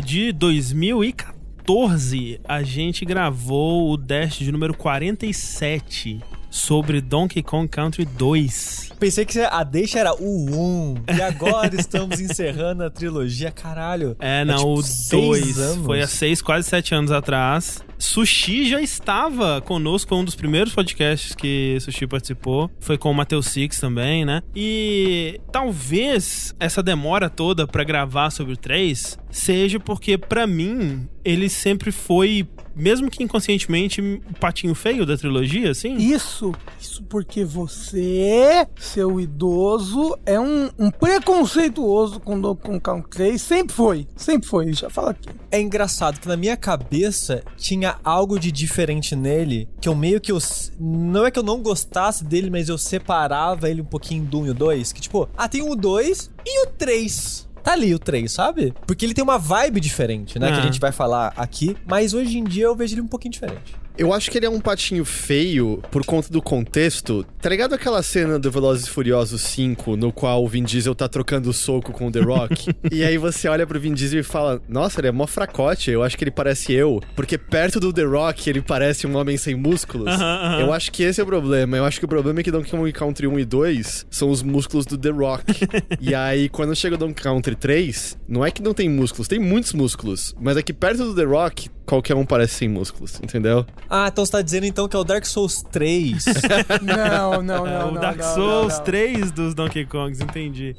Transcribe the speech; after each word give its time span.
de 0.00 0.32
2014, 0.32 2.40
a 2.48 2.62
gente 2.62 3.04
gravou 3.04 3.90
o 3.90 3.96
Dash 3.96 4.38
de 4.38 4.50
número 4.50 4.74
47 4.74 6.20
sobre 6.50 7.00
Donkey 7.00 7.42
Kong 7.42 7.68
Country 7.68 8.04
2. 8.04 8.92
Pensei 8.98 9.24
que 9.24 9.38
a 9.40 9.62
deixa 9.62 10.00
era 10.00 10.12
o 10.14 10.50
1. 10.50 10.94
E 11.16 11.22
agora 11.22 11.74
estamos 11.76 12.18
encerrando 12.20 12.82
a 12.82 12.90
trilogia, 12.90 13.52
caralho. 13.52 14.16
É, 14.18 14.44
não, 14.44 14.56
tipo 14.56 14.72
o 14.72 14.82
seis 14.82 15.56
2 15.56 15.58
anos. 15.58 15.86
foi 15.86 16.00
há 16.00 16.08
seis, 16.08 16.42
quase 16.42 16.68
sete 16.68 16.94
anos 16.94 17.12
atrás. 17.12 17.84
Sushi 18.00 18.68
já 18.68 18.80
estava 18.80 19.60
conosco, 19.60 20.14
um 20.14 20.24
dos 20.24 20.34
primeiros 20.34 20.74
podcasts 20.74 21.34
que 21.34 21.76
Sushi 21.80 22.06
participou. 22.06 22.70
Foi 22.80 22.96
com 22.96 23.10
o 23.10 23.14
Matheus 23.14 23.46
Six 23.46 23.78
também, 23.78 24.24
né? 24.24 24.42
E 24.56 25.38
talvez 25.52 26.54
essa 26.58 26.82
demora 26.82 27.28
toda 27.28 27.66
pra 27.66 27.84
gravar 27.84 28.30
sobre 28.30 28.54
o 28.54 28.56
3 28.56 29.18
seja 29.30 29.78
porque, 29.78 30.18
pra 30.18 30.46
mim, 30.46 31.08
ele 31.24 31.48
sempre 31.48 31.92
foi, 31.92 32.48
mesmo 32.74 33.10
que 33.10 33.22
inconscientemente, 33.22 34.00
o 34.00 34.34
patinho 34.38 34.74
feio 34.74 35.06
da 35.06 35.16
trilogia, 35.16 35.70
assim. 35.70 35.96
Isso, 35.96 36.52
isso 36.80 37.02
porque 37.04 37.44
você, 37.44 38.66
seu 38.76 39.20
idoso, 39.20 40.16
é 40.26 40.38
um, 40.38 40.70
um 40.78 40.90
preconceituoso 40.90 42.20
com 42.20 42.40
Donkey 42.40 42.62
Kong 42.62 42.80
Country 42.80 43.10
3. 43.10 43.42
Sempre 43.42 43.74
foi, 43.74 44.08
sempre 44.16 44.48
foi, 44.48 44.72
já 44.72 44.90
fala 44.90 45.10
aqui. 45.10 45.28
É 45.50 45.60
engraçado 45.60 46.20
que 46.20 46.28
na 46.28 46.36
minha 46.36 46.56
cabeça 46.56 47.42
tinha 47.56 47.89
algo 48.04 48.38
de 48.38 48.50
diferente 48.52 49.14
nele, 49.16 49.68
que 49.80 49.88
eu 49.88 49.94
meio 49.94 50.20
que 50.20 50.30
eu. 50.32 50.38
Não 50.78 51.26
é 51.26 51.30
que 51.30 51.38
eu 51.38 51.42
não 51.42 51.60
gostasse 51.62 52.24
dele, 52.24 52.50
mas 52.50 52.68
eu 52.68 52.76
separava 52.78 53.68
ele 53.70 53.80
um 53.80 53.84
pouquinho 53.84 54.24
do 54.24 54.40
1 54.40 54.46
e 54.46 54.50
o 54.50 54.54
2. 54.54 54.92
Que 54.92 55.00
tipo, 55.00 55.28
ah, 55.36 55.48
tem 55.48 55.62
o 55.62 55.74
2 55.74 56.30
e 56.46 56.64
o 56.64 56.70
3. 56.70 57.48
Tá 57.62 57.72
ali 57.72 57.94
o 57.94 57.98
3, 57.98 58.32
sabe? 58.32 58.72
Porque 58.86 59.04
ele 59.04 59.12
tem 59.12 59.22
uma 59.22 59.38
vibe 59.38 59.80
diferente, 59.80 60.38
né? 60.38 60.46
Que 60.48 60.54
a 60.54 60.58
Ah. 60.58 60.62
gente 60.62 60.80
vai 60.80 60.92
falar 60.92 61.32
aqui. 61.36 61.76
Mas 61.86 62.14
hoje 62.14 62.38
em 62.38 62.44
dia 62.44 62.64
eu 62.64 62.74
vejo 62.74 62.94
ele 62.94 63.02
um 63.02 63.06
pouquinho 63.06 63.32
diferente. 63.32 63.74
Eu 64.00 64.14
acho 64.14 64.30
que 64.30 64.38
ele 64.38 64.46
é 64.46 64.50
um 64.50 64.60
patinho 64.60 65.04
feio 65.04 65.82
por 65.90 66.06
conta 66.06 66.32
do 66.32 66.40
contexto. 66.40 67.22
Tá 67.38 67.50
ligado 67.50 67.74
aquela 67.74 68.02
cena 68.02 68.38
do 68.38 68.50
Velozes 68.50 68.86
e 68.86 68.90
Furiosos 68.90 69.42
5, 69.42 69.94
no 69.94 70.10
qual 70.10 70.42
o 70.42 70.48
Vin 70.48 70.62
Diesel 70.62 70.94
tá 70.94 71.06
trocando 71.06 71.52
soco 71.52 71.92
com 71.92 72.06
o 72.06 72.10
The 72.10 72.20
Rock? 72.20 72.74
e 72.90 73.04
aí 73.04 73.18
você 73.18 73.46
olha 73.46 73.66
pro 73.66 73.78
Vin 73.78 73.92
Diesel 73.92 74.20
e 74.20 74.22
fala: 74.22 74.58
Nossa, 74.66 75.02
ele 75.02 75.08
é 75.08 75.12
mó 75.12 75.26
fracote, 75.26 75.90
eu 75.90 76.02
acho 76.02 76.16
que 76.16 76.24
ele 76.24 76.30
parece 76.30 76.72
eu. 76.72 77.02
Porque 77.14 77.36
perto 77.36 77.78
do 77.78 77.92
The 77.92 78.04
Rock 78.04 78.48
ele 78.48 78.62
parece 78.62 79.06
um 79.06 79.14
homem 79.18 79.36
sem 79.36 79.54
músculos. 79.54 80.08
Aham, 80.08 80.40
aham. 80.44 80.60
Eu 80.60 80.72
acho 80.72 80.90
que 80.90 81.02
esse 81.02 81.20
é 81.20 81.22
o 81.22 81.26
problema. 81.26 81.76
Eu 81.76 81.84
acho 81.84 81.98
que 81.98 82.06
o 82.06 82.08
problema 82.08 82.40
é 82.40 82.42
que 82.42 82.50
Donkey 82.50 82.70
Kong 82.70 82.90
Country 82.94 83.26
1 83.26 83.38
e 83.38 83.44
2 83.44 84.06
são 84.08 84.30
os 84.30 84.42
músculos 84.42 84.86
do 84.86 84.96
The 84.96 85.10
Rock. 85.10 85.44
e 86.00 86.14
aí, 86.14 86.48
quando 86.48 86.74
chega 86.74 86.94
o 86.94 86.98
Donkey 86.98 87.22
Country 87.22 87.54
3, 87.54 88.18
não 88.26 88.46
é 88.46 88.50
que 88.50 88.62
não 88.62 88.72
tem 88.72 88.88
músculos, 88.88 89.28
tem 89.28 89.38
muitos 89.38 89.74
músculos. 89.74 90.34
Mas 90.40 90.56
é 90.56 90.62
que 90.62 90.72
perto 90.72 91.04
do 91.04 91.14
The 91.14 91.24
Rock, 91.24 91.68
qualquer 91.90 92.14
um 92.14 92.24
parece 92.24 92.54
sem 92.54 92.68
músculos, 92.68 93.18
entendeu? 93.22 93.66
Ah, 93.88 94.06
então 94.08 94.24
você 94.24 94.32
tá 94.32 94.40
dizendo 94.42 94.64
então 94.64 94.86
que 94.88 94.94
é 94.96 94.98
o 94.98 95.04
Dark 95.04 95.24
Souls 95.26 95.62
3. 95.72 96.24
Não, 96.82 97.42
não, 97.42 97.66
É, 97.66 97.78
não. 97.80 97.88
o 97.88 97.92
não, 97.92 98.00
Dark 98.00 98.18
não, 98.18 98.34
Souls 98.34 98.72
não, 98.72 98.78
não. 98.78 98.84
3 98.84 99.32
dos 99.32 99.54
Donkey 99.54 99.84
Kongs, 99.84 100.20
entendi. 100.22 100.74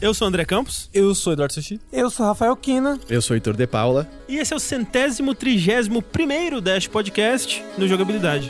Eu 0.00 0.12
sou 0.12 0.26
o 0.26 0.28
André 0.28 0.44
Campos 0.44 0.90
eu 0.92 1.14
sou 1.14 1.32
Eduardo 1.32 1.54
Sushi. 1.54 1.80
Eu 1.90 2.10
sou 2.10 2.26
Rafael 2.26 2.54
Kina. 2.56 2.98
Eu 3.08 3.22
sou 3.22 3.34
Heitor 3.34 3.56
De 3.56 3.66
Paula. 3.66 4.08
e 4.28 4.36
esse 4.36 4.52
é 4.52 4.56
o 4.56 4.60
centésimo 4.60 5.34
trigésimo 5.34 6.02
primeiro 6.02 6.60
Dash 6.60 6.86
Podcast 6.86 7.64
no 7.78 7.88
Jogabilidade. 7.88 8.48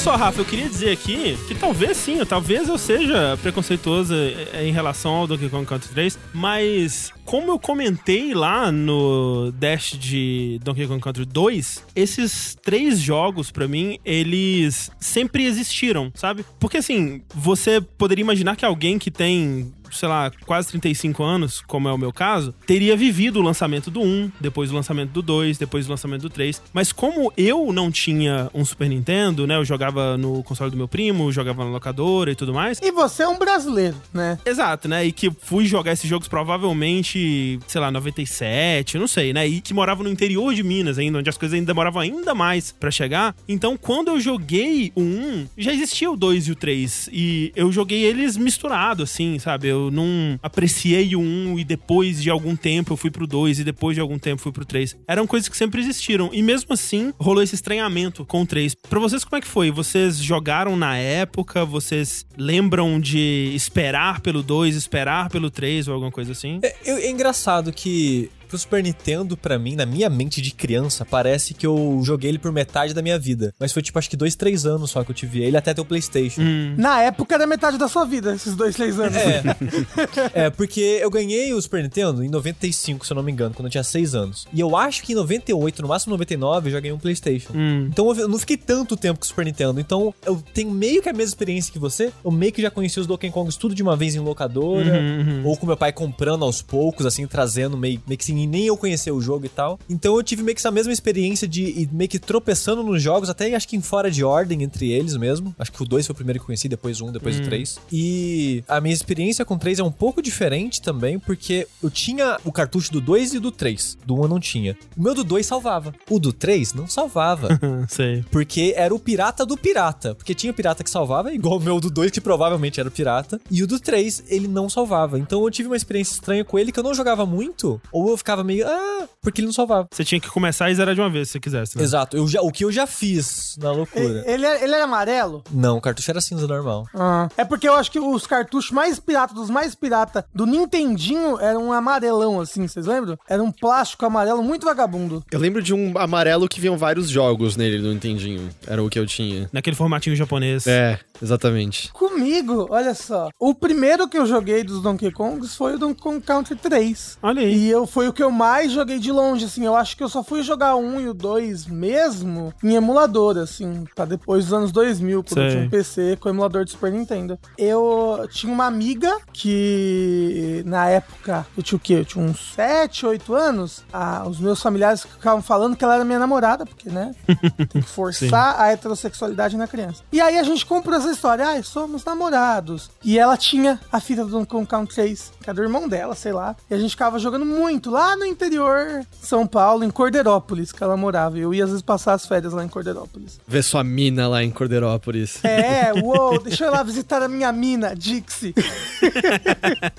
Só, 0.00 0.16
Rafa, 0.16 0.40
eu 0.40 0.46
queria 0.46 0.66
dizer 0.66 0.92
aqui 0.92 1.36
que 1.46 1.54
talvez 1.54 1.94
sim, 1.94 2.24
talvez 2.24 2.70
eu 2.70 2.78
seja 2.78 3.38
preconceituoso 3.42 4.14
eh, 4.14 4.66
em 4.66 4.72
relação 4.72 5.12
ao 5.12 5.26
Donkey 5.26 5.50
Kong 5.50 5.66
Country 5.66 5.90
3, 5.90 6.18
mas 6.32 7.12
como 7.26 7.52
eu 7.52 7.58
comentei 7.58 8.32
lá 8.32 8.72
no 8.72 9.52
Dash 9.52 9.90
de 9.98 10.58
Donkey 10.64 10.86
Kong 10.86 11.02
Country 11.02 11.26
2, 11.26 11.84
esses 11.94 12.56
três 12.62 12.98
jogos, 12.98 13.50
pra 13.50 13.68
mim, 13.68 13.98
eles 14.02 14.90
sempre 14.98 15.44
existiram, 15.44 16.10
sabe? 16.14 16.46
Porque 16.58 16.78
assim, 16.78 17.20
você 17.34 17.78
poderia 17.78 18.22
imaginar 18.22 18.56
que 18.56 18.64
alguém 18.64 18.98
que 18.98 19.10
tem 19.10 19.70
sei 19.90 20.08
lá, 20.08 20.30
quase 20.46 20.68
35 20.68 21.22
anos, 21.22 21.62
como 21.66 21.88
é 21.88 21.92
o 21.92 21.98
meu 21.98 22.12
caso, 22.12 22.54
teria 22.66 22.96
vivido 22.96 23.40
o 23.40 23.42
lançamento 23.42 23.90
do 23.90 24.00
1, 24.00 24.32
depois 24.40 24.70
o 24.70 24.74
lançamento 24.74 25.10
do 25.10 25.22
2, 25.22 25.58
depois 25.58 25.86
o 25.86 25.90
lançamento 25.90 26.22
do 26.22 26.30
3. 26.30 26.62
Mas 26.72 26.92
como 26.92 27.32
eu 27.36 27.72
não 27.72 27.90
tinha 27.90 28.50
um 28.54 28.64
Super 28.64 28.88
Nintendo, 28.88 29.46
né? 29.46 29.56
Eu 29.56 29.64
jogava 29.64 30.16
no 30.16 30.42
console 30.42 30.70
do 30.70 30.76
meu 30.76 30.88
primo, 30.88 31.32
jogava 31.32 31.64
na 31.64 31.70
locadora 31.70 32.30
e 32.30 32.34
tudo 32.34 32.52
mais. 32.52 32.78
E 32.82 32.90
você 32.90 33.22
é 33.22 33.28
um 33.28 33.38
brasileiro, 33.38 33.96
né? 34.12 34.38
Exato, 34.44 34.88
né? 34.88 35.04
E 35.04 35.12
que 35.12 35.30
fui 35.30 35.66
jogar 35.66 35.92
esses 35.92 36.08
jogos 36.08 36.28
provavelmente, 36.28 37.58
sei 37.66 37.80
lá, 37.80 37.90
97, 37.90 38.94
eu 38.94 39.00
não 39.00 39.08
sei, 39.08 39.32
né? 39.32 39.46
E 39.46 39.60
que 39.60 39.74
morava 39.74 40.02
no 40.02 40.10
interior 40.10 40.54
de 40.54 40.62
Minas 40.62 40.98
ainda, 40.98 41.18
onde 41.18 41.28
as 41.28 41.36
coisas 41.36 41.54
ainda 41.54 41.66
demoravam 41.66 42.02
ainda 42.02 42.34
mais 42.34 42.72
pra 42.72 42.90
chegar. 42.90 43.34
Então, 43.48 43.76
quando 43.76 44.08
eu 44.08 44.20
joguei 44.20 44.92
o 44.94 45.00
1, 45.00 45.46
já 45.56 45.72
existia 45.72 46.10
o 46.10 46.16
2 46.16 46.48
e 46.48 46.52
o 46.52 46.54
3. 46.54 47.10
E 47.12 47.52
eu 47.54 47.70
joguei 47.72 48.04
eles 48.04 48.36
misturados, 48.36 49.10
assim, 49.10 49.38
sabe? 49.38 49.68
Eu 49.68 49.79
não 49.92 50.36
apreciei 50.42 51.14
o 51.14 51.20
1 51.20 51.60
e 51.60 51.64
depois 51.64 52.20
de 52.20 52.28
algum 52.28 52.56
tempo 52.56 52.92
eu 52.92 52.96
fui 52.96 53.08
pro 53.12 53.24
2 53.24 53.60
e 53.60 53.64
depois 53.64 53.94
de 53.94 54.00
algum 54.00 54.18
tempo 54.18 54.42
fui 54.42 54.50
pro 54.50 54.64
3. 54.64 54.96
Eram 55.06 55.28
coisas 55.28 55.48
que 55.48 55.56
sempre 55.56 55.80
existiram. 55.80 56.28
E 56.32 56.42
mesmo 56.42 56.72
assim, 56.72 57.12
rolou 57.20 57.40
esse 57.42 57.54
estranhamento 57.54 58.24
com 58.24 58.42
o 58.42 58.46
3. 58.46 58.74
Pra 58.74 58.98
vocês, 58.98 59.22
como 59.22 59.36
é 59.36 59.40
que 59.40 59.46
foi? 59.46 59.70
Vocês 59.70 60.16
jogaram 60.16 60.74
na 60.74 60.96
época? 60.96 61.64
Vocês 61.64 62.26
lembram 62.36 62.98
de 62.98 63.52
esperar 63.54 64.20
pelo 64.20 64.42
2, 64.42 64.74
esperar 64.74 65.28
pelo 65.30 65.50
3 65.50 65.86
ou 65.86 65.94
alguma 65.94 66.10
coisa 66.10 66.32
assim? 66.32 66.58
É, 66.62 66.74
eu- 66.84 66.96
é 66.96 67.08
engraçado 67.10 67.72
que 67.72 68.28
pro 68.50 68.58
Super 68.58 68.82
Nintendo, 68.82 69.36
pra 69.36 69.58
mim, 69.58 69.76
na 69.76 69.86
minha 69.86 70.10
mente 70.10 70.42
de 70.42 70.50
criança, 70.50 71.04
parece 71.04 71.54
que 71.54 71.64
eu 71.64 72.00
joguei 72.04 72.30
ele 72.30 72.38
por 72.38 72.50
metade 72.50 72.92
da 72.92 73.00
minha 73.00 73.18
vida. 73.18 73.54
Mas 73.58 73.72
foi 73.72 73.80
tipo, 73.80 73.98
acho 73.98 74.10
que 74.10 74.16
dois, 74.16 74.34
três 74.34 74.66
anos 74.66 74.90
só 74.90 75.04
que 75.04 75.10
eu 75.12 75.14
tive 75.14 75.42
ele 75.42 75.56
até 75.56 75.72
ter 75.72 75.80
o 75.80 75.84
PlayStation. 75.84 76.40
Hum. 76.42 76.74
Na 76.76 77.00
época 77.00 77.34
era 77.34 77.46
metade 77.46 77.78
da 77.78 77.88
sua 77.88 78.04
vida, 78.04 78.34
esses 78.34 78.56
dois, 78.56 78.74
três 78.74 78.98
anos. 78.98 79.16
É. 79.16 80.46
é, 80.46 80.50
porque 80.50 80.98
eu 81.00 81.10
ganhei 81.10 81.54
o 81.54 81.62
Super 81.62 81.82
Nintendo 81.82 82.24
em 82.24 82.28
95, 82.28 83.06
se 83.06 83.12
eu 83.12 83.14
não 83.14 83.22
me 83.22 83.30
engano, 83.30 83.54
quando 83.54 83.66
eu 83.66 83.70
tinha 83.70 83.84
6 83.84 84.14
anos. 84.14 84.46
E 84.52 84.60
eu 84.60 84.76
acho 84.76 85.02
que 85.02 85.12
em 85.12 85.16
98, 85.16 85.82
no 85.82 85.88
máximo 85.88 86.12
99, 86.12 86.68
eu 86.68 86.72
já 86.72 86.80
ganhei 86.80 86.94
um 86.94 86.98
PlayStation. 86.98 87.52
Hum. 87.54 87.88
Então 87.90 88.12
eu 88.14 88.28
não 88.28 88.38
fiquei 88.38 88.56
tanto 88.56 88.96
tempo 88.96 89.20
com 89.20 89.24
o 89.24 89.28
Super 89.28 89.44
Nintendo. 89.44 89.78
Então 89.78 90.12
eu 90.26 90.42
tenho 90.52 90.70
meio 90.70 91.00
que 91.00 91.08
a 91.08 91.12
mesma 91.12 91.30
experiência 91.30 91.72
que 91.72 91.78
você. 91.78 92.12
Eu 92.24 92.30
meio 92.30 92.52
que 92.52 92.60
já 92.60 92.70
conheci 92.70 92.98
os 92.98 93.06
Donkey 93.06 93.30
Kongs 93.30 93.56
tudo 93.56 93.74
de 93.74 93.82
uma 93.82 93.96
vez 93.96 94.14
em 94.14 94.18
locadora. 94.18 94.98
Uhum, 94.98 95.42
Ou 95.44 95.56
com 95.56 95.66
meu 95.66 95.76
pai 95.76 95.92
comprando 95.92 96.44
aos 96.44 96.62
poucos, 96.62 97.06
assim, 97.06 97.26
trazendo 97.26 97.76
meio, 97.76 98.02
meio 98.06 98.18
que 98.18 98.24
sem 98.24 98.39
nem 98.46 98.66
eu 98.66 98.76
conhecer 98.76 99.10
o 99.10 99.20
jogo 99.20 99.46
e 99.46 99.48
tal. 99.48 99.78
Então 99.88 100.16
eu 100.16 100.22
tive 100.22 100.42
meio 100.42 100.54
que 100.54 100.60
essa 100.60 100.70
mesma 100.70 100.92
experiência 100.92 101.46
de 101.46 101.62
ir 101.62 101.88
meio 101.92 102.08
que 102.08 102.18
tropeçando 102.18 102.82
nos 102.82 103.02
jogos, 103.02 103.28
até 103.28 103.54
acho 103.54 103.68
que 103.68 103.76
em 103.76 103.82
fora 103.82 104.10
de 104.10 104.24
ordem 104.24 104.62
entre 104.62 104.90
eles 104.90 105.16
mesmo. 105.16 105.54
Acho 105.58 105.72
que 105.72 105.82
o 105.82 105.86
2 105.86 106.06
foi 106.06 106.12
o 106.12 106.16
primeiro 106.16 106.40
que 106.40 106.46
conheci, 106.46 106.68
depois 106.68 107.00
o 107.00 107.06
1, 107.06 107.08
um, 107.08 107.12
depois 107.12 107.38
o 107.38 107.42
3. 107.42 107.78
E 107.92 108.64
a 108.68 108.80
minha 108.80 108.94
experiência 108.94 109.44
com 109.44 109.54
o 109.54 109.58
3 109.58 109.78
é 109.78 109.84
um 109.84 109.92
pouco 109.92 110.22
diferente 110.22 110.80
também, 110.80 111.18
porque 111.18 111.66
eu 111.82 111.90
tinha 111.90 112.38
o 112.44 112.52
cartucho 112.52 112.92
do 112.92 113.00
2 113.00 113.34
e 113.34 113.38
do 113.38 113.50
3. 113.50 113.98
Do 114.04 114.14
1 114.16 114.22
eu 114.22 114.28
não 114.28 114.40
tinha. 114.40 114.76
O 114.96 115.02
meu 115.02 115.14
do 115.14 115.24
2 115.24 115.44
salvava. 115.44 115.94
O 116.08 116.18
do 116.18 116.32
3 116.32 116.74
não 116.74 116.86
salvava. 116.86 117.48
Sei. 117.88 118.24
Porque 118.30 118.74
era 118.76 118.94
o 118.94 118.98
pirata 118.98 119.44
do 119.44 119.56
pirata. 119.56 120.14
Porque 120.14 120.34
tinha 120.34 120.52
pirata 120.52 120.84
que 120.84 120.90
salvava, 120.90 121.32
igual 121.32 121.56
o 121.56 121.60
meu 121.60 121.80
do 121.80 121.90
2, 121.90 122.10
que 122.10 122.20
provavelmente 122.20 122.80
era 122.80 122.90
pirata. 122.90 123.40
E 123.50 123.62
o 123.62 123.66
do 123.66 123.78
3, 123.78 124.24
ele 124.28 124.48
não 124.48 124.68
salvava. 124.68 125.18
Então 125.18 125.42
eu 125.42 125.50
tive 125.50 125.68
uma 125.68 125.76
experiência 125.76 126.14
estranha 126.14 126.44
com 126.44 126.58
ele 126.58 126.72
que 126.72 126.78
eu 126.78 126.84
não 126.84 126.94
jogava 126.94 127.26
muito. 127.26 127.80
Ou 127.92 128.10
eu 128.10 128.16
ficava 128.16 128.29
meio, 128.44 128.66
ah, 128.66 129.08
porque 129.22 129.40
ele 129.40 129.46
não 129.46 129.52
salvava. 129.52 129.88
Você 129.90 130.04
tinha 130.04 130.20
que 130.20 130.28
começar 130.28 130.70
e 130.70 130.74
zerar 130.74 130.94
de 130.94 131.00
uma 131.00 131.10
vez, 131.10 131.28
se 131.28 131.32
você 131.32 131.40
quisesse, 131.40 131.76
né? 131.76 131.82
Exato. 131.82 132.16
Eu 132.16 132.26
já, 132.26 132.40
o 132.40 132.50
que 132.50 132.64
eu 132.64 132.72
já 132.72 132.86
fiz 132.86 133.56
na 133.58 133.70
loucura. 133.72 134.24
Ele, 134.26 134.46
ele 134.46 134.74
era 134.74 134.84
amarelo? 134.84 135.42
Não, 135.50 135.78
o 135.78 135.80
cartucho 135.80 136.10
era 136.10 136.20
cinza 136.20 136.46
normal. 136.46 136.86
Ah, 136.94 137.28
é 137.36 137.44
porque 137.44 137.68
eu 137.68 137.74
acho 137.74 137.90
que 137.90 137.98
os 137.98 138.26
cartuchos 138.26 138.70
mais 138.70 138.98
pirata, 138.98 139.34
dos 139.34 139.50
mais 139.50 139.74
pirata 139.74 140.24
do 140.34 140.46
Nintendinho 140.46 141.38
eram 141.40 141.68
um 141.68 141.72
amarelão, 141.72 142.40
assim, 142.40 142.66
vocês 142.66 142.86
lembram? 142.86 143.18
Era 143.28 143.42
um 143.42 143.50
plástico 143.50 144.06
amarelo 144.06 144.42
muito 144.42 144.64
vagabundo. 144.64 145.24
Eu 145.30 145.38
lembro 145.38 145.62
de 145.62 145.74
um 145.74 145.96
amarelo 145.98 146.48
que 146.48 146.60
vinham 146.60 146.76
vários 146.76 147.08
jogos 147.08 147.56
nele 147.56 147.78
no 147.78 147.92
Nintendinho. 147.92 148.48
Era 148.66 148.82
o 148.82 148.88
que 148.88 148.98
eu 148.98 149.06
tinha. 149.06 149.48
Naquele 149.52 149.76
formatinho 149.76 150.16
japonês. 150.16 150.66
É, 150.66 150.98
exatamente. 151.22 151.92
Comigo, 151.92 152.66
olha 152.70 152.94
só. 152.94 153.30
O 153.38 153.54
primeiro 153.54 154.08
que 154.08 154.18
eu 154.18 154.26
joguei 154.26 154.64
dos 154.64 154.82
Donkey 154.82 155.10
Kongs 155.10 155.54
foi 155.54 155.74
o 155.74 155.78
Donkey 155.78 156.00
Kong 156.02 156.20
Country 156.20 156.56
3. 156.56 157.18
Olha 157.22 157.42
aí. 157.42 157.54
E 157.54 157.70
eu 157.70 157.86
foi 157.86 158.08
o 158.08 158.12
que 158.12 158.22
eu 158.22 158.30
mais 158.30 158.72
joguei 158.72 158.98
de 158.98 159.12
longe, 159.12 159.44
assim. 159.44 159.64
Eu 159.64 159.76
acho 159.76 159.96
que 159.96 160.02
eu 160.02 160.08
só 160.08 160.22
fui 160.22 160.42
jogar 160.42 160.74
o 160.74 160.80
1 160.80 161.00
e 161.00 161.08
o 161.08 161.14
2 161.14 161.66
mesmo 161.66 162.52
em 162.62 162.74
emulador, 162.74 163.38
assim, 163.38 163.84
pra 163.94 164.04
depois 164.04 164.44
dos 164.44 164.52
anos 164.52 164.72
2000, 164.72 165.22
quando 165.24 165.38
eu 165.38 165.44
Sei. 165.44 165.50
tinha 165.50 165.66
um 165.66 165.70
PC 165.70 166.16
com 166.20 166.28
emulador 166.28 166.64
de 166.64 166.70
Super 166.72 166.92
Nintendo. 166.92 167.38
Eu 167.58 168.26
tinha 168.30 168.52
uma 168.52 168.66
amiga 168.66 169.18
que, 169.32 170.62
na 170.66 170.88
época, 170.88 171.46
eu 171.56 171.62
tinha 171.62 171.76
o 171.76 171.80
quê? 171.80 171.94
Eu 171.94 172.04
tinha 172.04 172.24
uns 172.24 172.54
7, 172.54 173.06
8 173.06 173.34
anos. 173.34 173.84
Ah, 173.92 174.24
os 174.26 174.38
meus 174.38 174.60
familiares 174.62 175.02
ficavam 175.02 175.42
falando 175.42 175.76
que 175.76 175.84
ela 175.84 175.94
era 175.94 176.04
minha 176.04 176.18
namorada, 176.18 176.64
porque, 176.64 176.88
né? 176.88 177.14
Tem 177.70 177.82
que 177.82 177.88
forçar 177.88 178.60
a 178.60 178.72
heterossexualidade 178.72 179.56
na 179.56 179.66
criança. 179.66 180.02
E 180.12 180.20
aí 180.20 180.38
a 180.38 180.42
gente 180.42 180.64
comprou 180.64 180.96
essa 180.96 181.09
história. 181.12 181.46
Ai, 181.46 181.62
somos 181.62 182.04
namorados. 182.04 182.90
E 183.04 183.18
ela 183.18 183.36
tinha 183.36 183.80
a 183.90 184.00
fita 184.00 184.24
do 184.24 184.30
Donkey 184.30 184.50
Kong 184.50 184.66
Country 184.66 184.94
3, 184.94 185.32
que 185.42 185.50
é 185.50 185.54
do 185.54 185.62
irmão 185.62 185.88
dela, 185.88 186.14
sei 186.14 186.32
lá. 186.32 186.56
E 186.70 186.74
a 186.74 186.78
gente 186.78 186.90
ficava 186.90 187.18
jogando 187.18 187.44
muito 187.44 187.90
lá 187.90 188.16
no 188.16 188.24
interior 188.24 189.04
de 189.20 189.26
São 189.26 189.46
Paulo, 189.46 189.84
em 189.84 189.90
Cordeirópolis, 189.90 190.72
que 190.72 190.82
ela 190.82 190.96
morava. 190.96 191.38
E 191.38 191.42
eu 191.42 191.54
ia 191.54 191.64
às 191.64 191.70
vezes 191.70 191.82
passar 191.82 192.14
as 192.14 192.26
férias 192.26 192.52
lá 192.52 192.64
em 192.64 192.68
Cordeirópolis. 192.68 193.40
Ver 193.46 193.62
sua 193.62 193.82
mina 193.84 194.28
lá 194.28 194.42
em 194.42 194.50
Cordeirópolis. 194.50 195.44
É, 195.44 195.92
uou, 196.02 196.40
deixa 196.42 196.64
eu 196.64 196.68
ir 196.68 196.72
lá 196.72 196.82
visitar 196.82 197.22
a 197.22 197.28
minha 197.28 197.52
mina, 197.52 197.94
Dixie. 197.94 198.54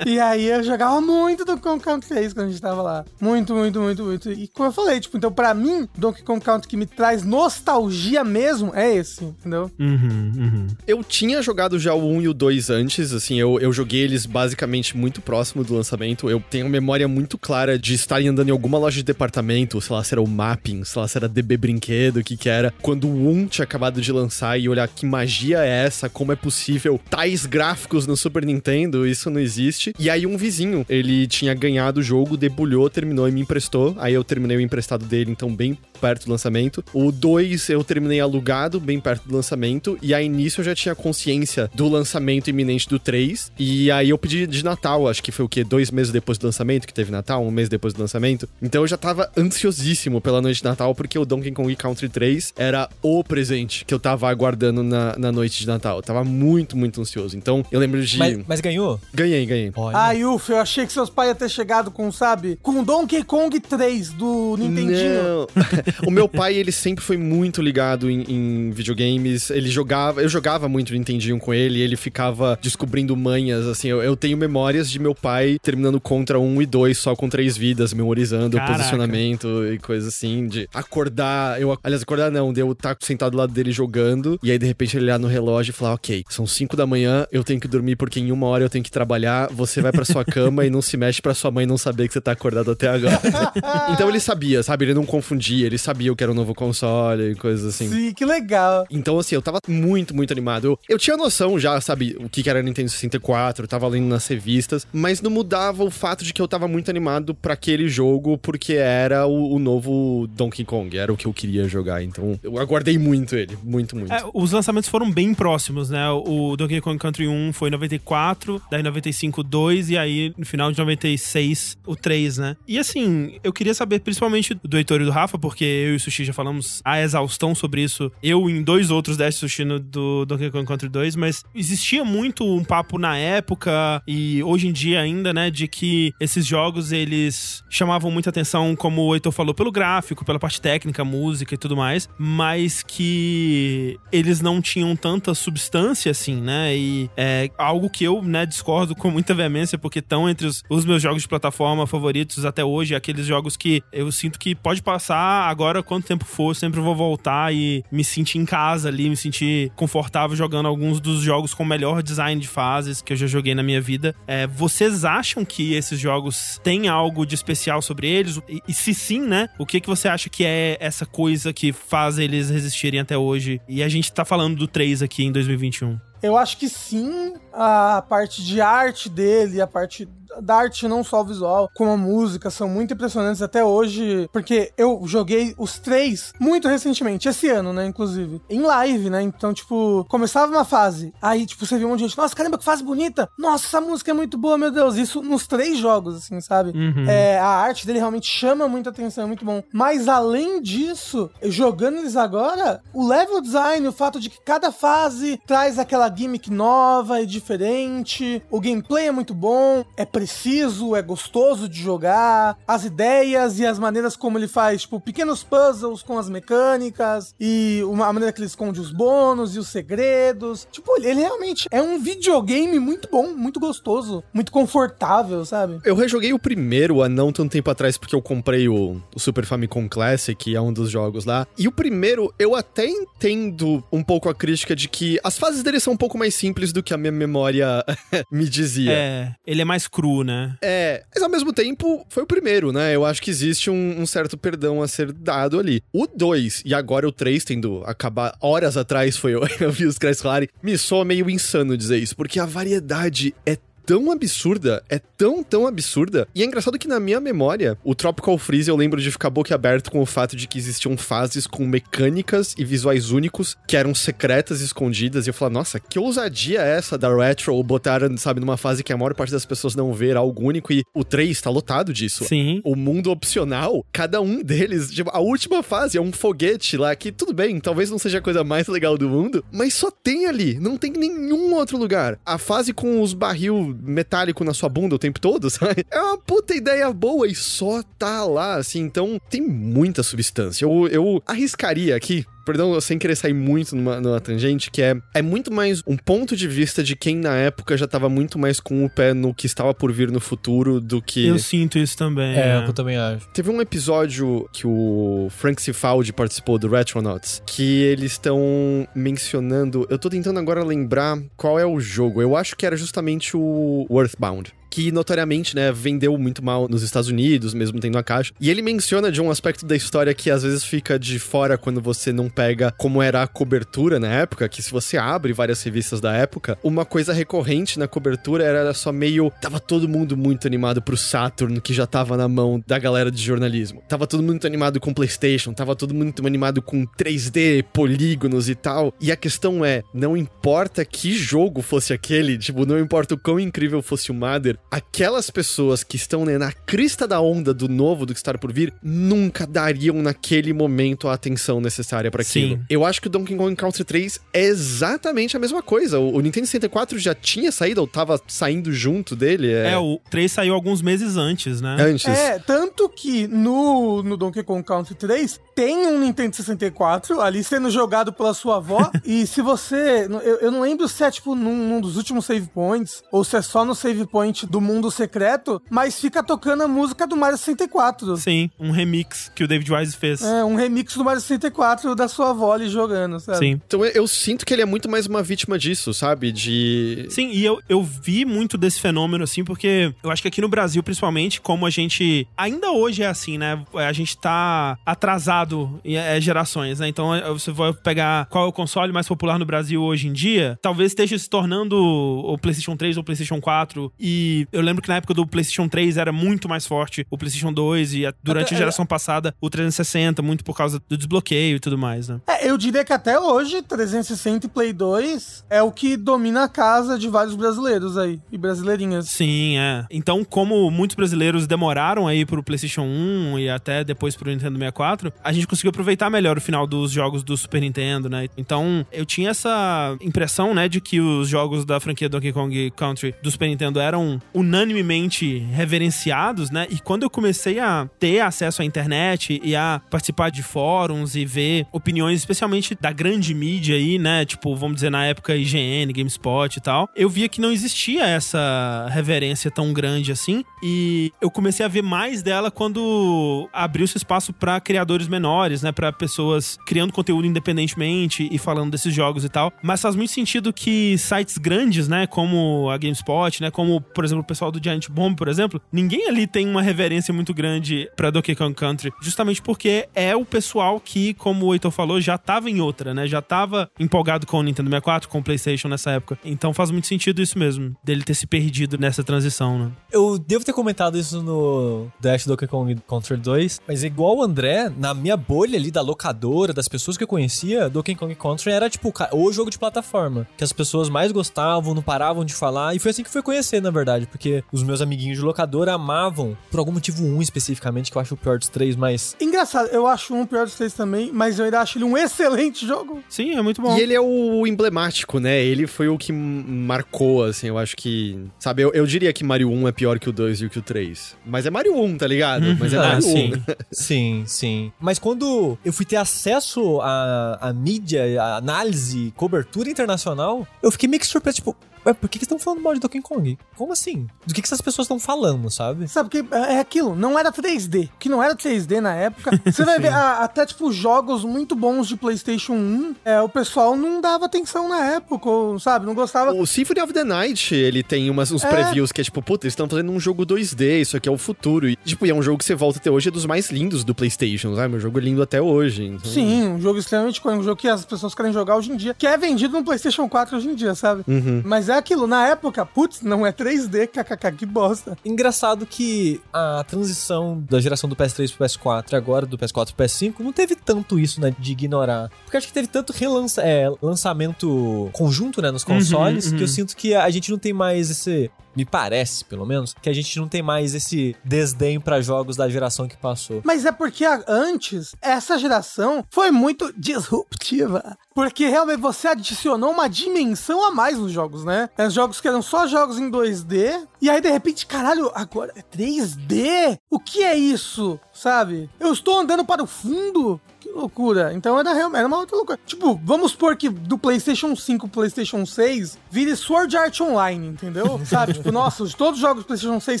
e 0.06 0.18
aí 0.18 0.46
eu 0.46 0.62
jogava 0.62 1.00
muito 1.00 1.44
Donkey 1.44 1.62
Kong 1.62 1.82
Country 1.82 2.08
3 2.08 2.32
quando 2.32 2.46
a 2.46 2.50
gente 2.50 2.60
tava 2.60 2.82
lá. 2.82 3.04
Muito, 3.20 3.54
muito, 3.54 3.80
muito, 3.80 4.04
muito. 4.04 4.32
E 4.32 4.48
como 4.48 4.68
eu 4.68 4.72
falei, 4.72 5.00
tipo, 5.00 5.16
então 5.16 5.32
pra 5.32 5.54
mim, 5.54 5.88
Donkey 5.96 6.22
Kong 6.22 6.40
Country 6.44 6.68
que 6.68 6.76
me 6.76 6.86
traz 6.86 7.22
nostalgia 7.24 8.24
mesmo 8.24 8.72
é 8.74 8.94
esse, 8.94 9.24
entendeu? 9.24 9.70
Uhum, 9.78 10.32
uhum. 10.36 10.66
Eu 10.86 10.97
tinha 11.02 11.42
jogado 11.42 11.78
já 11.78 11.94
o 11.94 12.08
1 12.08 12.22
e 12.22 12.28
o 12.28 12.34
2 12.34 12.70
antes, 12.70 13.12
assim, 13.12 13.38
eu, 13.38 13.58
eu 13.60 13.72
joguei 13.72 14.00
eles 14.00 14.26
basicamente 14.26 14.96
muito 14.96 15.20
próximo 15.20 15.64
do 15.64 15.74
lançamento. 15.74 16.28
Eu 16.30 16.42
tenho 16.50 16.68
memória 16.68 17.06
muito 17.08 17.36
clara 17.36 17.78
de 17.78 17.94
estarem 17.94 18.28
andando 18.28 18.48
em 18.48 18.52
alguma 18.52 18.78
loja 18.78 18.96
de 18.96 19.02
departamento, 19.02 19.80
sei 19.80 19.94
lá 19.94 20.04
se 20.04 20.14
era 20.14 20.22
o 20.22 20.26
Mapping, 20.26 20.84
sei 20.84 21.02
lá 21.02 21.08
se 21.08 21.16
era 21.16 21.28
DB 21.28 21.56
Brinquedo, 21.56 22.18
o 22.18 22.24
que 22.24 22.36
que 22.36 22.48
era, 22.48 22.72
quando 22.82 23.08
o 23.08 23.30
1 23.30 23.46
tinha 23.46 23.64
acabado 23.64 24.00
de 24.00 24.12
lançar 24.12 24.58
e 24.58 24.68
olhar 24.68 24.88
que 24.88 25.06
magia 25.06 25.64
é 25.64 25.84
essa, 25.84 26.08
como 26.08 26.32
é 26.32 26.36
possível 26.36 27.00
tais 27.10 27.46
gráficos 27.46 28.06
no 28.06 28.16
Super 28.16 28.44
Nintendo, 28.44 29.06
isso 29.06 29.30
não 29.30 29.40
existe. 29.40 29.92
E 29.98 30.10
aí 30.10 30.26
um 30.26 30.36
vizinho, 30.36 30.84
ele 30.88 31.26
tinha 31.26 31.54
ganhado 31.54 32.00
o 32.00 32.02
jogo, 32.02 32.36
debulhou, 32.36 32.88
terminou 32.88 33.28
e 33.28 33.32
me 33.32 33.40
emprestou. 33.40 33.94
Aí 33.98 34.14
eu 34.14 34.24
terminei 34.24 34.56
o 34.56 34.60
emprestado 34.60 35.04
dele, 35.04 35.30
então 35.30 35.54
bem 35.54 35.76
perto 35.98 36.26
do 36.26 36.30
lançamento. 36.30 36.84
O 36.92 37.10
2 37.12 37.68
eu 37.70 37.84
terminei 37.84 38.20
alugado, 38.20 38.80
bem 38.80 39.00
perto 39.00 39.28
do 39.28 39.34
lançamento. 39.34 39.98
E 40.00 40.14
aí 40.14 40.28
nisso 40.28 40.60
eu 40.60 40.64
já 40.64 40.74
tinha 40.74 40.94
consciência 40.94 41.70
do 41.74 41.88
lançamento 41.88 42.48
iminente 42.48 42.88
do 42.88 42.98
3. 42.98 43.52
E 43.58 43.90
aí 43.90 44.10
eu 44.10 44.18
pedi 44.18 44.46
de 44.46 44.64
Natal, 44.64 45.08
acho 45.08 45.22
que 45.22 45.32
foi 45.32 45.44
o 45.44 45.48
quê? 45.48 45.64
Dois 45.64 45.90
meses 45.90 46.12
depois 46.12 46.38
do 46.38 46.46
lançamento, 46.46 46.86
que 46.86 46.94
teve 46.94 47.10
Natal, 47.10 47.44
um 47.44 47.50
mês 47.50 47.68
depois 47.68 47.92
do 47.92 48.00
lançamento. 48.00 48.48
Então 48.62 48.82
eu 48.82 48.86
já 48.86 48.96
tava 48.96 49.30
ansiosíssimo 49.36 50.20
pela 50.20 50.40
noite 50.40 50.58
de 50.58 50.64
Natal, 50.64 50.94
porque 50.94 51.18
o 51.18 51.24
Donkey 51.24 51.52
Kong 51.52 51.74
Country 51.76 52.08
3 52.08 52.54
era 52.56 52.88
o 53.02 53.22
presente 53.24 53.84
que 53.84 53.92
eu 53.92 53.98
tava 53.98 54.28
aguardando 54.28 54.82
na, 54.82 55.16
na 55.18 55.32
noite 55.32 55.60
de 55.60 55.66
Natal. 55.66 55.96
Eu 55.96 56.02
tava 56.02 56.24
muito, 56.24 56.76
muito 56.76 57.00
ansioso. 57.00 57.36
Então 57.36 57.64
eu 57.70 57.80
lembro 57.80 58.04
de. 58.04 58.18
Mas, 58.18 58.38
mas 58.46 58.60
ganhou? 58.60 59.00
Ganhei, 59.12 59.44
ganhei. 59.46 59.72
Olha. 59.76 59.96
Ai, 59.96 60.24
ufa, 60.24 60.52
eu 60.52 60.58
achei 60.58 60.86
que 60.86 60.92
seus 60.92 61.10
pais 61.10 61.28
iam 61.28 61.36
ter 61.36 61.48
chegado 61.48 61.90
com, 61.90 62.10
sabe, 62.12 62.58
com 62.62 62.82
Donkey 62.82 63.22
Kong 63.22 63.58
3 63.58 64.10
do 64.12 64.56
Nintendinho. 64.58 65.22
Não. 65.22 65.46
o 66.06 66.10
meu 66.10 66.28
pai, 66.28 66.54
ele 66.54 66.72
sempre 66.72 67.04
foi 67.04 67.16
muito 67.16 67.60
ligado 67.60 68.10
em, 68.10 68.22
em 68.28 68.70
videogames. 68.70 69.50
Ele 69.50 69.68
jogava, 69.68 70.22
eu 70.22 70.28
jogava 70.28 70.68
muito 70.68 70.92
Nintendinho 70.92 71.38
com 71.38 71.52
ele, 71.52 71.80
ele 71.80 71.96
ficava 71.96 72.58
descobrindo 72.60 73.16
manhas, 73.16 73.66
assim. 73.66 73.88
Eu, 73.88 74.02
eu 74.02 74.16
tenho 74.16 74.36
memórias 74.36 74.90
de 74.90 74.98
meu 74.98 75.14
pai 75.14 75.58
terminando 75.62 76.00
contra 76.00 76.38
um 76.38 76.60
e 76.60 76.66
dois 76.66 76.98
só 76.98 77.14
com 77.14 77.28
três 77.28 77.56
vidas, 77.56 77.92
memorizando 77.92 78.56
Caraca. 78.56 78.74
posicionamento 78.74 79.48
e 79.72 79.78
coisa 79.78 80.08
assim, 80.08 80.46
de 80.46 80.68
acordar. 80.72 81.60
Eu, 81.60 81.76
aliás, 81.82 82.02
acordar 82.02 82.30
não, 82.30 82.52
de 82.52 82.60
eu 82.60 82.72
estar 82.72 82.96
sentado 83.00 83.32
do 83.32 83.38
lado 83.38 83.52
dele 83.52 83.72
jogando, 83.72 84.38
e 84.42 84.50
aí 84.50 84.58
de 84.58 84.66
repente 84.66 84.96
ele 84.96 85.04
olhar 85.04 85.18
no 85.18 85.28
relógio 85.28 85.70
e 85.70 85.74
falar: 85.74 85.94
Ok, 85.94 86.24
são 86.28 86.46
cinco 86.46 86.76
da 86.76 86.86
manhã, 86.86 87.26
eu 87.32 87.42
tenho 87.42 87.60
que 87.60 87.68
dormir 87.68 87.96
porque 87.96 88.20
em 88.20 88.30
uma 88.30 88.46
hora 88.46 88.64
eu 88.64 88.70
tenho 88.70 88.84
que 88.84 88.90
trabalhar. 88.90 89.48
Você 89.52 89.80
vai 89.80 89.92
pra 89.92 90.04
sua 90.04 90.24
cama 90.26 90.64
e 90.64 90.70
não 90.70 90.82
se 90.82 90.96
mexe 90.96 91.20
pra 91.20 91.34
sua 91.34 91.50
mãe 91.50 91.66
não 91.66 91.78
saber 91.78 92.06
que 92.06 92.14
você 92.14 92.20
tá 92.20 92.32
acordado 92.32 92.70
até 92.70 92.88
agora. 92.88 93.20
então 93.92 94.08
ele 94.08 94.20
sabia, 94.20 94.62
sabe? 94.62 94.86
Ele 94.86 94.94
não 94.94 95.06
confundia, 95.06 95.66
ele 95.66 95.77
sabia 95.78 96.12
o 96.12 96.16
que 96.16 96.22
era 96.22 96.32
um 96.32 96.34
novo 96.34 96.54
console 96.54 97.32
e 97.32 97.34
coisas 97.34 97.74
assim. 97.74 97.88
Sim, 97.88 98.12
que 98.12 98.24
legal. 98.24 98.86
Então, 98.90 99.18
assim, 99.18 99.34
eu 99.34 99.42
tava 99.42 99.58
muito, 99.66 100.14
muito 100.14 100.32
animado. 100.32 100.66
Eu, 100.66 100.78
eu 100.88 100.98
tinha 100.98 101.16
noção 101.16 101.58
já, 101.58 101.80
sabe, 101.80 102.16
o 102.18 102.28
que 102.28 102.48
era 102.48 102.62
Nintendo 102.62 102.88
64, 102.88 103.64
eu 103.64 103.68
tava 103.68 103.86
lendo 103.88 104.06
nas 104.06 104.26
revistas, 104.26 104.86
mas 104.92 105.20
não 105.20 105.30
mudava 105.30 105.84
o 105.84 105.90
fato 105.90 106.24
de 106.24 106.32
que 106.32 106.40
eu 106.40 106.48
tava 106.48 106.68
muito 106.68 106.90
animado 106.90 107.34
pra 107.34 107.54
aquele 107.54 107.88
jogo, 107.88 108.38
porque 108.38 108.74
era 108.74 109.26
o, 109.26 109.54
o 109.54 109.58
novo 109.58 110.28
Donkey 110.28 110.64
Kong, 110.64 110.96
era 110.96 111.12
o 111.12 111.16
que 111.16 111.26
eu 111.26 111.32
queria 111.32 111.68
jogar. 111.68 112.02
Então, 112.02 112.38
eu 112.42 112.58
aguardei 112.58 112.98
muito 112.98 113.36
ele, 113.36 113.56
muito, 113.62 113.96
muito. 113.96 114.12
É, 114.12 114.22
os 114.34 114.52
lançamentos 114.52 114.88
foram 114.88 115.10
bem 115.10 115.34
próximos, 115.34 115.90
né? 115.90 116.08
O 116.10 116.56
Donkey 116.56 116.80
Kong 116.80 116.98
Country 116.98 117.28
1 117.28 117.52
foi 117.52 117.68
em 117.68 117.72
94, 117.72 118.60
daí 118.70 118.82
95 118.82 119.40
o 119.40 119.44
2 119.44 119.90
e 119.90 119.98
aí 119.98 120.32
no 120.36 120.46
final 120.46 120.72
de 120.72 120.78
96 120.78 121.78
o 121.86 121.96
3, 121.96 122.38
né? 122.38 122.56
E 122.66 122.78
assim, 122.78 123.38
eu 123.42 123.52
queria 123.52 123.74
saber 123.74 124.00
principalmente 124.00 124.54
do 124.62 124.76
Heitor 124.76 125.00
e 125.00 125.04
do 125.04 125.10
Rafa, 125.10 125.38
porque 125.38 125.64
eu 125.68 125.92
e 125.92 125.96
o 125.96 126.00
Sushi 126.00 126.24
já 126.24 126.32
falamos 126.32 126.80
a 126.84 127.00
exaustão 127.00 127.54
sobre 127.54 127.82
isso. 127.82 128.10
Eu 128.22 128.48
em 128.48 128.62
dois 128.62 128.90
outros 128.90 129.16
Dash 129.16 129.36
Sushi 129.36 129.64
no, 129.64 129.78
do 129.78 130.24
Donkey 130.24 130.50
Kong 130.50 130.66
Country 130.66 130.88
2, 130.88 131.16
mas 131.16 131.44
existia 131.54 132.04
muito 132.04 132.44
um 132.44 132.64
papo 132.64 132.98
na 132.98 133.16
época 133.16 134.02
e 134.06 134.42
hoje 134.42 134.68
em 134.68 134.72
dia 134.72 135.00
ainda, 135.00 135.32
né, 135.32 135.50
de 135.50 135.68
que 135.68 136.12
esses 136.20 136.46
jogos 136.46 136.92
eles 136.92 137.62
chamavam 137.68 138.10
muita 138.10 138.30
atenção, 138.30 138.74
como 138.76 139.02
o 139.02 139.14
Heitor 139.14 139.32
falou, 139.32 139.54
pelo 139.54 139.72
gráfico, 139.72 140.24
pela 140.24 140.38
parte 140.38 140.60
técnica, 140.60 141.04
música 141.04 141.54
e 141.54 141.58
tudo 141.58 141.76
mais, 141.76 142.08
mas 142.18 142.82
que 142.82 143.98
eles 144.12 144.40
não 144.40 144.60
tinham 144.60 144.94
tanta 144.96 145.34
substância 145.34 146.10
assim, 146.10 146.40
né? 146.40 146.76
E 146.76 147.10
é 147.16 147.50
algo 147.58 147.90
que 147.90 148.04
eu, 148.04 148.22
né, 148.22 148.46
discordo 148.46 148.94
com 148.94 149.10
muita 149.10 149.34
veemência, 149.34 149.78
porque 149.78 149.98
estão 149.98 150.28
entre 150.28 150.46
os, 150.46 150.62
os 150.68 150.84
meus 150.84 151.02
jogos 151.02 151.22
de 151.22 151.28
plataforma 151.28 151.86
favoritos 151.86 152.44
até 152.44 152.64
hoje, 152.64 152.94
aqueles 152.94 153.26
jogos 153.26 153.56
que 153.56 153.82
eu 153.92 154.10
sinto 154.12 154.38
que 154.38 154.54
pode 154.54 154.82
passar 154.82 155.48
agora 155.58 155.82
quanto 155.82 156.06
tempo 156.06 156.24
for, 156.24 156.54
sempre 156.54 156.78
vou 156.78 156.94
voltar 156.94 157.52
e 157.52 157.84
me 157.90 158.04
sentir 158.04 158.38
em 158.38 158.46
casa 158.46 158.88
ali, 158.88 159.10
me 159.10 159.16
sentir 159.16 159.72
confortável 159.74 160.36
jogando 160.36 160.68
alguns 160.68 161.00
dos 161.00 161.20
jogos 161.20 161.52
com 161.52 161.64
melhor 161.64 162.00
design 162.00 162.40
de 162.40 162.46
fases 162.46 163.02
que 163.02 163.12
eu 163.12 163.16
já 163.16 163.26
joguei 163.26 163.56
na 163.56 163.62
minha 163.64 163.80
vida. 163.80 164.14
É, 164.24 164.46
vocês 164.46 165.04
acham 165.04 165.44
que 165.44 165.74
esses 165.74 165.98
jogos 165.98 166.60
têm 166.62 166.86
algo 166.86 167.26
de 167.26 167.34
especial 167.34 167.82
sobre 167.82 168.06
eles? 168.06 168.40
E, 168.48 168.62
e 168.68 168.72
se 168.72 168.94
sim, 168.94 169.20
né? 169.20 169.48
O 169.58 169.66
que, 169.66 169.80
que 169.80 169.88
você 169.88 170.06
acha 170.06 170.30
que 170.30 170.44
é 170.44 170.76
essa 170.78 171.04
coisa 171.04 171.52
que 171.52 171.72
faz 171.72 172.18
eles 172.18 172.50
resistirem 172.50 173.00
até 173.00 173.18
hoje? 173.18 173.60
E 173.68 173.82
a 173.82 173.88
gente 173.88 174.12
tá 174.12 174.24
falando 174.24 174.56
do 174.56 174.68
3 174.68 175.02
aqui 175.02 175.24
em 175.24 175.32
2021. 175.32 175.98
Eu 176.22 176.36
acho 176.36 176.56
que 176.56 176.68
sim, 176.68 177.34
a 177.52 178.04
parte 178.08 178.44
de 178.44 178.60
arte 178.60 179.08
dele, 179.08 179.60
a 179.60 179.66
parte 179.66 180.08
da 180.40 180.56
arte 180.56 180.88
não 180.88 181.02
só 181.02 181.22
visual, 181.22 181.70
como 181.74 181.90
a 181.90 181.96
música, 181.96 182.50
são 182.50 182.68
muito 182.68 182.94
impressionantes 182.94 183.42
até 183.42 183.64
hoje, 183.64 184.28
porque 184.32 184.72
eu 184.76 185.02
joguei 185.04 185.54
os 185.58 185.78
três 185.78 186.32
muito 186.40 186.68
recentemente, 186.68 187.28
esse 187.28 187.48
ano, 187.48 187.72
né, 187.72 187.86
inclusive, 187.86 188.40
em 188.48 188.60
live, 188.60 189.10
né, 189.10 189.22
então, 189.22 189.52
tipo, 189.52 190.04
começava 190.08 190.52
uma 190.52 190.64
fase, 190.64 191.12
aí, 191.20 191.46
tipo, 191.46 191.64
você 191.64 191.76
viu 191.76 191.86
um 191.86 191.90
monte 191.90 192.00
de 192.00 192.06
gente, 192.06 192.18
nossa, 192.18 192.34
caramba, 192.34 192.58
que 192.58 192.64
fase 192.64 192.82
bonita, 192.82 193.28
nossa, 193.38 193.66
essa 193.66 193.80
música 193.80 194.10
é 194.10 194.14
muito 194.14 194.38
boa, 194.38 194.58
meu 194.58 194.70
Deus, 194.70 194.96
isso 194.96 195.22
nos 195.22 195.46
três 195.46 195.78
jogos, 195.78 196.16
assim, 196.16 196.40
sabe? 196.40 196.70
Uhum. 196.70 197.08
É, 197.08 197.38
a 197.38 197.48
arte 197.48 197.86
dele 197.86 197.98
realmente 197.98 198.30
chama 198.30 198.68
muita 198.68 198.90
atenção, 198.90 199.24
é 199.24 199.26
muito 199.26 199.44
bom, 199.44 199.62
mas 199.72 200.08
além 200.08 200.60
disso, 200.60 201.30
jogando 201.42 201.98
eles 201.98 202.16
agora, 202.16 202.80
o 202.92 203.06
level 203.06 203.40
design, 203.40 203.86
o 203.86 203.92
fato 203.92 204.20
de 204.20 204.30
que 204.30 204.40
cada 204.44 204.70
fase 204.72 205.40
traz 205.46 205.78
aquela 205.78 206.14
gimmick 206.14 206.50
nova 206.50 207.20
e 207.20 207.26
diferente, 207.26 208.42
o 208.50 208.60
gameplay 208.60 209.06
é 209.06 209.12
muito 209.12 209.34
bom, 209.34 209.84
é 209.96 210.04
preciso, 210.18 210.96
é 210.96 211.02
gostoso 211.02 211.68
de 211.68 211.80
jogar, 211.80 212.58
as 212.66 212.84
ideias 212.84 213.60
e 213.60 213.66
as 213.66 213.78
maneiras 213.78 214.16
como 214.16 214.36
ele 214.36 214.48
faz, 214.48 214.82
tipo, 214.82 214.98
pequenos 214.98 215.44
puzzles 215.44 216.02
com 216.02 216.18
as 216.18 216.28
mecânicas 216.28 217.32
e 217.38 217.82
uma, 217.84 218.06
a 218.06 218.12
maneira 218.12 218.32
que 218.32 218.40
ele 218.40 218.48
esconde 218.48 218.80
os 218.80 218.90
bônus 218.90 219.54
e 219.54 219.60
os 219.60 219.68
segredos. 219.68 220.66
Tipo, 220.72 220.96
ele, 220.96 221.10
ele 221.10 221.20
realmente 221.20 221.68
é 221.70 221.80
um 221.80 222.00
videogame 222.00 222.80
muito 222.80 223.08
bom, 223.08 223.28
muito 223.28 223.60
gostoso, 223.60 224.24
muito 224.34 224.50
confortável, 224.50 225.44
sabe? 225.44 225.78
Eu 225.84 225.94
rejoguei 225.94 226.32
o 226.32 226.38
primeiro 226.38 227.00
há 227.00 227.08
não 227.08 227.30
tanto 227.30 227.52
tempo 227.52 227.70
atrás, 227.70 227.96
porque 227.96 228.16
eu 228.16 228.20
comprei 228.20 228.68
o, 228.68 229.00
o 229.14 229.20
Super 229.20 229.46
Famicom 229.46 229.88
Classic, 229.88 230.34
que 230.36 230.56
é 230.56 230.60
um 230.60 230.72
dos 230.72 230.90
jogos 230.90 231.24
lá. 231.24 231.46
E 231.56 231.68
o 231.68 231.72
primeiro, 231.72 232.34
eu 232.40 232.56
até 232.56 232.86
entendo 232.86 233.84
um 233.92 234.02
pouco 234.02 234.28
a 234.28 234.34
crítica 234.34 234.74
de 234.74 234.88
que 234.88 235.20
as 235.22 235.38
fases 235.38 235.62
dele 235.62 235.78
são 235.78 235.92
um 235.92 235.96
pouco 235.96 236.18
mais 236.18 236.34
simples 236.34 236.72
do 236.72 236.82
que 236.82 236.92
a 236.92 236.96
minha 236.96 237.12
memória 237.12 237.84
me 238.32 238.48
dizia. 238.48 238.92
É, 238.92 239.32
ele 239.46 239.62
é 239.62 239.64
mais 239.64 239.86
cru, 239.86 240.07
Né? 240.24 240.56
É, 240.62 241.04
mas 241.14 241.22
ao 241.22 241.28
mesmo 241.28 241.52
tempo 241.52 242.04
foi 242.08 242.22
o 242.22 242.26
primeiro, 242.26 242.72
né? 242.72 242.94
Eu 242.94 243.04
acho 243.04 243.20
que 243.20 243.30
existe 243.30 243.70
um, 243.70 244.00
um 244.00 244.06
certo 244.06 244.36
perdão 244.36 244.82
a 244.82 244.88
ser 244.88 245.12
dado 245.12 245.58
ali. 245.58 245.82
O 245.92 246.06
2 246.06 246.62
e 246.64 246.74
agora 246.74 247.06
o 247.06 247.12
3, 247.12 247.44
tendo 247.44 247.82
acabar 247.84 248.36
horas 248.40 248.76
atrás, 248.76 249.16
foi 249.16 249.34
eu, 249.36 249.42
eu 249.60 249.70
vi 249.72 249.86
os 249.86 249.98
créditos 249.98 250.22
falarem, 250.22 250.48
me 250.62 250.76
soa 250.78 251.04
meio 251.04 251.28
insano 251.28 251.76
dizer 251.76 251.98
isso, 251.98 252.16
porque 252.16 252.40
a 252.40 252.46
variedade 252.46 253.34
é 253.44 253.56
tão 253.88 254.12
absurda, 254.12 254.84
é 254.86 254.98
tão, 254.98 255.42
tão 255.42 255.66
absurda. 255.66 256.28
E 256.34 256.42
é 256.42 256.44
engraçado 256.44 256.78
que 256.78 256.86
na 256.86 257.00
minha 257.00 257.18
memória, 257.18 257.78
o 257.82 257.94
Tropical 257.94 258.36
Freeze 258.36 258.68
eu 258.68 258.76
lembro 258.76 259.00
de 259.00 259.10
ficar 259.10 259.30
boquiaberto 259.30 259.90
com 259.90 260.02
o 260.02 260.04
fato 260.04 260.36
de 260.36 260.46
que 260.46 260.58
existiam 260.58 260.94
fases 260.94 261.46
com 261.46 261.66
mecânicas 261.66 262.54
e 262.58 262.66
visuais 262.66 263.12
únicos 263.12 263.56
que 263.66 263.78
eram 263.78 263.94
secretas 263.94 264.60
e 264.60 264.64
escondidas. 264.64 265.26
E 265.26 265.30
eu 265.30 265.34
falava, 265.34 265.54
nossa, 265.54 265.80
que 265.80 265.98
ousadia 265.98 266.60
é 266.60 266.76
essa 266.76 266.98
da 266.98 267.08
Retro 267.16 267.54
ou 267.54 267.62
botar, 267.62 268.02
sabe, 268.18 268.40
numa 268.40 268.58
fase 268.58 268.84
que 268.84 268.92
a 268.92 268.96
maior 268.98 269.14
parte 269.14 269.32
das 269.32 269.46
pessoas 269.46 269.74
não 269.74 269.94
vê 269.94 270.12
algo 270.12 270.44
único. 270.44 270.70
E 270.70 270.82
o 270.94 271.02
3 271.02 271.40
tá 271.40 271.48
lotado 271.48 271.90
disso. 271.90 272.26
Sim. 272.26 272.60
O 272.64 272.76
mundo 272.76 273.10
opcional, 273.10 273.86
cada 273.90 274.20
um 274.20 274.42
deles, 274.42 274.90
tipo, 274.90 275.08
a 275.14 275.18
última 275.18 275.62
fase 275.62 275.96
é 275.96 276.00
um 276.00 276.12
foguete 276.12 276.76
lá 276.76 276.94
que, 276.94 277.10
tudo 277.10 277.32
bem, 277.32 277.58
talvez 277.58 277.90
não 277.90 277.98
seja 277.98 278.18
a 278.18 278.22
coisa 278.22 278.44
mais 278.44 278.68
legal 278.68 278.98
do 278.98 279.08
mundo, 279.08 279.42
mas 279.50 279.72
só 279.72 279.90
tem 279.90 280.26
ali, 280.26 280.58
não 280.60 280.76
tem 280.76 280.92
nenhum 280.92 281.54
outro 281.54 281.78
lugar. 281.78 282.18
A 282.26 282.36
fase 282.36 282.74
com 282.74 283.00
os 283.00 283.14
barril 283.14 283.77
metálico 283.80 284.44
na 284.44 284.54
sua 284.54 284.68
bunda 284.68 284.94
o 284.94 284.98
tempo 284.98 285.20
todo, 285.20 285.48
sabe? 285.50 285.84
É 285.90 286.00
uma 286.00 286.18
puta 286.18 286.54
ideia 286.54 286.92
boa 286.92 287.26
e 287.26 287.34
só 287.34 287.82
tá 287.98 288.24
lá, 288.24 288.56
assim. 288.56 288.80
Então 288.80 289.20
tem 289.28 289.40
muita 289.40 290.02
substância. 290.02 290.64
Eu, 290.64 290.88
eu 290.88 291.22
arriscaria 291.26 291.96
aqui 291.96 292.24
perdão, 292.48 292.80
sem 292.80 292.98
querer 292.98 293.14
sair 293.14 293.34
muito 293.34 293.76
numa, 293.76 294.00
numa, 294.00 294.18
tangente, 294.22 294.70
que 294.70 294.80
é, 294.80 294.96
é 295.12 295.20
muito 295.20 295.52
mais 295.52 295.82
um 295.86 295.98
ponto 295.98 296.34
de 296.34 296.48
vista 296.48 296.82
de 296.82 296.96
quem 296.96 297.14
na 297.14 297.36
época 297.36 297.76
já 297.76 297.86
tava 297.86 298.08
muito 298.08 298.38
mais 298.38 298.58
com 298.58 298.86
o 298.86 298.88
pé 298.88 299.12
no 299.12 299.34
que 299.34 299.44
estava 299.44 299.74
por 299.74 299.92
vir 299.92 300.10
no 300.10 300.18
futuro 300.18 300.80
do 300.80 301.02
que. 301.02 301.26
Eu 301.26 301.38
sinto 301.38 301.78
isso 301.78 301.94
também. 301.94 302.34
É, 302.34 302.62
é. 302.62 302.64
eu 302.66 302.72
também 302.72 302.96
acho. 302.96 303.28
Teve 303.34 303.50
um 303.50 303.60
episódio 303.60 304.48
que 304.50 304.66
o 304.66 305.28
Frank 305.30 305.60
Cifaldi 305.60 306.10
participou 306.10 306.58
do 306.58 306.70
Retronauts, 306.70 307.42
que 307.44 307.82
eles 307.82 308.12
estão 308.12 308.88
mencionando. 308.94 309.86
Eu 309.90 309.98
tô 309.98 310.08
tentando 310.08 310.40
agora 310.40 310.64
lembrar 310.64 311.18
qual 311.36 311.58
é 311.58 311.66
o 311.66 311.78
jogo. 311.78 312.22
Eu 312.22 312.34
acho 312.34 312.56
que 312.56 312.64
era 312.64 312.78
justamente 312.78 313.36
o 313.36 313.86
Earthbound 313.90 314.54
que 314.78 314.92
notoriamente, 314.92 315.56
né, 315.56 315.72
vendeu 315.72 316.16
muito 316.16 316.44
mal 316.44 316.68
nos 316.68 316.84
Estados 316.84 317.10
Unidos, 317.10 317.52
mesmo 317.52 317.80
tendo 317.80 317.98
a 317.98 318.02
caixa. 318.04 318.32
E 318.40 318.48
ele 318.48 318.62
menciona 318.62 319.10
de 319.10 319.20
um 319.20 319.28
aspecto 319.28 319.66
da 319.66 319.74
história 319.74 320.14
que 320.14 320.30
às 320.30 320.44
vezes 320.44 320.62
fica 320.62 320.96
de 320.96 321.18
fora 321.18 321.58
quando 321.58 321.80
você 321.80 322.12
não 322.12 322.28
pega 322.28 322.72
como 322.78 323.02
era 323.02 323.24
a 323.24 323.26
cobertura 323.26 323.98
na 323.98 324.06
época, 324.06 324.48
que 324.48 324.62
se 324.62 324.70
você 324.70 324.96
abre 324.96 325.32
várias 325.32 325.60
revistas 325.64 326.00
da 326.00 326.12
época, 326.12 326.56
uma 326.62 326.84
coisa 326.84 327.12
recorrente 327.12 327.76
na 327.76 327.88
cobertura 327.88 328.44
era 328.44 328.72
só 328.72 328.92
meio 328.92 329.32
tava 329.42 329.58
todo 329.58 329.88
mundo 329.88 330.16
muito 330.16 330.46
animado 330.46 330.80
pro 330.80 330.96
Saturn, 330.96 331.60
que 331.60 331.74
já 331.74 331.84
tava 331.84 332.16
na 332.16 332.28
mão 332.28 332.62
da 332.64 332.78
galera 332.78 333.10
de 333.10 333.20
jornalismo. 333.20 333.82
Tava 333.88 334.06
todo 334.06 334.20
mundo 334.20 334.30
muito 334.30 334.46
animado 334.46 334.78
com 334.78 334.94
PlayStation, 334.94 335.52
tava 335.52 335.74
todo 335.74 335.92
mundo 335.92 336.24
animado 336.24 336.62
com 336.62 336.86
3D, 336.86 337.64
polígonos 337.72 338.48
e 338.48 338.54
tal. 338.54 338.94
E 339.00 339.10
a 339.10 339.16
questão 339.16 339.64
é, 339.64 339.82
não 339.92 340.16
importa 340.16 340.84
que 340.84 341.14
jogo 341.14 341.62
fosse 341.62 341.92
aquele, 341.92 342.38
tipo, 342.38 342.64
não 342.64 342.78
importa 342.78 343.16
o 343.16 343.18
quão 343.18 343.40
incrível 343.40 343.82
fosse 343.82 344.12
o 344.12 344.14
Mother, 344.14 344.56
aquelas 344.70 345.30
pessoas 345.30 345.82
que 345.82 345.96
estão 345.96 346.24
né, 346.24 346.38
na 346.38 346.52
crista 346.52 347.06
da 347.06 347.20
onda 347.20 347.54
do 347.54 347.68
novo, 347.68 348.04
do 348.06 348.12
que 348.12 348.18
está 348.18 348.36
por 348.36 348.52
vir, 348.52 348.72
nunca 348.82 349.46
dariam 349.46 349.96
naquele 350.02 350.52
momento 350.52 351.08
a 351.08 351.14
atenção 351.14 351.60
necessária 351.60 352.10
para 352.10 352.22
aquilo. 352.22 352.56
Sim. 352.56 352.64
Eu 352.68 352.84
acho 352.84 353.00
que 353.00 353.06
o 353.06 353.10
Donkey 353.10 353.36
Kong 353.36 353.56
Country 353.56 353.84
3 353.84 354.20
é 354.32 354.44
exatamente 354.44 355.36
a 355.36 355.40
mesma 355.40 355.62
coisa. 355.62 355.98
O, 355.98 356.16
o 356.16 356.20
Nintendo 356.20 356.46
64 356.46 356.98
já 356.98 357.14
tinha 357.14 357.50
saído, 357.50 357.80
ou 357.80 357.86
tava 357.86 358.20
saindo 358.26 358.72
junto 358.72 359.16
dele. 359.16 359.52
É... 359.52 359.72
é, 359.72 359.78
o 359.78 360.00
3 360.10 360.30
saiu 360.30 360.54
alguns 360.54 360.82
meses 360.82 361.16
antes, 361.16 361.60
né? 361.60 361.76
Antes. 361.78 362.06
É, 362.06 362.38
tanto 362.38 362.88
que 362.88 363.26
no, 363.26 364.02
no 364.02 364.16
Donkey 364.16 364.42
Kong 364.42 364.62
Country 364.62 364.94
3 364.94 365.40
tem 365.54 365.86
um 365.86 365.98
Nintendo 365.98 366.36
64 366.36 367.20
ali 367.20 367.42
sendo 367.42 367.70
jogado 367.70 368.12
pela 368.12 368.34
sua 368.34 368.56
avó. 368.56 368.90
e 369.04 369.26
se 369.26 369.40
você. 369.40 370.06
Eu, 370.22 370.36
eu 370.40 370.50
não 370.50 370.60
lembro 370.60 370.88
se 370.88 371.02
é 371.02 371.10
tipo 371.10 371.34
num, 371.34 371.68
num 371.68 371.80
dos 371.80 371.96
últimos 371.96 372.26
save 372.26 372.46
points, 372.48 373.02
ou 373.10 373.24
se 373.24 373.36
é 373.36 373.42
só 373.42 373.64
no 373.64 373.74
save 373.74 374.06
point 374.06 374.46
do 374.46 374.57
mundo 374.60 374.90
secreto, 374.90 375.60
mas 375.70 376.00
fica 376.00 376.22
tocando 376.22 376.62
a 376.62 376.68
música 376.68 377.06
do 377.06 377.16
Mario 377.16 377.38
64. 377.38 378.16
Sim, 378.16 378.50
um 378.58 378.70
remix 378.70 379.30
que 379.34 379.44
o 379.44 379.48
David 379.48 379.72
Wise 379.72 379.96
fez. 379.96 380.22
É, 380.22 380.44
um 380.44 380.54
remix 380.54 380.94
do 380.94 381.04
Mario 381.04 381.20
64 381.20 381.94
da 381.94 382.08
sua 382.08 382.30
avó 382.30 382.52
ali 382.52 382.68
jogando, 382.68 383.20
sabe? 383.20 383.38
Sim. 383.38 383.60
Então 383.66 383.84
eu, 383.84 383.92
eu 383.92 384.08
sinto 384.08 384.44
que 384.44 384.52
ele 384.52 384.62
é 384.62 384.66
muito 384.66 384.88
mais 384.88 385.06
uma 385.06 385.22
vítima 385.22 385.58
disso, 385.58 385.92
sabe? 385.94 386.32
De. 386.32 387.06
Sim, 387.10 387.30
e 387.30 387.44
eu, 387.44 387.60
eu 387.68 387.82
vi 387.82 388.24
muito 388.24 388.56
desse 388.56 388.80
fenômeno, 388.80 389.24
assim, 389.24 389.44
porque 389.44 389.94
eu 390.02 390.10
acho 390.10 390.22
que 390.22 390.28
aqui 390.28 390.40
no 390.40 390.48
Brasil, 390.48 390.82
principalmente, 390.82 391.40
como 391.40 391.66
a 391.66 391.70
gente. 391.70 392.26
Ainda 392.36 392.70
hoje 392.72 393.02
é 393.02 393.06
assim, 393.06 393.38
né? 393.38 393.62
A 393.74 393.92
gente 393.92 394.16
tá 394.16 394.78
atrasado 394.84 395.80
em 395.84 395.96
é, 395.96 396.20
gerações, 396.20 396.80
né? 396.80 396.88
Então 396.88 397.10
você 397.32 397.50
vai 397.50 397.72
pegar 397.72 398.26
qual 398.26 398.46
é 398.46 398.48
o 398.48 398.52
console 398.52 398.92
mais 398.92 399.06
popular 399.06 399.38
no 399.38 399.44
Brasil 399.44 399.82
hoje 399.82 400.08
em 400.08 400.12
dia, 400.12 400.58
talvez 400.60 400.92
esteja 400.92 401.18
se 401.18 401.28
tornando 401.28 401.76
o 401.76 402.36
PlayStation 402.38 402.76
3 402.76 402.96
ou 402.96 403.02
o 403.02 403.04
PlayStation 403.04 403.40
4. 403.40 403.92
E 403.98 404.47
eu 404.52 404.60
lembro 404.60 404.82
que 404.82 404.88
na 404.88 404.96
época 404.96 405.14
do 405.14 405.26
PlayStation 405.26 405.68
3 405.68 405.96
era 405.96 406.12
muito 406.12 406.48
mais 406.48 406.66
forte 406.66 407.06
o 407.10 407.18
PlayStation 407.18 407.52
2 407.52 407.94
e 407.94 408.14
durante 408.22 408.46
até, 408.46 408.54
a 408.54 408.58
geração 408.58 408.84
é... 408.84 408.86
passada 408.86 409.34
o 409.40 409.50
360, 409.50 410.22
muito 410.22 410.44
por 410.44 410.56
causa 410.56 410.80
do 410.88 410.96
desbloqueio 410.96 411.56
e 411.56 411.60
tudo 411.60 411.78
mais, 411.78 412.08
né? 412.08 412.20
É, 412.26 412.48
eu 412.48 412.56
diria 412.56 412.84
que 412.84 412.92
até 412.92 413.18
hoje 413.18 413.62
360 413.62 414.46
e 414.46 414.48
Play 414.48 414.72
2 414.72 415.44
é 415.50 415.62
o 415.62 415.70
que 415.70 415.96
domina 415.96 416.44
a 416.44 416.48
casa 416.48 416.98
de 416.98 417.08
vários 417.08 417.34
brasileiros 417.34 417.96
aí 417.96 418.20
e 418.30 418.38
brasileirinhas. 418.38 419.08
Sim, 419.08 419.58
é. 419.58 419.84
Então, 419.90 420.24
como 420.24 420.70
muitos 420.70 420.96
brasileiros 420.96 421.46
demoraram 421.46 422.06
aí 422.06 422.24
pro 422.24 422.42
PlayStation 422.42 422.82
1 422.82 423.38
e 423.38 423.50
até 423.50 423.84
depois 423.84 424.16
pro 424.16 424.30
Nintendo 424.30 424.58
64, 424.58 425.12
a 425.22 425.32
gente 425.32 425.46
conseguiu 425.46 425.70
aproveitar 425.70 426.10
melhor 426.10 426.38
o 426.38 426.40
final 426.40 426.66
dos 426.66 426.90
jogos 426.90 427.22
do 427.22 427.36
Super 427.36 427.60
Nintendo, 427.60 428.08
né? 428.08 428.28
Então, 428.36 428.86
eu 428.92 429.04
tinha 429.04 429.30
essa 429.30 429.96
impressão, 430.00 430.54
né, 430.54 430.68
de 430.68 430.80
que 430.80 431.00
os 431.00 431.28
jogos 431.28 431.64
da 431.64 431.80
franquia 431.80 432.08
Donkey 432.08 432.32
Kong 432.32 432.70
Country 432.76 433.14
do 433.22 433.30
Super 433.30 433.48
Nintendo 433.48 433.80
eram 433.80 434.20
unanimemente 434.38 435.38
reverenciados, 435.52 436.50
né? 436.50 436.66
E 436.70 436.78
quando 436.78 437.02
eu 437.02 437.10
comecei 437.10 437.58
a 437.58 437.88
ter 437.98 438.20
acesso 438.20 438.62
à 438.62 438.64
internet 438.64 439.40
e 439.42 439.56
a 439.56 439.80
participar 439.90 440.30
de 440.30 440.42
fóruns 440.42 441.16
e 441.16 441.24
ver 441.24 441.66
opiniões, 441.72 442.20
especialmente 442.20 442.76
da 442.80 442.92
grande 442.92 443.34
mídia 443.34 443.74
aí, 443.74 443.98
né? 443.98 444.24
Tipo, 444.24 444.54
vamos 444.54 444.76
dizer, 444.76 444.90
na 444.90 445.04
época 445.04 445.34
IGN, 445.34 445.92
GameSpot 445.92 446.56
e 446.56 446.60
tal, 446.60 446.88
eu 446.94 447.08
via 447.08 447.28
que 447.28 447.40
não 447.40 447.50
existia 447.50 448.06
essa 448.06 448.88
reverência 448.90 449.50
tão 449.50 449.72
grande 449.72 450.12
assim. 450.12 450.44
E 450.62 451.12
eu 451.20 451.30
comecei 451.30 451.64
a 451.64 451.68
ver 451.68 451.82
mais 451.82 452.22
dela 452.22 452.50
quando 452.50 453.48
abriu-se 453.52 453.96
espaço 453.96 454.32
para 454.32 454.60
criadores 454.60 455.08
menores, 455.08 455.62
né? 455.62 455.72
Para 455.72 455.92
pessoas 455.92 456.58
criando 456.64 456.92
conteúdo 456.92 457.26
independentemente 457.26 458.28
e 458.30 458.38
falando 458.38 458.70
desses 458.70 458.94
jogos 458.94 459.24
e 459.24 459.28
tal. 459.28 459.52
Mas 459.62 459.82
faz 459.82 459.96
muito 459.96 460.12
sentido 460.12 460.52
que 460.52 460.96
sites 460.96 461.38
grandes, 461.38 461.88
né? 461.88 462.06
Como 462.06 462.70
a 462.70 462.78
GameSpot, 462.78 463.40
né? 463.40 463.50
Como, 463.50 463.80
por 463.80 464.04
exemplo, 464.04 464.27
pessoal 464.28 464.52
do 464.52 464.62
Giant 464.62 464.88
Bomb, 464.88 465.16
por 465.16 465.26
exemplo, 465.26 465.60
ninguém 465.72 466.06
ali 466.06 466.26
tem 466.26 466.48
uma 466.48 466.62
reverência 466.62 467.12
muito 467.12 467.34
grande 467.34 467.90
pra 467.96 468.10
Donkey 468.10 468.36
Kong 468.36 468.54
Country, 468.54 468.92
justamente 469.00 469.42
porque 469.42 469.88
é 469.94 470.14
o 470.14 470.24
pessoal 470.24 470.78
que, 470.78 471.14
como 471.14 471.46
o 471.46 471.54
Heitor 471.54 471.70
falou, 471.70 472.00
já 472.00 472.16
tava 472.18 472.50
em 472.50 472.60
outra, 472.60 472.94
né? 472.94 473.06
Já 473.06 473.22
tava 473.22 473.70
empolgado 473.80 474.26
com 474.26 474.38
o 474.38 474.42
Nintendo 474.42 474.68
64, 474.68 475.08
com 475.08 475.18
o 475.18 475.22
PlayStation 475.22 475.68
nessa 475.68 475.92
época. 475.92 476.18
Então 476.24 476.52
faz 476.52 476.70
muito 476.70 476.86
sentido 476.86 477.22
isso 477.22 477.38
mesmo, 477.38 477.74
dele 477.82 478.04
ter 478.04 478.14
se 478.14 478.26
perdido 478.26 478.78
nessa 478.78 479.02
transição, 479.02 479.58
né? 479.58 479.70
Eu 479.90 480.18
devo 480.18 480.44
ter 480.44 480.52
comentado 480.52 480.98
isso 480.98 481.22
no 481.22 481.88
Dash 482.00 482.26
Donkey 482.26 482.46
Kong 482.46 482.76
Country 482.86 483.16
2, 483.16 483.60
mas 483.66 483.82
igual 483.82 484.18
o 484.18 484.22
André, 484.22 484.70
na 484.76 484.92
minha 484.92 485.16
bolha 485.16 485.58
ali 485.58 485.70
da 485.70 485.80
locadora, 485.80 486.52
das 486.52 486.68
pessoas 486.68 486.96
que 486.96 487.04
eu 487.04 487.08
conhecia, 487.08 487.70
Donkey 487.70 487.94
Kong 487.94 488.14
Country 488.14 488.52
era 488.52 488.68
tipo 488.68 488.92
o 489.12 489.32
jogo 489.32 489.50
de 489.50 489.58
plataforma, 489.58 490.26
que 490.36 490.44
as 490.44 490.52
pessoas 490.52 490.88
mais 490.88 491.12
gostavam, 491.12 491.74
não 491.74 491.82
paravam 491.82 492.24
de 492.24 492.34
falar, 492.34 492.74
e 492.74 492.78
foi 492.78 492.90
assim 492.90 493.02
que 493.02 493.10
foi 493.10 493.22
conhecer, 493.22 493.62
na 493.62 493.70
verdade, 493.70 494.06
porque 494.18 494.42
os 494.50 494.64
meus 494.64 494.82
amiguinhos 494.82 495.18
de 495.18 495.24
locadora 495.24 495.74
amavam, 495.74 496.36
por 496.50 496.58
algum 496.58 496.72
motivo 496.72 497.04
um 497.04 497.22
especificamente, 497.22 497.90
que 497.90 497.96
eu 497.96 498.02
acho 498.02 498.14
o 498.14 498.16
pior 498.16 498.36
dos 498.36 498.48
três, 498.48 498.74
mas... 498.74 499.16
Engraçado, 499.20 499.68
eu 499.68 499.86
acho 499.86 500.12
um 500.12 500.26
pior 500.26 500.44
dos 500.44 500.56
três 500.56 500.74
também, 500.74 501.12
mas 501.12 501.38
eu 501.38 501.44
ainda 501.44 501.60
acho 501.60 501.78
ele 501.78 501.84
um 501.84 501.96
excelente 501.96 502.66
jogo. 502.66 503.00
Sim, 503.08 503.36
é 503.36 503.42
muito 503.42 503.62
bom. 503.62 503.76
E 503.76 503.80
ele 503.80 503.94
é 503.94 504.00
o 504.00 504.44
emblemático, 504.44 505.20
né? 505.20 505.40
Ele 505.40 505.68
foi 505.68 505.88
o 505.88 505.96
que 505.96 506.12
marcou, 506.12 507.24
assim, 507.24 507.46
eu 507.46 507.56
acho 507.56 507.76
que... 507.76 508.18
Sabe, 508.40 508.62
eu, 508.62 508.72
eu 508.72 508.84
diria 508.84 509.12
que 509.12 509.22
Mario 509.22 509.50
1 509.50 509.68
é 509.68 509.72
pior 509.72 510.00
que 510.00 510.08
o 510.08 510.12
2 510.12 510.42
e 510.42 510.48
que 510.48 510.58
o 510.58 510.62
3. 510.62 511.16
Mas 511.24 511.46
é 511.46 511.50
Mario 511.50 511.80
1, 511.80 511.98
tá 511.98 512.06
ligado? 512.08 512.44
Uhum. 512.44 512.56
Mas 512.58 512.72
é 512.72 512.76
Mario 512.76 512.94
ah, 512.94 512.98
1. 512.98 513.00
Sim. 513.02 513.32
sim, 513.70 514.24
sim. 514.26 514.72
Mas 514.80 514.98
quando 514.98 515.56
eu 515.64 515.72
fui 515.72 515.86
ter 515.86 515.96
acesso 515.96 516.80
à, 516.80 517.38
à 517.40 517.52
mídia, 517.52 518.20
à 518.20 518.36
análise, 518.36 519.12
cobertura 519.16 519.70
internacional, 519.70 520.46
eu 520.60 520.72
fiquei 520.72 520.88
meio 520.88 520.98
que 520.98 521.06
surpreso, 521.06 521.36
tipo, 521.36 521.56
Ué, 521.86 521.92
por 521.94 522.08
que, 522.08 522.18
que 522.18 522.24
estão 522.24 522.38
falando 522.38 522.62
mal 522.62 522.74
de 522.74 522.80
Donkey 522.80 523.00
Kong? 523.00 523.38
Como 523.56 523.72
assim? 523.72 524.06
do 524.26 524.34
que, 524.34 524.42
que 524.42 524.46
essas 524.48 524.60
pessoas 524.60 524.84
estão 524.86 524.98
falando, 524.98 525.50
sabe? 525.50 525.88
Sabe 525.88 526.10
que 526.10 526.24
é 526.32 526.58
aquilo, 526.60 526.94
não 526.94 527.18
era 527.18 527.32
3D. 527.32 527.88
Que 527.98 528.08
não 528.08 528.22
era 528.22 528.34
3D 528.36 528.80
na 528.80 528.94
época. 528.94 529.40
Você 529.50 529.64
vai 529.64 529.78
ver 529.78 529.88
a- 529.92 530.18
até, 530.24 530.44
tipo, 530.44 530.70
jogos 530.72 531.24
muito 531.24 531.56
bons 531.56 531.88
de 531.88 531.96
PlayStation 531.96 532.52
1. 532.54 532.94
É, 533.04 533.20
o 533.20 533.28
pessoal 533.28 533.74
não 533.76 534.00
dava 534.00 534.26
atenção 534.26 534.68
na 534.68 534.84
época, 534.94 535.28
ou, 535.28 535.58
sabe? 535.58 535.86
Não 535.86 535.94
gostava. 535.94 536.32
O 536.34 536.46
Symphony 536.46 536.80
of 536.82 536.92
the 536.92 537.04
Night, 537.04 537.54
ele 537.54 537.82
tem 537.82 538.10
umas, 538.10 538.30
uns 538.30 538.44
É. 538.44 538.48
previews 538.48 538.92
que 538.92 539.00
é 539.00 539.04
tipo, 539.04 539.22
puta, 539.22 539.46
eles 539.46 539.52
estão 539.52 539.68
fazendo 539.68 539.90
um 539.90 539.98
jogo 540.00 540.26
2D, 540.26 540.80
isso 540.82 540.96
aqui 540.96 541.08
é 541.08 541.12
o 541.12 541.18
futuro. 541.18 541.68
E, 541.68 541.76
tipo, 541.76 542.04
e 542.06 542.10
é 542.10 542.14
um 542.14 542.22
jogo 542.22 542.38
que 542.38 542.44
você 542.44 542.54
volta 542.54 542.78
até 542.78 542.90
hoje, 542.90 543.08
é 543.08 543.10
dos 543.12 543.24
mais 543.26 543.50
lindos 543.50 543.84
do 543.84 543.94
PlayStation, 543.94 544.54
sabe? 544.54 544.76
Um 544.76 544.80
jogo 544.80 544.98
lindo 544.98 545.22
até 545.22 545.40
hoje. 545.40 545.84
Então... 545.84 546.10
Sim, 546.10 546.48
um 546.48 546.60
jogo 546.60 546.78
extremamente 546.78 547.20
um 547.26 547.42
jogo 547.42 547.56
que 547.56 547.68
as 547.68 547.84
pessoas 547.84 548.14
querem 548.14 548.32
jogar 548.32 548.56
hoje 548.56 548.70
em 548.72 548.76
dia, 548.76 548.94
que 548.94 549.06
é 549.06 549.16
vendido 549.16 549.56
no 549.58 549.64
PlayStation 549.64 550.08
4 550.08 550.36
hoje 550.36 550.48
em 550.48 550.54
dia, 550.54 550.74
sabe? 550.74 551.02
Mas 551.44 551.67
é 551.68 551.76
aquilo, 551.76 552.06
na 552.06 552.26
época, 552.28 552.64
putz, 552.64 553.02
não 553.02 553.26
é 553.26 553.32
3D, 553.32 553.88
kkk, 553.88 554.32
que 554.36 554.46
bosta. 554.46 554.96
Engraçado 555.04 555.66
que 555.66 556.20
a 556.32 556.64
transição 556.66 557.42
da 557.48 557.60
geração 557.60 557.88
do 557.88 557.96
PS3 557.96 558.34
pro 558.34 558.46
PS4 558.46 558.92
e 558.92 558.96
agora 558.96 559.26
do 559.26 559.38
PS4 559.38 559.72
pro 559.72 559.84
PS5 559.84 560.20
não 560.20 560.32
teve 560.32 560.54
tanto 560.54 560.98
isso, 560.98 561.20
né, 561.20 561.34
de 561.38 561.52
ignorar. 561.52 562.10
Porque 562.24 562.36
acho 562.36 562.46
que 562.46 562.52
teve 562.52 562.68
tanto 562.68 562.92
relança, 562.92 563.42
é, 563.42 563.68
lançamento 563.82 564.90
conjunto, 564.92 565.40
né, 565.42 565.50
nos 565.50 565.64
consoles, 565.64 566.32
que 566.32 566.42
eu 566.42 566.48
sinto 566.48 566.76
que 566.76 566.94
a 566.94 567.08
gente 567.10 567.30
não 567.30 567.38
tem 567.38 567.52
mais 567.52 567.90
esse. 567.90 568.30
Me 568.58 568.64
parece, 568.64 569.24
pelo 569.24 569.46
menos, 569.46 569.72
que 569.72 569.88
a 569.88 569.92
gente 569.92 570.18
não 570.18 570.26
tem 570.26 570.42
mais 570.42 570.74
esse 570.74 571.14
desdém 571.24 571.78
pra 571.78 572.00
jogos 572.00 572.34
da 572.34 572.48
geração 572.48 572.88
que 572.88 572.96
passou. 572.96 573.40
Mas 573.44 573.64
é 573.64 573.70
porque 573.70 574.04
antes, 574.26 574.96
essa 575.00 575.38
geração 575.38 576.04
foi 576.10 576.32
muito 576.32 576.74
disruptiva. 576.76 577.96
Porque 578.12 578.48
realmente 578.48 578.80
você 578.80 579.06
adicionou 579.06 579.70
uma 579.70 579.88
dimensão 579.88 580.66
a 580.66 580.72
mais 580.72 580.98
nos 580.98 581.12
jogos, 581.12 581.44
né? 581.44 581.70
É, 581.78 581.88
jogos 581.88 582.20
que 582.20 582.26
eram 582.26 582.42
só 582.42 582.66
jogos 582.66 582.98
em 582.98 583.08
2D, 583.08 583.86
e 584.02 584.10
aí 584.10 584.20
de 584.20 584.28
repente, 584.28 584.66
caralho, 584.66 585.12
agora 585.14 585.52
é 585.54 585.62
3D? 585.62 586.80
O 586.90 586.98
que 586.98 587.22
é 587.22 587.36
isso? 587.36 588.00
Sabe? 588.12 588.68
Eu 588.80 588.92
estou 588.92 589.20
andando 589.20 589.44
para 589.44 589.62
o 589.62 589.68
fundo? 589.68 590.40
Loucura. 590.78 591.32
Então 591.34 591.58
era, 591.58 591.72
real- 591.72 591.94
era 591.96 592.06
uma 592.06 592.18
outra 592.18 592.36
loucura. 592.36 592.58
Tipo, 592.66 593.00
vamos 593.04 593.32
supor 593.32 593.56
que 593.56 593.68
do 593.68 593.98
PlayStation 593.98 594.54
5 594.54 594.88
pro 594.88 595.00
PlayStation 595.00 595.44
6 595.44 595.98
vire 596.10 596.34
Sword 596.36 596.76
Art 596.76 597.00
Online, 597.00 597.48
entendeu? 597.48 598.00
Sabe? 598.06 598.34
Tipo, 598.34 598.50
nossa, 598.52 598.84
de 598.84 598.94
todos 598.96 599.14
os 599.14 599.20
jogos 599.20 599.42
do 599.42 599.46
PlayStation 599.46 599.80
6 599.80 600.00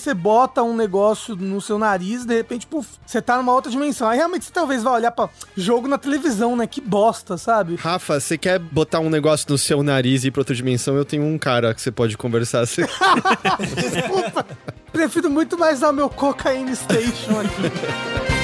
você 0.00 0.14
bota 0.14 0.62
um 0.62 0.74
negócio 0.76 1.34
no 1.36 1.60
seu 1.60 1.78
nariz, 1.78 2.24
de 2.24 2.34
repente, 2.34 2.66
puf, 2.66 2.88
você 3.04 3.20
tá 3.20 3.36
numa 3.36 3.52
outra 3.52 3.70
dimensão. 3.70 4.08
Aí 4.08 4.16
realmente 4.18 4.44
você 4.44 4.52
talvez 4.52 4.82
vai 4.82 4.94
olhar 4.94 5.10
pra 5.10 5.28
jogo 5.56 5.88
na 5.88 5.98
televisão, 5.98 6.56
né? 6.56 6.66
Que 6.66 6.80
bosta, 6.80 7.36
sabe? 7.36 7.76
Rafa, 7.76 8.20
você 8.20 8.38
quer 8.38 8.58
botar 8.58 9.00
um 9.00 9.10
negócio 9.10 9.46
no 9.50 9.58
seu 9.58 9.82
nariz 9.82 10.24
e 10.24 10.28
ir 10.28 10.30
pra 10.30 10.40
outra 10.40 10.54
dimensão? 10.54 10.96
Eu 10.96 11.04
tenho 11.04 11.24
um 11.24 11.36
cara 11.38 11.74
que 11.74 11.80
você 11.82 11.90
pode 11.90 12.16
conversar. 12.16 12.66
Você- 12.66 12.86
Desculpa. 13.74 14.46
Prefiro 14.92 15.30
muito 15.30 15.58
mais 15.58 15.80
dar 15.80 15.90
o 15.90 15.92
meu 15.92 16.08
Cocaine 16.08 16.74
Station 16.74 17.40
aqui. 17.40 18.37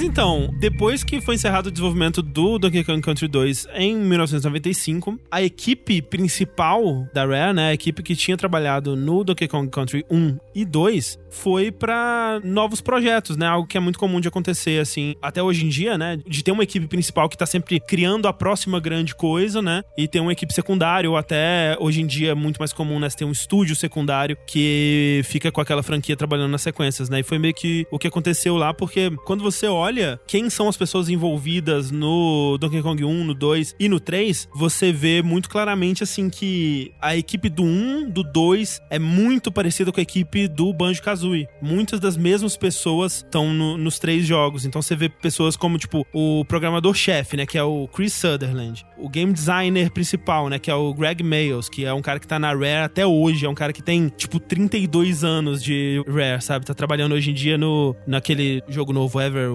Mas 0.00 0.08
então, 0.08 0.48
depois 0.58 1.04
que 1.04 1.20
foi 1.20 1.34
encerrado 1.34 1.66
o 1.66 1.70
desenvolvimento 1.70 2.22
do 2.22 2.58
Donkey 2.58 2.82
Kong 2.84 3.02
Country 3.02 3.28
2 3.28 3.66
em 3.74 3.94
1995, 3.98 5.20
a 5.30 5.42
equipe 5.42 6.00
principal 6.00 7.06
da 7.12 7.26
Rare, 7.26 7.52
né, 7.52 7.68
a 7.68 7.74
equipe 7.74 8.02
que 8.02 8.16
tinha 8.16 8.34
trabalhado 8.34 8.96
no 8.96 9.22
Donkey 9.22 9.46
Kong 9.46 9.68
Country 9.68 10.06
1 10.10 10.38
e 10.54 10.64
2, 10.64 11.18
foi 11.28 11.70
pra 11.70 12.40
novos 12.42 12.80
projetos, 12.80 13.36
né, 13.36 13.46
algo 13.46 13.68
que 13.68 13.76
é 13.76 13.80
muito 13.80 13.98
comum 13.98 14.22
de 14.22 14.28
acontecer 14.28 14.80
assim, 14.80 15.14
até 15.20 15.42
hoje 15.42 15.66
em 15.66 15.68
dia, 15.68 15.98
né, 15.98 16.18
de 16.26 16.42
ter 16.42 16.50
uma 16.50 16.62
equipe 16.62 16.86
principal 16.86 17.28
que 17.28 17.36
tá 17.36 17.44
sempre 17.44 17.78
criando 17.78 18.26
a 18.26 18.32
próxima 18.32 18.80
grande 18.80 19.14
coisa, 19.14 19.60
né, 19.60 19.82
e 19.98 20.08
ter 20.08 20.20
uma 20.20 20.32
equipe 20.32 20.54
secundária 20.54 21.10
ou 21.10 21.16
até 21.18 21.76
hoje 21.78 22.00
em 22.00 22.06
dia 22.06 22.30
é 22.30 22.34
muito 22.34 22.56
mais 22.56 22.72
comum, 22.72 22.98
né, 22.98 23.10
ter 23.10 23.26
um 23.26 23.32
estúdio 23.32 23.76
secundário 23.76 24.34
que 24.46 25.20
fica 25.24 25.52
com 25.52 25.60
aquela 25.60 25.82
franquia 25.82 26.16
trabalhando 26.16 26.52
nas 26.52 26.62
sequências, 26.62 27.10
né, 27.10 27.20
e 27.20 27.22
foi 27.22 27.38
meio 27.38 27.52
que 27.52 27.86
o 27.90 27.98
que 27.98 28.06
aconteceu 28.06 28.56
lá, 28.56 28.72
porque 28.72 29.10
quando 29.26 29.42
você 29.42 29.66
olha 29.66 29.89
quem 30.26 30.48
são 30.48 30.68
as 30.68 30.76
pessoas 30.76 31.08
envolvidas 31.08 31.90
no 31.90 32.56
Donkey 32.58 32.80
Kong 32.82 33.04
1, 33.04 33.24
no 33.24 33.34
2 33.34 33.74
e 33.78 33.88
no 33.88 33.98
3, 33.98 34.48
você 34.54 34.92
vê 34.92 35.22
muito 35.22 35.48
claramente 35.48 36.02
assim 36.02 36.30
que 36.30 36.92
a 37.00 37.16
equipe 37.16 37.48
do 37.48 37.62
1, 37.64 38.08
do 38.10 38.22
2 38.22 38.80
é 38.90 38.98
muito 38.98 39.50
parecida 39.50 39.90
com 39.90 39.98
a 40.00 40.02
equipe 40.02 40.46
do 40.48 40.72
Banjo-Kazooie. 40.72 41.48
Muitas 41.60 41.98
das 42.00 42.16
mesmas 42.16 42.56
pessoas 42.56 43.16
estão 43.16 43.52
no- 43.52 43.76
nos 43.76 43.98
três 43.98 44.24
jogos. 44.26 44.64
Então 44.64 44.80
você 44.80 44.94
vê 44.94 45.08
pessoas 45.08 45.56
como 45.56 45.78
tipo 45.78 46.06
o 46.12 46.44
programador-chefe, 46.44 47.36
né, 47.36 47.46
que 47.46 47.58
é 47.58 47.62
o 47.62 47.88
Chris 47.88 48.12
Sutherland, 48.12 48.84
o 48.98 49.08
game 49.08 49.32
designer 49.32 49.90
principal, 49.90 50.48
né, 50.48 50.58
que 50.58 50.70
é 50.70 50.74
o 50.74 50.92
Greg 50.94 51.22
Mayles, 51.22 51.68
que 51.68 51.84
é 51.84 51.92
um 51.92 52.02
cara 52.02 52.20
que 52.20 52.26
tá 52.26 52.38
na 52.38 52.52
Rare 52.52 52.84
até 52.84 53.06
hoje, 53.06 53.44
é 53.46 53.48
um 53.48 53.54
cara 53.54 53.72
que 53.72 53.82
tem 53.82 54.08
tipo 54.08 54.38
32 54.38 55.24
anos 55.24 55.62
de 55.62 56.02
Rare, 56.06 56.42
sabe? 56.42 56.64
Tá 56.66 56.74
trabalhando 56.74 57.12
hoje 57.14 57.30
em 57.30 57.34
dia 57.34 57.56
no 57.58 57.94
naquele 58.06 58.62
jogo 58.68 58.92
novo 58.92 59.20
Ever 59.20 59.54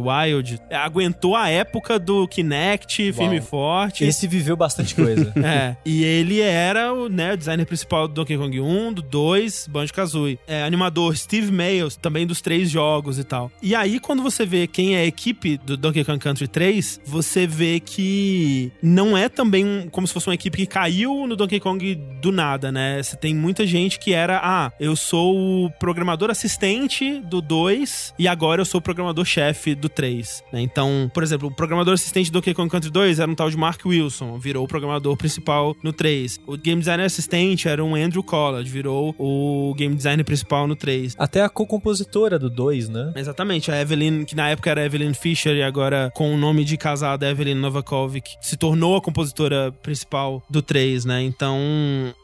Aguentou 0.72 1.36
a 1.36 1.50
época 1.50 1.98
do 2.00 2.28
Kinect, 2.28 3.14
firme 3.14 3.38
e 3.38 3.42
forte. 3.42 4.04
Esse 4.04 4.28
viveu 4.28 4.56
bastante 4.56 4.94
coisa. 4.96 5.34
É, 5.46 5.76
e 5.86 6.04
ele 6.04 6.40
era 6.42 6.92
o, 6.94 7.08
né, 7.08 7.36
designer 7.38 7.66
principal 7.66 8.08
do 8.08 8.14
Donkey 8.16 8.36
Kong 8.38 8.60
1, 8.60 8.94
do 8.94 9.02
2, 9.02 9.68
Banjo-Kazooie. 9.70 10.40
É, 10.48 10.64
animador 10.64 11.16
Steve 11.16 11.52
Mayles, 11.52 11.96
também 11.96 12.26
dos 12.26 12.42
três 12.42 12.70
jogos 12.70 13.20
e 13.20 13.24
tal. 13.24 13.52
E 13.62 13.76
aí, 13.76 14.00
quando 14.00 14.24
você 14.24 14.46
vê 14.46 14.66
quem 14.66 14.96
é 14.96 15.02
a 15.02 15.06
equipe 15.06 15.58
do 15.58 15.78
Donkey 15.78 16.04
Kong 16.04 16.18
Country 16.20 16.48
3, 16.48 17.00
você 17.06 17.46
vê 17.46 17.80
que 17.80 18.72
não 18.82 19.16
é 19.18 19.30
também 19.30 19.64
um- 19.66 19.88
como 19.90 20.08
se 20.08 20.14
fosse 20.14 20.28
uma 20.28 20.34
equipe 20.36 20.58
que 20.58 20.66
caiu 20.66 21.28
no 21.28 21.36
Donkey 21.36 21.60
Kong 21.60 21.96
do 22.22 22.32
nada, 22.32 22.72
né? 22.72 23.02
Você 23.04 23.16
tem 23.16 23.36
muita 23.36 23.66
gente 23.68 24.00
que 24.00 24.14
era, 24.14 24.40
ah, 24.44 24.72
eu 24.80 24.96
sou 24.96 25.66
o 25.66 25.70
programador 25.80 26.30
assistente 26.32 27.20
do 27.22 27.42
2 27.42 28.14
e 28.18 28.28
agora 28.28 28.62
eu 28.62 28.66
sou 28.66 28.80
o 28.80 28.82
programador-chefe 28.82 29.76
do 29.76 29.90
3, 29.90 30.15
né? 30.52 30.62
Então, 30.62 31.10
por 31.14 31.24
exemplo, 31.24 31.48
o 31.48 31.52
programador 31.52 31.94
assistente 31.94 32.32
do 32.32 32.34
Donkey 32.34 32.54
Kong 32.54 32.70
Country 32.70 32.92
2 32.92 33.20
era 33.20 33.30
um 33.30 33.36
tal 33.36 33.50
de 33.50 33.58
Mark 33.58 33.86
Wilson, 33.86 34.38
virou 34.38 34.66
o 34.66 34.68
programador 34.68 35.16
principal 35.18 35.76
no 35.84 35.92
3. 35.92 36.40
O 36.48 36.58
game 36.58 36.80
designer 36.80 37.06
assistente 37.06 37.68
era 37.68 37.84
um 37.84 37.96
Andrew 37.96 38.24
Collard, 38.24 38.70
virou 38.70 39.16
o 39.18 39.74
game 39.76 39.96
designer 39.96 40.24
principal 40.24 40.68
no 40.68 40.76
3. 40.76 41.16
Até 41.18 41.42
a 41.42 41.50
co-compositora 41.50 42.38
do 42.38 42.50
2, 42.50 42.90
né? 42.90 43.14
Exatamente, 43.16 43.72
a 43.72 43.80
Evelyn, 43.80 44.26
que 44.26 44.36
na 44.36 44.50
época 44.50 44.70
era 44.70 44.86
Evelyn 44.86 45.14
Fisher 45.14 45.56
e 45.56 45.64
agora 45.64 46.12
com 46.14 46.34
o 46.34 46.38
nome 46.38 46.64
de 46.64 46.78
casada 46.78 47.30
Evelyn 47.30 47.56
Novakovic, 47.56 48.36
se 48.42 48.58
tornou 48.58 48.96
a 48.96 49.02
compositora 49.02 49.72
principal 49.72 50.44
do 50.50 50.62
3, 50.62 51.06
né? 51.06 51.22
Então 51.24 51.58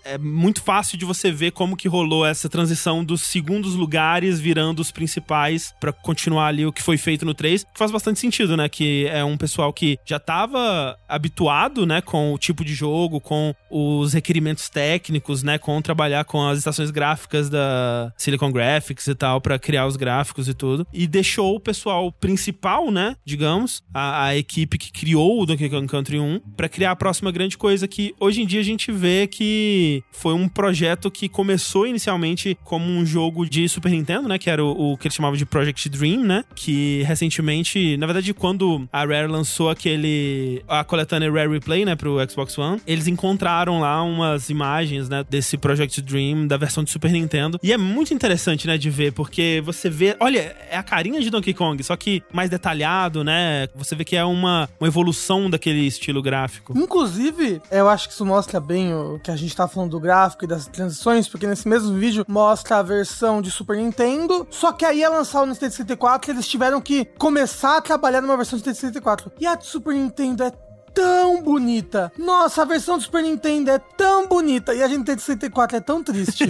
é 0.05 0.17
muito 0.17 0.61
fácil 0.61 0.97
de 0.97 1.05
você 1.05 1.31
ver 1.31 1.51
como 1.51 1.75
que 1.75 1.87
rolou 1.87 2.25
essa 2.25 2.49
transição 2.49 3.03
dos 3.03 3.21
segundos 3.21 3.75
lugares 3.75 4.39
virando 4.39 4.79
os 4.79 4.91
principais 4.91 5.73
pra 5.79 5.91
continuar 5.91 6.47
ali 6.47 6.65
o 6.65 6.71
que 6.71 6.81
foi 6.81 6.97
feito 6.97 7.25
no 7.25 7.33
3. 7.33 7.65
Faz 7.81 7.89
bastante 7.89 8.19
sentido, 8.19 8.55
né? 8.55 8.69
Que 8.69 9.07
é 9.07 9.23
um 9.23 9.35
pessoal 9.35 9.73
que 9.73 9.97
já 10.05 10.19
tava 10.19 10.95
habituado, 11.09 11.83
né, 11.83 11.99
com 11.99 12.31
o 12.31 12.37
tipo 12.37 12.63
de 12.63 12.75
jogo, 12.75 13.19
com 13.19 13.55
os 13.71 14.13
requerimentos 14.13 14.69
técnicos, 14.69 15.41
né, 15.41 15.57
com 15.57 15.81
trabalhar 15.81 16.23
com 16.25 16.47
as 16.47 16.59
estações 16.59 16.91
gráficas 16.91 17.49
da 17.49 18.13
Silicon 18.17 18.51
Graphics 18.51 19.07
e 19.07 19.15
tal 19.15 19.41
pra 19.41 19.57
criar 19.57 19.87
os 19.87 19.95
gráficos 19.95 20.47
e 20.47 20.53
tudo. 20.53 20.85
E 20.93 21.07
deixou 21.07 21.55
o 21.55 21.59
pessoal 21.59 22.11
principal, 22.11 22.91
né, 22.91 23.15
digamos, 23.25 23.81
a, 23.93 24.25
a 24.25 24.37
equipe 24.37 24.77
que 24.77 24.91
criou 24.91 25.41
o 25.41 25.45
Donkey 25.45 25.69
Kong 25.69 25.87
Country 25.87 26.19
1 26.19 26.39
pra 26.55 26.69
criar 26.69 26.91
a 26.91 26.95
próxima 26.95 27.31
grande 27.31 27.57
coisa 27.57 27.87
que 27.87 28.13
hoje 28.19 28.41
em 28.41 28.45
dia 28.45 28.59
a 28.59 28.63
gente 28.63 28.91
vê 28.91 29.25
que 29.25 30.03
foi 30.11 30.33
um 30.33 30.47
projeto 30.47 31.09
que 31.09 31.27
começou 31.27 31.87
inicialmente 31.87 32.57
como 32.63 32.85
um 32.85 33.03
jogo 33.05 33.43
de 33.49 33.67
Super 33.67 33.91
Nintendo, 33.91 34.27
né, 34.27 34.37
que 34.37 34.49
era 34.49 34.63
o, 34.63 34.93
o 34.93 34.97
que 34.97 35.07
eles 35.07 35.15
chamavam 35.15 35.37
de 35.37 35.45
Project 35.45 35.89
Dream, 35.89 36.21
né, 36.21 36.43
que 36.55 37.03
recentemente, 37.03 37.70
na 37.97 38.05
verdade, 38.05 38.33
quando 38.33 38.87
a 38.91 39.05
Rare 39.05 39.27
lançou 39.27 39.69
aquele 39.69 40.63
a 40.67 40.83
coletânea 40.83 41.31
Rare 41.31 41.49
Replay, 41.49 41.85
né, 41.85 41.95
pro 41.95 42.17
Xbox 42.29 42.57
One, 42.57 42.81
eles 42.85 43.07
encontraram 43.07 43.79
lá 43.79 44.01
umas 44.03 44.49
imagens, 44.49 45.09
né, 45.09 45.23
desse 45.29 45.57
Project 45.57 46.01
Dream 46.01 46.47
da 46.47 46.57
versão 46.57 46.83
de 46.83 46.91
Super 46.91 47.11
Nintendo. 47.11 47.59
E 47.63 47.71
é 47.71 47.77
muito 47.77 48.13
interessante, 48.13 48.67
né, 48.67 48.77
de 48.77 48.89
ver, 48.89 49.13
porque 49.13 49.61
você 49.65 49.89
vê, 49.89 50.15
olha, 50.19 50.55
é 50.69 50.77
a 50.77 50.83
carinha 50.83 51.21
de 51.21 51.29
Donkey 51.29 51.53
Kong, 51.53 51.81
só 51.83 51.95
que 51.95 52.23
mais 52.33 52.49
detalhado, 52.49 53.23
né? 53.23 53.67
Você 53.75 53.95
vê 53.95 54.03
que 54.03 54.15
é 54.15 54.25
uma, 54.25 54.69
uma 54.79 54.87
evolução 54.87 55.49
daquele 55.49 55.85
estilo 55.85 56.21
gráfico. 56.21 56.77
Inclusive, 56.77 57.61
eu 57.71 57.87
acho 57.87 58.07
que 58.07 58.13
isso 58.13 58.25
mostra 58.25 58.59
bem 58.59 58.93
o 58.93 59.19
que 59.19 59.31
a 59.31 59.35
gente 59.35 59.55
tá 59.55 59.67
falando 59.67 59.91
do 59.91 59.99
gráfico 59.99 60.45
e 60.45 60.47
das 60.47 60.67
transições, 60.67 61.27
porque 61.27 61.47
nesse 61.47 61.67
mesmo 61.67 61.97
vídeo 61.97 62.25
mostra 62.27 62.77
a 62.77 62.83
versão 62.83 63.41
de 63.41 63.51
Super 63.51 63.77
Nintendo, 63.77 64.47
só 64.49 64.71
que 64.71 64.85
aí 64.85 64.99
ia 64.99 65.09
lançar 65.09 65.41
o 65.41 65.45
Nintendo 65.45 65.71
64 65.71 66.31
e 66.31 66.33
eles 66.33 66.47
tiveram 66.47 66.81
que 66.81 67.05
começar 67.17 67.60
a 67.77 67.81
trabalhar 67.81 68.21
numa 68.21 68.37
versão 68.37 68.57
de 68.57 68.65
Nintendo 68.65 68.77
64. 68.77 69.31
E 69.39 69.45
a 69.45 69.59
Super 69.59 69.93
Nintendo 69.93 70.43
é 70.43 70.51
tão 70.93 71.41
bonita. 71.41 72.11
Nossa, 72.17 72.61
a 72.61 72.65
versão 72.65 72.97
do 72.97 73.03
Super 73.03 73.23
Nintendo 73.23 73.71
é 73.71 73.79
tão 73.97 74.27
bonita. 74.27 74.73
E 74.73 74.83
a 74.83 74.87
Nintendo 74.87 75.21
64 75.21 75.77
é 75.77 75.79
tão 75.79 76.03
triste. 76.03 76.43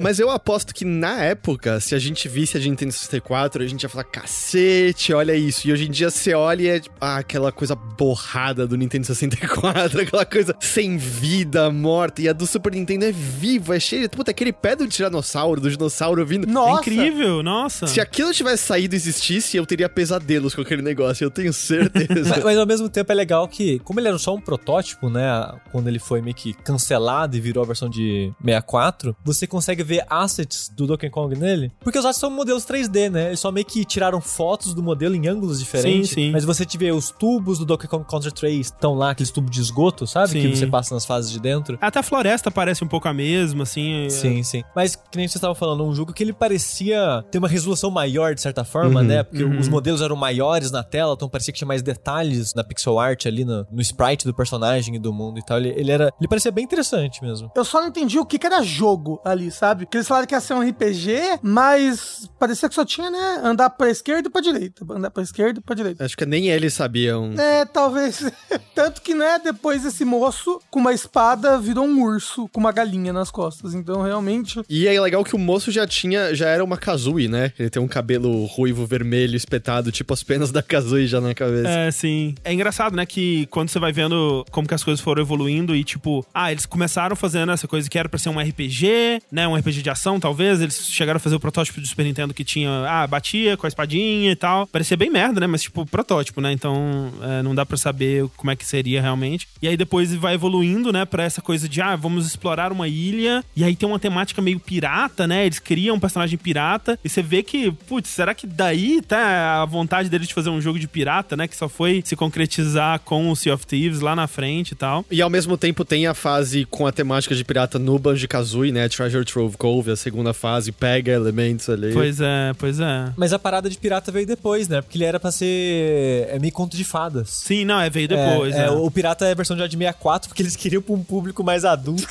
Mas 0.00 0.18
eu 0.18 0.30
aposto 0.30 0.74
que 0.74 0.84
na 0.84 1.22
época, 1.22 1.80
se 1.80 1.94
a 1.94 1.98
gente 1.98 2.28
visse 2.28 2.56
a 2.56 2.60
Nintendo 2.60 2.92
64, 2.92 3.62
a 3.62 3.66
gente 3.66 3.82
ia 3.82 3.88
falar, 3.88 4.04
cacete, 4.04 5.12
olha 5.12 5.34
isso. 5.34 5.68
E 5.68 5.72
hoje 5.72 5.86
em 5.86 5.90
dia 5.90 6.10
você 6.10 6.34
olha 6.34 6.62
e 6.62 6.68
é 6.68 6.80
tipo, 6.80 6.96
ah, 7.00 7.18
aquela 7.18 7.52
coisa 7.52 7.74
borrada 7.74 8.66
do 8.66 8.76
Nintendo 8.76 9.06
64, 9.06 10.00
aquela 10.02 10.24
coisa 10.24 10.54
sem 10.60 10.96
vida, 10.96 11.70
morta. 11.70 12.22
E 12.22 12.28
a 12.28 12.32
do 12.32 12.46
Super 12.46 12.72
Nintendo 12.72 13.04
é 13.04 13.12
viva, 13.12 13.76
é 13.76 13.80
cheia. 13.80 14.08
Puta, 14.08 14.30
aquele 14.30 14.52
pé 14.52 14.76
do 14.76 14.86
tiranossauro, 14.86 15.60
do 15.60 15.70
dinossauro 15.70 16.24
vindo. 16.24 16.48
É 16.48 16.50
Nossa. 16.50 16.80
incrível, 16.80 17.42
nossa. 17.42 17.86
Se 17.86 18.00
aquilo 18.00 18.32
tivesse 18.32 18.64
saído 18.64 18.94
e 18.94 18.96
existisse, 18.96 19.56
eu 19.56 19.66
teria 19.66 19.88
pesadelos 19.88 20.54
com 20.54 20.60
aquele 20.60 20.82
negócio, 20.82 21.24
eu 21.24 21.30
tenho 21.30 21.52
certeza. 21.52 22.06
Mas, 22.36 22.44
mas 22.44 22.58
ao 22.58 22.66
mesmo 22.66 22.88
tempo 22.88 23.10
é 23.12 23.14
legal 23.14 23.46
que, 23.48 23.65
como 23.84 24.00
ele 24.00 24.08
era 24.08 24.18
só 24.18 24.34
um 24.34 24.40
protótipo, 24.40 25.08
né? 25.08 25.24
Quando 25.72 25.88
ele 25.88 25.98
foi 25.98 26.20
meio 26.22 26.34
que 26.34 26.52
cancelado 26.52 27.36
e 27.36 27.40
virou 27.40 27.62
a 27.62 27.66
versão 27.66 27.88
de 27.88 28.32
64, 28.44 29.16
você 29.24 29.46
consegue 29.46 29.82
ver 29.82 30.04
assets 30.08 30.68
do 30.74 30.86
Donkey 30.86 31.10
Kong 31.10 31.34
nele. 31.36 31.72
Porque 31.80 31.98
os 31.98 32.04
assets 32.04 32.20
são 32.20 32.30
modelos 32.30 32.64
3D, 32.64 33.10
né? 33.10 33.26
Eles 33.28 33.40
só 33.40 33.50
meio 33.52 33.66
que 33.66 33.84
tiraram 33.84 34.20
fotos 34.20 34.74
do 34.74 34.82
modelo 34.82 35.14
em 35.14 35.26
ângulos 35.28 35.58
diferentes. 35.58 36.10
Sim, 36.10 36.14
sim. 36.26 36.30
Mas 36.32 36.44
você 36.44 36.64
vê 36.78 36.90
os 36.92 37.10
tubos 37.10 37.58
do 37.58 37.64
Donkey 37.64 37.86
Kong 37.88 38.04
Country 38.08 38.32
3 38.32 38.66
estão 38.66 38.94
lá, 38.94 39.10
aqueles 39.10 39.30
tubos 39.30 39.50
de 39.50 39.60
esgoto, 39.60 40.06
sabe? 40.06 40.30
Sim. 40.32 40.40
Que 40.50 40.56
você 40.56 40.66
passa 40.66 40.94
nas 40.94 41.04
fases 41.06 41.30
de 41.30 41.40
dentro. 41.40 41.78
Até 41.80 41.98
a 42.00 42.02
floresta 42.02 42.50
parece 42.50 42.84
um 42.84 42.88
pouco 42.88 43.08
a 43.08 43.14
mesma, 43.14 43.62
assim. 43.62 44.06
é- 44.06 44.10
Sim, 44.10 44.42
sim. 44.42 44.62
Mas, 44.74 44.94
que 44.96 45.16
nem 45.16 45.26
você 45.26 45.38
estava 45.38 45.54
falando, 45.54 45.84
um 45.84 45.94
jogo 45.94 46.12
que 46.12 46.22
ele 46.22 46.32
parecia 46.32 47.24
ter 47.30 47.38
uma 47.38 47.48
resolução 47.48 47.90
maior, 47.90 48.34
de 48.34 48.40
certa 48.40 48.64
forma, 48.64 49.00
Uhum, 49.00 49.06
né? 49.06 49.22
Porque 49.22 49.44
os 49.44 49.68
modelos 49.68 50.00
eram 50.00 50.16
maiores 50.16 50.70
na 50.70 50.82
tela, 50.82 51.14
então 51.14 51.28
parecia 51.28 51.52
que 51.52 51.58
tinha 51.58 51.68
mais 51.68 51.82
detalhes 51.82 52.52
na 52.54 52.62
pixel 52.64 52.98
art 52.98 53.26
ali, 53.26 53.44
no, 53.56 53.76
no 53.76 53.80
sprite 53.82 54.24
do 54.24 54.34
personagem 54.34 54.96
e 54.96 54.98
do 54.98 55.12
mundo 55.12 55.38
e 55.38 55.44
tal. 55.44 55.58
Ele, 55.58 55.70
ele 55.76 55.90
era. 55.90 56.12
Ele 56.20 56.28
parecia 56.28 56.50
bem 56.50 56.64
interessante 56.64 57.22
mesmo. 57.22 57.50
Eu 57.54 57.64
só 57.64 57.80
não 57.80 57.88
entendi 57.88 58.18
o 58.18 58.26
que, 58.26 58.38
que 58.38 58.46
era 58.46 58.62
jogo 58.62 59.20
ali, 59.24 59.50
sabe? 59.50 59.84
Porque 59.84 59.98
eles 59.98 60.08
falaram 60.08 60.26
que 60.26 60.34
ia 60.34 60.40
ser 60.40 60.54
um 60.54 60.68
RPG, 60.68 61.40
mas 61.42 62.30
parecia 62.38 62.68
que 62.68 62.74
só 62.74 62.84
tinha, 62.84 63.10
né? 63.10 63.40
Andar 63.42 63.70
pra 63.70 63.90
esquerda 63.90 64.28
e 64.28 64.30
pra 64.30 64.40
direita. 64.40 64.84
Andar 64.90 65.10
pra 65.10 65.22
esquerda 65.22 65.60
e 65.60 65.62
pra 65.62 65.74
direita. 65.74 66.04
Acho 66.04 66.16
que 66.16 66.26
nem 66.26 66.48
eles 66.48 66.74
sabiam. 66.74 67.32
É, 67.38 67.64
talvez. 67.64 68.24
Tanto 68.74 69.00
que, 69.02 69.14
né, 69.14 69.38
depois 69.42 69.84
esse 69.84 70.04
moço 70.04 70.60
com 70.70 70.78
uma 70.80 70.92
espada 70.92 71.58
virou 71.58 71.84
um 71.84 72.02
urso 72.02 72.48
com 72.48 72.60
uma 72.60 72.72
galinha 72.72 73.12
nas 73.12 73.30
costas. 73.30 73.74
Então, 73.74 74.02
realmente. 74.02 74.60
E 74.68 74.86
é 74.86 75.00
legal 75.00 75.24
que 75.24 75.34
o 75.34 75.38
moço 75.38 75.70
já 75.70 75.86
tinha, 75.86 76.34
já 76.34 76.48
era 76.48 76.62
uma 76.62 76.76
Kazooie, 76.76 77.28
né? 77.28 77.52
Ele 77.58 77.70
tem 77.70 77.82
um 77.82 77.88
cabelo 77.88 78.44
ruivo, 78.46 78.86
vermelho, 78.86 79.36
espetado, 79.36 79.90
tipo 79.90 80.12
as 80.12 80.22
penas 80.22 80.50
da 80.50 80.62
Kazooie 80.62 81.06
já 81.06 81.20
na 81.20 81.34
cabeça. 81.34 81.68
É, 81.68 81.90
sim. 81.90 82.34
É 82.44 82.52
engraçado, 82.52 82.96
né, 82.96 83.06
que 83.06 83.45
quando 83.50 83.68
você 83.68 83.78
vai 83.78 83.92
vendo 83.92 84.44
como 84.50 84.66
que 84.66 84.74
as 84.74 84.84
coisas 84.84 85.02
foram 85.02 85.22
evoluindo 85.22 85.74
e, 85.74 85.84
tipo, 85.84 86.26
ah, 86.34 86.50
eles 86.50 86.66
começaram 86.66 87.16
fazendo 87.16 87.52
essa 87.52 87.66
coisa 87.68 87.88
que 87.88 87.98
era 87.98 88.08
pra 88.08 88.18
ser 88.18 88.28
um 88.28 88.38
RPG, 88.38 89.22
né, 89.30 89.46
um 89.46 89.56
RPG 89.56 89.82
de 89.82 89.90
ação, 89.90 90.18
talvez, 90.20 90.60
eles 90.60 90.88
chegaram 90.90 91.16
a 91.16 91.20
fazer 91.20 91.36
o 91.36 91.40
protótipo 91.40 91.80
do 91.80 91.86
Super 91.86 92.04
Nintendo 92.04 92.34
que 92.34 92.44
tinha, 92.44 92.70
ah, 92.88 93.06
batia 93.06 93.56
com 93.56 93.66
a 93.66 93.68
espadinha 93.68 94.30
e 94.32 94.36
tal. 94.36 94.66
Parecia 94.66 94.96
bem 94.96 95.10
merda, 95.10 95.40
né, 95.40 95.46
mas, 95.46 95.62
tipo, 95.62 95.86
protótipo, 95.86 96.40
né, 96.40 96.52
então 96.52 97.12
é, 97.22 97.42
não 97.42 97.54
dá 97.54 97.64
pra 97.64 97.76
saber 97.76 98.26
como 98.36 98.50
é 98.50 98.56
que 98.56 98.64
seria 98.64 99.00
realmente. 99.00 99.48
E 99.60 99.68
aí 99.68 99.76
depois 99.76 100.14
vai 100.14 100.34
evoluindo, 100.34 100.92
né, 100.92 101.04
pra 101.04 101.22
essa 101.22 101.40
coisa 101.40 101.68
de, 101.68 101.80
ah, 101.80 101.96
vamos 101.96 102.26
explorar 102.26 102.72
uma 102.72 102.88
ilha, 102.88 103.44
e 103.54 103.64
aí 103.64 103.76
tem 103.76 103.88
uma 103.88 103.98
temática 103.98 104.42
meio 104.42 104.58
pirata, 104.58 105.26
né, 105.26 105.46
eles 105.46 105.58
criam 105.58 105.96
um 105.96 106.00
personagem 106.00 106.38
pirata, 106.38 106.98
e 107.04 107.08
você 107.08 107.22
vê 107.22 107.42
que, 107.42 107.70
putz, 107.70 108.08
será 108.10 108.34
que 108.34 108.46
daí 108.46 109.00
tá 109.02 109.62
a 109.62 109.64
vontade 109.64 110.08
deles 110.08 110.28
de 110.28 110.34
fazer 110.34 110.50
um 110.50 110.60
jogo 110.60 110.78
de 110.78 110.88
pirata, 110.88 111.36
né, 111.36 111.46
que 111.46 111.56
só 111.56 111.68
foi 111.68 112.02
se 112.04 112.16
concretizar 112.16 113.00
com 113.00 113.30
o 113.30 113.35
Sea 113.36 113.54
of 113.54 113.66
Thieves 113.66 114.00
lá 114.00 114.16
na 114.16 114.26
frente 114.26 114.72
e 114.72 114.74
tal. 114.74 115.04
E 115.10 115.22
ao 115.22 115.30
mesmo 115.30 115.56
tempo 115.56 115.84
tem 115.84 116.06
a 116.06 116.14
fase 116.14 116.64
com 116.64 116.86
a 116.86 116.92
temática 116.92 117.34
de 117.34 117.44
pirata 117.44 117.78
no 117.78 117.98
Banjo-Kazooie, 117.98 118.72
né? 118.72 118.88
Treasure 118.88 119.24
Trove 119.24 119.56
Cove, 119.56 119.90
a 119.90 119.96
segunda 119.96 120.32
fase, 120.32 120.72
pega 120.72 121.12
elementos 121.12 121.68
ali. 121.68 121.92
Pois 121.92 122.20
é, 122.20 122.52
pois 122.58 122.80
é. 122.80 123.12
Mas 123.16 123.32
a 123.32 123.38
parada 123.38 123.68
de 123.68 123.78
pirata 123.78 124.10
veio 124.10 124.26
depois, 124.26 124.68
né? 124.68 124.80
Porque 124.80 124.98
ele 124.98 125.04
era 125.04 125.20
pra 125.20 125.30
ser 125.30 126.28
é 126.28 126.38
meio 126.38 126.52
conto 126.52 126.76
de 126.76 126.84
fadas. 126.84 127.30
Sim, 127.30 127.64
não, 127.64 127.80
é 127.80 127.90
veio 127.90 128.08
depois, 128.08 128.54
é, 128.54 128.58
né? 128.58 128.66
é, 128.66 128.70
o 128.70 128.90
pirata 128.90 129.26
é 129.26 129.32
a 129.32 129.34
versão 129.34 129.56
de 129.56 129.62
64 129.62 130.28
porque 130.28 130.42
eles 130.42 130.56
queriam 130.56 130.82
pra 130.82 130.94
um 130.94 131.02
público 131.02 131.42
mais 131.44 131.64
adulto. 131.64 132.06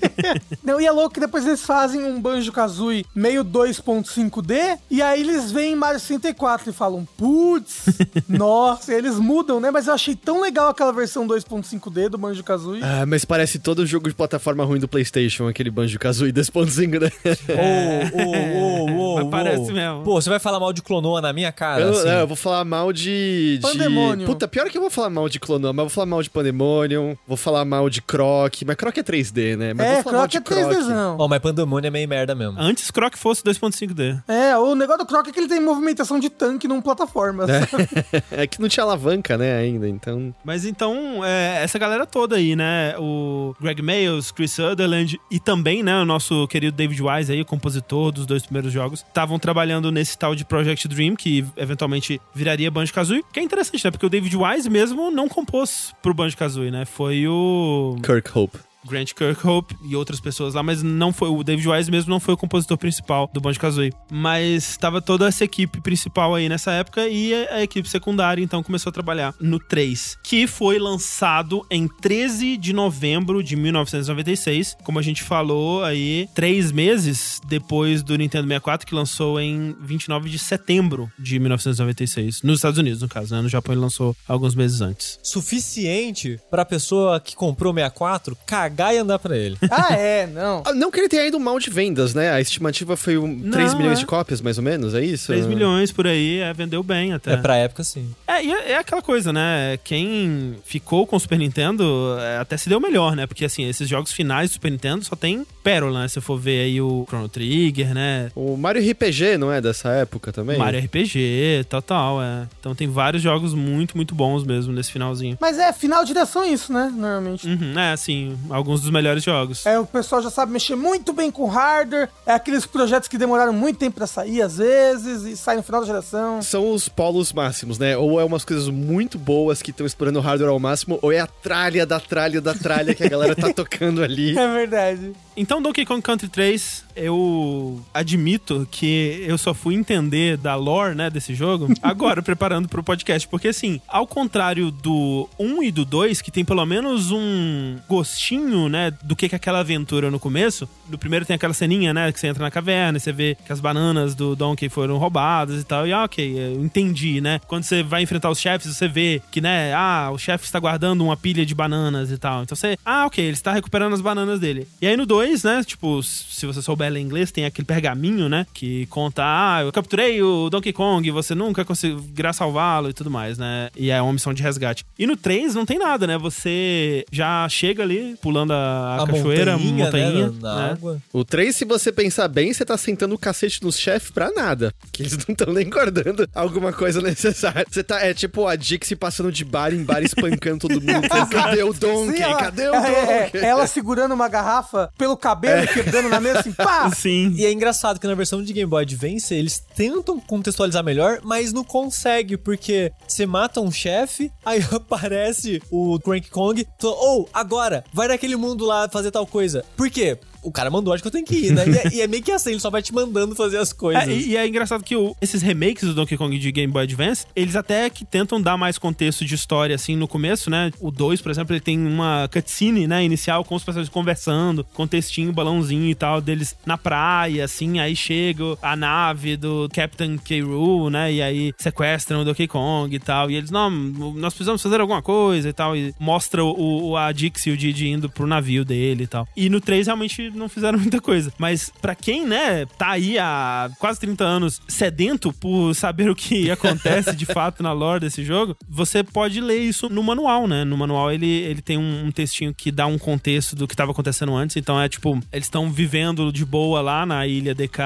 Não, 0.62 0.80
e 0.80 0.86
é 0.86 0.90
louco 0.90 1.14
que 1.14 1.20
depois 1.20 1.46
eles 1.46 1.62
fazem 1.62 2.04
um 2.04 2.20
Banjo 2.20 2.52
Kazooie 2.52 3.04
meio 3.14 3.44
2.5D, 3.44 4.78
e 4.90 5.02
aí 5.02 5.20
eles 5.20 5.50
veem 5.50 5.74
Mario 5.74 6.00
64 6.00 6.70
e 6.70 6.72
falam, 6.72 7.06
putz, 7.16 7.84
nossa, 8.28 8.92
e 8.92 8.96
eles 8.96 9.16
mudam, 9.16 9.60
né? 9.60 9.70
Mas 9.70 9.86
eu 9.86 9.94
achei 9.94 10.14
tão 10.14 10.40
legal 10.40 10.59
aquela 10.68 10.92
versão 10.92 11.26
2.5D 11.26 12.08
do 12.08 12.18
Banjo 12.18 12.42
Kazooie. 12.44 12.82
Ah, 12.82 13.04
mas 13.06 13.24
parece 13.24 13.58
todo 13.58 13.86
jogo 13.86 14.08
de 14.08 14.14
plataforma 14.14 14.64
ruim 14.64 14.78
do 14.78 14.88
PlayStation, 14.88 15.48
aquele 15.48 15.70
Banjo-Kazooie 15.70 16.32
2.5, 16.32 17.00
né? 17.00 17.10
Ô, 17.50 18.18
ô, 18.18 19.16
ô, 19.16 19.20
ô, 19.20 19.30
parece 19.30 19.72
mesmo. 19.72 20.02
Pô, 20.02 20.20
você 20.20 20.28
vai 20.28 20.38
falar 20.38 20.60
mal 20.60 20.72
de 20.72 20.82
Clonoa 20.82 21.20
na 21.20 21.32
minha 21.32 21.52
cara? 21.52 21.82
Eu, 21.82 21.90
assim? 21.90 22.08
é, 22.08 22.22
eu 22.22 22.26
vou 22.26 22.36
falar 22.36 22.64
mal 22.64 22.92
de, 22.92 23.58
de. 23.58 23.62
Pandemonium. 23.62 24.26
Puta, 24.26 24.48
pior 24.48 24.68
que 24.68 24.76
eu 24.76 24.82
vou 24.82 24.90
falar 24.90 25.10
mal 25.10 25.28
de 25.28 25.38
Clonoa, 25.38 25.72
mas 25.72 25.78
eu 25.78 25.88
vou 25.88 25.94
falar 25.94 26.06
mal 26.06 26.22
de 26.22 26.30
Pandemonium, 26.30 27.16
vou 27.26 27.36
falar 27.36 27.64
mal 27.64 27.88
de 27.88 28.02
Croc. 28.02 28.62
Mas 28.66 28.76
Croc 28.76 28.96
é 28.96 29.02
3D, 29.02 29.56
né? 29.56 29.74
Mas 29.74 29.86
é, 29.86 29.94
vou 29.94 30.02
falar 30.04 30.18
mal 30.18 30.28
Croc 30.28 30.30
de 30.30 30.36
é 30.36 30.40
Croc. 30.40 30.76
3Dzão. 30.76 31.16
Ó, 31.18 31.28
mas 31.28 31.38
Pandemônio 31.40 31.88
é 31.88 31.90
meio 31.90 32.08
merda 32.08 32.34
mesmo. 32.34 32.58
Antes 32.58 32.90
Croc 32.90 33.16
fosse 33.16 33.42
2.5D. 33.42 34.22
É, 34.28 34.56
o 34.56 34.74
negócio 34.74 35.04
do 35.04 35.06
Croc 35.06 35.26
é 35.28 35.32
que 35.32 35.38
ele 35.38 35.48
tem 35.48 35.60
movimentação 35.60 36.18
de 36.18 36.28
tanque 36.28 36.68
num 36.68 36.80
plataforma. 36.80 37.46
É 38.30 38.46
que 38.46 38.60
não 38.60 38.68
tinha 38.68 38.84
alavanca, 38.84 39.36
né, 39.36 39.56
ainda, 39.56 39.88
então. 39.88 40.34
Mas 40.50 40.64
então, 40.64 41.24
é, 41.24 41.62
essa 41.62 41.78
galera 41.78 42.04
toda 42.04 42.34
aí, 42.34 42.56
né? 42.56 42.96
O 42.98 43.54
Greg 43.60 43.80
Mayles, 43.80 44.32
Chris 44.32 44.50
Sutherland 44.50 45.16
e 45.30 45.38
também, 45.38 45.80
né, 45.80 45.96
o 46.02 46.04
nosso 46.04 46.48
querido 46.48 46.76
David 46.76 47.00
Wise 47.00 47.30
aí, 47.30 47.40
o 47.40 47.44
compositor 47.44 48.10
dos 48.10 48.26
dois 48.26 48.42
primeiros 48.42 48.72
jogos, 48.72 49.04
estavam 49.06 49.38
trabalhando 49.38 49.92
nesse 49.92 50.18
tal 50.18 50.34
de 50.34 50.44
Project 50.44 50.88
Dream, 50.88 51.14
que 51.14 51.46
eventualmente 51.56 52.20
viraria 52.34 52.68
Banjo-Kazooie. 52.68 53.24
Que 53.32 53.38
é 53.38 53.44
interessante, 53.44 53.84
né? 53.84 53.92
Porque 53.92 54.06
o 54.06 54.10
David 54.10 54.36
Wise 54.36 54.68
mesmo 54.68 55.08
não 55.12 55.28
compôs 55.28 55.92
pro 56.02 56.12
Banjo-Kazooie, 56.12 56.72
né? 56.72 56.84
Foi 56.84 57.28
o 57.28 57.94
Kirk 58.02 58.36
Hope. 58.36 58.58
Grant 58.86 59.12
Kirkhope 59.12 59.76
e 59.82 59.94
outras 59.94 60.20
pessoas 60.20 60.54
lá, 60.54 60.62
mas 60.62 60.82
não 60.82 61.12
foi 61.12 61.28
o 61.28 61.42
David 61.42 61.68
Wise 61.68 61.90
mesmo 61.90 62.10
não 62.10 62.20
foi 62.20 62.34
o 62.34 62.36
compositor 62.36 62.78
principal 62.78 63.30
do 63.32 63.40
Banjo-Kazooie. 63.40 63.92
Mas 64.10 64.70
estava 64.70 65.00
toda 65.00 65.28
essa 65.28 65.44
equipe 65.44 65.80
principal 65.80 66.34
aí 66.34 66.48
nessa 66.48 66.72
época 66.72 67.06
e 67.08 67.34
a, 67.34 67.62
equipe 67.62 67.88
secundária 67.88 68.42
então 68.42 68.62
começou 68.62 68.90
a 68.90 68.92
trabalhar 68.92 69.34
no 69.40 69.58
3, 69.58 70.18
que 70.22 70.46
foi 70.46 70.78
lançado 70.78 71.64
em 71.70 71.86
13 71.86 72.56
de 72.56 72.72
novembro 72.72 73.42
de 73.42 73.54
1996, 73.56 74.76
como 74.82 74.98
a 74.98 75.02
gente 75.02 75.22
falou 75.22 75.84
aí, 75.84 76.28
três 76.34 76.72
meses 76.72 77.40
depois 77.46 78.02
do 78.02 78.16
Nintendo 78.16 78.48
64 78.48 78.86
que 78.86 78.94
lançou 78.94 79.40
em 79.40 79.76
29 79.80 80.30
de 80.30 80.38
setembro 80.38 81.10
de 81.18 81.38
1996, 81.38 82.42
nos 82.42 82.58
Estados 82.58 82.78
Unidos 82.78 83.02
no 83.02 83.08
caso, 83.08 83.34
né? 83.34 83.42
No 83.42 83.48
Japão 83.48 83.74
ele 83.74 83.80
lançou 83.80 84.16
alguns 84.26 84.54
meses 84.54 84.80
antes. 84.80 85.18
Suficiente 85.22 86.38
pra 86.50 86.64
pessoa 86.64 87.20
que 87.20 87.36
comprou 87.36 87.72
64 87.72 88.36
cagar 88.46 88.69
e 88.78 88.98
andar 88.98 89.18
pra 89.18 89.36
ele. 89.36 89.56
ah, 89.70 89.94
é, 89.94 90.26
não. 90.26 90.62
Ah, 90.66 90.72
Não 90.72 90.90
que 90.90 90.98
ele 90.98 91.08
tenha 91.08 91.26
ido 91.26 91.38
mal 91.38 91.58
de 91.58 91.70
vendas, 91.70 92.14
né? 92.14 92.30
A 92.30 92.40
estimativa 92.40 92.96
foi 92.96 93.16
um, 93.18 93.50
3 93.50 93.72
Não, 93.72 93.78
milhões 93.78 93.98
é. 93.98 94.00
de 94.00 94.06
cópias, 94.06 94.40
mais 94.40 94.58
ou 94.58 94.64
menos, 94.64 94.94
é 94.94 95.04
isso? 95.04 95.28
3 95.28 95.46
milhões 95.46 95.92
por 95.92 96.06
aí, 96.06 96.38
é, 96.40 96.52
vendeu 96.52 96.82
bem 96.82 97.12
até. 97.12 97.34
É 97.34 97.36
pra 97.36 97.56
época, 97.56 97.84
sim. 97.84 98.10
É, 98.26 98.44
e 98.44 98.52
é, 98.52 98.72
é 98.72 98.76
aquela 98.78 99.02
coisa, 99.02 99.32
né? 99.32 99.78
Quem 99.84 100.56
ficou 100.64 101.06
com 101.06 101.16
o 101.16 101.20
Super 101.20 101.38
Nintendo 101.38 102.16
é, 102.20 102.38
até 102.38 102.56
se 102.56 102.68
deu 102.68 102.80
melhor, 102.80 103.14
né? 103.16 103.26
Porque, 103.26 103.44
assim, 103.44 103.68
esses 103.68 103.88
jogos 103.88 104.12
finais 104.12 104.50
do 104.50 104.54
Super 104.54 104.70
Nintendo 104.70 105.04
só 105.04 105.16
tem 105.16 105.46
pérola, 105.62 106.02
né? 106.02 106.08
Se 106.08 106.20
for 106.20 106.38
ver 106.38 106.62
aí 106.64 106.80
o 106.80 107.04
Chrono 107.08 107.28
Trigger, 107.28 107.94
né? 107.94 108.30
O 108.34 108.56
Mario 108.56 108.82
RPG 108.90 109.36
não 109.38 109.52
é 109.52 109.60
dessa 109.60 109.90
época 109.90 110.32
também? 110.32 110.58
Mario 110.58 110.80
RPG, 110.80 111.66
tal, 111.68 111.82
tal, 111.82 112.22
é. 112.22 112.46
Então 112.58 112.74
tem 112.74 112.88
vários 112.88 113.22
jogos 113.22 113.54
muito, 113.54 113.96
muito 113.96 114.14
bons 114.14 114.44
mesmo 114.44 114.72
nesse 114.72 114.90
finalzinho. 114.92 115.36
Mas 115.40 115.58
é, 115.58 115.72
final 115.72 116.02
de 116.04 116.12
direção 116.12 116.42
é 116.42 116.48
isso, 116.48 116.72
né? 116.72 116.92
Normalmente. 116.94 117.46
Uhum, 117.46 117.78
é, 117.78 117.92
assim, 117.92 118.36
alguns 118.60 118.80
dos 118.80 118.90
melhores 118.90 119.24
jogos. 119.24 119.66
É, 119.66 119.78
o 119.78 119.86
pessoal 119.86 120.22
já 120.22 120.30
sabe 120.30 120.52
mexer 120.52 120.76
muito 120.76 121.12
bem 121.12 121.30
com 121.30 121.46
hardware. 121.46 122.08
É 122.26 122.32
aqueles 122.32 122.64
projetos 122.66 123.08
que 123.08 123.18
demoraram 123.18 123.52
muito 123.52 123.78
tempo 123.78 123.96
pra 123.96 124.06
sair, 124.06 124.42
às 124.42 124.58
vezes, 124.58 125.24
e 125.24 125.36
saem 125.36 125.58
no 125.58 125.62
final 125.62 125.80
da 125.80 125.86
geração. 125.86 126.42
São 126.42 126.72
os 126.72 126.88
polos 126.88 127.32
máximos, 127.32 127.78
né? 127.78 127.96
Ou 127.96 128.20
é 128.20 128.24
umas 128.24 128.44
coisas 128.44 128.68
muito 128.68 129.18
boas 129.18 129.62
que 129.62 129.70
estão 129.70 129.86
explorando 129.86 130.18
o 130.18 130.22
hardware 130.22 130.50
ao 130.50 130.58
máximo, 130.58 130.98
ou 131.02 131.10
é 131.12 131.20
a 131.20 131.26
tralha 131.26 131.84
da 131.84 131.98
tralha 131.98 132.40
da 132.40 132.54
tralha 132.54 132.94
que 132.94 133.02
a 133.02 133.08
galera 133.08 133.34
tá 133.34 133.50
tocando 133.54 134.02
ali. 134.02 134.38
É 134.38 134.48
verdade. 134.52 135.12
Então, 135.36 135.62
Donkey 135.62 135.86
Kong 135.86 136.02
Country 136.02 136.28
3, 136.28 136.84
eu 136.94 137.80
admito 137.94 138.68
que 138.70 139.24
eu 139.26 139.38
só 139.38 139.54
fui 139.54 139.74
entender 139.74 140.36
da 140.36 140.54
lore, 140.54 140.94
né, 140.94 141.08
desse 141.08 141.34
jogo, 141.34 141.68
agora, 141.82 142.22
preparando 142.22 142.68
pro 142.68 142.82
podcast. 142.82 143.26
Porque, 143.26 143.48
assim, 143.48 143.80
ao 143.88 144.06
contrário 144.06 144.70
do 144.70 145.28
1 145.38 145.62
e 145.62 145.70
do 145.72 145.84
2, 145.84 146.20
que 146.20 146.30
tem 146.30 146.44
pelo 146.44 146.66
menos 146.66 147.10
um 147.10 147.78
gostinho 147.88 148.49
pergaminho, 148.50 148.68
né, 148.68 148.92
do 149.02 149.14
que 149.14 149.28
que 149.28 149.34
aquela 149.34 149.60
aventura 149.60 150.10
no 150.10 150.18
começo. 150.18 150.68
No 150.88 150.98
primeiro 150.98 151.24
tem 151.24 151.34
aquela 151.34 151.54
ceninha, 151.54 151.94
né, 151.94 152.10
que 152.12 152.18
você 152.18 152.26
entra 152.26 152.42
na 152.42 152.50
caverna 152.50 152.98
e 152.98 153.00
você 153.00 153.12
vê 153.12 153.36
que 153.46 153.52
as 153.52 153.60
bananas 153.60 154.14
do 154.14 154.34
Donkey 154.34 154.68
foram 154.68 154.98
roubadas 154.98 155.60
e 155.60 155.64
tal. 155.64 155.86
E 155.86 155.92
ah, 155.92 156.04
ok, 156.04 156.38
eu 156.38 156.64
entendi, 156.64 157.20
né? 157.20 157.40
Quando 157.46 157.62
você 157.62 157.82
vai 157.82 158.02
enfrentar 158.02 158.30
os 158.30 158.38
chefes, 158.38 158.74
você 158.76 158.88
vê 158.88 159.22
que, 159.30 159.40
né, 159.40 159.72
ah, 159.74 160.10
o 160.12 160.18
chefe 160.18 160.44
está 160.44 160.58
guardando 160.58 161.04
uma 161.04 161.16
pilha 161.16 161.46
de 161.46 161.54
bananas 161.54 162.10
e 162.10 162.18
tal. 162.18 162.42
Então 162.42 162.56
você, 162.56 162.76
ah, 162.84 163.06
ok, 163.06 163.24
ele 163.24 163.32
está 163.32 163.52
recuperando 163.52 163.92
as 163.92 164.00
bananas 164.00 164.40
dele. 164.40 164.66
E 164.80 164.86
aí 164.86 164.96
no 164.96 165.06
2, 165.06 165.44
né, 165.44 165.62
tipo, 165.64 166.02
se 166.02 166.44
você 166.46 166.60
souber 166.60 166.90
ler 166.90 167.00
inglês, 167.00 167.30
tem 167.30 167.44
aquele 167.44 167.66
pergaminho, 167.66 168.28
né, 168.28 168.46
que 168.52 168.86
conta, 168.86 169.22
ah, 169.24 169.62
eu 169.62 169.72
capturei 169.72 170.20
o 170.22 170.50
Donkey 170.50 170.72
Kong, 170.72 171.08
você 171.10 171.34
nunca 171.34 171.64
conseguirá 171.64 172.32
salvá-lo 172.32 172.90
e 172.90 172.92
tudo 172.92 173.10
mais, 173.10 173.38
né? 173.38 173.68
E 173.76 173.90
é 173.90 174.00
uma 174.00 174.12
missão 174.12 174.34
de 174.34 174.42
resgate. 174.42 174.84
E 174.98 175.06
no 175.06 175.16
3 175.16 175.54
não 175.54 175.66
tem 175.66 175.78
nada, 175.78 176.06
né? 176.06 176.18
Você 176.18 177.04
já 177.12 177.48
chega 177.48 177.82
ali, 177.82 178.16
pulando 178.20 178.39
a, 178.48 179.02
a 179.02 179.06
cachoeira, 179.06 179.52
montanhinha, 179.58 179.84
montanha, 179.84 180.10
né, 180.30 180.38
na, 180.40 180.54
na 180.54 180.62
né? 180.66 180.72
água. 180.72 181.02
O 181.12 181.24
3, 181.24 181.54
se 181.54 181.64
você 181.64 181.92
pensar 181.92 182.28
bem, 182.28 182.52
você 182.52 182.64
tá 182.64 182.76
sentando 182.76 183.14
o 183.14 183.18
cacete 183.18 183.62
nos 183.62 183.78
chefes 183.78 184.10
pra 184.10 184.30
nada. 184.30 184.72
Que 184.92 185.02
eles 185.02 185.16
não 185.26 185.32
estão 185.32 185.52
nem 185.52 185.68
guardando 185.68 186.28
alguma 186.34 186.72
coisa 186.72 187.00
necessária. 187.02 187.66
Você 187.70 187.82
tá, 187.82 188.00
é 188.04 188.14
tipo 188.14 188.46
a 188.46 188.56
Dixie 188.56 188.96
passando 188.96 189.30
de 189.32 189.44
bar 189.44 189.72
em 189.72 189.82
bar 189.84 190.02
espancando 190.02 190.68
todo 190.68 190.80
mundo. 190.80 191.08
Cadê 191.30 191.62
o 191.62 191.72
Donkey? 191.72 192.16
Sim, 192.16 192.22
ela- 192.22 192.38
Cadê 192.38 192.68
o 192.68 192.74
é, 192.74 192.80
Donkey? 193.24 193.38
é, 193.38 193.46
ela 193.46 193.66
segurando 193.66 194.12
uma 194.12 194.28
garrafa 194.28 194.90
pelo 194.96 195.16
cabelo, 195.16 195.66
quebrando 195.68 196.08
na 196.08 196.20
mesa 196.20 196.40
assim, 196.40 196.52
pá! 196.52 196.90
Sim. 196.90 197.32
E 197.36 197.44
é 197.44 197.52
engraçado 197.52 197.98
que 198.00 198.06
na 198.06 198.14
versão 198.14 198.42
de 198.42 198.52
Game 198.52 198.68
Boy 198.68 198.82
Advance 198.82 199.34
eles 199.34 199.58
tentam 199.74 200.18
contextualizar 200.20 200.82
melhor, 200.84 201.20
mas 201.22 201.52
não 201.52 201.64
consegue, 201.64 202.36
porque 202.36 202.92
você 203.06 203.26
mata 203.26 203.60
um 203.60 203.70
chefe, 203.70 204.30
aí 204.44 204.60
aparece 204.72 205.62
o 205.70 205.98
Crank 206.00 206.30
Kong, 206.30 206.66
ou 206.82 207.28
agora, 207.32 207.84
vai 207.92 208.08
naquele 208.08 208.29
mundo 208.38 208.64
lá 208.64 208.88
fazer 208.88 209.10
tal 209.10 209.26
coisa. 209.26 209.64
Por 209.76 209.90
quê? 209.90 210.18
O 210.42 210.50
cara 210.52 210.70
mandou, 210.70 210.92
acho 210.92 211.02
que 211.02 211.06
eu 211.08 211.12
tenho 211.12 211.24
que 211.26 211.34
ir, 211.36 211.52
né? 211.52 211.64
E 211.68 211.76
é, 211.76 211.94
e 211.94 212.00
é 212.02 212.06
meio 212.06 212.22
que 212.22 212.32
assim, 212.32 212.50
ele 212.50 212.60
só 212.60 212.70
vai 212.70 212.82
te 212.82 212.92
mandando 212.94 213.34
fazer 213.34 213.58
as 213.58 213.72
coisas. 213.72 214.06
É, 214.08 214.12
e, 214.12 214.28
e 214.30 214.36
é 214.36 214.46
engraçado 214.46 214.82
que 214.82 214.96
o- 214.96 215.14
esses 215.20 215.42
remakes 215.42 215.84
do 215.88 215.94
Donkey 215.94 216.16
Kong 216.16 216.38
de 216.38 216.52
Game 216.52 216.72
Boy 216.72 216.84
Advance, 216.84 217.26
eles 217.36 217.56
até 217.56 217.88
que 217.90 218.04
tentam 218.04 218.40
dar 218.40 218.56
mais 218.56 218.78
contexto 218.78 219.24
de 219.24 219.34
história, 219.34 219.74
assim, 219.74 219.96
no 219.96 220.08
começo, 220.08 220.48
né? 220.50 220.70
O 220.80 220.90
2, 220.90 221.20
por 221.20 221.30
exemplo, 221.30 221.52
ele 221.54 221.60
tem 221.60 221.78
uma 221.78 222.28
cutscene, 222.32 222.86
né, 222.86 223.04
inicial 223.04 223.44
com 223.44 223.54
os 223.54 223.62
personagens 223.64 223.92
conversando, 223.92 224.64
com 224.74 224.86
textinho, 224.86 225.32
balãozinho 225.32 225.88
e 225.90 225.94
tal, 225.94 226.20
deles 226.20 226.56
na 226.64 226.76
praia, 226.78 227.44
assim, 227.44 227.78
aí 227.78 227.94
chega 227.94 228.44
a 228.62 228.74
nave 228.76 229.36
do 229.36 229.68
Captain 229.72 230.16
K. 230.18 230.40
Rool, 230.42 230.90
né, 230.90 231.12
e 231.12 231.22
aí 231.22 231.52
sequestram 231.58 232.22
o 232.22 232.24
Donkey 232.24 232.46
Kong 232.48 232.94
e 232.94 232.98
tal, 232.98 233.30
e 233.30 233.36
eles, 233.36 233.50
não, 233.50 233.70
nós 233.70 234.32
precisamos 234.34 234.62
fazer 234.62 234.80
alguma 234.80 235.02
coisa 235.02 235.48
e 235.48 235.52
tal, 235.52 235.76
e 235.76 235.94
mostra 235.98 236.44
o, 236.44 236.90
o- 236.90 236.96
a 236.96 237.12
Dixie 237.12 237.50
e 237.50 237.54
o 237.54 237.56
Didi 237.56 237.88
indo 237.88 238.08
pro 238.08 238.26
navio 238.26 238.64
dele 238.64 239.04
e 239.04 239.06
tal. 239.06 239.26
E 239.36 239.48
no 239.48 239.60
3 239.60 239.86
realmente 239.86 240.29
não 240.36 240.48
fizeram 240.48 240.78
muita 240.78 241.00
coisa. 241.00 241.32
Mas 241.38 241.70
pra 241.80 241.94
quem, 241.94 242.26
né, 242.26 242.66
tá 242.78 242.90
aí 242.90 243.18
há 243.18 243.70
quase 243.78 244.00
30 244.00 244.24
anos 244.24 244.60
sedento 244.68 245.32
por 245.32 245.74
saber 245.74 246.10
o 246.10 246.14
que 246.14 246.50
acontece 246.52 247.14
de 247.14 247.26
fato 247.26 247.62
na 247.62 247.72
lore 247.72 248.00
desse 248.00 248.24
jogo, 248.24 248.56
você 248.68 249.02
pode 249.02 249.40
ler 249.40 249.58
isso 249.58 249.88
no 249.88 250.02
manual, 250.02 250.46
né? 250.46 250.64
No 250.64 250.76
manual 250.76 251.12
ele, 251.12 251.28
ele 251.28 251.62
tem 251.62 251.76
um, 251.76 252.06
um 252.06 252.10
textinho 252.10 252.54
que 252.54 252.70
dá 252.70 252.86
um 252.86 252.98
contexto 252.98 253.54
do 253.56 253.66
que 253.66 253.76
tava 253.76 253.92
acontecendo 253.92 254.34
antes. 254.34 254.56
Então 254.56 254.80
é 254.80 254.88
tipo, 254.88 255.18
eles 255.32 255.46
estão 255.46 255.70
vivendo 255.70 256.32
de 256.32 256.44
boa 256.44 256.80
lá 256.80 257.04
na 257.04 257.26
ilha 257.26 257.54
DK 257.54 257.80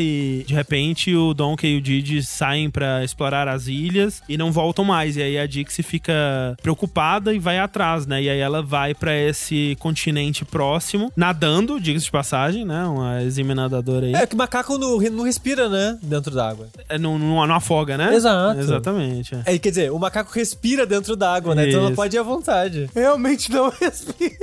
e 0.00 0.44
de 0.46 0.54
repente 0.54 1.14
o 1.14 1.34
Donkey 1.34 1.74
e 1.74 1.76
o 1.76 1.80
Didi 1.80 2.22
saem 2.22 2.70
pra 2.70 3.04
explorar 3.04 3.48
as 3.48 3.66
ilhas 3.66 4.22
e 4.28 4.36
não 4.36 4.52
voltam 4.52 4.84
mais. 4.84 5.16
E 5.16 5.22
aí 5.22 5.38
a 5.38 5.46
Dixie 5.46 5.82
fica 5.82 6.56
preocupada 6.62 7.34
e 7.34 7.38
vai 7.38 7.58
atrás, 7.58 8.06
né? 8.06 8.22
E 8.22 8.30
aí 8.30 8.38
ela 8.38 8.62
vai 8.62 8.94
pra 8.94 9.16
esse 9.16 9.76
continente 9.78 10.44
próximo, 10.44 11.12
nadando, 11.16 11.80
diga-se 11.88 12.04
de 12.06 12.10
passagem, 12.10 12.64
né? 12.64 12.84
Uma 12.84 13.22
exime 13.22 13.54
nadadora 13.54 14.06
aí. 14.06 14.14
É 14.14 14.26
que 14.26 14.36
macaco 14.36 14.76
não, 14.78 14.98
não 14.98 15.24
respira, 15.24 15.68
né? 15.68 15.98
Dentro 16.02 16.34
d'água. 16.34 16.68
É, 16.88 16.98
não, 16.98 17.18
não, 17.18 17.46
não 17.46 17.54
afoga, 17.54 17.96
né? 17.96 18.14
Exato. 18.14 18.60
Exatamente. 18.60 19.34
é. 19.34 19.54
É, 19.54 19.58
quer 19.58 19.70
dizer, 19.70 19.92
o 19.92 19.98
macaco 19.98 20.30
respira 20.32 20.86
dentro 20.86 21.16
d'água, 21.16 21.54
né? 21.54 21.68
Então 21.68 21.80
ela 21.80 21.88
Isso. 21.90 21.96
pode 21.96 22.16
ir 22.16 22.18
à 22.18 22.22
vontade. 22.22 22.90
Realmente 22.94 23.50
não 23.50 23.70
respira. 23.80 24.36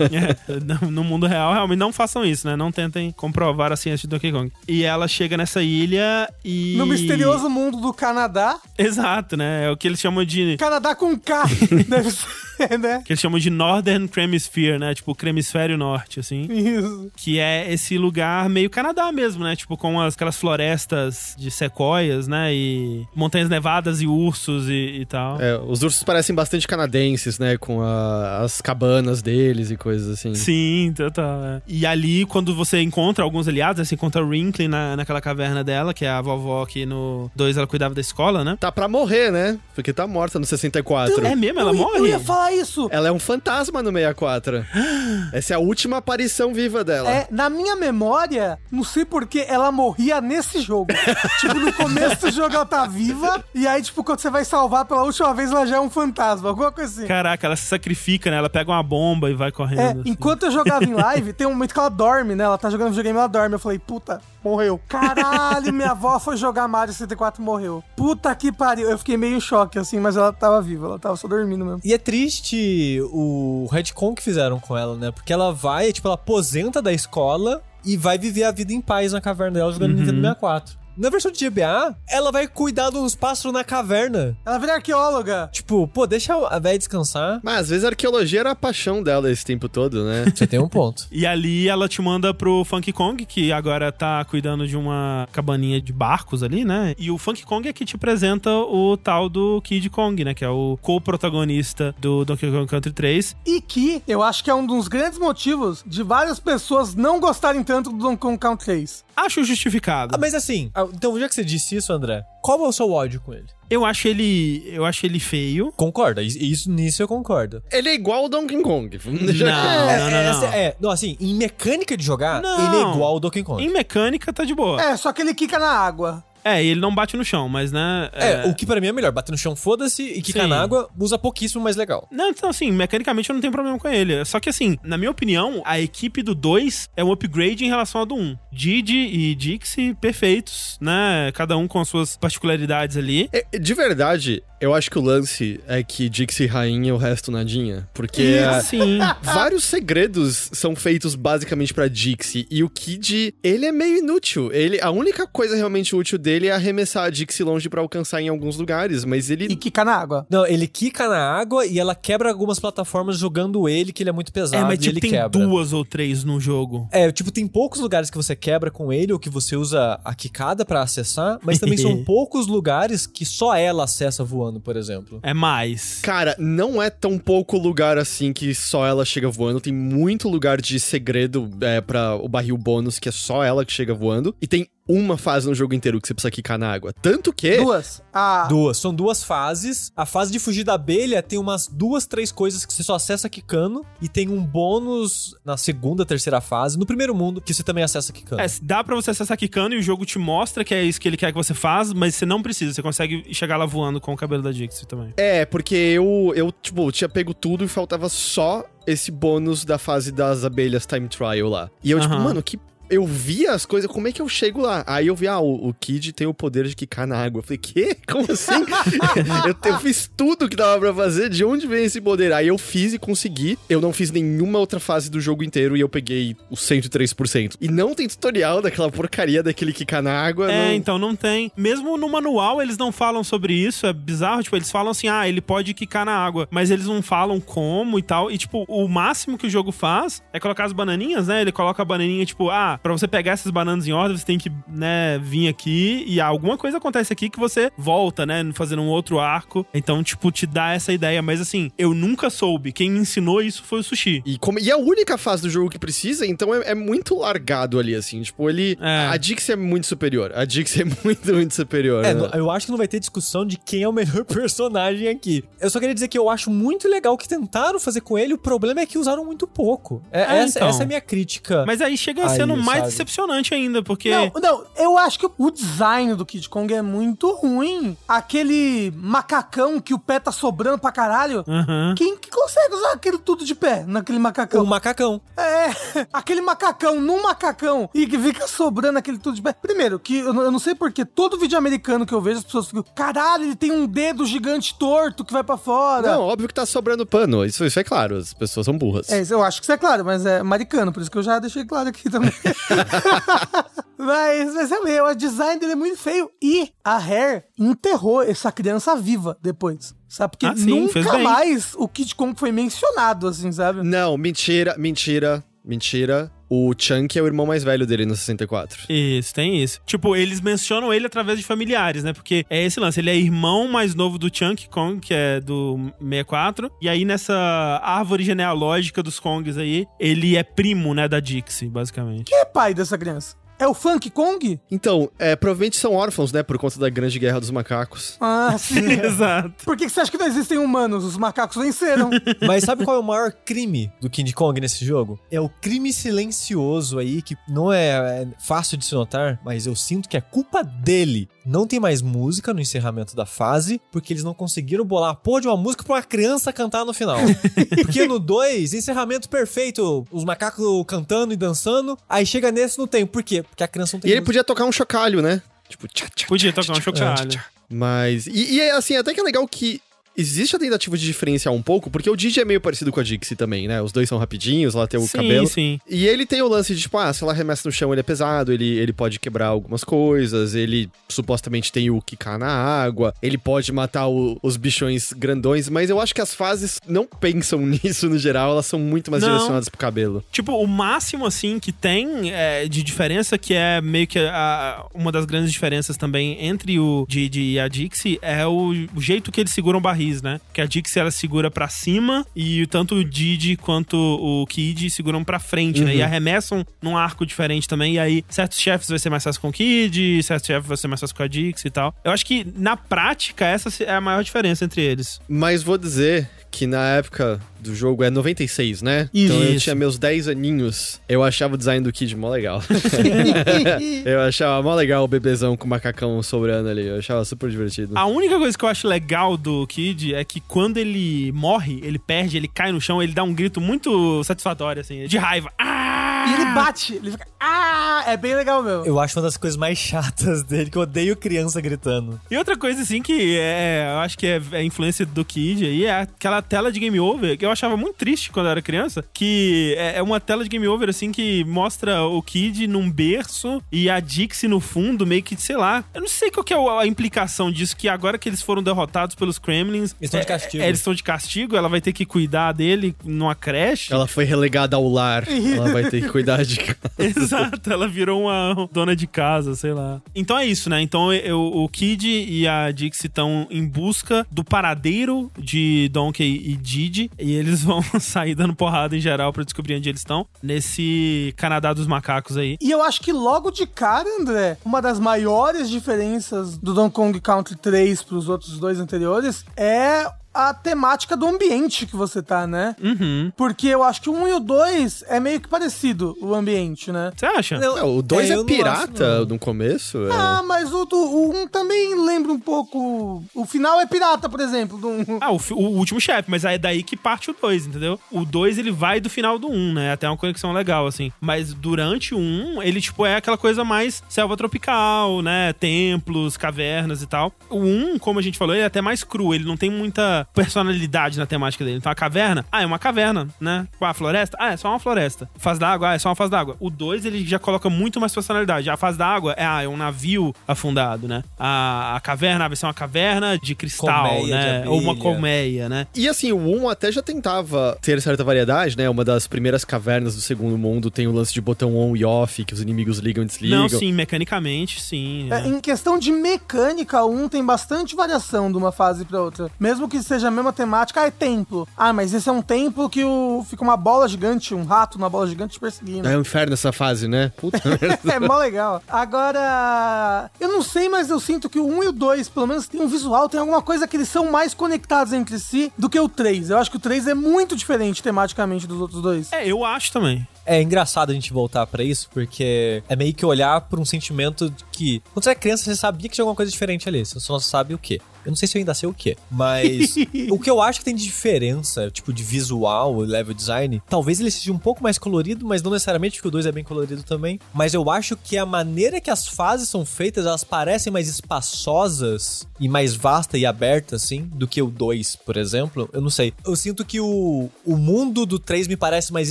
É, 0.00 0.58
no- 0.84 0.90
no 0.90 1.04
mundo 1.04 1.24
real, 1.26 1.52
realmente 1.52 1.78
não 1.78 1.92
façam 1.92 2.24
isso, 2.24 2.48
né? 2.48 2.56
Não 2.56 2.72
tentem 2.72 3.12
comprovar 3.12 3.70
a 3.70 3.76
ciência 3.76 4.08
de 4.08 4.10
Donkey 4.10 4.32
Kong. 4.32 4.50
E 4.66 4.82
ela 4.82 5.06
chega 5.06 5.36
nessa 5.36 5.62
ilha 5.62 6.28
e. 6.44 6.74
No 6.76 6.84
misterioso 6.84 7.48
mundo 7.48 7.78
do 7.80 7.92
Canadá. 7.92 8.58
Exato, 8.76 9.36
né? 9.36 9.66
É 9.66 9.70
o 9.70 9.76
que 9.76 9.86
eles 9.86 10.00
chamam 10.00 10.24
de. 10.24 10.56
Canadá 10.56 10.96
com 10.96 11.16
K. 11.16 11.44
Deve 11.88 12.10
ser, 12.10 12.26
né? 12.78 13.02
Que 13.04 13.12
eles 13.12 13.20
chamam 13.20 13.38
de 13.38 13.50
Northern 13.50 14.06
Cremisphere, 14.08 14.78
né? 14.78 14.94
Tipo, 14.94 15.14
Cremisfério 15.14 15.76
Norte, 15.78 16.20
assim. 16.20 16.46
Isso. 16.50 17.10
Que 17.16 17.38
é 17.38 17.72
esse 17.72 17.96
lugar 17.98 18.48
meio 18.48 18.68
Canadá 18.70 19.10
mesmo, 19.12 19.44
né? 19.44 19.54
Tipo, 19.56 19.76
com 19.76 20.00
as- 20.00 20.14
aquelas 20.14 20.36
florestas 20.36 21.34
de 21.38 21.50
sequoias, 21.50 22.28
né? 22.28 22.52
E 22.54 23.06
montanhas 23.14 23.48
nevadas 23.48 24.00
e 24.00 24.06
ursos 24.06 24.68
e, 24.68 25.00
e 25.00 25.06
tal. 25.06 25.40
É, 25.40 25.58
os 25.58 25.82
ursos 25.82 26.02
parecem 26.02 26.34
bastante 26.34 26.66
canadenses, 26.68 27.38
né? 27.38 27.56
Com 27.56 27.82
a- 27.82 28.38
as 28.42 28.60
cabanas 28.60 29.22
deles 29.22 29.70
e 29.70 29.76
coisas 29.76 30.08
assim. 30.08 30.34
Sim, 30.34 30.92
total. 30.96 31.42
é. 31.44 31.62
E 31.66 31.84
ali, 31.86 32.24
quando 32.26 32.54
você 32.54 32.80
encontra 32.80 33.24
alguns 33.24 33.48
aliados, 33.48 33.78
né, 33.78 33.84
você 33.84 33.94
encontra 33.94 34.20
a 34.22 34.24
Wrinkly 34.24 34.68
na, 34.68 34.96
naquela 34.96 35.20
caverna 35.20 35.62
dela, 35.64 35.92
que 35.94 36.04
é 36.04 36.08
a 36.10 36.20
vovó 36.20 36.64
que 36.66 36.84
no 36.86 37.30
2 37.34 37.56
ela 37.56 37.66
cuidava 37.66 37.94
da 37.94 38.00
escola, 38.00 38.44
né? 38.44 38.56
Tá 38.60 38.70
pra 38.70 38.88
morrer, 38.88 39.30
né? 39.32 39.58
Porque 39.74 39.92
tá 39.92 40.06
morta 40.06 40.38
no 40.38 40.46
64. 40.46 41.24
É 41.26 41.34
mesmo, 41.36 41.60
ela 41.60 41.70
eu, 41.70 41.74
morre? 41.74 41.98
Eu 41.98 42.06
ia 42.06 42.20
falar 42.20 42.49
isso. 42.54 42.88
Ela 42.90 43.08
é 43.08 43.12
um 43.12 43.18
fantasma 43.18 43.82
no 43.82 43.92
64. 43.92 44.64
Essa 45.32 45.54
é 45.54 45.56
a 45.56 45.58
última 45.60 45.98
aparição 45.98 46.52
viva 46.52 46.82
dela. 46.84 47.10
É, 47.10 47.26
na 47.30 47.48
minha 47.48 47.76
memória, 47.76 48.58
não 48.70 48.84
sei 48.84 49.04
porquê, 49.04 49.44
ela 49.48 49.70
morria 49.70 50.20
nesse 50.20 50.60
jogo. 50.60 50.92
tipo, 51.40 51.54
no 51.54 51.72
começo 51.72 52.20
do 52.20 52.30
jogo 52.30 52.54
ela 52.54 52.66
tá 52.66 52.86
viva, 52.86 53.44
e 53.54 53.66
aí, 53.66 53.82
tipo, 53.82 54.02
quando 54.02 54.20
você 54.20 54.30
vai 54.30 54.44
salvar 54.44 54.84
pela 54.84 55.02
última 55.02 55.32
vez, 55.34 55.50
ela 55.50 55.66
já 55.66 55.76
é 55.76 55.80
um 55.80 55.90
fantasma, 55.90 56.48
alguma 56.48 56.72
coisa 56.72 56.90
assim. 56.90 57.06
Caraca, 57.06 57.46
ela 57.46 57.56
se 57.56 57.66
sacrifica, 57.66 58.30
né? 58.30 58.36
Ela 58.36 58.50
pega 58.50 58.70
uma 58.70 58.82
bomba 58.82 59.30
e 59.30 59.34
vai 59.34 59.52
correndo. 59.52 59.80
É, 59.80 59.90
assim. 59.90 60.02
enquanto 60.06 60.44
eu 60.44 60.50
jogava 60.50 60.84
em 60.84 60.94
live, 60.94 61.32
tem 61.32 61.46
um 61.46 61.50
momento 61.50 61.72
que 61.72 61.78
ela 61.78 61.88
dorme, 61.88 62.34
né? 62.34 62.44
Ela 62.44 62.58
tá 62.58 62.70
jogando 62.70 62.88
videogame 62.90 63.16
e 63.16 63.20
ela 63.20 63.28
dorme. 63.28 63.54
Eu 63.54 63.58
falei, 63.58 63.78
puta, 63.78 64.20
morreu. 64.42 64.80
Caralho, 64.88 65.72
minha 65.72 65.90
avó 65.90 66.18
foi 66.18 66.36
jogar 66.36 66.66
Mario 66.68 66.92
64 66.92 67.40
e 67.40 67.44
morreu. 67.44 67.82
Puta 67.96 68.34
que 68.34 68.50
pariu. 68.52 68.90
Eu 68.90 68.98
fiquei 68.98 69.16
meio 69.16 69.36
em 69.36 69.40
choque, 69.40 69.78
assim, 69.78 69.98
mas 69.98 70.16
ela 70.16 70.32
tava 70.32 70.60
viva, 70.60 70.86
ela 70.86 70.98
tava 70.98 71.16
só 71.16 71.28
dormindo 71.28 71.64
mesmo. 71.64 71.80
E 71.84 71.92
é 71.92 71.98
triste 71.98 73.00
o 73.12 73.68
retcon 73.70 74.14
que 74.14 74.22
fizeram 74.22 74.58
com 74.58 74.76
ela, 74.76 74.96
né? 74.96 75.10
Porque 75.10 75.32
ela 75.32 75.52
vai, 75.52 75.92
tipo, 75.92 76.08
ela 76.08 76.14
aposenta 76.14 76.80
da 76.80 76.92
escola 76.92 77.62
e 77.84 77.96
vai 77.96 78.18
viver 78.18 78.44
a 78.44 78.50
vida 78.50 78.72
em 78.72 78.80
paz 78.80 79.12
na 79.12 79.20
caverna 79.20 79.58
dela 79.58 79.72
jogando 79.72 79.94
Nintendo 79.94 80.20
64. 80.20 80.79
Na 80.96 81.08
versão 81.10 81.30
de 81.30 81.48
GBA, 81.48 81.96
ela 82.08 82.30
vai 82.30 82.46
cuidar 82.46 82.90
dos 82.90 83.14
pássaros 83.14 83.52
na 83.52 83.64
caverna. 83.64 84.36
Ela 84.44 84.58
vira 84.58 84.74
arqueóloga. 84.74 85.48
Tipo, 85.52 85.88
pô, 85.88 86.06
deixa 86.06 86.34
a 86.34 86.58
véia 86.58 86.78
descansar. 86.78 87.40
Mas 87.42 87.60
às 87.60 87.68
vezes 87.70 87.84
a 87.84 87.88
arqueologia 87.88 88.40
era 88.40 88.50
a 88.50 88.54
paixão 88.56 89.02
dela 89.02 89.30
esse 89.30 89.44
tempo 89.44 89.68
todo, 89.68 90.04
né? 90.04 90.24
Você 90.34 90.46
tem 90.46 90.60
um 90.60 90.68
ponto. 90.68 91.06
E 91.10 91.26
ali 91.26 91.68
ela 91.68 91.88
te 91.88 92.02
manda 92.02 92.34
pro 92.34 92.64
Funky 92.64 92.92
Kong, 92.92 93.24
que 93.24 93.52
agora 93.52 93.90
tá 93.90 94.24
cuidando 94.24 94.66
de 94.66 94.76
uma 94.76 95.28
cabaninha 95.32 95.80
de 95.80 95.92
barcos 95.92 96.42
ali, 96.42 96.64
né? 96.64 96.94
E 96.98 97.10
o 97.10 97.18
Funky 97.18 97.44
Kong 97.44 97.68
é 97.68 97.72
que 97.72 97.84
te 97.84 97.96
apresenta 97.96 98.50
o 98.50 98.96
tal 98.96 99.28
do 99.28 99.60
Kid 99.62 99.88
Kong, 99.90 100.24
né? 100.24 100.34
Que 100.34 100.44
é 100.44 100.48
o 100.48 100.78
co-protagonista 100.80 101.94
do 101.98 102.24
Donkey 102.24 102.50
Kong 102.50 102.66
Country 102.66 102.92
3. 102.92 103.36
E 103.46 103.60
que 103.60 104.02
eu 104.06 104.22
acho 104.22 104.42
que 104.42 104.50
é 104.50 104.54
um 104.54 104.66
dos 104.66 104.88
grandes 104.88 105.18
motivos 105.18 105.82
de 105.86 106.02
várias 106.02 106.40
pessoas 106.40 106.94
não 106.94 107.20
gostarem 107.20 107.62
tanto 107.62 107.90
do 107.90 107.98
Donkey 107.98 108.18
Kong 108.18 108.38
Country 108.38 108.64
3. 108.66 109.04
Acho 109.16 109.44
justificado. 109.44 110.14
Ah, 110.14 110.18
mas 110.18 110.34
assim, 110.34 110.70
então 110.92 111.18
já 111.18 111.28
que 111.28 111.34
você 111.34 111.44
disse 111.44 111.76
isso, 111.76 111.92
André, 111.92 112.22
qual 112.42 112.64
é 112.64 112.68
o 112.68 112.72
seu 112.72 112.90
ódio 112.90 113.20
com 113.20 113.32
ele? 113.34 113.46
Eu 113.68 113.84
acho 113.84 114.08
ele. 114.08 114.62
Eu 114.66 114.84
acho 114.84 115.06
ele 115.06 115.20
feio. 115.20 115.72
Concorda, 115.76 116.22
is- 116.22 116.34
isso 116.36 116.70
nisso 116.70 117.02
eu 117.02 117.06
concordo. 117.08 117.62
Ele 117.70 117.88
é 117.88 117.94
igual 117.94 118.24
o 118.24 118.28
Donkey 118.28 118.60
Kong. 118.62 118.98
Não, 119.06 119.12
não, 119.12 119.26
não, 119.26 119.46
é, 119.90 120.32
não. 120.32 120.44
é, 120.52 120.76
não, 120.80 120.90
assim, 120.90 121.16
em 121.20 121.34
mecânica 121.34 121.96
de 121.96 122.04
jogar, 122.04 122.42
Não. 122.42 122.66
ele 122.66 122.76
é 122.84 122.94
igual 122.94 123.12
ao 123.12 123.20
Donkey 123.20 123.42
Kong. 123.42 123.62
Em 123.64 123.70
mecânica 123.70 124.32
tá 124.32 124.44
de 124.44 124.54
boa. 124.54 124.80
É, 124.82 124.96
só 124.96 125.12
que 125.12 125.22
ele 125.22 125.34
quica 125.34 125.58
na 125.58 125.68
água. 125.70 126.24
É, 126.44 126.62
e 126.62 126.68
ele 126.68 126.80
não 126.80 126.94
bate 126.94 127.16
no 127.16 127.24
chão, 127.24 127.48
mas 127.48 127.72
né. 127.72 128.08
É, 128.12 128.46
o 128.46 128.54
que 128.54 128.66
pra 128.66 128.80
mim 128.80 128.88
é 128.88 128.92
melhor, 128.92 129.12
bater 129.12 129.32
no 129.32 129.38
chão, 129.38 129.54
foda-se, 129.54 130.02
e 130.02 130.22
quicar 130.22 130.46
na 130.48 130.60
água, 130.62 130.88
usa 130.98 131.18
pouquíssimo, 131.18 131.62
mais 131.62 131.76
legal. 131.76 132.08
Não, 132.10 132.30
então 132.30 132.50
assim, 132.50 132.70
mecanicamente 132.70 133.28
eu 133.28 133.34
não 133.34 133.40
tenho 133.40 133.52
problema 133.52 133.78
com 133.78 133.88
ele. 133.88 134.24
Só 134.24 134.40
que 134.40 134.48
assim, 134.48 134.78
na 134.82 134.96
minha 134.96 135.10
opinião, 135.10 135.62
a 135.64 135.78
equipe 135.80 136.22
do 136.22 136.34
2 136.34 136.88
é 136.96 137.04
um 137.04 137.12
upgrade 137.12 137.64
em 137.64 137.68
relação 137.68 138.00
ao 138.00 138.06
do 138.06 138.14
1. 138.14 138.18
Um. 138.20 138.36
Didi 138.52 138.96
e 138.96 139.34
Dixie 139.34 139.94
perfeitos, 139.94 140.78
né? 140.80 141.30
Cada 141.34 141.56
um 141.56 141.66
com 141.66 141.84
suas 141.84 142.16
particularidades 142.16 142.96
ali. 142.96 143.28
É, 143.32 143.58
De 143.58 143.74
verdade, 143.74 144.42
Eu 144.60 144.74
acho 144.74 144.90
que 144.90 144.98
o 144.98 145.02
lance 145.02 145.58
é 145.66 145.82
que 145.82 146.08
Dixie 146.08 146.46
rainha 146.46 146.90
e 146.90 146.92
o 146.92 146.96
resto 146.96 147.30
nadinha. 147.30 147.88
Porque 147.94 148.22
Isso. 148.22 148.44
é, 148.44 148.60
Sim. 148.60 148.98
vários 149.22 149.64
segredos 149.64 150.50
são 150.52 150.76
feitos 150.76 151.14
basicamente 151.14 151.72
pra 151.72 151.88
Dixie. 151.88 152.46
E 152.50 152.62
o 152.62 152.68
Kid, 152.68 153.34
ele 153.42 153.64
é 153.64 153.72
meio 153.72 153.98
inútil. 153.98 154.52
Ele, 154.52 154.80
a 154.80 154.90
única 154.90 155.26
coisa 155.26 155.56
realmente 155.56 155.96
útil 155.96 156.18
dele 156.18 156.48
é 156.48 156.52
arremessar 156.52 157.04
a 157.04 157.10
Dixie 157.10 157.42
longe 157.44 157.68
pra 157.68 157.80
alcançar 157.80 158.20
em 158.20 158.28
alguns 158.28 158.56
lugares. 158.58 159.04
Mas 159.04 159.30
ele. 159.30 159.46
E 159.46 159.56
quicar 159.56 159.84
na 159.84 159.94
água. 159.94 160.26
Não, 160.28 160.46
ele 160.46 160.66
quica 160.66 161.08
na 161.08 161.18
água 161.18 161.64
e 161.64 161.78
ela 161.78 161.94
quebra 161.94 162.28
algumas 162.30 162.58
plataformas 162.58 163.16
jogando 163.18 163.68
ele, 163.68 163.92
que 163.92 164.02
ele 164.02 164.10
é 164.10 164.12
muito 164.12 164.32
pesado 164.32 164.62
É, 164.62 164.66
mas 164.66 164.74
e 164.74 164.82
tipo, 164.82 164.92
ele 164.92 165.00
tem 165.00 165.10
quebra. 165.10 165.28
duas 165.28 165.72
ou 165.72 165.84
três 165.84 166.24
no 166.24 166.40
jogo. 166.40 166.88
É, 166.92 167.10
tipo, 167.12 167.30
tem 167.30 167.46
poucos 167.46 167.80
lugares 167.80 168.10
que 168.10 168.16
você 168.16 168.34
quebra 168.34 168.70
com 168.70 168.92
ele 168.92 169.12
ou 169.12 169.18
que 169.18 169.30
você 169.30 169.56
usa 169.56 170.00
a 170.04 170.14
quicada 170.14 170.64
pra 170.64 170.82
acessar, 170.82 171.38
mas 171.42 171.58
também 171.58 171.78
são 171.78 172.02
poucos 172.04 172.46
lugares 172.46 173.06
que 173.06 173.24
só 173.24 173.54
ela 173.54 173.84
acessa 173.84 174.24
voando, 174.24 174.49
por 174.58 174.76
exemplo. 174.76 175.20
É 175.22 175.34
mais. 175.34 176.00
Cara, 176.02 176.34
não 176.38 176.82
é 176.82 176.88
tão 176.88 177.18
pouco 177.18 177.58
lugar 177.58 177.98
assim 177.98 178.32
que 178.32 178.54
só 178.54 178.86
ela 178.86 179.04
chega 179.04 179.28
voando. 179.28 179.60
Tem 179.60 179.72
muito 179.72 180.28
lugar 180.28 180.60
de 180.60 180.80
segredo 180.80 181.50
é, 181.60 181.80
para 181.80 182.14
o 182.16 182.28
barril 182.28 182.56
bônus 182.56 182.98
que 182.98 183.08
é 183.08 183.12
só 183.12 183.44
ela 183.44 183.64
que 183.64 183.72
chega 183.72 183.92
voando. 183.92 184.34
E 184.40 184.46
tem 184.46 184.66
uma 184.88 185.16
fase 185.16 185.48
no 185.48 185.54
jogo 185.54 185.74
inteiro 185.74 186.00
que 186.00 186.08
você 186.08 186.14
precisa 186.14 186.30
quicar 186.30 186.58
na 186.58 186.72
água. 186.72 186.92
Tanto 187.00 187.32
que. 187.32 187.56
Duas. 187.58 188.02
Ah, 188.12 188.46
Duas. 188.48 188.76
São 188.78 188.92
duas 188.92 189.22
fases. 189.22 189.92
A 189.96 190.04
fase 190.04 190.32
de 190.32 190.38
fugir 190.38 190.64
da 190.64 190.74
abelha 190.74 191.22
tem 191.22 191.38
umas 191.38 191.68
duas, 191.68 192.06
três 192.06 192.32
coisas 192.32 192.64
que 192.66 192.72
você 192.72 192.82
só 192.82 192.94
acessa 192.96 193.28
quicando. 193.28 193.84
E 194.00 194.08
tem 194.08 194.28
um 194.28 194.42
bônus 194.44 195.36
na 195.44 195.56
segunda, 195.56 196.04
terceira 196.04 196.40
fase, 196.40 196.78
no 196.78 196.84
primeiro 196.86 197.14
mundo, 197.14 197.40
que 197.40 197.54
você 197.54 197.62
também 197.62 197.84
acessa 197.84 198.12
quicando. 198.12 198.42
É, 198.42 198.46
dá 198.62 198.82
pra 198.82 198.96
você 198.96 199.10
acessar 199.10 199.36
quicando 199.36 199.74
e 199.74 199.78
o 199.78 199.82
jogo 199.82 200.04
te 200.04 200.18
mostra 200.18 200.64
que 200.64 200.74
é 200.74 200.82
isso 200.82 201.00
que 201.00 201.08
ele 201.08 201.16
quer 201.16 201.30
que 201.32 201.38
você 201.38 201.54
faz, 201.54 201.92
mas 201.92 202.14
você 202.14 202.26
não 202.26 202.42
precisa. 202.42 202.74
Você 202.74 202.82
consegue 202.82 203.32
chegar 203.32 203.56
lá 203.56 203.66
voando 203.66 204.00
com 204.00 204.12
o 204.12 204.16
cabelo 204.16 204.42
da 204.42 204.50
Dixie 204.50 204.86
também. 204.86 205.12
É, 205.16 205.44
porque 205.44 205.74
eu, 205.74 206.32
eu, 206.34 206.50
tipo, 206.50 206.90
tinha 206.90 207.08
pego 207.08 207.32
tudo 207.32 207.64
e 207.64 207.68
faltava 207.68 208.08
só 208.08 208.64
esse 208.86 209.10
bônus 209.10 209.64
da 209.64 209.78
fase 209.78 210.10
das 210.10 210.44
abelhas 210.44 210.84
Time 210.86 211.06
Trial 211.08 211.48
lá. 211.48 211.70
E 211.84 211.90
eu, 211.90 212.00
tipo, 212.00 212.12
Aham. 212.14 212.24
mano, 212.24 212.42
que. 212.42 212.58
Eu 212.90 213.06
via 213.06 213.52
as 213.52 213.64
coisas, 213.64 213.90
como 213.90 214.08
é 214.08 214.12
que 214.12 214.20
eu 214.20 214.28
chego 214.28 214.60
lá? 214.60 214.82
Aí 214.86 215.06
eu 215.06 215.14
vi, 215.14 215.26
ah, 215.28 215.38
o, 215.38 215.68
o 215.68 215.74
Kid 215.74 216.12
tem 216.12 216.26
o 216.26 216.34
poder 216.34 216.66
de 216.66 216.74
quicar 216.74 217.06
na 217.06 217.16
água. 217.16 217.38
Eu 217.38 217.42
falei, 217.42 217.58
quê? 217.58 217.96
Como 218.10 218.30
assim? 218.30 218.52
eu, 219.64 219.70
eu 219.72 219.78
fiz 219.78 220.10
tudo 220.16 220.48
que 220.48 220.56
dava 220.56 220.78
pra 220.80 220.94
fazer, 220.94 221.28
de 221.30 221.44
onde 221.44 221.66
vem 221.66 221.84
esse 221.84 222.00
poder? 222.00 222.32
Aí 222.32 222.48
eu 222.48 222.58
fiz 222.58 222.92
e 222.92 222.98
consegui. 222.98 223.58
Eu 223.68 223.80
não 223.80 223.92
fiz 223.92 224.10
nenhuma 224.10 224.58
outra 224.58 224.80
fase 224.80 225.10
do 225.10 225.20
jogo 225.20 225.44
inteiro 225.44 225.76
e 225.76 225.80
eu 225.80 225.88
peguei 225.88 226.36
o 226.50 226.56
103%. 226.56 227.56
E 227.60 227.68
não 227.68 227.94
tem 227.94 228.08
tutorial 228.08 228.60
daquela 228.60 228.90
porcaria 228.90 229.42
daquele 229.42 229.72
quicar 229.72 230.02
na 230.02 230.12
água. 230.12 230.50
É, 230.50 230.68
não- 230.68 230.74
então 230.74 230.98
não 230.98 231.14
tem. 231.14 231.50
Mesmo 231.56 231.96
no 231.96 232.08
manual 232.08 232.60
eles 232.60 232.76
não 232.76 232.90
falam 232.90 233.22
sobre 233.22 233.52
isso, 233.54 233.86
é 233.86 233.92
bizarro. 233.92 234.42
Tipo, 234.42 234.56
eles 234.56 234.70
falam 234.70 234.90
assim, 234.90 235.08
ah, 235.08 235.28
ele 235.28 235.40
pode 235.40 235.72
quicar 235.74 236.04
na 236.04 236.12
água, 236.16 236.48
mas 236.50 236.70
eles 236.70 236.86
não 236.86 237.02
falam 237.02 237.40
como 237.40 237.98
e 237.98 238.02
tal. 238.02 238.30
E, 238.30 238.38
tipo, 238.38 238.64
o 238.68 238.88
máximo 238.88 239.38
que 239.38 239.46
o 239.46 239.50
jogo 239.50 239.70
faz 239.72 240.22
é 240.32 240.40
colocar 240.40 240.64
as 240.64 240.72
bananinhas, 240.72 241.28
né? 241.28 241.40
Ele 241.42 241.52
coloca 241.52 241.82
a 241.82 241.84
bananinha, 241.84 242.24
tipo, 242.26 242.50
ah, 242.50 242.79
pra 242.82 242.92
você 242.92 243.06
pegar 243.06 243.32
essas 243.32 243.50
bananas 243.50 243.86
em 243.86 243.92
ordem, 243.92 244.16
você 244.16 244.24
tem 244.24 244.38
que, 244.38 244.50
né, 244.68 245.18
vir 245.22 245.48
aqui 245.48 246.04
e 246.06 246.20
alguma 246.20 246.56
coisa 246.56 246.78
acontece 246.78 247.12
aqui 247.12 247.28
que 247.28 247.38
você 247.38 247.70
volta, 247.76 248.24
né, 248.26 248.50
fazendo 248.54 248.82
um 248.82 248.88
outro 248.88 249.18
arco. 249.18 249.66
Então, 249.72 250.02
tipo, 250.02 250.30
te 250.30 250.46
dá 250.46 250.72
essa 250.72 250.92
ideia. 250.92 251.22
Mas, 251.22 251.40
assim, 251.40 251.70
eu 251.78 251.94
nunca 251.94 252.30
soube. 252.30 252.72
Quem 252.72 252.90
me 252.90 253.00
ensinou 253.00 253.42
isso 253.42 253.62
foi 253.62 253.80
o 253.80 253.82
Sushi. 253.82 254.22
E, 254.24 254.38
como, 254.38 254.58
e 254.58 254.70
é 254.70 254.72
a 254.72 254.78
única 254.78 255.16
fase 255.18 255.42
do 255.42 255.50
jogo 255.50 255.70
que 255.70 255.78
precisa, 255.78 256.26
então 256.26 256.54
é, 256.54 256.70
é 256.70 256.74
muito 256.74 257.16
largado 257.16 257.78
ali, 257.78 257.94
assim. 257.94 258.22
Tipo, 258.22 258.48
ele. 258.48 258.76
É. 258.80 259.06
A 259.08 259.16
Dixie 259.16 259.52
é 259.52 259.56
muito 259.56 259.86
superior. 259.86 260.32
A 260.34 260.44
Dixie 260.44 260.82
é 260.82 260.84
muito, 261.04 261.32
muito 261.32 261.54
superior. 261.54 262.04
É, 262.04 262.14
né? 262.14 262.30
eu 262.34 262.50
acho 262.50 262.66
que 262.66 262.72
não 262.72 262.78
vai 262.78 262.88
ter 262.88 263.00
discussão 263.00 263.44
de 263.44 263.56
quem 263.56 263.82
é 263.82 263.88
o 263.88 263.92
melhor 263.92 264.24
personagem 264.26 265.08
aqui. 265.08 265.44
Eu 265.60 265.70
só 265.70 265.78
queria 265.78 265.94
dizer 265.94 266.08
que 266.08 266.18
eu 266.18 266.28
acho 266.28 266.50
muito 266.50 266.88
legal 266.88 267.14
o 267.14 267.18
que 267.18 267.28
tentaram 267.28 267.78
fazer 267.78 268.00
com 268.00 268.18
ele, 268.18 268.34
o 268.34 268.38
problema 268.38 268.80
é 268.80 268.86
que 268.86 268.98
usaram 268.98 269.24
muito 269.24 269.46
pouco. 269.46 270.02
É, 270.10 270.20
É, 270.20 270.38
essa, 270.42 270.58
então. 270.58 270.68
essa 270.68 270.82
é 270.82 270.84
a 270.84 270.86
minha 270.86 271.00
crítica. 271.00 271.64
Mas 271.66 271.80
aí 271.80 271.96
chega 271.96 272.28
Aí, 272.28 272.36
sendo 272.36 272.56
mais 272.70 272.80
sabe? 272.80 272.90
decepcionante 272.92 273.54
ainda, 273.54 273.82
porque. 273.82 274.10
Não, 274.10 274.32
não, 274.40 274.64
eu 274.76 274.98
acho 274.98 275.18
que 275.18 275.28
o 275.38 275.50
design 275.50 276.14
do 276.14 276.24
Kid 276.24 276.48
Kong 276.48 276.72
é 276.72 276.82
muito 276.82 277.32
ruim. 277.34 277.96
Aquele 278.08 278.92
macacão 278.96 279.80
que 279.80 279.94
o 279.94 279.98
pé 279.98 280.18
tá 280.18 280.32
sobrando 280.32 280.78
pra 280.78 280.92
caralho. 280.92 281.44
Aham. 281.46 281.94
Quem 281.96 282.16
que 282.16 282.30
consegue 282.30 282.74
usar 282.74 282.92
aquilo 282.92 283.18
tudo 283.18 283.44
de 283.44 283.54
pé 283.54 283.84
naquele 283.86 284.18
macacão? 284.18 284.62
o 284.62 284.66
macacão. 284.66 285.20
É, 285.36 286.06
aquele 286.12 286.40
macacão 286.40 287.00
num 287.00 287.22
macacão 287.22 287.88
e 287.94 288.06
que 288.06 288.18
fica 288.18 288.46
sobrando 288.46 288.98
aquele 288.98 289.18
tudo 289.18 289.34
de 289.36 289.42
pé. 289.42 289.52
Primeiro, 289.52 289.98
que 289.98 290.18
eu 290.18 290.32
não, 290.32 290.42
eu 290.42 290.50
não 290.50 290.58
sei 290.58 290.74
porque 290.74 291.04
todo 291.04 291.38
vídeo 291.38 291.58
americano 291.58 292.06
que 292.06 292.14
eu 292.14 292.20
vejo, 292.20 292.38
as 292.38 292.44
pessoas 292.44 292.66
ficam, 292.66 292.84
caralho, 292.94 293.44
ele 293.44 293.56
tem 293.56 293.70
um 293.70 293.86
dedo 293.86 294.24
gigante 294.24 294.74
torto 294.78 295.24
que 295.24 295.32
vai 295.32 295.42
pra 295.42 295.56
fora. 295.56 296.12
Não, 296.12 296.22
óbvio 296.22 296.48
que 296.48 296.54
tá 296.54 296.66
sobrando 296.66 297.06
pano. 297.06 297.44
Isso, 297.44 297.64
isso 297.64 297.78
é 297.78 297.84
claro, 297.84 298.16
as 298.16 298.32
pessoas 298.32 298.66
são 298.66 298.76
burras. 298.76 299.10
É, 299.10 299.22
eu 299.28 299.42
acho 299.42 299.60
que 299.60 299.64
isso 299.64 299.72
é 299.72 299.78
claro, 299.78 300.04
mas 300.04 300.24
é 300.26 300.42
maricano, 300.42 300.92
por 300.92 301.00
isso 301.00 301.10
que 301.10 301.18
eu 301.18 301.22
já 301.22 301.38
deixei 301.38 301.64
claro 301.64 301.88
aqui 301.88 302.08
também. 302.10 302.32
mas, 303.98 304.54
mas 304.54 304.72
é 304.72 305.02
o 305.02 305.14
design 305.14 305.60
dele 305.60 305.72
é 305.72 305.76
muito 305.76 305.98
feio. 305.98 306.30
E 306.42 306.70
a 306.84 306.96
Hair 306.96 307.44
enterrou 307.58 308.22
essa 308.22 308.50
criança 308.50 308.96
viva 308.96 309.38
depois. 309.42 309.94
Sabe? 310.08 310.32
Porque 310.32 310.46
Ah, 310.46 310.56
sim, 310.56 310.66
nunca 310.66 311.18
mais 311.18 311.74
o 311.76 311.86
Kid 311.86 312.14
Kong 312.14 312.38
foi 312.38 312.50
mencionado, 312.50 313.28
assim, 313.28 313.52
sabe? 313.52 313.82
Não, 313.82 314.16
mentira, 314.16 314.76
mentira, 314.76 315.44
mentira. 315.64 316.32
O 316.52 316.74
Chunk 316.76 317.16
é 317.16 317.22
o 317.22 317.26
irmão 317.26 317.46
mais 317.46 317.62
velho 317.62 317.86
dele 317.86 318.04
no 318.04 318.16
64. 318.16 318.86
Isso, 318.88 319.32
tem 319.32 319.62
isso. 319.62 319.80
Tipo, 319.86 320.16
eles 320.16 320.40
mencionam 320.40 320.92
ele 320.92 321.06
através 321.06 321.38
de 321.38 321.44
familiares, 321.44 322.02
né? 322.02 322.12
Porque 322.12 322.44
é 322.50 322.64
esse 322.64 322.80
lance. 322.80 322.98
Ele 322.98 323.08
é 323.08 323.16
irmão 323.16 323.68
mais 323.68 323.94
novo 323.94 324.18
do 324.18 324.28
Chunk 324.36 324.68
Kong, 324.68 324.98
que 324.98 325.14
é 325.14 325.40
do 325.40 325.78
64. 326.00 326.68
E 326.82 326.88
aí, 326.88 327.04
nessa 327.04 327.80
árvore 327.84 328.24
genealógica 328.24 329.00
dos 329.00 329.20
Kongs 329.20 329.56
aí, 329.56 329.86
ele 330.00 330.36
é 330.36 330.42
primo, 330.42 330.92
né, 330.92 331.06
da 331.06 331.20
Dixie, 331.20 331.68
basicamente. 331.68 332.24
Quem 332.24 332.38
é 332.38 332.44
pai 332.44 332.74
dessa 332.74 332.98
criança? 332.98 333.36
É 333.60 333.68
o 333.68 333.74
Funk 333.74 334.08
Kong? 334.08 334.58
Então, 334.70 335.10
é, 335.18 335.36
provavelmente 335.36 335.76
são 335.76 335.92
órfãos, 335.92 336.32
né? 336.32 336.42
Por 336.42 336.56
conta 336.56 336.80
da 336.80 336.88
grande 336.88 337.18
guerra 337.18 337.38
dos 337.38 337.50
macacos. 337.50 338.16
Ah, 338.18 338.56
sim. 338.58 338.90
Exato. 338.90 339.52
Por 339.66 339.76
que 339.76 339.84
que 339.84 339.90
você 339.90 340.00
acha 340.00 340.10
que 340.10 340.16
não 340.16 340.26
existem 340.26 340.56
humanos? 340.56 341.04
Os 341.04 341.18
macacos 341.18 341.62
venceram. 341.62 342.08
Mas 342.48 342.64
sabe 342.64 342.86
qual 342.86 342.96
é 342.96 343.00
o 343.00 343.02
maior 343.02 343.30
crime 343.30 343.92
do 344.00 344.08
King 344.08 344.32
Kong 344.32 344.58
nesse 344.58 344.82
jogo? 344.82 345.20
É 345.30 345.38
o 345.38 345.50
crime 345.50 345.92
silencioso 345.92 346.98
aí, 346.98 347.20
que 347.20 347.36
não 347.46 347.70
é, 347.70 348.22
é 348.22 348.28
fácil 348.38 348.78
de 348.78 348.86
se 348.86 348.94
notar, 348.94 349.38
mas 349.44 349.66
eu 349.66 349.76
sinto 349.76 350.08
que 350.08 350.16
é 350.16 350.22
culpa 350.22 350.64
dele. 350.64 351.28
Não 351.44 351.66
tem 351.66 351.78
mais 351.78 352.00
música 352.00 352.54
no 352.54 352.60
encerramento 352.60 353.14
da 353.14 353.26
fase, 353.26 353.80
porque 353.92 354.12
eles 354.12 354.24
não 354.24 354.32
conseguiram 354.32 354.84
bolar 354.84 355.10
a 355.10 355.14
porra 355.14 355.42
de 355.42 355.48
uma 355.48 355.56
música 355.56 355.84
pra 355.84 355.96
uma 355.96 356.02
criança 356.02 356.52
cantar 356.52 356.84
no 356.84 356.94
final. 356.94 357.18
porque 357.82 358.06
no 358.06 358.18
2, 358.18 358.72
encerramento 358.72 359.28
perfeito, 359.28 360.06
os 360.10 360.24
macacos 360.24 360.64
cantando 360.86 361.34
e 361.34 361.36
dançando, 361.36 361.98
aí 362.08 362.24
chega 362.24 362.50
nesse 362.50 362.78
não 362.78 362.86
tem. 362.86 363.04
Por 363.04 363.22
quê? 363.22 363.44
Porque 363.50 363.62
a 363.64 363.68
criança 363.68 363.96
não 363.96 364.00
tem 364.00 364.08
E 364.08 364.12
ele 364.12 364.20
música. 364.20 364.26
podia 364.26 364.44
tocar 364.44 364.64
um 364.64 364.72
chocalho, 364.72 365.20
né? 365.20 365.42
Tipo, 365.68 365.86
tchá, 365.88 366.06
tchá, 366.14 366.26
Podia 366.26 366.52
tchá, 366.52 366.62
tocar 366.62 366.78
um 366.78 366.82
chocalho. 366.82 367.16
tchá, 367.16 367.26
tchá. 367.26 367.44
Mas. 367.68 368.26
E, 368.26 368.54
e 368.54 368.60
é 368.60 368.72
assim, 368.72 368.96
até 368.96 369.14
que 369.14 369.20
é 369.20 369.22
legal 369.22 369.46
que. 369.46 369.80
Existe 370.20 370.54
a 370.56 370.58
tentativa 370.58 370.96
de 370.98 371.04
diferenciar 371.06 371.54
um 371.54 371.62
pouco, 371.62 371.90
porque 371.90 372.10
o 372.10 372.16
Digi 372.16 372.40
é 372.40 372.44
meio 372.44 372.60
parecido 372.60 372.92
com 372.92 373.00
a 373.00 373.02
Dixie 373.02 373.34
também, 373.36 373.66
né? 373.66 373.80
Os 373.80 373.92
dois 373.92 374.08
são 374.08 374.18
rapidinhos, 374.18 374.74
ela 374.74 374.86
tem 374.86 375.00
o 375.00 375.04
sim, 375.04 375.16
cabelo. 375.18 375.46
sim. 375.46 375.80
E 375.88 376.06
ele 376.06 376.26
tem 376.26 376.42
o 376.42 376.48
lance 376.48 376.74
de, 376.74 376.80
tipo, 376.82 376.98
ah, 376.98 377.12
se 377.12 377.22
ela 377.22 377.32
arremessa 377.32 377.62
no 377.68 377.72
chão, 377.72 377.92
ele 377.92 378.00
é 378.00 378.02
pesado, 378.02 378.52
ele, 378.52 378.78
ele 378.78 378.92
pode 378.92 379.18
quebrar 379.18 379.46
algumas 379.46 379.82
coisas, 379.84 380.54
ele 380.54 380.90
supostamente 381.08 381.72
tem 381.72 381.90
o 381.90 382.00
quicar 382.00 382.38
na 382.38 382.48
água, 382.48 383.14
ele 383.22 383.38
pode 383.38 383.72
matar 383.72 384.08
o- 384.08 384.38
os 384.42 384.56
bichões 384.56 385.12
grandões, 385.12 385.68
mas 385.68 385.90
eu 385.90 386.00
acho 386.00 386.14
que 386.14 386.20
as 386.20 386.34
fases 386.34 386.80
não 386.86 387.06
pensam 387.06 387.60
nisso 387.66 388.08
no 388.08 388.18
geral, 388.18 388.52
elas 388.52 388.66
são 388.66 388.78
muito 388.78 389.10
mais 389.10 389.22
Não. 389.22 389.30
direcionadas 389.30 389.68
pro 389.68 389.78
cabelo. 389.78 390.24
Tipo, 390.32 390.52
o 390.52 390.66
máximo, 390.66 391.26
assim, 391.26 391.58
que 391.58 391.72
tem 391.72 392.30
é, 392.32 392.66
de 392.68 392.82
diferença, 392.82 393.36
que 393.38 393.54
é 393.54 393.80
meio 393.80 394.06
que 394.06 394.18
a- 394.18 394.84
uma 394.94 395.10
das 395.12 395.24
grandes 395.24 395.52
diferenças 395.52 395.96
também 395.96 396.36
entre 396.44 396.78
o 396.78 397.04
Didi 397.08 397.52
e 397.52 397.60
a 397.60 397.68
Dixie, 397.68 398.18
é 398.22 398.46
o, 398.46 398.70
o 398.94 399.00
jeito 399.00 399.30
que 399.30 399.40
eles 399.40 399.52
seguram 399.52 399.80
barris, 399.80 400.09
né? 400.22 400.40
Que 400.52 400.60
a 400.60 400.66
Dixie, 400.66 400.98
ela 400.98 401.10
segura 401.10 401.50
pra 401.50 401.68
cima 401.68 402.26
e 402.34 402.66
tanto 402.66 402.96
o 402.96 403.04
Didi 403.04 403.56
quanto 403.56 403.96
o 403.96 404.46
Kid 404.46 404.90
seguram 404.90 405.22
pra 405.22 405.38
frente, 405.38 405.82
né? 405.82 405.94
E 405.94 406.02
arremessam 406.02 406.64
num 406.82 406.96
arco 406.96 407.26
diferente 407.26 407.68
também, 407.68 407.94
e 407.94 407.98
aí 407.98 408.24
certos 408.28 408.58
chefes 408.58 408.88
vai 408.88 408.98
ser 408.98 409.10
mais 409.10 409.22
fácil 409.22 409.40
com 409.40 409.48
o 409.48 409.52
Kid, 409.52 410.22
certos 410.22 410.46
chefes 410.46 410.66
vai 410.66 410.76
ser 410.76 410.88
mais 410.88 411.00
fácil 411.00 411.16
com 411.16 411.22
a 411.22 411.28
Dixie 411.28 411.68
e 411.68 411.70
tal. 411.70 411.94
Eu 412.02 412.12
acho 412.12 412.24
que, 412.24 412.46
na 412.56 412.76
prática, 412.76 413.44
essa 413.44 413.70
é 413.84 413.94
a 413.94 414.00
maior 414.00 414.24
diferença 414.24 414.64
entre 414.64 414.82
eles. 414.82 415.20
Mas 415.28 415.62
vou 415.62 415.76
dizer 415.76 416.28
que 416.50 416.66
na 416.66 416.84
época 416.96 417.40
do 417.60 417.74
jogo 417.74 418.02
é 418.02 418.10
96, 418.10 418.82
né? 418.82 419.08
Então 419.12 419.36
eu 419.36 419.54
Isso. 419.54 419.64
tinha 419.64 419.74
meus 419.74 419.98
10 419.98 420.28
aninhos, 420.28 421.00
eu 421.08 421.22
achava 421.22 421.54
o 421.54 421.58
design 421.58 421.82
do 421.82 421.92
Kid 421.92 422.16
mó 422.16 422.28
legal. 422.28 422.62
eu 424.04 424.20
achava 424.20 424.62
mó 424.62 424.74
legal 424.74 425.04
o 425.04 425.08
bebezão 425.08 425.56
com 425.56 425.66
o 425.66 425.70
macacão 425.70 426.22
sobrando 426.22 426.68
ali, 426.68 426.86
eu 426.86 426.98
achava 426.98 427.24
super 427.24 427.50
divertido. 427.50 427.96
A 427.96 428.06
única 428.06 428.38
coisa 428.38 428.56
que 428.56 428.64
eu 428.64 428.68
acho 428.68 428.88
legal 428.88 429.36
do 429.36 429.66
Kid 429.66 430.14
é 430.14 430.24
que 430.24 430.40
quando 430.40 430.78
ele 430.78 431.32
morre, 431.32 431.80
ele 431.82 431.98
perde, 431.98 432.36
ele 432.36 432.48
cai 432.48 432.72
no 432.72 432.80
chão, 432.80 433.02
ele 433.02 433.12
dá 433.12 433.22
um 433.22 433.32
grito 433.32 433.60
muito 433.60 434.22
satisfatório, 434.24 434.80
assim, 434.80 435.06
de 435.06 435.18
raiva. 435.18 435.52
Ah! 435.58 436.24
E 436.28 436.34
ele 436.34 436.44
bate, 436.52 436.94
ele 436.94 437.10
fica. 437.12 437.26
Ah! 437.38 437.80
é 438.06 438.16
bem 438.16 438.34
legal 438.34 438.62
mesmo. 438.62 438.84
Eu 438.84 438.98
acho 438.98 439.18
uma 439.18 439.22
das 439.22 439.36
coisas 439.36 439.56
mais 439.56 439.78
chatas 439.78 440.42
dele, 440.42 440.70
que 440.70 440.78
eu 440.78 440.82
odeio 440.82 441.16
criança 441.16 441.60
gritando. 441.60 442.20
E 442.30 442.36
outra 442.36 442.56
coisa, 442.56 442.82
assim, 442.82 443.02
que 443.02 443.38
é, 443.38 443.88
eu 443.92 443.98
acho 443.98 444.18
que 444.18 444.26
é 444.26 444.40
a 444.52 444.62
influência 444.62 445.04
do 445.04 445.24
Kid 445.24 445.64
aí, 445.64 445.84
é 445.86 446.00
aquela 446.02 446.42
tela 446.42 446.70
de 446.72 446.80
game 446.80 446.98
over, 446.98 447.36
que 447.36 447.44
eu 447.44 447.49
achava 447.50 447.76
muito 447.76 447.96
triste 447.96 448.30
quando 448.30 448.46
eu 448.46 448.50
era 448.52 448.62
criança, 448.62 449.04
que 449.12 449.74
é 449.78 449.90
é 450.00 450.02
uma 450.02 450.20
tela 450.20 450.42
de 450.42 450.48
game 450.48 450.66
over, 450.68 450.88
assim, 450.88 451.10
que 451.12 451.44
mostra 451.44 452.02
o 452.04 452.22
Kid 452.22 452.66
num 452.66 452.90
berço 452.90 453.62
e 453.70 453.90
a 453.90 453.98
Dixie 454.00 454.48
no 454.48 454.60
fundo, 454.60 455.06
meio 455.06 455.22
que, 455.22 455.36
sei 455.36 455.56
lá, 455.56 455.84
eu 455.92 456.00
não 456.00 456.08
sei 456.08 456.30
qual 456.30 456.44
que 456.44 456.54
é 456.54 456.56
a 456.56 456.86
implicação 456.86 457.50
disso, 457.50 457.76
que 457.76 457.88
agora 457.88 458.16
que 458.16 458.28
eles 458.28 458.40
foram 458.40 458.62
derrotados 458.62 459.14
pelos 459.14 459.38
Kremlins... 459.38 459.94
Eles 460.00 460.02
estão 460.02 460.20
de 460.20 460.26
é, 460.26 460.28
castigo. 460.28 460.62
é, 460.62 460.68
eles 460.68 460.80
estão 460.80 460.94
de 460.94 461.02
castigo, 461.02 461.56
ela 461.56 461.68
vai 461.68 461.80
ter 461.80 461.92
que 461.92 462.06
cuidar 462.06 462.52
dele 462.52 462.94
numa 463.04 463.34
creche. 463.34 463.92
Ela 463.92 464.06
foi 464.06 464.24
relegada 464.24 464.76
ao 464.76 464.88
lar. 464.88 465.24
Ela 465.28 465.72
vai 465.72 465.90
ter 465.90 466.00
que 466.02 466.08
cuidar 466.08 466.44
de 466.44 466.56
casa. 466.58 466.78
Exato, 466.98 467.72
ela 467.72 467.88
virou 467.88 468.22
uma 468.22 468.68
dona 468.72 468.94
de 468.94 469.06
casa, 469.06 469.54
sei 469.54 469.72
lá. 469.72 470.00
Então 470.14 470.38
é 470.38 470.46
isso, 470.46 470.70
né? 470.70 470.80
Então 470.80 471.12
eu- 471.12 471.40
o 471.40 471.68
Kid 471.68 472.06
e 472.08 472.46
a 472.46 472.70
Dixie 472.70 473.06
estão 473.08 473.46
em 473.50 473.66
busca 473.66 474.26
do 474.30 474.44
paradeiro 474.44 475.30
de 475.38 475.88
Donkey 475.92 476.42
e 476.46 476.56
Didi 476.56 477.10
e 477.18 477.32
eles 477.40 477.62
vão 477.62 477.82
sair 478.00 478.34
dando 478.34 478.54
porrada 478.54 478.96
em 478.96 479.00
geral 479.00 479.32
pra 479.32 479.44
descobrir 479.44 479.76
onde 479.76 479.88
eles 479.88 480.00
estão 480.00 480.26
nesse 480.42 481.34
Canadá 481.36 481.72
dos 481.72 481.86
macacos 481.86 482.36
aí. 482.36 482.56
E 482.60 482.70
eu 482.70 482.82
acho 482.82 483.00
que 483.00 483.12
logo 483.12 483.50
de 483.50 483.66
cara, 483.66 484.08
André, 484.20 484.58
uma 484.64 484.80
das 484.80 484.98
maiores 485.00 485.68
diferenças 485.68 486.56
do 486.58 486.74
Donkey 486.74 486.94
Kong 486.94 487.20
Country 487.20 487.56
3 487.56 488.02
pros 488.02 488.28
outros 488.28 488.58
dois 488.58 488.78
anteriores 488.78 489.44
é 489.56 490.06
a 490.32 490.54
temática 490.54 491.16
do 491.16 491.26
ambiente 491.26 491.86
que 491.86 491.96
você 491.96 492.22
tá, 492.22 492.46
né? 492.46 492.76
Uhum. 492.82 493.32
Porque 493.36 493.66
eu 493.66 493.82
acho 493.82 494.00
que 494.00 494.08
o 494.08 494.14
1 494.14 494.28
e 494.28 494.32
o 494.34 494.40
2 494.40 495.04
é 495.08 495.18
meio 495.18 495.40
que 495.40 495.48
parecido, 495.48 496.16
o 496.20 496.34
ambiente, 496.34 496.92
né? 496.92 497.12
Você 497.16 497.26
acha? 497.26 497.56
Eu- 497.56 497.76
É, 497.78 497.82
o 497.82 498.00
2 498.00 498.28
É, 498.30 498.32
é, 498.32 498.36
eu 498.36 498.38
não 498.38 498.46
pirata 498.46 499.04
acho, 499.04 499.18
não. 499.20 499.26
no 499.26 499.38
começo. 499.38 499.98
é. 500.06 500.12
Ah, 500.12 500.42
mas 500.46 500.72
o, 500.72 500.86
o 500.90 501.42
1 501.42 501.48
também 501.48 501.94
lembra 502.06 502.32
um 502.32 502.38
pouco. 502.38 503.24
O 503.34 503.44
final 503.44 503.80
é 503.80 503.86
pirata, 503.86 504.28
por 504.28 504.40
exemplo. 504.40 504.78
Do 504.78 504.88
1. 504.88 505.04
Ah, 505.20 505.32
o, 505.32 505.40
o 505.54 505.68
último 505.76 506.00
chefe, 506.00 506.30
mas 506.30 506.44
é 506.44 506.56
daí 506.56 506.82
que 506.82 506.96
parte 506.96 507.30
o 507.30 507.34
2, 507.40 507.66
entendeu? 507.66 507.98
O 508.10 508.24
2 508.24 508.58
ele 508.58 508.70
vai 508.70 509.00
do 509.00 509.10
final 509.10 509.38
do 509.38 509.48
1, 509.48 509.52
um, 509.54 509.72
né? 509.72 509.92
Até 509.92 510.08
uma 510.08 510.16
conexão 510.16 510.52
legal, 510.52 510.86
assim. 510.86 511.10
Mas 511.20 511.52
durante 511.52 512.14
o 512.14 512.18
1, 512.18 512.20
um, 512.58 512.62
ele, 512.62 512.80
tipo, 512.80 513.04
é 513.04 513.16
aquela 513.16 513.36
coisa 513.38 513.64
mais 513.64 514.02
selva 514.08 514.36
tropical, 514.36 515.22
né? 515.22 515.52
Templos, 515.54 516.36
cavernas 516.36 517.02
e 517.02 517.06
tal. 517.06 517.32
O 517.48 517.58
1, 517.58 517.94
um, 517.94 517.98
como 517.98 518.18
a 518.18 518.22
gente 518.22 518.38
falou, 518.38 518.54
ele 518.54 518.62
é 518.62 518.66
até 518.66 518.80
mais 518.80 519.02
cru, 519.02 519.34
ele 519.34 519.44
não 519.44 519.56
tem 519.56 519.70
muita 519.70 520.19
personalidade 520.34 521.18
na 521.18 521.26
temática 521.26 521.64
dele. 521.64 521.78
Então 521.78 521.90
a 521.90 521.94
caverna, 521.94 522.44
ah, 522.50 522.62
é 522.62 522.66
uma 522.66 522.78
caverna, 522.78 523.28
né? 523.40 523.66
Ah, 523.80 523.90
a 523.90 523.94
floresta, 523.94 524.36
ah, 524.40 524.52
é 524.52 524.56
só 524.56 524.68
uma 524.68 524.78
floresta. 524.78 525.28
Faz 525.36 525.58
d'água, 525.58 525.90
ah, 525.90 525.94
é 525.94 525.98
só 525.98 526.08
uma 526.08 526.16
fase 526.16 526.30
d'água. 526.30 526.56
O 526.60 526.70
2, 526.70 527.04
ele 527.04 527.26
já 527.26 527.38
coloca 527.38 527.68
muito 527.68 528.00
mais 528.00 528.12
personalidade. 528.12 528.70
A 528.70 528.76
fase 528.76 528.98
d'água 528.98 529.34
é, 529.36 529.44
ah, 529.44 529.62
é 529.62 529.68
um 529.68 529.76
navio 529.76 530.34
afundado, 530.46 531.08
né? 531.08 531.22
A, 531.38 531.96
a 531.96 532.00
caverna 532.00 532.48
vai 532.48 532.56
ser 532.56 532.66
uma 532.66 532.74
caverna 532.74 533.38
de 533.38 533.54
cristal, 533.54 534.08
Colmeia 534.08 534.24
de 534.24 534.30
né? 534.30 534.64
Ou 534.66 534.80
uma 534.80 534.96
colmeia, 534.96 535.68
né? 535.68 535.86
E 535.94 536.08
assim, 536.08 536.32
o 536.32 536.38
1 536.38 536.68
até 536.68 536.92
já 536.92 537.02
tentava 537.02 537.78
ter 537.80 538.00
certa 538.00 538.22
variedade, 538.22 538.76
né? 538.76 538.88
Uma 538.88 539.04
das 539.04 539.26
primeiras 539.26 539.64
cavernas 539.64 540.14
do 540.14 540.20
segundo 540.20 540.56
mundo 540.56 540.90
tem 540.90 541.06
o 541.06 541.12
lance 541.12 541.32
de 541.32 541.40
botão 541.40 541.76
on 541.76 541.96
e 541.96 542.04
off, 542.04 542.44
que 542.44 542.54
os 542.54 542.60
inimigos 542.60 542.98
ligam 542.98 543.24
e 543.24 543.26
desligam. 543.26 543.60
Não, 543.60 543.68
sim, 543.68 543.92
mecanicamente, 543.92 544.80
sim. 544.80 545.28
É, 545.30 545.40
é. 545.40 545.46
em 545.46 545.60
questão 545.60 545.98
de 545.98 546.12
mecânica, 546.12 547.02
o 547.02 547.10
1 547.10 547.28
tem 547.28 547.44
bastante 547.44 547.94
variação 547.94 548.50
de 548.50 548.58
uma 548.58 548.72
fase 548.72 549.04
pra 549.04 549.20
outra. 549.20 549.50
Mesmo 549.58 549.88
que 549.88 550.02
seja 550.10 550.28
a 550.28 550.30
mesma 550.30 550.52
temática, 550.52 551.00
ah, 551.02 551.06
é 551.06 551.10
templo. 551.10 551.68
Ah, 551.76 551.92
mas 551.92 552.12
esse 552.12 552.28
é 552.28 552.32
um 552.32 552.42
templo 552.42 552.90
que 552.90 553.04
o, 553.04 553.44
fica 553.48 553.62
uma 553.62 553.76
bola 553.76 554.08
gigante, 554.08 554.54
um 554.54 554.64
rato 554.64 554.98
na 554.98 555.08
bola 555.08 555.26
gigante 555.26 555.54
te 555.54 555.60
perseguindo. 555.60 556.08
É 556.08 556.16
um 556.16 556.20
inferno 556.20 556.52
essa 556.52 556.72
fase, 556.72 557.06
né? 557.06 557.32
Puta 557.36 557.60
merda. 557.80 558.12
é 558.12 558.18
mó 558.18 558.36
legal. 558.36 558.82
Agora, 558.88 560.30
eu 560.40 560.48
não 560.48 560.62
sei, 560.62 560.88
mas 560.88 561.10
eu 561.10 561.20
sinto 561.20 561.48
que 561.48 561.60
o 561.60 561.66
1 561.66 561.84
e 561.84 561.88
o 561.88 561.92
2, 561.92 562.28
pelo 562.28 562.46
menos, 562.48 562.66
tem 562.66 562.80
um 562.80 562.88
visual, 562.88 563.28
tem 563.28 563.38
alguma 563.38 563.62
coisa 563.62 563.86
que 563.86 563.96
eles 563.96 564.08
são 564.08 564.30
mais 564.30 564.52
conectados 564.52 565.12
entre 565.12 565.38
si 565.38 565.72
do 565.78 565.88
que 565.88 565.98
o 565.98 566.08
3. 566.08 566.50
Eu 566.50 566.58
acho 566.58 566.70
que 566.70 566.76
o 566.76 566.80
3 566.80 567.06
é 567.06 567.14
muito 567.14 567.54
diferente 567.54 568.02
tematicamente 568.02 568.66
dos 568.66 568.80
outros 568.80 569.00
dois. 569.00 569.32
É, 569.32 569.46
eu 569.46 569.64
acho 569.64 569.92
também. 569.92 570.26
É 570.44 570.60
engraçado 570.60 571.10
a 571.10 571.14
gente 571.14 571.32
voltar 571.32 571.66
pra 571.66 571.84
isso, 571.84 572.08
porque 572.12 572.82
é 572.88 572.96
meio 572.96 573.14
que 573.14 573.24
olhar 573.24 573.60
por 573.60 573.78
um 573.78 573.84
sentimento 573.84 574.50
de 574.50 574.64
que. 574.80 575.02
Quando 575.12 575.24
você 575.24 575.30
é 575.30 575.34
criança, 575.34 575.64
você 575.64 575.76
sabia 575.76 576.08
que 576.08 576.14
tinha 576.14 576.22
alguma 576.22 576.36
coisa 576.36 576.50
diferente 576.50 576.88
ali. 576.88 577.04
Você 577.04 577.20
só 577.20 577.34
não 577.34 577.40
sabe 577.40 577.74
o 577.74 577.78
quê. 577.78 578.00
Eu 578.24 578.30
não 578.30 578.36
sei 578.36 578.46
se 578.48 578.56
eu 578.56 578.60
ainda 578.60 578.74
sei 578.74 578.88
o 578.88 578.92
quê. 578.94 579.16
Mas 579.30 579.94
o 580.30 580.38
que 580.38 580.50
eu 580.50 580.60
acho 580.60 580.78
que 580.80 580.84
tem 580.84 580.94
de 580.94 581.04
diferença, 581.04 581.90
tipo, 581.90 582.12
de 582.12 582.22
visual, 582.22 582.98
level 583.00 583.32
design, 583.34 583.82
talvez 583.88 584.20
ele 584.20 584.30
seja 584.30 584.52
um 584.52 584.58
pouco 584.58 584.82
mais 584.82 584.98
colorido, 584.98 585.46
mas 585.46 585.62
não 585.62 585.70
necessariamente 585.70 586.16
porque 586.16 586.28
o 586.28 586.30
2 586.30 586.46
é 586.46 586.52
bem 586.52 586.64
colorido 586.64 587.02
também. 587.02 587.38
Mas 587.54 587.72
eu 587.74 587.88
acho 587.90 588.16
que 588.16 588.36
a 588.36 588.44
maneira 588.44 589.00
que 589.00 589.10
as 589.10 589.26
fases 589.26 589.68
são 589.68 589.84
feitas, 589.86 590.26
elas 590.26 590.44
parecem 590.44 590.92
mais 590.92 591.08
espaçosas 591.08 592.46
e 592.58 592.68
mais 592.68 592.94
vasta 592.94 593.38
e 593.38 593.46
aberta, 593.46 593.96
assim, 593.96 594.22
do 594.34 594.46
que 594.46 594.60
o 594.60 594.66
2, 594.70 595.16
por 595.16 595.36
exemplo. 595.36 595.88
Eu 595.92 596.00
não 596.00 596.10
sei. 596.10 596.32
Eu 596.44 596.54
sinto 596.56 596.84
que 596.84 597.00
o, 597.00 597.48
o 597.64 597.76
mundo 597.76 598.26
do 598.26 598.38
3 598.38 598.68
me 598.68 598.76
parece 598.76 599.12
mais 599.12 599.30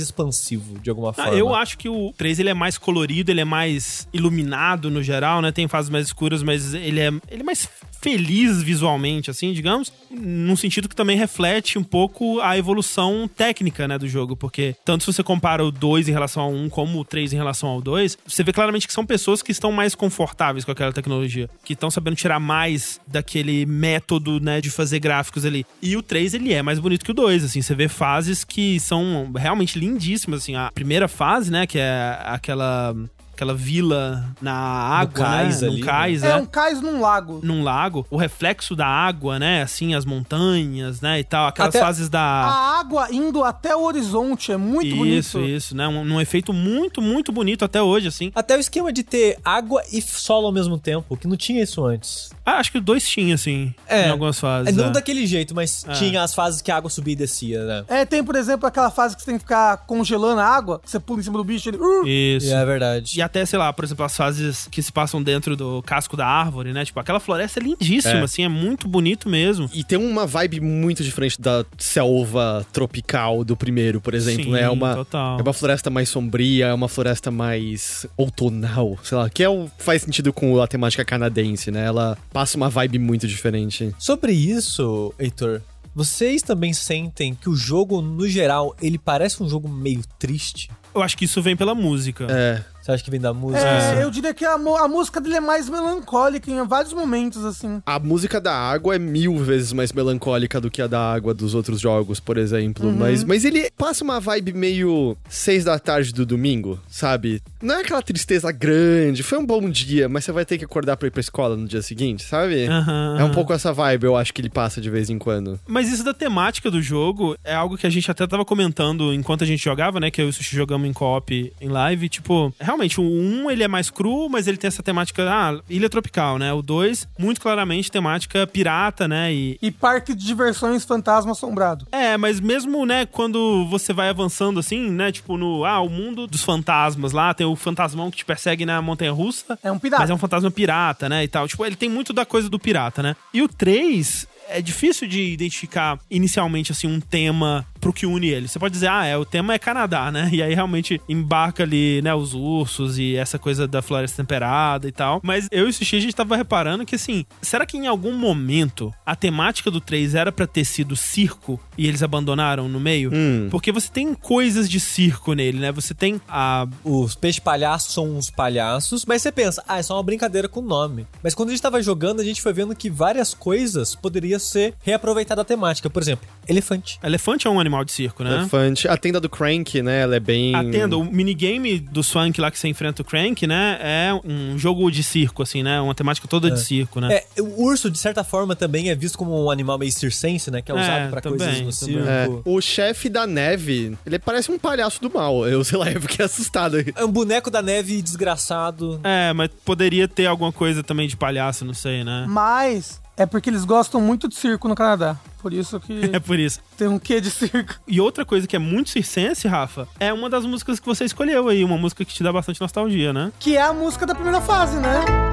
expansivo, 0.00 0.78
de 0.80 0.90
alguma 0.90 1.10
Ah, 1.10 1.14
forma. 1.14 1.34
eu 1.34 1.54
acho 1.54 1.78
que 1.78 1.88
o 1.88 2.12
3 2.16 2.40
ele 2.40 2.50
é 2.50 2.54
mais 2.54 2.76
colorido, 2.76 3.30
ele 3.30 3.40
é 3.40 3.44
mais 3.44 4.08
iluminado 4.12 4.90
no 4.90 5.02
geral, 5.02 5.39
né? 5.40 5.52
Tem 5.52 5.68
fases 5.68 5.90
mais 5.90 6.06
escuras, 6.06 6.42
mas 6.42 6.74
ele 6.74 7.00
é, 7.00 7.08
ele 7.30 7.40
é 7.40 7.44
mais 7.44 7.68
feliz 8.00 8.62
visualmente, 8.62 9.30
assim, 9.30 9.52
digamos, 9.52 9.92
num 10.10 10.56
sentido 10.56 10.88
que 10.88 10.96
também 10.96 11.16
reflete 11.16 11.78
um 11.78 11.84
pouco 11.84 12.40
a 12.40 12.56
evolução 12.56 13.28
técnica, 13.28 13.86
né, 13.86 13.98
do 13.98 14.08
jogo, 14.08 14.34
porque 14.34 14.74
tanto 14.84 15.04
se 15.04 15.12
você 15.12 15.22
compara 15.22 15.62
o 15.62 15.70
2 15.70 16.08
em 16.08 16.12
relação 16.12 16.42
ao 16.44 16.52
1 16.52 16.70
como 16.70 16.98
o 16.98 17.04
3 17.04 17.32
em 17.32 17.36
relação 17.36 17.68
ao 17.68 17.80
2, 17.80 18.16
você 18.26 18.42
vê 18.42 18.52
claramente 18.52 18.86
que 18.86 18.92
são 18.92 19.04
pessoas 19.04 19.42
que 19.42 19.52
estão 19.52 19.70
mais 19.70 19.94
confortáveis 19.94 20.64
com 20.64 20.72
aquela 20.72 20.92
tecnologia, 20.92 21.48
que 21.62 21.74
estão 21.74 21.90
sabendo 21.90 22.16
tirar 22.16 22.40
mais 22.40 22.98
daquele 23.06 23.66
método, 23.66 24.40
né, 24.40 24.60
de 24.60 24.70
fazer 24.70 24.98
gráficos 24.98 25.44
ali. 25.44 25.66
E 25.82 25.96
o 25.96 26.02
3 26.02 26.34
ele 26.34 26.54
é 26.54 26.62
mais 26.62 26.78
bonito 26.78 27.04
que 27.04 27.10
o 27.10 27.14
2, 27.14 27.44
assim, 27.44 27.60
você 27.60 27.74
vê 27.74 27.86
fases 27.88 28.44
que 28.44 28.80
são 28.80 29.30
realmente 29.36 29.78
lindíssimas, 29.78 30.42
assim, 30.42 30.54
a 30.54 30.70
primeira 30.72 31.06
fase, 31.06 31.50
né, 31.50 31.66
que 31.66 31.78
é 31.78 32.18
aquela 32.24 32.94
aquela 33.40 33.54
vila 33.54 34.22
na 34.40 34.52
água, 34.52 35.24
cais 35.24 35.62
né? 35.62 35.68
ali, 35.68 35.80
num 35.80 35.86
né? 35.86 35.90
cais, 35.92 36.22
É 36.22 36.28
né? 36.28 36.36
um 36.36 36.44
cais 36.44 36.80
num 36.82 37.00
lago. 37.00 37.40
Num 37.42 37.62
lago, 37.62 38.06
o 38.10 38.18
reflexo 38.18 38.76
da 38.76 38.86
água, 38.86 39.38
né? 39.38 39.62
Assim, 39.62 39.94
as 39.94 40.04
montanhas, 40.04 41.00
né? 41.00 41.18
E 41.20 41.24
tal. 41.24 41.46
Aquelas 41.48 41.74
Até- 41.74 41.80
fases 41.80 42.10
da. 42.10 42.20
A 42.20 42.80
água 42.80 43.08
indo 43.10 43.42
até 43.42 43.74
o 43.74 43.82
horizonte 43.82 44.52
é 44.52 44.58
muito 44.58 45.06
isso, 45.06 45.38
bonito. 45.38 45.56
isso, 45.56 45.74
né? 45.76 45.88
Um, 45.88 46.00
um 46.16 46.20
efeito 46.20 46.52
muito, 46.52 47.00
muito 47.00 47.32
bonito 47.32 47.64
até 47.64 47.80
hoje, 47.82 48.08
assim. 48.08 48.30
Até 48.34 48.56
o 48.56 48.60
esquema 48.60 48.92
de 48.92 49.02
ter 49.02 49.38
água 49.42 49.82
e 49.90 50.02
solo 50.02 50.46
ao 50.46 50.52
mesmo 50.52 50.78
tempo, 50.78 51.16
que 51.16 51.26
não 51.26 51.36
tinha 51.36 51.62
isso 51.62 51.82
antes. 51.84 52.30
Ah, 52.44 52.56
acho 52.58 52.70
que 52.72 52.80
dois 52.80 53.08
tinha, 53.08 53.34
assim, 53.34 53.74
É. 53.86 54.08
em 54.08 54.10
algumas 54.10 54.38
fases. 54.38 54.68
É, 54.74 54.76
não 54.76 54.88
é. 54.88 54.90
daquele 54.90 55.26
jeito, 55.26 55.54
mas 55.54 55.84
É. 55.88 55.92
tinha 55.92 56.22
as 56.22 56.34
fases 56.34 56.60
que 56.60 56.70
a 56.70 56.76
água 56.76 56.90
subia 56.90 57.12
e 57.12 57.16
descia, 57.16 57.64
né? 57.64 57.84
É, 57.88 58.04
tem, 58.04 58.22
por 58.22 58.36
exemplo, 58.36 58.66
aquela 58.66 58.90
fase 58.90 59.16
que 59.16 59.22
você 59.22 59.26
tem 59.30 59.36
que 59.36 59.44
ficar 59.44 59.78
congelando 59.86 60.40
a 60.40 60.44
água, 60.46 60.80
que 60.80 60.90
você 60.90 60.98
pula 61.00 61.20
em 61.20 61.22
cima 61.22 61.38
do 61.38 61.44
bicho 61.44 61.68
e 61.68 61.70
ele. 61.70 61.78
Uh, 61.78 62.06
Isso. 62.06 62.52
É 62.52 62.64
verdade. 62.66 63.18
E 63.18 63.22
até, 63.30 63.46
sei 63.46 63.58
lá, 63.58 63.72
por 63.72 63.84
exemplo, 63.84 64.04
as 64.04 64.16
fases 64.16 64.66
que 64.70 64.82
se 64.82 64.90
passam 64.90 65.22
dentro 65.22 65.56
do 65.56 65.80
casco 65.82 66.16
da 66.16 66.26
árvore, 66.26 66.72
né? 66.72 66.84
Tipo, 66.84 66.98
aquela 67.00 67.20
floresta 67.20 67.60
é 67.60 67.62
lindíssima, 67.62 68.20
É. 68.20 68.22
assim, 68.24 68.42
é 68.42 68.48
muito 68.48 68.88
bonito 68.88 69.28
mesmo. 69.28 69.70
E 69.72 69.84
tem 69.84 69.96
uma 69.98 70.26
vibe 70.26 70.60
muito 70.60 71.04
diferente 71.04 71.40
da 71.40 71.64
selva 71.78 72.66
tropical 72.72 73.44
do 73.44 73.56
primeiro, 73.56 74.00
por 74.00 74.14
exemplo, 74.14 74.44
Sim, 74.44 74.50
né? 74.52 74.62
É 74.62 74.68
uma, 74.70 74.94
total. 74.96 75.38
é 75.38 75.42
uma 75.42 75.52
floresta 75.52 75.88
mais 75.90 76.08
sombria, 76.08 76.66
é 76.66 76.74
uma 76.74 76.88
floresta 76.88 77.30
mais 77.30 78.04
outonal, 78.16 78.98
sei 79.02 79.16
lá, 79.16 79.30
que 79.30 79.42
é 79.42 79.48
o, 79.48 79.70
faz 79.78 80.02
sentido 80.02 80.32
com 80.32 80.60
a 80.60 80.66
temática 80.66 81.04
canadense, 81.04 81.70
né? 81.70 81.84
Ela 81.86 82.18
passa 82.32 82.56
uma 82.56 82.68
vibe 82.68 82.98
muito 82.98 83.28
diferente. 83.28 83.94
Sobre 83.98 84.32
isso, 84.32 85.14
Heitor, 85.18 85.60
vocês 85.94 86.42
também 86.42 86.72
sentem 86.72 87.34
que 87.34 87.48
o 87.48 87.54
jogo, 87.54 88.00
no 88.00 88.28
geral, 88.28 88.74
ele 88.80 88.98
parece 88.98 89.42
um 89.42 89.48
jogo 89.48 89.68
meio 89.68 90.02
triste? 90.18 90.70
Eu 90.94 91.02
acho 91.02 91.16
que 91.16 91.24
isso 91.24 91.40
vem 91.40 91.56
pela 91.56 91.74
música. 91.74 92.26
É. 92.28 92.62
Você 92.82 92.92
acha 92.92 93.04
que 93.04 93.10
vem 93.10 93.20
da 93.20 93.32
música? 93.34 93.62
É, 93.62 94.02
eu 94.02 94.10
diria 94.10 94.32
que 94.32 94.44
a, 94.44 94.54
a 94.54 94.88
música 94.88 95.20
dele 95.20 95.36
é 95.36 95.40
mais 95.40 95.68
melancólica 95.68 96.50
em 96.50 96.66
vários 96.66 96.92
momentos, 96.92 97.44
assim. 97.44 97.82
A 97.84 97.98
música 97.98 98.40
da 98.40 98.54
água 98.54 98.94
é 98.94 98.98
mil 98.98 99.36
vezes 99.38 99.72
mais 99.72 99.92
melancólica 99.92 100.60
do 100.60 100.70
que 100.70 100.80
a 100.80 100.86
da 100.86 101.12
água 101.12 101.34
dos 101.34 101.54
outros 101.54 101.80
jogos, 101.80 102.20
por 102.20 102.38
exemplo. 102.38 102.90
Mas, 102.92 103.22
mas 103.24 103.44
ele 103.44 103.70
passa 103.76 104.02
uma 104.04 104.18
vibe 104.20 104.52
meio 104.54 105.16
seis 105.28 105.64
da 105.64 105.78
tarde 105.78 106.12
do 106.12 106.24
domingo, 106.24 106.80
sabe? 106.88 107.42
Não 107.62 107.74
é 107.76 107.80
aquela 107.82 108.02
tristeza 108.02 108.50
grande. 108.50 109.22
Foi 109.22 109.38
um 109.38 109.44
bom 109.46 109.68
dia, 109.68 110.08
mas 110.08 110.24
você 110.24 110.32
vai 110.32 110.44
ter 110.44 110.56
que 110.58 110.64
acordar 110.64 110.96
pra 110.96 111.08
ir 111.08 111.10
pra 111.10 111.20
escola 111.20 111.56
no 111.56 111.66
dia 111.66 111.82
seguinte, 111.82 112.22
sabe? 112.24 112.66
Aham, 112.66 113.16
É 113.18 113.24
um 113.24 113.30
pouco 113.30 113.52
essa 113.52 113.72
vibe, 113.72 114.04
eu 114.04 114.16
acho 114.16 114.32
que 114.32 114.40
ele 114.40 114.50
passa 114.50 114.80
de 114.80 114.88
vez 114.88 115.10
em 115.10 115.18
quando. 115.18 115.58
Mas 115.66 115.92
isso 115.92 116.02
da 116.04 116.14
temática 116.14 116.70
do 116.70 116.80
jogo 116.80 117.36
é 117.44 117.54
algo 117.54 117.76
que 117.76 117.86
a 117.86 117.90
gente 117.90 118.10
até 118.10 118.26
tava 118.26 118.44
comentando 118.44 119.12
enquanto 119.12 119.44
a 119.44 119.46
gente 119.46 119.62
jogava, 119.62 120.00
né? 120.00 120.10
Que 120.10 120.22
eu 120.22 120.26
e 120.26 120.28
o 120.30 120.32
Sushi 120.32 120.56
jogamos 120.56 120.88
em 120.88 120.92
co-op 120.92 121.52
em 121.60 121.68
live. 121.68 122.08
Tipo, 122.08 122.52
realmente, 122.70 123.00
o 123.00 123.04
1 123.04 123.50
ele 123.50 123.62
é 123.62 123.68
mais 123.68 123.90
cru, 123.90 124.28
mas 124.28 124.46
ele 124.46 124.56
tem 124.56 124.68
essa 124.68 124.82
temática, 124.82 125.22
ah, 125.28 125.60
ilha 125.68 125.88
tropical, 125.88 126.38
né? 126.38 126.52
O 126.52 126.62
2, 126.62 127.08
muito 127.18 127.40
claramente 127.40 127.90
temática 127.90 128.46
pirata, 128.46 129.06
né? 129.08 129.32
E, 129.32 129.58
E 129.60 129.70
parque 129.70 130.14
de 130.14 130.24
diversões 130.24 130.84
fantasma 130.84 131.32
assombrado. 131.32 131.86
é, 131.92 132.16
mas 132.16 132.40
mesmo, 132.40 132.86
né, 132.86 133.06
quando 133.06 133.66
você 133.68 133.92
vai 133.92 134.08
avançando 134.08 134.60
assim, 134.60 134.90
né, 134.90 135.10
tipo 135.12 135.36
no, 135.36 135.64
ah, 135.64 135.80
o 135.80 135.88
mundo 135.88 136.26
dos 136.26 136.42
fantasmas 136.42 137.12
lá, 137.12 137.34
tem 137.34 137.46
o 137.46 137.56
fantasmão 137.56 138.10
que 138.10 138.18
te 138.18 138.24
persegue 138.24 138.64
na 138.64 138.80
montanha 138.80 139.12
russa, 139.12 139.58
É 139.62 139.70
um 139.70 139.78
pirata. 139.78 140.02
mas 140.02 140.10
é 140.10 140.14
um 140.14 140.18
fantasma 140.18 140.50
pirata, 140.50 141.08
né, 141.08 141.24
e 141.24 141.28
tal. 141.28 141.46
Tipo, 141.48 141.64
ele 141.66 141.76
tem 141.76 141.88
muito 141.88 142.12
da 142.12 142.24
coisa 142.24 142.48
do 142.48 142.58
pirata, 142.58 143.02
né? 143.02 143.16
E 143.34 143.42
o 143.42 143.48
3 143.48 144.26
é 144.48 144.60
difícil 144.60 145.06
de 145.06 145.20
identificar 145.32 145.98
inicialmente 146.10 146.72
assim 146.72 146.86
um 146.88 147.00
tema 147.00 147.64
pro 147.80 147.92
que 147.92 148.06
une 148.06 148.28
ele. 148.28 148.48
Você 148.48 148.58
pode 148.58 148.74
dizer, 148.74 148.88
ah, 148.88 149.04
é, 149.04 149.16
o 149.16 149.24
tema 149.24 149.54
é 149.54 149.58
Canadá, 149.58 150.10
né? 150.10 150.28
E 150.40 150.42
aí 150.42 150.54
realmente 150.54 151.00
embarca 151.08 151.64
ali, 151.64 152.00
né, 152.02 152.14
os 152.14 152.34
ursos 152.34 152.98
e 152.98 153.16
essa 153.16 153.38
coisa 153.38 153.66
da 153.68 153.82
floresta 153.82 154.22
temperada 154.22 154.88
e 154.88 154.92
tal. 154.92 155.20
Mas 155.22 155.48
eu 155.50 155.66
e 155.66 155.70
o 155.70 155.72
Sushi, 155.72 155.96
a 155.96 156.00
gente 156.00 156.14
tava 156.16 156.36
reparando 156.36 156.86
que 156.86 156.94
assim, 156.94 157.26
será 157.42 157.66
que 157.66 157.76
em 157.76 157.86
algum 157.86 158.14
momento 158.14 158.92
a 159.04 159.14
temática 159.14 159.70
do 159.70 159.80
3 159.80 160.14
era 160.14 160.32
pra 160.32 160.46
ter 160.46 160.64
sido 160.64 160.96
circo 160.96 161.60
e 161.76 161.86
eles 161.86 162.02
abandonaram 162.02 162.68
no 162.68 162.80
meio? 162.80 163.10
Hum. 163.12 163.48
Porque 163.50 163.70
você 163.70 163.90
tem 163.90 164.14
coisas 164.14 164.68
de 164.68 164.80
circo 164.80 165.34
nele, 165.34 165.58
né? 165.58 165.72
Você 165.72 165.92
tem 165.92 166.20
a 166.28 166.66
Os 166.84 167.14
peixes 167.14 167.40
palhaços 167.40 167.92
são 167.92 168.16
uns 168.16 168.30
palhaços, 168.30 169.04
mas 169.04 169.20
você 169.20 169.32
pensa, 169.32 169.62
ah, 169.68 169.78
é 169.78 169.82
só 169.82 169.94
uma 169.96 170.02
brincadeira 170.02 170.48
com 170.48 170.60
o 170.60 170.64
nome. 170.64 171.06
Mas 171.22 171.34
quando 171.34 171.50
a 171.50 171.52
gente 171.52 171.62
tava 171.62 171.82
jogando, 171.82 172.20
a 172.20 172.24
gente 172.24 172.40
foi 172.40 172.52
vendo 172.52 172.74
que 172.74 172.88
várias 172.88 173.34
coisas 173.34 173.94
poderiam 173.94 174.38
ser 174.38 174.74
reaproveitadas 174.82 175.42
a 175.42 175.44
temática. 175.44 175.90
Por 175.90 176.02
exemplo, 176.02 176.26
elefante. 176.48 176.98
elefante 177.02 177.46
é 177.46 177.50
um 177.50 177.60
animal 177.60 177.69
de 177.84 177.92
circo, 177.92 178.22
né? 178.22 178.34
Elefante. 178.40 178.88
A 178.88 178.96
tenda 178.96 179.20
do 179.20 179.28
Crank, 179.28 179.80
né? 179.82 180.00
Ela 180.02 180.16
é 180.16 180.20
bem. 180.20 180.54
Atenda, 180.54 180.96
o 180.96 181.04
minigame 181.04 181.78
do 181.78 182.02
Swank 182.02 182.40
lá 182.40 182.50
que 182.50 182.58
você 182.58 182.68
enfrenta 182.68 183.02
o 183.02 183.04
Crank, 183.04 183.46
né? 183.46 183.78
É 183.80 184.20
um 184.24 184.58
jogo 184.58 184.90
de 184.90 185.02
circo, 185.02 185.42
assim, 185.42 185.62
né? 185.62 185.80
Uma 185.80 185.94
temática 185.94 186.26
toda 186.28 186.50
de 186.50 186.60
circo, 186.60 187.00
né? 187.00 187.14
É, 187.14 187.40
o 187.40 187.62
urso, 187.62 187.90
de 187.90 187.98
certa 187.98 188.22
forma, 188.24 188.54
também 188.54 188.90
é 188.90 188.94
visto 188.94 189.16
como 189.16 189.44
um 189.44 189.50
animal 189.50 189.78
meio 189.78 189.92
circense, 189.92 190.50
né? 190.50 190.60
Que 190.62 190.72
é 190.72 190.74
É, 190.74 190.80
usado 190.80 191.10
pra 191.10 191.20
também, 191.20 191.38
coisas 191.38 191.60
no 191.62 191.72
circo. 191.72 192.08
É. 192.08 192.28
O 192.44 192.60
chefe 192.60 193.08
da 193.08 193.26
neve, 193.26 193.96
ele 194.04 194.18
parece 194.18 194.50
um 194.50 194.58
palhaço 194.58 195.00
do 195.00 195.10
mal. 195.10 195.46
Eu 195.46 195.62
sei 195.64 195.78
lá, 195.78 195.90
eu 195.90 196.00
fiquei 196.00 196.24
assustado. 196.24 196.76
É 196.94 197.04
um 197.04 197.10
boneco 197.10 197.50
da 197.50 197.62
neve 197.62 198.02
desgraçado. 198.02 199.00
É, 199.04 199.32
mas 199.32 199.50
poderia 199.64 200.06
ter 200.08 200.26
alguma 200.26 200.52
coisa 200.52 200.82
também 200.82 201.08
de 201.08 201.16
palhaço, 201.16 201.64
não 201.64 201.74
sei, 201.74 202.04
né? 202.04 202.26
Mas 202.28 203.00
é 203.16 203.26
porque 203.26 203.50
eles 203.50 203.64
gostam 203.64 204.00
muito 204.00 204.28
de 204.28 204.34
circo 204.34 204.68
no 204.68 204.74
Canadá. 204.74 205.16
Por 205.42 205.52
isso 205.52 205.78
que 205.80 206.10
É 206.12 206.18
por 206.20 206.38
isso. 206.38 206.60
tem 206.76 206.88
um 206.88 206.98
quê 206.98 207.20
de 207.20 207.30
circo. 207.30 207.74
E 207.86 208.00
outra 208.00 208.24
coisa 208.24 208.46
que 208.46 208.56
é 208.56 208.58
muito 208.58 208.90
circense, 208.90 209.46
Rafa, 209.48 209.88
é 209.98 210.12
uma 210.12 210.28
das 210.28 210.44
músicas 210.44 210.80
que 210.80 210.86
você 210.86 211.04
escolheu 211.04 211.48
aí, 211.48 211.64
uma 211.64 211.78
música 211.78 212.04
que 212.04 212.12
te 212.14 212.22
dá 212.22 212.32
bastante 212.32 212.60
nostalgia, 212.60 213.12
né? 213.12 213.32
Que 213.38 213.56
é 213.56 213.62
a 213.62 213.72
música 213.72 214.06
da 214.06 214.14
primeira 214.14 214.40
fase, 214.40 214.76
né? 214.78 215.29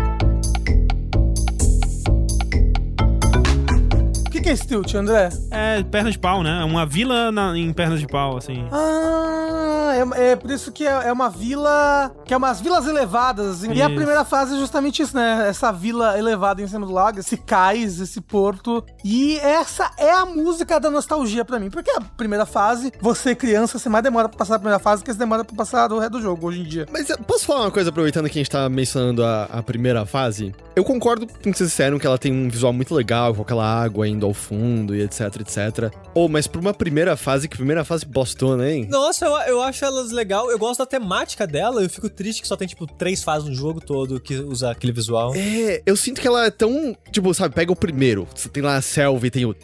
Que, 4.48 4.54
que 4.54 4.54
é 4.54 4.56
Stilt, 4.56 4.94
André? 4.96 5.30
É 5.52 5.84
perna 5.84 6.12
de 6.12 6.20
pau, 6.20 6.44
né? 6.44 6.62
É 6.62 6.66
uma 6.66 6.86
vila 6.86 7.32
na- 7.32 7.58
em 7.58 7.72
pernas 7.74 8.00
de 8.00 8.08
pau, 8.08 8.38
assim. 8.38 8.66
Ah, 8.72 9.94
é, 10.16 10.32
é 10.32 10.36
por 10.36 10.52
isso 10.52 10.72
que 10.72 10.86
é, 10.86 11.08
é 11.08 11.12
uma 11.12 11.30
vila. 11.30 12.12
Que 12.26 12.34
é 12.34 12.38
umas 12.38 12.60
vilas 12.62 12.88
elevadas. 12.88 13.64
E 13.64 13.82
a 13.82 13.88
primeira 13.90 14.24
fase 14.26 14.56
é 14.56 14.60
justamente 14.60 15.02
isso, 15.02 15.16
né? 15.16 15.48
Essa 15.50 15.72
vila 15.72 16.18
elevada 16.18 16.62
em 16.62 16.68
cima 16.68 16.86
do 16.86 16.92
lago, 16.92 17.20
esse 17.20 17.38
cais, 17.38 18.00
esse 18.00 18.22
porto. 18.22 18.84
E 19.04 19.38
essa 19.40 19.92
é 19.98 20.12
a 20.12 20.26
música 20.26 20.80
da 20.80 20.90
nostalgia 20.90 21.44
pra 21.46 21.60
mim. 21.60 21.70
Porque 21.70 21.92
a 21.92 22.02
primeira 22.02 22.46
fase, 22.46 22.92
você 23.02 23.36
criança, 23.36 23.80
você 23.80 23.90
mais 23.90 24.04
demora 24.04 24.28
pra 24.30 24.38
passar 24.38 24.56
a 24.56 24.60
primeira 24.60 24.80
fase 24.80 25.04
que 25.04 25.12
você 25.12 25.18
demora 25.20 25.44
pra 25.44 25.56
passar 25.56 25.92
o 25.92 26.00
resto 26.00 26.14
do 26.14 26.22
jogo 26.22 26.48
hoje 26.48 26.62
em 26.62 26.64
dia. 26.64 26.86
Mas 26.92 27.10
eh, 27.10 27.18
posso 27.18 27.46
falar 27.46 27.62
uma 27.62 27.72
coisa, 27.72 27.90
aproveitando 27.90 28.30
que 28.30 28.38
a 28.40 28.42
gente 28.42 28.52
tá 28.52 28.68
mencionando 28.70 29.24
a, 29.24 29.44
a 29.46 29.64
primeira 29.64 30.06
fase? 30.06 30.54
Eu 30.76 30.84
concordo 30.84 31.26
com 31.28 31.34
o 31.34 31.38
que 31.52 31.58
vocês 31.58 31.70
disseram, 31.70 31.98
que 31.98 32.06
ela 32.06 32.18
tem 32.18 32.32
um 32.32 32.50
visual 32.50 32.72
muito 32.72 32.94
legal, 32.94 33.34
com 33.34 33.42
aquela 33.42 33.66
água 33.66 34.08
indo 34.08 34.26
ao 34.26 34.34
fundo 34.38 34.96
e 34.96 35.02
etc, 35.02 35.22
etc. 35.42 35.92
Ou, 36.14 36.26
oh, 36.26 36.30
mas 36.30 36.48
pra 36.48 36.62
uma 36.62 36.74
primeira 36.74 37.18
fase, 37.18 37.48
que 37.48 37.58
primeira 37.58 37.84
fase 37.84 38.06
bostona, 38.06 38.70
hein? 38.70 38.88
Nossa, 38.90 39.26
eu, 39.26 39.32
eu 39.48 39.62
acho 39.62 39.84
elas 39.84 40.12
legal. 40.12 40.50
Eu 40.50 40.58
gosto 40.58 40.80
da 40.80 40.86
temática 40.86 41.46
dela. 41.46 41.82
Eu 41.82 41.90
fico 41.90 42.10
triste 42.10 42.42
que 42.42 42.48
só 42.48 42.56
tem, 42.56 42.68
tipo, 42.68 42.88
três 42.88 43.24
fases 43.24 43.50
no 43.50 43.56
jogo 43.56 43.82
todo 43.82 44.20
que 44.20 44.36
usa 44.36 44.72
aquele 44.72 44.94
visual. 44.94 45.34
É, 45.36 45.82
eu 45.86 45.96
sinto 45.96 46.22
que 46.22 46.28
ela 46.28 46.46
é 46.46 46.52
tão. 46.52 46.96
Tipo, 47.12 47.34
sabe, 47.34 47.54
pega 47.54 47.72
o 47.72 47.76
primeiro. 47.76 48.28
Você 48.34 48.50
tem 48.50 48.64
lá 48.64 48.78
a 48.78 48.82
selva 48.82 49.28
e 49.28 49.32
tem 49.32 49.46
o. 49.46 49.56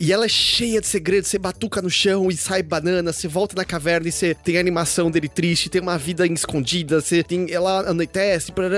E 0.00 0.12
ela 0.12 0.24
é 0.24 0.28
cheia 0.28 0.80
de 0.80 0.86
segredos. 0.86 1.28
Você 1.28 1.38
batuca 1.38 1.82
no 1.82 1.90
chão 1.90 2.30
e 2.30 2.36
sai 2.36 2.62
banana. 2.62 3.12
Você 3.12 3.28
volta 3.28 3.54
na 3.56 3.64
caverna 3.64 4.08
e 4.08 4.12
você 4.12 4.34
tem 4.34 4.56
a 4.56 4.60
animação 4.60 5.10
dele 5.10 5.28
triste. 5.28 5.68
Tem 5.68 5.80
uma 5.80 5.98
vida 5.98 6.26
escondida. 6.26 7.00
Você 7.00 7.22
tem. 7.22 7.50
Ela 7.50 7.88
anoitece. 7.90 8.52
Parará, 8.52 8.77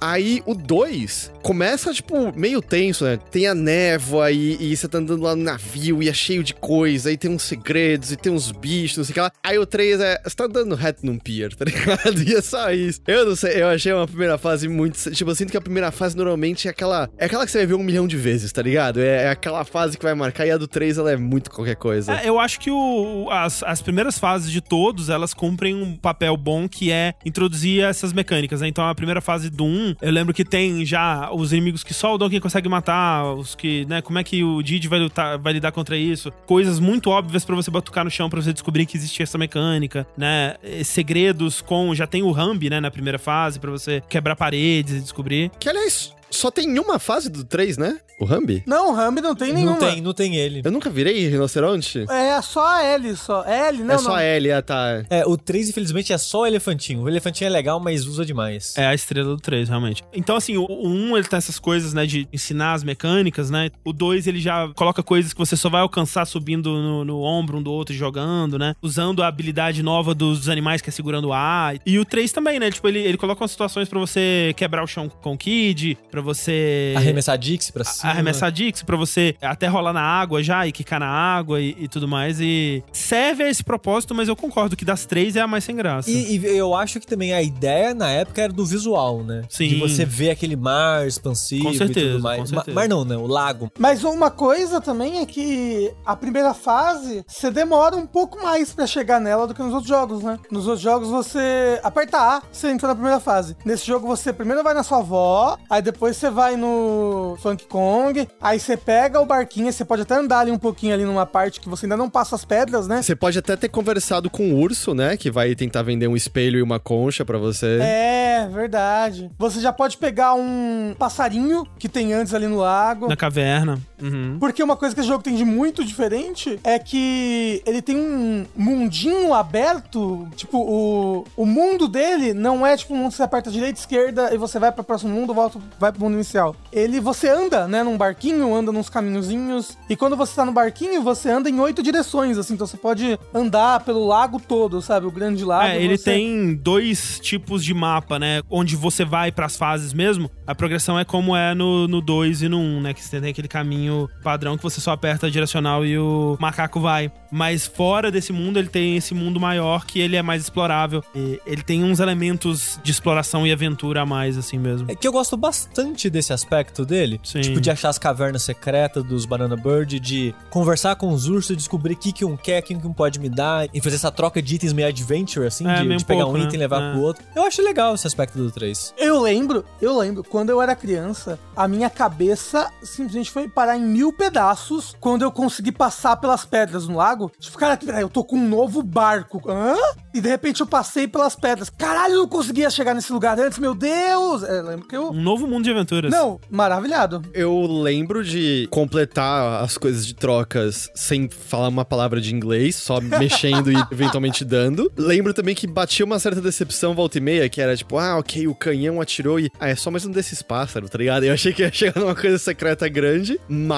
Aí 0.00 0.42
o 0.46 0.54
2 0.54 1.32
começa, 1.42 1.92
tipo, 1.92 2.36
meio 2.38 2.60
tenso, 2.62 3.04
né? 3.04 3.18
Tem 3.30 3.46
a 3.46 3.54
névoa 3.54 4.30
e, 4.30 4.56
e 4.60 4.76
você 4.76 4.86
tá 4.88 4.98
andando 4.98 5.22
lá 5.22 5.34
no 5.34 5.42
navio 5.42 6.02
e 6.02 6.08
é 6.08 6.12
cheio 6.12 6.42
de 6.44 6.54
coisa. 6.54 7.10
E 7.10 7.16
tem 7.16 7.30
uns 7.30 7.42
segredos 7.42 8.12
e 8.12 8.16
tem 8.16 8.32
uns 8.32 8.52
bichos, 8.52 8.98
não 8.98 9.04
sei 9.04 9.12
o 9.12 9.14
que 9.14 9.20
lá. 9.20 9.32
Aí 9.42 9.58
o 9.58 9.66
3 9.66 10.00
é. 10.00 10.20
Você 10.24 10.36
tá 10.36 10.44
andando 10.44 10.74
reto 10.74 11.04
num 11.04 11.18
pier, 11.18 11.54
tá 11.54 11.64
ligado? 11.66 12.22
E 12.22 12.34
é 12.34 12.40
só 12.42 12.70
isso. 12.72 13.00
Eu 13.06 13.26
não 13.26 13.36
sei, 13.36 13.62
eu 13.62 13.68
achei 13.68 13.92
uma 13.92 14.06
primeira 14.06 14.38
fase 14.38 14.68
muito. 14.68 15.10
Tipo, 15.12 15.30
eu 15.30 15.34
sinto 15.34 15.50
que 15.50 15.56
a 15.56 15.60
primeira 15.60 15.90
fase 15.90 16.16
normalmente 16.16 16.68
é 16.68 16.70
aquela. 16.70 17.08
É 17.18 17.24
aquela 17.26 17.44
que 17.44 17.50
você 17.50 17.58
vai 17.58 17.66
ver 17.66 17.74
um 17.74 17.82
milhão 17.82 18.06
de 18.06 18.16
vezes, 18.16 18.52
tá 18.52 18.62
ligado? 18.62 19.00
É, 19.00 19.24
é 19.24 19.28
aquela 19.30 19.64
fase 19.64 19.96
que 19.98 20.04
vai 20.04 20.14
marcar. 20.14 20.46
E 20.46 20.50
a 20.50 20.56
do 20.56 20.68
3 20.68 20.98
ela 20.98 21.10
é 21.12 21.16
muito 21.16 21.50
qualquer 21.50 21.76
coisa. 21.76 22.14
É, 22.20 22.28
eu 22.28 22.38
acho 22.38 22.60
que 22.60 22.70
o- 22.70 23.28
as, 23.30 23.62
as 23.62 23.82
primeiras 23.82 24.18
fases 24.18 24.50
de 24.50 24.60
todos, 24.60 25.08
elas 25.08 25.34
cumprem 25.34 25.74
um 25.74 25.96
papel 25.96 26.36
bom 26.36 26.68
que 26.68 26.90
é 26.92 27.14
introduzir 27.24 27.82
essas 27.82 28.12
mecânicas, 28.12 28.60
né? 28.60 28.68
Então 28.68 28.84
a 28.86 28.94
primeira 28.94 29.20
fase 29.20 29.31
do 29.38 29.64
1, 29.64 29.96
eu 30.00 30.10
lembro 30.12 30.34
que 30.34 30.44
tem 30.44 30.84
já 30.84 31.30
os 31.32 31.52
inimigos 31.52 31.82
que 31.82 31.94
só 31.94 32.14
o 32.14 32.18
Donkey 32.18 32.40
consegue 32.40 32.68
matar, 32.68 33.34
os 33.34 33.54
que, 33.54 33.84
né, 33.86 34.02
como 34.02 34.18
é 34.18 34.24
que 34.24 34.42
o 34.42 34.62
Didi 34.62 34.88
vai 34.88 34.98
lutar, 34.98 35.38
vai 35.38 35.52
lidar 35.52 35.72
contra 35.72 35.96
isso? 35.96 36.30
Coisas 36.46 36.78
muito 36.78 37.10
óbvias 37.10 37.44
pra 37.44 37.56
você 37.56 37.70
batucar 37.70 38.04
no 38.04 38.10
chão 38.10 38.28
pra 38.28 38.40
você 38.40 38.52
descobrir 38.52 38.86
que 38.86 38.96
existia 38.96 39.24
essa 39.24 39.38
mecânica, 39.38 40.06
né? 40.16 40.56
Eh, 40.62 40.84
Segredos 40.84 41.60
com, 41.60 41.94
já 41.94 42.06
tem 42.06 42.22
o 42.22 42.30
Rambi, 42.30 42.68
né, 42.70 42.80
na 42.80 42.90
primeira 42.90 43.18
fase 43.18 43.58
pra 43.58 43.70
você 43.70 44.02
quebrar 44.08 44.36
paredes 44.36 44.96
e 44.96 45.00
descobrir. 45.00 45.50
Que 45.58 45.68
aliás, 45.68 46.14
só 46.30 46.50
tem 46.50 46.78
uma 46.78 46.98
fase 46.98 47.28
do 47.28 47.44
3, 47.44 47.76
né? 47.76 47.98
O 48.22 48.24
Rambi? 48.24 48.62
Não, 48.64 48.92
o 48.92 48.94
Rambi 48.94 49.20
não 49.20 49.34
tem 49.34 49.52
nenhuma. 49.52 49.72
Não 49.72 49.80
tem, 49.80 50.00
não 50.00 50.14
tem 50.14 50.36
ele. 50.36 50.62
Eu 50.64 50.70
nunca 50.70 50.88
virei 50.88 51.28
rinoceronte? 51.28 52.06
É 52.08 52.40
só 52.40 52.64
a 52.64 52.84
L, 52.84 53.16
só. 53.16 53.42
L, 53.44 53.82
não, 53.82 53.96
é 53.96 53.98
só 53.98 54.10
não. 54.10 54.14
a 54.14 54.22
L, 54.22 54.52
ah, 54.52 54.62
tá. 54.62 55.04
É, 55.10 55.26
o 55.26 55.36
3, 55.36 55.70
infelizmente, 55.70 56.12
é 56.12 56.18
só 56.18 56.42
o 56.42 56.46
elefantinho. 56.46 57.02
O 57.02 57.08
elefantinho 57.08 57.48
é 57.48 57.50
legal, 57.50 57.80
mas 57.80 58.06
usa 58.06 58.24
demais. 58.24 58.74
É 58.76 58.86
a 58.86 58.94
estrela 58.94 59.30
do 59.30 59.40
3, 59.40 59.68
realmente. 59.68 60.04
Então, 60.12 60.36
assim, 60.36 60.56
o, 60.56 60.64
o 60.66 60.88
1, 60.88 61.16
ele 61.16 61.26
tem 61.26 61.36
essas 61.36 61.58
coisas, 61.58 61.92
né, 61.92 62.06
de 62.06 62.28
ensinar 62.32 62.74
as 62.74 62.84
mecânicas, 62.84 63.50
né? 63.50 63.70
O 63.84 63.92
2, 63.92 64.28
ele 64.28 64.38
já 64.38 64.68
coloca 64.76 65.02
coisas 65.02 65.32
que 65.32 65.38
você 65.40 65.56
só 65.56 65.68
vai 65.68 65.80
alcançar 65.80 66.24
subindo 66.24 66.70
no, 66.70 67.04
no 67.04 67.22
ombro 67.22 67.58
um 67.58 67.62
do 67.62 67.72
outro 67.72 67.92
e 67.92 67.98
jogando, 67.98 68.56
né? 68.56 68.76
Usando 68.80 69.20
a 69.24 69.26
habilidade 69.26 69.82
nova 69.82 70.14
dos 70.14 70.48
animais 70.48 70.80
que 70.80 70.90
é 70.90 70.92
segurando 70.92 71.26
o 71.26 71.32
ar. 71.32 71.74
E 71.84 71.98
o 71.98 72.04
3 72.04 72.30
também, 72.30 72.60
né? 72.60 72.70
Tipo, 72.70 72.86
ele, 72.86 73.00
ele 73.00 73.18
coloca 73.18 73.42
umas 73.42 73.50
situações 73.50 73.88
pra 73.88 73.98
você 73.98 74.54
quebrar 74.56 74.84
o 74.84 74.86
chão 74.86 75.08
com 75.08 75.32
o 75.32 75.36
Kid, 75.36 75.98
pra 76.08 76.20
você... 76.20 76.94
Arremessar 76.96 77.36
Dixie 77.36 77.72
pra 77.72 77.82
cima. 77.82 78.11
Arremessar 78.12 78.50
Dix 78.52 78.82
pra 78.82 78.96
você 78.96 79.34
até 79.40 79.66
rolar 79.66 79.92
na 79.92 80.02
água 80.02 80.42
já 80.42 80.66
e 80.66 80.72
quicar 80.72 81.00
na 81.00 81.08
água 81.08 81.60
e, 81.60 81.76
e 81.78 81.88
tudo 81.88 82.06
mais. 82.08 82.38
E 82.40 82.82
serve 82.92 83.42
a 83.44 83.48
esse 83.50 83.62
propósito, 83.64 84.14
mas 84.14 84.28
eu 84.28 84.36
concordo 84.36 84.76
que 84.76 84.84
das 84.84 85.04
três 85.06 85.36
é 85.36 85.40
a 85.40 85.46
mais 85.46 85.64
sem 85.64 85.74
graça. 85.76 86.10
E, 86.10 86.36
e 86.38 86.44
eu 86.56 86.74
acho 86.74 87.00
que 87.00 87.06
também 87.06 87.32
a 87.32 87.42
ideia 87.42 87.94
na 87.94 88.08
época 88.10 88.42
era 88.42 88.52
do 88.52 88.64
visual, 88.64 89.22
né? 89.22 89.42
Sim. 89.48 89.68
De 89.68 89.74
você 89.76 90.04
ver 90.04 90.30
aquele 90.30 90.56
mar 90.56 91.06
expansivo 91.06 91.64
Com 91.64 91.74
certeza, 91.74 92.00
e 92.00 92.10
tudo 92.12 92.16
com 92.18 92.22
mais. 92.28 92.50
Ma- 92.50 92.56
certeza. 92.58 92.74
mar 92.74 92.88
não, 92.88 93.04
né? 93.04 93.16
O 93.16 93.26
lago. 93.26 93.70
Mas 93.78 94.04
uma 94.04 94.30
coisa 94.30 94.80
também 94.80 95.18
é 95.20 95.26
que 95.26 95.92
a 96.04 96.14
primeira 96.16 96.54
fase 96.54 97.24
você 97.26 97.50
demora 97.50 97.96
um 97.96 98.06
pouco 98.06 98.42
mais 98.42 98.72
pra 98.72 98.86
chegar 98.86 99.20
nela 99.20 99.46
do 99.46 99.54
que 99.54 99.62
nos 99.62 99.72
outros 99.72 99.88
jogos, 99.88 100.22
né? 100.22 100.38
Nos 100.50 100.66
outros 100.66 100.82
jogos 100.82 101.08
você 101.08 101.80
aperta 101.82 102.18
A, 102.18 102.42
você 102.50 102.68
entra 102.68 102.88
na 102.88 102.94
primeira 102.94 103.20
fase. 103.20 103.56
Nesse 103.64 103.86
jogo 103.86 104.06
você 104.06 104.32
primeiro 104.32 104.62
vai 104.62 104.74
na 104.74 104.82
sua 104.82 104.98
avó, 104.98 105.58
aí 105.68 105.82
depois 105.82 106.16
você 106.16 106.30
vai 106.30 106.56
no 106.56 107.36
Funk 107.40 107.64
Kong, 108.02 108.28
aí 108.40 108.58
você 108.58 108.76
pega 108.76 109.20
o 109.20 109.26
barquinho, 109.26 109.72
você 109.72 109.84
pode 109.84 110.02
até 110.02 110.16
andar 110.16 110.40
ali 110.40 110.50
um 110.50 110.58
pouquinho 110.58 110.92
ali 110.92 111.04
numa 111.04 111.24
parte 111.24 111.60
que 111.60 111.68
você 111.68 111.86
ainda 111.86 111.96
não 111.96 112.10
passa 112.10 112.34
as 112.34 112.44
pedras, 112.44 112.88
né? 112.88 113.00
Você 113.00 113.14
pode 113.14 113.38
até 113.38 113.56
ter 113.56 113.68
conversado 113.68 114.28
com 114.28 114.50
o 114.50 114.58
urso, 114.58 114.92
né? 114.92 115.16
Que 115.16 115.30
vai 115.30 115.54
tentar 115.54 115.82
vender 115.82 116.08
um 116.08 116.16
espelho 116.16 116.58
e 116.58 116.62
uma 116.62 116.80
concha 116.80 117.24
pra 117.24 117.38
você. 117.38 117.78
É, 117.80 118.48
verdade. 118.52 119.30
Você 119.38 119.60
já 119.60 119.72
pode 119.72 119.96
pegar 119.96 120.34
um 120.34 120.94
passarinho 120.98 121.64
que 121.78 121.88
tem 121.88 122.12
antes 122.12 122.34
ali 122.34 122.48
no 122.48 122.58
lago. 122.58 123.08
Na 123.08 123.16
caverna. 123.16 123.78
Uhum. 124.02 124.36
Porque 124.40 124.62
uma 124.62 124.76
coisa 124.76 124.94
que 124.94 125.00
esse 125.00 125.08
jogo 125.08 125.22
tem 125.22 125.34
de 125.36 125.44
muito 125.44 125.84
diferente 125.84 126.58
é 126.64 126.78
que 126.78 127.62
ele 127.64 127.80
tem 127.80 127.96
um 127.96 128.44
mundinho 128.56 129.32
aberto. 129.32 130.28
Tipo, 130.36 130.58
o, 130.58 131.24
o 131.36 131.46
mundo 131.46 131.86
dele 131.86 132.34
não 132.34 132.66
é 132.66 132.76
tipo 132.76 132.94
um 132.94 132.96
mundo 132.98 133.10
que 133.10 133.16
você 133.16 133.22
aperta 133.22 133.50
direita, 133.50 133.78
esquerda 133.78 134.34
e 134.34 134.38
você 134.38 134.58
vai 134.58 134.72
para 134.72 134.80
o 134.82 134.84
próximo 134.84 135.14
mundo, 135.14 135.32
volta, 135.32 135.58
vai 135.78 135.92
pro 135.92 136.00
mundo 136.02 136.14
inicial. 136.14 136.56
Ele, 136.72 137.00
você 137.00 137.28
anda, 137.28 137.68
né, 137.68 137.82
num 137.82 137.96
barquinho, 137.96 138.52
anda 138.54 138.72
nos 138.72 138.88
caminhozinhos. 138.88 139.76
E 139.88 139.94
quando 139.96 140.16
você 140.16 140.34
tá 140.34 140.44
no 140.44 140.52
barquinho, 140.52 141.02
você 141.02 141.30
anda 141.30 141.48
em 141.48 141.60
oito 141.60 141.82
direções, 141.82 142.36
assim. 142.38 142.54
Então 142.54 142.66
você 142.66 142.76
pode 142.76 143.18
andar 143.32 143.80
pelo 143.80 144.06
lago 144.06 144.40
todo, 144.40 144.82
sabe? 144.82 145.06
O 145.06 145.10
grande 145.10 145.44
lago. 145.44 145.68
É, 145.68 145.82
ele 145.82 145.96
você- 145.96 146.04
tem 146.12 146.54
dois 146.54 147.20
tipos 147.20 147.64
de 147.64 147.72
mapa, 147.72 148.18
né? 148.18 148.40
Onde 148.50 148.74
você 148.74 149.04
vai 149.04 149.30
pras 149.30 149.56
fases 149.56 149.92
mesmo. 149.92 150.30
A 150.46 150.54
progressão 150.54 150.98
é 150.98 151.04
como 151.04 151.36
é 151.36 151.54
no 151.54 152.00
2 152.00 152.42
e 152.42 152.48
no 152.48 152.58
1, 152.58 152.60
um, 152.60 152.80
né? 152.80 152.94
Que 152.94 153.02
você 153.02 153.20
tem 153.20 153.30
aquele 153.30 153.48
caminho 153.48 153.91
padrão 154.22 154.56
que 154.56 154.62
você 154.62 154.80
só 154.80 154.92
aperta 154.92 155.26
a 155.26 155.30
direcional 155.30 155.84
e 155.84 155.98
o 155.98 156.36
macaco 156.40 156.80
vai. 156.80 157.10
Mas 157.30 157.66
fora 157.66 158.10
desse 158.10 158.32
mundo, 158.32 158.58
ele 158.58 158.68
tem 158.68 158.96
esse 158.96 159.14
mundo 159.14 159.40
maior 159.40 159.86
que 159.86 160.00
ele 160.00 160.16
é 160.16 160.22
mais 160.22 160.42
explorável. 160.42 161.02
E 161.14 161.40
ele 161.46 161.62
tem 161.62 161.82
uns 161.82 161.98
elementos 162.00 162.78
de 162.82 162.90
exploração 162.90 163.46
e 163.46 163.52
aventura 163.52 164.02
a 164.02 164.06
mais, 164.06 164.36
assim 164.36 164.58
mesmo. 164.58 164.90
É 164.90 164.94
que 164.94 165.08
eu 165.08 165.12
gosto 165.12 165.36
bastante 165.36 166.10
desse 166.10 166.32
aspecto 166.32 166.84
dele. 166.84 167.20
Sim. 167.24 167.40
Tipo, 167.40 167.60
de 167.60 167.70
achar 167.70 167.88
as 167.88 167.98
cavernas 167.98 168.42
secretas 168.42 169.02
dos 169.04 169.24
Banana 169.24 169.56
Bird, 169.56 169.98
de 169.98 170.34
conversar 170.50 170.96
com 170.96 171.10
os 171.10 171.26
ursos, 171.28 171.56
descobrir 171.56 171.94
o 171.94 171.96
que, 171.96 172.12
que 172.12 172.24
um 172.24 172.36
quer, 172.36 172.60
o 172.60 172.62
que 172.62 172.74
um 172.74 172.92
pode 172.92 173.18
me 173.18 173.28
dar, 173.28 173.66
e 173.72 173.80
fazer 173.80 173.96
essa 173.96 174.10
troca 174.10 174.42
de 174.42 174.54
itens 174.56 174.72
meio 174.72 174.88
adventure, 174.88 175.46
assim, 175.46 175.66
É, 175.66 175.76
de, 175.76 175.84
meio 175.84 175.98
de 175.98 176.04
pegar 176.04 176.24
pouco, 176.24 176.36
um 176.36 176.40
né? 176.40 176.46
item 176.46 176.56
e 176.56 176.58
levar 176.60 176.82
É. 176.82 176.92
pro 176.92 177.00
outro. 177.00 177.24
Eu 177.34 177.44
acho 177.46 177.62
legal 177.62 177.94
esse 177.94 178.06
aspecto 178.06 178.36
do 178.38 178.50
3. 178.50 178.94
Eu 178.98 179.20
lembro, 179.20 179.64
eu 179.80 179.96
lembro, 179.98 180.22
quando 180.22 180.50
eu 180.50 180.60
era 180.60 180.76
criança, 180.76 181.38
a 181.56 181.66
minha 181.66 181.88
cabeça 181.88 182.70
simplesmente 182.82 183.30
foi 183.30 183.48
parar 183.48 183.76
em 183.76 183.81
mil 183.82 184.12
pedaços 184.12 184.94
quando 185.00 185.22
eu 185.22 185.30
consegui 185.30 185.72
passar 185.72 186.16
pelas 186.16 186.44
pedras 186.44 186.86
no 186.88 186.96
lago. 186.96 187.30
Tipo, 187.38 187.58
cara, 187.58 187.78
eu 188.00 188.08
tô 188.08 188.24
com 188.24 188.36
um 188.36 188.48
novo 188.48 188.82
barco. 188.82 189.42
Hã? 189.48 189.74
E 190.14 190.20
de 190.20 190.28
repente 190.28 190.60
eu 190.60 190.66
passei 190.66 191.08
pelas 191.08 191.34
pedras. 191.34 191.70
Caralho, 191.70 192.14
eu 192.14 192.18
não 192.20 192.28
conseguia 192.28 192.70
chegar 192.70 192.94
nesse 192.94 193.12
lugar 193.12 193.38
antes, 193.38 193.58
meu 193.58 193.74
Deus! 193.74 194.42
É, 194.42 194.62
lembro 194.62 194.86
que 194.86 194.96
eu. 194.96 195.10
Um 195.10 195.22
novo 195.22 195.46
mundo 195.46 195.64
de 195.64 195.70
aventuras. 195.70 196.10
Não, 196.10 196.38
maravilhado. 196.50 197.22
Eu 197.32 197.60
lembro 197.66 198.22
de 198.22 198.68
completar 198.70 199.62
as 199.62 199.78
coisas 199.78 200.06
de 200.06 200.14
trocas 200.14 200.90
sem 200.94 201.28
falar 201.28 201.68
uma 201.68 201.84
palavra 201.84 202.20
de 202.20 202.34
inglês, 202.34 202.76
só 202.76 203.00
mexendo 203.18 203.72
e 203.72 203.76
eventualmente 203.90 204.44
dando. 204.44 204.92
Lembro 204.96 205.32
também 205.32 205.54
que 205.54 205.66
batia 205.66 206.04
uma 206.04 206.18
certa 206.18 206.40
decepção 206.40 206.94
volta 206.94 207.18
e 207.18 207.20
meia, 207.20 207.48
que 207.48 207.60
era 207.60 207.76
tipo, 207.76 207.98
ah, 207.98 208.18
ok, 208.18 208.46
o 208.46 208.54
canhão 208.54 209.00
atirou 209.00 209.40
e. 209.40 209.50
Ah, 209.58 209.68
é 209.68 209.74
só 209.74 209.90
mais 209.90 210.04
um 210.04 210.10
desses 210.10 210.42
pássaros, 210.42 210.90
tá 210.90 210.98
ligado? 210.98 211.24
Eu 211.24 211.32
achei 211.32 211.52
que 211.52 211.62
ia 211.62 211.72
chegar 211.72 212.00
numa 212.00 212.14
coisa 212.14 212.38
secreta 212.38 212.88
grande, 212.88 213.40
mas 213.48 213.71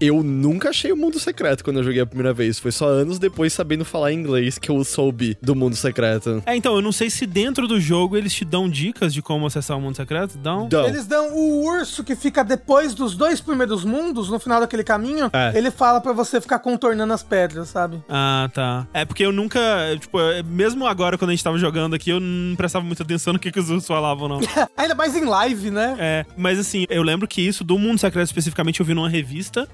eu 0.00 0.22
nunca 0.22 0.70
achei 0.70 0.92
o 0.92 0.96
mundo 0.96 1.18
secreto 1.18 1.64
quando 1.64 1.78
eu 1.78 1.84
joguei 1.84 2.00
a 2.00 2.06
primeira 2.06 2.32
vez. 2.32 2.58
Foi 2.58 2.72
só 2.72 2.86
anos 2.88 3.18
depois 3.18 3.52
sabendo 3.52 3.84
falar 3.84 4.12
inglês 4.12 4.58
que 4.58 4.70
eu 4.70 4.82
soube 4.84 5.36
do 5.42 5.54
mundo 5.54 5.76
secreto. 5.76 6.42
É, 6.46 6.56
então, 6.56 6.74
eu 6.74 6.82
não 6.82 6.92
sei 6.92 7.10
se 7.10 7.26
dentro 7.26 7.66
do 7.66 7.80
jogo 7.80 8.16
eles 8.16 8.32
te 8.34 8.44
dão 8.44 8.68
dicas 8.68 9.12
de 9.12 9.22
como 9.22 9.46
acessar 9.46 9.76
o 9.76 9.80
mundo 9.80 9.96
secreto. 9.96 10.38
Dão? 10.38 10.66
Então, 10.66 10.86
Eles 10.86 11.06
dão 11.06 11.32
o 11.34 11.64
urso 11.64 12.02
que 12.04 12.14
fica 12.16 12.42
depois 12.44 12.94
dos 12.94 13.14
dois 13.16 13.40
primeiros 13.40 13.84
mundos, 13.84 14.28
no 14.28 14.38
final 14.38 14.60
daquele 14.60 14.84
caminho, 14.84 15.30
É. 15.32 15.52
ele 15.56 15.70
fala 15.70 16.00
pra 16.00 16.12
você 16.12 16.40
ficar 16.40 16.58
contornando 16.58 17.12
as 17.12 17.22
pedras, 17.22 17.68
sabe? 17.68 18.02
Ah, 18.08 18.48
tá. 18.52 18.86
É 18.92 19.04
porque 19.04 19.24
eu 19.24 19.32
nunca, 19.32 19.60
tipo, 20.00 20.18
mesmo 20.46 20.86
agora 20.86 21.16
quando 21.18 21.30
a 21.30 21.32
gente 21.32 21.44
tava 21.44 21.58
jogando 21.58 21.94
aqui, 21.94 22.10
eu 22.10 22.20
não 22.20 22.54
prestava 22.56 22.84
muita 22.84 23.02
atenção 23.02 23.32
no 23.32 23.38
que, 23.38 23.50
que 23.50 23.58
os 23.60 23.70
ursos 23.70 23.86
falavam, 23.86 24.28
não. 24.28 24.40
Ainda 24.76 24.94
mais 24.94 25.14
em 25.16 25.24
live, 25.24 25.70
né? 25.70 25.96
É, 25.98 26.26
mas 26.36 26.58
assim, 26.58 26.84
eu 26.88 27.02
lembro 27.02 27.26
que 27.28 27.40
isso 27.40 27.64
do 27.64 27.78
Mundo 27.78 27.98
Secreto 27.98 28.26
especificamente 28.26 28.80
eu 28.80 28.86
vi 28.86 28.94
numa 28.94 29.08
revista, 29.08 29.21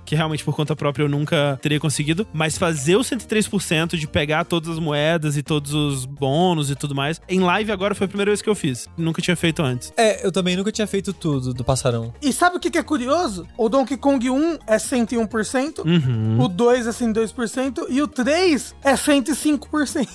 que 0.04 0.14
realmente 0.14 0.44
por 0.44 0.54
conta 0.54 0.74
própria 0.76 1.04
eu 1.04 1.08
nunca 1.08 1.58
teria 1.62 1.80
conseguido, 1.80 2.26
mas 2.32 2.56
fazer 2.58 2.96
o 2.96 3.00
103% 3.00 3.96
de 3.96 4.06
pegar 4.06 4.44
todas 4.44 4.70
as 4.70 4.78
moedas 4.78 5.36
e 5.36 5.42
todos 5.42 5.72
os 5.74 6.04
bônus 6.04 6.70
e 6.70 6.74
tudo 6.74 6.94
mais, 6.94 7.20
em 7.28 7.40
live 7.40 7.70
agora 7.72 7.94
foi 7.94 8.04
a 8.04 8.08
primeira 8.08 8.30
vez 8.30 8.42
que 8.42 8.48
eu 8.48 8.54
fiz. 8.54 8.88
Nunca 8.96 9.20
tinha 9.22 9.36
feito 9.36 9.62
antes. 9.62 9.92
É, 9.96 10.24
eu 10.26 10.30
também 10.32 10.56
nunca 10.56 10.70
tinha 10.72 10.86
feito 10.86 11.12
tudo 11.12 11.52
do 11.54 11.64
passarão. 11.64 12.12
E 12.22 12.32
sabe 12.32 12.56
o 12.56 12.60
que, 12.60 12.70
que 12.70 12.78
é 12.78 12.82
curioso? 12.82 13.46
O 13.56 13.68
Donkey 13.68 13.96
Kong 13.96 14.28
1 14.30 14.58
é 14.66 14.76
101%, 14.76 15.84
Uhum. 15.84 16.40
o 16.44 16.48
2 16.48 16.86
é 16.86 16.90
102% 16.90 17.86
e 17.88 18.02
o 18.02 18.08
3 18.08 18.74
é 18.82 18.92
105%. 18.94 20.08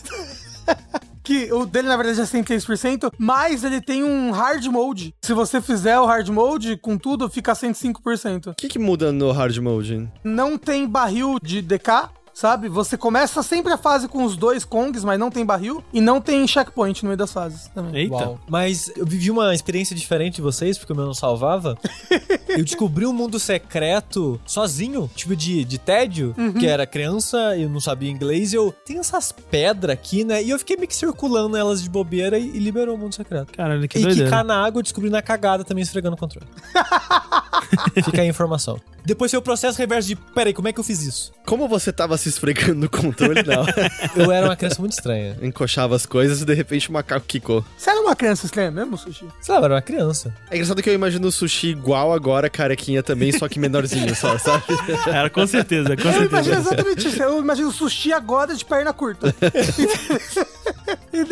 Que 1.24 1.52
o 1.54 1.66
dele, 1.66 1.88
na 1.88 1.96
verdade, 1.96 2.20
é 2.20 2.24
106%, 2.24 3.12
mas 3.18 3.64
ele 3.64 3.80
tem 3.80 4.04
um 4.04 4.32
hard 4.32 4.66
mode. 4.66 5.16
Se 5.24 5.34
você 5.34 5.62
fizer 5.62 5.98
o 6.00 6.06
hard 6.06 6.28
mode 6.30 6.78
com 6.78 6.98
tudo, 6.98 7.30
fica 7.30 7.54
105%. 7.54 8.48
o 8.48 8.56
que, 8.56 8.68
que 8.68 8.80
muda 8.80 9.12
no 9.12 9.32
hard 9.32 9.58
mode? 9.58 10.10
Não 10.24 10.58
tem 10.58 10.88
barril 10.88 11.38
de 11.42 11.62
DK, 11.62 12.10
sabe? 12.34 12.68
Você 12.68 12.98
começa 12.98 13.44
sempre 13.44 13.72
a 13.74 13.78
fase 13.78 14.08
com 14.08 14.24
os 14.24 14.36
dois 14.36 14.66
Kongs, 14.66 15.06
mas 15.06 15.20
não 15.20 15.30
tem 15.30 15.46
barril. 15.46 15.84
E 15.94 16.02
não 16.02 16.20
tem 16.20 16.46
checkpoint 16.48 17.04
no 17.04 17.10
meio 17.10 17.18
das 17.18 17.32
fases 17.32 17.68
também. 17.68 18.04
Eita. 18.04 18.16
Uau. 18.16 18.40
Mas 18.48 18.92
eu 18.96 19.06
vivi 19.06 19.30
uma 19.30 19.54
experiência 19.54 19.96
diferente 19.96 20.36
de 20.36 20.42
vocês, 20.42 20.78
porque 20.78 20.94
o 20.94 20.96
meu 20.96 21.06
não 21.06 21.14
salvava. 21.14 21.78
eu 22.50 22.64
descobri 22.64 23.06
um 23.06 23.14
mundo 23.14 23.40
secreto 23.40 24.40
sozinho, 24.46 25.10
tipo 25.16 25.36
de, 25.36 25.64
de 25.64 25.78
tédio, 25.78 26.36
que 26.60 26.68
era 26.68 26.86
criança, 26.86 27.58
eu 27.58 27.70
não 27.70 27.80
sabia 27.80 28.10
inglês, 28.10 28.54
e 28.54 28.56
eu 28.56 28.74
tenho 28.86 29.00
essas 29.02 29.32
pedras 29.32 29.94
aqui, 29.94 30.24
né? 30.24 30.42
E 30.44 30.50
eu 30.50 30.60
fiquei 30.60 30.76
meio 30.76 30.88
que 30.88 30.96
circulando 30.96 31.56
elas 31.58 31.82
de 31.82 31.90
bobeira 31.90 32.38
e, 32.38 32.50
e 32.56 32.60
liberou 32.60 32.96
o 32.96 32.98
mundo 32.98 33.14
secreto. 33.14 33.54
Caralho, 33.54 33.88
que 33.88 34.00
e 34.00 34.02
doideira. 34.02 34.30
quicar 34.30 34.44
na 34.44 34.66
água, 34.66 34.80
eu 34.80 34.84
descobri 34.84 35.10
na 35.10 35.22
cagada 35.22 35.64
também 35.64 35.82
esfregando 35.82 36.16
o 36.16 36.20
controle. 36.20 36.48
Fica 38.04 38.22
aí 38.22 38.28
a 38.28 38.30
informação. 38.30 38.80
Depois 39.06 39.32
foi 39.32 39.40
o 39.40 39.42
processo 39.42 39.78
reverso 39.78 40.08
de, 40.08 40.16
peraí, 40.16 40.54
como 40.54 40.68
é 40.68 40.74
que 40.74 40.80
eu 40.80 40.84
fiz 40.84 41.02
isso? 41.02 41.32
Como 41.46 41.68
você 41.68 41.92
tava 41.92 42.16
se 42.24 42.30
esfregando 42.30 42.76
no 42.76 42.90
controle, 42.90 43.44
não. 43.44 43.66
Eu 44.16 44.32
era 44.32 44.46
uma 44.48 44.56
criança 44.56 44.80
muito 44.80 44.94
estranha. 44.94 45.38
Encoxava 45.42 45.96
as 45.96 46.06
coisas 46.06 46.42
e 46.42 46.46
de 46.46 46.54
repente 46.54 46.90
o 46.90 46.94
macaco 46.94 47.26
quicou. 47.28 47.64
Você 47.78 47.90
era 47.90 48.00
uma 48.00 48.16
criança 48.16 48.46
estranha 48.46 48.72
mesmo, 48.72 48.98
Sushi? 48.98 49.26
Sei 49.42 49.54
lá, 49.54 49.60
eu 49.60 49.66
era 49.66 49.74
uma 49.76 49.82
criança. 49.82 50.34
É 50.50 50.56
engraçado 50.56 50.82
que 50.82 50.90
eu 50.90 50.94
imagino 50.94 51.28
o 51.28 51.32
sushi 51.32 51.68
igual 51.70 52.14
agora, 52.14 52.50
carequinha 52.50 53.04
também, 53.04 53.32
só 53.32 53.48
que 53.48 53.60
menorzinho 53.60 54.16
só, 54.16 54.38
sabe? 54.38 54.64
Era 55.08 55.30
com 55.30 55.46
certeza, 55.46 55.96
com 55.96 56.08
Eu 56.10 56.26
imagino 56.26 56.56
certeza. 56.56 56.60
exatamente 56.60 57.08
isso. 57.08 57.22
Eu 57.24 57.40
imagino 57.40 57.70
o 57.70 57.72
sushi 57.72 58.14
agora 58.14 58.56
de 58.56 58.64
perna 58.64 58.94
curta. 58.94 59.34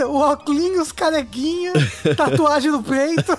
O 0.08 0.18
óculos, 0.18 0.92
carequinha, 0.92 1.74
tatuagem 2.16 2.72
no 2.72 2.84
peito. 2.84 3.38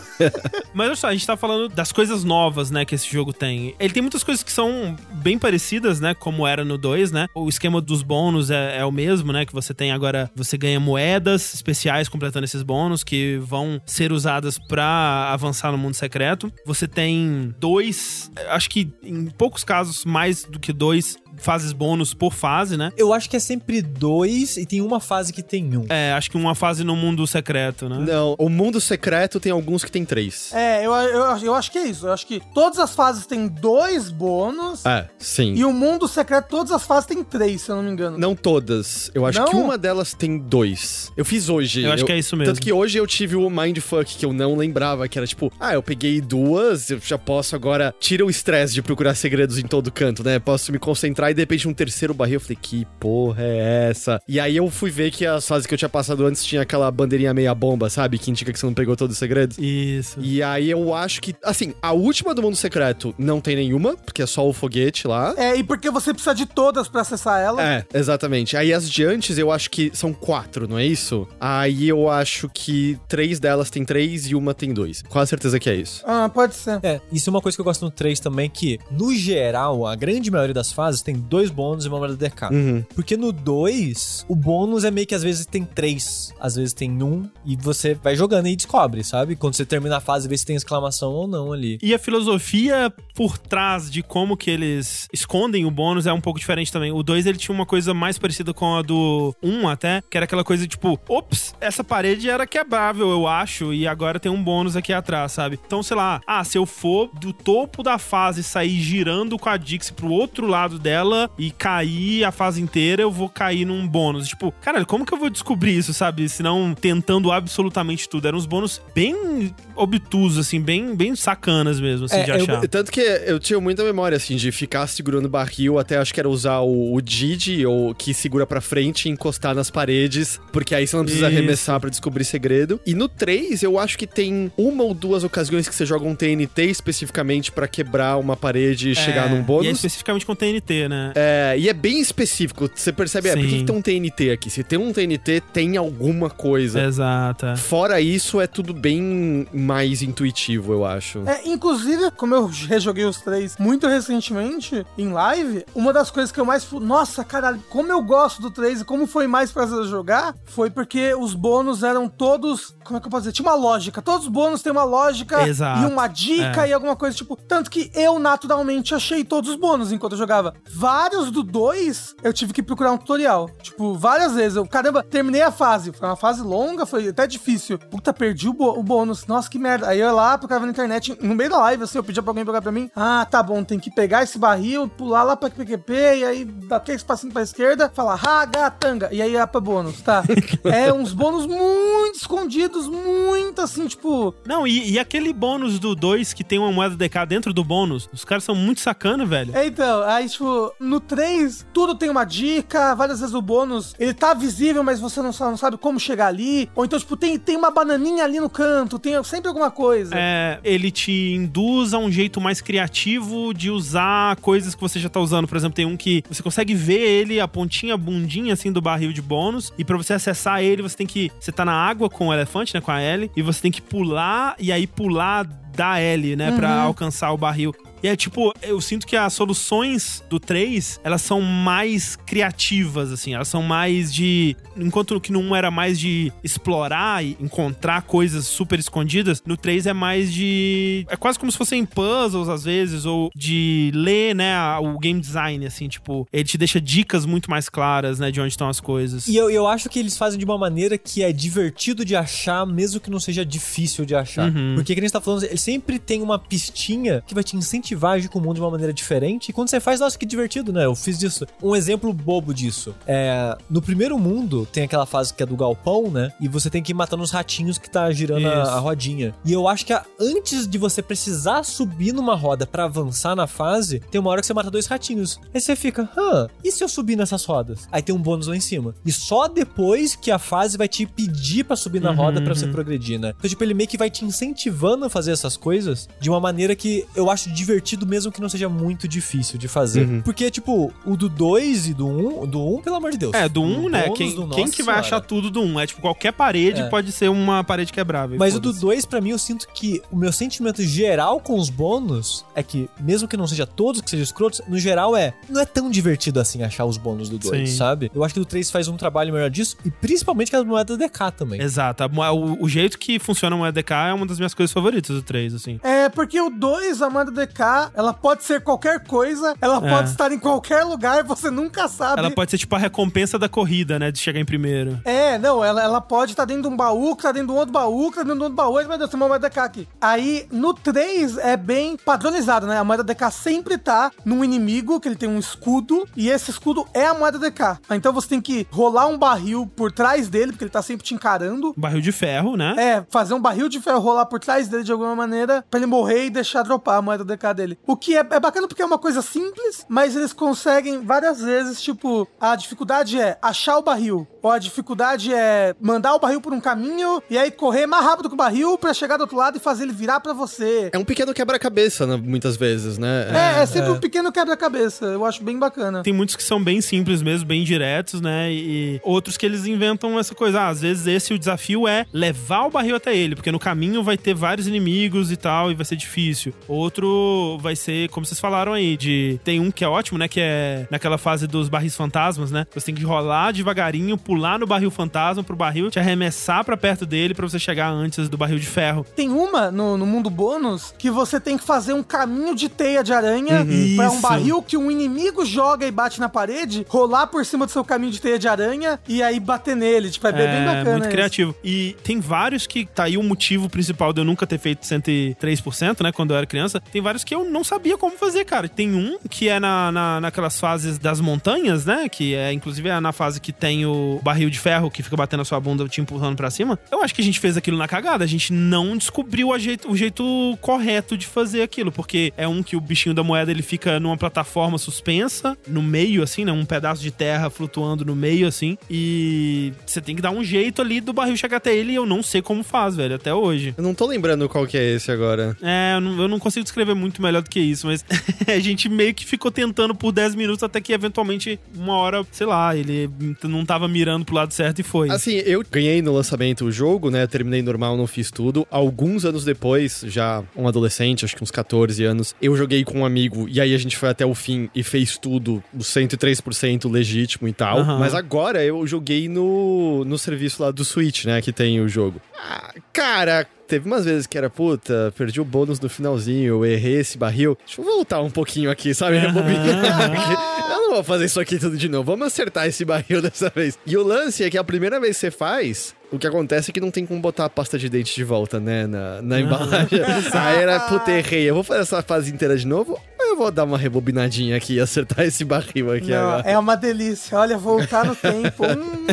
Mas 0.75 0.87
olha 0.89 0.97
só, 0.97 1.07
a 1.09 1.13
gente 1.13 1.27
tá 1.27 1.37
falando 1.37 1.69
das 1.69 1.93
coisas 1.93 2.25
novas, 2.25 2.71
né, 2.71 2.85
que 2.85 2.95
esse 2.95 3.11
jogo 3.11 3.33
tem. 3.33 3.75
Ele 3.79 3.93
tem 3.93 4.03
muitas 4.03 4.25
coisas 4.25 4.43
que 4.43 4.51
são 4.51 4.97
bem 5.13 5.39
parecidas, 5.39 6.01
né, 6.01 6.15
como 6.15 6.47
era 6.47 6.65
no 6.65 6.77
2, 6.77 7.13
né? 7.13 7.29
O 7.35 7.42
esquema 7.49 7.81
dos 7.81 8.03
bônus 8.03 8.51
é, 8.51 8.79
é 8.79 8.85
o 8.85 8.93
mesmo, 8.93 9.33
né, 9.33 9.45
que 9.45 9.53
você 9.53 9.73
tem 9.75 9.93
agora, 9.93 10.31
você 10.35 10.57
ganha 10.57 10.81
moedas 10.81 11.55
especiais 11.55 12.09
completando 12.09 12.45
esses 12.45 12.63
bônus 12.63 13.05
que 13.05 13.39
vão 13.39 13.81
ser 13.87 14.13
usadas 14.13 14.59
pra 14.59 15.31
avançar 15.33 15.73
no 15.73 15.79
mundo 15.79 15.95
secreto. 15.95 16.53
Você 16.67 16.87
tem 16.87 17.55
dois, 17.59 18.31
acho 18.49 18.69
que 18.71 18.93
em 19.03 19.27
poucos 19.27 19.65
casos 19.65 20.05
mais 20.05 20.45
do 20.45 20.59
que 20.59 20.73
dois 20.73 21.17
fases 21.37 21.73
bônus 21.73 22.15
por 22.15 22.33
fase, 22.33 22.77
né? 22.77 22.93
Eu 22.97 23.13
acho 23.13 23.29
que 23.29 23.37
é 23.37 23.41
sempre 23.41 23.83
dois 23.83 24.57
e 24.57 24.67
tem 24.67 24.81
uma 24.81 25.01
fase 25.01 25.33
que 25.33 25.43
tem 25.43 25.77
um. 25.77 25.87
É, 25.89 26.13
acho 26.13 26.31
que 26.31 26.37
uma 26.37 26.55
fase 26.55 26.85
no 26.85 26.95
mundo 26.97 27.27
secreto, 27.27 27.89
né? 27.89 27.99
Não, 27.99 28.35
o 28.39 28.49
mundo 28.49 28.81
secreto 28.81 29.41
tem 29.41 29.53
alguns 29.53 29.85
que 29.85 29.91
tem 29.91 30.05
três. 30.05 30.53
É, 30.53 30.85
eu, 30.87 30.93
eu, 30.93 31.37
eu 31.39 31.55
acho 31.55 31.71
que 31.71 31.79
é 31.79 31.87
isso. 31.87 32.07
Eu 32.07 32.13
acho 32.13 32.27
que 32.27 32.41
todas 32.55 32.79
as 32.79 32.95
fases 32.95 33.27
têm 33.27 33.49
dois 33.49 34.11
bônus. 34.11 34.85
É, 34.85 35.09
sim. 35.19 35.55
E 35.55 35.65
o 35.65 35.73
mundo 35.73 36.07
secreto, 36.09 36.49
todas 36.49 36.73
as 36.73 36.85
fases 36.85 37.07
têm 37.07 37.23
três, 37.25 37.63
se 37.63 37.71
eu 37.71 37.77
não 37.77 37.83
me 37.83 37.91
engano. 37.91 38.19
Não 38.19 38.35
todas. 38.35 39.11
Eu 39.15 39.27
acho 39.27 39.39
Não? 39.39 39.47
que 39.47 39.57
uma 39.57 39.79
delas 39.79 40.15
tem 40.15 40.39
dois. 40.39 41.13
Eu 41.17 41.25
fiz 41.25 41.49
hoje. 41.49 41.83
Eu 41.83 41.93
acho 41.93 42.05
que 42.05 42.13
é 42.13 42.19
isso 42.19 42.37
mesmo. 42.37 42.53
Tanto 42.53 42.63
que 42.63 42.73
hoje 42.73 42.99
eu 42.99 43.07
tive 43.07 43.37
o 43.37 43.49
Mindfuck 43.49 44.17
que 44.17 44.25
eu 44.25 44.33
não 44.33 44.57
lembrava, 44.57 45.09
que 45.09 45.19
era 45.19 45.27
tipo, 45.27 45.53
ah, 45.59 45.75
eu 45.75 45.83
peguei 45.83 46.21
duas, 46.21 46.91
eu 46.91 47.01
já 47.01 47.19
posso 47.19 47.55
agora. 47.55 47.95
Tira 47.99 48.25
o 48.25 48.31
estresse 48.31 48.75
de 48.75 48.83
procurar 48.83 49.15
segredos 49.15 49.59
em 49.59 49.63
todo 49.63 49.91
canto, 49.91 50.25
né? 50.25 50.39
Posso 50.39 50.73
me 50.73 50.79
concentrar 50.79 51.22
e 51.31 51.35
de 51.35 51.41
repente 51.41 51.69
um 51.69 51.75
terceiro 51.75 52.15
barril. 52.15 52.35
Eu 52.35 52.41
falei, 52.41 52.59
que 52.61 52.87
porra 52.99 53.43
é 53.43 53.89
essa? 53.91 54.21
E 54.27 54.41
aí 54.41 54.57
eu 54.57 54.71
fui 54.71 54.91
ver 54.91 55.11
que 55.11 55.27
as 55.27 55.47
fases 55.47 55.67
que 55.67 55.75
eu 55.75 55.79
tinha 55.79 55.89
passado 55.89 56.25
antes 56.25 56.45
tinha 56.45 56.63
aquela 56.63 56.91
bandeirinha 56.91 57.35
meia 57.35 57.55
bomba, 57.55 57.91
sabe? 57.91 58.19
Que 58.19 58.31
indica 58.31 58.53
que 58.53 58.59
você 58.59 58.67
não 58.67 58.75
pegou 58.75 58.97
todos 58.97 59.15
os 59.15 59.19
segredos. 59.19 59.59
Isso. 59.59 60.19
E 60.21 60.43
aí 60.43 60.71
eu 60.71 60.95
acho 60.95 61.21
que, 61.21 61.35
assim, 61.45 61.75
a 61.83 61.93
última 61.93 62.35
do 62.35 62.43
mundo 62.43 62.57
secreto 62.57 63.15
não 63.19 63.41
tem 63.41 63.57
nenhuma, 63.57 63.97
porque 63.97 64.23
é 64.23 64.27
só 64.27 64.49
o 64.49 64.53
foguete 64.53 65.07
lá. 65.07 65.35
É, 65.37 65.57
e 65.57 65.63
porque 65.63 65.91
você 65.91 66.13
precisa 66.13 66.35
de 66.35 66.47
todas 66.47 66.89
pra 66.89 67.03
acessar 67.03 67.41
ela. 67.41 67.63
É, 67.63 67.85
exatamente. 67.95 68.57
Aí 68.57 68.73
as 68.73 68.89
de 68.89 69.05
antes 69.05 69.39
eu 69.39 69.51
acho 69.51 69.71
que 69.71 69.91
são 69.95 70.13
quatro, 70.13 70.67
não 70.67 70.79
é 70.79 70.87
isso? 70.87 71.29
Aí 71.41 71.89
eu 71.89 72.09
acho 72.09 72.49
que 72.49 72.99
três 73.09 73.39
delas 73.39 73.71
tem 73.71 73.85
três 73.85 74.27
e 74.27 74.35
uma 74.35 74.55
tem 74.55 74.73
dois. 74.73 75.03
Quase 75.03 75.31
certeza 75.31 75.59
que 75.59 75.69
é 75.69 75.75
isso. 75.75 76.03
Ah, 76.07 76.31
pode 76.33 76.55
ser. 76.55 76.81
É, 76.83 77.01
isso 77.13 77.29
é 77.29 77.31
uma 77.31 77.41
coisa 77.41 77.57
que 77.57 77.61
eu 77.61 77.65
gosto 77.65 77.85
no 77.85 77.91
3 77.91 78.21
também, 78.21 78.49
que, 78.49 78.79
no 78.91 79.15
geral, 79.15 79.87
a 79.87 79.95
grande 79.95 80.31
maioria 80.31 80.55
das 80.55 80.73
fases 80.73 81.03
tem 81.03 81.12
tem 81.13 81.21
dois 81.21 81.51
bônus 81.51 81.85
e 81.85 81.89
uma 81.89 81.99
moeda 81.99 82.17
DK. 82.17 82.47
Uhum. 82.51 82.85
Porque 82.95 83.17
no 83.17 83.33
2, 83.33 84.25
o 84.29 84.35
bônus 84.35 84.85
é 84.85 84.91
meio 84.91 85.07
que 85.07 85.15
às 85.15 85.23
vezes 85.23 85.45
tem 85.45 85.65
três, 85.65 86.35
às 86.41 86.57
vezes 86.57 86.73
tem 86.73 87.03
um, 87.03 87.29
e 87.45 87.55
você 87.57 87.95
vai 87.95 88.17
jogando 88.17 88.49
e 88.49 88.57
descobre, 88.57 89.05
sabe? 89.05 89.37
Quando 89.37 89.55
você 89.55 89.67
termina 89.67 89.99
a 89.99 90.01
fase, 90.01 90.29
vê 90.29 90.37
se 90.37 90.47
tem 90.47 90.57
exclamação 90.57 91.13
ou 91.13 91.29
não 91.29 91.53
ali. 91.53 91.79
E 91.83 91.95
a 91.95 91.99
filosofia 91.99 92.93
por 93.15 93.37
trás 93.37 93.91
de 93.91 94.03
como 94.03 94.37
que 94.37 94.51
eles 94.51 95.09
escondem 95.13 95.67
o 95.67 95.71
bônus 95.71 96.07
é 96.07 96.13
um 96.13 96.21
pouco 96.21 96.39
diferente 96.39 96.73
também. 96.73 96.93
O 96.93 97.03
2 97.03 97.27
ele 97.27 97.39
tinha 97.39 97.55
uma 97.55 97.67
coisa 97.67 97.93
mais 97.93 98.19
parecida 98.19 98.55
com 98.55 98.77
a 98.77 98.83
do 98.83 99.35
1 99.43 99.51
um 99.51 99.69
até, 99.69 100.03
que 100.09 100.17
era 100.17 100.25
aquela 100.25 100.45
coisa 100.45 100.67
tipo, 100.67 100.99
ops, 101.09 101.55
essa 101.61 101.85
parede 101.85 102.31
era 102.31 102.47
quebrável, 102.47 103.11
eu 103.11 103.27
acho, 103.27 103.73
e 103.73 103.87
agora 103.87 104.19
tem 104.19 104.33
um 104.33 104.43
bônus 104.43 104.77
aqui 104.77 104.93
atrás, 104.93 105.33
sabe? 105.33 105.59
Então, 105.65 105.83
sei 105.83 105.97
lá, 105.97 106.21
ah, 106.27 106.43
se 106.43 106.57
eu 106.57 106.65
for 106.65 107.11
do 107.15 107.33
topo 107.33 107.83
da 107.83 107.99
fase 107.99 108.43
sair 108.43 108.81
girando 108.81 109.39
com 109.39 109.49
a 109.49 109.57
Dixie 109.57 109.93
pro 109.93 110.11
outro 110.11 110.47
lado 110.47 110.79
dela 110.79 111.02
e 111.39 111.51
cair 111.51 112.25
a 112.25 112.33
fase 112.33 112.61
inteira, 112.61 113.03
eu 113.03 113.11
vou 113.11 113.29
cair 113.29 113.65
num 113.65 113.87
bônus. 113.87 114.29
Tipo, 114.29 114.53
caralho, 114.61 114.87
como 114.87 115.05
que 115.05 115.13
eu 115.13 115.19
vou 115.19 115.31
descobrir 115.31 115.77
isso, 115.77 115.93
sabe? 115.95 116.29
Se 116.29 116.43
não 116.43 116.75
tentando 116.75 117.31
absolutamente 117.33 118.09
tudo. 118.09 118.27
Eram 118.29 118.39
uns 118.39 118.47
bônus 118.47 118.81
bem 118.95 119.55
obtusos, 119.75 120.39
assim, 120.47 120.61
bem, 120.61 120.95
bem 120.95 121.15
sacanas 121.17 121.81
mesmo, 121.81 122.07
assim, 122.07 122.17
É, 122.17 122.23
de 122.25 122.31
eu- 122.31 122.37
achar. 122.37 122.69
Tanto 122.69 122.91
que 122.93 123.01
eu 123.01 123.39
tinha 123.41 123.61
muita 123.61 123.83
memória, 123.85 124.17
assim, 124.17 124.37
de 124.37 124.53
ficar 124.53 124.87
segurando 124.87 125.27
o 125.27 125.29
barril, 125.29 125.79
até 125.79 125.97
acho 125.97 126.13
que 126.13 126.21
era 126.21 126.29
usar 126.29 126.61
o, 126.61 126.95
o 126.95 127.01
Didi, 127.01 127.65
ou 127.67 127.95
que 127.95 128.13
segura 128.15 128.47
pra 128.47 128.61
frente 128.61 129.07
e 129.09 129.11
encostar 129.11 129.55
nas 129.55 129.71
paredes, 129.71 130.41
porque 130.53 130.75
aí 130.75 130.87
você 130.87 130.97
não 130.97 131.05
precisa 131.05 131.29
Isso. 131.29 131.37
arremessar 131.37 131.81
pra 131.81 131.91
descobrir 131.91 132.25
segredo. 132.25 132.81
E 132.87 132.95
no 132.95 133.09
3, 133.09 133.63
eu 133.63 133.79
acho 133.79 133.99
que 133.99 134.07
tem 134.07 134.53
uma 134.57 134.85
ou 134.85 134.95
duas 134.95 135.25
ocasiões 135.25 135.69
que 135.69 135.75
você 135.75 135.85
joga 135.87 136.07
um 136.07 136.15
TNT 136.15 136.65
especificamente 136.67 137.51
pra 137.51 137.67
quebrar 137.67 138.17
uma 138.19 138.37
parede 138.37 138.91
e 138.91 138.95
chegar 138.95 139.29
num 139.29 139.37
E 139.37 139.41
é 139.41 139.43
bônus. 139.43 139.67
especificamente 139.69 140.27
com 140.27 140.35
TNT, 140.35 140.89
né? 140.89 140.92
É, 141.15 141.55
e 141.59 141.69
é 141.69 141.73
bem 141.73 142.01
específico. 142.01 142.69
Você 142.75 142.93
percebe, 142.93 143.29
é, 143.29 143.37
por 143.37 143.43
que, 143.45 143.59
que 143.59 143.65
tem 143.65 143.77
um 143.77 143.83
TNT 143.83 144.31
aqui? 144.31 144.51
Se 144.51 144.63
tem 144.63 144.79
um 144.79 144.93
TNT, 144.93 145.43
tem 145.53 145.77
alguma 145.77 146.31
coisa. 146.31 146.83
Exata. 146.83 147.57
Fora 147.57 148.01
isso, 148.01 148.41
é 148.41 148.47
tudo 148.47 148.73
bem 148.75 149.47
mais 149.53 150.03
intuitivo, 150.03 150.73
eu 150.73 150.85
acho. 150.85 151.23
É, 151.27 151.47
inclusive, 151.49 152.11
como 152.13 152.35
eu 152.35 152.47
rejoguei 152.47 153.05
os 153.05 153.19
três 153.19 153.57
muito 153.59 153.87
recentemente, 153.87 154.85
em 154.97 155.09
live, 155.13 155.65
uma 155.75 155.93
das 155.93 156.11
coisas 156.11 156.31
que 156.33 156.41
eu 156.41 156.45
mais. 156.45 156.71
Nossa, 156.73 157.25
caralho, 157.25 157.63
como 157.69 157.91
eu 157.91 158.03
gosto 158.03 158.41
do 158.43 158.51
3 158.51 158.81
e 158.81 158.85
como 158.85 159.07
foi 159.07 159.27
mais 159.27 159.51
prazer 159.53 159.85
jogar, 159.85 160.35
foi 160.47 160.71
porque 160.71 161.15
os 161.15 161.35
bônus 161.35 161.83
eram 161.83 162.09
todos. 162.09 162.75
Como 162.85 162.97
é 162.97 163.01
que 163.01 163.07
eu 163.07 163.11
posso 163.11 163.23
dizer? 163.23 163.33
Tinha 163.33 163.49
uma 163.49 163.55
lógica. 163.57 164.03
Todos 164.03 164.27
os 164.27 164.33
bônus 164.33 164.63
têm 164.63 164.73
uma 164.73 164.85
lógica 164.85 165.47
Exato. 165.47 165.83
e 165.83 165.87
uma 165.87 166.07
dica 166.07 166.67
É. 166.67 166.71
e 166.71 166.73
alguma 166.73 166.97
coisa, 166.97 167.17
tipo. 167.17 167.37
Tanto 167.37 167.71
que 167.71 167.91
eu 167.95 168.19
naturalmente 168.19 168.95
achei 168.95 169.25
todos 169.25 169.51
os 169.51 169.57
bônus 169.57 169.93
enquanto 169.93 170.13
eu 170.13 170.19
jogava. 170.19 170.55
Vários 170.83 171.31
do 171.31 171.45
2 171.45 172.17
eu 172.25 172.33
tive 172.33 172.53
que 172.53 172.61
procurar 172.61 172.91
um 172.91 172.99
tutorial. 172.99 173.49
Tipo, 173.63 173.95
várias 173.95 174.35
vezes. 174.35 174.57
Eu, 174.57 174.67
caramba, 174.67 175.01
terminei 175.01 175.41
a 175.41 175.53
fase. 175.53 175.93
Foi 175.93 176.09
uma 176.09 176.17
fase 176.17 176.43
longa, 176.43 176.85
foi 176.85 177.07
até 177.07 177.25
difícil. 177.25 177.79
Puta, 177.79 178.13
perdi 178.13 178.49
o, 178.49 178.57
o 178.59 178.83
bônus. 178.83 179.25
Nossa, 179.29 179.49
que 179.49 179.61
merda. 179.61 179.87
Aí 179.87 180.01
eu 180.01 180.07
ia 180.07 180.13
lá, 180.13 180.37
procurava 180.37 180.67
na 180.67 180.73
internet, 180.73 181.17
no 181.21 181.37
meio 181.37 181.51
da 181.51 181.59
live, 181.59 181.85
assim, 181.85 181.99
eu 181.99 182.03
pedia 182.03 182.21
pra 182.21 182.31
alguém 182.31 182.45
pegar 182.45 182.61
pra 182.61 182.73
mim. 182.73 182.91
Ah, 182.97 183.25
tá 183.31 183.41
bom, 183.45 183.63
tem 183.63 183.79
que 183.79 183.93
pegar 183.93 184.25
esse 184.25 184.37
barril, 184.41 184.89
pular 184.89 185.23
lá 185.23 185.37
pra 185.37 185.51
PQP, 185.51 185.93
e 185.93 186.25
aí 186.25 186.45
dar 186.45 186.79
aquele 186.79 186.97
espacinho 186.97 187.33
pra 187.33 187.43
esquerda, 187.43 187.89
falar 187.89 188.17
ragatanga, 188.17 189.09
e 189.13 189.23
aí 189.23 189.35
ia 189.35 189.47
pra 189.47 189.61
bônus, 189.61 190.01
tá? 190.01 190.25
é 190.65 190.93
uns 190.93 191.13
bônus 191.13 191.47
muito 191.47 192.17
escondidos, 192.17 192.89
muito 192.89 193.61
assim, 193.61 193.87
tipo. 193.87 194.35
Não, 194.45 194.67
e, 194.67 194.91
e 194.91 194.99
aquele 194.99 195.33
bônus 195.33 195.79
do 195.79 195.95
2 195.95 196.33
que 196.33 196.43
tem 196.43 196.59
uma 196.59 196.73
moeda 196.73 196.97
DK 196.97 197.25
dentro 197.29 197.53
do 197.53 197.63
bônus, 197.63 198.09
os 198.13 198.25
caras 198.25 198.43
são 198.43 198.57
muito 198.57 198.81
sacana, 198.81 199.25
velho. 199.25 199.57
É, 199.57 199.67
então, 199.67 200.03
aí, 200.03 200.29
tipo, 200.29 200.72
no 200.81 201.01
3, 201.01 201.67
tudo 201.73 201.95
tem 201.95 202.11
uma 202.11 202.25
dica, 202.25 202.95
várias 202.95 203.21
vezes 203.21 203.35
o 203.35 203.43
bônus, 203.43 203.95
ele 203.99 204.15
tá 204.15 204.35
visível, 204.35 204.83
mas 204.83 205.01
você 205.01 205.21
não, 205.21 205.31
não 205.39 205.57
sabe 205.57 205.77
como 205.77 205.99
chegar 205.99 206.27
ali. 206.27 206.69
Ou 206.75 206.85
então, 206.85 206.99
tipo, 206.99 207.17
tem, 207.17 207.39
tem 207.39 207.57
uma 207.57 207.71
bananinha 207.71 208.25
ali 208.25 208.41
no 208.41 208.51
canto, 208.51 208.99
tem 208.99 209.23
sempre 209.25 209.49
alguma 209.49 209.71
coisa. 209.71 210.15
É, 210.17 210.59
ele 210.65 210.91
te 210.91 211.13
induz 211.33 211.95
a 211.95 211.99
um 211.99 212.11
jeito 212.11 212.41
mais 212.41 212.61
criativo 212.61 213.53
de 213.55 213.71
usar 213.71 214.37
coisas 214.37 214.75
que 214.75 214.81
você 214.81 214.99
já 214.99 215.09
tá 215.09 215.21
usando. 215.21 215.47
Por 215.47 215.57
exemplo, 215.57 215.75
tem 215.75 215.87
um 215.87 215.97
que 215.97 216.23
você 216.29 216.43
consegue 216.43 216.75
ver 216.75 217.01
ele, 217.01 217.41
a 217.41 217.49
pontinha, 217.49 217.95
a 217.95 217.97
bundinha 217.97 218.53
assim 218.55 218.73
do 218.73 218.81
barril 218.81 219.13
de 219.13 219.23
bônus. 219.23 219.73
E 219.79 219.85
pra 219.85 219.97
você 219.97 220.15
acessar 220.15 220.63
ele, 220.63 220.83
você 220.83 220.97
tem 220.97 221.07
que. 221.07 221.31
Você 221.39 221.53
tá 221.53 221.65
na 221.65 221.75
água 221.75 222.09
com 222.09 222.29
o 222.29 222.33
elefante, 222.33 222.75
né? 222.75 222.81
Com 222.81 222.91
a 222.91 223.01
L. 223.01 223.31
E 223.37 223.43
você 223.43 223.63
tem 223.63 223.71
que 223.71 223.83
pular 223.83 224.55
e 224.59 224.73
aí 224.73 224.87
pular 224.87 225.45
da 225.45 225.99
L, 225.99 226.37
né? 226.37 226.53
Pra 226.53 226.83
alcançar 226.83 227.33
o 227.33 227.37
barril. 227.37 227.75
E 228.03 228.09
é 228.09 228.17
tipo, 228.17 228.53
eu 228.63 228.81
sinto 228.81 229.07
que 229.07 229.17
as 229.17 229.33
soluções 229.33 230.23
do 230.29 230.41
3, 230.41 231.01
elas 231.05 231.23
são 231.23 231.41
mais 231.41 232.17
criativas, 232.17 233.13
assim, 233.13 233.35
elas 233.35 233.49
são 233.49 233.63
mais 233.63 234.13
de. 234.13 234.57
Enquanto 234.77 235.21
que 235.21 235.31
no 235.31 235.41
1 235.41 235.57
era 235.57 235.71
mais 235.71 235.99
de 235.99 236.33
explorar 236.43 237.25
e 237.25 237.37
encontrar 237.41 238.03
coisas 238.03 238.47
super 238.47 238.79
escondidas, 238.79 239.43
no 239.47 239.57
3 239.57 239.87
é 239.87 239.93
mais 239.93 240.33
de. 240.33 241.07
É 241.09 241.17
quase 241.17 241.39
como 241.39 241.53
se 241.53 241.59
fossem 241.59 241.85
puzzles, 241.85 242.49
às 242.49 242.65
vezes, 242.65 243.05
ou 243.05 243.31
de 243.35 243.93
ler, 243.95 244.35
né, 244.35 244.57
o 244.79 244.99
game 244.99 245.21
design, 245.21 245.65
assim, 245.65 245.89
tipo, 245.89 246.27
ele 246.33 246.45
te 246.45 246.59
deixa 246.59 246.81
dicas 246.81 247.25
muito 247.25 247.49
mais 247.49 247.69
claras, 247.69 248.19
né, 248.19 248.31
de 248.31 248.41
onde 248.41 248.51
estão 248.51 248.69
as 248.69 248.81
coisas. 248.81 249.29
E 249.29 249.37
eu, 249.37 249.49
eu 249.49 249.67
acho 249.67 249.89
que 249.89 249.99
eles 249.99 250.17
fazem 250.17 250.39
de 250.39 250.45
uma 250.45 250.59
maneira 250.59 250.99
que 250.99 251.23
é 251.23 251.33
divertido 251.33 252.05
de 252.05 252.17
achar, 252.17 252.67
mesmo 252.67 252.99
que 253.01 253.11
não 253.11 253.21
seja 253.21 253.45
difícil 253.45 254.05
de 254.05 254.15
achar. 254.15 254.51
Uhum. 254.51 254.75
Porque, 254.75 254.93
que 254.93 255.01
a 255.01 255.03
gente 255.03 255.13
tá 255.13 255.21
falando, 255.21 255.45
ele 255.45 255.57
sempre 255.57 255.99
tem 255.99 256.21
uma 256.21 256.39
pistinha 256.39 257.23
que 257.27 257.35
vai 257.35 257.45
te 257.45 257.57
incentivar 257.57 257.92
agir 257.95 258.29
com 258.29 258.39
o 258.39 258.43
mundo 258.43 258.57
de 258.57 258.61
uma 258.61 258.71
maneira 258.71 258.93
diferente. 258.93 259.49
E 259.49 259.53
quando 259.53 259.69
você 259.69 259.81
faz, 259.81 260.01
nossa, 260.01 260.19
que 260.19 260.27
divertido, 260.27 260.73
né? 260.73 260.85
Eu 260.85 260.95
fiz 260.95 261.19
disso. 261.19 261.47
Um 261.63 261.75
exemplo 261.77 262.13
bobo 262.13 262.53
disso. 262.55 262.95
É. 263.07 263.57
No 263.71 263.81
primeiro 263.83 264.19
mundo, 264.19 264.67
tem 264.73 264.85
aquela 264.85 265.07
fase 265.07 265.33
que 265.33 265.43
é 265.43 265.47
do 265.47 265.57
galpão, 265.57 266.11
né? 266.11 266.33
E 266.41 266.49
você 266.49 266.69
tem 266.71 266.83
que 266.83 266.93
ir 266.93 266.95
matando 266.95 267.23
os 267.23 267.31
ratinhos 267.31 267.79
que 267.79 267.89
tá 267.91 268.11
girando 268.13 268.47
a, 268.49 268.63
Isso. 268.63 268.71
a 268.71 268.79
rodinha. 268.79 269.35
E 269.45 269.53
eu 269.53 269.67
acho 269.69 269.85
que 269.87 269.93
a- 269.93 270.05
antes 270.21 270.67
de 270.67 270.79
você 270.79 271.03
precisar 271.03 271.63
subir 271.65 272.13
numa 272.13 272.35
roda 272.35 272.67
pra 272.67 272.85
avançar 272.85 273.35
na 273.37 273.47
fase, 273.47 274.01
tem 274.11 274.21
uma 274.21 274.31
hora 274.31 274.41
que 274.41 274.47
você 274.47 274.55
mata 274.55 274.71
dois 274.71 274.87
ratinhos. 274.87 275.39
Aí 275.55 275.61
você 275.61 275.75
fica, 275.77 276.09
hã, 276.17 276.49
e 276.65 276.71
se 276.73 276.83
eu 276.83 276.89
subir 276.89 277.17
nessas 277.17 277.45
rodas? 277.45 277.89
Aí 277.91 278.03
tem 278.03 278.15
um 278.15 278.19
bônus 278.21 278.47
lá 278.47 278.57
em 278.57 278.61
cima. 278.61 278.95
E 279.05 279.13
só 279.13 279.49
depois 279.49 280.15
que 280.17 280.31
a 280.31 280.39
fase 280.39 280.77
vai 280.77 280.89
te 280.89 281.07
pedir 281.07 281.65
pra 281.65 281.77
subir 281.77 282.01
na 282.01 282.11
Uhum, 282.11 282.17
roda 282.17 282.41
pra 282.43 282.55
você 282.55 282.67
uhum. 282.67 282.73
progredir, 282.73 283.19
né? 283.19 283.33
Então, 283.39 283.49
tipo, 283.49 283.63
ele 283.65 283.75
meio 283.75 283.89
que 283.89 283.97
vai 283.99 284.11
te 284.11 284.25
incentivando 284.25 285.05
a 285.05 285.11
fazer 285.11 285.33
essas 285.33 285.57
coisas 285.57 286.09
de 286.21 286.29
uma 286.29 286.41
maneira 286.41 286.75
que 286.77 287.07
eu 287.15 287.31
acho 287.31 287.51
divertido, 287.83 288.07
mesmo 288.07 288.31
que 288.33 288.41
não 288.41 288.49
seja 288.49 288.69
muito 288.69 289.07
difícil 289.09 289.59
de 289.59 289.69
fazer. 289.69 290.07
Uhum. 290.07 290.23
Porque, 290.23 290.51
tipo, 290.51 290.93
o 291.05 291.17
do 291.17 291.29
2 291.29 291.89
e 291.89 291.95
do 291.95 292.07
1, 292.07 292.43
um, 292.43 292.47
do 292.47 292.61
1, 292.61 292.75
um, 292.77 292.81
pelo 292.83 292.97
amor 292.97 293.11
de 293.11 293.19
Deus. 293.19 293.35
É, 293.35 293.49
do 293.49 293.61
1, 293.63 293.65
O 293.65 293.87
um, 293.87 293.89
né? 293.89 294.03
bônus 294.05 294.19
Quem, 294.19 294.35
do 294.35 294.49
quem 294.49 294.65
que 294.71 294.83
vai 294.83 294.95
Senhora. 294.95 295.01
achar 295.01 295.21
tudo 295.21 295.51
do 295.51 295.61
1? 295.61 295.65
Um? 295.75 295.81
É 295.81 295.87
tipo, 295.87 296.01
qualquer 296.01 296.33
parede 296.33 296.81
É. 296.83 296.89
pode 296.89 297.13
ser 297.13 297.29
uma 297.29 297.63
parede 297.65 297.93
quebrável. 297.93 298.39
Mas 298.39 298.55
o 298.55 298.61
do 298.61 298.73
2, 298.73 299.05
pra 299.05 299.21
mim, 299.21 299.31
eu 299.31 299.39
sinto 299.39 299.67
que 299.75 300.01
o 300.11 300.17
meu 300.17 300.33
sentimento 300.33 300.83
geral 300.83 301.41
com 301.41 301.59
os 301.59 301.69
bônus 301.69 302.45
é 302.55 302.63
que, 302.63 302.89
mesmo 303.01 303.27
que 303.29 303.37
não 303.37 303.47
seja 303.47 303.67
todos 303.67 304.01
que 304.01 304.11
sejam 304.11 304.23
escrotos, 304.25 304.61
no 304.69 304.79
geral 304.79 305.17
é. 305.17 305.35
Não 305.49 305.61
é 305.61 305.67
tão 305.67 305.91
divertido 305.91 306.41
assim 306.41 306.63
achar 306.63 306.85
os 306.85 306.97
bônus 306.97 307.29
do 307.29 307.39
2, 307.39 307.71
Sim. 307.71 307.77
sabe? 307.77 308.11
Eu 308.15 308.23
acho 308.25 308.35
que 308.35 308.41
o 308.41 308.45
3 308.45 308.71
faz 308.71 308.89
um 308.89 308.97
trabalho 308.97 309.33
melhor 309.33 309.51
disso, 309.51 309.77
e 309.85 309.91
principalmente 309.91 310.51
com 310.51 310.57
as 310.57 310.65
moedas 310.65 310.97
DK 310.97 311.31
também. 311.37 311.61
Exato. 311.61 312.05
O, 312.05 312.65
o 312.65 312.69
jeito 312.69 312.99
que 312.99 313.19
funciona 313.19 313.57
a 313.57 313.59
moeda 313.59 313.81
DK 313.83 313.93
é 314.11 314.15
uma 314.15 314.27
das 314.27 314.39
minhas 314.39 314.55
coisas 314.55 314.73
favoritas 314.73 315.15
do 315.17 315.23
3, 315.23 315.55
assim. 315.55 315.81
É, 315.83 316.09
porque 316.09 316.41
o 316.41 316.51
2, 316.51 317.03
a 317.03 317.11
moeda 317.11 317.31
DK, 317.31 317.63
ela 317.95 318.13
pode 318.13 318.45
ser 318.45 318.61
qualquer 318.63 319.05
coisa, 319.07 319.55
ela 319.61 319.77
É. 319.77 319.91
pode 319.91 320.11
estar 320.11 320.33
em 320.33 320.39
qualquer 320.39 320.85
lugar, 320.85 321.25
você 321.25 321.51
nunca 321.51 321.89
sabe. 321.89 322.19
Ela 322.21 322.31
pode 322.31 322.51
ser 322.51 322.59
tipo 322.59 322.75
a 322.75 322.79
recompensa 322.79 323.39
da 323.39 323.49
corrida, 323.49 323.99
né? 323.99 324.11
De 324.11 324.19
chegar 324.19 324.41
em 324.41 324.45
primeiro. 324.45 325.01
É, 325.05 325.39
não, 325.39 325.65
ela, 325.65 325.83
ela 325.83 326.01
pode 326.01 326.33
estar 326.33 326.45
dentro 326.45 326.63
de 326.63 326.69
um 326.69 326.77
baú, 326.77 327.17
que 327.17 327.23
tá 327.23 327.33
dentro 327.33 327.49
de 327.49 327.53
um 327.53 327.57
outro 327.57 327.73
baú, 327.73 328.11
que 328.11 328.17
tá 328.17 328.23
dentro 328.23 328.37
de 328.37 328.41
um 328.41 328.45
outro 328.45 328.57
baú, 328.57 328.81
e, 328.81 328.85
meu 328.87 328.99
Deus, 328.99 329.11
tem 329.11 329.19
uma 329.21 329.29
moeda 329.29 329.49
DK 329.49 329.59
aqui. 329.61 329.89
Aí, 330.01 330.47
no 330.51 330.75
3, 330.75 331.39
é 331.39 331.57
bem 331.57 331.97
padronizado, 331.97 332.67
né? 332.67 332.79
A 332.79 332.85
moeda 332.85 333.03
DK 333.03 333.31
sempre 333.31 333.79
tá 333.79 334.11
num 334.25 334.45
inimigo, 334.45 335.01
que 335.01 335.09
ele 335.09 335.17
tem 335.17 335.29
um 335.29 335.39
escudo, 335.39 336.07
e 336.17 336.29
esse 336.31 336.51
escudo 336.51 336.87
é 336.95 337.07
a 337.07 337.15
moeda 337.15 337.39
DK. 337.39 337.79
Então 337.91 338.13
você 338.13 338.29
tem 338.29 338.41
que 338.41 338.67
rolar 338.71 339.07
um 339.07 339.19
barril 339.19 339.67
por 339.77 339.91
trás 339.93 340.29
dele, 340.29 340.53
porque 340.53 340.65
ele 340.65 340.71
tá 340.71 340.83
sempre 340.83 341.05
te 341.05 341.15
encarando. 341.15 341.75
Barril 341.77 342.01
de 342.01 342.13
ferro, 342.13 342.57
né? 342.57 342.75
É, 342.79 343.05
fazer 343.11 343.35
um 343.35 343.41
barril 343.41 343.69
de 343.69 343.81
ferro 343.81 344.01
rolar 344.01 344.27
por 344.27 344.39
trás 344.41 344.69
dele 344.69 344.83
de 344.85 344.93
alguma 344.93 345.15
maneira 345.15 345.65
pra 345.71 345.79
ele 345.79 345.87
morrer 345.87 346.27
e 346.27 346.31
deixar 346.31 346.63
dropar 346.63 346.99
a 346.99 347.03
moeda 347.03 347.25
DK 347.25 347.55
dele. 347.55 347.62
O 347.87 347.97
que 347.97 348.17
é, 348.17 348.21
é 348.21 348.41
bacana 348.41 348.69
porque 348.69 348.83
é 348.83 348.87
uma 348.87 348.99
coisa 348.99 349.23
simples, 349.23 349.85
mas 349.89 350.17
eles 350.17 350.33
conseguem 350.33 351.05
várias 351.05 351.41
vezes, 351.41 351.81
tipo, 351.81 352.29
a 352.41 352.57
dificuldade 352.57 353.21
é 353.21 353.39
achar 353.41 353.79
o 353.79 353.83
barril, 353.83 354.27
ou 354.43 354.51
a 354.51 354.59
dificuldade 354.59 355.33
é 355.33 355.75
mandar 355.81 356.15
o 356.15 356.19
barril 356.19 356.41
por 356.41 356.53
um 356.53 356.61
caminho 356.61 357.23
e 357.31 357.39
aí 357.39 357.51
correr 357.51 357.87
mais 357.87 358.05
rápido 358.05 358.29
que 358.29 358.35
o 358.35 358.39
barril 358.39 358.77
pra 358.77 358.93
chegar 358.95 359.17
do 359.17 359.23
outro 359.23 359.37
lado 359.37 359.57
e 359.57 359.61
fazer 359.61 359.85
ele 359.85 359.93
virar 359.93 360.21
pra 360.21 360.33
você. 360.33 360.91
É 360.93 360.99
um 360.99 361.05
pequeno 361.05 361.33
quebra-cabeça, 361.33 362.07
né, 362.07 362.17
muitas 362.17 362.57
vezes, 362.57 362.99
né? 362.99 363.29
É, 363.33 363.63
é, 363.63 363.67
sempre 363.67 363.91
um 363.91 364.01
pequeno 364.01 364.33
quebra-cabeça. 364.33 365.07
Eu 365.07 365.25
acho 365.25 365.43
bem 365.43 365.59
bacana. 365.59 366.03
Tem 366.03 366.13
muitos 366.13 366.37
que 366.37 366.43
são 366.43 366.63
bem 366.63 366.81
simples 366.81 367.23
mesmo, 367.23 367.47
bem 367.47 367.65
diretos, 367.65 368.21
né? 368.21 368.53
E 368.53 369.01
outros 369.03 369.37
que 369.37 369.47
eles 369.47 369.67
inventam 369.67 370.19
essa 370.19 370.35
coisa. 370.35 370.61
Ah, 370.61 370.69
às 370.69 370.81
vezes 370.81 371.07
esse 371.07 371.33
o 371.33 371.39
desafio 371.39 371.87
é 371.87 372.07
levar 372.13 372.67
o 372.67 372.71
barril 372.71 372.97
até 372.97 373.17
ele, 373.17 373.35
porque 373.35 373.53
no 373.53 373.59
caminho 373.59 374.03
vai 374.03 374.17
ter 374.17 374.35
vários 374.35 374.67
inimigos 374.67 375.31
e 375.31 375.37
tal, 375.37 375.71
e 375.71 375.75
vai 375.75 375.85
ser 375.85 375.97
difícil. 375.97 376.53
Outro 376.69 377.52
vai 377.59 377.77
ser, 377.77 378.09
como 378.11 378.27
vocês 378.27 378.41
falaram 378.41 378.73
aí, 378.73 378.97
de. 378.97 379.41
Tem 379.45 379.61
um 379.61 379.71
que 379.71 379.85
é 379.85 379.89
ótimo, 379.89 380.19
né? 380.19 380.29
Que 380.29 380.41
é 380.41 380.87
naquela 380.91 381.19
fase 381.19 381.47
dos 381.47 381.69
barris 381.69 381.97
fantasmas, 381.97 382.51
né? 382.51 382.67
Você 382.75 382.87
tem 382.87 382.95
que 382.95 383.05
rolar 383.05 383.53
devagarinho, 383.53 384.17
pular 384.17 384.59
no 384.59 384.67
barril 384.67 384.91
fantasma 384.91 385.43
pro 385.43 385.57
barril 385.57 385.91
te 385.91 385.99
arremessar 385.99 386.65
pra 386.65 386.77
perto 386.77 387.07
dele 387.07 387.35
pra 387.35 387.49
você 387.49 387.59
chegar 387.59 387.91
antes 387.91 388.29
do 388.29 388.37
barril 388.37 388.59
de 388.59 388.67
ferro. 388.67 389.07
Tem 389.17 389.29
uma 389.31 389.71
no, 389.71 389.97
no 389.97 390.07
mundo 390.07 390.31
bônus 390.31 390.95
que 390.99 391.11
você 391.11 391.41
tem 391.41 391.57
que 391.57 391.65
fazer 391.65 391.93
um 391.93 392.03
caminho 392.03 392.55
de 392.55 392.69
teia 392.69 393.03
de 393.03 393.13
aranha 393.13 393.65
pra 393.97 394.11
um 394.11 394.13
Isso. 394.13 394.21
barril 394.21 394.63
que 394.63 394.77
um 394.77 394.91
inimigo 394.91 395.45
joga 395.45 395.87
e 395.87 395.91
bate 395.91 396.21
na 396.21 396.29
parede, 396.29 396.87
rolar 396.89 397.27
por 397.27 397.45
cima 397.45 397.67
do 397.67 397.73
seu 397.73 397.85
caminho 397.85 398.13
de 398.13 398.21
teia 398.21 398.39
de 398.39 398.49
aranha 398.49 398.99
e 399.09 399.23
aí 399.23 399.39
bater 399.39 399.77
nele. 399.77 400.11
Tipo, 400.11 400.27
é 400.29 400.33
bem, 400.33 400.47
bem 400.47 400.65
bacana. 400.65 400.91
muito 400.93 401.05
esse. 401.05 401.11
criativo. 401.11 401.55
E 401.63 401.97
tem 402.03 402.21
vários 402.21 402.67
que 402.67 402.87
tá 402.87 403.05
aí 403.05 403.17
o 403.17 403.23
motivo 403.23 403.69
principal 403.69 404.13
de 404.13 404.21
eu 404.21 404.25
nunca 404.25 404.47
ter 404.47 404.59
feito 404.59 404.83
103%, 404.83 406.03
né? 406.03 406.13
Quando 406.13 406.33
eu 406.33 406.37
era 406.37 406.47
criança. 406.47 406.81
Tem 406.93 407.01
vários 407.01 407.25
que 407.25 407.32
eu 407.33 407.45
não 407.45 407.65
sabia 407.65 407.97
como 407.99 408.17
fazer, 408.17 408.45
cara. 408.45 408.69
Tem 408.69 408.95
um 408.95 409.19
que 409.29 409.49
é 409.49 409.59
na, 409.61 409.91
na, 409.93 410.21
naquelas 410.21 410.59
fases 410.59 410.99
das 410.99 411.21
montanhas, 411.21 411.85
né? 411.85 412.09
Que 412.09 412.35
é, 412.35 412.53
inclusive, 412.53 412.89
é 412.89 413.01
na 413.01 413.13
fase 413.13 413.41
que 413.41 413.53
tem 413.53 413.85
o 413.87 414.21
barril 414.23 414.51
de 414.51 414.59
ferro 414.59 414.91
que 414.91 415.03
fica 415.03 415.17
batendo 415.17 415.41
na 415.41 415.45
sua 415.45 415.61
bunda, 415.61 415.87
te 415.89 416.01
empurrando 416.01 416.37
pra 416.37 416.51
cima. 416.51 416.79
Eu 416.91 417.03
acho 417.03 417.15
que 417.15 417.21
a 417.21 417.25
gente 417.25 417.41
fez 417.41 417.57
aquilo 417.57 417.77
na 417.77 417.89
cagada. 417.89 418.25
A 418.25 418.27
gente 418.27 418.53
não 418.53 418.97
descobriu 418.97 419.53
a 419.53 419.59
jeito- 419.59 419.91
o 419.91 419.97
jeito 419.97 420.57
correto 420.61 421.17
de 421.17 421.27
fazer 421.27 421.63
aquilo. 421.63 421.91
Porque 421.93 422.33
é 422.37 422.47
um 422.47 422.63
que 422.63 422.77
o 422.77 422.81
bichinho 422.81 423.15
da 423.15 423.23
moeda 423.23 423.51
ele 423.51 423.63
fica 423.63 423.99
numa 424.01 424.17
plataforma 424.17 424.79
suspensa, 424.79 425.57
no 425.67 425.83
meio, 425.83 426.23
assim, 426.23 426.45
né? 426.45 426.53
Um 426.53 426.65
pedaço 426.65 427.03
de 427.03 427.11
terra 427.11 427.51
flutuando 427.51 428.05
no 428.05 428.15
meio, 428.15 428.47
assim. 428.47 428.77
E 428.91 429.73
você 429.87 430.01
tem 430.01 430.15
que 430.17 430.23
dar 430.23 430.31
um 430.31 430.45
jeito 430.45 430.81
ali 430.83 431.01
do 431.01 431.13
barril 431.13 431.37
chegar 431.37 431.57
até 431.59 431.75
ele. 431.75 431.93
E 431.93 431.95
eu 431.95 432.07
não 432.07 432.23
sei 432.23 432.43
como 432.43 432.63
faz, 432.63 432.97
velho, 432.97 433.15
até 433.17 433.33
hoje. 433.35 433.75
Eu 433.77 433.83
não 433.83 433.95
tô 433.95 434.07
lembrando 434.07 434.49
qual 434.49 434.67
que 434.67 434.77
é 434.77 434.95
esse 434.95 435.11
agora. 435.11 435.57
É, 435.63 435.95
eu 435.97 436.01
não, 436.01 436.23
eu 436.23 436.29
não 436.29 436.39
consigo 436.39 436.63
descrever 436.65 436.95
muito 436.95 437.22
melhor 437.23 437.43
do 437.43 437.51
que 437.51 437.61
isso, 437.61 437.87
mas 437.87 438.05
a 438.47 438.59
gente 438.59 438.89
meio 438.89 439.15
que 439.15 439.25
ficou 439.25 439.51
tentando 439.51 439.95
por 439.95 440.13
10 440.13 440.35
minutos 440.35 440.63
até 440.63 440.81
que 440.81 440.93
eventualmente, 440.93 441.59
uma 441.75 441.95
hora, 441.95 442.27
sei 442.31 442.47
lá, 442.47 442.77
ele 442.77 443.11
não 443.45 443.65
tava 443.65 443.89
mirando 443.89 444.25
pro 444.25 444.35
lado 444.35 444.53
certo 444.53 444.81
e 444.81 444.83
foi. 444.83 445.11
Assim, 445.11 445.37
eu 445.47 445.65
ganhei 445.71 446.03
no 446.03 446.13
lançamento 446.13 446.65
o 446.65 446.73
jogo, 446.73 447.11
né? 447.11 447.27
Terminei 447.27 447.63
normal, 447.63 447.97
não 447.97 448.07
fiz 448.07 448.31
tudo. 448.31 448.67
Alguns 448.71 449.25
anos 449.25 449.45
depois, 449.45 450.05
já 450.07 450.43
um 450.57 450.67
adolescente, 450.69 451.25
acho 451.25 451.37
que 451.37 451.43
uns 451.43 451.51
14 451.51 452.05
anos, 452.05 452.35
eu 452.41 452.57
joguei 452.57 452.85
com 452.85 453.01
um 453.01 453.05
amigo 453.05 453.47
e 453.49 453.61
aí 453.61 453.75
a 453.75 453.79
gente 453.79 453.97
foi 453.97 454.09
até 454.09 454.27
o 454.27 454.35
fim 454.35 454.69
e 454.75 454.83
fez 454.83 455.17
tudo, 455.17 455.63
o 455.73 455.79
103% 455.79 456.91
legítimo 456.91 457.49
e 457.49 457.53
tal. 457.53 457.79
Aham. 457.79 457.99
Mas 457.99 458.15
agora 458.15 458.65
eu 458.65 458.87
joguei 458.87 459.29
no, 459.29 460.05
no 460.05 460.19
serviço 460.19 460.63
lá 460.63 460.71
do 460.71 460.85
Switch, 460.85 461.25
né? 461.25 461.41
Que 461.41 461.53
tem 461.53 461.81
o 461.81 461.89
jogo. 461.89 462.21
Ah, 462.37 462.75
cara. 462.93 463.47
Teve 463.67 463.87
umas 463.87 464.05
vezes 464.05 464.27
que 464.27 464.37
era, 464.37 464.51
puta, 464.51 465.13
perdi 465.17 465.41
o 465.41 465.45
bônus 465.45 465.81
no 465.81 465.89
finalzinho, 465.89 466.49
eu 466.49 466.67
errei 466.67 467.01
esse 467.01 467.17
barril. 467.17 467.57
Deixa 467.65 467.81
eu 467.81 467.85
voltar 467.85 468.21
um 468.21 468.31
pouquinho 468.31 468.71
aqui, 468.71 468.95
sabe? 468.95 469.19
Aqui. 469.19 469.27
Eu 470.73 470.89
não 470.89 470.95
vou 470.97 471.05
fazer 471.05 471.25
isso 471.25 471.41
aqui 471.41 471.59
tudo 471.59 471.77
de 471.77 471.89
novo. 471.89 472.05
Vamos 472.05 472.27
acertar 472.27 472.67
esse 472.67 472.85
barril 472.85 473.21
dessa 473.23 473.51
vez. 473.55 473.79
E 473.87 473.97
o 473.97 474.03
lance 474.03 474.45
é 474.45 474.51
que 474.51 474.59
a 474.59 474.65
primeira 474.65 475.01
vez 475.01 475.17
que 475.17 475.21
você 475.21 475.31
faz, 475.31 475.95
o 476.11 476.19
que 476.19 476.27
acontece 476.27 476.71
é 476.71 476.75
que 476.75 476.81
não 476.81 476.91
tem 476.91 477.07
como 477.07 477.21
botar 477.21 477.47
a 477.47 477.49
pasta 477.49 477.79
de 477.79 477.89
dente 477.89 478.15
de 478.15 478.25
volta, 478.25 478.61
né? 478.61 478.87
Na, 478.87 479.23
na 479.23 479.41
embalagem. 479.41 480.01
Aí 480.33 480.59
era, 480.59 480.81
puta, 480.81 481.11
errei. 481.11 481.49
Eu 481.49 481.55
vou 481.55 481.65
fazer 481.65 481.81
essa 481.81 482.03
fase 482.03 482.31
inteira 482.31 482.57
de 482.57 482.67
novo? 482.67 483.01
Eu 483.33 483.37
vou 483.39 483.51
dar 483.51 483.65
uma 483.65 483.79
rebobinadinha 483.79 484.57
aqui 484.57 484.75
e 484.75 484.81
acertar 484.81 485.25
esse 485.25 485.43
barril 485.45 485.91
aqui 485.91 486.11
Não, 486.11 486.19
agora? 486.19 486.43
é 486.51 486.59
uma 486.59 486.77
delícia. 486.77 487.39
Olha, 487.39 487.57
voltar 487.59 488.05
no 488.05 488.15
tempo. 488.15 488.63
Hum, 488.73 489.07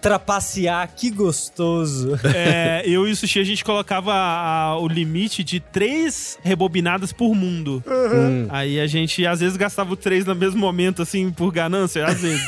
Trapacear, 0.00 0.88
que 0.94 1.10
gostoso. 1.10 2.18
É, 2.34 2.82
eu 2.86 3.06
e 3.06 3.10
o 3.12 3.16
Sushi 3.16 3.40
a 3.40 3.44
gente 3.44 3.64
colocava 3.64 4.12
a- 4.14 4.78
o 4.78 4.86
limite 4.88 5.42
de 5.44 5.60
três 5.60 6.38
rebobinadas 6.42 7.12
por 7.12 7.34
mundo. 7.34 7.82
Hum. 7.86 8.46
Aí 8.48 8.78
a 8.80 8.86
gente 8.86 9.26
às 9.26 9.40
vezes 9.40 9.56
gastava 9.56 9.92
os 9.92 9.98
três 9.98 10.24
no 10.24 10.34
mesmo 10.34 10.58
momento, 10.60 11.02
assim, 11.02 11.30
por 11.30 11.52
ganância, 11.52 12.04
às 12.06 12.20
vezes. 12.20 12.42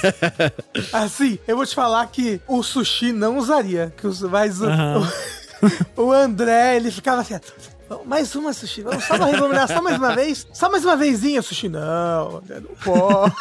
assim, 0.93 1.39
eu 1.47 1.57
vou 1.57 1.67
te 1.67 1.75
falar 1.75 2.07
que 2.07 2.41
o 2.47 2.63
sushi 2.63 3.13
não 3.13 3.37
usaria. 3.39 3.93
Que 3.97 4.07
os, 4.07 4.21
mas 4.23 4.61
o, 4.61 4.67
Aham. 4.67 5.09
o, 5.97 6.03
o 6.03 6.13
André, 6.13 6.77
ele 6.77 6.91
ficava 6.91 7.21
assim. 7.23 7.35
"Vamos, 7.91 8.07
Mais 8.07 8.35
uma 8.37 8.53
sushi, 8.53 8.83
vamos 8.83 9.03
só 9.05 9.17
uma 9.17 9.67
só 9.67 9.83
mais 9.83 9.97
uma 9.99 10.15
vez? 10.15 10.47
Só 10.53 10.71
mais 10.71 10.85
uma 10.85 10.97
vezinha, 10.97 11.43
sushi? 11.43 11.69
Não, 11.69 12.41
não 12.49 12.75
pode. 12.85 13.35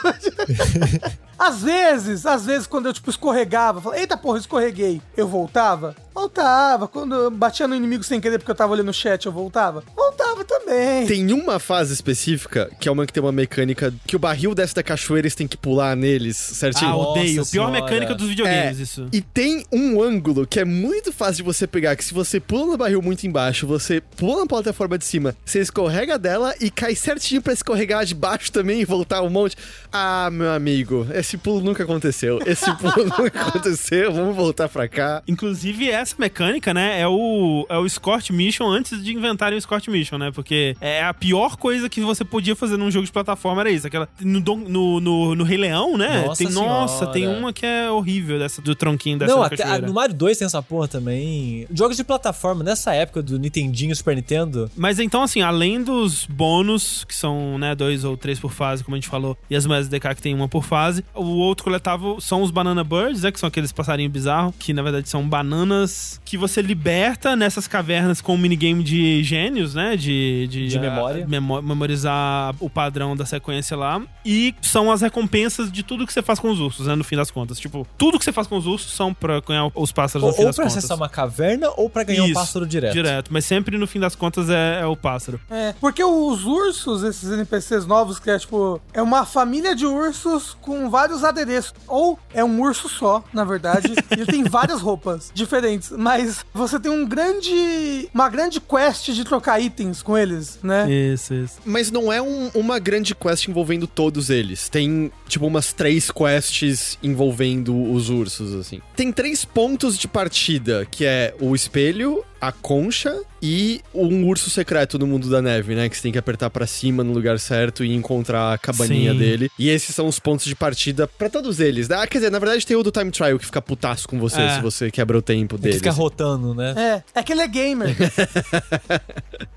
às 1.39 1.61
vezes, 1.63 2.25
às 2.25 2.45
vezes, 2.45 2.67
quando 2.67 2.87
eu, 2.87 2.93
tipo, 2.93 3.09
escorregava, 3.09 3.81
falava, 3.81 3.99
eita 4.01 4.17
porra, 4.17 4.37
escorreguei, 4.37 5.01
eu 5.15 5.27
voltava? 5.27 5.95
Voltava. 6.13 6.85
Quando 6.85 7.15
eu 7.15 7.31
batia 7.31 7.65
no 7.65 7.73
inimigo 7.73 8.03
sem 8.03 8.19
querer 8.19 8.39
porque 8.39 8.51
eu 8.51 8.55
tava 8.55 8.73
olhando 8.73 8.89
o 8.89 8.93
chat, 8.93 9.25
eu 9.25 9.31
voltava? 9.31 9.81
Voltava 9.95 10.43
também. 10.43 11.07
Tem 11.07 11.31
uma 11.31 11.59
fase 11.59 11.93
específica, 11.93 12.69
que 12.77 12.89
é 12.89 12.91
uma 12.91 13.05
que 13.05 13.13
tem 13.13 13.23
uma 13.23 13.31
mecânica 13.31 13.93
que 14.05 14.17
o 14.17 14.19
barril 14.19 14.53
desce 14.53 14.75
da 14.75 14.83
cachoeira 14.83 15.27
e 15.27 15.31
você 15.31 15.37
tem 15.37 15.47
que 15.47 15.55
pular 15.55 15.95
neles 15.95 16.35
certinho. 16.35 16.91
ah, 16.91 16.97
odeio. 16.97 17.37
Nossa 17.37 17.51
Pior 17.51 17.67
senhora. 17.67 17.83
mecânica 17.85 18.13
dos 18.15 18.27
videogames, 18.27 18.79
É, 18.79 18.83
isso. 18.83 19.07
E 19.13 19.21
tem 19.21 19.65
um 19.71 20.01
ângulo 20.03 20.45
que 20.45 20.59
é 20.59 20.65
muito 20.65 21.13
fácil 21.13 21.35
de 21.35 21.43
você 21.43 21.65
pegar, 21.65 21.95
que 21.95 22.03
se 22.03 22.13
você 22.13 22.37
pula 22.37 22.65
no 22.65 22.77
barril 22.77 23.01
muito 23.01 23.25
embaixo, 23.25 23.65
você 23.65 24.01
pula 24.01 24.41
na 24.41 24.45
plataforma 24.47 24.97
de 24.97 25.05
cima, 25.05 25.33
você 25.45 25.59
escorrega 25.61 26.19
dela 26.19 26.53
e 26.59 26.69
cai 26.69 26.95
certinho 26.95 27.41
pra 27.41 27.53
escorregar 27.53 28.03
de 28.03 28.13
baixo 28.13 28.51
também 28.51 28.81
e 28.81 28.85
voltar 28.85 29.21
um 29.21 29.29
monte. 29.29 29.55
Ah, 29.89 30.29
meu 30.31 30.51
amigo, 30.51 31.07
esse 31.29 31.37
pulo 31.37 31.61
nunca 31.61 31.83
aconteceu. 31.83 32.39
Esse 32.43 32.73
pulo 32.77 33.05
nunca 33.17 33.41
aconteceu, 33.41 34.11
vamos 34.11 34.35
voltar 34.35 34.67
pra 34.67 34.87
cá. 34.87 35.21
Inclusive, 35.27 35.89
essa 35.89 36.15
mecânica, 36.17 36.73
né, 36.73 36.99
é 36.99 37.07
o, 37.07 37.67
é 37.69 37.77
o 37.77 37.85
Escort 37.85 38.31
Mission 38.31 38.67
antes 38.67 39.03
de 39.03 39.13
inventarem 39.13 39.55
o 39.55 39.59
Escort 39.59 39.87
Mission, 39.89 40.17
né? 40.17 40.31
Porque 40.31 40.75
é 40.81 41.03
a 41.03 41.13
pior 41.13 41.55
coisa 41.55 41.87
que 41.87 42.01
você 42.01 42.25
podia 42.25 42.55
fazer 42.55 42.77
num 42.77 42.89
jogo 42.89 43.05
de 43.05 43.11
plataforma 43.11 43.61
era 43.61 43.69
isso. 43.69 43.85
Aquela, 43.85 44.09
no, 44.19 44.39
no, 44.39 44.99
no, 44.99 45.35
no 45.35 45.43
Rei 45.43 45.57
Leão, 45.57 45.97
né? 45.97 46.25
Nossa 46.25 46.43
tem, 46.43 46.53
nossa, 46.53 47.07
tem 47.07 47.27
uma 47.27 47.53
que 47.53 47.65
é 47.65 47.91
horrível, 47.91 48.39
dessa 48.39 48.61
do 48.61 48.73
tronquinho 48.73 49.19
dessa 49.19 49.35
Não, 49.35 49.43
até, 49.43 49.57
cachoeira. 49.57 49.85
no 49.85 49.93
Mario 49.93 50.15
2 50.15 50.37
tem 50.37 50.45
essa 50.45 50.63
porra 50.63 50.87
também. 50.87 51.67
Jogos 51.71 51.95
de 51.95 52.03
plataforma, 52.03 52.63
nessa 52.63 52.93
época 52.93 53.21
do 53.21 53.37
Nintendinho 53.37 53.95
Super 53.95 54.15
Nintendo, 54.15 54.69
Mas 54.75 54.97
então, 54.99 55.21
assim, 55.21 55.41
além 55.41 55.83
dos 55.83 56.25
bônus, 56.25 57.03
que 57.03 57.13
são, 57.13 57.59
né, 57.59 57.75
dois 57.75 58.03
ou 58.03 58.17
três 58.17 58.39
por 58.39 58.51
fase, 58.51 58.83
como 58.83 58.95
a 58.95 58.97
gente 58.97 59.09
falou, 59.09 59.37
e 59.49 59.55
as 59.55 59.65
moedas 59.65 59.87
DK 59.87 60.15
que 60.15 60.21
tem 60.21 60.33
uma 60.33 60.47
por 60.47 60.63
fase, 60.63 61.03
o 61.19 61.37
outro 61.37 61.63
coletável 61.63 62.19
são 62.19 62.41
os 62.41 62.51
Banana 62.51 62.83
Birds, 62.83 63.21
né, 63.23 63.31
que 63.31 63.39
são 63.39 63.47
aqueles 63.47 63.71
passarinhos 63.71 64.11
bizarros, 64.11 64.53
que 64.57 64.73
na 64.73 64.81
verdade 64.81 65.07
são 65.09 65.27
bananas 65.27 66.19
que 66.23 66.37
você 66.37 66.61
liberta 66.61 67.35
nessas 67.35 67.67
cavernas 67.67 68.21
com 68.21 68.35
um 68.35 68.37
minigame 68.37 68.83
de 68.83 69.23
gênios, 69.23 69.73
né, 69.73 69.95
de... 69.95 70.47
De, 70.47 70.67
De 70.67 70.77
ah, 70.77 70.81
memória. 70.81 71.27
memo- 71.27 71.61
memorizar 71.61 72.55
o 72.59 72.69
padrão 72.69 73.15
da 73.15 73.25
sequência 73.25 73.75
lá. 73.75 74.01
E 74.25 74.53
são 74.61 74.91
as 74.91 75.01
recompensas 75.01 75.71
de 75.71 75.83
tudo 75.83 76.05
que 76.05 76.13
você 76.13 76.21
faz 76.21 76.39
com 76.39 76.49
os 76.49 76.59
ursos, 76.59 76.87
né, 76.87 76.95
no 76.95 77.03
fim 77.03 77.15
das 77.15 77.31
contas. 77.31 77.59
Tipo, 77.59 77.85
tudo 77.97 78.17
que 78.17 78.23
você 78.25 78.31
faz 78.31 78.47
com 78.47 78.57
os 78.57 78.65
ursos 78.67 78.91
são 78.93 79.13
pra 79.13 79.39
ganhar 79.41 79.69
os 79.75 79.91
pássaros 79.91 80.23
ou, 80.23 80.29
no 80.29 80.35
fim 80.35 80.41
ou 80.43 80.47
das 80.47 80.55
pra 80.55 80.65
contas. 80.65 80.77
acessar 80.77 80.97
uma 80.97 81.09
caverna 81.09 81.69
ou 81.77 81.89
pra 81.89 82.03
ganhar 82.03 82.23
um 82.23 82.25
Isso, 82.25 82.33
pássaro 82.35 82.65
direto. 82.65 82.93
Direto, 82.93 83.29
mas 83.33 83.45
sempre 83.45 83.77
no 83.77 83.87
fim 83.87 83.99
das 83.99 84.15
contas 84.15 84.49
é, 84.49 84.81
é 84.81 84.85
o 84.85 84.95
pássaro. 84.95 85.39
É, 85.49 85.73
porque 85.81 86.03
os 86.03 86.45
ursos, 86.45 87.03
esses 87.03 87.29
NPCs 87.31 87.85
novos, 87.85 88.19
que 88.19 88.29
é 88.29 88.37
tipo, 88.37 88.79
é 88.93 89.01
uma 89.01 89.25
família 89.25 89.75
de 89.75 89.85
ursos 89.85 90.55
com 90.61 90.89
vários 90.89 91.08
adereços. 91.23 91.73
Ou 91.87 92.17
é 92.33 92.43
um 92.43 92.61
urso 92.61 92.87
só, 92.89 93.23
na 93.33 93.43
verdade. 93.43 93.93
e 93.93 93.95
ele 94.13 94.25
tem 94.25 94.43
várias 94.43 94.81
roupas 94.81 95.31
diferentes. 95.33 95.91
Mas 95.91 96.45
você 96.53 96.79
tem 96.79 96.91
um 96.91 97.05
grande. 97.05 98.09
Uma 98.13 98.29
grande 98.29 98.59
quest 98.59 99.09
de 99.11 99.23
trocar 99.23 99.59
itens 99.59 100.01
com 100.01 100.17
eles, 100.17 100.59
né? 100.63 100.89
Isso, 100.91 101.33
isso. 101.33 101.55
Mas 101.65 101.91
não 101.91 102.11
é 102.11 102.21
um- 102.21 102.49
uma 102.53 102.79
grande 102.79 103.13
quest 103.15 103.47
envolvendo 103.47 103.87
todos 103.87 104.29
eles. 104.29 104.69
Tem, 104.69 105.11
tipo, 105.27 105.45
umas 105.47 105.73
três 105.73 106.11
quests 106.11 106.97
envolvendo 107.01 107.75
os 107.91 108.09
ursos, 108.09 108.53
assim. 108.55 108.81
Tem 108.95 109.11
três 109.11 109.43
pontos 109.45 109.97
de 109.97 110.07
partida, 110.07 110.85
que 110.89 111.05
é 111.05 111.35
o 111.39 111.55
espelho, 111.55 112.23
a 112.41 112.51
concha 112.51 113.15
e 113.41 113.81
um 113.93 114.27
urso 114.27 114.49
secreto 114.49 114.99
no 114.99 115.07
mundo 115.07 115.29
da 115.29 115.41
neve, 115.41 115.73
né? 115.75 115.87
Que 115.87 115.95
você 115.95 116.01
tem 116.03 116.11
que 116.11 116.17
apertar 116.17 116.49
pra 116.49 116.67
cima 116.67 117.03
no 117.03 117.13
lugar 117.13 117.39
certo 117.39 117.83
e 117.85 117.93
encontrar 117.93 118.53
a 118.53 118.57
cabaninha 118.57 119.13
Sim. 119.13 119.17
dele. 119.19 119.49
E 119.57 119.69
esses 119.69 119.95
são 119.95 120.07
os 120.07 120.19
pontos 120.19 120.45
de 120.45 120.55
partida 120.55 121.07
pra 121.07 121.29
todos 121.29 121.59
eles. 121.59 121.89
Ah, 121.89 122.05
quer 122.05 122.17
dizer, 122.19 122.29
na 122.31 122.39
verdade 122.39 122.65
tem 122.65 122.75
o 122.75 122.83
do 122.83 122.91
Time 122.91 123.11
Trial 123.11 123.39
que 123.39 123.45
fica 123.45 123.61
putaço 123.61 124.07
com 124.07 124.19
você 124.19 124.41
É. 124.41 124.55
se 124.55 124.61
você 124.61 124.91
quebra 124.91 125.17
o 125.17 125.21
tempo 125.21 125.57
dele. 125.57 125.75
ficar 125.77 125.91
rotando, 125.91 126.53
né? 126.53 127.03
É, 127.15 127.19
é 127.19 127.23
que 127.23 127.31
ele 127.31 127.41
é 127.41 127.47
gamer. 127.47 127.95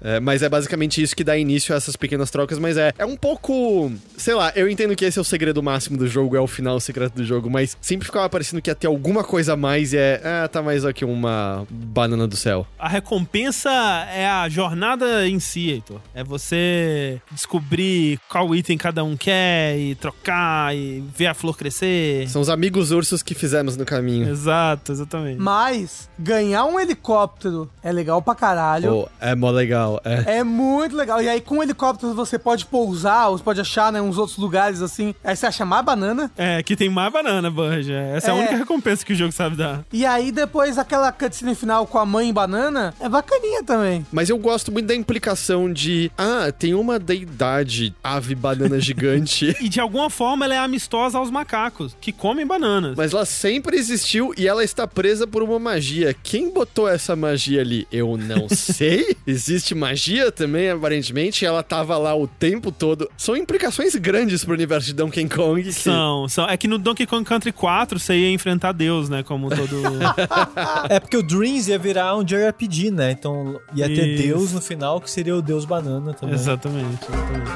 É, 0.04 0.18
mas 0.18 0.42
é 0.42 0.48
basicamente 0.48 1.00
isso 1.00 1.14
que 1.14 1.22
dá 1.22 1.36
início 1.36 1.72
a 1.72 1.76
essas 1.76 1.94
pequenas 1.94 2.28
trocas, 2.30 2.58
mas 2.58 2.76
é, 2.76 2.92
é 2.98 3.04
um 3.06 3.16
pouco. 3.16 3.92
Sei 4.16 4.34
lá, 4.34 4.52
eu 4.56 4.68
entendo 4.68 4.96
que 4.96 5.04
esse 5.04 5.16
é 5.16 5.22
o 5.22 5.24
segredo 5.24 5.62
máximo 5.62 5.96
do 5.96 6.08
jogo, 6.08 6.36
é 6.36 6.40
o 6.40 6.46
final 6.48 6.78
secreto 6.80 7.14
do 7.14 7.24
jogo, 7.24 7.48
mas 7.48 7.76
sempre 7.80 8.06
ficava 8.06 8.28
parecendo 8.28 8.60
que 8.60 8.68
ia 8.68 8.74
ter 8.74 8.88
alguma 8.88 9.22
coisa 9.22 9.52
a 9.52 9.56
mais 9.56 9.92
e 9.92 9.96
é. 9.98 10.20
Ah, 10.24 10.48
tá 10.48 10.60
mais 10.60 10.84
aqui 10.84 11.04
uma 11.04 11.64
banana 11.70 12.26
do 12.26 12.36
céu. 12.36 12.66
A 12.82 12.88
recompensa 12.88 13.70
é 14.12 14.26
a 14.28 14.48
jornada 14.48 15.28
em 15.28 15.38
si, 15.38 15.70
Heitor. 15.70 16.00
É 16.12 16.24
você 16.24 17.20
descobrir 17.30 18.18
qual 18.28 18.52
item 18.54 18.76
cada 18.76 19.04
um 19.04 19.16
quer 19.16 19.78
e 19.78 19.94
trocar 19.94 20.74
e 20.74 21.00
ver 21.16 21.28
a 21.28 21.34
flor 21.34 21.56
crescer. 21.56 22.28
São 22.28 22.42
os 22.42 22.48
amigos 22.48 22.90
ursos 22.90 23.22
que 23.22 23.34
fizemos 23.36 23.76
no 23.76 23.84
caminho. 23.84 24.28
Exato, 24.28 24.90
exatamente. 24.90 25.38
Mas 25.40 26.10
ganhar 26.18 26.64
um 26.64 26.80
helicóptero 26.80 27.70
é 27.84 27.92
legal 27.92 28.20
pra 28.20 28.34
caralho. 28.34 28.90
Pô, 28.90 29.08
é 29.20 29.34
mó 29.36 29.50
legal. 29.50 30.00
É. 30.04 30.38
É 30.38 30.44
muito 30.44 30.96
legal. 30.96 31.22
E 31.22 31.28
aí, 31.28 31.40
com 31.40 31.58
o 31.58 31.62
helicóptero, 31.62 32.14
você 32.14 32.36
pode 32.38 32.66
pousar, 32.66 33.28
ou 33.28 33.38
você 33.38 33.44
pode 33.44 33.60
achar, 33.60 33.92
né, 33.92 34.00
uns 34.00 34.18
outros 34.18 34.38
lugares 34.38 34.82
assim. 34.82 35.14
Aí 35.22 35.36
você 35.36 35.46
acha 35.46 35.64
mais 35.64 35.84
banana. 35.84 36.32
É, 36.36 36.60
que 36.64 36.74
tem 36.74 36.88
mais 36.88 37.12
banana, 37.12 37.48
Banja. 37.48 37.94
Essa 37.94 38.28
é. 38.28 38.30
a 38.32 38.36
É. 38.36 38.38
única 38.40 38.56
recompensa 38.56 39.04
que 39.06 39.12
o 39.12 39.16
jogo 39.16 39.30
sabe 39.30 39.54
dar. 39.56 39.84
E 39.92 40.04
aí, 40.04 40.32
depois, 40.32 40.78
aquela 40.78 41.12
cutscene 41.12 41.54
final 41.54 41.86
com 41.86 41.98
a 41.98 42.04
mãe 42.06 42.32
banana 42.32 42.71
é 43.00 43.08
bacaninha 43.08 43.62
também. 43.62 44.06
Mas 44.12 44.28
eu 44.28 44.38
gosto 44.38 44.70
muito 44.72 44.86
da 44.86 44.94
implicação 44.94 45.72
de. 45.72 46.10
Ah, 46.16 46.52
tem 46.56 46.74
uma 46.74 46.98
deidade 46.98 47.94
ave 48.02 48.34
banana 48.34 48.78
gigante. 48.80 49.56
E 49.60 49.68
de 49.68 49.80
alguma 49.80 50.08
forma 50.10 50.44
ela 50.44 50.54
é 50.54 50.58
amistosa 50.58 51.18
aos 51.18 51.30
macacos, 51.30 51.96
que 52.00 52.12
comem 52.12 52.46
bananas. 52.46 52.94
Mas 52.96 53.12
ela 53.12 53.24
sempre 53.24 53.76
existiu 53.76 54.32
e 54.36 54.46
ela 54.46 54.62
está 54.64 54.86
presa 54.86 55.26
por 55.26 55.42
uma 55.42 55.58
magia. 55.58 56.14
Quem 56.22 56.50
botou 56.52 56.88
essa 56.88 57.14
magia 57.16 57.60
ali? 57.60 57.86
Eu 57.92 58.16
não 58.16 58.48
sei. 58.50 59.16
Existe 59.26 59.74
magia 59.74 60.30
também, 60.32 60.70
aparentemente. 60.70 61.44
Ela 61.44 61.62
tava 61.62 61.96
lá 61.98 62.14
o 62.16 62.26
tempo 62.26 62.70
todo. 62.72 63.10
São 63.16 63.36
implicações 63.36 63.94
grandes 63.96 64.44
pro 64.44 64.54
universo 64.54 64.86
de 64.86 64.94
Donkey 64.94 65.28
Kong. 65.28 65.62
que- 65.62 65.72
São, 65.72 66.28
são. 66.28 66.46
É 66.48 66.56
que 66.56 66.68
no 66.68 66.78
Donkey 66.78 67.06
Kong 67.06 67.24
Country 67.24 67.52
4 67.52 67.98
você 67.98 68.14
ia 68.16 68.30
enfrentar 68.30 68.72
Deus, 68.72 69.08
né? 69.08 69.22
Como 69.22 69.48
todo. 69.48 69.82
É 70.88 70.98
porque 71.00 71.16
o 71.16 71.22
Dreams 71.22 71.68
ia 71.68 71.78
virar 71.78 72.16
um 72.16 72.24
JRPG, 72.52 72.90
né? 72.90 73.10
Então 73.12 73.60
ia 73.74 73.86
ter 73.86 74.08
Isso. 74.08 74.22
Deus 74.22 74.52
no 74.52 74.60
final, 74.60 75.00
que 75.00 75.10
seria 75.10 75.36
o 75.36 75.42
Deus 75.42 75.64
Banana 75.64 76.12
também. 76.14 76.34
exatamente, 76.34 77.04
exatamente. 77.04 77.50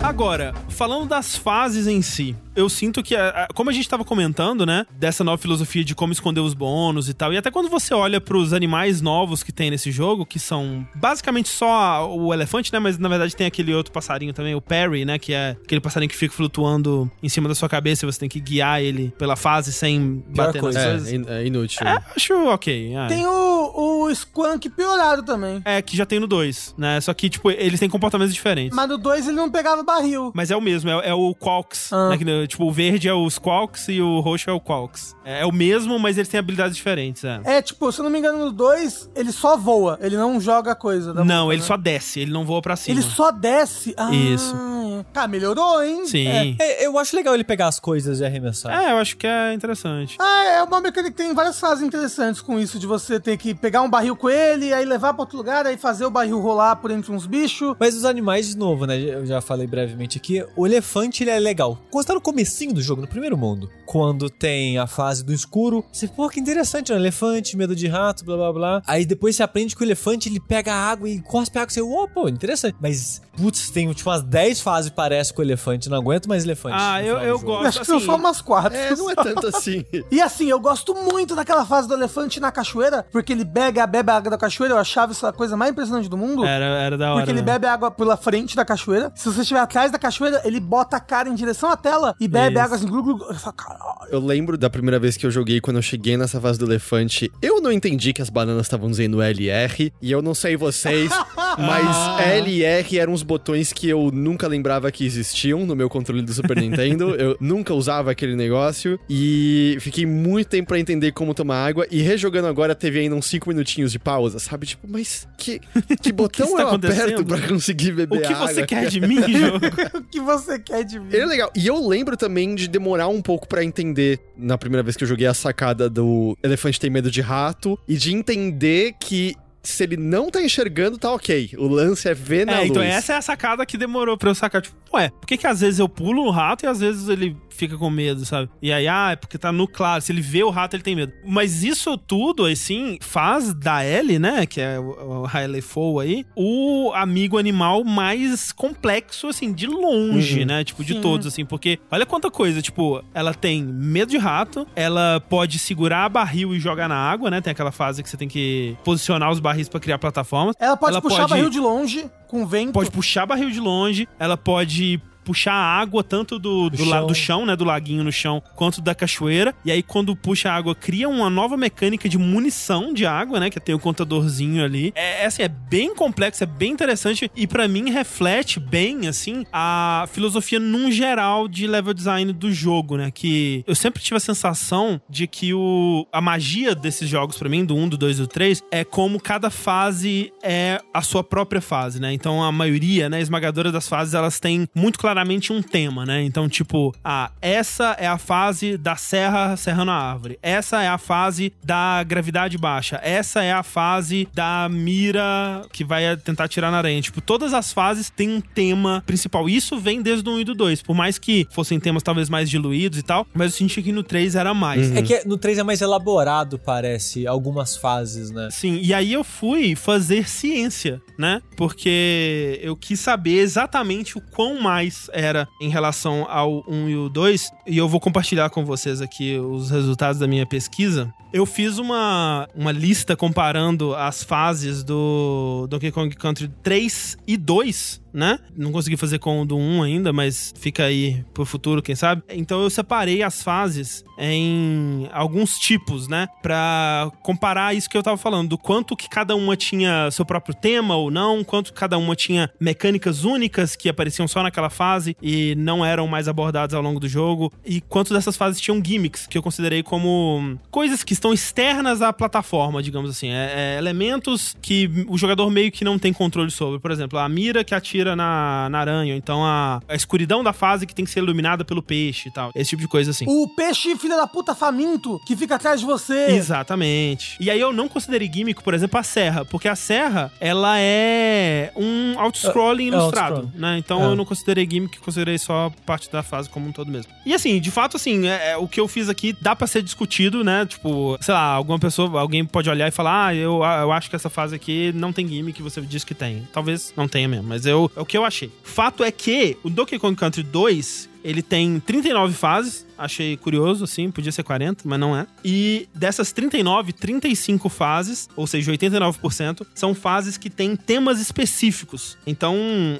Agora, 0.00 0.54
falando 0.68 1.08
das 1.08 1.36
fases 1.36 1.86
em 1.86 2.00
si, 2.00 2.36
eu 2.56 2.68
sinto 2.68 3.02
que, 3.02 3.14
a- 3.14 3.28
a- 3.44 3.48
como 3.54 3.70
a 3.70 3.72
gente 3.72 3.88
tava 3.88 4.04
comentando, 4.04 4.64
né, 4.66 4.86
dessa 4.92 5.22
nova 5.22 5.38
filosofia 5.38 5.84
de 5.84 5.94
como 5.94 6.12
esconder 6.12 6.40
os 6.40 6.54
bônus 6.54 7.08
e 7.08 7.14
tal, 7.14 7.32
e 7.32 7.36
até 7.36 7.50
quando 7.50 7.68
você 7.68 7.92
olha 7.94 8.20
pros 8.20 8.52
animais 8.52 9.00
novos 9.00 9.42
que 9.42 9.52
tem 9.52 9.70
nesse 9.70 9.90
jogo, 9.92 10.24
que 10.26 10.38
são 10.38 10.86
basicamente 10.94 11.48
só 11.48 12.08
o 12.10 12.32
elefante, 12.32 12.72
né, 12.72 12.78
mas 12.78 12.98
na 12.98 13.08
verdade 13.08 13.34
tem 13.36 13.46
aquele 13.46 13.74
outro 13.74 13.92
passarinho 13.92 14.32
também, 14.32 14.54
o 14.54 14.60
Perry, 14.60 15.04
né, 15.04 15.18
que 15.18 15.32
é 15.32 15.56
aquele 15.62 15.80
passarinho 15.80 16.08
que 16.08 16.16
fica 16.16 16.34
flutuando 16.34 17.10
em 17.22 17.28
cima 17.28 17.48
da 17.48 17.54
sua 17.54 17.68
cabeça 17.68 18.04
e 18.04 18.12
você 18.12 18.18
tem 18.20 18.28
que 18.28 18.40
guiar 18.40 18.80
ele 18.82 19.12
pela 19.18 19.36
fase 19.36 19.72
sem 19.72 20.22
Pior 20.32 20.46
bater 20.46 20.60
coisa. 20.60 20.78
nas 20.78 20.86
É, 20.86 20.90
coisas. 20.90 21.12
é 21.12 21.16
in- 21.16 21.26
é 21.42 21.46
inútil. 21.46 21.86
É, 21.86 22.02
acho 22.16 22.34
ok. 22.48 22.94
é. 22.96 23.06
Tem 23.08 23.26
o, 23.26 24.04
o 24.06 24.14
Squank 24.14 24.68
piorado 24.70 25.22
também. 25.22 25.60
É, 25.64 25.82
que 25.82 25.96
já 25.96 26.06
tem 26.06 26.18
no 26.20 26.26
2, 26.26 26.74
né? 26.78 27.00
Só 27.00 27.12
que, 27.12 27.28
tipo, 27.28 27.50
eles 27.50 27.78
têm 27.80 27.88
comportamentos 27.88 28.34
diferentes. 28.34 28.74
Mas, 28.74 28.86
Mas 28.88 28.96
no 28.96 29.02
2 29.02 29.26
ele 29.26 29.36
não 29.36 29.50
pegava 29.50 29.82
barril. 29.82 30.32
é 30.48 30.56
o 30.56 30.60
mesmo, 30.60 30.88
é, 30.90 31.08
é 31.08 31.14
o 31.14 31.34
Qualks. 31.34 31.92
Ah. 31.92 32.10
Né? 32.10 32.16
Tipo, 32.46 32.64
o 32.64 32.72
verde 32.72 33.08
é 33.08 33.12
o 33.14 33.28
Squawks 33.28 33.88
e 33.88 34.00
o 34.00 34.20
roxo 34.20 34.48
é 34.50 34.52
o 34.52 34.60
Qualks. 34.60 35.14
É, 35.24 35.40
é 35.42 35.46
o 35.46 35.52
mesmo, 35.52 35.98
mas 35.98 36.16
eles 36.16 36.28
têm 36.28 36.38
habilidades 36.38 36.76
diferentes, 36.76 37.24
é. 37.24 37.40
É, 37.44 37.62
tipo, 37.62 37.90
se 37.92 38.00
eu 38.00 38.04
não 38.04 38.10
me 38.10 38.18
engano, 38.18 38.38
no 38.46 38.52
2 38.52 39.10
ele 39.14 39.32
só 39.32 39.56
voa, 39.56 39.98
ele 40.00 40.16
não 40.16 40.40
joga 40.40 40.74
coisa. 40.74 41.12
da 41.12 41.24
Não, 41.24 41.44
boca, 41.44 41.54
ele 41.54 41.62
né? 41.62 41.66
só 41.68 41.76
desce, 41.76 42.20
ele 42.20 42.30
não 42.32 42.44
voa 42.44 42.62
pra 42.62 42.76
cima. 42.76 42.98
Ele 42.98 43.02
só 43.06 43.30
desce. 43.30 43.94
Ah, 43.96 44.12
Isso. 44.14 44.54
é. 44.54 45.04
Cara, 45.12 45.28
melhorou, 45.28 45.82
hein? 45.82 46.06
Sim. 46.06 46.26
É. 46.28 46.54
É, 46.58 46.86
eu 46.86 46.98
acho 46.98 47.14
legal 47.14 47.34
ele 47.34 47.44
pegar 47.44 47.66
as 47.66 47.78
coisas 47.78 48.20
e 48.20 48.24
arremessar. 48.24 48.72
É, 48.80 48.92
eu 48.92 48.96
acho 48.98 49.16
que 49.16 49.26
é 49.26 49.52
interessante. 49.52 50.16
Ah, 50.20 50.44
é 50.44 50.62
uma 50.62 50.80
mecânica 50.80 51.10
que 51.10 51.16
tem 51.22 51.34
várias 51.34 51.58
fases 51.60 51.84
interessantes 51.84 52.40
com 52.40 52.58
isso, 52.58 52.78
de 52.78 52.86
você 52.86 53.20
ter 53.20 53.36
que 53.36 53.54
pegar 53.54 53.82
um 53.82 53.90
barril 53.90 54.16
com 54.16 54.30
ele, 54.30 54.72
aí 54.72 54.84
levar 54.84 55.12
pra 55.12 55.22
outro 55.22 55.36
lugar, 55.36 55.66
aí 55.66 55.76
fazer 55.76 56.04
o 56.06 56.10
barril 56.10 56.40
rolar 56.40 56.76
por 56.76 56.90
entre 56.90 57.12
uns 57.12 57.26
bichos. 57.26 57.74
Mas 57.78 57.94
os 57.94 58.04
animais, 58.04 58.48
de 58.48 58.56
novo, 58.56 58.86
né? 58.86 58.98
Eu 58.98 59.26
já 59.26 59.40
falei 59.40 59.66
brevemente 59.66 60.18
aqui. 60.18 60.44
O 60.56 60.66
elefante, 60.66 61.22
ele 61.22 61.30
é 61.30 61.38
legal. 61.38 61.78
Tá 62.06 62.14
no 62.14 62.20
comecinho 62.36 62.74
do 62.74 62.82
jogo, 62.82 63.00
no 63.00 63.08
primeiro 63.08 63.34
mundo. 63.36 63.70
Quando 63.86 64.28
tem 64.28 64.76
a 64.78 64.86
fase 64.86 65.24
do 65.24 65.32
escuro, 65.32 65.82
você, 65.90 66.06
pô, 66.06 66.28
que 66.28 66.38
interessante, 66.38 66.92
um 66.92 66.96
elefante, 66.96 67.56
medo 67.56 67.74
de 67.74 67.86
rato, 67.86 68.24
blá 68.26 68.36
blá 68.36 68.52
blá. 68.52 68.82
Aí 68.86 69.06
depois 69.06 69.34
você 69.36 69.42
aprende 69.42 69.74
que 69.74 69.82
o 69.82 69.84
elefante, 69.84 70.28
ele 70.28 70.38
pega 70.38 70.74
a 70.74 70.76
água 70.90 71.08
e 71.08 71.18
cospe 71.22 71.58
a 71.58 71.62
água. 71.62 71.72
Você, 71.72 71.80
ô, 71.80 72.06
pô, 72.06 72.28
interessante. 72.28 72.76
Mas, 72.78 73.22
putz, 73.38 73.70
tem 73.70 73.90
tipo 73.94 74.10
umas 74.10 74.22
10 74.22 74.60
fases, 74.60 74.90
parece, 74.90 75.32
com 75.32 75.40
o 75.40 75.44
elefante. 75.44 75.88
Não 75.88 75.96
aguento 75.96 76.28
mais 76.28 76.44
elefante. 76.44 76.76
Ah, 76.78 77.02
eu- 77.02 77.16
eu 77.20 77.38
gosto. 77.40 77.66
Acho 77.68 77.80
que 77.80 77.86
são 77.86 77.96
assim, 77.96 78.06
só 78.06 78.16
umas 78.16 78.42
quatro. 78.42 78.76
É, 78.76 78.94
não 78.94 79.10
é 79.10 79.14
tanto 79.14 79.46
assim. 79.56 79.82
E 80.10 80.20
assim, 80.20 80.50
eu 80.50 80.60
gosto 80.60 80.94
muito 80.94 81.34
daquela 81.34 81.64
fase 81.64 81.88
do 81.88 81.94
elefante 81.94 82.38
na 82.38 82.52
cachoeira, 82.52 83.06
porque 83.10 83.32
ele 83.32 83.44
bebe, 83.44 83.84
bebe 83.86 84.10
a 84.10 84.16
água 84.16 84.30
da 84.30 84.36
cachoeira, 84.38 84.74
eu 84.74 84.78
achava 84.78 85.12
isso 85.12 85.26
a 85.26 85.32
coisa 85.32 85.56
mais 85.56 85.70
impressionante 85.72 86.08
do 86.10 86.18
mundo. 86.18 86.44
Era, 86.44 86.64
era 86.66 86.98
da 86.98 87.12
hora. 87.12 87.20
Porque 87.20 87.30
ele 87.30 87.40
né? 87.40 87.52
bebe 87.52 87.66
água 87.66 87.90
pela 87.90 88.16
frente 88.18 88.54
da 88.54 88.64
cachoeira. 88.64 89.10
Se 89.14 89.24
você 89.32 89.40
estiver 89.40 89.60
atrás 89.60 89.90
da 89.90 89.98
cachoeira, 89.98 90.42
ele 90.44 90.60
bota 90.60 90.98
a 90.98 91.00
cara 91.00 91.30
em 91.30 91.34
direção 91.34 91.70
à 91.70 91.76
tela 91.76 92.14
e 92.20 92.25
bebe 92.28 92.54
Isso. 92.56 92.64
água 92.64 92.76
assim, 92.76 92.86
glu, 92.86 93.02
glu, 93.02 93.16
glu. 93.18 93.28
Eu 93.28 93.34
falo, 93.34 93.56
caralho. 93.56 93.86
Eu 94.10 94.20
lembro 94.20 94.56
da 94.56 94.70
primeira 94.70 94.98
vez 94.98 95.16
que 95.16 95.26
eu 95.26 95.30
joguei, 95.30 95.60
quando 95.60 95.76
eu 95.76 95.82
cheguei 95.82 96.16
nessa 96.16 96.40
fase 96.40 96.58
do 96.58 96.64
elefante, 96.66 97.30
eu 97.42 97.60
não 97.60 97.72
entendi 97.72 98.12
que 98.12 98.22
as 98.22 98.30
bananas 98.30 98.66
estavam 98.66 98.88
dizendo 98.90 99.20
LR, 99.22 99.92
e 100.00 100.12
eu 100.12 100.22
não 100.22 100.34
sei 100.34 100.56
vocês, 100.56 101.10
mas 101.58 102.20
L 102.26 102.50
e 102.50 102.62
R 102.62 102.98
eram 102.98 103.12
os 103.12 103.22
botões 103.22 103.72
que 103.72 103.88
eu 103.88 104.10
nunca 104.12 104.46
lembrava 104.46 104.90
que 104.92 105.04
existiam 105.04 105.66
no 105.66 105.74
meu 105.74 105.88
controle 105.88 106.22
do 106.22 106.32
Super 106.32 106.56
Nintendo. 106.60 107.14
Eu 107.16 107.36
nunca 107.40 107.74
usava 107.74 108.10
aquele 108.10 108.36
negócio, 108.36 108.98
e 109.08 109.76
fiquei 109.80 110.06
muito 110.06 110.48
tempo 110.48 110.68
pra 110.68 110.78
entender 110.78 111.12
como 111.12 111.34
tomar 111.34 111.66
água, 111.66 111.86
e 111.90 112.00
rejogando 112.02 112.46
agora 112.46 112.74
teve 112.74 113.00
ainda 113.00 113.14
uns 113.16 113.26
5 113.26 113.48
minutinhos 113.48 113.90
de 113.90 113.98
pausa, 113.98 114.38
sabe? 114.38 114.66
Tipo, 114.66 114.86
mas 114.88 115.26
que, 115.36 115.60
que 116.00 116.12
botão 116.12 116.46
está 116.46 116.62
eu 116.62 116.68
aperto 116.68 117.24
pra 117.24 117.40
conseguir 117.40 117.92
beber 117.92 118.18
O 118.18 118.20
que 118.22 118.32
água? 118.32 118.48
você 118.48 118.64
quer 118.66 118.88
de 118.88 119.00
mim, 119.00 119.16
jogo? 119.32 119.66
O 119.94 120.02
que 120.04 120.20
você 120.20 120.58
quer 120.58 120.84
de 120.84 121.00
mim? 121.00 121.08
É 121.12 121.24
legal. 121.26 121.50
E 121.56 121.66
eu 121.66 121.86
lembro 121.86 122.05
também 122.14 122.54
de 122.54 122.68
demorar 122.68 123.08
um 123.08 123.22
pouco 123.22 123.48
pra 123.48 123.64
entender, 123.64 124.20
na 124.36 124.58
primeira 124.58 124.82
vez 124.82 124.94
que 124.94 125.04
eu 125.04 125.08
joguei 125.08 125.26
a 125.26 125.32
sacada 125.32 125.88
do 125.88 126.36
Elefante 126.42 126.78
Tem 126.78 126.90
Medo 126.90 127.10
de 127.10 127.22
Rato, 127.22 127.78
e 127.88 127.96
de 127.96 128.14
entender 128.14 128.94
que 129.00 129.34
se 129.68 129.82
ele 129.82 129.96
não 129.96 130.30
tá 130.30 130.42
enxergando, 130.42 130.98
tá 130.98 131.12
ok. 131.12 131.50
O 131.58 131.66
lance 131.68 132.08
é 132.08 132.14
ver 132.14 132.46
na 132.46 132.60
É, 132.60 132.66
então 132.66 132.82
luz. 132.82 132.94
essa 132.94 133.12
é 133.14 133.16
a 133.16 133.22
sacada 133.22 133.64
que 133.66 133.76
demorou 133.76 134.16
pra 134.16 134.30
eu 134.30 134.34
sacar. 134.34 134.62
Tipo, 134.62 134.76
ué, 134.94 135.08
por 135.10 135.26
que, 135.26 135.36
que 135.36 135.46
às 135.46 135.60
vezes 135.60 135.78
eu 135.78 135.88
pulo 135.88 136.22
o 136.24 136.30
rato 136.30 136.64
e 136.64 136.68
às 136.68 136.80
vezes 136.80 137.08
ele 137.08 137.36
fica 137.50 137.76
com 137.78 137.88
medo, 137.88 138.24
sabe? 138.26 138.50
E 138.60 138.70
aí, 138.70 138.86
ah, 138.86 139.12
é 139.12 139.16
porque 139.16 139.38
tá 139.38 139.50
no 139.50 139.66
claro. 139.66 140.02
Se 140.02 140.12
ele 140.12 140.20
vê 140.20 140.42
o 140.44 140.50
rato, 140.50 140.76
ele 140.76 140.82
tem 140.82 140.94
medo. 140.94 141.12
Mas 141.24 141.64
isso 141.64 141.96
tudo, 141.96 142.44
assim, 142.44 142.98
faz 143.00 143.54
da 143.54 143.84
Ellie, 143.84 144.18
né? 144.18 144.44
Que 144.44 144.60
é 144.60 144.78
o, 144.78 145.24
Riley 145.24 145.62
Foe 145.62 146.04
aí, 146.04 146.24
o 146.36 146.92
amigo 146.94 147.38
animal 147.38 147.82
mais 147.82 148.52
complexo, 148.52 149.28
assim, 149.28 149.52
de 149.54 149.66
longe, 149.66 150.44
né? 150.44 150.64
Tipo, 150.64 150.84
de 150.84 150.94
Sim. 150.94 151.00
todos, 151.00 151.26
assim. 151.26 151.46
Porque 151.46 151.78
olha 151.90 152.04
quanta 152.04 152.30
coisa. 152.30 152.60
Tipo, 152.60 153.02
ela 153.14 153.32
tem 153.32 153.64
medo 153.64 154.10
de 154.10 154.18
rato, 154.18 154.66
ela 154.76 155.18
pode 155.28 155.58
segurar 155.58 156.08
barril 156.10 156.54
e 156.54 156.60
jogar 156.60 156.88
na 156.88 156.96
água, 156.96 157.30
né? 157.30 157.40
Tem 157.40 157.50
aquela 157.52 157.72
fase 157.72 158.02
que 158.02 158.08
você 158.10 158.18
tem 158.18 158.28
que 158.28 158.76
posicionar 158.84 159.30
os 159.30 159.40
barris 159.40 159.55
pra 159.68 159.80
criar 159.80 159.98
plataformas. 159.98 160.54
Ela 160.60 160.76
pode 160.76 160.92
Ela 160.92 161.02
puxar 161.02 161.16
pode- 161.22 161.30
barril 161.30 161.50
de 161.50 161.58
longe, 161.60 162.10
com 162.28 162.46
vento. 162.46 162.72
Pode 162.72 162.90
puxar 162.90 163.26
barril 163.26 163.50
de 163.50 163.60
longe, 163.60 164.08
ela 164.18 164.36
pode 164.36 165.00
puxar 165.26 165.52
a 165.52 165.78
água 165.80 166.04
tanto 166.04 166.38
do, 166.38 166.70
do, 166.70 166.76
Do 166.76 166.84
la- 166.84 166.98
chão. 166.98 167.06
do 167.08 167.14
chão, 167.14 167.46
né, 167.46 167.56
do 167.56 167.64
laguinho 167.64 168.04
no 168.04 168.12
chão, 168.12 168.40
quanto 168.54 168.80
da 168.80 168.94
cachoeira. 168.94 169.52
E 169.64 169.72
aí 169.72 169.82
quando 169.82 170.14
puxa 170.14 170.48
a 170.50 170.54
água, 170.54 170.74
cria 170.74 171.08
uma 171.08 171.28
nova 171.28 171.56
mecânica 171.56 172.08
de 172.08 172.16
munição 172.16 172.94
de 172.94 173.04
água, 173.04 173.40
né, 173.40 173.50
que 173.50 173.58
tem 173.58 173.74
o 173.74 173.78
contadorzinho 173.78 174.64
ali. 174.64 174.92
É, 174.94 175.22
é, 175.24 175.26
assim, 175.26 175.42
é 175.42 175.48
bem 175.48 175.94
complexo, 175.94 176.44
é 176.44 176.46
bem 176.46 176.70
interessante 176.72 177.28
e 177.34 177.46
pra 177.46 177.66
mim 177.66 177.90
reflete 177.90 178.60
bem 178.60 179.08
assim 179.08 179.44
a 179.52 180.06
filosofia 180.12 180.60
num 180.60 180.90
geral 180.92 181.48
de 181.48 181.66
level 181.66 181.92
design 181.92 182.32
do 182.32 182.52
jogo, 182.52 182.96
né, 182.96 183.10
que 183.10 183.64
eu 183.66 183.74
sempre 183.74 184.00
tive 184.02 184.16
a 184.16 184.20
sensação 184.20 185.00
de 185.10 185.26
que 185.26 185.52
o 185.52 186.06
a 186.12 186.20
magia 186.20 186.74
desses 186.74 187.08
jogos 187.08 187.36
pra 187.36 187.48
mim, 187.48 187.64
do 187.64 187.74
1, 187.74 187.88
do 187.88 187.96
2 187.96 188.18
e 188.18 188.20
do 188.22 188.26
3, 188.28 188.62
é 188.70 188.84
como 188.84 189.18
cada 189.20 189.50
fase 189.50 190.32
é 190.42 190.80
a 190.94 191.02
sua 191.02 191.24
própria 191.24 191.60
fase, 191.60 192.00
né? 192.00 192.12
Então 192.12 192.42
a 192.42 192.52
maioria, 192.52 193.08
né, 193.08 193.20
esmagadora 193.20 193.72
das 193.72 193.88
fases, 193.88 194.14
elas 194.14 194.38
têm 194.38 194.68
muito 194.74 194.98
claramente 194.98 195.15
um 195.52 195.62
tema, 195.62 196.04
né? 196.04 196.22
Então, 196.22 196.48
tipo, 196.48 196.94
ah, 197.04 197.30
essa 197.40 197.96
é 197.98 198.06
a 198.06 198.18
fase 198.18 198.76
da 198.76 198.96
serra 198.96 199.56
serrando 199.56 199.90
a 199.90 199.94
árvore. 199.94 200.38
Essa 200.42 200.82
é 200.82 200.88
a 200.88 200.98
fase 200.98 201.52
da 201.64 202.02
gravidade 202.02 202.58
baixa. 202.58 203.00
Essa 203.02 203.42
é 203.42 203.52
a 203.52 203.62
fase 203.62 204.28
da 204.34 204.68
mira 204.70 205.62
que 205.72 205.84
vai 205.84 206.16
tentar 206.16 206.44
atirar 206.44 206.70
na 206.70 206.78
aranha. 206.78 207.00
Tipo, 207.00 207.20
todas 207.20 207.54
as 207.54 207.72
fases 207.72 208.10
têm 208.10 208.30
um 208.30 208.40
tema 208.40 209.02
principal. 209.06 209.48
Isso 209.48 209.78
vem 209.78 210.02
desde 210.02 210.28
o 210.28 210.34
1 210.34 210.40
e 210.40 210.44
do 210.44 210.54
2. 210.54 210.82
Por 210.82 210.94
mais 210.94 211.18
que 211.18 211.46
fossem 211.50 211.78
temas 211.78 212.02
talvez 212.02 212.28
mais 212.28 212.48
diluídos 212.48 212.98
e 212.98 213.02
tal, 213.02 213.26
mas 213.34 213.52
eu 213.52 213.58
senti 213.58 213.82
que 213.82 213.92
no 213.92 214.02
3 214.02 214.34
era 214.34 214.54
mais. 214.54 214.94
É 214.94 215.02
que 215.02 215.26
no 215.26 215.36
3 215.36 215.58
é 215.58 215.62
mais 215.62 215.80
elaborado, 215.80 216.58
parece, 216.58 217.26
algumas 217.26 217.76
fases, 217.76 218.30
né? 218.30 218.48
Sim, 218.50 218.80
e 218.82 218.92
aí 218.92 219.12
eu 219.12 219.24
fui 219.24 219.74
fazer 219.74 220.28
ciência, 220.28 221.00
né? 221.18 221.40
Porque 221.56 222.60
eu 222.62 222.76
quis 222.76 223.00
saber 223.00 223.38
exatamente 223.38 224.18
o 224.18 224.20
quão 224.20 224.60
mais 224.60 225.05
era 225.12 225.48
em 225.60 225.68
relação 225.68 226.26
ao 226.28 226.64
1 226.68 226.88
e 226.88 226.96
o 226.96 227.08
2, 227.08 227.50
e 227.66 227.78
eu 227.78 227.88
vou 227.88 228.00
compartilhar 228.00 228.50
com 228.50 228.64
vocês 228.64 229.00
aqui 229.00 229.38
os 229.38 229.70
resultados 229.70 230.18
da 230.18 230.26
minha 230.26 230.46
pesquisa. 230.46 231.12
Eu 231.32 231.44
fiz 231.44 231.78
uma, 231.78 232.48
uma 232.54 232.72
lista 232.72 233.16
comparando 233.16 233.94
as 233.94 234.22
fases 234.22 234.82
do 234.82 235.66
Donkey 235.68 235.90
Kong 235.90 236.14
Country 236.14 236.48
3 236.62 237.18
e 237.26 237.36
2, 237.36 238.00
né? 238.16 238.38
Não 238.56 238.72
consegui 238.72 238.96
fazer 238.96 239.18
com 239.18 239.42
o 239.42 239.44
do 239.44 239.58
1 239.58 239.82
ainda, 239.82 240.10
mas 240.10 240.54
fica 240.58 240.84
aí 240.84 241.22
pro 241.34 241.44
futuro, 241.44 241.82
quem 241.82 241.94
sabe. 241.94 242.22
Então 242.30 242.62
eu 242.62 242.70
separei 242.70 243.22
as 243.22 243.42
fases 243.42 244.02
em 244.18 245.06
alguns 245.12 245.58
tipos, 245.58 246.08
né? 246.08 246.26
Pra 246.42 247.12
comparar 247.22 247.76
isso 247.76 247.90
que 247.90 247.96
eu 247.96 248.02
tava 248.02 248.16
falando, 248.16 248.48
do 248.48 248.58
quanto 248.58 248.96
que 248.96 249.06
cada 249.06 249.36
uma 249.36 249.54
tinha 249.54 250.10
seu 250.10 250.24
próprio 250.24 250.54
tema 250.54 250.96
ou 250.96 251.10
não, 251.10 251.44
quanto 251.44 251.74
cada 251.74 251.98
uma 251.98 252.16
tinha 252.16 252.50
mecânicas 252.58 253.22
únicas 253.22 253.76
que 253.76 253.86
apareciam 253.86 254.26
só 254.26 254.42
naquela 254.42 254.70
fase 254.70 255.14
e 255.20 255.54
não 255.56 255.84
eram 255.84 256.08
mais 256.08 256.26
abordadas 256.26 256.72
ao 256.72 256.80
longo 256.80 256.98
do 256.98 257.08
jogo, 257.08 257.52
e 257.66 257.82
quanto 257.82 258.14
dessas 258.14 258.34
fases 258.34 258.58
tinham 258.58 258.82
gimmicks, 258.82 259.26
que 259.26 259.36
eu 259.36 259.42
considerei 259.42 259.82
como 259.82 260.58
coisas 260.70 261.04
que 261.04 261.12
estão 261.12 261.34
externas 261.34 262.00
à 262.00 262.14
plataforma, 262.14 262.82
digamos 262.82 263.10
assim. 263.10 263.28
É, 263.28 263.74
é 263.74 263.78
elementos 263.78 264.56
que 264.62 265.04
o 265.06 265.18
jogador 265.18 265.50
meio 265.50 265.70
que 265.70 265.84
não 265.84 265.98
tem 265.98 266.14
controle 266.14 266.50
sobre. 266.50 266.78
Por 266.78 266.90
exemplo, 266.90 267.18
a 267.18 267.28
mira 267.28 267.62
que 267.62 267.74
atira 267.74 268.05
na, 268.14 268.68
na 268.70 268.78
aranha, 268.78 269.12
ou 269.14 269.18
então 269.18 269.44
a, 269.44 269.80
a 269.88 269.94
escuridão 269.94 270.44
da 270.44 270.52
fase 270.52 270.86
que 270.86 270.94
tem 270.94 271.04
que 271.04 271.10
ser 271.10 271.20
iluminada 271.20 271.64
pelo 271.64 271.82
peixe 271.82 272.28
e 272.28 272.32
tal. 272.32 272.50
Esse 272.54 272.70
tipo 272.70 272.82
de 272.82 272.88
coisa 272.88 273.10
assim. 273.10 273.24
O 273.26 273.48
peixe, 273.48 273.96
filho 273.96 274.16
da 274.16 274.26
puta 274.26 274.54
faminto, 274.54 275.20
que 275.26 275.34
fica 275.34 275.56
atrás 275.56 275.80
de 275.80 275.86
você. 275.86 276.26
Exatamente. 276.30 277.36
E 277.40 277.50
aí 277.50 277.60
eu 277.60 277.72
não 277.72 277.88
considerei 277.88 278.30
gimmick, 278.32 278.62
por 278.62 278.74
exemplo, 278.74 278.98
a 278.98 279.02
serra, 279.02 279.44
porque 279.44 279.68
a 279.68 279.76
serra, 279.76 280.32
ela 280.40 280.78
é 280.78 281.72
um 281.76 282.18
auto-scrolling 282.18 282.84
É, 282.90 282.94
é 282.94 282.98
ilustrado, 282.98 283.50
né? 283.54 283.78
Então 283.78 284.02
É. 284.02 284.06
eu 284.06 284.16
não 284.16 284.24
considerei 284.24 284.68
gimmick, 284.70 284.98
considerei 284.98 285.38
só 285.38 285.72
parte 285.84 286.10
da 286.10 286.22
fase 286.22 286.48
como 286.48 286.68
um 286.68 286.72
todo 286.72 286.90
mesmo. 286.90 287.12
E 287.24 287.32
assim, 287.34 287.60
de 287.60 287.70
fato, 287.70 287.96
assim, 287.96 288.26
é- 288.26 288.50
é, 288.52 288.56
o 288.56 288.68
que 288.68 288.80
eu 288.80 288.88
fiz 288.88 289.08
aqui 289.08 289.34
dá 289.40 289.54
pra 289.56 289.66
ser 289.66 289.82
discutido, 289.82 290.42
né? 290.44 290.66
Tipo, 290.66 291.16
sei 291.20 291.34
lá, 291.34 291.40
alguma 291.52 291.78
pessoa, 291.78 292.20
alguém 292.20 292.44
pode 292.44 292.68
olhar 292.68 292.88
e 292.88 292.90
falar, 292.90 293.26
ah, 293.28 293.34
eu, 293.34 293.62
eu 293.62 293.92
acho 293.92 294.10
que 294.10 294.16
essa 294.16 294.28
fase 294.30 294.54
aqui 294.54 294.92
não 294.94 295.12
tem 295.12 295.26
gimmick, 295.26 295.62
você 295.62 295.80
diz 295.80 296.04
que 296.04 296.14
tem. 296.14 296.46
Talvez 296.52 296.92
não 296.96 297.08
tenha 297.08 297.28
mesmo, 297.28 297.46
mas 297.48 297.64
eu, 297.66 297.90
é 297.96 298.00
o 298.00 298.06
que 298.06 298.16
eu 298.16 298.24
achei. 298.24 298.52
Fato 298.62 299.02
é 299.02 299.10
que 299.10 299.56
o 299.64 299.70
Donkey 299.70 299.98
Kong 299.98 300.14
Country 300.14 300.42
2, 300.42 301.08
ele 301.24 301.42
tem 301.42 301.80
39 301.80 302.34
fases, 302.34 302.85
achei 302.96 303.36
curioso, 303.36 303.84
assim, 303.84 304.10
podia 304.10 304.32
ser 304.32 304.42
40, 304.42 304.82
mas 304.84 304.98
não 304.98 305.16
é. 305.16 305.26
E 305.44 305.88
dessas 305.94 306.32
39, 306.32 306.92
35 306.92 307.68
fases, 307.68 308.28
ou 308.36 308.46
seja, 308.46 308.72
89%, 308.72 309.66
são 309.74 309.94
fases 309.94 310.36
que 310.36 310.50
têm 310.50 310.76
temas 310.76 311.20
específicos. 311.20 312.16
Então, 312.26 312.56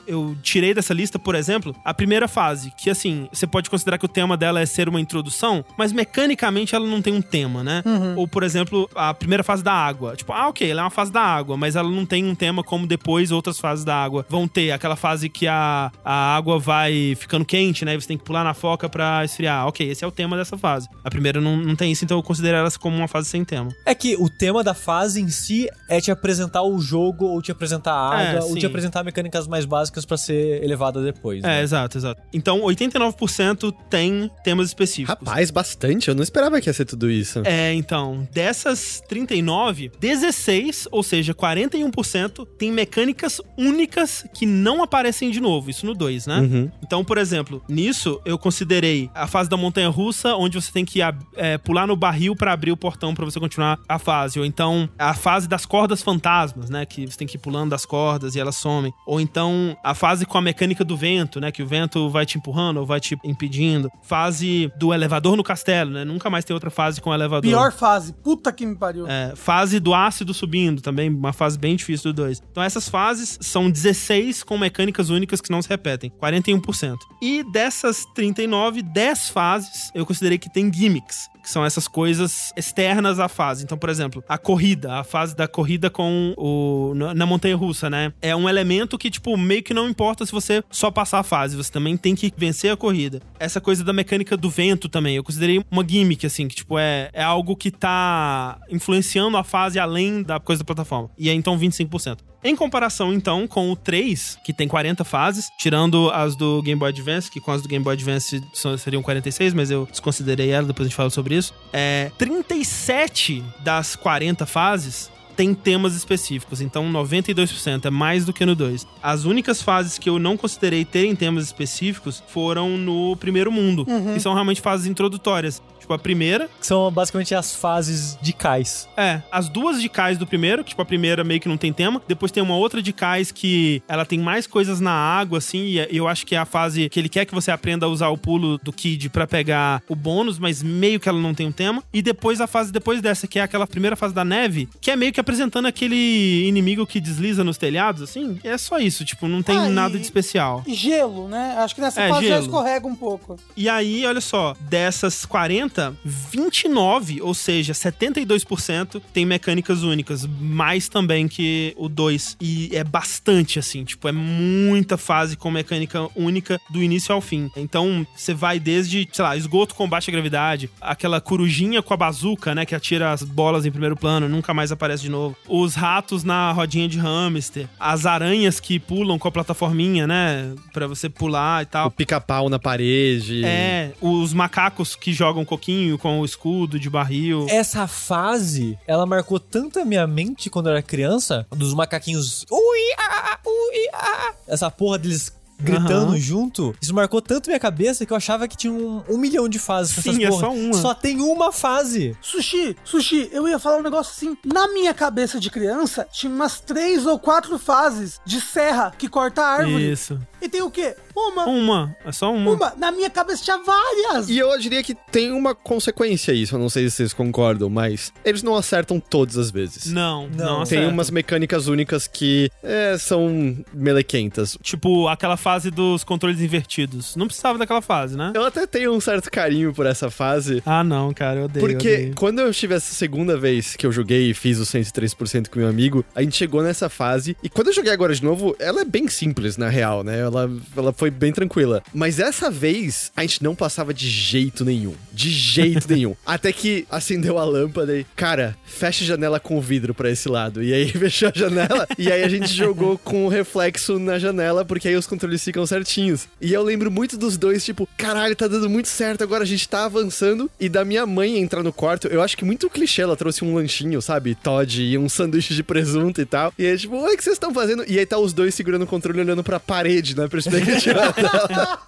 eu 0.07 0.37
tirei 0.43 0.75
dessa 0.75 0.95
lista, 0.95 1.19
por 1.19 1.35
exemplo, 1.35 1.75
a 1.85 1.95
primeira 1.95 2.29
fase, 2.29 2.73
que 2.79 2.91
assim, 2.91 3.29
você 3.33 3.47
pode 3.47 3.71
considerar 3.71 3.99
que 3.99 4.05
o 4.05 4.09
tema 4.09 4.37
dela 4.37 4.61
é 4.61 4.67
ser 4.67 4.89
uma 4.89 5.01
introdução, 5.01 5.65
mas 5.77 5.93
mecanicamente 5.93 6.75
ela 6.75 6.87
não 6.87 7.01
tem 7.03 7.13
um 7.15 7.23
tema, 7.23 7.63
né? 7.63 7.83
Ou, 8.17 8.27
por 8.29 8.43
exemplo, 8.43 8.89
a 8.95 9.13
primeira 9.15 9.43
fase 9.43 9.63
da 9.63 9.73
água. 9.73 10.15
Tipo, 10.17 10.33
ah, 10.33 10.49
ok, 10.49 10.71
ela 10.71 10.81
é 10.81 10.85
uma 10.85 10.91
fase 10.91 11.13
da 11.13 11.21
água, 11.23 11.57
mas 11.57 11.77
ela 11.77 11.91
não 11.91 12.05
tem 12.07 12.25
um 12.25 12.35
tema 12.35 12.63
como 12.63 12.87
depois 12.87 13.31
outras 13.31 13.59
fases 13.59 13.85
da 13.85 13.95
água 13.97 14.27
vão 14.29 14.47
ter. 14.49 14.71
Aquela 14.73 14.97
fase 14.97 15.29
que 15.29 15.47
a, 15.47 15.91
a 16.05 16.37
água 16.37 16.59
vai 16.59 17.15
ficando 17.17 17.45
quente, 17.45 17.85
né? 17.85 17.95
E 17.95 18.01
você 18.01 18.09
tem 18.09 18.19
que 18.19 18.25
pular 18.25 18.45
na 18.45 18.55
foca 18.55 18.89
pra 18.89 19.25
esfriar. 19.25 19.67
Ok, 19.67 19.86
esse 19.89 20.05
é 20.05 20.07
o 20.07 20.11
tema 20.11 20.37
dessa 20.37 20.57
fase. 20.59 20.89
A 21.05 21.11
primeira 21.11 21.41
não, 21.41 21.57
não 21.57 21.77
tem 21.77 21.93
isso, 21.93 22.05
então 22.05 22.17
eu 22.17 22.23
considero 22.23 22.57
elas 22.57 22.77
como 22.77 22.97
uma 22.97 23.09
fase 23.09 23.29
sem 23.29 23.45
tema. 23.45 23.71
É 23.85 23.95
que 23.95 24.17
o 24.17 24.29
tema 24.29 24.63
da 24.63 24.75
fase 24.75 25.21
em 25.21 25.29
si 25.29 25.69
é 25.89 26.01
te 26.01 26.11
apresentar 26.11 26.63
o 26.63 26.79
jogo, 26.79 27.27
ou 27.27 27.41
te 27.43 27.51
apresentar 27.53 27.93
a 28.13 28.23
É, 28.23 28.29
água, 28.31 28.45
ou 28.45 28.53
sim. 28.55 28.61
te 28.61 28.67
apresentar 28.67 29.03
mecânicas 29.05 29.47
mais 29.47 29.65
básicas 29.65 30.05
pra 30.05 30.17
ser 30.17 30.63
elevada 30.63 31.03
depois. 31.03 31.43
É, 31.45 31.47
né? 31.49 31.63
exato, 31.63 31.99
exato. 31.99 32.21
Então, 32.33 32.61
89% 32.61 33.73
tem 33.89 34.31
temas 34.45 34.69
específicos. 34.69 35.09
Rapaz, 35.27 35.51
bastante. 35.51 36.09
Eu 36.09 36.15
não 36.15 36.23
esperava 36.23 36.61
que 36.61 36.69
ia 36.69 36.73
ser 36.73 36.85
tudo 36.85 37.11
isso. 37.11 37.43
É, 37.45 37.73
então, 37.75 38.27
dessas 38.33 39.03
39, 39.09 39.91
16, 40.01 40.89
ou 40.91 41.03
seja, 41.03 41.35
41%, 41.35 42.47
tem 42.59 42.73
mecânicas 42.73 43.41
únicas 43.57 44.25
que 44.35 44.47
não 44.47 44.83
aparecem 44.83 45.31
de 45.31 45.41
novo. 45.41 45.71
Isso 45.71 45.87
no 45.87 45.95
2, 45.95 46.27
né? 46.27 46.39
Uhum. 46.41 46.71
Então, 46.83 47.05
por 47.05 47.19
exemplo, 47.19 47.63
nisso 47.69 48.21
eu 48.25 48.39
considerei 48.39 49.11
a 49.15 49.27
fase 49.27 49.49
da 49.49 49.57
montanha 49.57 49.76
russa, 49.85 50.35
onde 50.35 50.61
você 50.61 50.73
tem 50.73 50.85
que 50.85 51.01
é, 51.03 51.59
pular 51.59 51.87
no 51.87 51.97
barril 51.97 52.35
pra 52.35 52.53
abrir 52.53 52.73
o 52.73 52.77
portão 52.77 53.15
pra 53.15 53.25
você 53.25 53.39
continuar 53.39 53.79
a 53.89 53.99
fase. 53.99 54.39
Ou 54.39 54.45
então 54.47 54.89
a 54.99 55.13
fase 55.13 55.49
das 55.49 55.67
cordas 55.67 56.03
fantasmas, 56.03 56.71
né? 56.71 56.87
Que 56.87 57.07
você 57.07 57.17
tem 57.17 57.27
que 57.27 57.37
ir 57.37 57.41
pulando 57.41 57.71
das 57.71 57.85
cordas 57.85 58.35
e 58.35 58.41
elas 58.41 58.57
somem. 58.57 58.93
Ou 59.07 59.21
então 59.21 59.77
a 59.85 59.95
fase 59.95 60.25
com 60.25 60.39
a 60.39 60.41
mecânica 60.41 60.85
do 60.85 60.97
vento, 60.97 61.41
né? 61.41 61.53
Que 61.53 61.63
o 61.63 61.67
vento 61.67 62.09
vai 62.09 62.25
te 62.25 62.39
empurrando 62.39 62.79
ou 62.79 62.87
vai 62.87 63.01
te 63.01 63.19
impedindo. 63.25 63.91
Fase 64.03 64.73
do 64.79 64.95
elevador 64.95 65.37
no 65.37 65.43
castelo, 65.43 65.91
né? 65.91 66.05
Nunca 66.05 66.31
mais 66.31 66.45
tem 66.45 66.55
outra 66.55 66.71
fase 66.71 67.01
com 67.01 67.13
elevador. 67.13 67.43
Pior 67.43 67.73
fase. 67.73 68.13
Puta 68.13 68.53
que 68.53 68.65
me 68.65 68.77
pariu. 68.77 69.07
É, 69.07 69.35
fase 69.35 69.81
do 69.81 69.95
ácido 69.95 70.33
subindo, 70.33 70.81
também 70.81 71.09
uma 71.09 71.33
fase 71.33 71.59
bem 71.59 71.77
difícil 71.77 72.13
do 72.13 72.23
2. 72.23 72.43
Então 72.51 72.63
essas 72.63 72.89
fases 72.89 73.39
são 73.41 73.71
16 73.71 74.43
com 74.43 74.57
mecânicas 74.59 75.11
únicas 75.11 75.41
que 75.41 75.51
não 75.51 75.63
se 75.63 75.69
repetem, 75.69 76.11
41%. 76.23 76.97
E 77.23 77.45
dessas 77.53 78.05
39, 78.15 78.83
10 78.83 79.31
fases 79.31 79.66
eu 79.95 80.07
considerei 80.07 80.39
que 80.39 80.51
tem 80.51 80.73
gimmicks, 80.73 81.29
que 81.43 81.51
são 81.51 81.65
essas 81.65 81.87
coisas 81.89 82.53
externas 82.57 83.19
à 83.19 83.29
fase. 83.29 83.65
Então, 83.65 83.79
por 83.79 83.89
exemplo, 83.89 84.23
a 84.29 84.39
corrida, 84.39 84.95
a 84.95 85.05
fase 85.05 85.35
da 85.35 85.47
corrida 85.47 85.91
com 85.91 86.35
o 86.37 86.93
na 86.95 87.15
na 87.15 87.27
montanha 87.27 87.57
russa, 87.57 87.91
né? 87.91 88.13
É 88.23 88.35
um 88.35 88.49
elemento 88.49 88.97
que 88.97 89.11
tipo 89.11 89.37
meio 89.37 89.63
que 89.63 89.75
não 89.75 89.89
importa 89.89 90.25
se 90.25 90.33
você 90.33 90.63
só 90.71 90.91
passar 90.91 91.19
a 91.21 91.23
fase, 91.23 91.57
você 91.57 91.71
também 91.71 91.97
tem 91.97 92.15
que 92.15 92.33
vencer 92.37 92.73
a 92.73 92.77
corrida. 92.77 93.21
Essa 93.39 93.61
coisa 93.61 93.83
da 93.83 93.93
mecânica 93.93 94.37
do 94.37 94.49
vento 94.49 94.89
também, 94.89 95.17
eu 95.17 95.25
considerei 95.25 95.65
uma 95.71 95.87
gimmick 95.87 96.25
assim, 96.25 96.47
que 96.49 96.55
tipo 96.55 96.79
é, 96.79 97.11
é 97.13 97.23
algo 97.23 97.57
que 97.57 97.71
tá 97.71 98.59
influenciando 98.71 99.37
a 99.37 99.45
fase 99.45 99.79
além 99.79 100.23
da 100.23 100.39
coisa 100.39 100.63
da 100.63 100.67
plataforma. 100.67 101.11
E 101.19 101.29
é 101.29 101.33
então 101.33 101.59
25%. 101.59 102.19
Em 102.45 102.55
comparação, 102.55 103.13
então, 103.13 103.47
com 103.47 103.73
o 103.73 103.77
3, 103.77 104.39
que 104.45 104.53
tem 104.53 104.69
40 104.69 105.05
fases, 105.05 105.49
tirando 105.59 106.11
as 106.11 106.37
do 106.37 106.63
Game 106.63 106.79
Boy 106.79 106.91
Advance, 106.91 107.31
que 107.31 107.41
com 107.41 107.51
as 107.51 107.63
do 107.63 107.69
Game 107.69 107.85
Boy 107.85 107.95
Advance 107.95 108.43
seriam 108.79 109.03
46, 109.03 109.53
mas 109.55 109.71
eu 109.71 109.87
desconsiderei 109.91 110.51
ela, 110.51 110.67
depois 110.67 110.87
a 110.87 110.89
gente 110.89 110.97
fala 110.97 111.11
sobre 111.11 111.37
isso. 111.37 111.53
É, 111.73 112.11
37 112.19 113.43
das 113.65 113.97
40 113.97 114.47
fases 114.47 115.11
tem 115.37 115.53
temas 115.53 115.95
específicos, 115.95 116.63
então 116.63 116.91
92% 116.91 117.85
é 117.85 117.91
mais 117.91 118.25
do 118.25 118.33
que 118.33 118.47
no 118.47 118.55
2. 118.55 118.87
As 119.03 119.25
únicas 119.25 119.61
fases 119.61 119.99
que 119.99 120.09
eu 120.09 120.19
não 120.19 120.37
considerei 120.37 120.85
terem 120.85 121.15
temas 121.15 121.45
específicos 121.45 122.23
foram 122.29 122.79
no 122.79 123.15
primeiro 123.17 123.53
mundo, 123.53 123.87
que 124.15 124.21
são 124.21 124.33
realmente 124.33 124.63
fases 124.63 124.87
introdutórias. 124.87 125.61
Tipo, 125.87 125.95
a 125.95 125.99
primeira, 126.01 126.49
Que 126.61 126.67
são 126.67 126.91
basicamente 126.91 127.33
as 127.33 127.55
fases 127.55 128.19
de 128.21 128.33
cais. 128.33 128.89
é, 128.97 129.23
as 129.31 129.49
duas 129.49 129.81
de 129.81 129.89
cais 129.89 130.19
do 130.19 130.27
primeiro, 130.27 130.65
que 130.65 130.71
tipo, 130.71 130.83
a 130.83 130.85
primeira 130.85 131.23
meio 131.23 131.39
que 131.41 131.47
não 131.49 131.57
tem 131.57 131.73
tema. 131.73 132.03
Depois 132.09 132.33
tem 132.33 132.43
uma 132.43 132.57
outra 132.57 132.83
de 132.83 132.93
cais 132.93 133.31
que 133.31 133.81
ela 133.87 134.05
tem 134.05 134.19
mais 134.19 134.49
coisas 134.49 134.81
na 134.81 134.91
água, 134.91 135.39
assim, 135.39 135.61
e 135.65 135.97
eu 135.97 136.09
acho 136.09 136.27
que 136.27 136.35
é 136.35 136.39
a 136.39 136.45
fase 136.45 136.89
que 136.89 136.99
ele 136.99 137.09
quer 137.09 137.25
que 137.25 137.33
você 137.33 137.53
aprenda 137.53 137.87
a 137.87 137.89
usar 137.89 138.09
o 138.09 138.19
pulo 138.19 138.59
do 138.59 138.73
Kid 138.73 139.09
pra 139.11 139.29
pegar 139.29 139.81
o 139.89 139.95
bônus, 139.95 140.41
mas 140.41 140.61
meio 140.61 140.99
que 140.99 141.09
ela 141.09 141.21
não 141.21 141.33
tem 141.33 141.47
um 141.47 141.53
tema. 141.53 141.85
E 141.93 142.03
depois 142.03 142.41
a 142.41 142.49
fase 142.49 142.73
depois 142.73 143.01
dessa, 143.01 143.29
que 143.29 143.39
é 143.39 143.43
aquela 143.43 143.65
primeira 143.67 143.95
fase 143.95 144.13
da 144.13 144.25
neve, 144.25 144.69
que 144.81 144.91
é 144.91 144.97
meio 144.97 145.13
que 145.13 145.21
apresentando 145.21 145.67
aquele 145.67 146.47
inimigo 146.49 146.85
que 146.85 146.99
desliza 147.01 147.45
nos 147.45 147.57
telhados, 147.57 148.03
assim. 148.03 148.41
É 148.43 148.59
só 148.59 148.79
isso, 148.81 149.05
tipo, 149.05 149.29
não 149.29 149.41
tem 149.41 149.57
Ah, 149.57 149.69
e- 149.69 149.73
nada 149.73 149.97
de 149.97 150.03
especial. 150.03 150.65
E 150.67 150.75
gelo, 150.75 151.29
né? 151.29 151.55
Acho 151.59 151.77
que 151.77 151.81
nessa 151.81 152.03
É, 152.03 152.09
fase 152.09 152.27
já 152.27 152.35
gelo. 152.35 152.45
escorrega 152.47 152.87
um 152.89 152.97
pouco. 152.97 153.39
E 153.57 153.69
aí, 153.69 154.05
olha 154.05 154.21
só, 154.21 154.55
dessas 154.61 155.25
40, 155.27 155.76
29, 156.05 157.21
ou 157.23 157.35
seja, 157.35 157.73
72% 157.73 159.01
tem 159.13 159.25
mecânicas 159.25 159.83
únicas, 159.83 160.27
mais 160.27 160.89
também 160.89 161.29
que 161.29 161.75
o 161.77 161.89
2. 161.89 162.37
E 162.41 162.71
é 162.73 162.85
bastante 162.85 163.59
assim, 163.59 163.85
tipo, 163.85 164.09
é 164.09 164.13
muita 164.13 164.97
fase 164.97 165.37
com 165.37 165.51
mecânica 165.51 166.09
única 166.15 166.61
do 166.71 166.83
início 166.83 167.15
ao 167.15 167.21
fim. 167.21 167.51
Então, 167.57 168.07
você 168.15 168.35
vai 168.35 168.59
desde, 168.59 169.09
sei 169.13 169.25
lá, 169.25 169.37
esgoto 169.37 169.75
com 169.75 169.89
baixa 169.89 170.11
gravidade, 170.11 170.71
aquela 170.81 171.21
corujinha 171.21 171.83
com 171.83 171.95
a 171.95 171.97
bazuca, 171.97 172.55
né, 172.55 172.65
que 172.65 172.75
atira 172.75 173.13
as 173.13 173.23
bolas 173.23 173.67
em 173.67 173.71
primeiro 173.71 173.97
plano, 173.97 174.29
nunca 174.29 174.55
mais 174.55 174.73
aparece 174.73 175.03
de 175.03 175.11
novo. 175.11 175.37
Os 175.49 175.75
ratos 175.75 176.25
na 176.25 176.53
rodinha 176.53 176.89
de 176.89 176.99
hamster, 176.99 177.69
as 177.79 178.07
aranhas 178.07 178.61
que 178.61 178.79
pulam 178.79 179.19
com 179.19 179.29
a 179.29 179.33
plataforminha, 179.33 180.07
né, 180.07 180.55
Pra 180.73 180.87
você 180.87 181.09
pular 181.09 181.63
e 181.63 181.67
tal. 181.67 181.89
O 181.89 181.91
pica-pau 181.91 182.49
na 182.49 182.59
parede. 182.59 183.45
É, 183.45 183.93
os 184.01 184.33
macacos 184.35 184.95
que 184.95 185.13
jogam 185.13 185.45
coquinho 185.45 185.66
com 186.01 186.21
o 186.21 186.25
escudo 186.25 186.79
de 186.79 186.89
barril. 186.91 187.47
Essa 187.49 187.87
fase, 187.87 188.79
ela 188.87 189.07
marcou 189.07 189.39
tanto 189.41 189.79
a 189.81 189.85
minha 189.85 190.07
mente 190.07 190.49
quando 190.51 190.67
eu 190.67 190.73
era 190.73 190.83
criança, 190.83 191.47
dos 191.51 191.75
macaquinhos. 191.75 192.45
Ui, 192.51 192.95
ah, 192.99 193.39
ui, 193.45 193.89
ah. 193.93 194.33
Essa 194.47 194.71
porra 194.71 194.99
deles 194.99 195.33
gritando 195.59 196.13
Aham. 196.13 196.19
junto. 196.19 196.75
Isso 196.81 196.95
marcou 196.95 197.21
tanto 197.21 197.49
minha 197.49 197.59
cabeça 197.59 198.05
que 198.05 198.13
eu 198.13 198.17
achava 198.17 198.47
que 198.47 198.57
tinha 198.57 198.73
um, 198.73 199.03
um 199.09 199.19
milhão 199.19 199.49
de 199.49 199.59
fases. 199.59 199.95
com 199.95 200.03
Sim, 200.03 200.11
essas 200.11 200.23
é 200.23 200.29
porra. 200.29 200.41
só 200.41 200.53
uma. 200.53 200.75
Só 200.75 200.95
tem 200.95 201.21
uma 201.21 201.53
fase. 201.53 202.17
Sushi, 202.21 202.77
sushi, 202.85 203.29
eu 203.33 203.49
ia 203.49 203.59
falar 203.59 203.79
um 203.79 203.83
negócio 203.83 204.13
assim. 204.13 204.37
Na 204.45 204.69
minha 204.69 204.93
cabeça 204.93 205.41
de 205.41 205.51
criança, 205.51 206.07
tinha 206.13 206.33
umas 206.33 206.61
três 206.61 207.07
ou 207.07 207.19
quatro 207.19 207.59
fases 207.59 208.21
de 208.25 208.41
serra 208.41 208.93
que 208.97 209.09
corta 209.09 209.43
a 209.43 209.47
árvore. 209.49 209.93
Isso. 209.93 210.19
E 210.41 210.49
tem 210.49 210.63
o 210.63 210.71
quê? 210.71 210.95
Uma. 211.15 211.47
Uma, 211.47 211.97
é 212.05 212.13
só 212.13 212.33
uma. 212.33 212.53
Uma. 212.53 212.75
Na 212.77 212.93
minha 212.93 213.09
cabeça 213.09 213.43
tinha 213.43 213.59
várias. 213.59 214.29
E 214.29 214.39
eu 214.39 214.57
diria 214.59 214.83
que 214.83 214.95
tem 214.95 215.33
uma 215.33 215.55
consequência 215.55 216.33
isso, 216.33 216.55
eu 216.55 216.59
não 216.59 216.69
sei 216.69 216.89
se 216.91 216.97
vocês 216.97 217.13
concordam, 217.15 217.71
mas 217.71 218.13
eles 218.25 218.43
não 218.43 218.55
acertam 218.55 219.01
todas 219.01 219.39
as 219.39 219.51
vezes. 219.51 219.91
Não, 219.91 220.29
não, 220.29 220.59
Não. 220.59 220.65
Tem 220.65 220.87
umas 220.87 221.11
mecânicas 221.11 221.69
únicas 221.69 222.07
que 222.07 222.51
é, 222.63 222.97
são 222.99 223.57
melequentas. 223.73 224.59
Tipo, 224.63 225.09
aquela 225.09 225.37
fase 225.37 225.71
dos 225.71 226.05
controles 226.05 226.41
invertidos. 226.41 227.17
Não 227.17 227.27
precisava 227.27 227.59
daquela 227.59 227.81
fase, 227.81 228.17
né? 228.17 228.33
Eu 228.35 228.45
até 228.45 228.67
tenho 228.67 228.93
um 228.93 229.01
certo 229.01 229.31
carinho 229.31 229.73
por 229.73 229.87
essa 229.87 230.11
fase. 230.11 230.63
Ah, 230.67 230.85
não, 230.85 231.15
cara, 231.15 231.41
eu 231.41 231.45
odeio. 231.45 231.67
Porque 231.67 231.89
eu 231.89 231.93
odeio. 231.95 232.15
quando 232.15 232.41
eu 232.41 232.53
tive 232.53 232.75
essa 232.75 232.93
segunda 232.93 233.39
vez 233.39 233.75
que 233.75 233.87
eu 233.87 233.93
joguei 233.93 234.31
e 234.31 234.35
fiz 234.35 234.59
o 234.59 234.65
103% 234.65 235.49
com 235.49 235.59
meu 235.59 235.69
amigo, 235.69 236.05
a 236.15 236.23
gente 236.23 236.37
chegou 236.37 236.63
nessa 236.63 236.91
fase. 236.91 237.37
E 237.43 237.49
quando 237.49 237.69
eu 237.69 237.73
joguei 237.73 237.93
agora 237.93 238.15
de 238.15 238.23
novo, 238.23 238.55
ela 238.59 238.83
é 238.83 238.85
bem 238.85 239.09
simples, 239.09 239.57
na 239.57 239.69
real, 239.69 240.05
né? 240.05 240.26
Ela, 240.27 240.51
ela 240.77 240.93
foi 240.93 241.11
bem 241.11 241.33
tranquila. 241.33 241.83
Mas 241.95 242.19
essa 242.19 242.51
vez, 242.51 243.13
a 243.17 243.23
gente 243.23 243.43
não 243.43 243.55
passava 243.55 243.93
de 243.93 244.09
jeito 244.09 244.65
nenhum. 244.65 244.95
De 245.13 245.31
jeito 245.31 245.87
nenhum. 245.93 246.15
Até 246.25 246.53
que 246.53 246.87
acendeu 246.91 247.39
a 247.39 247.45
lâmpada 247.45 247.97
e, 247.97 248.05
cara, 248.15 248.57
fecha 248.65 249.05
a 249.05 249.07
janela 249.07 249.41
com 249.41 249.57
o 249.57 249.61
vidro 249.61 249.95
pra 249.95 250.11
esse 250.11 250.29
lado. 250.29 250.63
E 250.63 250.73
aí 250.73 250.89
fechou 250.93 251.29
a 251.29 251.39
janela. 251.39 251.87
e 251.99 252.11
aí 252.11 252.23
a 252.23 252.29
gente 252.29 252.49
jogou 252.49 252.99
com 252.99 253.27
o 253.27 253.29
reflexo 253.29 253.99
na 253.99 254.19
janela, 254.19 254.65
porque 254.65 254.89
aí 254.89 254.97
os 254.97 255.07
controles 255.07 255.43
ficam 255.43 255.67
certinhos. 255.67 256.29
E 256.41 256.53
eu 256.53 256.63
lembro 256.63 256.91
muito 256.91 257.17
dos 257.17 257.37
dois, 257.37 257.65
tipo, 257.65 257.89
caralho, 257.97 258.35
tá 258.37 258.49
dando 258.49 258.69
muito 258.69 258.89
certo, 258.89 259.23
agora 259.23 259.45
a 259.45 259.47
gente 259.47 259.69
tá 259.69 259.85
avançando. 259.85 260.51
E 260.59 260.69
da 260.69 260.85
minha 260.85 261.07
mãe 261.07 261.39
entrar 261.39 261.63
no 261.63 261.73
quarto, 261.73 262.09
eu 262.09 262.23
acho 262.23 262.37
que 262.37 262.45
muito 262.45 262.69
clichê, 262.71 263.03
ela 263.03 263.17
trouxe 263.17 263.45
um 263.45 263.55
lanchinho, 263.55 264.01
sabe? 264.03 264.35
Todd 264.35 264.83
e 264.83 264.99
um 264.99 265.09
sanduíche 265.09 265.55
de 265.55 265.63
presunto 265.63 266.21
e 266.21 266.25
tal. 266.27 266.53
E 266.59 266.67
aí, 266.67 266.77
tipo, 266.79 266.97
o 266.97 267.17
que 267.17 267.23
vocês 267.23 267.35
estão 267.35 267.53
fazendo? 267.53 267.85
E 267.87 267.99
aí 267.99 268.07
tá 268.07 268.19
os 268.19 268.33
dois 268.33 268.55
segurando 268.55 268.83
o 268.83 268.87
controle 268.87 269.21
olhando 269.21 269.45
pra 269.45 269.61
parede, 269.61 270.16
na 270.17 270.29
perspectiva 270.29 271.13
dela. 271.13 271.79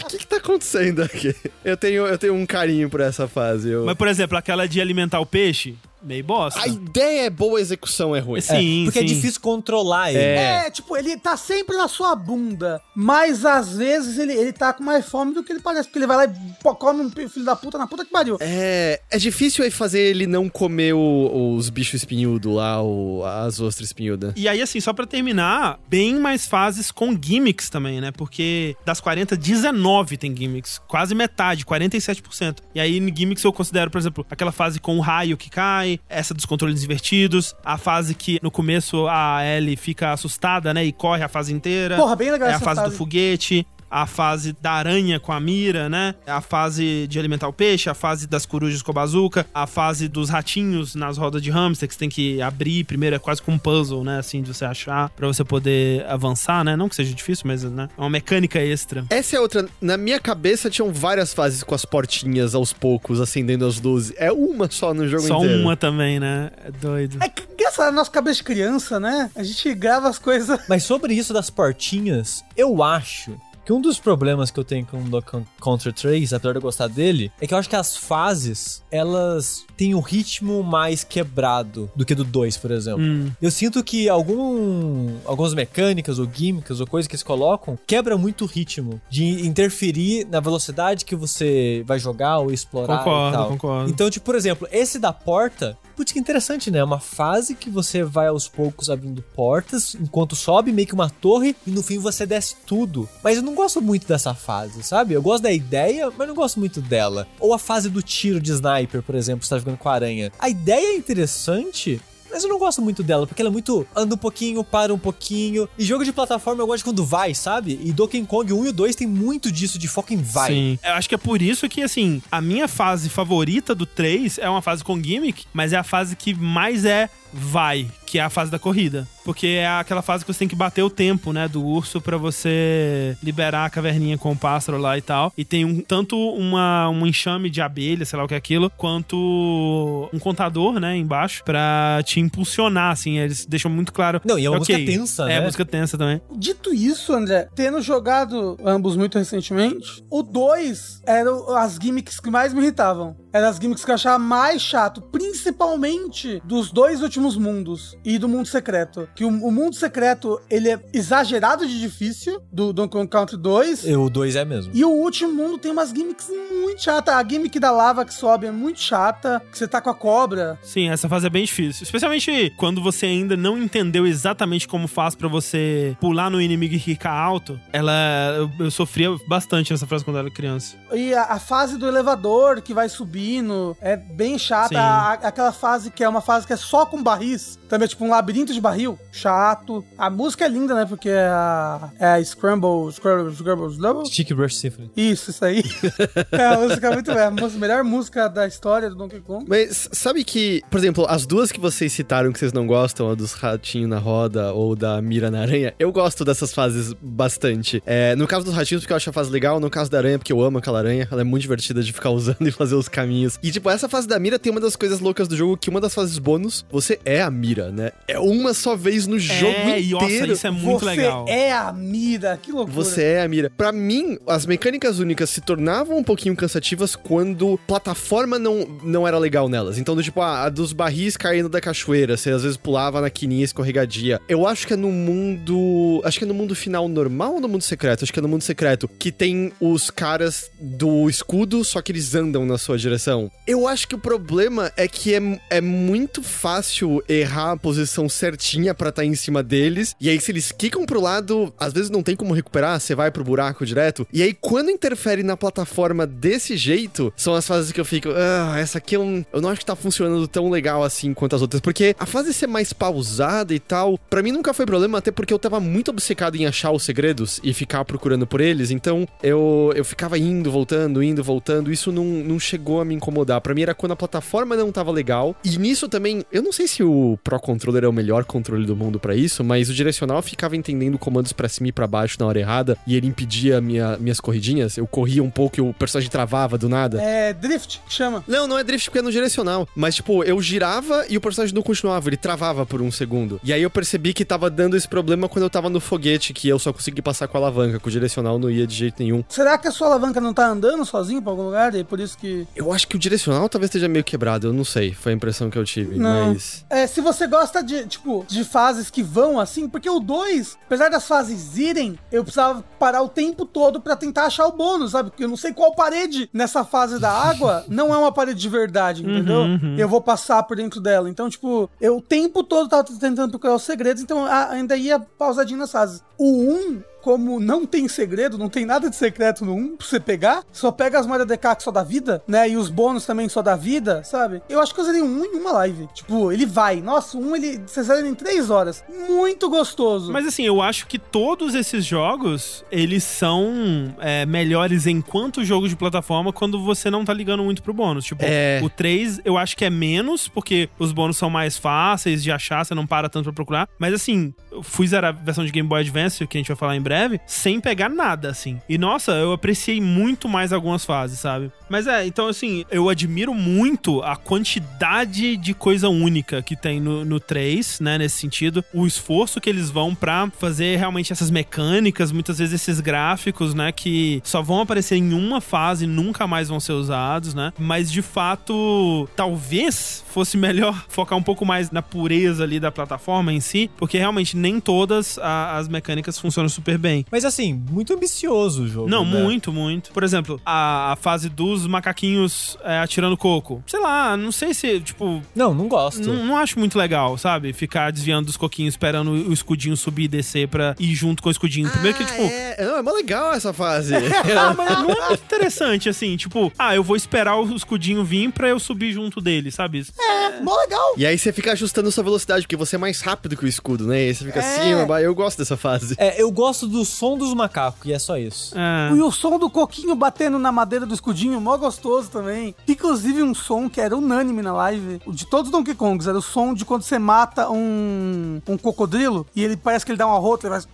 O 0.00 0.06
que 0.06 0.18
que 0.18 0.26
tá 0.26 0.36
acontecendo 0.36 1.02
aqui? 1.02 1.34
Eu 1.64 1.76
tenho, 1.76 2.06
eu 2.06 2.18
tenho 2.18 2.34
um 2.34 2.46
carinho 2.46 2.88
por 2.88 3.00
essa 3.00 3.26
fase. 3.26 3.70
Eu... 3.70 3.84
Mas, 3.84 3.96
por 3.96 4.08
exemplo, 4.08 4.36
aquela 4.36 4.68
de 4.68 4.80
alimentar 4.80 5.20
o 5.20 5.26
peixe, 5.26 5.74
meio 6.02 6.24
bosta. 6.24 6.60
A 6.60 6.66
ideia 6.66 7.26
é 7.26 7.30
boa, 7.30 7.58
a 7.58 7.62
execução 7.62 8.14
é 8.14 8.20
ruim. 8.20 8.40
Sim, 8.40 8.82
porque 8.84 8.98
é 8.98 9.02
sim. 9.02 9.08
difícil 9.14 9.40
controlar 9.40 10.10
ele. 10.10 10.18
É, 10.20 10.70
tipo, 10.70 10.96
ele 10.96 11.16
tá 11.16 11.36
sempre 11.36 11.76
na 11.76 11.88
sua 11.88 12.14
bunda. 12.14 12.80
Mas 12.94 13.44
às 13.44 13.76
vezes 13.76 14.18
ele, 14.18 14.32
ele 14.32 14.52
tá 14.52 14.72
com 14.72 14.82
mais 14.82 15.06
fome 15.06 15.34
do 15.34 15.42
que 15.42 15.52
ele 15.52 15.60
parece. 15.60 15.88
Porque 15.88 15.98
ele 15.98 16.06
vai 16.06 16.16
lá 16.16 16.24
e 16.26 16.74
come 16.74 17.02
um 17.02 17.10
filho 17.28 17.44
da 17.44 17.54
puta 17.56 17.78
na 17.78 17.86
puta 17.86 18.04
que 18.04 18.10
pariu. 18.10 18.36
É, 18.40 19.00
é 19.10 19.18
difícil 19.18 19.64
aí 19.64 19.70
fazer 19.70 20.00
ele 20.00 20.26
não 20.26 20.48
comer 20.48 20.94
o- 20.94 21.54
os 21.56 21.70
bichos 21.70 21.94
espinhudos 21.94 22.52
lá, 22.54 22.82
o, 22.82 23.22
as 23.24 23.60
ostras 23.60 23.88
espinhudas. 23.88 24.32
E 24.36 24.48
aí, 24.48 24.60
assim, 24.60 24.80
só 24.80 24.92
pra 24.92 25.06
terminar, 25.06 25.78
bem 25.88 26.14
mais 26.16 26.46
fases 26.46 26.90
com 26.90 27.16
gimmicks 27.20 27.68
também, 27.70 28.00
né? 28.00 28.10
Porque 28.10 28.76
das 28.84 29.00
40, 29.00 29.36
19 29.36 30.16
tem 30.16 30.34
gimmicks. 30.36 30.80
Quase 30.88 31.14
metade, 31.14 31.64
47%. 31.64 32.58
E 32.74 32.80
aí, 32.80 32.98
em 32.98 33.14
gimmicks 33.14 33.44
eu 33.44 33.52
considero, 33.52 33.90
por 33.90 33.98
exemplo, 33.98 34.26
aquela 34.30 34.52
fase 34.52 34.80
com 34.80 34.96
o 34.96 35.00
raio 35.00 35.36
que 35.36 35.50
cai, 35.50 35.91
essa 36.08 36.32
dos 36.34 36.44
controles 36.44 36.84
invertidos, 36.84 37.54
a 37.64 37.76
fase 37.78 38.14
que 38.14 38.38
no 38.42 38.50
começo 38.50 39.06
a 39.08 39.44
Ellie 39.44 39.76
fica 39.76 40.12
assustada, 40.12 40.72
né? 40.74 40.84
E 40.84 40.92
corre 40.92 41.22
a 41.22 41.28
fase 41.28 41.52
inteira. 41.52 41.96
Porra, 41.96 42.16
bem 42.16 42.30
legal 42.30 42.48
É 42.48 42.54
a 42.54 42.58
fase, 42.60 42.80
fase. 42.80 42.90
do 42.90 42.96
foguete. 42.96 43.66
A 43.92 44.06
fase 44.06 44.56
da 44.58 44.72
aranha 44.72 45.20
com 45.20 45.32
a 45.32 45.38
mira, 45.38 45.86
né? 45.86 46.14
A 46.26 46.40
fase 46.40 47.06
de 47.06 47.18
alimentar 47.18 47.46
o 47.46 47.52
peixe, 47.52 47.90
a 47.90 47.94
fase 47.94 48.26
das 48.26 48.46
corujas 48.46 48.80
com 48.80 48.90
a 48.90 48.94
bazuca, 48.94 49.44
a 49.52 49.66
fase 49.66 50.08
dos 50.08 50.30
ratinhos 50.30 50.94
nas 50.94 51.18
rodas 51.18 51.42
de 51.42 51.50
hamster, 51.50 51.86
que 51.86 51.94
você 51.94 52.00
tem 52.00 52.08
que 52.08 52.40
abrir 52.40 52.84
primeiro, 52.84 53.14
é 53.16 53.18
quase 53.18 53.42
como 53.42 53.56
um 53.56 53.60
puzzle, 53.60 54.02
né? 54.02 54.18
Assim, 54.18 54.40
de 54.40 54.54
você 54.54 54.64
achar, 54.64 55.10
pra 55.10 55.26
você 55.26 55.44
poder 55.44 56.06
avançar, 56.06 56.64
né? 56.64 56.74
Não 56.74 56.88
que 56.88 56.96
seja 56.96 57.12
difícil, 57.14 57.44
mas 57.46 57.64
né? 57.64 57.88
é 57.94 58.00
uma 58.00 58.08
mecânica 58.08 58.58
extra. 58.58 59.04
Essa 59.10 59.36
é 59.36 59.40
outra. 59.40 59.68
Na 59.78 59.98
minha 59.98 60.18
cabeça 60.18 60.70
tinham 60.70 60.90
várias 60.90 61.34
fases 61.34 61.62
com 61.62 61.74
as 61.74 61.84
portinhas 61.84 62.54
aos 62.54 62.72
poucos, 62.72 63.20
acendendo 63.20 63.66
as 63.66 63.78
luzes. 63.78 64.14
É 64.16 64.32
uma 64.32 64.70
só 64.70 64.94
no 64.94 65.06
jogo 65.06 65.22
Só 65.22 65.38
inteiro. 65.44 65.62
uma 65.62 65.76
também, 65.76 66.18
né? 66.18 66.50
É 66.64 66.70
doido. 66.70 67.18
É 67.20 67.28
que 67.28 67.42
essa 67.64 67.90
nossa 67.90 68.10
cabeça 68.10 68.36
de 68.38 68.44
criança, 68.44 68.98
né? 68.98 69.30
A 69.34 69.42
gente 69.42 69.74
grava 69.74 70.08
as 70.08 70.18
coisas. 70.18 70.60
Mas 70.68 70.84
sobre 70.84 71.14
isso 71.14 71.32
das 71.32 71.50
portinhas, 71.50 72.44
eu 72.56 72.82
acho 72.82 73.36
que 73.64 73.72
um 73.72 73.80
dos 73.80 73.98
problemas 73.98 74.50
que 74.50 74.58
eu 74.58 74.64
tenho 74.64 74.86
com 74.86 74.98
o 74.98 75.46
Contra 75.60 75.92
3, 75.92 76.32
apesar 76.32 76.52
de 76.52 76.58
eu 76.58 76.62
gostar 76.62 76.88
dele, 76.88 77.30
é 77.40 77.46
que 77.46 77.54
eu 77.54 77.58
acho 77.58 77.68
que 77.68 77.76
as 77.76 77.96
fases, 77.96 78.82
elas 78.90 79.64
têm 79.76 79.94
um 79.94 80.00
ritmo 80.00 80.62
mais 80.62 81.04
quebrado 81.04 81.90
do 81.94 82.04
que 82.04 82.14
do 82.14 82.24
2, 82.24 82.56
por 82.56 82.70
exemplo. 82.70 83.02
Hum. 83.02 83.30
Eu 83.40 83.50
sinto 83.50 83.82
que 83.84 84.08
algum, 84.08 85.16
algumas 85.24 85.54
mecânicas 85.54 86.18
ou 86.18 86.28
gimmicks 86.32 86.80
ou 86.80 86.86
coisas 86.86 87.06
que 87.06 87.14
eles 87.14 87.22
colocam 87.22 87.78
quebra 87.86 88.16
muito 88.16 88.44
o 88.44 88.46
ritmo 88.46 89.00
de 89.08 89.46
interferir 89.46 90.26
na 90.26 90.40
velocidade 90.40 91.04
que 91.04 91.14
você 91.14 91.84
vai 91.86 91.98
jogar 91.98 92.38
ou 92.38 92.52
explorar 92.52 92.94
e 92.94 92.98
Concordo, 92.98 93.36
tal. 93.36 93.48
concordo. 93.48 93.90
Então, 93.90 94.10
tipo, 94.10 94.24
por 94.24 94.34
exemplo, 94.34 94.68
esse 94.70 94.98
da 94.98 95.12
porta, 95.12 95.76
putz, 95.96 96.12
que 96.12 96.18
interessante, 96.18 96.70
né? 96.70 96.78
É 96.78 96.84
uma 96.84 97.00
fase 97.00 97.54
que 97.54 97.70
você 97.70 98.02
vai 98.02 98.28
aos 98.28 98.48
poucos 98.48 98.90
abrindo 98.90 99.22
portas, 99.34 99.94
enquanto 99.94 100.34
sobe 100.34 100.72
meio 100.72 100.86
que 100.86 100.94
uma 100.94 101.10
torre 101.10 101.54
e 101.66 101.70
no 101.70 101.82
fim 101.82 101.98
você 101.98 102.26
desce 102.26 102.56
tudo. 102.66 103.08
Mas 103.22 103.36
eu 103.36 103.42
não 103.42 103.51
gosto 103.54 103.80
muito 103.80 104.06
dessa 104.06 104.34
fase, 104.34 104.82
sabe? 104.82 105.14
Eu 105.14 105.22
gosto 105.22 105.42
da 105.42 105.52
ideia, 105.52 106.10
mas 106.16 106.28
não 106.28 106.34
gosto 106.34 106.58
muito 106.58 106.80
dela. 106.80 107.26
Ou 107.40 107.54
a 107.54 107.58
fase 107.58 107.88
do 107.88 108.02
tiro 108.02 108.40
de 108.40 108.52
sniper, 108.52 109.02
por 109.02 109.14
exemplo, 109.14 109.44
você 109.44 109.50
tá 109.50 109.58
jogando 109.58 109.78
com 109.78 109.88
a 109.88 109.94
aranha. 109.94 110.32
A 110.38 110.48
ideia 110.48 110.94
é 110.94 110.96
interessante, 110.96 112.00
mas 112.32 112.42
eu 112.42 112.48
não 112.48 112.58
gosto 112.58 112.80
muito 112.80 113.02
dela, 113.02 113.26
porque 113.26 113.42
ela 113.42 113.50
é 113.50 113.52
muito. 113.52 113.86
anda 113.94 114.14
um 114.14 114.18
pouquinho, 114.18 114.64
para 114.64 114.92
um 114.92 114.98
pouquinho. 114.98 115.68
E 115.78 115.84
jogo 115.84 116.02
de 116.02 116.12
plataforma 116.12 116.62
eu 116.62 116.66
gosto 116.66 116.82
quando 116.82 117.04
vai, 117.04 117.34
sabe? 117.34 117.78
E 117.82 117.92
Donkey 117.92 118.24
Kong 118.24 118.52
1 118.52 118.64
e 118.64 118.68
o 118.70 118.72
2 118.72 118.96
tem 118.96 119.06
muito 119.06 119.52
disso 119.52 119.78
de 119.78 119.86
foco 119.86 120.14
em 120.14 120.16
vai. 120.16 120.50
Sim. 120.50 120.78
Eu 120.82 120.92
acho 120.94 121.08
que 121.08 121.14
é 121.14 121.18
por 121.18 121.42
isso 121.42 121.68
que, 121.68 121.82
assim, 121.82 122.22
a 122.30 122.40
minha 122.40 122.66
fase 122.66 123.10
favorita 123.10 123.74
do 123.74 123.84
3 123.84 124.38
é 124.38 124.48
uma 124.48 124.62
fase 124.62 124.82
com 124.82 124.96
gimmick, 124.96 125.44
mas 125.52 125.74
é 125.74 125.76
a 125.76 125.84
fase 125.84 126.16
que 126.16 126.32
mais 126.32 126.86
é 126.86 127.10
vai, 127.32 127.86
que 128.06 128.18
é 128.18 128.22
a 128.22 128.30
fase 128.30 128.50
da 128.50 128.58
corrida. 128.58 129.06
Porque 129.24 129.46
é 129.46 129.68
aquela 129.68 130.02
fase 130.02 130.24
que 130.24 130.32
você 130.32 130.40
tem 130.40 130.48
que 130.48 130.56
bater 130.56 130.82
o 130.82 130.90
tempo, 130.90 131.32
né, 131.32 131.46
do 131.48 131.64
urso 131.64 132.00
pra 132.00 132.16
você 132.16 133.16
liberar 133.22 133.64
a 133.66 133.70
caverninha 133.70 134.18
com 134.18 134.32
o 134.32 134.36
pássaro 134.36 134.78
lá 134.78 134.98
e 134.98 135.00
tal. 135.02 135.32
E 135.38 135.44
tem 135.44 135.64
um, 135.64 135.80
tanto 135.80 136.16
uma, 136.18 136.88
um 136.88 137.06
enxame 137.06 137.48
de 137.48 137.60
abelha, 137.60 138.04
sei 138.04 138.18
lá 138.18 138.24
o 138.24 138.28
que 138.28 138.34
é 138.34 138.36
aquilo, 138.36 138.68
quanto 139.16 140.08
um 140.12 140.18
contador, 140.18 140.78
né, 140.80 140.96
embaixo, 140.96 141.42
pra 141.44 142.00
te 142.04 142.18
impulsionar, 142.20 142.90
assim. 142.92 143.18
Eles 143.18 143.46
deixam 143.46 143.70
muito 143.70 143.92
claro. 143.92 144.20
Não, 144.24 144.38
e 144.38 144.44
é 144.44 144.50
uma 144.50 144.58
Ok, 144.58 144.74
música 144.76 144.92
tensa, 144.98 145.22
É, 145.30 145.38
né? 145.38 145.44
música 145.44 145.64
tensa 145.64 145.96
também. 145.96 146.20
Dito 146.36 146.74
isso, 146.74 147.12
André, 147.12 147.48
tendo 147.54 147.80
jogado 147.80 148.58
ambos 148.64 148.96
muito 148.96 149.18
recentemente, 149.18 150.04
o 150.10 150.22
2 150.22 151.02
eram 151.06 151.56
as 151.56 151.78
gimmicks 151.80 152.18
que 152.20 152.30
mais 152.30 152.52
me 152.52 152.60
irritavam. 152.60 153.16
Eram 153.32 153.48
as 153.48 153.56
gimmicks 153.56 153.84
que 153.84 153.90
eu 153.90 153.94
achava 153.94 154.18
mais 154.18 154.60
chato, 154.60 155.00
principalmente 155.00 156.42
dos 156.44 156.70
dois 156.70 157.02
últimos 157.02 157.36
mundos 157.36 157.96
e 158.04 158.18
do 158.18 158.28
mundo 158.28 158.46
secreto. 158.46 159.08
Que 159.14 159.24
o, 159.24 159.28
o 159.28 159.50
mundo 159.50 159.74
secreto, 159.74 160.40
ele 160.50 160.70
é 160.70 160.80
exagerado 160.92 161.66
de 161.66 161.80
difícil, 161.80 162.40
do 162.52 162.72
Donkey 162.72 162.92
Kong 162.92 163.08
Country 163.08 163.36
2. 163.36 163.84
E 163.86 163.96
O 163.96 164.08
2 164.10 164.36
é 164.36 164.44
mesmo. 164.44 164.72
E 164.74 164.84
o 164.84 164.90
último 164.90 165.32
mundo 165.32 165.58
tem 165.58 165.70
umas 165.70 165.90
gimmicks 165.90 166.28
muito 166.28 166.82
chatas. 166.82 167.14
A 167.14 167.26
gimmick 167.26 167.58
da 167.58 167.70
lava 167.70 168.04
que 168.04 168.12
sobe 168.12 168.46
é 168.46 168.50
muito 168.50 168.80
chata. 168.80 169.42
Que 169.50 169.58
você 169.58 169.66
tá 169.66 169.80
com 169.80 169.90
a 169.90 169.94
cobra. 169.94 170.58
Sim, 170.62 170.88
essa 170.88 171.08
fase 171.08 171.26
é 171.26 171.30
bem 171.30 171.44
difícil. 171.44 171.84
Especialmente 171.84 172.52
quando 172.56 172.82
você 172.82 173.06
ainda 173.06 173.36
não 173.36 173.58
entendeu 173.58 174.06
exatamente 174.06 174.68
como 174.68 174.86
faz 174.86 175.14
pra 175.14 175.28
você 175.28 175.96
pular 176.00 176.30
no 176.30 176.40
inimigo 176.40 176.74
e 176.74 176.78
ficar 176.78 177.12
alto. 177.12 177.58
Ela. 177.72 177.92
Eu, 178.36 178.50
eu 178.66 178.70
sofria 178.70 179.08
bastante 179.26 179.72
nessa 179.72 179.86
fase 179.86 180.04
quando 180.04 180.16
eu 180.16 180.20
era 180.20 180.30
criança. 180.30 180.76
E 180.92 181.14
a, 181.14 181.24
a 181.24 181.38
fase 181.38 181.78
do 181.78 181.86
elevador 181.86 182.60
que 182.60 182.74
vai 182.74 182.88
subindo 183.22 183.76
é 183.80 183.96
bem 183.96 184.38
chata. 184.38 184.78
A- 184.78 185.12
aquela 185.12 185.52
fase 185.52 185.90
que 185.90 186.02
é 186.02 186.08
uma 186.08 186.20
fase 186.20 186.46
que 186.46 186.52
é 186.52 186.56
só 186.56 186.84
com 186.84 187.02
barris. 187.02 187.58
Também 187.68 187.86
é 187.86 187.88
tipo 187.88 188.04
um 188.04 188.10
labirinto 188.10 188.52
de 188.52 188.60
barril. 188.60 188.98
Chato. 189.10 189.84
A 189.96 190.10
música 190.10 190.44
é 190.44 190.48
linda, 190.48 190.74
né? 190.74 190.84
Porque 190.84 191.08
é 191.08 191.26
a, 191.26 191.90
é 191.98 192.06
a 192.06 192.24
Scramble, 192.24 192.92
Scramble, 192.92 193.34
Scramble, 193.34 193.74
Scramble. 193.74 194.06
Stick 194.06 194.34
Brush 194.34 194.56
Symphony. 194.56 194.90
Isso, 194.96 195.30
isso 195.30 195.44
aí. 195.44 195.62
é, 196.32 196.46
a 196.46 196.58
música 196.58 196.88
é 196.88 196.94
muito 196.94 197.10
é 197.10 197.24
a 197.24 197.30
melhor 197.30 197.84
música 197.84 198.28
da 198.28 198.46
história 198.46 198.90
do 198.90 198.96
Donkey 198.96 199.20
Kong. 199.20 199.46
Mas 199.48 199.88
sabe 199.92 200.24
que, 200.24 200.62
por 200.70 200.78
exemplo, 200.78 201.06
as 201.08 201.24
duas 201.24 201.50
que 201.50 201.60
vocês 201.60 201.92
citaram 201.92 202.32
que 202.32 202.38
vocês 202.38 202.52
não 202.52 202.66
gostam, 202.66 203.10
a 203.10 203.14
dos 203.14 203.32
ratinhos 203.32 203.88
na 203.88 203.98
roda 203.98 204.52
ou 204.52 204.76
da 204.76 205.00
mira 205.00 205.30
na 205.30 205.40
aranha, 205.40 205.74
eu 205.78 205.92
gosto 205.92 206.24
dessas 206.24 206.52
fases 206.52 206.92
bastante. 207.00 207.82
É, 207.86 208.14
no 208.16 208.26
caso 208.26 208.44
dos 208.44 208.54
ratinhos, 208.54 208.82
porque 208.82 208.92
eu 208.92 208.96
acho 208.96 209.08
a 209.10 209.12
fase 209.12 209.30
legal, 209.30 209.60
no 209.60 209.70
caso 209.70 209.90
da 209.90 209.98
aranha, 209.98 210.18
porque 210.18 210.32
eu 210.32 210.42
amo 210.42 210.58
aquela 210.58 210.78
aranha, 210.78 211.08
ela 211.10 211.20
é 211.20 211.24
muito 211.24 211.42
divertida 211.42 211.82
de 211.82 211.92
ficar 211.92 212.10
usando 212.10 212.36
e 212.46 212.50
fazer 212.50 212.74
os 212.74 212.88
caminhos 212.88 213.11
caminhos. 213.12 213.38
E, 213.42 213.50
tipo, 213.50 213.68
essa 213.70 213.88
fase 213.88 214.08
da 214.08 214.18
mira 214.18 214.38
tem 214.38 214.50
uma 214.50 214.60
das 214.60 214.74
coisas 214.74 215.00
loucas 215.00 215.28
do 215.28 215.36
jogo, 215.36 215.56
que 215.56 215.68
uma 215.68 215.80
das 215.80 215.94
fases 215.94 216.18
bônus, 216.18 216.64
você 216.70 216.98
é 217.04 217.20
a 217.20 217.30
mira, 217.30 217.70
né? 217.70 217.92
É 218.08 218.18
uma 218.18 218.54
só 218.54 218.74
vez 218.74 219.06
no 219.06 219.18
jogo 219.18 219.52
é, 219.52 219.80
e 219.80 219.90
nossa, 219.90 220.06
inteiro. 220.06 220.32
isso 220.32 220.46
é 220.46 220.50
muito 220.50 220.80
Você 220.80 220.84
legal. 220.86 221.26
é 221.28 221.52
a 221.52 221.72
mira, 221.72 222.38
que 222.40 222.50
loucura. 222.50 222.74
Você 222.74 223.02
é 223.02 223.22
a 223.22 223.28
mira. 223.28 223.50
Pra 223.50 223.70
mim, 223.70 224.18
as 224.26 224.46
mecânicas 224.46 224.98
únicas 224.98 225.30
se 225.30 225.40
tornavam 225.40 225.98
um 225.98 226.04
pouquinho 226.04 226.34
cansativas 226.34 226.96
quando 226.96 227.58
plataforma 227.66 228.38
não, 228.38 228.66
não 228.82 229.06
era 229.06 229.18
legal 229.18 229.48
nelas. 229.48 229.78
Então, 229.78 229.94
do 229.94 230.02
tipo, 230.02 230.20
ah, 230.20 230.44
a 230.44 230.48
dos 230.48 230.72
barris 230.72 231.16
caindo 231.16 231.48
da 231.48 231.60
cachoeira, 231.60 232.16
você 232.16 232.30
às 232.30 232.42
vezes 232.42 232.56
pulava 232.56 233.00
na 233.00 233.10
quininha 233.10 233.44
escorregadia. 233.44 234.20
Eu 234.28 234.46
acho 234.46 234.66
que 234.66 234.72
é 234.72 234.76
no 234.76 234.90
mundo. 234.90 236.00
Acho 236.04 236.18
que 236.18 236.24
é 236.24 236.28
no 236.28 236.34
mundo 236.34 236.54
final 236.54 236.88
normal 236.88 237.34
ou 237.34 237.40
no 237.40 237.48
mundo 237.48 237.62
secreto? 237.62 238.04
Acho 238.04 238.12
que 238.12 238.18
é 238.18 238.22
no 238.22 238.28
mundo 238.28 238.42
secreto. 238.42 238.88
Que 238.98 239.12
tem 239.12 239.52
os 239.60 239.90
caras 239.90 240.50
do 240.60 241.08
escudo, 241.08 241.64
só 241.64 241.80
que 241.80 241.92
eles 241.92 242.14
andam 242.14 242.46
na 242.46 242.58
sua 242.58 242.78
direção. 242.78 243.01
Eu 243.46 243.66
acho 243.66 243.88
que 243.88 243.94
o 243.94 243.98
problema 243.98 244.72
é 244.76 244.86
que 244.86 245.14
é, 245.14 245.40
é 245.50 245.60
muito 245.60 246.22
fácil 246.22 247.02
errar 247.08 247.52
a 247.52 247.56
posição 247.56 248.08
certinha 248.08 248.74
pra 248.74 248.90
estar 248.90 249.04
em 249.04 249.14
cima 249.14 249.42
deles. 249.42 249.94
E 250.00 250.08
aí, 250.08 250.20
se 250.20 250.30
eles 250.30 250.52
quicam 250.52 250.84
pro 250.84 251.00
lado, 251.00 251.52
às 251.58 251.72
vezes 251.72 251.90
não 251.90 252.02
tem 252.02 252.16
como 252.16 252.34
recuperar, 252.34 252.78
você 252.78 252.94
vai 252.94 253.10
pro 253.10 253.24
buraco 253.24 253.66
direto. 253.66 254.06
E 254.12 254.22
aí, 254.22 254.32
quando 254.32 254.70
interfere 254.70 255.22
na 255.22 255.36
plataforma 255.36 256.06
desse 256.06 256.56
jeito, 256.56 257.12
são 257.16 257.34
as 257.34 257.46
fases 257.46 257.72
que 257.72 257.80
eu 257.80 257.84
fico, 257.84 258.10
ah, 258.10 258.58
essa 258.58 258.78
aqui 258.78 258.96
eu 258.96 259.04
não, 259.04 259.26
eu 259.32 259.40
não 259.40 259.48
acho 259.48 259.60
que 259.60 259.66
tá 259.66 259.76
funcionando 259.76 260.26
tão 260.28 260.50
legal 260.50 260.82
assim 260.82 261.12
quanto 261.12 261.36
as 261.36 261.42
outras. 261.42 261.60
Porque 261.60 261.94
a 261.98 262.06
fase 262.06 262.32
ser 262.32 262.46
mais 262.46 262.72
pausada 262.72 263.54
e 263.54 263.58
tal, 263.58 263.98
pra 263.98 264.22
mim 264.22 264.32
nunca 264.32 264.54
foi 264.54 264.66
problema, 264.66 264.98
até 264.98 265.10
porque 265.10 265.32
eu 265.32 265.38
tava 265.38 265.60
muito 265.60 265.90
obcecado 265.90 266.36
em 266.36 266.46
achar 266.46 266.70
os 266.70 266.82
segredos 266.82 267.40
e 267.42 267.52
ficar 267.52 267.84
procurando 267.84 268.26
por 268.26 268.40
eles. 268.40 268.70
Então, 268.70 269.06
eu, 269.22 269.72
eu 269.74 269.84
ficava 269.84 270.18
indo, 270.18 270.50
voltando, 270.50 271.02
indo, 271.02 271.22
voltando. 271.22 271.72
Isso 271.72 271.90
não, 271.90 272.04
não 272.04 272.38
chegou 272.38 272.80
a 272.80 272.84
me 272.84 272.91
incomodar. 272.92 273.40
Pra 273.40 273.54
mim 273.54 273.62
era 273.62 273.74
quando 273.74 273.92
a 273.92 273.96
plataforma 273.96 274.56
não 274.56 274.72
tava 274.72 274.90
legal. 274.90 275.34
E 275.44 275.56
nisso 275.58 275.88
também, 275.88 276.24
eu 276.30 276.42
não 276.42 276.52
sei 276.52 276.66
se 276.66 276.82
o 276.82 277.18
Pro 277.22 277.40
Controller 277.40 277.84
é 277.84 277.88
o 277.88 277.92
melhor 277.92 278.24
controle 278.24 278.66
do 278.66 278.76
mundo 278.76 278.98
pra 278.98 279.14
isso, 279.14 279.42
mas 279.42 279.68
o 279.68 279.74
direcional 279.74 280.20
ficava 280.22 280.56
entendendo 280.56 280.98
comandos 280.98 281.32
pra 281.32 281.48
cima 281.48 281.68
e 281.68 281.72
pra 281.72 281.86
baixo 281.86 282.16
na 282.18 282.26
hora 282.26 282.38
errada 282.38 282.76
e 282.86 282.96
ele 282.96 283.06
impedia 283.06 283.60
minha, 283.60 283.96
minhas 283.98 284.20
corridinhas. 284.20 284.76
Eu 284.76 284.86
corria 284.86 285.22
um 285.22 285.30
pouco 285.30 285.58
e 285.58 285.60
o 285.60 285.72
personagem 285.72 286.10
travava 286.10 286.56
do 286.58 286.68
nada. 286.68 287.02
É 287.02 287.32
drift, 287.32 287.80
que 287.86 287.92
chama. 287.94 288.24
Não, 288.26 288.46
não 288.46 288.58
é 288.58 288.64
drift 288.64 288.88
porque 288.88 288.98
é 288.98 289.02
no 289.02 289.12
direcional. 289.12 289.68
Mas, 289.74 289.96
tipo, 289.96 290.22
eu 290.24 290.40
girava 290.40 291.06
e 291.08 291.16
o 291.16 291.20
personagem 291.20 291.54
não 291.54 291.62
continuava, 291.62 292.08
ele 292.08 292.16
travava 292.16 292.66
por 292.66 292.82
um 292.82 292.90
segundo. 292.90 293.40
E 293.42 293.52
aí 293.52 293.62
eu 293.62 293.70
percebi 293.70 294.12
que 294.12 294.24
tava 294.24 294.50
dando 294.50 294.76
esse 294.76 294.88
problema 294.88 295.28
quando 295.28 295.44
eu 295.44 295.50
tava 295.50 295.68
no 295.68 295.80
foguete, 295.80 296.32
que 296.32 296.48
eu 296.48 296.58
só 296.58 296.72
consegui 296.72 297.02
passar 297.02 297.28
com 297.28 297.36
a 297.36 297.40
alavanca, 297.40 297.78
com 297.78 297.88
o 297.88 297.92
direcional 297.92 298.38
não 298.38 298.50
ia 298.50 298.66
de 298.66 298.74
jeito 298.74 299.02
nenhum. 299.02 299.24
Será 299.28 299.56
que 299.58 299.68
a 299.68 299.70
sua 299.70 299.88
alavanca 299.88 300.20
não 300.20 300.34
tá 300.34 300.46
andando 300.46 300.84
sozinho 300.84 301.22
pra 301.22 301.30
algum 301.30 301.44
lugar? 301.44 301.74
E 301.74 301.80
é 301.80 301.84
por 301.84 302.00
isso 302.00 302.16
que. 302.18 302.46
Eu 302.54 302.72
acho 302.72 302.81
que 302.86 302.96
o 302.96 302.98
direcional 302.98 303.48
talvez 303.48 303.68
esteja 303.68 303.88
meio 303.88 304.04
quebrado, 304.04 304.48
eu 304.48 304.52
não 304.52 304.64
sei. 304.64 304.92
Foi 304.92 305.12
a 305.12 305.14
impressão 305.14 305.50
que 305.50 305.58
eu 305.58 305.64
tive, 305.64 305.98
Não. 305.98 306.26
mas. 306.32 306.64
É, 306.68 306.86
se 306.86 307.00
você 307.00 307.26
gosta 307.26 307.62
de, 307.62 307.86
tipo, 307.86 308.24
de 308.28 308.44
fases 308.44 308.90
que 308.90 309.02
vão 309.02 309.38
assim, 309.40 309.68
porque 309.68 309.88
o 309.88 309.98
2, 310.00 310.58
apesar 310.66 310.88
das 310.88 311.06
fases 311.06 311.56
irem, 311.56 311.98
eu 312.10 312.22
precisava 312.22 312.62
parar 312.78 313.02
o 313.02 313.08
tempo 313.08 313.44
todo 313.46 313.80
pra 313.80 313.96
tentar 313.96 314.24
achar 314.26 314.46
o 314.46 314.52
bônus, 314.52 314.92
sabe? 314.92 315.10
Porque 315.10 315.24
eu 315.24 315.28
não 315.28 315.36
sei 315.36 315.52
qual 315.52 315.74
parede 315.74 316.28
nessa 316.32 316.64
fase 316.64 316.98
da 316.98 317.10
água 317.10 317.64
não 317.68 317.94
é 317.94 317.98
uma 317.98 318.12
parede 318.12 318.40
de 318.40 318.48
verdade, 318.48 319.02
entendeu? 319.02 319.40
uhum. 319.40 319.76
Eu 319.78 319.88
vou 319.88 320.00
passar 320.00 320.42
por 320.42 320.56
dentro 320.56 320.80
dela. 320.80 321.08
Então, 321.08 321.28
tipo, 321.28 321.70
eu 321.80 321.96
o 321.96 322.00
tempo 322.02 322.42
todo 322.42 322.68
tava 322.68 322.84
tentando 322.84 323.30
procurar 323.30 323.54
os 323.54 323.62
segredos, 323.62 324.02
então 324.02 324.24
ainda 324.26 324.76
ia 324.76 324.98
pausadinho 324.98 325.58
nas 325.58 325.70
fases. 325.70 326.02
O 326.18 326.50
1, 326.52 326.82
como 327.02 327.38
não 327.40 327.66
tem 327.66 327.88
segredo, 327.88 328.38
não 328.38 328.48
tem 328.48 328.64
nada 328.64 328.88
de 328.88 328.96
secreto 328.96 329.44
no 329.44 329.54
1 329.54 329.76
pra 329.76 329.86
você 329.86 330.00
pegar, 330.00 330.42
só 330.52 330.70
pega 330.70 330.98
as 330.98 331.06
moedas 331.06 331.26
DK 331.26 331.56
que 331.56 331.62
só 331.62 331.70
dá 331.70 331.82
vida, 331.82 332.22
né? 332.26 332.48
E 332.48 332.56
os 332.56 332.70
bônus 332.70 333.04
também 333.04 333.28
só 333.28 333.42
dá 333.42 333.56
vida, 333.56 334.02
sabe? 334.04 334.40
Eu 334.48 334.60
acho 334.60 334.74
que 334.74 334.80
eu 334.80 334.84
usei 334.84 335.02
um 335.02 335.24
em 335.24 335.36
uma 335.36 335.52
live. 335.52 335.88
Tipo, 335.94 336.32
ele 336.32 336.46
vai. 336.46 336.80
Nossa, 336.80 337.18
um 337.18 337.34
ele. 337.36 337.58
Você 337.66 337.82
zera 337.82 338.06
em 338.06 338.14
3 338.14 338.50
horas. 338.50 338.84
Muito 339.08 339.50
gostoso. 339.50 340.12
Mas 340.12 340.26
assim, 340.26 340.44
eu 340.44 340.62
acho 340.62 340.86
que 340.86 340.98
todos 340.98 341.54
esses 341.54 341.84
jogos, 341.84 342.64
eles 342.70 343.02
são 343.04 343.94
é, 343.98 344.24
melhores 344.26 344.86
enquanto 344.86 345.44
jogo 345.44 345.68
de 345.68 345.76
plataforma 345.76 346.32
quando 346.32 346.62
você 346.62 346.90
não 346.90 347.04
tá 347.04 347.12
ligando 347.12 347.42
muito 347.42 347.62
pro 347.62 347.72
bônus. 347.74 348.04
Tipo, 348.04 348.22
É. 348.24 348.60
o 348.62 348.68
3 348.70 349.20
eu 349.24 349.36
acho 349.36 349.56
que 349.56 349.64
é 349.64 349.70
menos, 349.70 350.28
porque 350.28 350.68
os 350.78 350.92
bônus 350.92 351.16
são 351.16 351.28
mais 351.30 351.56
fáceis 351.56 352.22
de 352.22 352.30
achar, 352.30 352.64
você 352.64 352.74
não 352.74 352.86
para 352.86 353.08
tanto 353.08 353.24
pra 353.24 353.32
procurar. 353.32 353.68
Mas 353.78 353.92
assim, 353.94 354.32
eu 354.50 354.62
fui 354.62 354.86
zerar 354.86 355.10
a 355.10 355.12
versão 355.24 355.44
de 355.44 355.50
Game 355.50 355.68
Boy 355.68 355.80
Advance, 355.80 356.26
que 356.26 356.36
a 356.36 356.40
gente 356.40 356.48
vai 356.48 356.56
falar 356.56 356.76
em 356.76 356.80
breve, 356.80 356.91
sem 357.26 357.60
pegar 357.60 357.88
nada, 357.88 358.28
assim. 358.30 358.60
E 358.68 358.76
nossa, 358.78 359.12
eu 359.12 359.32
apreciei 359.32 359.80
muito 359.80 360.28
mais 360.28 360.52
algumas 360.52 360.84
fases, 360.84 361.18
sabe? 361.18 361.50
Mas 361.68 361.86
é, 361.86 362.06
então 362.06 362.28
assim, 362.28 362.64
eu 362.70 362.88
admiro 362.88 363.32
muito 363.34 364.02
a 364.02 364.14
quantidade 364.16 365.36
de 365.36 365.54
coisa 365.54 365.88
única 365.88 366.42
que 366.42 366.54
tem 366.54 366.80
no, 366.80 367.04
no 367.04 367.18
3, 367.18 367.80
né, 367.80 367.98
nesse 367.98 368.16
sentido. 368.18 368.64
O 368.74 368.86
esforço 368.86 369.40
que 369.40 369.48
eles 369.48 369.70
vão 369.70 369.94
pra 369.94 370.30
fazer 370.38 370.76
realmente 370.76 371.12
essas 371.12 371.30
mecânicas, 371.30 372.12
muitas 372.12 372.38
vezes 372.38 372.54
esses 372.60 372.80
gráficos, 372.80 373.54
né, 373.54 373.72
que 373.72 374.20
só 374.24 374.42
vão 374.42 374.60
aparecer 374.60 374.96
em 374.96 375.12
uma 375.14 375.40
fase 375.40 375.84
e 375.84 375.88
nunca 375.88 376.26
mais 376.26 376.48
vão 376.48 376.60
ser 376.60 376.72
usados, 376.72 377.34
né? 377.34 377.52
Mas 377.58 377.90
de 377.90 378.02
fato, 378.02 379.08
talvez 379.16 380.04
fosse 380.08 380.36
melhor 380.36 380.84
focar 380.88 381.18
um 381.18 381.22
pouco 381.22 381.44
mais 381.46 381.70
na 381.70 381.80
pureza 381.82 382.42
ali 382.44 382.60
da 382.60 382.70
plataforma 382.70 383.32
em 383.32 383.40
si, 383.40 383.70
porque 383.76 383.96
realmente 383.98 384.36
nem 384.36 384.60
todas 384.60 385.18
a- 385.18 385.56
as 385.56 385.68
mecânicas 385.68 386.18
funcionam 386.18 386.48
super 386.48 386.76
bem. 386.82 387.06
Mas 387.10 387.24
assim, 387.24 387.54
muito 387.70 387.94
ambicioso 387.94 388.64
o 388.64 388.68
jogo. 388.68 388.88
Não, 388.90 389.04
né? 389.04 389.10
muito, 389.22 389.52
muito. 389.52 389.90
Por 389.92 390.02
exemplo, 390.04 390.40
a, 390.44 390.92
a 390.92 390.96
fase 390.96 391.28
dos 391.28 391.66
macaquinhos 391.66 392.56
é, 392.64 392.78
atirando 392.78 393.16
coco. 393.16 393.62
Sei 393.66 393.80
lá, 393.80 394.16
não 394.16 394.32
sei 394.32 394.52
se, 394.52 394.80
tipo, 394.80 395.22
Não, 395.34 395.54
não 395.54 395.68
gosto. 395.68 396.12
não, 396.12 396.36
acho 396.36 396.58
muito 396.58 396.76
legal, 396.78 397.16
sabe? 397.16 397.52
Ficar 397.52 397.90
desviando 397.92 398.26
dos 398.26 398.36
coquinhos, 398.36 398.74
esperando 398.74 399.10
o 399.12 399.32
escudinho 399.32 399.76
subir 399.76 400.04
e 400.04 400.08
descer 400.08 400.48
pra 400.48 400.74
ir 400.78 400.94
junto 400.94 401.22
com 401.22 401.28
o 401.28 401.32
escudinho. 401.32 401.70
Primeiro 401.70 401.96
que, 401.96 402.04
tipo. 402.04 402.22
É, 402.22 402.56
não, 402.64 402.76
é 402.78 402.82
mó 402.82 402.92
legal 402.92 403.32
essa 403.32 403.52
fase. 403.52 403.94
Ah, 404.42 404.54
mas 404.56 404.70
não 404.70 404.90
é 404.90 405.08
muito 405.08 405.22
interessante, 405.24 405.88
assim, 405.88 406.16
tipo, 406.16 406.50
ah, 406.58 406.74
eu 406.74 406.82
vou 406.82 406.96
esperar 406.96 407.36
o 407.36 407.54
escudinho 407.54 408.02
vir 408.04 408.30
pra 408.32 408.48
eu 408.48 408.58
subir 408.58 408.92
junto 408.92 409.20
dele, 409.20 409.50
sabe? 409.50 409.84
É, 409.98 410.40
mó 410.40 410.56
legal. 410.56 410.94
e 410.96 411.06
aí 411.06 411.16
você 411.16 411.32
fica 411.32 411.52
ajustando 411.52 411.92
sua 411.92 412.02
velocidade, 412.02 412.42
porque 412.42 412.56
você 412.56 412.74
é 412.76 412.78
mais 412.78 413.00
rápido 413.00 413.36
que 413.36 413.44
o 413.44 413.48
escudo, 413.48 413.86
né? 413.86 414.02
E 414.04 414.08
aí 414.08 414.14
você 414.14 414.24
fica 414.24 414.40
É. 414.40 414.42
assim, 414.86 415.02
eu 415.04 415.14
gosto 415.14 415.38
dessa 415.38 415.56
fase. 415.56 415.94
É, 415.98 416.20
eu 416.20 416.30
gosto 416.30 416.66
do 416.72 416.84
som 416.84 417.16
dos 417.16 417.34
macacos, 417.34 417.80
e 417.88 417.92
é 417.92 417.98
só 417.98 418.16
isso. 418.18 418.54
É. 418.58 418.94
E 418.94 419.00
o 419.00 419.10
som 419.12 419.38
do 419.38 419.50
coquinho 419.50 419.94
batendo 419.94 420.38
na 420.38 420.50
madeira 420.50 420.86
do 420.86 420.94
escudinho, 420.94 421.40
mó 421.40 421.56
gostoso 421.56 422.10
também. 422.10 422.54
Inclusive 422.66 423.22
um 423.22 423.34
som 423.34 423.68
que 423.68 423.80
era 423.80 423.96
unânime 423.96 424.42
na 424.42 424.52
live, 424.52 425.00
o 425.06 425.12
de 425.12 425.26
todos 425.26 425.46
os 425.48 425.52
Donkey 425.52 425.74
Kongs, 425.74 426.08
era 426.08 426.18
o 426.18 426.22
som 426.22 426.54
de 426.54 426.64
quando 426.64 426.82
você 426.82 426.98
mata 426.98 427.50
um, 427.50 428.40
um 428.48 428.56
cocodrilo 428.56 429.26
e 429.36 429.44
ele 429.44 429.56
parece 429.56 429.84
que 429.84 429.92
ele 429.92 429.98
dá 429.98 430.06
uma 430.06 430.18
rota, 430.18 430.46
ele 430.46 430.54
faz... 430.54 430.68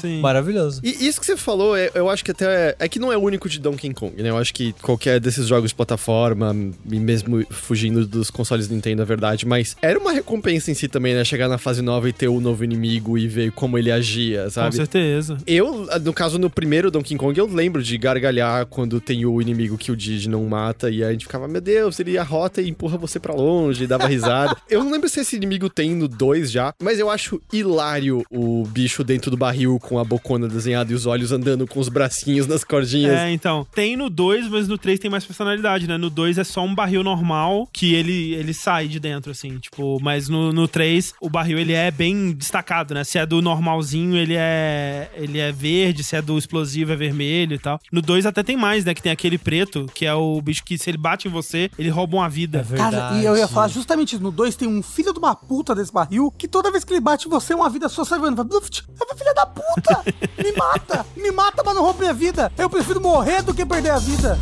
Sim. 0.00 0.20
Maravilhoso. 0.20 0.80
E 0.82 1.06
isso 1.06 1.20
que 1.20 1.26
você 1.26 1.36
falou, 1.36 1.76
é- 1.76 1.90
eu 1.94 2.08
acho 2.08 2.24
que 2.24 2.30
até 2.30 2.70
é, 2.70 2.76
é 2.78 2.88
que 2.88 2.98
não 2.98 3.12
é 3.12 3.16
único 3.16 3.48
de 3.48 3.58
Donkey 3.58 3.92
Kong, 3.94 4.22
né? 4.22 4.30
Eu 4.30 4.38
acho 4.38 4.52
que 4.54 4.72
qualquer 4.80 5.20
desses 5.20 5.46
jogos 5.46 5.70
de 5.70 5.74
plataforma, 5.74 6.54
e 6.90 6.98
mesmo 6.98 7.44
fugindo 7.50 8.06
dos 8.06 8.30
consoles 8.30 8.68
Nintendo, 8.68 9.02
é 9.02 9.04
verdade, 9.04 9.46
mas 9.46 9.76
era 9.82 9.98
uma 9.98 10.12
recompensa 10.12 10.70
em 10.70 10.74
si 10.74 10.88
também, 10.88 11.14
né? 11.14 11.24
Chegar 11.24 11.48
na 11.48 11.58
fase 11.58 11.82
nova 11.82 12.08
e 12.08 12.12
ter 12.12 12.28
o 12.28 12.40
novo 12.40 12.64
inimigo 12.64 13.18
e 13.18 13.28
ver 13.28 13.52
como 13.52 13.76
ele 13.76 13.90
agia, 13.92 14.44
Com 14.44 14.50
sabe? 14.50 14.76
certeza. 14.76 15.36
Eu, 15.46 15.86
no 16.02 16.12
caso, 16.12 16.38
no 16.38 16.50
primeiro 16.50 16.90
Donkey 16.90 17.16
Kong, 17.16 17.38
eu 17.38 17.46
lembro 17.46 17.82
de 17.82 17.96
gargalhar 17.98 18.66
quando 18.66 19.00
tem 19.00 19.24
o 19.26 19.40
inimigo 19.40 19.78
que 19.78 19.92
o 19.92 19.96
Didi 19.96 20.28
não 20.28 20.44
mata, 20.46 20.90
e 20.90 21.02
a 21.02 21.12
gente 21.12 21.26
ficava, 21.26 21.48
meu 21.48 21.60
Deus, 21.60 21.98
ele 22.00 22.18
arrota 22.18 22.60
e 22.60 22.68
empurra 22.68 22.96
você 22.96 23.18
pra 23.18 23.34
longe, 23.34 23.84
e 23.84 23.86
dava 23.86 24.06
risada. 24.06 24.56
eu 24.68 24.82
não 24.82 24.90
lembro 24.90 25.08
se 25.08 25.20
esse 25.20 25.36
inimigo 25.36 25.68
tem 25.68 25.94
no 25.94 26.08
2 26.08 26.50
já, 26.50 26.74
mas 26.82 26.98
eu 26.98 27.10
acho 27.10 27.40
hilário 27.52 28.22
o 28.30 28.64
bicho 28.66 29.04
dentro 29.04 29.30
do 29.30 29.36
barril 29.36 29.78
com 29.80 29.98
a 29.98 30.04
bocona 30.04 30.48
desenhada 30.48 30.92
e 30.92 30.94
os 30.94 31.06
olhos 31.06 31.32
andando 31.32 31.66
com 31.66 31.80
os 31.80 31.88
bracinhos 31.88 32.46
nas 32.46 32.64
cordinhas. 32.64 33.18
É, 33.18 33.30
então. 33.30 33.66
Tem 33.74 33.96
no 33.96 34.08
2, 34.08 34.48
mas 34.48 34.68
no 34.68 34.78
3 34.78 34.98
tem 34.98 35.10
mais 35.10 35.24
personalidade, 35.24 35.86
né? 35.86 35.96
No 35.96 36.10
2 36.10 36.38
é 36.38 36.44
só 36.44 36.64
um 36.64 36.74
barril 36.74 37.02
normal 37.02 37.68
que 37.72 37.94
ele, 37.94 38.34
ele 38.34 38.54
sai 38.54 38.88
de 38.88 39.00
dentro, 39.00 39.30
assim. 39.30 39.58
Tipo, 39.58 39.98
mas 40.00 40.28
no, 40.28 40.52
no 40.52 40.68
3 40.68 41.14
o 41.20 41.28
barril 41.28 41.58
ele 41.58 41.72
é 41.72 41.90
bem 41.90 42.32
destacado, 42.32 42.94
né? 42.94 43.04
Se 43.04 43.18
é 43.18 43.26
do 43.26 43.40
normalzinho, 43.40 44.16
ele 44.16 44.34
é, 44.36 45.10
ele 45.14 45.31
é 45.38 45.52
verde, 45.52 46.04
se 46.04 46.16
é 46.16 46.22
do 46.22 46.38
explosivo 46.38 46.92
é 46.92 46.96
vermelho 46.96 47.54
e 47.54 47.58
tal. 47.58 47.78
No 47.90 48.02
2 48.02 48.26
até 48.26 48.42
tem 48.42 48.56
mais, 48.56 48.84
né? 48.84 48.94
Que 48.94 49.02
tem 49.02 49.12
aquele 49.12 49.38
preto, 49.38 49.86
que 49.94 50.06
é 50.06 50.14
o 50.14 50.40
bicho 50.40 50.64
que 50.64 50.78
se 50.78 50.90
ele 50.90 50.98
bate 50.98 51.28
em 51.28 51.30
você, 51.30 51.70
ele 51.78 51.88
rouba 51.88 52.16
uma 52.16 52.28
vida. 52.28 52.58
É 52.58 52.62
verdade. 52.62 52.96
Cara, 52.96 53.14
e 53.20 53.24
eu 53.24 53.36
ia 53.36 53.48
falar 53.48 53.68
justamente 53.68 54.14
isso. 54.14 54.22
No 54.22 54.30
2 54.30 54.56
tem 54.56 54.68
um 54.68 54.82
filho 54.82 55.12
de 55.12 55.18
uma 55.18 55.34
puta 55.34 55.74
desse 55.74 55.92
barril 55.92 56.32
que 56.36 56.48
toda 56.48 56.70
vez 56.70 56.84
que 56.84 56.92
ele 56.92 57.00
bate 57.00 57.26
em 57.26 57.30
você, 57.30 57.54
uma 57.54 57.70
vida 57.70 57.88
sua 57.88 58.04
sai 58.04 58.18
voando. 58.18 58.36
Fala, 58.36 58.48
"Bluft, 58.48 58.84
é 59.10 59.14
filha 59.14 59.34
da 59.34 59.46
puta! 59.46 60.02
Me 60.38 60.52
mata! 60.56 61.06
Me 61.16 61.30
mata, 61.30 61.62
mas 61.64 61.74
não 61.74 61.82
rouba 61.82 62.00
minha 62.00 62.14
vida! 62.14 62.52
Eu 62.56 62.68
prefiro 62.68 63.00
morrer 63.00 63.42
do 63.42 63.54
que 63.54 63.64
perder 63.64 63.90
a 63.90 63.98
vida! 63.98 64.38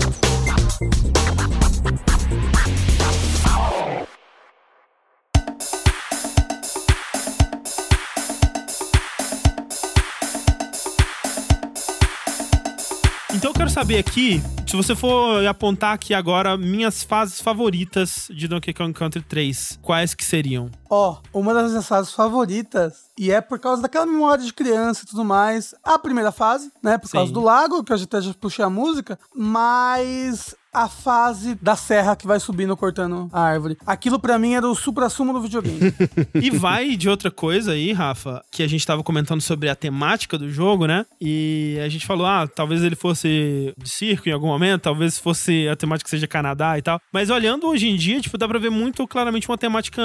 Então 13.40 13.52
eu 13.52 13.54
quero 13.54 13.70
saber 13.70 13.96
aqui, 13.96 14.42
se 14.66 14.76
você 14.76 14.94
for 14.94 15.46
apontar 15.46 15.94
aqui 15.94 16.12
agora 16.12 16.58
minhas 16.58 17.02
fases 17.02 17.40
favoritas 17.40 18.28
de 18.30 18.46
Donkey 18.46 18.74
Kong 18.74 18.92
Country 18.92 19.22
3, 19.22 19.78
quais 19.80 20.12
que 20.12 20.22
seriam? 20.22 20.70
Ó, 20.90 21.16
uma 21.32 21.54
das 21.54 21.70
minhas 21.70 21.88
fases 21.88 22.12
favoritas, 22.12 23.04
e 23.18 23.30
é 23.30 23.40
por 23.40 23.58
causa 23.58 23.80
daquela 23.80 24.04
memória 24.04 24.44
de 24.44 24.52
criança 24.52 25.04
e 25.04 25.06
tudo 25.06 25.24
mais, 25.24 25.74
a 25.82 25.98
primeira 25.98 26.30
fase, 26.30 26.70
né? 26.82 26.98
Por 26.98 27.10
causa 27.10 27.28
Sim. 27.28 27.32
do 27.32 27.40
lago, 27.40 27.82
que 27.82 27.90
eu 27.90 27.96
até 27.96 28.20
já 28.20 28.34
puxei 28.34 28.62
a 28.62 28.68
música, 28.68 29.18
mas 29.34 30.54
a 30.72 30.88
fase 30.88 31.56
da 31.60 31.74
serra 31.74 32.14
que 32.14 32.26
vai 32.26 32.38
subindo 32.38 32.76
cortando 32.76 33.28
a 33.32 33.40
árvore. 33.40 33.76
Aquilo 33.86 34.18
pra 34.18 34.38
mim 34.38 34.54
era 34.54 34.66
o 34.66 34.74
supra-sumo 34.74 35.32
do 35.32 35.42
videogame. 35.42 35.80
E 36.34 36.50
vai 36.50 36.96
de 36.96 37.08
outra 37.08 37.30
coisa 37.30 37.72
aí, 37.72 37.92
Rafa, 37.92 38.42
que 38.50 38.62
a 38.62 38.68
gente 38.68 38.86
tava 38.86 39.02
comentando 39.02 39.40
sobre 39.40 39.68
a 39.68 39.74
temática 39.74 40.38
do 40.38 40.50
jogo, 40.50 40.86
né? 40.86 41.04
E 41.20 41.78
a 41.84 41.88
gente 41.88 42.06
falou, 42.06 42.26
ah, 42.26 42.46
talvez 42.46 42.82
ele 42.82 42.94
fosse 42.94 43.74
de 43.76 43.88
circo 43.88 44.28
em 44.28 44.32
algum 44.32 44.46
momento, 44.46 44.82
talvez 44.82 45.18
fosse 45.18 45.68
a 45.68 45.76
temática 45.76 46.08
seja 46.08 46.26
Canadá 46.26 46.78
e 46.78 46.82
tal. 46.82 47.00
Mas 47.12 47.30
olhando 47.30 47.66
hoje 47.66 47.88
em 47.88 47.96
dia, 47.96 48.20
tipo, 48.20 48.38
dá 48.38 48.46
pra 48.48 48.58
ver 48.58 48.70
muito 48.70 49.06
claramente 49.06 49.48
uma 49.48 49.58
temática 49.58 50.02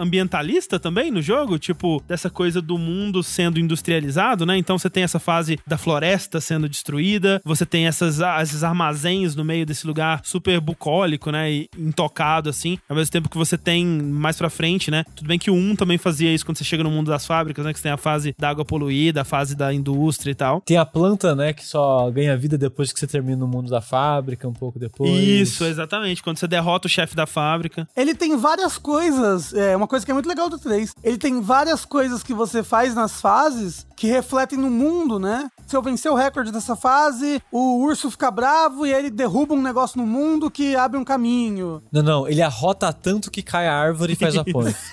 ambientalista 0.00 0.78
também 0.78 1.10
no 1.10 1.22
jogo, 1.22 1.58
tipo, 1.58 2.02
dessa 2.06 2.30
coisa 2.30 2.60
do 2.60 2.78
mundo 2.78 3.22
sendo 3.22 3.60
industrializado, 3.60 4.46
né? 4.46 4.56
Então 4.56 4.78
você 4.78 4.90
tem 4.90 5.02
essa 5.02 5.18
fase 5.18 5.58
da 5.66 5.78
floresta 5.78 6.40
sendo 6.40 6.68
destruída, 6.68 7.40
você 7.44 7.64
tem 7.66 7.86
essas, 7.86 8.18
esses 8.42 8.64
armazéns 8.64 9.36
no 9.36 9.44
meio 9.44 9.66
desse 9.66 9.86
lugar 9.86 10.05
super 10.22 10.60
bucólico, 10.60 11.30
né? 11.30 11.50
E 11.50 11.70
intocado, 11.78 12.48
assim. 12.48 12.78
Ao 12.88 12.96
mesmo 12.96 13.12
tempo 13.12 13.28
que 13.28 13.36
você 13.36 13.56
tem 13.56 13.86
mais 13.86 14.36
pra 14.36 14.50
frente, 14.50 14.90
né? 14.90 15.04
Tudo 15.14 15.26
bem 15.26 15.38
que 15.38 15.50
o 15.50 15.54
1 15.54 15.76
também 15.76 15.98
fazia 15.98 16.32
isso 16.32 16.44
quando 16.44 16.58
você 16.58 16.64
chega 16.64 16.82
no 16.82 16.90
mundo 16.90 17.10
das 17.10 17.26
fábricas, 17.26 17.64
né? 17.64 17.72
Que 17.72 17.78
você 17.78 17.84
tem 17.84 17.92
a 17.92 17.96
fase 17.96 18.34
da 18.38 18.48
água 18.48 18.64
poluída, 18.64 19.22
a 19.22 19.24
fase 19.24 19.54
da 19.54 19.72
indústria 19.72 20.30
e 20.32 20.34
tal. 20.34 20.60
Tem 20.60 20.76
a 20.76 20.84
planta, 20.84 21.34
né, 21.34 21.52
que 21.52 21.64
só 21.64 22.10
ganha 22.10 22.36
vida 22.36 22.58
depois 22.58 22.92
que 22.92 22.98
você 22.98 23.06
termina 23.06 23.36
no 23.36 23.48
mundo 23.48 23.70
da 23.70 23.80
fábrica, 23.80 24.48
um 24.48 24.52
pouco 24.52 24.78
depois. 24.78 25.10
Isso, 25.10 25.64
exatamente. 25.64 26.22
Quando 26.22 26.38
você 26.38 26.46
derrota 26.46 26.86
o 26.86 26.90
chefe 26.90 27.14
da 27.14 27.26
fábrica. 27.26 27.88
Ele 27.96 28.14
tem 28.14 28.36
várias 28.36 28.78
coisas, 28.78 29.52
é 29.54 29.76
uma 29.76 29.86
coisa 29.86 30.04
que 30.04 30.10
é 30.10 30.14
muito 30.14 30.28
legal 30.28 30.48
do 30.48 30.58
3. 30.58 30.94
Ele 31.02 31.18
tem 31.18 31.40
várias 31.40 31.84
coisas 31.84 32.22
que 32.22 32.34
você 32.34 32.62
faz 32.62 32.94
nas 32.94 33.20
fases 33.20 33.86
que 33.96 34.06
refletem 34.06 34.58
no 34.58 34.70
mundo, 34.70 35.18
né? 35.18 35.50
Se 35.66 35.76
eu 35.76 35.82
vencer 35.82 36.12
o 36.12 36.14
recorde 36.14 36.52
dessa 36.52 36.76
fase, 36.76 37.42
o 37.50 37.82
urso 37.82 38.10
fica 38.10 38.30
bravo 38.30 38.86
e 38.86 38.92
ele 38.92 39.10
derruba 39.10 39.54
um 39.54 39.62
negócio 39.62 39.98
no 39.98 40.06
mundo 40.06 40.50
que 40.50 40.76
abre 40.76 40.98
um 40.98 41.04
caminho. 41.04 41.82
Não, 41.90 42.02
não, 42.02 42.28
ele 42.28 42.42
arrota 42.42 42.92
tanto 42.92 43.30
que 43.30 43.42
cai 43.42 43.66
a 43.66 43.74
árvore 43.74 44.12
e 44.12 44.16
faz 44.16 44.36
a 44.36 44.44
ponte. 44.44 44.76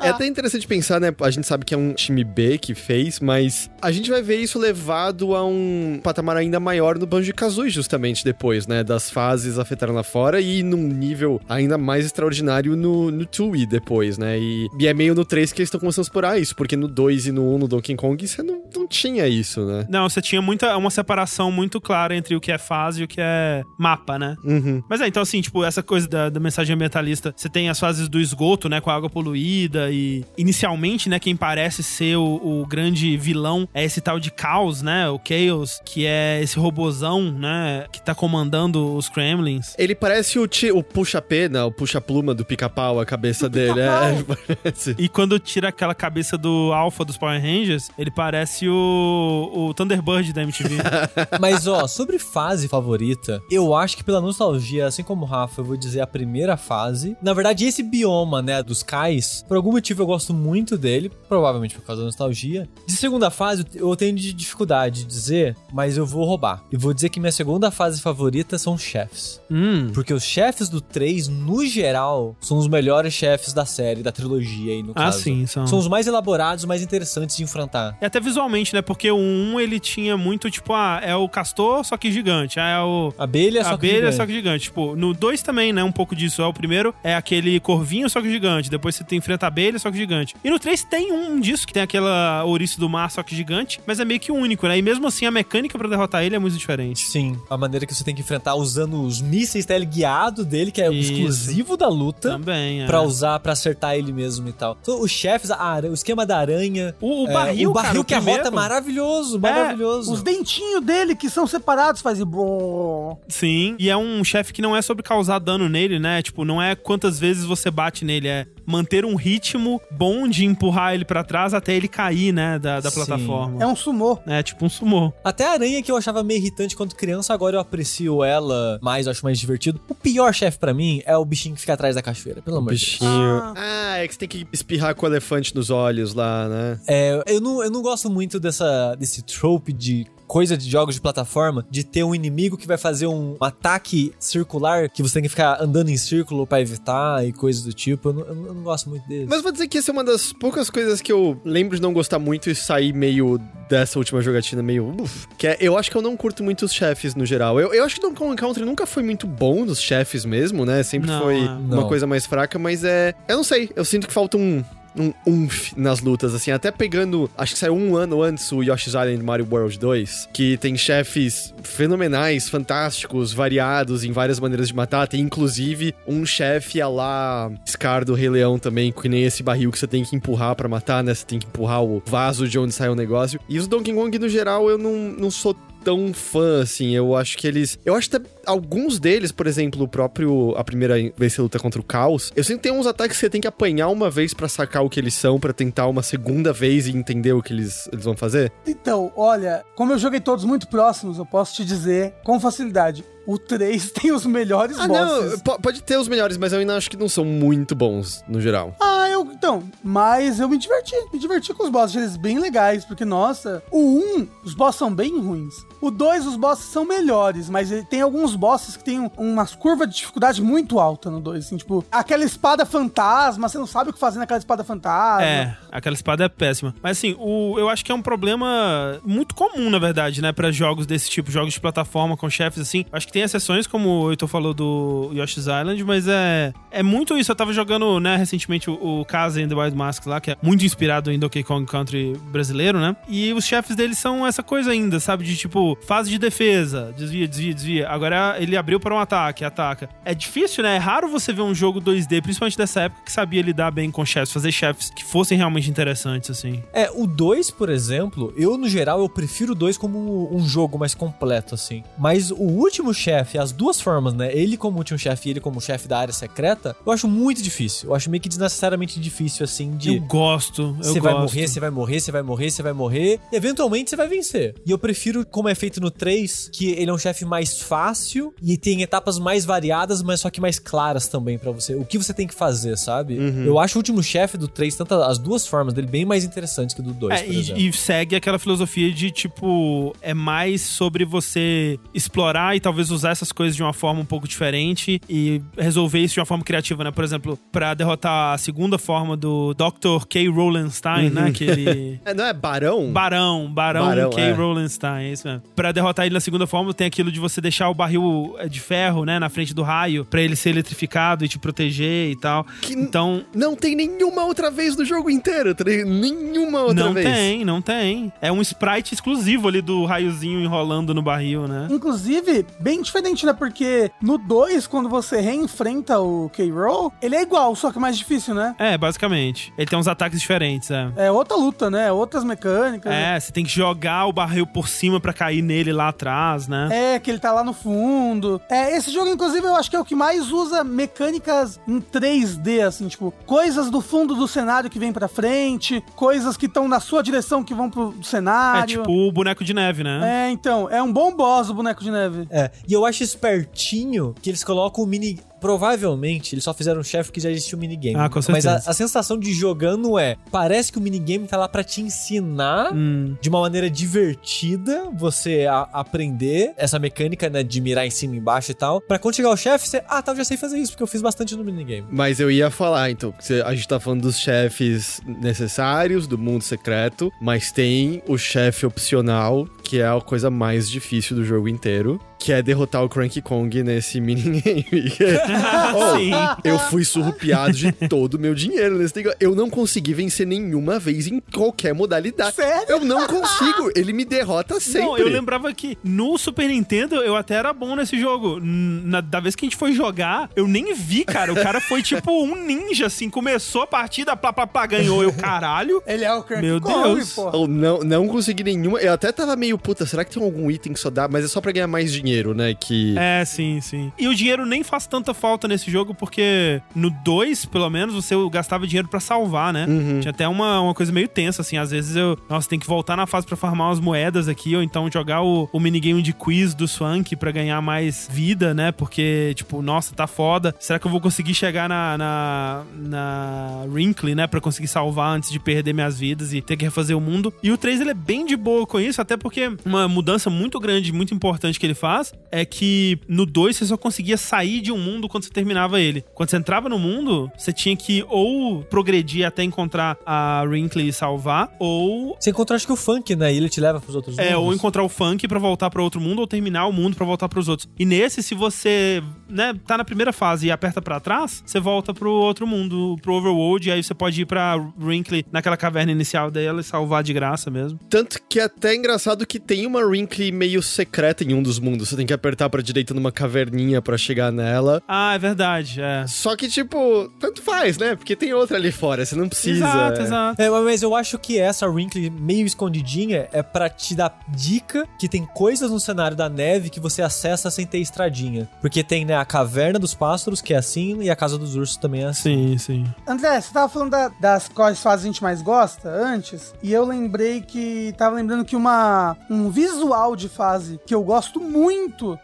É 0.00 0.08
até 0.08 0.26
interessante 0.26 0.66
pensar, 0.66 1.00
né? 1.00 1.14
A 1.20 1.30
gente 1.30 1.46
sabe 1.46 1.64
que 1.64 1.74
é 1.74 1.76
um 1.76 1.92
time 1.92 2.24
B 2.24 2.58
que 2.58 2.74
fez, 2.74 3.20
mas 3.20 3.70
a 3.80 3.90
gente 3.92 4.10
vai 4.10 4.22
ver 4.22 4.36
isso 4.36 4.58
levado 4.58 5.34
a 5.34 5.44
um 5.44 6.00
patamar 6.02 6.36
ainda 6.36 6.58
maior 6.58 6.98
no 6.98 7.06
Banjo-Kazooie 7.06 7.70
justamente 7.70 8.24
depois, 8.24 8.66
né? 8.66 8.82
Das 8.82 9.10
fases 9.10 9.58
afetaram 9.58 9.94
lá 9.94 10.02
fora 10.02 10.40
e 10.40 10.62
num 10.62 10.88
nível 10.88 11.40
ainda 11.48 11.76
mais 11.76 12.06
extraordinário 12.06 12.76
no, 12.76 13.10
no 13.10 13.26
2 13.26 13.66
depois, 13.66 14.16
né? 14.16 14.38
E, 14.38 14.68
e 14.78 14.86
é 14.86 14.94
meio 14.94 15.14
no 15.14 15.24
3 15.24 15.52
que 15.52 15.60
eles 15.60 15.68
estão 15.68 15.80
começando 15.80 16.04
a 16.04 16.06
explorar 16.06 16.38
isso, 16.38 16.54
porque 16.56 16.76
no 16.76 16.88
2 16.88 17.26
e 17.26 17.32
no 17.32 17.54
1 17.54 17.58
no 17.58 17.68
Donkey 17.68 17.96
Kong 17.96 18.13
você 18.16 18.42
não, 18.42 18.62
não 18.74 18.86
tinha 18.86 19.26
isso, 19.26 19.64
né? 19.64 19.86
Não, 19.88 20.08
você 20.08 20.20
tinha 20.20 20.40
muita, 20.40 20.76
uma 20.76 20.90
separação 20.90 21.50
muito 21.50 21.80
clara 21.80 22.16
entre 22.16 22.34
o 22.34 22.40
que 22.40 22.52
é 22.52 22.58
fase 22.58 23.02
e 23.02 23.04
o 23.04 23.08
que 23.08 23.20
é 23.20 23.62
mapa, 23.78 24.18
né? 24.18 24.36
Uhum. 24.44 24.82
Mas 24.88 25.00
é, 25.00 25.06
então 25.06 25.22
assim, 25.22 25.40
tipo, 25.40 25.64
essa 25.64 25.82
coisa 25.82 26.08
da, 26.08 26.28
da 26.28 26.40
mensagem 26.40 26.74
ambientalista, 26.74 27.34
você 27.36 27.48
tem 27.48 27.68
as 27.68 27.78
fases 27.78 28.08
do 28.08 28.20
esgoto, 28.20 28.68
né, 28.68 28.80
com 28.80 28.90
a 28.90 28.94
água 28.94 29.10
poluída 29.10 29.90
e 29.90 30.24
inicialmente, 30.36 31.08
né, 31.08 31.18
quem 31.18 31.36
parece 31.36 31.82
ser 31.82 32.16
o, 32.16 32.62
o 32.62 32.66
grande 32.66 33.16
vilão 33.16 33.68
é 33.74 33.84
esse 33.84 34.00
tal 34.00 34.18
de 34.18 34.32
Chaos, 34.38 34.82
né, 34.82 35.08
o 35.08 35.20
Chaos, 35.22 35.80
que 35.84 36.06
é 36.06 36.40
esse 36.42 36.58
robozão, 36.58 37.32
né, 37.32 37.86
que 37.92 38.02
tá 38.02 38.14
comandando 38.14 38.94
os 38.94 39.08
Kremlins. 39.08 39.74
Ele 39.78 39.94
parece 39.94 40.38
o, 40.38 40.48
o 40.74 40.82
puxa-pena, 40.82 41.64
o 41.66 41.72
puxa-pluma 41.72 42.34
do 42.34 42.44
pica-pau, 42.44 43.00
a 43.00 43.06
cabeça 43.06 43.48
dele. 43.48 43.80
É, 43.80 44.22
parece. 44.62 44.94
E 44.98 45.08
quando 45.08 45.38
tira 45.38 45.68
aquela 45.68 45.94
cabeça 45.94 46.36
do 46.36 46.72
Alpha 46.72 47.04
dos 47.04 47.16
Power 47.16 47.40
Rangers, 47.40 47.90
ele 48.04 48.10
parece 48.10 48.68
o, 48.68 49.50
o 49.54 49.74
Thunderbird 49.74 50.32
da 50.32 50.42
MTV. 50.42 50.76
Mas, 51.40 51.66
ó, 51.66 51.86
sobre 51.86 52.18
fase 52.18 52.68
favorita, 52.68 53.40
eu 53.50 53.74
acho 53.74 53.96
que 53.96 54.04
pela 54.04 54.20
nostalgia, 54.20 54.86
assim 54.86 55.02
como 55.02 55.22
o 55.24 55.28
Rafa, 55.28 55.60
eu 55.60 55.64
vou 55.64 55.76
dizer 55.76 56.00
a 56.02 56.06
primeira 56.06 56.56
fase. 56.56 57.16
Na 57.22 57.32
verdade, 57.32 57.64
esse 57.64 57.82
bioma, 57.82 58.42
né, 58.42 58.62
dos 58.62 58.82
cais, 58.82 59.44
por 59.48 59.56
algum 59.56 59.72
motivo 59.72 60.02
eu 60.02 60.06
gosto 60.06 60.34
muito 60.34 60.76
dele, 60.76 61.10
provavelmente 61.28 61.74
por 61.74 61.82
causa 61.84 62.02
da 62.02 62.06
nostalgia. 62.06 62.68
De 62.86 62.92
segunda 62.94 63.30
fase, 63.30 63.64
eu 63.74 63.94
tenho 63.96 64.14
de 64.16 64.32
dificuldade 64.32 65.00
de 65.00 65.04
dizer, 65.06 65.56
mas 65.72 65.96
eu 65.96 66.04
vou 66.06 66.24
roubar. 66.24 66.62
E 66.70 66.76
vou 66.76 66.92
dizer 66.92 67.08
que 67.08 67.18
minha 67.18 67.32
segunda 67.32 67.70
fase 67.70 68.00
favorita 68.00 68.58
são 68.58 68.74
os 68.74 68.82
chefes. 68.82 69.40
hum. 69.50 69.90
Porque 69.94 70.12
os 70.12 70.22
chefes 70.22 70.68
do 70.68 70.80
3, 70.80 71.28
no 71.28 71.64
geral, 71.66 72.36
são 72.40 72.58
os 72.58 72.68
melhores 72.68 73.14
chefes 73.14 73.52
da 73.52 73.64
série, 73.64 74.02
da 74.02 74.12
trilogia 74.12 74.72
aí, 74.72 74.82
no 74.82 74.92
Ah, 74.92 75.04
caso. 75.04 75.20
sim, 75.20 75.46
são. 75.46 75.66
São 75.66 75.78
os 75.78 75.88
mais 75.88 76.06
elaborados, 76.06 76.64
mais 76.64 76.82
interessantes 76.82 77.36
de 77.36 77.42
enfrentar. 77.42 77.93
E 78.00 78.04
até 78.04 78.20
visualmente, 78.20 78.74
né? 78.74 78.82
Porque 78.82 79.10
o 79.10 79.16
1 79.16 79.60
ele 79.60 79.78
tinha 79.80 80.16
muito, 80.16 80.50
tipo, 80.50 80.72
ah, 80.72 81.00
é 81.02 81.14
o 81.14 81.28
castor, 81.28 81.84
só 81.84 81.96
que 81.96 82.10
gigante. 82.10 82.58
Ah, 82.60 82.68
é 82.68 82.80
o. 82.80 83.12
Abelha, 83.18 83.62
só 83.62 83.68
que 83.70 83.74
abelha, 83.74 83.94
gigante. 83.96 84.16
só 84.16 84.26
que 84.26 84.32
gigante. 84.32 84.64
Tipo, 84.64 84.96
no 84.96 85.12
2 85.14 85.42
também, 85.42 85.72
né? 85.72 85.82
Um 85.84 85.92
pouco 85.92 86.14
disso. 86.14 86.42
É 86.42 86.46
o 86.46 86.52
primeiro, 86.52 86.94
é 87.02 87.14
aquele 87.14 87.58
corvinho, 87.60 88.08
só 88.08 88.20
que 88.20 88.30
gigante. 88.30 88.70
Depois 88.70 88.94
você 88.94 89.04
tem 89.04 89.18
enfrenta 89.18 89.46
a 89.46 89.48
abelha, 89.48 89.78
só 89.78 89.90
que 89.90 89.96
gigante. 89.96 90.34
E 90.44 90.50
no 90.50 90.58
3 90.58 90.82
tem 90.84 91.12
um 91.12 91.40
disso, 91.40 91.66
que 91.66 91.72
tem 91.72 91.82
aquela 91.82 92.44
ouriço 92.44 92.78
do 92.80 92.88
mar, 92.88 93.10
só 93.10 93.22
que 93.22 93.34
gigante. 93.34 93.80
Mas 93.86 94.00
é 94.00 94.04
meio 94.04 94.20
que 94.20 94.30
único, 94.32 94.66
né? 94.66 94.76
E 94.78 94.82
mesmo 94.82 95.06
assim, 95.06 95.24
a 95.26 95.30
mecânica 95.30 95.78
pra 95.78 95.88
derrotar 95.88 96.24
ele 96.24 96.34
é 96.36 96.38
muito 96.38 96.56
diferente. 96.56 97.06
Sim, 97.06 97.38
a 97.48 97.56
maneira 97.56 97.86
que 97.86 97.94
você 97.94 98.04
tem 98.04 98.14
que 98.14 98.20
enfrentar 98.20 98.54
usando 98.54 99.02
os 99.02 99.20
mísseis 99.22 99.64
teleguiado 99.64 100.44
dele, 100.44 100.70
que 100.70 100.80
é 100.82 100.90
Isso. 100.92 101.12
exclusivo 101.12 101.76
da 101.76 101.88
luta. 101.88 102.30
Também, 102.30 102.82
é. 102.82 102.86
Pra 102.86 103.02
usar, 103.02 103.38
pra 103.40 103.52
acertar 103.52 103.94
ele 103.96 104.12
mesmo 104.12 104.48
e 104.48 104.52
tal. 104.52 104.76
Então, 104.82 105.00
os 105.00 105.10
chefes, 105.10 105.50
a 105.50 105.56
aranha- 105.62 105.90
o 105.90 105.94
esquema 105.94 106.26
da 106.26 106.38
aranha. 106.38 106.94
O, 107.00 107.24
o 107.24 107.28
é, 107.28 107.32
barril, 107.32 107.70
o 107.70 107.72
barril 107.72 107.83
cara, 107.86 108.00
o 108.00 108.04
que 108.04 108.14
a 108.14 108.18
rota 108.18 108.48
é 108.48 108.50
maravilhoso, 108.50 109.38
maravilhoso. 109.38 110.12
Os 110.12 110.22
dentinhos 110.22 110.82
dele 110.82 111.14
que 111.14 111.28
são 111.28 111.46
separados 111.46 112.00
fazem 112.00 112.24
bom. 112.24 113.20
Sim, 113.28 113.76
e 113.78 113.90
é 113.90 113.96
um 113.96 114.22
chefe 114.24 114.52
que 114.52 114.62
não 114.62 114.76
é 114.76 114.82
sobre 114.82 115.02
causar 115.02 115.38
dano 115.38 115.68
nele, 115.68 115.98
né? 115.98 116.22
Tipo, 116.22 116.44
não 116.44 116.60
é 116.60 116.74
quantas 116.74 117.18
vezes 117.18 117.44
você 117.44 117.70
bate 117.70 118.04
nele, 118.04 118.28
é 118.28 118.46
manter 118.66 119.04
um 119.04 119.14
ritmo 119.14 119.80
bom 119.90 120.28
de 120.28 120.44
empurrar 120.44 120.94
ele 120.94 121.04
pra 121.04 121.22
trás 121.22 121.54
até 121.54 121.74
ele 121.74 121.88
cair, 121.88 122.32
né, 122.32 122.58
da, 122.58 122.80
da 122.80 122.90
plataforma. 122.90 123.62
É 123.62 123.66
um 123.66 123.76
sumô. 123.76 124.18
É 124.26 124.42
tipo 124.42 124.64
um 124.64 124.68
sumô. 124.68 125.12
Até 125.22 125.46
a 125.46 125.52
aranha 125.52 125.82
que 125.82 125.90
eu 125.90 125.96
achava 125.96 126.22
meio 126.22 126.38
irritante 126.38 126.76
quando 126.76 126.94
criança, 126.94 127.32
agora 127.32 127.56
eu 127.56 127.60
aprecio 127.60 128.22
ela 128.24 128.78
mais, 128.82 129.06
eu 129.06 129.12
acho 129.12 129.24
mais 129.24 129.38
divertido. 129.38 129.80
O 129.88 129.94
pior 129.94 130.32
chefe 130.32 130.58
pra 130.58 130.72
mim 130.74 131.02
é 131.04 131.16
o 131.16 131.24
bichinho 131.24 131.54
que 131.54 131.60
fica 131.60 131.74
atrás 131.74 131.94
da 131.94 132.02
cachoeira, 132.02 132.42
pelo 132.42 132.58
amor 132.58 132.74
de 132.74 132.80
Deus. 132.80 132.92
Bichinho. 132.92 133.54
Ah, 133.56 133.98
é 133.98 134.06
que 134.06 134.14
você 134.14 134.20
tem 134.20 134.28
que 134.28 134.46
espirrar 134.52 134.94
com 134.94 135.06
o 135.06 135.08
elefante 135.08 135.54
nos 135.54 135.70
olhos 135.70 136.14
lá, 136.14 136.48
né? 136.48 136.80
É, 136.86 137.22
eu 137.26 137.40
não, 137.40 137.62
eu 137.62 137.70
não 137.70 137.82
gosto 137.82 138.10
muito 138.10 138.38
dessa, 138.40 138.94
desse 138.94 139.22
trope 139.22 139.72
de 139.72 140.06
coisa 140.34 140.56
de 140.56 140.68
jogos 140.68 140.96
de 140.96 141.00
plataforma, 141.00 141.64
de 141.70 141.84
ter 141.84 142.02
um 142.02 142.12
inimigo 142.12 142.56
que 142.56 142.66
vai 142.66 142.76
fazer 142.76 143.06
um 143.06 143.36
ataque 143.40 144.12
circular 144.18 144.88
que 144.90 145.00
você 145.00 145.14
tem 145.14 145.22
que 145.22 145.28
ficar 145.28 145.62
andando 145.62 145.90
em 145.90 145.96
círculo 145.96 146.44
pra 146.44 146.60
evitar 146.60 147.24
e 147.24 147.32
coisas 147.32 147.62
do 147.62 147.72
tipo. 147.72 148.08
Eu 148.08 148.12
não, 148.14 148.22
eu 148.26 148.34
não- 148.52 148.62
gosto 148.64 148.90
muito 148.90 149.06
dele. 149.06 149.26
Mas 149.30 149.42
vou 149.42 149.52
dizer 149.52 149.68
que 149.68 149.78
essa 149.78 149.92
é 149.92 149.92
uma 149.92 150.02
das 150.02 150.32
poucas 150.32 150.68
coisas 150.68 151.00
que 151.00 151.12
eu 151.12 151.40
lembro 151.44 151.76
de 151.76 151.82
não 151.82 151.92
gostar 151.92 152.18
muito 152.18 152.50
e 152.50 152.54
sair 152.54 152.92
meio 152.92 153.38
dessa 153.68 153.96
última 153.96 154.20
jogatina 154.20 154.60
meio. 154.60 154.92
Uf, 155.00 155.28
que 155.38 155.46
é, 155.46 155.56
eu 155.60 155.78
acho 155.78 155.88
que 155.88 155.96
eu 155.96 156.02
não 156.02 156.16
curto 156.16 156.42
muito 156.42 156.64
os 156.64 156.72
chefes 156.72 157.14
no 157.14 157.24
geral. 157.24 157.60
Eu, 157.60 157.72
eu 157.72 157.84
acho 157.84 157.94
que 157.94 158.00
Donkey 158.00 158.34
Country 158.34 158.64
nunca 158.64 158.86
foi 158.86 159.04
muito 159.04 159.28
bom 159.28 159.64
nos 159.64 159.80
chefes 159.80 160.24
mesmo, 160.24 160.64
né? 160.66 160.82
Sempre 160.82 161.10
Não, 161.10 161.22
foi 161.22 161.44
é. 161.44 161.48
uma 161.48 161.76
Não. 161.82 161.86
coisa 161.88 162.08
mais 162.08 162.26
fraca, 162.26 162.58
mas 162.58 162.82
é. 162.82 163.14
Eu 163.28 163.36
não 163.36 163.44
sei, 163.44 163.70
eu 163.76 163.84
sinto 163.84 164.08
que 164.08 164.12
falta 164.12 164.36
um. 164.36 164.64
Um 164.96 165.12
umf 165.26 165.72
nas 165.76 166.00
lutas, 166.00 166.34
assim, 166.34 166.50
até 166.50 166.70
pegando. 166.70 167.30
Acho 167.36 167.54
que 167.54 167.58
saiu 167.58 167.74
um 167.74 167.96
ano 167.96 168.22
antes 168.22 168.50
o 168.52 168.62
Yoshi's 168.62 168.94
Island 168.94 169.22
Mario 169.22 169.46
World 169.50 169.78
2, 169.78 170.28
que 170.32 170.56
tem 170.56 170.76
chefes 170.76 171.52
fenomenais, 171.62 172.48
fantásticos, 172.48 173.32
variados 173.32 174.04
em 174.04 174.12
várias 174.12 174.38
maneiras 174.38 174.68
de 174.68 174.74
matar. 174.74 175.08
Tem 175.08 175.20
inclusive 175.20 175.94
um 176.06 176.24
chefe 176.24 176.80
a 176.80 176.88
lá 176.88 177.50
Scar 177.66 178.04
do 178.04 178.14
Rei 178.14 178.28
Leão 178.28 178.58
também, 178.58 178.92
que 178.92 179.08
nem 179.08 179.24
esse 179.24 179.42
barril 179.42 179.72
que 179.72 179.78
você 179.78 179.86
tem 179.86 180.04
que 180.04 180.14
empurrar 180.14 180.54
pra 180.54 180.68
matar, 180.68 181.02
né? 181.02 181.14
Você 181.14 181.26
tem 181.26 181.38
que 181.38 181.46
empurrar 181.46 181.82
o 181.82 182.02
vaso 182.06 182.48
de 182.48 182.58
onde 182.58 182.72
sai 182.72 182.88
o 182.88 182.94
negócio. 182.94 183.40
E 183.48 183.58
os 183.58 183.66
Donkey 183.66 183.92
Kong, 183.92 184.18
no 184.18 184.28
geral, 184.28 184.68
eu 184.70 184.78
não, 184.78 184.94
não 184.94 185.30
sou 185.30 185.54
tão 185.84 186.12
fã, 186.14 186.62
assim. 186.62 186.96
Eu 186.96 187.14
acho 187.14 187.36
que 187.36 187.46
eles. 187.46 187.78
Eu 187.84 187.94
acho 187.94 188.08
até 188.14 188.26
alguns 188.46 188.98
deles, 188.98 189.32
por 189.32 189.46
exemplo, 189.46 189.82
o 189.82 189.88
próprio. 189.88 190.54
A 190.56 190.64
primeira 190.64 190.94
vez 190.94 191.12
que 191.14 191.30
você 191.30 191.42
luta 191.42 191.58
contra 191.58 191.80
o 191.80 191.84
Caos, 191.84 192.32
eu 192.36 192.44
sempre 192.44 192.62
tenho 192.62 192.74
uns 192.76 192.86
ataques 192.86 193.16
que 193.16 193.20
você 193.20 193.30
tem 193.30 193.40
que 193.40 193.48
apanhar 193.48 193.88
uma 193.88 194.10
vez 194.10 194.32
pra 194.34 194.48
sacar 194.48 194.84
o 194.84 194.90
que 194.90 194.98
eles 195.00 195.14
são, 195.14 195.38
pra 195.40 195.52
tentar 195.52 195.86
uma 195.86 196.02
segunda 196.02 196.52
vez 196.52 196.86
e 196.86 196.96
entender 196.96 197.32
o 197.32 197.42
que 197.42 197.52
eles, 197.52 197.88
eles 197.92 198.04
vão 198.04 198.16
fazer. 198.16 198.52
Então, 198.66 199.12
olha, 199.16 199.64
como 199.74 199.92
eu 199.92 199.98
joguei 199.98 200.20
todos 200.20 200.44
muito 200.44 200.68
próximos, 200.68 201.18
eu 201.18 201.26
posso 201.26 201.54
te 201.54 201.64
dizer 201.64 202.14
com 202.24 202.38
facilidade. 202.40 203.04
O 203.26 203.38
3 203.38 203.90
tem 203.92 204.12
os 204.12 204.26
melhores 204.26 204.78
Ah, 204.78 204.86
bosses. 204.86 205.30
não, 205.32 205.38
po- 205.38 205.58
pode 205.60 205.82
ter 205.82 205.96
os 205.96 206.08
melhores, 206.08 206.36
mas 206.36 206.52
eu 206.52 206.58
ainda 206.58 206.76
acho 206.76 206.90
que 206.90 206.96
não 206.96 207.08
são 207.08 207.24
muito 207.24 207.74
bons 207.74 208.22
no 208.28 208.38
geral. 208.40 208.76
Ah, 208.80 209.08
eu 209.08 209.24
Então, 209.32 209.62
mas 209.82 210.38
eu 210.40 210.48
me 210.48 210.58
diverti, 210.58 210.94
me 211.12 211.18
diverti 211.18 211.52
com 211.54 211.64
os 211.64 211.70
bosses, 211.70 211.96
eles 211.96 212.16
bem 212.18 212.38
legais, 212.38 212.84
porque, 212.84 213.04
nossa, 213.04 213.62
o 213.70 213.98
1, 214.20 214.28
os 214.44 214.52
bosses 214.54 214.78
são 214.78 214.94
bem 214.94 215.18
ruins. 215.18 215.54
O 215.84 215.90
2, 215.90 216.26
os 216.26 216.36
bosses 216.36 216.64
são 216.66 216.84
melhores, 216.86 217.50
mas 217.50 217.70
tem 217.90 218.00
alguns 218.00 218.34
bosses 218.34 218.76
que 218.76 218.84
tem 218.84 219.00
um- 219.00 219.10
umas 219.18 219.54
curvas 219.54 219.88
de 219.88 219.96
dificuldade 219.96 220.40
muito 220.42 220.78
alta 220.80 221.10
no 221.10 221.20
2, 221.20 221.44
assim, 221.46 221.56
tipo, 221.56 221.84
aquela 221.92 222.24
espada 222.24 222.64
fantasma, 222.64 223.48
você 223.48 223.58
não 223.58 223.66
sabe 223.66 223.90
o 223.90 223.92
que 223.92 223.98
fazer 223.98 224.18
naquela 224.18 224.38
espada 224.38 224.64
fantasma. 224.64 225.22
É, 225.24 225.56
aquela 225.70 225.94
espada 225.94 226.24
é 226.24 226.28
péssima. 226.28 226.74
Mas 226.82 226.98
assim, 226.98 227.14
o, 227.18 227.56
eu 227.58 227.68
acho 227.68 227.84
que 227.84 227.92
é 227.92 227.94
um 227.94 228.02
problema 228.02 228.98
muito 229.04 229.34
comum, 229.34 229.68
na 229.70 229.78
verdade, 229.78 230.22
né, 230.22 230.32
pra 230.32 230.50
jogos 230.50 230.86
desse 230.86 231.10
tipo, 231.10 231.30
jogos 231.30 231.54
de 231.54 231.60
plataforma 231.60 232.16
com 232.16 232.28
chefes 232.30 232.60
assim. 232.62 232.84
Acho 232.92 233.06
que 233.06 233.12
tem 233.12 233.22
exceções, 233.22 233.66
como 233.66 234.04
o 234.04 234.10
Heitor 234.10 234.28
falou 234.28 234.54
do 234.54 235.10
Yoshi's 235.12 235.44
Island, 235.46 235.82
mas 235.84 236.06
é, 236.08 236.52
é 236.70 236.82
muito 236.82 237.16
isso. 237.18 237.30
Eu 237.30 237.36
tava 237.36 237.52
jogando, 237.52 238.00
né, 238.00 238.16
recentemente 238.16 238.70
o, 238.70 239.00
o 239.00 239.04
Casa 239.04 239.40
and 239.42 239.48
the 239.48 239.54
Wild 239.54 239.76
Mask 239.76 240.06
lá, 240.06 240.20
que 240.20 240.30
é 240.30 240.36
muito 240.42 240.64
inspirado 240.64 241.10
em 241.12 241.18
Donkey 241.18 241.42
Kong 241.42 241.66
Country 241.70 242.16
brasileiro, 242.30 242.78
né? 242.78 242.96
E 243.08 243.32
os 243.32 243.44
chefes 243.44 243.76
deles 243.76 243.98
são 243.98 244.26
essa 244.26 244.42
coisa 244.42 244.70
ainda, 244.70 244.98
sabe? 245.00 245.24
De 245.24 245.36
tipo, 245.36 245.73
fase 245.82 246.10
de 246.10 246.18
defesa, 246.18 246.92
desvia, 246.96 247.26
desvia, 247.28 247.54
desvia. 247.54 247.88
Agora 247.88 248.36
ele 248.38 248.56
abriu 248.56 248.78
para 248.80 248.94
um 248.94 248.98
ataque, 248.98 249.44
ataca. 249.44 249.88
É 250.04 250.14
difícil, 250.14 250.62
né? 250.62 250.76
É 250.76 250.78
raro 250.78 251.08
você 251.08 251.32
ver 251.32 251.42
um 251.42 251.54
jogo 251.54 251.80
2D, 251.80 252.22
principalmente 252.22 252.56
dessa 252.58 252.82
época, 252.82 253.02
que 253.04 253.12
sabia 253.12 253.42
lidar 253.42 253.70
bem 253.70 253.90
com 253.90 254.04
chefes, 254.04 254.32
fazer 254.32 254.52
chefes 254.52 254.90
que 254.90 255.04
fossem 255.04 255.36
realmente 255.38 255.70
interessantes, 255.70 256.30
assim. 256.30 256.62
É, 256.72 256.90
o 256.92 257.06
2, 257.06 257.50
por 257.50 257.68
exemplo, 257.68 258.32
eu 258.36 258.56
no 258.56 258.68
geral 258.68 259.00
eu 259.00 259.08
prefiro 259.08 259.52
o 259.52 259.54
2 259.54 259.76
como 259.78 260.34
um 260.34 260.46
jogo 260.46 260.78
mais 260.78 260.94
completo, 260.94 261.54
assim. 261.54 261.82
Mas 261.98 262.30
o 262.30 262.36
último 262.42 262.92
chefe, 262.92 263.38
as 263.38 263.52
duas 263.52 263.80
formas, 263.80 264.14
né? 264.14 264.30
Ele 264.36 264.56
como 264.56 264.78
último 264.78 264.98
chefe 264.98 265.28
e 265.28 265.32
ele 265.32 265.40
como 265.40 265.60
chefe 265.60 265.88
da 265.88 265.98
área 265.98 266.12
secreta, 266.12 266.76
eu 266.84 266.92
acho 266.92 267.08
muito 267.08 267.42
difícil. 267.42 267.90
Eu 267.90 267.94
acho 267.94 268.10
meio 268.10 268.20
que 268.20 268.28
desnecessariamente 268.28 268.98
difícil, 269.00 269.44
assim, 269.44 269.76
de. 269.76 269.96
Eu 269.96 270.02
gosto, 270.02 270.62
eu 270.62 270.74
Você 270.76 271.00
gosto. 271.00 271.02
vai 271.02 271.14
morrer, 271.14 271.48
você 271.48 271.60
vai 271.60 271.70
morrer, 271.70 272.00
você 272.00 272.12
vai 272.12 272.22
morrer, 272.22 272.50
você 272.50 272.62
vai 272.62 272.72
morrer. 272.72 273.20
E 273.32 273.36
eventualmente 273.36 273.90
você 273.90 273.96
vai 273.96 274.08
vencer. 274.08 274.54
E 274.66 274.70
eu 274.70 274.78
prefiro, 274.78 275.24
como 275.26 275.48
é 275.48 275.54
feito 275.54 275.63
no 275.80 275.90
3, 275.90 276.50
que 276.52 276.70
ele 276.72 276.90
é 276.90 276.92
um 276.92 276.98
chefe 276.98 277.24
mais 277.24 277.60
fácil 277.60 278.34
e 278.42 278.56
tem 278.56 278.82
etapas 278.82 279.18
mais 279.18 279.44
variadas, 279.44 280.02
mas 280.02 280.20
só 280.20 280.30
que 280.30 280.40
mais 280.40 280.58
claras 280.58 281.08
também 281.08 281.38
pra 281.38 281.50
você. 281.50 281.74
O 281.74 281.84
que 281.84 281.98
você 281.98 282.12
tem 282.14 282.26
que 282.26 282.34
fazer, 282.34 282.76
sabe? 282.76 283.16
Eu 283.44 283.58
acho 283.58 283.76
o 283.76 283.80
último 283.80 284.02
chefe 284.02 284.36
do 284.36 284.48
3, 284.48 284.76
tanto 284.76 284.94
as 284.94 285.18
duas 285.18 285.46
formas 285.46 285.74
dele, 285.74 285.86
bem 285.86 286.04
mais 286.04 286.24
interessantes 286.24 286.74
que 286.74 286.80
o 286.80 286.84
do 286.84 286.92
2, 286.92 287.20
É, 287.20 287.26
e, 287.28 287.68
e 287.68 287.72
segue 287.72 288.16
aquela 288.16 288.38
filosofia 288.38 288.90
de, 288.92 289.10
tipo, 289.10 289.94
é 290.00 290.14
mais 290.14 290.62
sobre 290.62 291.04
você 291.04 291.78
explorar 291.92 292.56
e 292.56 292.60
talvez 292.60 292.90
usar 292.90 293.10
essas 293.10 293.32
coisas 293.32 293.56
de 293.56 293.62
uma 293.62 293.72
forma 293.72 294.00
um 294.00 294.04
pouco 294.04 294.26
diferente 294.28 295.00
e 295.08 295.40
resolver 295.56 295.98
isso 295.98 296.14
de 296.14 296.20
uma 296.20 296.26
forma 296.26 296.44
criativa, 296.44 296.84
né? 296.84 296.90
Por 296.90 297.04
exemplo, 297.04 297.38
pra 297.52 297.74
derrotar 297.74 298.34
a 298.34 298.38
segunda 298.38 298.78
forma 298.78 299.16
do 299.16 299.54
Dr. 299.54 300.06
K. 300.08 300.28
Rowlandstein, 300.28 301.10
né? 301.10 301.30
Que 301.32 301.44
ele... 301.44 302.00
É, 302.04 302.12
não 302.12 302.24
é 302.24 302.32
Barão? 302.32 302.92
Barão, 302.92 303.50
Barão, 303.50 303.86
Barão, 303.86 304.10
K. 304.10 304.20
é. 304.20 304.32
Rowlandstein, 304.32 305.04
é 305.04 305.12
isso 305.12 305.26
mesmo. 305.26 305.42
Pra 305.54 305.70
derrotar 305.72 306.04
ele 306.06 306.14
na 306.14 306.20
segunda 306.20 306.46
forma, 306.46 306.74
tem 306.74 306.86
aquilo 306.86 307.12
de 307.12 307.20
você 307.20 307.40
deixar 307.40 307.68
o 307.68 307.74
barril 307.74 308.34
eh, 308.38 308.48
de 308.48 308.60
ferro, 308.60 309.04
né, 309.04 309.18
na 309.18 309.28
frente 309.28 309.54
do 309.54 309.62
raio, 309.62 310.04
pra 310.04 310.20
ele 310.20 310.34
ser 310.36 310.50
eletrificado 310.50 311.24
e 311.24 311.28
te 311.28 311.38
proteger 311.38 312.10
e 312.10 312.16
tal. 312.16 312.44
Que- 312.60 312.74
Então, 312.74 313.24
Não 313.34 313.54
tem 313.54 313.74
nenhuma 313.76 314.24
outra 314.24 314.50
vez 314.50 314.76
no 314.76 314.84
jogo 314.84 315.08
inteiro, 315.10 315.54
tá? 315.54 315.64
Nenhuma 315.64 316.60
outra 316.62 316.84
não 316.84 316.92
vez. 316.92 317.06
tem, 317.06 317.44
não 317.44 317.60
tem. 317.62 318.12
É 318.20 318.30
um 318.32 318.40
sprite 318.40 318.94
exclusivo 318.94 319.48
ali 319.48 319.60
do 319.62 319.84
raiozinho 319.84 320.40
enrolando 320.40 320.92
no 320.94 321.02
barril, 321.02 321.46
né? 321.46 321.68
Inclusive, 321.70 322.44
bem 322.60 322.82
diferente, 322.82 323.24
né? 323.24 323.32
Porque 323.32 323.90
no 324.02 324.18
2, 324.18 324.66
quando 324.66 324.88
você 324.88 325.20
reenfrenta 325.20 325.98
o 326.00 326.28
K-Roll, 326.30 326.92
ele 327.00 327.14
é 327.16 327.22
igual, 327.22 327.54
só 327.54 327.70
que 327.70 327.78
mais 327.78 327.96
difícil, 327.96 328.34
né? 328.34 328.54
É, 328.58 328.76
basicamente. 328.76 329.52
Ele 329.56 329.66
tem 329.66 329.78
uns 329.78 329.88
ataques 329.88 330.20
diferentes, 330.20 330.70
é. 330.70 330.90
É 330.96 331.10
outra 331.10 331.36
luta, 331.36 331.70
né? 331.70 331.92
Outras 331.92 332.24
mecânicas. 332.24 332.92
É, 332.92 333.18
você 333.20 333.30
tem 333.32 333.44
que 333.44 333.50
jogar 333.50 334.06
o 334.06 334.12
barril 334.12 334.46
por 334.46 334.68
cima 334.68 334.98
pra 334.98 335.12
cair 335.12 335.42
nele 335.44 335.72
lá 335.72 335.88
atrás, 335.88 336.48
né? 336.48 336.68
É, 336.94 336.98
que 336.98 337.10
ele 337.10 337.18
tá 337.20 337.30
lá 337.30 337.44
no 337.44 337.52
fundo. 337.52 338.40
É, 338.50 338.76
esse 338.76 338.90
jogo, 338.90 339.08
inclusive, 339.08 339.46
eu 339.46 339.54
acho 339.54 339.70
que 339.70 339.76
é 339.76 339.80
o 339.80 339.84
que 339.84 339.94
mais 339.94 340.32
usa 340.32 340.64
mecânicas 340.64 341.60
em 341.68 341.80
3D, 341.80 342.66
assim, 342.66 342.88
tipo, 342.88 343.12
coisas 343.26 343.70
do 343.70 343.80
fundo 343.80 344.14
do 344.14 344.26
cenário 344.26 344.68
que 344.70 344.78
vem 344.78 344.92
pra 344.92 345.06
frente, 345.08 345.82
coisas 345.94 346.36
que 346.36 346.46
estão 346.46 346.66
na 346.66 346.80
sua 346.80 347.02
direção 347.02 347.44
que 347.44 347.54
vão 347.54 347.70
pro 347.70 347.94
É, 348.00 348.02
cenário. 348.02 348.78
tipo 348.82 348.90
o 348.90 349.12
boneco 349.12 349.44
de 349.44 349.52
neve, 349.54 349.84
né? 349.84 350.28
É, 350.28 350.30
então, 350.30 350.68
é 350.70 350.82
um 350.82 350.92
bom 350.92 351.14
boss 351.14 351.50
o 351.50 351.54
boneco 351.54 351.82
de 351.82 351.90
neve. 351.90 352.26
É, 352.30 352.50
e 352.66 352.72
eu 352.72 352.84
acho 352.86 353.02
espertinho 353.02 354.14
que 354.22 354.30
eles 354.30 354.42
colocam 354.42 354.82
o 354.84 354.86
mini. 354.86 355.20
Provavelmente 355.44 356.34
eles 356.34 356.42
só 356.42 356.54
fizeram 356.54 356.80
um 356.80 356.84
chefe 356.84 357.12
que 357.12 357.20
já 357.20 357.30
existia 357.30 357.56
o 357.56 357.60
minigame. 357.60 357.96
Ah, 357.96 358.08
com 358.08 358.20
Mas 358.28 358.44
a, 358.46 358.52
certeza. 358.52 358.70
a 358.70 358.72
sensação 358.74 359.18
de 359.18 359.32
jogando 359.32 359.98
é: 359.98 360.16
parece 360.30 360.72
que 360.72 360.78
o 360.78 360.80
minigame 360.80 361.26
tá 361.26 361.36
lá 361.36 361.46
pra 361.48 361.62
te 361.62 361.80
ensinar 361.82 362.72
Hum. 362.74 363.14
de 363.20 363.28
uma 363.28 363.40
maneira 363.40 363.68
divertida 363.70 364.84
você 364.92 365.46
a- 365.46 365.68
aprender 365.72 366.52
essa 366.56 366.78
mecânica, 366.78 367.28
né, 367.28 367.42
de 367.42 367.60
mirar 367.60 367.86
em 367.86 367.90
cima 367.90 368.14
e 368.14 368.18
embaixo 368.18 368.50
e 368.50 368.54
tal. 368.54 368.80
Pra 368.80 368.98
quando 368.98 369.14
chegar 369.16 369.30
o 369.30 369.36
chefe, 369.36 369.68
você. 369.68 369.82
Ah, 369.88 370.00
tá, 370.02 370.12
eu 370.12 370.16
já 370.16 370.24
sei 370.24 370.36
fazer 370.36 370.58
isso, 370.58 370.72
porque 370.72 370.82
eu 370.82 370.86
fiz 370.86 371.02
bastante 371.02 371.36
no 371.36 371.44
minigame. 371.44 371.86
Mas 371.90 372.20
eu 372.20 372.30
ia 372.30 372.50
falar, 372.50 372.90
então, 372.90 373.12
que 373.12 373.24
você- 373.24 373.42
a 373.44 373.54
gente 373.54 373.68
tá 373.68 373.78
falando 373.78 374.02
dos 374.02 374.18
chefes 374.18 375.00
necessários 375.06 376.06
do 376.06 376.16
mundo 376.18 376.42
secreto, 376.42 377.10
mas 377.20 377.52
tem 377.52 378.02
o 378.08 378.16
chefe 378.16 378.66
opcional, 378.66 379.46
que 379.62 379.80
é 379.80 379.86
a 379.86 380.00
coisa 380.00 380.30
mais 380.30 380.68
difícil 380.70 381.16
do 381.16 381.24
jogo 381.24 381.48
inteiro, 381.48 382.00
que 382.18 382.32
é 382.32 382.42
derrotar 382.42 382.82
o 382.82 382.88
Cranky 382.88 383.20
Kong 383.20 383.62
nesse 383.62 384.00
minigame. 384.00 384.64
Oh, 385.76 385.96
Sim. 385.96 386.12
Eu 386.44 386.58
fui 386.58 386.84
surrupiado 386.84 387.52
de 387.52 387.72
todo 387.72 388.14
o 388.14 388.18
meu 388.18 388.34
dinheiro 388.34 388.78
nesse 388.78 388.94
negócio. 388.96 389.18
Eu 389.20 389.34
não 389.34 389.50
consegui 389.50 389.92
vencer 389.92 390.26
nenhuma 390.26 390.78
vez 390.78 391.06
em 391.06 391.20
qualquer 391.32 391.74
modalidade. 391.74 392.36
Sério? 392.36 392.66
Eu 392.68 392.80
não 392.80 393.06
consigo. 393.06 393.70
Ele 393.74 393.92
me 393.92 394.04
derrota 394.04 394.60
sempre. 394.60 394.82
Não, 394.82 394.98
eu 394.98 395.08
lembrava 395.08 395.52
que 395.52 395.76
no 395.82 396.16
Super 396.16 396.48
Nintendo 396.48 396.96
eu 396.96 397.16
até 397.16 397.34
era 397.34 397.52
bom 397.52 397.74
nesse 397.74 397.98
jogo. 397.98 398.38
Na, 398.40 399.00
da 399.00 399.20
vez 399.20 399.34
que 399.34 399.44
a 399.44 399.46
gente 399.46 399.56
foi 399.56 399.72
jogar, 399.72 400.30
eu 400.36 400.46
nem 400.46 400.74
vi, 400.74 401.04
cara. 401.04 401.32
O 401.32 401.36
cara 401.36 401.60
foi 401.60 401.82
tipo 401.82 402.10
um 402.22 402.36
ninja, 402.36 402.86
assim. 402.86 403.10
Começou 403.10 403.62
a 403.62 403.66
partida, 403.66 404.16
plá, 404.16 404.32
plá, 404.32 404.46
plá, 404.46 404.66
ganhou. 404.66 405.02
Eu, 405.02 405.12
caralho. 405.12 405.82
Ele 405.86 406.04
é 406.04 406.14
o 406.14 406.22
Cranky 406.22 406.42
Meu 406.42 406.60
Kong, 406.60 406.94
Deus. 406.94 407.16
Eu 407.16 407.46
não, 407.48 407.80
não 407.80 408.08
consegui 408.08 408.44
nenhuma. 408.44 408.78
Eu 408.78 408.92
até 408.92 409.10
tava 409.10 409.34
meio 409.36 409.58
puta. 409.58 409.84
Será 409.86 410.04
que 410.04 410.12
tem 410.12 410.22
algum 410.22 410.50
item 410.50 410.72
que 410.72 410.80
só 410.80 410.90
dá? 410.90 411.08
Mas 411.08 411.24
é 411.24 411.28
só 411.28 411.40
pra 411.40 411.52
ganhar 411.52 411.66
mais 411.66 411.92
dinheiro, 411.92 412.03
né? 412.34 412.54
Que. 412.54 412.94
É, 412.98 413.24
sim, 413.24 413.60
sim. 413.60 413.92
E 413.98 414.06
o 414.06 414.14
dinheiro 414.14 414.44
nem 414.44 414.62
faz 414.62 414.86
tanta 414.86 415.14
falta 415.14 415.48
nesse 415.48 415.70
jogo, 415.70 415.94
porque 415.94 416.60
no 416.74 416.90
2, 416.90 417.46
pelo 417.46 417.68
menos, 417.70 417.94
você 417.94 418.14
gastava 418.30 418.66
dinheiro 418.66 418.88
pra 418.88 419.00
salvar, 419.00 419.52
né? 419.52 419.66
Tinha 420.00 420.10
até 420.10 420.28
uma, 420.28 420.60
uma 420.60 420.74
coisa 420.74 420.92
meio 420.92 421.08
tensa, 421.08 421.42
assim. 421.42 421.56
Às 421.56 421.70
vezes 421.70 421.96
eu. 421.96 422.18
Nossa, 422.28 422.48
tem 422.48 422.58
que 422.58 422.66
voltar 422.66 422.96
na 422.96 423.06
fase 423.06 423.26
pra 423.26 423.36
farmar 423.36 423.68
umas 423.68 423.80
moedas 423.80 424.28
aqui, 424.28 424.54
ou 424.54 424.62
então 424.62 424.90
jogar 424.92 425.22
o, 425.22 425.48
o 425.52 425.58
minigame 425.60 426.02
de 426.02 426.12
quiz 426.12 426.54
do 426.54 426.68
Swank 426.68 427.16
pra 427.16 427.30
ganhar 427.30 427.60
mais 427.62 428.08
vida, 428.10 428.52
né? 428.52 428.70
Porque, 428.70 429.32
tipo, 429.34 429.62
nossa, 429.62 429.94
tá 429.94 430.06
foda. 430.06 430.54
Será 430.60 430.78
que 430.78 430.86
eu 430.86 430.90
vou 430.90 431.00
conseguir 431.00 431.34
chegar 431.34 431.68
na. 431.68 431.96
na, 431.96 432.62
na 432.76 433.64
Wrinkly, 433.68 434.14
né? 434.14 434.26
Pra 434.26 434.40
conseguir 434.40 434.68
salvar 434.68 435.16
antes 435.16 435.30
de 435.30 435.38
perder 435.38 435.72
minhas 435.72 435.98
vidas 435.98 436.32
e 436.32 436.42
ter 436.42 436.56
que 436.56 436.64
refazer 436.64 436.96
o 436.96 437.00
mundo. 437.00 437.32
E 437.42 437.50
o 437.50 437.56
3 437.56 437.80
ele 437.80 437.90
é 437.90 437.94
bem 437.94 438.26
de 438.26 438.36
boa 438.36 438.66
com 438.66 438.78
isso, 438.78 439.00
até 439.00 439.16
porque 439.16 439.50
uma 439.64 439.88
mudança 439.88 440.28
muito 440.28 440.60
grande, 440.60 440.92
muito 440.92 441.14
importante 441.14 441.58
que 441.58 441.66
ele 441.66 441.74
faz 441.74 441.93
é 442.30 442.44
que 442.44 442.98
no 443.08 443.24
2 443.26 443.56
você 443.56 443.66
só 443.66 443.76
conseguia 443.76 444.16
sair 444.16 444.60
de 444.60 444.72
um 444.72 444.78
mundo 444.78 445.08
quando 445.08 445.24
você 445.24 445.30
terminava 445.30 445.80
ele. 445.80 446.04
Quando 446.14 446.30
você 446.30 446.36
entrava 446.36 446.68
no 446.68 446.78
mundo, 446.78 447.30
você 447.36 447.52
tinha 447.52 447.76
que 447.76 448.04
ou 448.08 448.62
progredir 448.64 449.26
até 449.26 449.42
encontrar 449.42 449.96
a 450.04 450.42
Wrinkly 450.46 450.88
e 450.88 450.92
salvar, 450.92 451.50
ou. 451.58 452.16
Você 452.18 452.30
encontra, 452.30 452.56
acho 452.56 452.66
que 452.66 452.72
o 452.72 452.76
funk, 452.76 453.14
né? 453.16 453.32
E 453.32 453.36
ele 453.36 453.48
te 453.48 453.60
leva 453.60 453.80
pros 453.80 453.94
outros 453.94 454.18
É, 454.18 454.36
ou 454.36 454.44
mundos. 454.44 454.58
encontrar 454.58 454.82
o 454.82 454.88
funk 454.88 455.26
pra 455.28 455.38
voltar 455.38 455.70
pra 455.70 455.82
outro 455.82 456.00
mundo, 456.00 456.18
ou 456.20 456.26
terminar 456.26 456.66
o 456.66 456.72
mundo 456.72 456.96
pra 456.96 457.04
voltar 457.06 457.28
pros 457.28 457.48
outros. 457.48 457.68
E 457.78 457.84
nesse, 457.84 458.22
se 458.22 458.34
você, 458.34 459.02
né, 459.28 459.54
tá 459.66 459.76
na 459.78 459.84
primeira 459.84 460.12
fase 460.12 460.46
e 460.46 460.50
aperta 460.50 460.80
pra 460.82 460.98
trás, 461.00 461.42
você 461.46 461.60
volta 461.60 461.92
pro 461.94 462.10
outro 462.10 462.46
mundo, 462.46 462.96
pro 463.02 463.14
Overworld, 463.14 463.68
e 463.68 463.72
aí 463.72 463.82
você 463.82 463.94
pode 463.94 464.20
ir 464.22 464.26
pra 464.26 464.56
Wrinkly 464.80 465.24
naquela 465.30 465.56
caverna 465.56 465.92
inicial 465.92 466.30
dela 466.30 466.60
e 466.60 466.64
salvar 466.64 467.02
de 467.02 467.12
graça 467.12 467.50
mesmo. 467.50 467.78
Tanto 467.88 468.18
que 468.28 468.40
é 468.40 468.44
até 468.44 468.74
engraçado 468.74 469.26
que 469.26 469.38
tem 469.38 469.66
uma 469.66 469.80
Wrinkly 469.84 470.32
meio 470.32 470.62
secreta 470.62 471.22
em 471.24 471.34
um 471.34 471.42
dos 471.42 471.58
mundos. 471.58 471.83
Você 471.84 471.96
tem 471.96 472.06
que 472.06 472.12
apertar 472.12 472.48
pra 472.48 472.62
direita 472.62 472.94
numa 472.94 473.12
caverninha 473.12 473.80
pra 473.82 473.96
chegar 473.98 474.32
nela. 474.32 474.82
Ah, 474.88 475.14
é 475.14 475.18
verdade, 475.18 475.80
é. 475.80 476.06
Só 476.06 476.34
que, 476.36 476.48
tipo, 476.48 477.08
tanto 477.20 477.42
faz, 477.42 477.76
né? 477.78 477.94
Porque 477.94 478.16
tem 478.16 478.32
outra 478.32 478.56
ali 478.56 478.72
fora, 478.72 479.04
você 479.04 479.14
não 479.14 479.28
precisa. 479.28 479.64
Exato, 479.64 480.00
é. 480.00 480.04
exato. 480.04 480.42
É, 480.42 480.50
mas 480.50 480.82
eu 480.82 480.94
acho 480.94 481.18
que 481.18 481.38
essa 481.38 481.66
Wrinkly 481.68 482.10
meio 482.10 482.46
escondidinha 482.46 483.28
é 483.32 483.42
pra 483.42 483.68
te 483.68 483.94
dar 483.94 484.18
dica 484.28 484.86
que 484.98 485.08
tem 485.08 485.24
coisas 485.26 485.70
no 485.70 485.78
cenário 485.80 486.16
da 486.16 486.28
neve 486.28 486.70
que 486.70 486.80
você 486.80 487.02
acessa 487.02 487.50
sem 487.50 487.66
ter 487.66 487.78
estradinha. 487.78 488.48
Porque 488.60 488.82
tem, 488.82 489.04
né, 489.04 489.16
a 489.16 489.24
caverna 489.24 489.78
dos 489.78 489.94
pássaros, 489.94 490.40
que 490.40 490.54
é 490.54 490.56
assim, 490.56 491.02
e 491.02 491.10
a 491.10 491.16
casa 491.16 491.36
dos 491.38 491.54
ursos 491.56 491.76
também 491.76 492.02
é 492.04 492.06
assim. 492.06 492.56
Sim, 492.56 492.58
sim. 492.58 492.86
André, 493.06 493.40
você 493.40 493.52
tava 493.52 493.68
falando 493.68 493.90
da- 493.90 494.10
das 494.20 494.48
quais 494.48 494.80
fases 494.80 495.04
a 495.04 495.08
gente 495.08 495.22
mais 495.22 495.42
gosta 495.42 495.88
antes, 495.88 496.54
e 496.62 496.72
eu 496.72 496.84
lembrei 496.84 497.40
que. 497.40 497.92
Tava 497.98 498.16
lembrando 498.16 498.44
que 498.44 498.56
uma, 498.56 499.16
um 499.30 499.50
visual 499.50 500.16
de 500.16 500.28
fase 500.28 500.80
que 500.86 500.94
eu 500.94 501.02
gosto 501.02 501.40
muito, 501.40 501.73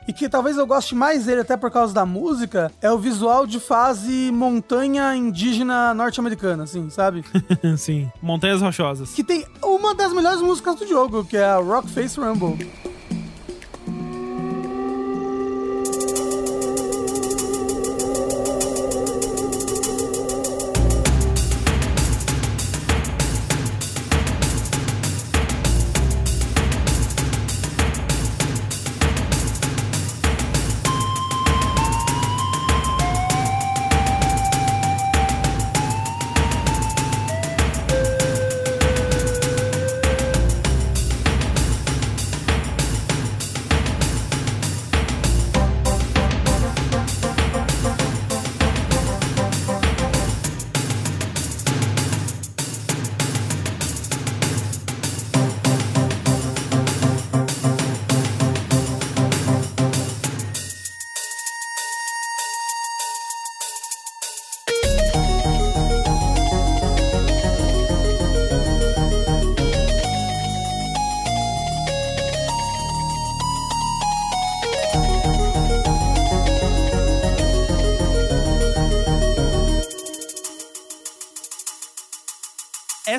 e 0.06 0.12
que 0.12 0.28
talvez 0.28 0.56
eu 0.56 0.66
goste 0.66 0.94
mais 0.94 1.26
dele 1.26 1.40
até 1.40 1.56
por 1.56 1.70
causa 1.70 1.92
da 1.92 2.06
música, 2.06 2.70
é 2.80 2.90
o 2.90 2.98
visual 2.98 3.46
de 3.46 3.58
fase 3.60 4.30
montanha 4.32 5.14
indígena 5.14 5.92
norte-americana, 5.94 6.64
assim, 6.64 6.88
sabe? 6.90 7.24
Sim. 7.76 8.10
Montanhas 8.22 8.60
Rochosas. 8.60 9.10
que 9.12 9.24
tem 9.24 9.44
uma 9.62 9.94
das 9.94 10.12
melhores 10.12 10.40
músicas 10.40 10.76
do 10.76 10.86
jogo, 10.86 11.24
que 11.24 11.36
é 11.36 11.44
a 11.44 11.56
Rock 11.56 11.88
Face 11.90 12.18
Rumble. 12.18 12.70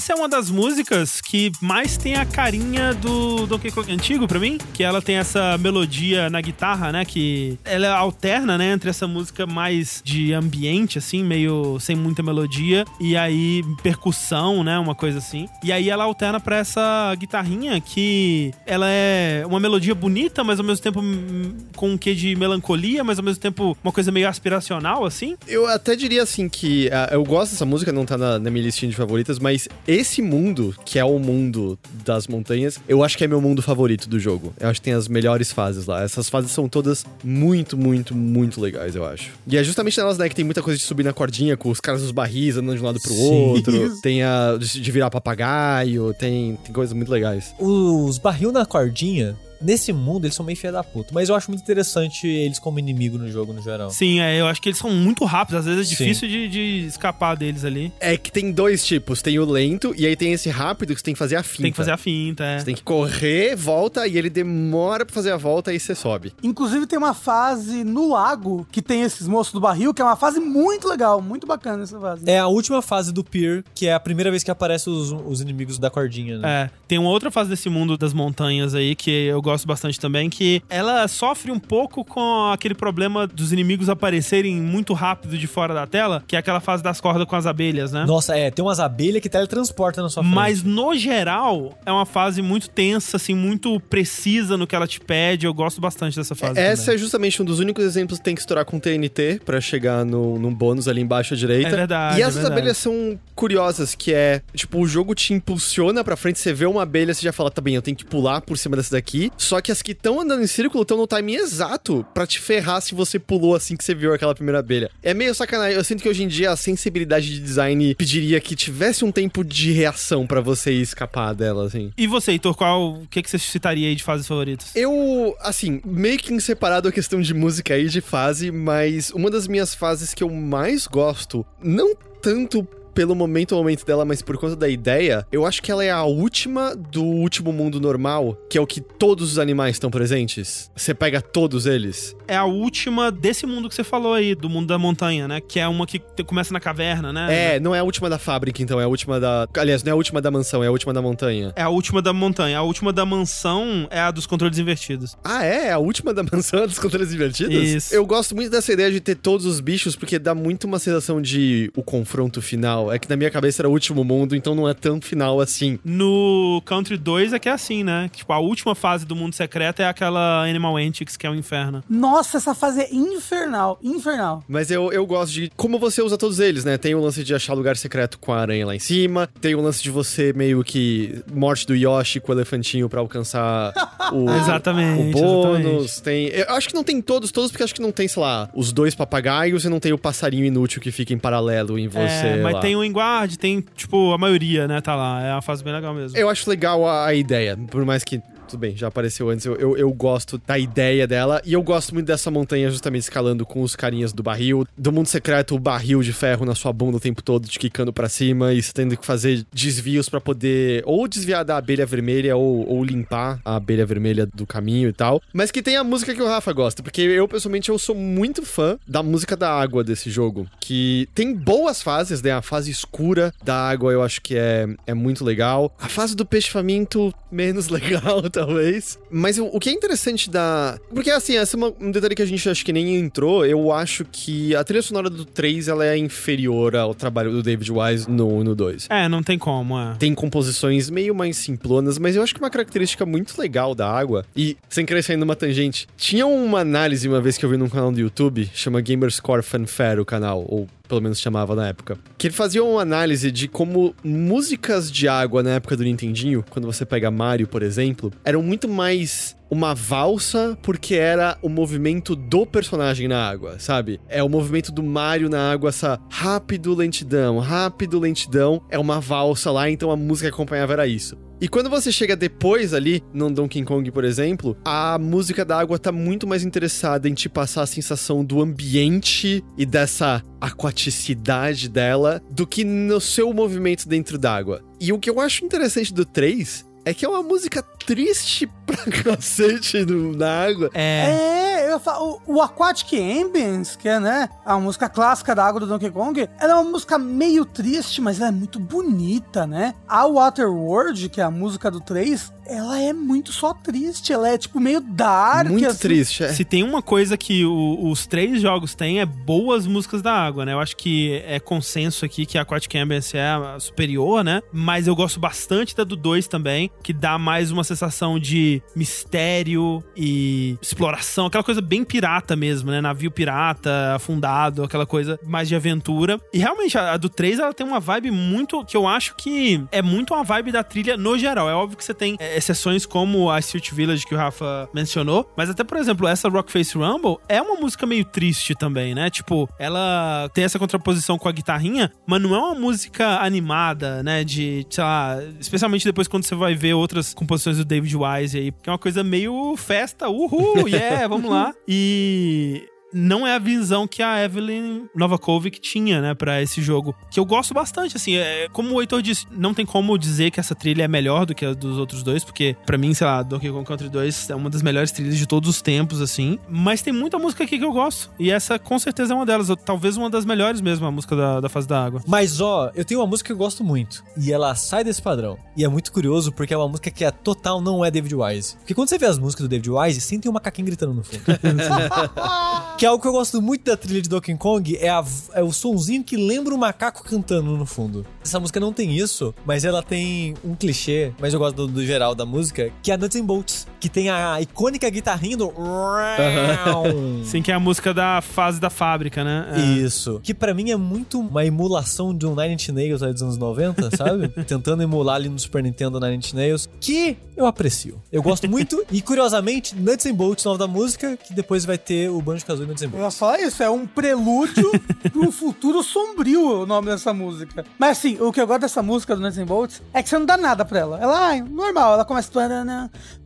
Essa 0.02 0.14
é 0.14 0.16
uma 0.16 0.28
das 0.28 0.50
músicas 0.50 1.22
que 1.22 1.52
mais 1.62 1.96
tem 1.96 2.16
a 2.16 2.26
carinha 2.26 2.92
do 2.92 3.46
Donkey 3.46 3.70
Kong 3.70 3.94
antigo 3.94 4.28
pra 4.28 4.40
mim, 4.40 4.58
que 4.74 4.84
ela 4.84 5.00
tem 5.00 5.18
essa 5.18 5.60
melodia 5.60 6.28
na 6.28 6.42
guitarra, 6.42 6.92
né, 6.92 7.06
que 7.06 7.56
ela 7.64 7.96
alterna, 7.96 8.58
né, 8.58 8.72
entre 8.72 8.90
essa 8.90 9.06
música 9.06 9.46
mais 9.46 10.02
de 10.04 10.34
ambiente 10.34 10.98
assim, 10.98 11.24
meio 11.24 11.80
sem 11.80 11.96
muita 11.96 12.24
melodia 12.24 12.84
e 13.00 13.16
aí 13.16 13.62
percussão, 13.84 14.64
né, 14.64 14.80
uma 14.80 14.96
coisa 14.96 15.20
assim. 15.20 15.48
E 15.64 15.72
aí 15.72 15.88
ela 15.88 16.06
alterna 16.06 16.40
pra 16.40 16.58
essa 16.58 17.14
guitarrinha 17.14 17.80
que 17.80 18.52
ela 18.66 18.88
é 18.90 19.44
uma 19.46 19.60
melodia 19.60 19.94
bonita, 19.94 20.44
mas 20.44 20.60
ao 20.60 20.66
mesmo 20.66 20.82
tempo 20.82 21.00
hum, 21.00 21.56
com 21.76 21.92
um 21.92 21.98
quê 21.98 22.16
de 22.16 22.36
melancolia, 22.36 23.04
mas 23.04 23.20
ao 23.20 23.24
mesmo 23.24 23.40
tempo 23.40 23.78
uma 23.84 23.94
coisa 23.94 24.12
meio 24.12 24.28
aspiracional 24.28 25.06
assim. 25.06 25.38
Eu 25.48 25.68
até 25.68 25.96
diria 25.96 26.24
assim 26.24 26.50
que 26.50 26.90
ah, 26.92 27.10
eu 27.12 27.24
gosto 27.24 27.52
dessa 27.52 27.68
música, 27.68 27.92
não 27.92 28.04
tá 28.04 28.18
na, 28.18 28.40
na 28.40 28.50
minha 28.50 28.66
listinha 28.66 28.90
de 28.90 28.98
favoritas, 28.98 29.38
mas 29.38 29.70
esse 29.92 30.22
mundo, 30.22 30.76
que 30.86 30.98
é 30.98 31.06
o 31.06 31.20
mundo 31.20 31.78
das 32.06 32.28
montanhas, 32.28 32.80
eu 32.88 33.04
acho 33.04 33.18
que 33.18 33.24
é 33.24 33.28
meu 33.28 33.42
mundo 33.42 33.62
favorito 33.62 34.08
do 34.08 34.20
jogo. 34.20 34.54
Eu 34.60 34.70
acho 34.70 34.80
que 34.80 34.86
tem 34.86 34.94
as 34.94 35.08
melhores 35.08 35.52
fases 35.52 35.86
lá. 35.86 36.04
Essas 36.04 36.30
fases 36.30 36.52
são 36.52 36.68
todas 36.68 37.06
muito, 37.24 37.78
muito, 37.78 38.16
muito 38.16 38.62
legais, 38.62 38.96
eu 38.96 39.06
acho. 39.06 39.32
E 39.46 39.58
é 39.58 39.64
justamente 39.64 39.98
nelas, 39.98 40.18
né, 40.18 40.30
que 40.30 40.36
tem 40.36 40.46
muita 40.46 40.62
coisa 40.62 40.78
de 40.78 40.84
subir 40.84 41.04
na 41.04 41.14
cordinha 41.14 41.58
com 41.58 41.70
os 41.70 41.80
caras 41.80 42.02
dos 42.02 42.12
barris 42.12 42.58
andando 42.58 42.76
de 42.76 42.82
um 42.82 42.86
lado 42.86 43.00
pro 43.00 43.12
Sim. 43.12 43.34
outro. 43.34 43.72
Tem 44.02 44.24
a 44.24 44.58
de 44.60 44.92
virar 44.92 45.10
papagaio, 45.10 46.14
tem, 46.14 46.56
tem 46.64 46.74
coisas 46.74 46.94
muito 46.94 47.12
legais. 47.12 47.54
Os 47.60 48.18
barril 48.18 48.52
na 48.52 48.66
cordinha, 48.66 49.36
nesse 49.62 49.94
mundo, 49.94 50.26
eles 50.26 50.36
são 50.36 50.46
meio 50.46 50.58
filha 50.58 50.72
da 50.72 50.84
puta. 50.84 51.12
Mas 51.14 51.30
eu 51.30 51.36
acho 51.36 51.50
muito 51.50 51.62
interessante 51.62 52.28
eles 52.28 52.60
como 52.60 52.80
inimigo 52.80 53.18
no 53.18 53.30
jogo, 53.30 53.54
no 53.54 53.62
geral. 53.62 53.90
Sim, 53.90 54.20
é, 54.20 54.40
eu 54.40 54.48
acho 54.48 54.62
que 54.62 54.70
eles 54.70 54.80
são 54.80 54.92
muito 54.92 55.26
rápidos, 55.26 55.60
às 55.62 55.66
vezes 55.66 55.88
é 55.88 55.90
difícil 55.90 56.28
de, 56.28 56.48
de 56.48 56.86
escapar 56.88 57.36
deles 57.36 57.64
ali. 57.66 57.92
É 58.00 58.18
que 58.18 58.32
tem 58.32 58.52
dois 58.52 58.86
tipos. 58.86 59.22
Tem 59.22 59.38
o 59.40 59.46
lento 59.46 59.94
e 59.98 60.06
aí 60.06 60.16
tem 60.16 60.34
esse 60.34 60.50
rápido 60.50 60.94
que 60.94 61.00
você 61.00 61.06
tem 61.06 61.14
que 61.14 61.20
fazer 61.20 61.36
a 61.36 61.44
finta. 61.44 61.62
Tem 61.62 61.72
que 61.72 61.78
fazer 61.78 61.92
a 61.92 61.98
finta, 61.98 62.44
é. 62.44 62.60
Você 62.60 62.66
tem 62.66 62.76
que 62.76 62.84
correr, 62.84 63.56
volta 63.56 64.08
e 64.08 64.18
ele 64.18 64.30
demora 64.30 65.06
pra 65.06 65.14
fazer 65.14 65.32
a 65.32 65.38
volta 65.38 65.74
e 65.74 65.80
você 65.80 65.94
sobe. 65.94 66.34
Inclusive 66.44 66.86
tem 66.88 66.98
uma 66.98 67.14
fase 67.14 67.84
no 67.84 68.10
lago 68.10 68.68
que 68.72 68.82
tem 68.82 69.02
esses 69.02 69.28
moços 69.28 69.54
do 69.54 69.60
barril, 69.60 69.94
que 69.94 70.02
é 70.02 70.06
uma 70.06 70.16
fase 70.16 70.40
muito 70.40 70.88
legal, 70.88 71.22
muito 71.22 71.46
bacana 71.46 71.84
essa 71.84 72.00
fase. 72.00 72.30
É 72.30 72.40
a 72.40 72.48
última 72.48 72.82
fase 72.82 73.12
do 73.12 73.24
Pier, 73.24 73.64
que 73.76 73.88
é 73.88 73.94
a 73.94 74.00
primeira 74.00 74.30
vez 74.30 74.44
que 74.44 74.52
aparecem 74.52 74.92
os, 74.92 75.12
os 75.12 75.42
inimigos 75.42 75.78
da 75.78 75.90
cordinha, 75.90 76.38
né? 76.40 76.64
É, 76.64 76.70
tem 76.88 76.98
uma 76.98 77.10
outra 77.10 77.30
fase 77.30 77.50
desse 77.50 77.70
mundo 77.70 77.98
das 77.98 78.14
montanhas 78.14 78.74
aí 78.74 78.96
que 78.96 79.12
eu 79.12 79.42
gosto 79.42 79.51
bastante 79.68 80.00
também, 80.00 80.30
que 80.30 80.62
ela 80.70 81.08
sofre 81.08 81.52
um 81.52 81.60
pouco 81.60 82.04
com 82.04 82.52
aquele 82.52 82.74
problema 82.76 83.28
dos 83.28 83.52
inimigos 83.54 83.90
aparecerem 83.90 84.56
muito 84.56 84.94
rápido 84.94 85.38
de 85.38 85.48
fora 85.48 85.74
da 85.74 85.86
tela, 85.88 86.24
que 86.28 86.36
é 86.36 86.40
aquela 86.40 86.60
fase 86.60 86.82
das 86.84 87.00
cordas 87.02 87.26
com 87.28 87.36
as 87.36 87.46
abelhas, 87.46 87.92
né? 87.92 88.06
Nossa, 88.06 88.36
é, 88.38 88.50
tem 88.52 88.64
umas 88.64 88.80
abelhas 88.80 89.22
que 89.22 89.30
teletransportam 89.30 90.04
na 90.04 90.10
sua 90.10 90.24
frente. 90.24 90.34
Mas 90.36 90.64
no 90.64 90.96
geral, 90.96 91.78
é 91.86 91.92
uma 91.92 92.06
fase 92.06 92.42
muito 92.42 92.70
tensa, 92.70 93.18
assim, 93.18 93.34
muito 93.36 93.80
precisa 93.80 94.58
no 94.58 94.66
que 94.68 94.76
ela 94.76 94.88
te 94.88 95.00
pede. 95.00 95.46
Eu 95.46 95.54
gosto 95.54 95.80
bastante 95.82 96.16
dessa 96.18 96.36
fase. 96.36 96.60
Essa 96.60 96.84
também. 96.86 96.96
é 96.96 96.98
justamente 97.00 97.42
um 97.42 97.46
dos 97.46 97.60
únicos 97.60 97.84
exemplos 97.84 98.20
que 98.20 98.24
tem 98.26 98.36
que 98.36 98.42
estourar 98.42 98.66
com 98.66 98.80
TNT 98.80 99.42
pra 99.46 99.60
chegar 99.62 100.06
no, 100.06 100.38
num 100.40 100.54
bônus 100.54 100.88
ali 100.88 101.02
embaixo 101.02 101.34
à 101.34 101.38
direita. 101.38 101.70
É 101.70 101.72
verdade, 101.72 102.20
E 102.20 102.22
é 102.22 102.26
essas 102.26 102.36
verdade. 102.36 102.54
abelhas 102.60 102.78
são 102.78 103.20
curiosas, 103.36 103.96
que 103.96 104.14
é, 104.14 104.42
tipo, 104.54 104.80
o 104.80 104.88
jogo 104.88 105.14
te 105.16 105.34
impulsiona 105.34 106.04
pra 106.04 106.16
frente, 106.16 106.40
você 106.40 106.54
vê 106.54 106.66
uma 106.66 106.84
abelha, 106.84 107.14
você 107.14 107.22
já 107.22 107.34
fala, 107.34 107.50
tá 107.52 107.62
bem, 107.62 107.76
eu 107.76 107.82
tenho 107.82 107.98
que 107.98 108.06
pular 108.06 108.42
por 108.42 108.58
cima 108.58 108.76
dessa 108.76 108.92
daqui. 108.92 109.32
Só 109.42 109.60
que 109.60 109.72
as 109.72 109.82
que 109.82 109.92
estão 109.92 110.22
andando 110.22 110.44
em 110.44 110.48
círculo 110.48 110.84
estão 110.84 110.98
no 110.98 111.08
timing 111.08 111.36
exato 111.36 112.06
pra 112.14 112.28
te 112.28 112.40
ferrar 112.40 112.82
se 112.82 112.94
você 112.94 113.18
pulou 113.18 113.56
assim 113.56 113.76
que 113.76 113.84
você 113.84 113.96
viu 113.96 114.14
aquela 114.14 114.36
primeira 114.36 114.60
abelha. 114.60 114.92
É 115.02 115.14
meio 115.14 115.34
sacanagem. 115.34 115.76
Eu 115.76 115.84
sinto 115.84 116.04
que 116.04 116.10
hoje 116.10 116.24
em 116.24 116.28
dia 116.28 116.52
a 116.52 116.56
sensibilidade 116.56 117.26
de 117.34 117.40
design 117.40 117.96
pediria 117.96 118.40
que 118.40 118.56
tivesse 118.56 119.04
um 119.04 119.12
tempo 119.12 119.44
de 119.44 119.72
reação 119.72 120.28
pra 120.28 120.42
você 120.42 120.72
escapar 120.72 121.34
dela, 121.34 121.66
assim. 121.66 121.92
E 121.98 122.08
você, 122.08 122.32
Heitor, 122.32 122.56
qual, 122.56 122.94
o 122.94 123.08
que, 123.08 123.22
que 123.22 123.30
você 123.30 123.40
citaria 123.40 123.88
aí 123.88 123.96
de 123.96 124.04
fases 124.04 124.28
favoritas? 124.28 124.76
Eu, 124.76 125.36
assim, 125.40 125.82
meio 125.84 126.18
que 126.18 126.34
em 126.34 126.40
separado 126.40 126.88
a 126.88 126.92
questão 126.92 127.20
de 127.20 127.34
música 127.34 127.78
e 127.78 127.88
de 127.88 128.02
fase, 128.02 128.52
mas 128.52 129.10
uma 129.12 129.30
das 129.30 129.48
minhas 129.48 129.74
fases 129.74 130.14
que 130.14 130.24
eu 130.24 130.30
mais 130.30 130.86
gosto, 130.86 131.46
não 131.62 131.96
tanto 132.22 132.68
pelo 132.94 133.16
momento 133.16 133.56
momento 133.56 133.86
dela, 133.86 134.04
mas 134.04 134.22
por 134.22 134.38
conta 134.38 134.56
da 134.56 134.68
ideia, 134.68 135.26
eu 135.32 135.46
acho 135.46 135.62
que 135.62 135.72
ela 135.72 135.84
é 135.84 135.92
a 135.92 136.04
última 136.04 136.76
do 136.76 137.04
último 137.04 137.52
mundo 137.54 137.80
normal, 137.80 138.38
que 138.50 138.58
é 138.58 138.62
o 138.62 138.68
que 138.68 138.82
todos 138.82 139.32
os 139.32 139.40
animais 139.40 139.76
estão 139.76 139.90
presentes. 139.90 140.70
Você 140.76 140.94
pega 140.94 141.22
todos 141.22 141.66
eles. 141.66 142.16
É 142.28 142.36
a 142.36 142.46
última 142.46 143.12
desse 143.12 143.46
mundo 143.46 143.70
que 143.70 143.76
você 143.76 143.84
falou 143.84 144.14
aí, 144.14 144.36
do 144.36 144.50
mundo 144.50 144.68
da 144.68 144.78
montanha, 144.78 145.28
né? 145.28 145.42
Que 145.42 145.60
é 145.60 145.68
uma 145.68 145.86
que 145.86 146.00
começa 146.26 146.54
na 146.54 146.60
caverna, 146.60 147.14
né? 147.14 147.56
É, 147.56 147.60
não 147.60 147.76
é 147.76 147.80
a 147.80 147.84
última 147.84 148.10
da 148.10 148.18
fábrica, 148.18 148.62
então, 148.62 148.80
é 148.80 148.84
a 148.84 148.88
última 148.88 149.20
da. 149.20 149.48
Aliás, 149.58 149.84
não 149.84 149.92
é 149.92 149.94
a 149.94 149.96
última 149.96 150.22
da 150.22 150.32
mansão, 150.32 150.64
é 150.64 150.68
a 150.68 150.72
última 150.72 150.94
da 150.94 151.02
montanha. 151.02 151.54
É 151.56 151.62
a 151.62 151.70
última 151.70 152.02
da 152.02 152.14
montanha. 152.14 152.58
A 152.58 152.64
última 152.64 152.92
da 152.92 153.06
mansão 153.06 153.88
é 153.90 154.00
a 154.00 154.12
dos 154.12 154.26
controles 154.26 154.58
invertidos. 154.58 155.16
Ah, 155.24 155.46
é? 155.46 155.68
É 155.68 155.72
a 155.72 155.78
última 155.78 156.14
da 156.14 156.24
mansão 156.32 156.66
dos 156.66 156.80
controles 156.80 157.14
invertidos? 157.14 157.54
Isso. 157.54 157.94
Eu 157.94 158.06
gosto 158.06 158.36
muito 158.36 158.50
dessa 158.50 158.72
ideia 158.72 158.92
de 158.92 159.00
ter 159.00 159.16
todos 159.16 159.46
os 159.46 159.60
bichos, 159.60 159.96
porque 159.96 160.18
dá 160.18 160.34
muito 160.34 160.66
uma 160.66 160.80
sensação 160.80 161.22
de 161.22 161.72
o 161.76 161.84
confronto 161.84 162.42
final. 162.42 162.81
É 162.90 162.98
que 162.98 163.10
na 163.10 163.18
minha 163.18 163.30
cabeça 163.30 163.62
era 163.62 163.68
o 163.68 163.72
último 163.74 164.02
mundo, 164.06 164.34
então 164.34 164.56
não 164.56 164.70
é 164.70 164.74
tão 164.74 165.02
final 165.02 165.42
assim. 165.42 165.78
No 165.84 166.62
Country 166.66 166.98
2 166.98 167.34
é 167.34 167.40
que 167.40 167.50
é 167.50 167.52
assim, 167.52 167.84
né? 167.84 168.10
Tipo, 168.14 168.32
a 168.32 168.40
última 168.40 168.74
fase 168.74 169.06
do 169.06 169.16
mundo 169.16 169.34
secreto 169.34 169.82
é 169.82 169.88
aquela 169.88 170.44
Animal 170.46 170.78
Antics, 170.78 171.18
que 171.18 171.28
é 171.28 171.30
o 171.30 171.36
inferno. 171.36 171.84
Nossa, 171.90 172.38
essa 172.38 172.56
fase 172.56 172.82
é 172.82 172.94
infernal, 172.94 173.78
infernal. 173.84 174.44
Mas 174.48 174.72
eu, 174.72 174.92
eu 174.94 175.06
gosto 175.06 175.34
de 175.34 175.52
como 175.58 175.78
você 175.78 176.02
usa 176.02 176.18
todos 176.18 176.40
eles, 176.40 176.64
né? 176.64 176.78
Tem 176.78 176.96
o 176.96 177.02
lance 177.02 177.24
de 177.24 177.36
achar 177.36 177.54
lugar 177.54 177.76
secreto 177.76 178.18
com 178.20 178.32
a 178.32 178.40
aranha 178.40 178.66
lá 178.66 178.76
em 178.76 178.80
cima, 178.80 179.28
tem 179.42 179.54
o 179.56 179.62
lance 179.62 179.84
de 179.84 179.92
você 179.92 180.32
meio 180.34 180.64
que 180.64 181.22
morte 181.34 181.66
do 181.68 181.76
Yoshi 181.76 182.20
com 182.20 182.32
o 182.32 182.36
elefantinho 182.36 182.88
pra 182.88 183.00
alcançar 183.02 183.74
o, 184.14 184.30
Exatamente, 184.30 185.10
o 185.10 185.12
bônus. 185.12 185.84
exatamente. 185.86 186.02
Tem, 186.02 186.28
eu 186.28 186.56
acho 186.56 186.68
que 186.70 186.74
não 186.76 186.84
tem 186.84 187.02
todos, 187.02 187.32
todos, 187.32 187.52
porque 187.52 187.64
acho 187.64 187.74
que 187.76 187.82
não 187.82 187.92
tem, 187.92 188.08
sei 188.08 188.22
lá, 188.22 188.50
os 188.54 188.72
dois 188.72 188.96
papagaios 188.96 189.66
e 189.66 189.70
não 189.70 189.80
tem 189.80 189.92
o 189.94 189.98
passarinho 189.98 190.46
inútil 190.46 190.82
que 190.82 190.92
fica 190.92 191.14
em 191.14 191.18
paralelo 191.18 191.78
em 191.78 191.88
você. 191.88 192.00
é, 192.28 192.42
mas 192.42 192.54
lá. 192.54 192.60
tem 192.60 192.71
o 192.76 192.84
Enguard, 192.84 193.36
tem, 193.38 193.64
tipo, 193.76 194.12
a 194.14 194.18
maioria, 194.18 194.68
né? 194.68 194.82
Tá 194.82 194.96
lá. 194.96 195.22
É 195.22 195.34
uma 195.34 195.42
fase 195.42 195.64
bem 195.64 195.74
legal 195.74 195.94
mesmo. 195.94 196.18
Eu 196.18 196.30
acho 196.30 196.50
legal 196.50 196.88
a, 196.88 197.08
a 197.08 197.14
ideia, 197.14 197.58
por 197.70 197.86
mais 197.86 198.04
que 198.04 198.22
tudo 198.52 198.60
bem, 198.60 198.76
já 198.76 198.88
apareceu 198.88 199.30
antes. 199.30 199.46
Eu, 199.46 199.56
eu, 199.56 199.78
eu 199.78 199.92
gosto 199.94 200.40
da 200.46 200.60
ideia 200.60 201.08
dela 201.08 201.42
e 201.46 201.54
eu 201.54 201.64
gosto 201.64 201.94
muito 201.94 202.08
dessa 202.08 202.30
montanha 202.30 202.70
justamente 202.70 203.04
escalando 203.04 203.46
com 203.46 203.62
os 203.62 203.76
carinhas 203.76 204.12
do 204.12 204.22
barril. 204.22 204.68
Do 204.78 204.92
mundo 204.92 205.08
secreto, 205.08 205.56
o 205.56 205.60
barril 205.60 206.02
de 206.02 206.12
ferro 206.12 206.46
na 206.46 206.54
sua 206.54 206.74
bunda 206.74 206.98
o 206.98 207.00
tempo 207.00 207.22
todo, 207.22 207.48
te 207.48 207.58
quicando 207.58 207.94
pra 207.94 208.10
cima 208.10 208.54
e 208.54 208.62
você 208.62 208.74
tendo 208.74 208.98
que 208.98 209.06
fazer 209.06 209.46
desvios 209.54 210.10
pra 210.10 210.20
poder 210.20 210.84
ou 210.86 211.08
desviar 211.08 211.46
da 211.46 211.58
abelha 211.58 211.86
vermelha 211.86 212.36
ou, 212.36 212.68
ou 212.68 212.84
limpar 212.84 213.40
a 213.46 213.56
abelha 213.56 213.86
vermelha 213.86 214.26
do 214.26 214.46
caminho 214.46 214.90
e 214.90 214.94
tal. 214.94 215.22
Mas 215.34 215.52
que 215.52 215.62
tem 215.62 215.78
a 215.78 215.84
música 215.84 216.14
que 216.14 216.22
o 216.22 216.28
Rafa 216.28 216.52
gosta, 216.52 216.84
porque 216.84 217.02
eu 217.02 217.28
pessoalmente 217.28 217.70
eu 217.70 217.80
sou 217.80 217.96
muito 217.96 218.46
fã 218.46 218.78
da 218.88 219.02
música 219.02 219.38
da 219.38 219.50
água 219.50 219.84
desse 219.84 220.10
jogo, 220.10 220.48
que 220.60 221.08
tem 221.16 221.34
boas 221.34 221.82
fases, 221.82 222.22
né? 222.22 222.32
A 222.32 222.42
fase 222.42 222.70
escura 222.70 223.34
da 223.44 223.56
água 223.56 223.92
eu 223.94 224.04
acho 224.04 224.22
que 224.22 224.36
é, 224.36 224.68
é 224.86 224.94
muito 224.94 225.24
legal. 225.24 225.74
A 225.80 225.88
fase 225.88 226.16
do 226.16 226.26
peixe 226.26 226.50
faminto, 226.50 227.14
menos 227.32 227.70
legal, 227.70 228.22
talvez. 228.46 229.00
Mas 229.10 229.38
o, 229.38 229.46
o 229.46 229.60
que 229.60 229.70
é 229.70 229.74
interessante 229.74 230.30
da. 230.30 230.80
Porque 230.94 231.10
assim, 231.10 231.36
essa 231.36 231.56
é 231.56 231.58
uma, 231.58 231.74
um 231.80 231.92
detalhe 231.92 232.16
que 232.16 232.22
a 232.22 232.26
gente 232.26 232.48
acho 232.50 232.66
que 232.66 232.74
nem 232.74 232.96
entrou. 232.96 233.46
Eu 233.46 233.72
acho 233.72 234.06
que 234.06 234.56
a 234.56 234.64
trilha 234.64 234.82
sonora 234.82 235.10
do 235.10 235.26
3 235.26 235.68
ela 235.68 235.86
é 235.86 235.98
inferior 235.98 236.76
ao 236.76 236.94
trabalho 236.94 237.32
do 237.32 237.44
David 237.44 237.72
Wise 237.72 238.10
no, 238.10 238.44
no 238.44 238.56
2. 238.56 238.88
É, 238.90 239.08
não 239.08 239.24
tem 239.24 239.38
como, 239.38 239.80
é. 239.80 239.96
Tem 239.98 240.14
composições 240.14 240.90
meio 240.90 241.14
mais 241.14 241.38
simplonas, 241.38 241.98
mas 241.98 242.16
eu 242.16 242.24
acho 242.24 242.34
que 242.34 242.42
uma 242.42 242.50
característica 242.50 243.06
muito 243.06 243.40
legal 243.40 243.76
da 243.76 243.90
água, 243.90 244.26
e 244.36 244.58
sem 244.70 244.86
querer 244.86 245.04
sair 245.04 245.18
numa 245.18 245.36
tangente, 245.36 245.88
tinha 245.98 246.26
uma 246.26 246.60
análise 246.60 247.08
uma 247.08 247.22
vez 247.22 247.38
que 247.38 247.46
eu 247.46 247.50
vi 247.50 247.58
num 247.58 247.70
canal 247.70 247.92
do 247.92 248.00
YouTube, 248.00 248.50
chama 248.54 248.82
Gamerscore 248.82 249.44
Fanfare 249.44 250.00
o 250.00 250.06
canal, 250.06 250.46
ou 250.48 250.68
pelo 250.92 251.02
menos 251.02 251.22
chamava 251.22 251.56
na 251.56 251.70
época, 251.70 251.98
que 252.18 252.28
ele 252.28 252.34
fazia 252.34 252.62
uma 252.62 252.82
análise 252.82 253.32
de 253.32 253.48
como 253.48 253.96
músicas 254.04 254.92
de 254.92 255.08
água 255.08 255.42
na 255.42 255.52
época 255.52 255.78
do 255.78 255.86
Nintendinho, 255.86 256.44
quando 256.50 256.66
você 256.66 256.86
pega 256.86 257.10
Mario, 257.10 257.48
por 257.48 257.64
exemplo, 257.64 258.12
eram 258.26 258.44
muito 258.44 258.68
mais 258.68 259.34
uma 259.52 259.76
valsa 259.76 260.58
porque 260.64 260.96
era 260.96 261.38
o 261.42 261.50
movimento 261.50 262.16
do 262.16 262.46
personagem 262.46 263.10
na 263.10 263.30
água, 263.30 263.60
sabe? 263.60 264.00
É 264.08 264.24
o 264.24 264.30
movimento 264.30 264.72
do 264.72 264.82
Mario 264.82 265.30
na 265.30 265.52
água, 265.52 265.70
essa 265.70 266.00
rápido 266.10 266.74
lentidão, 266.74 267.38
rápido 267.38 268.00
lentidão, 268.00 268.62
é 268.70 268.80
uma 268.80 269.02
valsa 269.02 269.52
lá, 269.52 269.70
então 269.70 269.92
a 269.92 269.98
música 269.98 270.30
que 270.30 270.34
acompanhava 270.34 270.72
era 270.72 270.88
isso. 270.88 271.18
E 271.42 271.48
quando 271.48 271.72
você 271.72 271.92
chega 271.92 272.16
depois 272.16 272.72
ali, 272.72 273.04
no 273.12 273.30
Donkey 273.30 273.64
Kong, 273.64 273.90
por 273.92 274.04
exemplo, 274.04 274.56
a 274.64 275.00
música 275.00 275.44
da 275.44 275.58
água 275.58 275.80
tá 275.80 275.92
muito 275.92 276.28
mais 276.28 276.44
interessada 276.44 277.10
em 277.10 277.16
te 277.16 277.28
passar 277.28 277.64
a 277.64 277.68
sensação 277.68 278.24
do 278.24 278.42
ambiente 278.42 279.44
e 279.58 279.66
dessa 279.66 280.24
aquaticidade 280.40 281.68
dela 281.68 282.22
do 282.30 282.46
que 282.46 282.64
no 282.64 283.02
seu 283.02 283.34
movimento 283.34 283.90
dentro 283.90 284.20
d'água. 284.20 284.62
E 284.80 284.94
o 284.94 285.00
que 285.00 285.10
eu 285.10 285.20
acho 285.20 285.44
interessante 285.44 285.92
do 285.92 286.06
3 286.06 286.70
é 286.86 286.94
que 286.94 287.06
é 287.06 287.10
uma 287.10 287.22
música 287.24 287.64
triste 287.86 288.48
pra 288.66 288.78
cacete 288.78 289.86
no, 289.86 290.16
na 290.16 290.46
água. 290.46 290.70
É. 290.74 291.62
É, 291.62 291.72
eu 291.74 291.80
falo, 291.80 292.22
o, 292.28 292.36
o 292.36 292.42
Aquatic 292.42 292.94
Ambience, 292.94 293.78
que 293.78 293.88
é, 293.88 294.00
né, 294.00 294.30
a 294.46 294.58
música 294.58 294.90
clássica 294.90 295.34
da 295.36 295.46
água 295.46 295.60
do 295.62 295.68
Donkey 295.68 295.90
Kong, 295.92 296.28
ela 296.40 296.54
é 296.54 296.56
uma 296.56 296.70
música 296.72 296.98
meio 296.98 297.46
triste, 297.46 298.02
mas 298.02 298.20
ela 298.20 298.30
é 298.30 298.32
muito 298.32 298.60
bonita, 298.60 299.46
né? 299.48 299.74
A 299.88 300.06
Waterworld, 300.08 301.10
que 301.10 301.22
é 301.22 301.24
a 301.24 301.32
música 301.32 301.70
do 301.70 301.80
3, 301.80 302.32
ela 302.46 302.80
é 302.82 302.92
muito 302.92 303.32
só 303.32 303.54
triste, 303.54 304.12
ela 304.12 304.28
é 304.30 304.38
tipo 304.38 304.60
meio 304.60 304.82
dark. 304.82 305.50
Muito 305.50 305.68
assim. 305.68 305.80
triste, 305.80 306.24
é. 306.24 306.34
Se 306.34 306.44
tem 306.44 306.64
uma 306.64 306.82
coisa 306.82 307.16
que 307.18 307.46
o- 307.46 307.90
os 307.90 308.06
três 308.08 308.42
jogos 308.42 308.74
têm 308.76 309.00
é 309.00 309.06
boas 309.06 309.66
músicas 309.68 310.02
da 310.02 310.12
água, 310.14 310.44
né? 310.46 310.54
Eu 310.54 310.60
acho 310.60 310.76
que 310.76 311.22
é 311.26 311.40
consenso 311.40 312.04
aqui 312.04 312.26
que 312.26 312.38
a 312.38 312.42
Aquatic 312.42 312.74
Ambience 312.76 313.16
é 313.16 313.22
a 313.30 313.58
superior, 313.60 314.24
né? 314.24 314.42
Mas 314.52 314.88
eu 314.88 314.96
gosto 314.96 315.20
bastante 315.20 315.76
da 315.76 315.84
do 315.84 315.96
2 315.96 316.28
também, 316.28 316.72
que 316.84 316.92
dá 316.92 317.18
mais 317.18 317.52
uma 317.52 317.64
sensação 317.76 318.20
de 318.20 318.62
mistério 318.76 319.84
e 319.96 320.58
exploração, 320.62 321.26
aquela 321.26 321.44
coisa 321.44 321.62
bem 321.62 321.84
pirata 321.84 322.36
mesmo, 322.36 322.70
né? 322.70 322.82
Navio 322.82 323.10
pirata, 323.12 323.96
afundado, 323.96 324.64
aquela 324.64 324.86
coisa 324.86 325.20
mais 325.26 325.48
de 325.48 325.56
aventura. 325.56 326.20
E 326.34 326.40
realmente 326.40 326.78
a, 326.78 326.94
a 326.94 326.98
do 326.98 327.10
3 327.10 327.40
ela 327.40 327.54
tem 327.54 327.66
uma 327.66 327.80
vibe 327.80 328.12
muito 328.12 328.64
que 328.66 328.76
eu 328.76 328.88
acho 328.88 329.16
que 329.16 329.64
é 329.72 329.82
muito 329.82 330.14
uma 330.14 330.24
vibe 330.24 330.52
da 330.52 330.64
trilha 330.64 330.98
no 330.98 331.18
geral. 331.18 331.50
É 331.50 331.54
óbvio 331.54 331.78
que 331.78 331.84
você 331.84 331.94
tem 331.94 332.18
é, 332.20 332.38
exceções 332.38 332.86
como 332.86 333.30
a 333.30 333.40
Street 333.40 333.72
Village 333.72 334.06
que 334.06 334.14
o 334.14 334.18
Rafa 334.18 334.70
mencionou, 334.74 335.32
mas 335.36 335.50
até 335.50 335.64
por 335.64 335.78
exemplo, 335.78 336.08
essa 336.08 336.30
Rockface 336.30 336.78
Rumble 336.78 337.18
é 337.28 337.42
uma 337.42 337.56
música 337.56 337.86
meio 337.86 338.04
triste 338.06 338.54
também, 338.56 338.94
né? 338.94 339.10
Tipo, 339.10 339.50
ela 339.58 340.30
tem 340.34 340.44
essa 340.44 340.60
contraposição 340.60 341.18
com 341.18 341.30
a 341.30 341.32
guitarrinha, 341.32 341.92
mas 342.06 342.22
não 342.22 342.36
é 342.36 342.40
uma 342.40 342.56
música 342.56 343.20
animada, 343.22 344.04
né? 344.04 344.24
De, 344.24 344.66
sei 344.70 344.84
lá, 344.84 345.18
especialmente 345.40 345.86
depois 345.86 346.08
quando 346.08 346.26
você 346.26 346.36
vai 346.36 346.56
ver 346.56 346.74
outras 346.74 347.14
composições 347.14 347.61
do 347.64 347.68
David 347.68 347.96
Wise 347.96 348.38
aí, 348.38 348.52
que 348.52 348.70
é 348.70 348.72
uma 348.72 348.80
coisa 348.80 349.04
meio 349.04 349.56
festa, 349.58 350.10
uhul, 350.10 350.68
yeah, 350.68 351.08
vamos 351.08 351.30
lá. 351.30 351.54
E 351.68 352.68
não 352.94 353.26
é 353.26 353.36
a 353.36 353.40
visão 353.40 353.88
que 353.88 354.02
a 354.02 354.24
Evelyn 354.24 354.86
Novakovic 354.96 355.60
tinha, 355.60 356.02
né, 356.02 356.14
pra 356.14 356.42
esse 356.42 356.62
jogo. 356.62 356.96
Que 357.10 357.20
eu 357.20 357.26
gosto 357.26 357.54
bastante, 357.54 357.98
assim. 357.98 358.16
É, 358.16 358.48
como 358.52 358.76
o 358.76 358.82
Heitor 358.82 359.02
disse, 359.02 359.26
não 359.32 359.54
tem 359.54 359.66
como 359.66 359.98
dizer 359.98 360.32
que 360.32 360.40
essa 360.40 360.56
trilha 360.56 360.84
é 360.84 360.88
melhor 360.88 361.26
do 361.26 361.36
que 361.36 361.46
a 361.46 361.54
dos 361.54 361.78
outros 361.78 362.04
dois, 362.04 362.24
porque 362.24 362.56
pra 362.66 362.78
mim, 362.78 362.94
sei 362.94 363.08
lá, 363.08 363.22
Donkey 363.24 363.52
Kong 363.52 363.66
Country 363.66 363.90
2 363.90 364.30
é 364.30 364.36
uma 364.36 364.50
das 364.50 364.62
melhores 364.62 364.92
trilhas 364.92 365.18
de 365.18 365.26
todos 365.26 365.50
os 365.50 365.62
tempos, 365.62 366.02
assim. 366.02 366.40
Mas 366.50 366.82
tem 366.82 366.94
muita 366.94 367.18
música 367.20 367.44
aqui 367.44 367.58
que 367.58 367.66
eu 367.66 367.72
gosto. 367.72 368.10
E 368.20 368.32
essa, 368.32 368.58
com 368.58 368.78
certeza, 368.80 369.14
é 369.14 369.16
uma 369.16 369.26
delas. 369.26 369.48
Talvez 369.64 369.98
uma 369.98 370.10
das 370.10 370.26
melhores 370.26 370.62
mesmo, 370.62 370.86
a 370.86 370.92
música 370.92 371.16
da, 371.16 371.40
da 371.40 371.50
fase 371.50 371.68
da 371.68 371.84
água. 371.84 372.02
Mas 372.08 372.42
ó, 372.42 372.72
eu 372.76 372.84
tenho 372.84 373.00
uma 373.00 373.08
música 373.08 373.28
que 373.28 373.34
eu 373.34 373.38
gosto 373.38 373.64
muito. 373.64 374.04
E 374.18 374.32
ela 374.32 374.56
sai 374.56 374.84
desse 374.84 375.02
padrão. 375.02 375.38
E 375.56 375.64
é 375.64 375.68
muito 375.68 375.92
curioso 375.92 376.32
porque 376.32 376.54
é 376.54 376.58
uma 376.58 376.68
música 376.68 376.90
que 376.90 377.04
é 377.04 377.12
total 377.12 377.62
não 377.62 377.84
é 377.84 377.92
David 377.92 378.16
Wise. 378.16 378.58
Porque 378.58 378.74
quando 378.74 378.90
você 378.90 378.98
vê 378.98 379.06
as 379.06 379.18
músicas 379.18 379.46
do 379.46 379.50
David 379.50 379.70
Wise, 379.70 380.02
sempre 380.02 380.24
tem 380.24 380.32
um 380.32 380.34
macaquinho 380.34 380.66
gritando 380.66 380.94
no 380.94 381.04
fundo. 381.04 381.22
que 382.82 382.86
é 382.86 382.90
algo 382.90 383.00
que 383.00 383.08
eu 383.08 383.12
gosto 383.12 383.40
muito 383.40 383.64
da 383.64 383.78
trilha 383.78 384.02
de 384.02 384.10
Donkey 384.10 384.36
Kong, 384.36 384.76
é, 384.78 384.90
a- 384.90 385.06
é 385.34 385.44
o 385.44 385.52
sonzinho 385.54 386.04
que 386.04 386.18
lembra 386.18 386.52
o 386.56 386.58
macaco 386.58 387.04
cantando 387.04 387.56
no 387.56 387.64
fundo. 387.64 388.04
Essa 388.26 388.40
música 388.40 388.60
não 388.60 388.74
tem 388.74 388.98
isso, 388.98 389.36
mas 389.46 389.64
ela 389.64 389.84
tem 389.84 390.34
um 390.44 390.56
clichê, 390.56 391.14
mas 391.20 391.32
eu 391.32 391.40
gosto 391.40 391.58
do, 391.58 391.68
do 391.68 391.86
geral 391.86 392.16
da 392.16 392.26
música, 392.26 392.74
que 392.82 392.90
é 392.90 392.96
a 392.96 392.98
Nuts 392.98 393.16
and 393.18 393.24
Bolts, 393.26 393.68
que 393.82 393.90
tem 393.90 394.10
a 394.10 394.40
icônica 394.40 394.90
guitarrinha 394.90 395.36
do... 395.36 395.52
Sim, 397.26 397.42
que 397.42 397.52
é 397.52 397.56
a 397.56 397.60
música 397.60 397.94
da 397.94 398.22
fase 398.22 398.60
da 398.60 398.70
fábrica, 398.70 399.24
né? 399.24 399.54
É. 399.56 399.60
Isso. 399.60 400.20
Que 400.24 400.34
pra 400.34 400.54
mim 400.54 400.72
é 400.72 400.76
muito 400.78 401.20
uma 401.20 401.46
emulação 401.46 402.16
de 402.16 402.26
um 402.26 402.36
Nine 402.36 402.54
Inch 402.54 402.70
Nails 402.70 403.02
dos 403.02 403.22
anos 403.22 403.38
90, 403.38 403.90
sabe? 403.98 404.28
Tentando 404.46 404.84
emular 404.84 405.16
ali 405.16 405.28
no 405.30 405.38
Super 405.40 405.64
Nintendo 405.64 406.00
Nine 406.00 406.18
Inch 406.18 406.34
Nails, 406.34 406.70
que 406.80 407.18
eu 407.36 407.46
aprecio. 407.46 408.02
Eu 408.12 408.22
gosto 408.22 408.48
muito. 408.50 408.84
e 408.92 409.02
curiosamente, 409.02 409.76
Nuts 409.76 410.06
and 410.06 410.14
Bolts, 410.14 410.46
nome 410.46 410.60
da 410.60 410.68
música, 410.68 411.18
que 411.18 411.34
depois 411.34 411.66
vai 411.66 411.78
ter 411.78 412.10
o 412.10 412.22
Banjo-Kazooie 412.22 412.68
Nuts 412.68 412.84
and 412.84 412.86
Eu 412.86 412.92
Bolts. 412.92 413.16
ia 413.16 413.20
falar 413.20 413.40
isso, 413.42 413.64
é 413.64 413.70
um 413.70 413.88
prelúdio 413.88 414.72
para 415.12 415.20
um 415.20 415.32
futuro 415.32 415.82
sombrio 415.84 416.62
o 416.62 416.66
nome 416.66 416.88
dessa 416.88 417.14
música. 417.14 417.66
Mas 417.78 417.98
assim, 417.98 418.18
o 418.22 418.32
que 418.32 418.40
eu 418.40 418.48
gosto 418.48 418.62
dessa 418.62 418.84
música 418.84 419.16
do 419.16 419.22
Nuts 419.22 419.38
and 419.38 419.46
Bolts 419.46 419.82
é 419.92 420.04
que 420.04 420.10
você 420.10 420.20
não 420.20 420.26
dá 420.26 420.38
nada 420.38 420.64
pra 420.64 420.80
ela. 420.80 421.00
Ela, 421.00 421.32
ah, 421.32 421.38
normal, 421.44 421.94
ela 421.94 422.06
começa. 422.06 422.22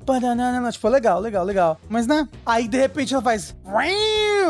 Paraná, 0.05 0.71
tipo, 0.71 0.87
legal, 0.89 1.19
legal, 1.19 1.43
legal. 1.45 1.79
Mas 1.89 2.05
né? 2.07 2.27
Aí 2.45 2.67
de 2.67 2.77
repente 2.77 3.13
ela 3.13 3.23
faz. 3.23 3.55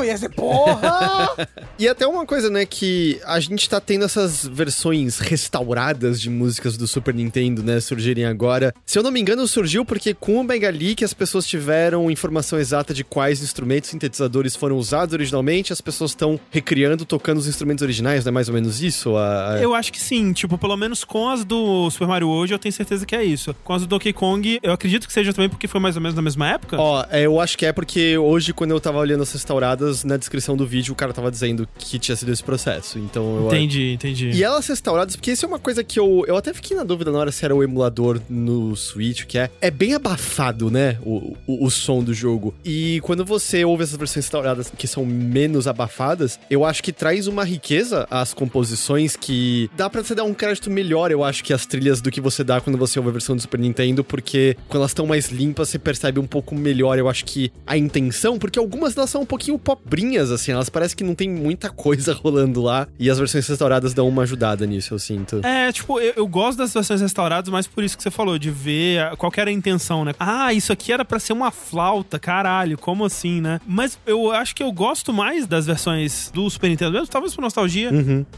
E 0.04 0.10
aí 0.10 0.18
você, 0.18 0.28
porra! 0.30 1.30
E 1.78 1.90
até 1.90 2.08
uma 2.08 2.26
coisa, 2.26 2.50
né, 2.50 2.66
que 2.66 3.20
a 3.26 3.38
gente 3.38 3.70
tá 3.70 3.82
tendo 3.82 4.06
essas 4.06 4.46
versões 4.48 5.20
restauradas 5.20 6.22
de 6.22 6.30
músicas 6.30 6.78
do 6.78 6.88
Super 6.88 7.14
Nintendo, 7.14 7.62
né, 7.62 7.82
surgirem 7.82 8.24
agora. 8.26 8.74
Se 8.86 8.98
eu 8.98 9.04
não 9.04 9.12
me 9.12 9.20
engano, 9.20 9.46
surgiu 9.46 9.84
porque 9.84 10.14
com 10.14 10.40
o 10.40 10.44
Mega 10.44 10.70
Leak 10.70 11.04
as 11.04 11.14
pessoas 11.14 11.46
tiveram 11.46 12.10
informação 12.10 12.58
exata 12.58 12.94
de 12.94 13.04
quais 13.04 13.42
instrumentos 13.42 13.90
sintetizadores 13.90 14.56
foram 14.56 14.78
usados 14.78 15.14
originalmente, 15.14 15.74
as 15.74 15.82
pessoas 15.82 16.12
estão 16.12 16.40
recriando, 16.50 17.04
tocando 17.06 17.40
os 17.40 17.48
instrumentos 17.48 17.82
originais, 17.84 18.24
não 18.24 18.30
é 18.30 18.34
mais 18.34 18.48
ou 18.48 18.54
menos 18.54 18.82
isso? 18.82 19.18
A- 19.18 19.58
Eu 19.62 19.74
acho 19.76 19.92
que 19.92 20.00
sim, 20.02 20.32
tipo, 20.32 20.58
pelo 20.58 20.78
menos 20.78 21.04
com 21.04 21.28
as 21.30 21.44
do 21.44 21.90
Super 21.92 22.08
Mario 22.08 22.30
World 22.30 22.54
eu 22.54 22.60
tenho 22.60 22.72
certeza 22.74 23.06
que 23.06 23.16
é 23.18 23.24
isso. 23.24 23.54
Com 23.66 23.74
as 23.74 23.82
do 23.82 23.88
Donkey 23.88 24.14
Kong, 24.14 24.60
eu 24.64 24.72
acredito 24.72 25.08
que 25.08 25.14
seja 25.14 25.34
também 25.34 25.45
porque 25.50 25.68
foi 25.68 25.80
mais 25.80 25.96
ou 25.96 26.02
menos 26.02 26.16
na 26.16 26.22
mesma 26.22 26.50
época. 26.50 26.78
Ó, 26.80 27.06
é, 27.10 27.26
eu 27.26 27.40
acho 27.40 27.58
que 27.58 27.66
é 27.66 27.74
porque 27.74 28.18
hoje, 28.18 28.54
quando 28.54 28.72
eu 28.72 28.80
tava 28.80 29.00
olhando 29.00 29.24
as 29.24 29.32
restauradas, 29.32 30.04
na 30.04 30.18
descrição 30.18 30.56
do 30.56 30.66
vídeo, 30.66 30.94
o 30.94 30.96
cara 30.96 31.14
tava 31.14 31.32
dizendo 31.32 31.68
que 31.78 32.00
tinha 32.00 32.16
sido 32.16 32.32
esse 32.32 32.44
processo. 32.44 33.00
Então 33.00 33.38
eu 33.38 33.48
Entendi, 33.48 33.94
entendi. 33.94 34.32
E 34.32 34.44
elas 34.44 34.68
restauradas, 34.68 35.16
porque 35.16 35.32
isso 35.32 35.46
é 35.46 35.48
uma 35.48 35.60
coisa 35.60 35.84
que 35.84 36.00
eu, 36.00 36.24
eu 36.28 36.36
até 36.36 36.54
fiquei 36.54 36.76
na 36.76 36.84
dúvida 36.84 37.12
na 37.12 37.20
hora 37.20 37.32
se 37.32 37.44
era 37.44 37.56
o 37.56 37.64
emulador 37.64 38.20
no 38.30 38.76
Switch, 38.76 39.26
que 39.26 39.38
é, 39.38 39.50
é 39.62 39.72
bem 39.72 39.94
abafado, 39.94 40.70
né, 40.70 40.98
o, 41.04 41.36
o, 41.48 41.66
o 41.66 41.72
som 41.72 42.04
do 42.04 42.14
jogo. 42.14 42.54
E 42.64 43.00
quando 43.02 43.26
você 43.26 43.64
ouve 43.66 43.84
essas 43.84 43.98
versões 43.98 44.26
restauradas 44.26 44.72
que 44.76 44.88
são 44.88 45.06
menos 45.06 45.68
abafadas, 45.68 46.40
eu 46.50 46.66
acho 46.66 46.84
que 46.84 46.92
traz 46.92 47.28
uma 47.28 47.44
riqueza 47.44 48.08
às 48.10 48.34
composições 48.34 49.16
que 49.16 49.70
dá 49.76 49.90
pra 49.90 50.04
você 50.04 50.16
dar 50.16 50.24
um 50.24 50.34
crédito 50.34 50.70
melhor, 50.70 51.12
eu 51.12 51.24
acho, 51.24 51.44
que 51.44 51.54
as 51.54 51.66
trilhas 51.66 52.02
do 52.02 52.12
que 52.12 52.22
você 52.22 52.44
dá 52.44 52.60
quando 52.60 52.78
você 52.78 53.00
ouve 53.00 53.10
a 53.10 53.14
versão 53.14 53.36
do 53.36 53.42
Super 53.42 53.60
Nintendo, 53.60 54.04
porque 54.04 54.58
quando 54.68 54.82
elas 54.82 54.92
estão 54.92 55.06
mais 55.06 55.30
limpas, 55.36 55.70
você 55.70 55.80
percebe 55.80 56.20
um 56.20 56.28
pouco 56.28 56.56
melhor, 56.56 56.98
eu 56.98 57.10
acho 57.10 57.26
que 57.26 57.52
a 57.66 57.78
intenção, 57.78 58.38
porque 58.40 58.58
algumas 58.60 58.96
delas 58.96 59.10
são 59.10 59.22
um 59.22 59.26
pouquinho 59.26 59.58
pobrinhas, 59.60 60.32
assim, 60.32 60.52
elas 60.52 60.70
parecem 60.70 60.98
que 60.98 61.04
não 61.04 61.16
tem 61.16 61.30
muita 61.30 61.70
coisa 61.70 62.14
rolando 62.22 62.62
lá, 62.62 62.88
e 63.00 63.10
as 63.10 63.18
versões 63.20 63.48
restauradas 63.48 63.94
dão 63.94 64.08
uma 64.08 64.24
ajudada 64.24 64.66
nisso, 64.66 64.94
eu 64.94 65.00
sinto. 65.00 65.42
É, 65.46 65.72
tipo, 65.72 66.00
eu, 66.00 66.14
eu 66.18 66.28
gosto 66.28 66.58
das 66.58 66.74
versões 66.74 67.02
restauradas, 67.02 67.50
mas 67.52 67.68
por 67.68 67.84
isso 67.84 67.96
que 67.98 68.04
você 68.04 68.12
falou, 68.12 68.38
de 68.40 68.50
ver 68.52 69.00
a- 69.02 69.16
qual 69.16 69.32
era 69.36 69.50
a 69.50 69.54
intenção, 69.54 70.06
né? 70.06 70.14
Ah, 70.20 70.54
isso 70.54 70.72
aqui 70.72 70.92
era 70.92 71.04
pra 71.04 71.20
ser 71.20 71.34
uma 71.34 71.52
flauta, 71.52 72.18
caralho, 72.18 72.78
como 72.78 73.04
assim, 73.06 73.42
né? 73.42 73.60
Mas 73.68 73.98
eu 74.06 74.32
acho 74.32 74.56
que 74.56 74.64
eu 74.64 74.72
gosto 74.72 75.12
mais 75.12 75.46
das 75.48 75.66
versões 75.66 76.32
do 76.34 76.50
Super 76.50 76.70
Nintendo 76.70 76.92
mesmo, 76.94 77.08
talvez 77.08 77.34
por 77.36 77.42
nostalgia. 77.42 77.90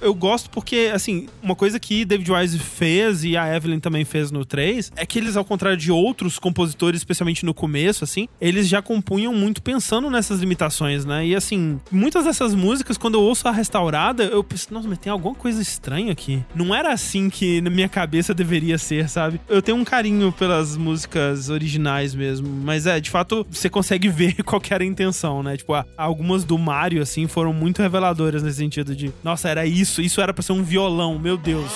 Eu 0.01 0.13
gosto 0.13 0.49
porque, 0.49 0.89
assim, 0.93 1.27
uma 1.41 1.55
coisa 1.55 1.79
que 1.79 2.03
David 2.05 2.31
Wise 2.31 2.59
fez 2.59 3.23
e 3.23 3.35
a 3.37 3.55
Evelyn 3.55 3.79
também 3.79 4.03
fez 4.05 4.31
no 4.31 4.43
3 4.45 4.91
é 4.95 5.05
que 5.05 5.19
eles, 5.19 5.35
ao 5.35 5.45
contrário 5.45 5.77
de 5.77 5.91
outros 5.91 6.39
compositores, 6.39 6.86
especialmente 6.95 7.45
no 7.45 7.53
começo, 7.53 8.03
assim, 8.03 8.27
eles 8.39 8.67
já 8.67 8.81
compunham 8.81 9.33
muito 9.33 9.61
pensando 9.61 10.09
nessas 10.09 10.39
limitações, 10.39 11.05
né? 11.05 11.25
E, 11.25 11.35
assim, 11.35 11.79
muitas 11.91 12.25
dessas 12.25 12.53
músicas, 12.53 12.97
quando 12.97 13.15
eu 13.15 13.21
ouço 13.21 13.47
a 13.47 13.51
restaurada, 13.51 14.23
eu 14.23 14.43
penso, 14.43 14.73
nossa, 14.73 14.87
mas 14.87 14.97
tem 14.97 15.11
alguma 15.11 15.35
coisa 15.35 15.61
estranha 15.61 16.11
aqui. 16.11 16.43
Não 16.55 16.73
era 16.73 16.91
assim 16.93 17.29
que 17.29 17.61
na 17.61 17.69
minha 17.69 17.89
cabeça 17.89 18.33
deveria 18.33 18.77
ser, 18.77 19.09
sabe? 19.09 19.39
Eu 19.47 19.61
tenho 19.61 19.77
um 19.77 19.83
carinho 19.83 20.31
pelas 20.31 20.77
músicas 20.77 21.49
originais 21.49 22.13
mesmo, 22.13 22.47
mas 22.47 22.85
é, 22.85 22.99
de 22.99 23.09
fato, 23.09 23.45
você 23.49 23.69
consegue 23.69 24.09
ver 24.09 24.41
qual 24.43 24.61
era 24.69 24.83
a 24.83 24.87
intenção, 24.87 25.41
né? 25.41 25.57
Tipo, 25.57 25.73
algumas 25.97 26.43
do 26.43 26.57
Mario, 26.57 27.01
assim, 27.01 27.27
foram 27.27 27.53
muito 27.53 27.81
reveladoras 27.81 28.43
nesse 28.43 28.57
sentido 28.57 28.95
de, 28.95 29.11
nossa, 29.23 29.49
era 29.49 29.65
isso, 29.65 30.01
isso 30.01 30.21
era 30.21 30.33
pra 30.33 30.43
ser 30.43 30.53
um 30.53 30.63
violão, 30.63 31.17
meu 31.17 31.37
Deus. 31.37 31.71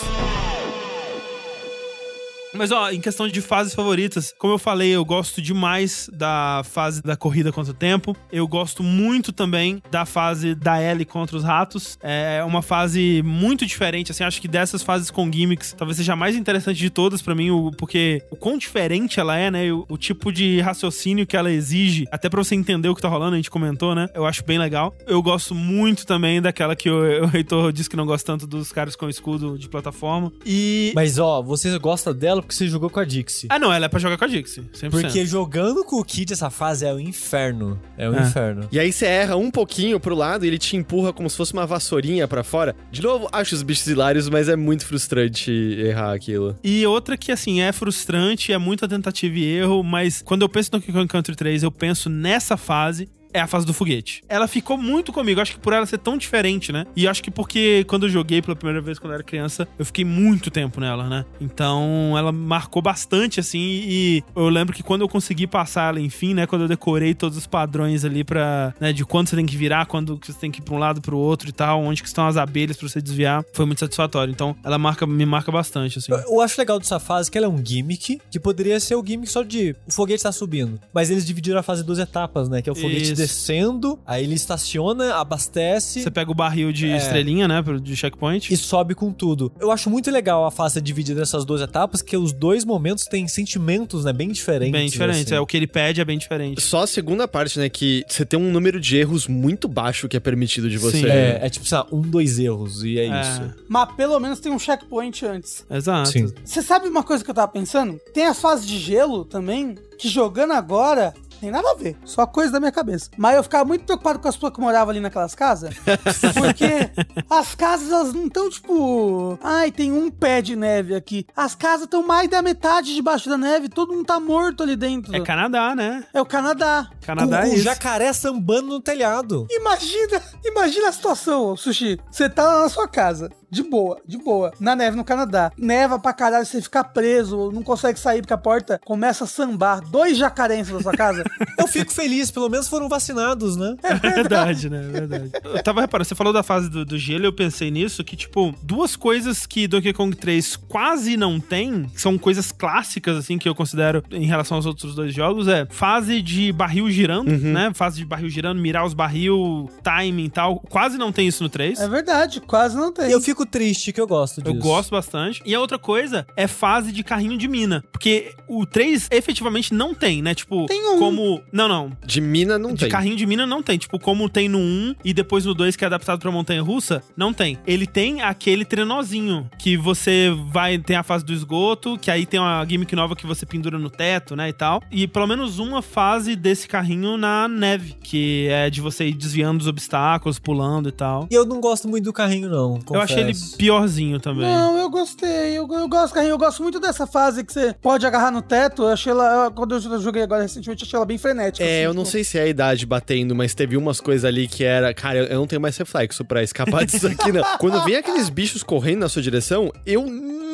Mas, 2.54 2.72
ó, 2.72 2.90
em 2.92 3.00
questão 3.00 3.28
de 3.28 3.42
fases 3.42 3.74
favoritas, 3.74 4.34
como 4.38 4.54
eu 4.54 4.58
falei, 4.58 4.90
eu 4.90 5.06
gosto 5.06 5.42
demais 5.42 6.10
da 6.12 6.62
fase 6.66 7.02
da 7.02 7.16
corrida 7.16 7.52
contra 7.52 7.72
o 7.72 7.76
tempo. 7.76 8.16
Eu 8.32 8.48
gosto 8.48 8.84
muito 8.84 9.32
também 9.32 9.82
da 9.90 10.06
fase 10.06 10.54
da 10.54 10.82
Ellie 10.82 11.06
contra 11.06 11.38
os 11.38 11.44
ratos. 11.44 11.98
É 12.02 12.44
uma 12.44 12.62
fase 12.62 13.22
muito 13.24 13.66
diferente, 13.66 14.12
assim, 14.12 14.24
acho 14.24 14.42
que 14.42 14.48
dessas 14.48 14.84
fases 14.84 15.10
com 15.10 15.32
gimmicks, 15.32 15.74
talvez 15.78 15.98
seja 15.98 16.14
a 16.14 16.16
mais 16.16 16.36
interessante 16.36 16.78
de 16.78 16.90
todas 16.90 17.22
pra 17.22 17.34
mim, 17.34 17.50
porque 17.78 18.22
o 18.30 18.36
quão 18.36 18.58
diferente 18.58 19.20
ela 19.20 19.38
é, 19.38 19.50
né? 19.50 19.72
O, 19.72 19.86
o 19.90 19.98
tipo 19.98 20.32
de 20.32 20.60
raciocínio 20.60 21.26
que 21.26 21.38
ela 21.38 21.52
exige, 21.52 22.08
até 22.12 22.30
pra 22.30 22.44
você 22.44 22.56
entender 22.56 22.90
o 22.90 22.96
que 22.96 23.02
tá 23.02 23.08
rolando, 23.08 23.34
a 23.34 23.38
gente 23.38 23.50
comentou, 23.50 23.96
né? 23.96 24.08
Eu 24.14 24.26
acho 24.26 24.44
bem 24.44 24.60
legal. 24.60 24.94
Eu 25.08 25.22
gosto 25.22 25.56
muito 25.56 26.06
também 26.06 26.42
daquela 26.42 26.76
que 26.76 26.90
o, 26.90 27.26
o 27.26 27.36
Heitor 27.36 27.72
disse 27.72 27.90
que 27.90 27.96
não 27.96 28.06
gosta 28.06 28.32
tanto 28.32 28.46
dos 28.46 28.72
caras 28.72 28.96
com 28.96 29.08
escudo 29.08 29.58
de 29.58 29.70
plataforma. 29.70 30.32
E. 30.46 30.92
Mas 30.96 31.18
ó, 31.18 31.42
você 31.42 31.78
gosta 31.80 32.14
dela 32.14 32.41
porque 32.42 32.56
você 32.56 32.68
jogou 32.68 32.90
com 32.90 33.00
a 33.00 33.06
Dixie. 33.06 33.48
Ah, 33.50 33.60
não, 33.60 33.72
ela 33.74 33.86
é 33.86 33.90
pra 33.90 34.00
jogar 34.00 34.18
com 34.18 34.26
a 34.26 34.28
Dixie, 34.28 34.62
100%. 34.74 34.90
Porque 34.90 35.26
jogando 35.26 35.84
com 35.84 35.98
o 35.98 36.04
Kid 36.06 36.34
essa 36.34 36.50
fase 36.50 36.86
é 36.86 36.94
o 36.94 37.00
inferno. 37.00 37.80
É 37.98 38.10
o 38.10 38.16
É. 38.16 38.22
inferno. 38.22 38.68
E 38.72 38.80
aí 38.80 38.92
você 38.92 39.06
erra 39.06 39.36
um 39.36 39.50
pouquinho 39.52 40.00
pro 40.00 40.16
lado 40.16 40.44
e 40.46 40.48
ele 40.48 40.58
te 40.58 40.76
empurra 40.76 41.14
como 41.14 41.30
se 41.30 41.38
fosse 41.38 41.54
uma 41.54 41.66
vassourinha 41.66 42.28
pra 42.28 42.44
fora. 42.44 42.76
De 42.92 43.02
novo, 43.02 43.28
acho 43.32 43.56
os 43.56 43.64
bichos 43.64 43.88
hilários, 43.88 44.30
mas 44.30 44.48
é 44.50 44.56
muito 44.56 44.86
frustrante 44.86 45.52
errar 45.52 46.14
aquilo. 46.14 46.56
E 46.64 46.86
outra 46.86 47.18
que, 47.18 47.32
assim, 47.32 47.62
é 47.62 47.72
frustrante, 47.72 48.52
é 48.52 48.58
muita 48.58 48.88
tentativa 48.88 49.38
e 49.38 49.44
erro, 49.46 49.84
mas 49.84 50.22
quando 50.22 50.42
eu 50.44 50.50
penso 50.50 50.70
no 50.74 50.80
Donkey 50.80 50.92
Kong 50.94 51.08
Country 51.08 51.36
3, 51.36 51.64
eu 51.64 51.72
penso 51.72 52.10
nessa 52.10 52.58
fase. 52.58 53.10
É 53.34 53.40
a 53.40 53.48
fase 53.48 53.66
do 53.66 53.74
foguete. 53.74 54.24
Ela 54.28 54.48
ficou 54.48 54.78
muito 54.78 55.12
comigo, 55.12 55.40
acho 55.42 55.54
que 55.54 55.60
por 55.60 55.74
ela 55.74 55.86
ser 55.86 55.98
tão 55.98 56.18
diferente, 56.18 56.72
né? 56.72 56.86
E 56.96 57.08
acho 57.08 57.24
que 57.24 57.32
porque 57.32 57.86
quando 57.88 58.06
eu 58.06 58.10
joguei 58.10 58.42
pela 58.42 58.56
primeira 58.56 58.82
vez 58.82 59.00
quando 59.00 59.12
eu 59.12 59.16
era 59.16 59.24
criança, 59.24 59.68
eu 59.78 59.86
fiquei 59.86 60.04
muito 60.04 60.50
tempo 60.52 60.80
nela, 60.80 61.08
né? 61.08 61.26
Então 61.40 62.16
ela 62.18 62.32
marcou 62.32 62.82
bastante, 62.82 63.40
assim, 63.40 63.60
e 63.60 64.24
eu 64.36 64.50
lembro 64.50 64.76
que 64.76 64.84
quando 64.84 65.02
eu 65.02 65.10
consegui 65.10 65.48
passar 65.48 65.90
ela, 65.90 66.00
enfim, 66.00 66.34
né? 66.34 66.46
Quando 66.46 66.64
eu 66.64 66.68
decorei 66.68 67.14
todos 67.14 67.38
os 67.38 67.48
padrões 67.48 68.04
ali 68.04 68.24
pra, 68.24 68.74
né, 68.80 68.92
de 68.94 69.06
quando 69.06 69.30
você 69.30 69.36
tem 69.36 69.46
que 69.46 69.56
virar, 69.56 69.86
quando 69.86 70.20
você 70.22 70.34
tem 70.34 70.52
que 70.52 70.60
ir 70.60 70.64
pra 70.64 70.74
um 70.74 70.78
lado 70.78 71.02
pro 71.02 71.18
outro 71.18 71.50
e 71.50 71.52
tal, 71.52 71.82
onde 71.82 72.02
que 72.02 72.08
estão 72.08 72.28
as 72.28 72.38
abelhas 72.38 72.78
pra 72.78 72.88
você 72.88 73.02
desviar, 73.02 73.44
foi 73.54 73.66
muito 73.66 73.80
satisfatório. 73.80 74.32
Então 74.32 74.56
ela 74.64 74.78
marca, 74.78 75.06
me 75.06 75.26
marca 75.26 75.52
bastante, 75.52 76.00
assim. 76.00 76.12
Eu, 76.12 76.42
acho 76.42 76.60
legal 76.60 76.80
dessa 76.80 77.00
fase 77.00 77.30
que 77.30 77.38
ela 77.38 77.48
é 77.48 77.50
um 77.50 77.64
gimmick, 77.64 78.20
que 78.30 78.40
poderia 78.40 78.80
ser 78.80 78.96
o 78.96 79.06
gimmick 79.06 79.32
só 79.32 79.44
de 79.44 79.76
o 79.88 79.92
foguete 79.92 80.24
tá 80.24 80.32
subindo. 80.32 80.80
Mas 80.94 81.10
eles 81.10 81.26
dividiram 81.26 81.60
a 81.60 81.64
fase 81.64 81.84
em 81.84 81.86
duas 81.86 82.00
etapas, 82.00 82.50
né? 82.50 82.62
Que 82.62 82.70
é 82.70 82.72
o 82.72 82.76
foguete 82.76 83.14
Isso. 83.14 83.21
Descendo, 83.22 84.00
aí 84.06 84.24
ele 84.24 84.34
estaciona, 84.36 85.16
abastece 85.16 86.02
Você 86.02 86.12
pega 86.12 86.32
o 86.32 86.34
barril 86.36 86.72
de 86.72 86.90
É. 86.90 86.98
estrelinha, 86.98 87.48
né? 87.48 87.62
De 87.82 87.96
checkpoint. 87.96 88.52
e 88.54 88.58
sobe 88.58 88.96
com 88.96 89.12
tudo. 89.12 89.52
Eu 89.60 89.72
acho 89.72 89.90
muito 89.90 90.10
legal 90.10 90.46
a 90.46 90.52
fase 90.52 90.82
dividida 90.82 91.20
nessas 91.20 91.46
duas 91.46 91.62
etapas, 91.62 92.02
que 92.02 92.18
os 92.18 92.34
dois 92.34 92.66
momentos 92.66 93.06
têm 93.06 93.28
sentimentos, 93.28 94.06
né? 94.06 94.14
Bem 94.14 94.30
diferentes. 94.32 94.72
Bem 94.72 94.88
diferente. 94.90 95.26
assim. 95.26 95.36
É, 95.36 95.40
o 95.40 95.46
que 95.46 95.58
ele 95.58 95.68
pede 95.68 96.02
é 96.02 96.06
bem 96.06 96.18
diferente. 96.18 96.62
Só 96.62 96.84
a 96.84 96.88
segunda 96.88 97.28
parte, 97.28 97.60
né? 97.60 97.70
Que 97.70 98.04
você 98.08 98.26
tem 98.26 98.40
um 98.40 98.52
número 98.52 98.80
de 98.80 98.98
erros 98.98 99.28
muito 99.28 99.68
baixo 99.68 100.08
que 100.08 100.18
é 100.18 100.20
permitido 100.20 100.70
de 100.70 100.78
você. 100.78 101.00
Sim. 101.02 101.06
É, 101.08 101.40
é 101.44 101.50
tipo, 101.50 101.66
sei 101.66 101.78
lá, 101.78 101.88
um, 101.92 102.02
dois 102.02 102.40
erros, 102.40 102.84
e 102.84 102.98
é, 103.00 103.06
É. 103.08 103.22
isso. 103.22 103.42
Mas 103.68 103.92
pelo 103.96 104.20
menos 104.20 104.40
tem 104.40 104.52
um 104.52 104.60
checkpoint 104.60 105.26
antes. 105.26 105.66
Exato. 105.70 106.10
Sim. 106.10 106.32
Você 106.44 106.62
sabe 106.62 106.88
uma 106.88 107.04
coisa 107.04 107.24
que 107.24 107.30
eu 107.30 107.36
tava 107.36 107.48
pensando? 107.52 108.00
Tem 108.14 108.26
as 108.26 108.40
fases 108.40 108.66
de 108.68 108.78
gelo 108.80 109.24
também, 109.26 109.76
que 109.98 110.08
jogando 110.10 110.54
agora. 110.54 111.14
Tem 111.42 111.50
nada 111.50 111.72
a 111.72 111.74
ver, 111.74 111.98
só 112.06 112.28
coisa 112.28 112.52
da 112.52 112.60
minha 112.60 112.72
cabeça. 112.72 113.10
Mas 113.18 113.36
eu 113.36 113.42
ficava 113.42 113.66
muito 113.66 113.84
preocupado 113.84 114.20
com 114.20 114.28
as 114.28 114.36
pessoas 114.36 114.54
que 114.54 114.62
moravam 114.62 114.92
ali 114.92 115.00
naquelas 115.00 115.34
casas. 115.34 115.74
Porque 116.38 116.92
as 117.28 117.56
casas, 117.56 117.92
elas 117.92 118.14
não 118.14 118.28
estão 118.28 118.48
tipo. 118.48 119.40
Ai, 119.42 119.72
tem 119.72 119.92
um 119.92 120.12
pé 120.12 120.40
de 120.44 120.56
neve 120.56 120.94
aqui. 120.94 121.26
As 121.36 121.56
casas 121.56 121.86
estão 121.86 122.06
mais 122.06 122.30
da 122.30 122.44
metade 122.44 122.94
debaixo 122.94 123.28
da 123.28 123.40
neve, 123.40 123.70
todo 123.70 123.92
mundo 123.92 124.06
tá 124.06 124.20
morto 124.20 124.62
ali 124.62 124.76
dentro. 124.76 125.16
É 125.16 125.20
Canadá, 125.20 125.74
né? 125.76 126.06
É 126.14 126.22
o 126.22 126.26
Canadá. 126.28 126.88
Canadá 127.02 127.40
o, 127.40 127.44
é 127.46 127.50
o 127.50 127.54
isso. 127.56 127.64
jacaré 127.64 128.14
sambando 128.14 128.68
no 128.68 128.80
telhado. 128.80 129.48
Imagina, 129.50 130.22
imagina 130.46 130.90
a 130.90 130.92
situação, 130.92 131.58
Sushi. 131.58 132.00
Você 132.12 132.30
tá 132.30 132.46
lá 132.46 132.62
na 132.62 132.70
sua 132.70 132.88
casa, 132.88 133.32
de 133.52 133.62
boa, 133.64 134.00
de 134.08 134.18
boa, 134.18 134.54
na 134.60 134.76
neve 134.76 134.96
no 134.96 135.04
Canadá. 135.04 135.52
Neva 135.58 136.00
pra 136.00 136.14
caralho, 136.14 136.46
você 136.46 136.62
fica 136.62 136.84
preso, 136.84 137.52
não 137.52 137.62
consegue 137.62 138.00
sair 138.00 138.22
porque 138.22 138.34
a 138.34 138.38
porta 138.38 138.80
começa 138.86 139.26
a 139.26 139.28
sambar. 139.28 139.82
Dois 139.82 140.18
jacarés 140.18 140.70
na 140.70 140.82
sua 140.82 140.94
casa. 140.94 141.24
Eu 141.60 141.68
fico 141.68 141.92
feliz, 141.92 142.32
pelo 142.32 142.50
menos 142.50 142.68
foram 142.68 142.88
vacinados, 142.88 143.58
né? 143.58 143.76
É 143.84 143.94
verdade, 143.96 144.70
né? 144.70 144.78
É 144.78 145.02
verdade. 145.02 145.32
Eu 145.44 145.62
tava 145.62 145.82
reparando, 145.82 146.08
você 146.08 146.16
falou 146.16 146.32
da 146.32 146.42
fase 146.42 146.70
do, 146.70 146.86
do 146.86 146.98
gelo, 146.98 147.26
eu 147.26 147.34
pensei 147.34 147.70
nisso, 147.70 148.04
que, 148.04 148.16
tipo, 148.16 148.56
duas 148.64 148.96
coisas 148.96 149.46
que 149.46 149.68
Donkey 149.68 149.94
Kong 149.94 150.16
3 150.16 150.56
quase 150.56 151.18
não 151.18 151.40
tem, 151.40 151.86
que 151.86 152.02
são 152.02 152.18
coisas 152.18 152.52
clássicas, 152.52 153.18
assim, 153.18 153.38
que 153.38 153.50
eu 153.50 153.54
considero 153.54 154.04
em 154.12 154.26
relação 154.26 154.58
aos 154.58 154.66
outros 154.66 154.96
dois 154.96 155.14
jogos, 155.14 155.48
é 155.48 155.68
fase 155.70 156.22
de 156.22 156.52
barril 156.52 156.90
girando, 156.90 157.30
né? 157.32 157.72
Fase 157.74 157.98
de 157.98 158.06
barril 158.06 158.30
girando, 158.30 158.62
mirar 158.62 158.86
os 158.86 158.94
barril, 158.94 159.70
timing 159.84 160.26
e 160.26 160.30
tal. 160.30 160.60
Quase 160.70 160.98
não 160.98 161.12
tem 161.12 161.28
isso 161.28 161.44
no 161.44 161.50
3. 161.50 161.80
É 161.80 161.88
verdade, 161.88 162.42
quase 162.42 162.76
não 162.76 162.92
tem. 162.92 163.12
Eu 163.12 163.22
fico 163.22 163.41
triste 163.46 163.92
que 163.92 164.00
eu 164.02 164.08
gosto 164.08 164.42
disso. 164.42 164.56
Eu 164.56 164.60
gosto 164.60 164.92
bastante. 164.92 165.42
E 165.46 165.54
a 165.56 165.60
outra 165.60 165.78
coisa 165.80 166.26
é 166.36 166.48
fase 166.48 166.92
de 166.92 167.04
carrinho 167.04 167.38
de 167.38 167.48
mina. 167.48 167.84
Porque 167.92 168.34
o 168.48 168.66
3 168.66 169.08
efetivamente 169.12 169.74
não 169.74 169.94
tem, 169.94 170.22
né? 170.22 170.34
Tipo, 170.34 170.66
Tem 170.66 170.86
um. 170.96 171.00
como. 171.00 171.42
Não, 171.52 171.68
não. 171.68 171.92
De 172.06 172.20
mina 172.22 172.58
não 172.58 172.74
De 172.74 172.82
tem. 172.82 172.90
carrinho 172.90 173.16
de 173.16 173.26
mina 173.26 173.46
não 173.46 173.62
tem. 173.64 173.78
Tipo, 173.78 174.00
como 174.00 174.30
tem 174.30 174.48
no 174.50 174.60
1 174.60 174.96
e 175.04 175.14
depois 175.14 175.46
no 175.46 175.54
2, 175.54 175.76
que 175.76 175.84
é 175.84 175.88
adaptado 175.88 176.20
pra 176.20 176.32
montanha 176.32 176.62
russa, 176.62 177.04
não 177.16 177.34
tem. 177.34 177.58
Ele 177.66 177.86
tem 177.86 178.22
aquele 178.22 178.66
trenozinho 178.66 179.50
que 179.58 179.78
você 179.78 180.30
vai. 180.52 180.78
Tem 180.78 180.96
a 180.96 181.04
fase 181.04 181.24
do 181.26 181.34
esgoto, 181.34 181.98
que 181.98 182.10
aí 182.12 182.26
tem 182.26 182.40
uma 182.40 182.66
gimmick 182.66 182.96
nova 182.96 183.16
que 183.16 183.26
você 183.26 183.46
pendura 183.46 183.78
no 183.78 183.90
teto, 183.90 184.36
né? 184.36 184.50
E 184.50 184.54
tal. 184.54 184.82
E 184.92 185.08
pelo 185.08 185.28
menos 185.28 185.60
uma 185.60 185.82
fase 185.82 186.36
desse 186.36 186.68
carrinho 186.68 187.18
na 187.18 187.48
neve, 187.48 187.96
que 188.02 188.48
é 188.50 188.70
de 188.70 188.82
você 188.82 189.08
ir 189.08 189.14
desviando 189.14 189.60
dos 189.60 189.68
obstáculos, 189.68 190.40
pulando 190.40 190.90
e 190.90 190.92
tal. 190.92 191.28
E 191.30 191.34
eu 191.36 191.46
não 191.46 191.60
gosto 191.62 191.88
muito 191.88 192.06
do 192.06 192.14
carrinho, 192.14 192.50
não. 192.50 192.80
Eu 192.92 193.00
achei 193.02 193.20
ele 193.20 193.31
piorzinho 193.34 194.20
também. 194.20 194.44
Não, 194.46 194.78
eu 194.78 194.90
gostei. 194.90 195.58
Eu, 195.58 195.68
eu 195.72 195.88
gosto, 195.88 196.14
carrinho. 196.14 196.32
Eu 196.32 196.38
gosto 196.38 196.62
muito 196.64 196.80
dessa 196.80 197.06
fase 197.08 197.44
que 197.44 197.52
você 197.54 197.74
pode 197.82 198.06
agarrar 198.06 198.32
no 198.32 198.42
teto. 198.42 198.84
Eu 198.84 198.90
achei 198.90 199.12
ela. 199.12 199.46
eu- 199.46 199.52
Quando 199.52 199.76
eu 199.76 200.00
joguei 200.02 200.24
agora 200.24 200.42
recentemente, 200.44 200.84
eu 200.84 200.88
achei 200.88 200.98
ela 200.98 201.06
bem 201.06 201.18
frenética. 201.18 201.64
É, 201.64 201.78
assim, 201.78 201.86
eu 201.86 201.94
não 201.94 202.04
tipo, 202.04 202.12
sei 202.12 202.24
se 202.24 202.38
é 202.38 202.44
a 202.44 202.48
idade 202.48 202.86
batendo, 202.86 203.36
mas 203.36 203.54
teve 203.54 203.76
umas 203.78 204.00
coisas 204.02 204.26
ali 204.26 204.48
que 204.48 204.64
era. 204.64 204.94
Cara, 204.94 205.20
eu- 205.20 205.26
eu 205.26 205.38
não 205.40 205.48
tenho 205.48 205.62
mais 205.62 205.76
reflexo 205.78 206.24
pra 206.26 206.44
escapar 206.44 206.86
disso 206.86 207.08
aqui, 207.08 207.32
não. 207.32 207.44
Quando 207.60 207.84
vem 207.84 207.96
aqueles 207.96 208.30
bichos 208.30 208.64
correndo 208.64 209.00
na 209.02 209.10
sua 209.10 209.22
direção, 209.22 209.72
eu 209.86 210.06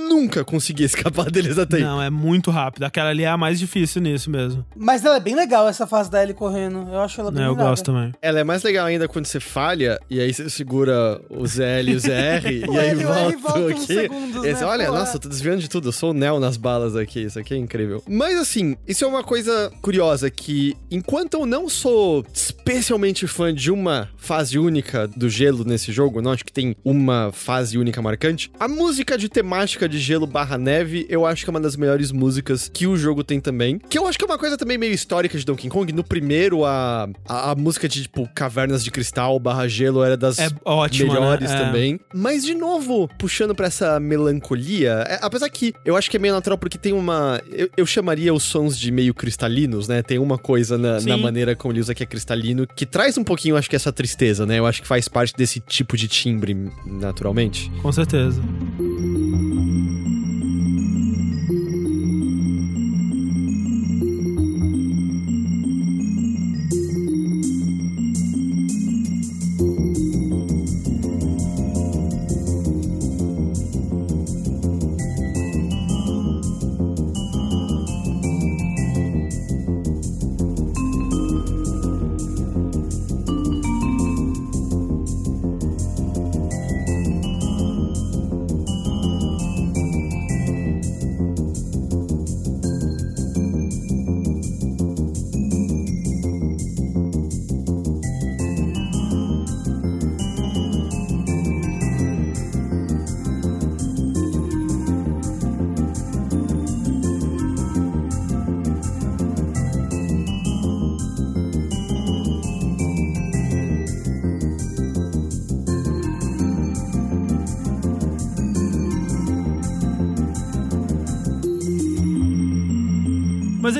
nunca 0.08 0.44
consegui 0.44 0.84
escapar 0.84 1.30
deles 1.30 1.58
até 1.58 1.78
aí. 1.78 1.84
Não, 1.84 2.02
é 2.02 2.10
muito 2.10 2.50
rápido. 2.52 2.84
Aquela 2.84 3.10
ali 3.10 3.24
é 3.24 3.28
a 3.28 3.38
mais 3.38 3.60
difícil 3.60 4.02
nisso 4.02 4.30
mesmo. 4.30 4.66
Mas 4.76 5.04
ela 5.06 5.18
é 5.18 5.20
bem 5.20 5.36
legal, 5.36 5.68
essa 5.68 5.86
fase 5.86 6.10
da 6.10 6.22
Ellie 6.22 6.34
correndo. 6.34 6.88
Eu 6.92 7.00
acho 7.02 7.20
ela 7.22 7.32
bem 7.32 7.44
É, 7.44 7.46
eu 7.48 7.52
legal. 7.52 7.68
gosto 7.70 7.86
também. 7.86 8.14
Ela 8.22 8.40
é 8.40 8.44
mais 8.44 8.64
legal 8.64 8.86
ainda 8.86 9.08
quando 9.08 9.26
você 9.26 9.40
falha 9.40 10.00
e 10.10 10.20
aí 10.20 10.34
você 10.34 10.50
segura 10.50 11.20
os 11.30 11.60
L 11.60 11.92
e 11.92 11.96
os 11.96 12.06
R 12.06 12.62
e 12.66 12.70
O 12.70 12.80
aí 12.80 12.90
L 12.90 13.02
e 13.02 13.06
o 13.06 13.40
volta 13.40 13.70
aqui. 13.72 13.86
segundos, 13.86 14.44
E 14.44 14.48
aí 14.48 14.54
né? 14.54 14.66
olha, 14.66 14.86
Pô, 14.88 14.92
nossa, 14.94 15.16
eu 15.18 15.20
tô 15.20 15.30
desviando 15.30 15.60
de 15.60 15.70
tudo. 15.70 15.90
Eu 15.90 15.94
sou 15.94 16.12
o 16.12 16.14
Neo 16.14 16.40
nas 16.40 16.58
balas 16.58 16.96
aqui. 16.96 17.22
Isso 17.24 17.38
aqui 17.40 17.54
é 17.54 17.58
incrível. 17.58 18.02
Mas 18.08 18.38
assim, 18.38 18.76
isso 18.88 19.04
é 19.04 19.08
uma 19.08 19.24
coisa 19.24 19.72
curiosa 19.82 20.30
que 20.30 20.76
enquanto 20.90 21.36
eu 21.36 21.46
não 21.46 21.68
sou 21.70 22.26
especialmente 22.34 23.28
fã 23.28 23.54
de 23.54 23.72
uma 23.72 24.10
fase 24.18 24.58
única 24.60 25.08
do 25.08 25.30
gelo 25.30 25.64
nesse 25.64 25.92
jogo, 25.92 26.22
não 26.22 26.32
acho 26.32 26.44
que 26.46 26.52
tem 26.52 26.76
uma 26.84 27.32
fase 27.34 27.78
única 27.78 28.02
marcante, 28.02 28.52
a 28.60 28.68
música 28.68 29.18
de 29.18 29.30
temática 29.30 29.88
de 29.88 29.97
de 29.98 30.03
Gelo 30.03 30.28
barra 30.28 30.57
Neve, 30.57 31.06
eu 31.10 31.26
acho 31.26 31.44
que 31.44 31.49
é 31.49 31.52
uma 31.52 31.60
das 31.60 31.76
melhores 31.76 32.11
músicas 32.11 32.69
que 32.74 32.86
o 32.88 32.95
jogo 32.98 33.24
tem 33.24 33.40
também. 33.40 33.80
Que 33.80 33.98
eu 33.98 34.07
acho 34.07 34.18
que 34.18 34.24
é 34.24 34.28
uma 34.28 34.38
coisa 34.38 34.57
também 34.57 34.78
meio 34.78 34.94
histórica 34.94 35.38
de 35.38 35.45
Donkey 35.45 35.69
Kong. 35.69 35.91
No 35.91 36.03
primeiro, 36.03 36.65
a, 36.65 37.10
a, 37.28 37.52
a 37.52 37.56
música 37.56 37.88
de, 37.88 38.03
tipo, 38.03 38.28
Cavernas 38.34 38.84
de 38.84 38.91
Cristal 38.91 39.40
barra 39.40 39.68
Gelo 39.68 40.03
era 40.03 40.15
das 40.15 40.40
É 40.40 40.49
ótimo, 40.64 41.14
melhores 41.14 41.49
né? 41.49 41.56
É. 41.61 41.65
também. 41.65 41.99
Mas, 42.14 42.44
de 42.44 42.53
novo, 42.53 43.10
puxando 43.18 43.53
pra 43.56 43.68
essa 43.68 43.99
melancolia, 43.99 45.03
é- 45.07 45.19
apesar 45.22 45.49
que 45.49 45.74
eu 45.86 45.95
acho 45.95 46.10
que 46.10 46.18
é 46.18 46.19
meio 46.19 46.34
natural 46.34 46.57
porque 46.57 46.78
tem 46.78 46.94
uma. 46.94 47.41
Eu, 47.52 47.69
eu 47.78 47.86
chamaria 47.86 48.34
os 48.34 48.44
sons 48.44 48.78
de 48.78 48.91
meio 48.91 49.14
cristalinos, 49.14 49.88
né? 49.88 50.02
Tem 50.02 50.18
uma 50.19 50.38
coisa 50.38 50.78
na, 50.78 50.99
na 51.02 51.18
maneira 51.18 51.56
como 51.56 51.74
ele 51.74 51.80
usa 51.82 51.94
que 51.95 52.03
é 52.03 52.06
cristalino 52.06 52.68
que 52.68 52.86
traz 52.86 53.18
um 53.18 53.24
pouquinho, 53.24 53.56
acho 53.57 53.69
que, 53.69 53.76
essa 53.76 53.91
tristeza, 53.91 54.45
né? 54.45 54.60
Eu 54.60 54.65
acho 54.65 54.82
que 54.82 54.88
faz 54.88 55.07
parte 55.07 55.34
desse 55.36 55.60
tipo 55.60 55.95
de 55.98 56.07
timbre, 56.07 56.56
naturalmente. 56.86 57.72
Com 57.82 57.91
certeza. 57.91 58.41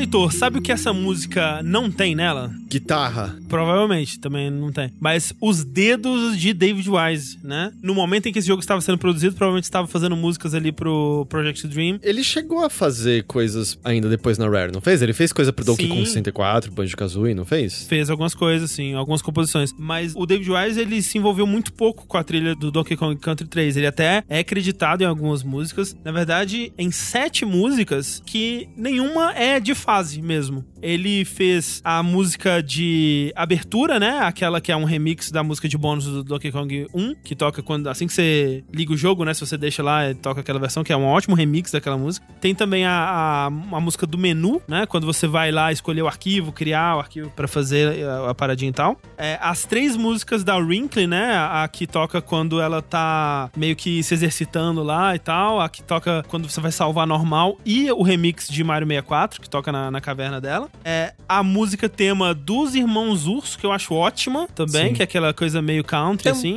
Heitor, 0.08 0.32
sabe 0.32 0.60
o 0.60 0.62
que 0.62 0.72
essa 0.72 0.94
música 0.94 1.62
não 1.64 1.92
tem 1.92 2.16
nela? 2.16 2.50
Guitarra. 2.70 3.36
Provavelmente, 3.48 4.20
também 4.20 4.50
não 4.50 4.72
tem. 4.72 4.92
Mas 5.00 5.34
os 5.42 5.64
dedos 5.64 6.38
de 6.38 6.54
David 6.54 6.90
Wise, 6.90 7.40
né? 7.44 7.72
No 7.82 7.94
momento 7.96 8.28
em 8.28 8.34
que 8.34 8.40
esse 8.40 8.48
jogo 8.48 8.60
estava 8.60 8.82
sendo 8.82 8.98
produzido, 8.98 9.36
provavelmente 9.36 9.66
estava 9.66 9.88
fazendo 9.88 10.16
músicas 10.16 10.54
ali 10.54 10.72
pro 10.72 11.26
Project 11.30 11.68
Dream. 11.68 12.00
Ele 12.02 12.24
chegou 12.24 12.64
a 12.64 12.70
fazer 12.70 13.24
coisas 13.24 13.80
ainda 13.84 14.10
depois 14.10 14.38
na 14.38 14.50
Rare, 14.50 14.72
não 14.72 14.82
fez? 14.82 15.02
Ele 15.02 15.14
fez 15.14 15.32
coisa 15.32 15.54
pro 15.54 15.66
Donkey 15.66 15.84
Sim. 15.84 15.90
Kong 15.90 16.06
64, 16.06 16.72
Banjo-Kazooie, 16.72 17.34
não 17.34 17.46
fez? 17.46 17.84
Fez 17.88 18.10
algumas 18.10 18.34
coisas, 18.34 18.72
assim, 18.72 18.94
algumas 18.94 19.22
composições. 19.22 19.74
Mas 19.78 20.14
o 20.16 20.26
David 20.26 20.52
Wise, 20.52 20.80
ele 20.80 21.02
se 21.02 21.18
envolveu 21.18 21.48
muito 21.48 21.74
pouco 21.74 22.06
com 22.06 22.18
a 22.18 22.24
trilha 22.24 22.56
do 22.56 22.72
Donkey 22.72 22.96
Kong 22.96 23.16
Country 23.20 23.48
3. 23.48 23.78
Ele 23.78 23.88
até 23.88 24.24
é 24.28 24.40
acreditado 24.40 25.02
em 25.02 25.06
algumas 25.06 25.44
músicas. 25.44 25.96
Na 26.04 26.12
verdade, 26.12 26.72
em 26.78 26.92
sete 26.92 27.46
músicas 27.46 28.22
que 28.26 28.68
nenhuma 28.76 29.34
é 29.34 29.60
de 29.60 29.74
fase 29.74 30.22
mesmo. 30.22 30.66
Ele 30.82 31.26
fez 31.26 31.82
a 31.84 32.04
música 32.04 32.62
de 32.62 33.32
abertura, 33.38 34.00
né? 34.00 34.20
Aquela 34.20 34.60
que 34.60 34.72
é 34.72 34.76
um 34.76 34.84
remix 34.84 35.32
da 35.32 35.44
música 35.44 35.70
de 35.70 35.78
bônus 35.78 36.06
do 36.06 36.24
Donkey 36.24 36.52
Kong 36.52 36.88
1, 36.94 37.16
que 37.24 37.36
toca 37.36 37.62
quando 37.62 37.88
assim 37.88 38.08
que 38.08 38.14
você 38.14 38.64
liga 38.74 38.92
o 38.92 38.98
jogo, 38.98 39.24
né? 39.24 39.34
Se 39.34 39.46
você 39.46 39.58
deixa 39.58 39.84
lá, 39.84 40.02
toca 40.22 40.42
aquela 40.42 40.60
versão, 40.60 40.84
que 40.84 40.92
é 40.92 40.98
um 40.98 41.06
ótimo 41.06 41.36
remix 41.36 41.72
daquela 41.72 41.98
música. 41.98 42.26
Tem 42.42 42.56
também 42.56 42.86
a, 42.86 42.92
a, 42.92 43.46
a 43.46 43.80
música 43.80 44.08
do 44.08 44.18
menu, 44.18 44.62
né? 44.68 44.86
Quando 44.88 45.06
você 45.06 45.28
vai 45.28 45.52
lá 45.52 45.72
escolher 45.72 46.02
o 46.02 46.08
arquivo, 46.08 46.52
criar 46.52 46.98
o 46.98 47.00
arquivo 47.00 47.30
pra 47.30 47.48
fazer 47.48 48.04
a, 48.04 48.32
a 48.32 48.36
paradinha 48.36 48.70
e 48.70 48.74
tal. 48.74 49.00
É, 49.18 49.38
as 49.42 49.66
três 49.66 49.96
músicas 49.96 50.44
da 50.44 50.58
Wrinkly, 50.58 51.06
né? 51.06 51.36
A, 51.36 51.64
a 51.64 51.68
que 51.68 51.86
toca 51.86 52.22
quando 52.22 52.60
ela 52.60 52.82
tá 52.82 53.52
meio 53.56 53.76
que 53.76 54.02
se 54.02 54.14
exercitando 54.14 54.82
lá 54.82 55.16
e 55.16 55.20
tal. 55.20 55.62
A 55.62 55.70
que 55.70 55.84
toca 55.84 56.24
quando 56.28 56.50
você 56.50 56.60
vai 56.60 56.72
salvar 56.72 57.06
normal. 57.06 57.58
E 57.64 57.92
o 57.92 58.02
remix 58.02 58.48
de 58.48 58.64
Mario 58.64 58.88
64, 58.88 59.42
que 59.42 59.50
toca 59.50 59.72
na, 59.72 59.92
na 59.92 60.02
caverna 60.02 60.42
dela. 60.42 60.70
É 60.84 61.14
a 61.30 61.44
música 61.44 61.88
tema 61.88 62.34
dos 62.34 62.74
Irmãos 62.74 63.27
Urso, 63.28 63.58
que 63.60 63.66
eu 63.66 63.72
acho 63.72 63.94
ótima 63.94 64.48
também, 64.56 64.88
Sim. 64.90 64.94
que 64.94 65.02
é 65.02 65.06
aquela 65.06 65.34
coisa 65.34 65.62
meio 65.62 65.84
country, 65.84 66.30
assim. 66.30 66.56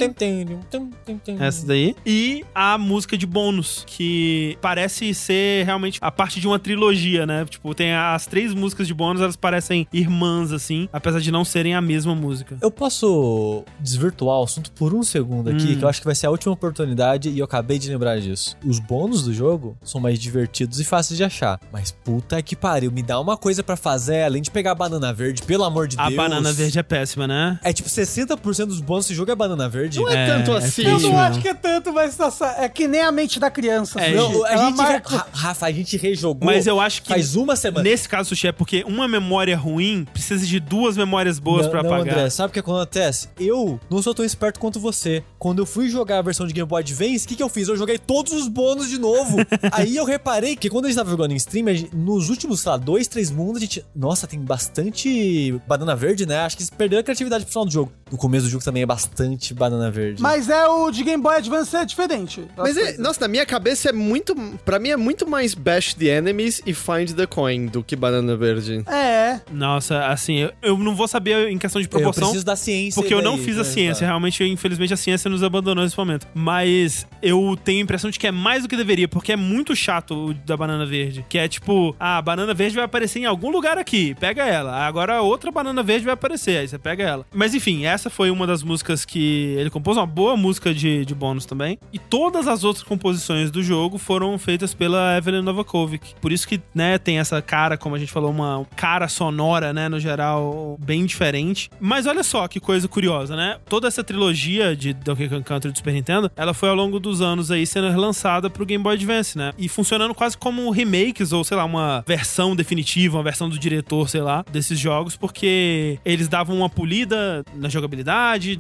Essa 1.39 1.67
daí. 1.67 1.95
E 2.07 2.45
a 2.55 2.79
música 2.79 3.17
de 3.17 3.27
bônus, 3.27 3.85
que 3.87 4.57
parece 4.61 5.13
ser 5.15 5.65
realmente 5.65 5.99
a 6.01 6.11
parte 6.11 6.41
de 6.41 6.47
uma 6.47 6.59
trilogia, 6.59 7.27
né? 7.27 7.45
Tipo, 7.49 7.75
tem 7.75 7.93
as 7.95 8.27
três 8.27 8.55
músicas 8.55 8.87
de 8.87 8.95
bônus, 8.95 9.21
elas 9.23 9.37
parecem 9.37 9.87
irmãs, 9.93 10.53
assim, 10.53 10.89
apesar 10.93 11.21
de 11.21 11.31
não 11.31 11.45
serem 11.45 11.75
a 11.75 11.81
mesma 11.81 12.15
música. 12.15 12.57
Eu 12.61 12.71
posso 12.71 13.65
desvirtuar 13.79 14.39
o 14.41 14.45
assunto 14.45 14.71
por 14.73 14.95
um 14.95 15.03
segundo 15.03 15.51
aqui, 15.51 15.73
Hum. 15.73 15.79
que 15.79 15.85
eu 15.85 15.89
acho 15.89 16.01
que 16.01 16.07
vai 16.07 16.15
ser 16.15 16.27
a 16.27 16.31
última 16.31 16.53
oportunidade 16.53 17.29
e 17.31 17.39
eu 17.39 17.45
acabei 17.45 17.79
de 17.79 17.89
lembrar 17.91 18.21
disso. 18.21 18.57
Os 18.65 18.79
bônus 18.79 19.23
do 19.23 19.33
jogo 19.33 19.77
são 19.83 20.01
mais 20.01 20.19
divertidos 20.19 20.81
e 20.81 20.85
fáceis 20.85 21.17
de 21.17 21.25
achar. 21.25 21.61
Mas 21.73 21.91
puta 21.91 22.41
que 22.43 22.55
pariu, 22.57 22.91
me 22.93 23.03
dá 23.03 23.19
uma 23.21 23.37
coisa 23.37 23.63
pra 23.63 23.77
fazer 23.77 24.23
além 24.23 24.43
de 24.43 24.51
pegar 24.51 24.73
a 24.73 24.75
banana 24.75 25.13
verde, 25.13 25.43
pelo 25.43 25.65
amor 25.65 25.89
de 25.89 25.99
A 25.99 26.05
Deus. 26.07 26.17
banana 26.17 26.53
verde 26.63 26.79
é 26.79 26.83
péssima, 26.83 27.27
né? 27.27 27.59
É 27.63 27.73
tipo 27.73 27.89
60% 27.89 28.67
dos 28.67 28.81
bônus 28.81 29.05
desse 29.07 29.15
jogo 29.15 29.31
é 29.31 29.35
banana 29.35 29.69
verde. 29.69 29.99
Não 29.99 30.09
é, 30.09 30.15
É, 30.15 30.27
tanto 30.27 30.53
é 30.53 30.57
assim. 30.59 30.83
Eu 30.83 30.91
triste 30.97 31.09
não 31.11 31.19
acho 31.19 31.41
que 31.41 31.49
é 31.49 31.55
tanto, 31.55 31.93
mas 31.93 32.17
nossa, 32.19 32.47
é 32.59 32.69
que 32.69 32.87
nem 32.89 33.01
a 33.03 33.11
mente 33.13 33.39
da 33.41 33.51
criança. 33.51 34.01
É, 34.01 34.05
Sushi. 34.07 34.17
Não, 34.17 34.45
a 34.45 34.57
gente. 34.57 34.77
marca- 34.77 35.17
Ra- 35.17 35.27
Rafa, 35.33 35.67
a 35.67 35.73
gente 35.73 35.97
rejogou. 35.97 36.45
Mas 36.47 36.67
eu 36.67 36.81
acho 36.81 37.03
que 37.03 37.09
Faz 37.09 37.35
uma 37.37 37.57
semana. 37.57 37.83
nesse 37.83 38.09
caso, 38.09 38.29
Sushi, 38.31 38.49
é 38.49 38.53
porque 38.53 38.85
uma 38.87 39.07
memória 39.09 39.57
ruim 39.57 40.07
precisa 40.13 40.45
de 40.47 40.61
duas 40.61 40.97
memórias 40.97 41.39
boas 41.39 41.65
não, 41.65 41.71
pra 41.71 41.83
não, 41.83 41.93
apagar. 41.95 42.15
André, 42.19 42.31
sabe 42.31 42.51
o 42.51 42.53
que 42.53 42.59
acontece? 42.59 43.29
Eu 43.39 43.79
não 43.91 44.03
sou 44.03 44.15
tão 44.15 44.25
esperto 44.25 44.59
quanto 44.61 44.79
você. 44.81 45.23
Quando 45.39 45.61
eu 45.61 45.67
fui 45.67 45.89
jogar 45.89 46.19
a 46.19 46.23
versão 46.23 46.47
de 46.47 46.53
Game 46.53 46.69
Boy 46.69 46.81
Advance, 46.83 47.25
o 47.25 47.29
que, 47.29 47.37
que 47.37 47.43
eu 47.43 47.49
fiz? 47.49 47.69
Eu 47.69 47.77
joguei 47.77 47.99
todos 47.99 48.33
os 48.33 48.49
bônus 48.49 48.89
de 48.89 48.99
novo. 48.99 49.37
Aí 49.73 49.97
eu 49.97 50.05
reparei 50.05 50.57
que 50.57 50.69
quando 50.69 50.85
a 50.85 50.89
gente 50.89 50.97
tava 50.99 51.11
jogando 51.11 51.33
em 51.33 51.37
stream, 51.37 51.67
gente- 51.75 51.95
nos 51.95 52.29
últimos, 52.31 52.61
sei 52.61 52.71
lá, 52.71 52.77
dois, 52.77 53.07
três 53.09 53.31
mundos, 53.31 53.57
a 53.57 53.61
gente. 53.61 53.85
Nossa, 53.95 54.27
tem 54.27 54.39
bastante 54.41 55.61
banana 55.67 55.95
verde, 55.97 56.27
né? 56.27 56.39
Acho 56.51 56.57
que 56.57 56.63
eles 56.65 56.71
perderam 56.71 57.01
a 57.01 57.05
criatividade 57.05 57.45
pro 57.45 57.53
final 57.53 57.65
do 57.65 57.71
jogo. 57.71 57.93
No 58.11 58.19
começo 58.19 58.47
do 58.47 58.51
jogo 58.51 58.65
também 58.65 58.83
é 58.83 58.87
bastante 58.87 59.55
banana 59.55 59.91
verde. 59.91 60.21
Mas 60.21 60.49
é 60.49 60.67
o 60.67 60.91
de 60.91 61.05
Game 61.05 61.23
Boy 61.23 61.37
Advance 61.37 61.75
é 61.77 61.85
diferente. 61.85 62.45
Mas, 62.57 62.77
é, 62.77 62.97
nossa, 62.99 63.21
na 63.21 63.29
minha 63.29 63.47
cabeça 63.47 63.91
é 63.91 63.93
muito. 63.93 64.35
Pra 64.65 64.79
mim 64.79 64.91
é 64.91 64.97
muito 64.97 65.29
mais 65.29 65.55
Bash 65.55 65.95
the 65.95 66.07
Enemies 66.07 66.61
e 66.67 66.75
Find 66.75 67.13
the 67.13 67.27
Coin 67.27 67.67
do 67.67 67.83
que 67.83 67.95
Banana 67.95 68.37
Verde. 68.37 68.83
É. 68.87 69.41
Nossa, 69.53 70.07
assim, 70.07 70.39
eu, 70.39 70.53
eu 70.63 70.79
não 70.79 70.95
vou 70.95 71.07
saber 71.07 71.49
em 71.49 71.59
questão 71.59 71.81
de 71.81 71.87
eu 71.87 71.91
proporção. 71.91 72.25
preciso 72.25 72.45
da 72.45 72.57
ciência. 72.57 73.01
Porque 73.01 73.15
eu 73.15 73.23
daí, 73.23 73.27
não 73.27 73.39
fiz 73.39 73.57
a 73.57 73.59
né, 73.59 73.65
ciência, 73.65 74.01
tá. 74.01 74.07
realmente, 74.07 74.43
infelizmente, 74.45 74.93
a 74.93 74.97
ciência 74.97 75.31
nos 75.31 75.43
abandonou 75.43 75.85
nesse 75.85 75.99
momento. 75.99 76.27
Mas 76.35 77.07
eu 77.23 77.59
tenho 77.63 77.81
a 77.81 77.83
impressão 77.83 78.11
de 78.11 78.19
que 78.19 78.27
é 78.27 78.33
mais 78.33 78.63
do 78.63 78.69
que 78.69 78.77
deveria, 78.77 79.07
porque 79.09 79.33
é 79.33 79.37
muito 79.37 79.75
chato 79.77 80.31
o 80.31 80.35
da 80.35 80.57
banana 80.57 80.87
verde. 80.87 81.25
Que 81.29 81.39
é 81.39 81.47
tipo, 81.47 81.95
ah, 81.99 82.19
a 82.19 82.23
banana 82.23 82.55
verde 82.55 82.75
vai 82.75 82.85
aparecer 82.85 83.21
em 83.21 83.25
algum 83.27 83.51
lugar 83.51 83.79
aqui, 83.79 84.15
pega 84.15 84.45
ela. 84.45 84.87
Agora 84.87 85.21
outra 85.23 85.51
banana 85.51 85.83
verde 85.83 86.05
vai 86.05 86.15
aparecer, 86.15 86.59
aí 86.59 86.69
você 86.69 86.79
pega 86.79 87.05
ela. 87.05 87.27
Mas 87.33 87.55
enfim, 87.55 87.85
essa 87.85 88.00
foi 88.09 88.31
uma 88.31 88.47
das 88.47 88.63
músicas 88.63 89.05
que 89.05 89.55
ele 89.59 89.69
compôs, 89.69 89.97
uma 89.97 90.07
boa 90.07 90.37
música 90.37 90.73
de, 90.73 91.05
de 91.05 91.15
bônus 91.15 91.45
também. 91.45 91.79
E 91.93 91.99
todas 91.99 92.49
as 92.49 92.65
outras 92.65 92.85
composições 92.85 93.51
do 93.51 93.63
jogo 93.63 93.99
foram 93.99 94.39
feitas 94.39 94.73
pela 94.73 95.17
Evelyn 95.17 95.43
Novakovic. 95.43 96.15
Por 96.21 96.33
isso 96.33 96.47
que, 96.47 96.61
né, 96.75 96.97
tem 96.99 97.19
essa 97.19 97.43
cara, 97.43 97.77
como 97.77 97.95
a 97.95 97.99
gente 97.99 98.13
falou, 98.13 98.31
uma 98.31 98.65
cara 98.77 99.09
sonora, 99.09 99.73
né, 99.73 99.89
no 99.89 99.99
geral, 99.99 100.79
bem 100.81 101.05
diferente. 101.05 101.69
Mas 101.81 102.07
olha 102.07 102.23
só 102.23 102.47
que 102.47 102.61
coisa 102.61 102.87
curiosa, 102.87 103.35
né? 103.37 103.59
Toda 103.69 103.89
essa 103.89 104.05
trilogia 104.05 104.77
de 104.77 104.93
Donkey 104.93 105.29
Kong 105.29 105.43
Country 105.43 105.73
do 105.73 105.77
Super 105.77 105.93
Nintendo, 105.93 106.31
ela 106.37 106.55
foi 106.55 106.69
ao 106.69 106.75
longo 106.75 107.01
dos 107.01 107.21
anos 107.21 107.51
aí 107.51 107.67
sendo 107.67 107.91
relançada 107.91 108.49
pro 108.49 108.65
Game 108.65 108.83
Boy 108.83 108.95
Advance, 108.95 109.37
né? 109.37 109.53
E 109.59 109.69
funcionando 109.69 110.15
quase 110.15 110.39
como 110.39 110.71
remakes 110.71 111.33
ou, 111.33 111.43
sei 111.43 111.57
lá, 111.57 111.65
uma 111.65 112.05
versão 112.07 112.55
definitiva, 112.55 113.17
uma 113.17 113.25
versão 113.25 113.49
do 113.49 113.59
diretor, 113.59 114.09
sei 114.09 114.21
lá, 114.21 114.45
desses 114.51 114.79
jogos, 114.79 115.17
porque 115.17 115.99
eles 116.05 116.29
davam 116.29 116.57
uma 116.57 116.69
polida 116.69 117.45
na 117.55 117.69
jogabilidade, 117.69 117.90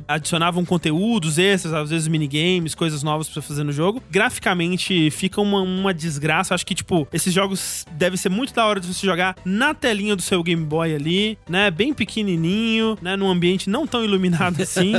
adicionavam 0.08 0.64
conteúdos 0.64 1.38
extras, 1.38 1.72
às 1.74 1.90
vezes 1.90 2.08
minigames, 2.08 2.74
coisas 2.74 3.02
novas 3.02 3.28
pra 3.28 3.42
fazer 3.42 3.64
no 3.64 3.72
jogo. 3.72 4.02
Graficamente 4.10 5.10
fica 5.10 5.40
uma, 5.40 5.60
uma 5.60 5.94
desgraça. 5.94 6.54
Acho 6.54 6.66
que, 6.66 6.74
tipo, 6.74 7.06
esses 7.12 7.32
jogos 7.32 7.84
devem 7.92 8.16
ser 8.16 8.28
muito 8.28 8.54
da 8.54 8.66
hora 8.66 8.80
de 8.80 8.86
você 8.86 9.06
jogar 9.06 9.36
na 9.44 9.74
telinha 9.74 10.16
do 10.16 10.22
seu 10.22 10.42
Game 10.42 10.64
Boy 10.64 10.94
ali, 10.94 11.38
né? 11.48 11.70
Bem 11.70 11.92
pequenininho, 11.92 12.98
né? 13.00 13.16
Num 13.16 13.28
ambiente 13.28 13.68
não 13.68 13.86
tão 13.86 14.04
iluminado 14.04 14.60
assim. 14.62 14.94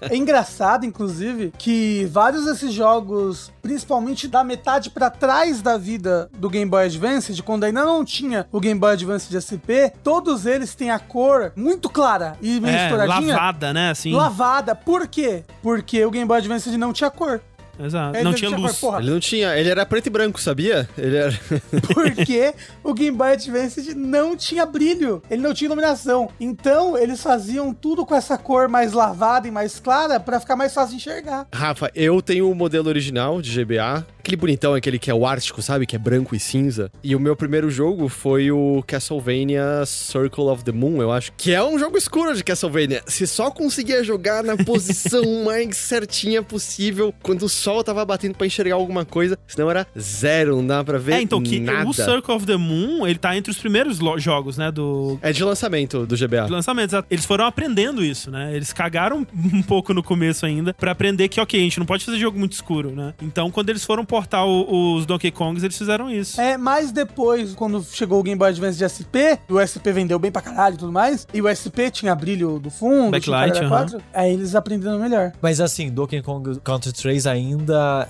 É 0.00 0.16
engraçado, 0.16 0.84
inclusive, 0.84 1.52
que 1.58 2.06
vários 2.10 2.44
desses 2.44 2.72
jogos, 2.72 3.52
principalmente 3.60 4.28
da 4.28 4.44
metade 4.44 4.90
pra 4.90 5.10
trás 5.10 5.62
da 5.62 5.76
vida 5.76 6.30
do 6.38 6.48
Game 6.48 6.70
Boy 6.70 6.84
Advance, 6.86 7.32
de 7.32 7.42
quando 7.42 7.64
ainda 7.64 7.84
não 7.84 8.04
tinha 8.04 8.46
o 8.52 8.60
Game 8.60 8.78
Boy 8.78 8.92
Advance 8.92 9.28
de 9.28 9.40
SP, 9.40 9.92
todos 10.02 10.46
eles 10.46 10.74
têm 10.74 10.90
a 10.90 10.98
cor 10.98 11.52
muito 11.56 11.88
clara 11.88 12.36
e 12.40 12.60
meio 12.60 12.76
é, 12.76 12.84
estouradinha. 12.84 13.34
lavada, 13.34 13.71
né? 13.72 13.90
Assim. 13.90 14.12
Lavada. 14.12 14.74
Por 14.74 15.06
quê? 15.06 15.44
Porque 15.62 16.04
o 16.04 16.10
Game 16.10 16.26
Boy 16.26 16.38
Advance 16.38 16.76
não 16.76 16.92
tinha 16.92 17.10
cor. 17.10 17.40
Exato. 17.78 18.16
Ele 18.16 18.24
não 18.24 18.34
tinha 18.34 18.50
tinha 18.50 18.60
luz. 18.60 18.78
porra. 18.78 18.98
Ele 19.00 19.10
não 19.10 19.20
tinha. 19.20 19.56
Ele 19.56 19.68
era 19.68 19.84
preto 19.86 20.06
e 20.06 20.10
branco, 20.10 20.40
sabia? 20.40 20.88
Ele 20.96 21.16
era. 21.16 21.32
Porque 21.94 22.54
o 22.82 22.92
Game 22.94 23.16
Boy 23.16 23.32
Advance 23.32 23.94
não 23.94 24.36
tinha 24.36 24.64
brilho, 24.66 25.22
ele 25.30 25.42
não 25.42 25.54
tinha 25.54 25.66
iluminação. 25.68 26.28
Então, 26.40 26.96
eles 26.96 27.22
faziam 27.22 27.72
tudo 27.72 28.04
com 28.04 28.14
essa 28.14 28.36
cor 28.38 28.68
mais 28.68 28.92
lavada 28.92 29.48
e 29.48 29.50
mais 29.50 29.78
clara 29.78 30.18
pra 30.20 30.40
ficar 30.40 30.56
mais 30.56 30.72
fácil 30.74 30.90
de 30.90 30.96
enxergar. 30.96 31.46
Rafa, 31.52 31.90
eu 31.94 32.20
tenho 32.20 32.50
o 32.50 32.54
modelo 32.54 32.88
original 32.88 33.40
de 33.40 33.64
GBA. 33.64 34.06
Aquele 34.18 34.36
bonitão, 34.36 34.74
aquele 34.74 35.00
que 35.00 35.10
é 35.10 35.14
o 35.14 35.26
ártico, 35.26 35.60
sabe? 35.60 35.84
Que 35.84 35.96
é 35.96 35.98
branco 35.98 36.36
e 36.36 36.38
cinza. 36.38 36.92
E 37.02 37.16
o 37.16 37.20
meu 37.20 37.34
primeiro 37.34 37.68
jogo 37.68 38.08
foi 38.08 38.52
o 38.52 38.82
Castlevania 38.86 39.84
Circle 39.84 40.44
of 40.44 40.62
the 40.62 40.70
Moon, 40.70 41.02
eu 41.02 41.10
acho. 41.10 41.32
Que 41.36 41.52
é 41.52 41.62
um 41.62 41.76
jogo 41.76 41.98
escuro 41.98 42.34
de 42.34 42.44
Castlevania. 42.44 43.02
Você 43.04 43.26
só 43.26 43.50
conseguia 43.50 44.04
jogar 44.04 44.44
na 44.44 44.56
posição 44.56 45.24
mais 45.44 45.76
certinha 45.76 46.40
possível 46.40 47.12
quando 47.20 47.42
o 47.42 47.48
sol 47.62 47.82
tava 47.84 48.04
batendo 48.04 48.34
pra 48.34 48.46
enxergar 48.46 48.74
alguma 48.74 49.04
coisa. 49.04 49.38
Senão 49.46 49.70
era 49.70 49.86
zero, 49.98 50.56
não 50.56 50.66
dá 50.66 50.82
pra 50.84 50.98
ver 50.98 51.12
É, 51.14 51.22
então, 51.22 51.42
que 51.42 51.60
nada. 51.60 51.88
o 51.88 51.92
Circle 51.92 52.34
of 52.34 52.46
the 52.46 52.56
Moon, 52.56 53.06
ele 53.06 53.18
tá 53.18 53.36
entre 53.36 53.50
os 53.50 53.58
primeiros 53.58 53.98
jogos, 54.18 54.56
né, 54.58 54.70
do, 54.70 55.18
É 55.22 55.32
de 55.32 55.42
lançamento 55.44 56.06
do 56.06 56.16
GBA. 56.16 56.46
de 56.46 56.52
lançamento. 56.52 56.90
exato. 56.90 57.06
Eles 57.10 57.24
foram 57.24 57.44
aprendendo 57.46 58.04
isso, 58.04 58.30
né? 58.30 58.54
Eles 58.54 58.72
cagaram 58.72 59.26
um 59.52 59.62
pouco 59.62 59.92
no 59.94 60.02
começo 60.02 60.44
ainda 60.46 60.74
pra 60.74 60.90
aprender 60.92 61.28
que, 61.28 61.40
ok, 61.40 61.58
a 61.60 61.62
gente 61.62 61.78
não 61.78 61.86
pode 61.86 62.04
fazer 62.04 62.18
jogo 62.18 62.38
muito 62.38 62.52
escuro, 62.52 62.90
né? 62.90 63.14
Então, 63.22 63.50
quando 63.50 63.68
eles 63.70 63.84
foram 63.84 64.04
portar 64.04 64.46
o- 64.46 64.96
os 64.96 65.06
Donkey 65.06 65.30
Kongs, 65.30 65.64
eles 65.64 65.76
fizeram 65.76 66.10
isso. 66.10 66.40
É, 66.40 66.56
mas 66.56 66.90
depois, 66.92 67.54
quando 67.54 67.82
chegou 67.84 68.20
o 68.20 68.22
Game 68.22 68.38
Boy 68.38 68.48
Advance 68.48 68.78
de 68.78 68.84
SP, 68.88 69.38
o 69.48 69.58
SP 69.60 69.92
vendeu 69.92 70.18
bem 70.18 70.30
pra 70.32 70.42
caralho 70.42 70.74
e 70.74 70.78
tudo 70.78 70.92
mais, 70.92 71.26
e 71.32 71.40
o 71.42 71.48
SP 71.48 71.90
tinha 71.90 72.14
brilho 72.14 72.58
do 72.58 72.70
fundo, 72.70 73.10
Backlight, 73.12 73.52
tinha 73.52 73.52
caralho 73.52 73.66
a 73.66 73.68
quatro, 73.68 74.02
aí 74.14 74.32
eles 74.32 74.54
aprenderam 74.54 74.98
melhor. 74.98 75.32
Mas 75.40 75.60
assim, 75.60 75.90
Donkey 75.90 76.22
Kong 76.22 76.58
Country 76.60 76.92
3 76.92 77.26
ainda 77.26 77.51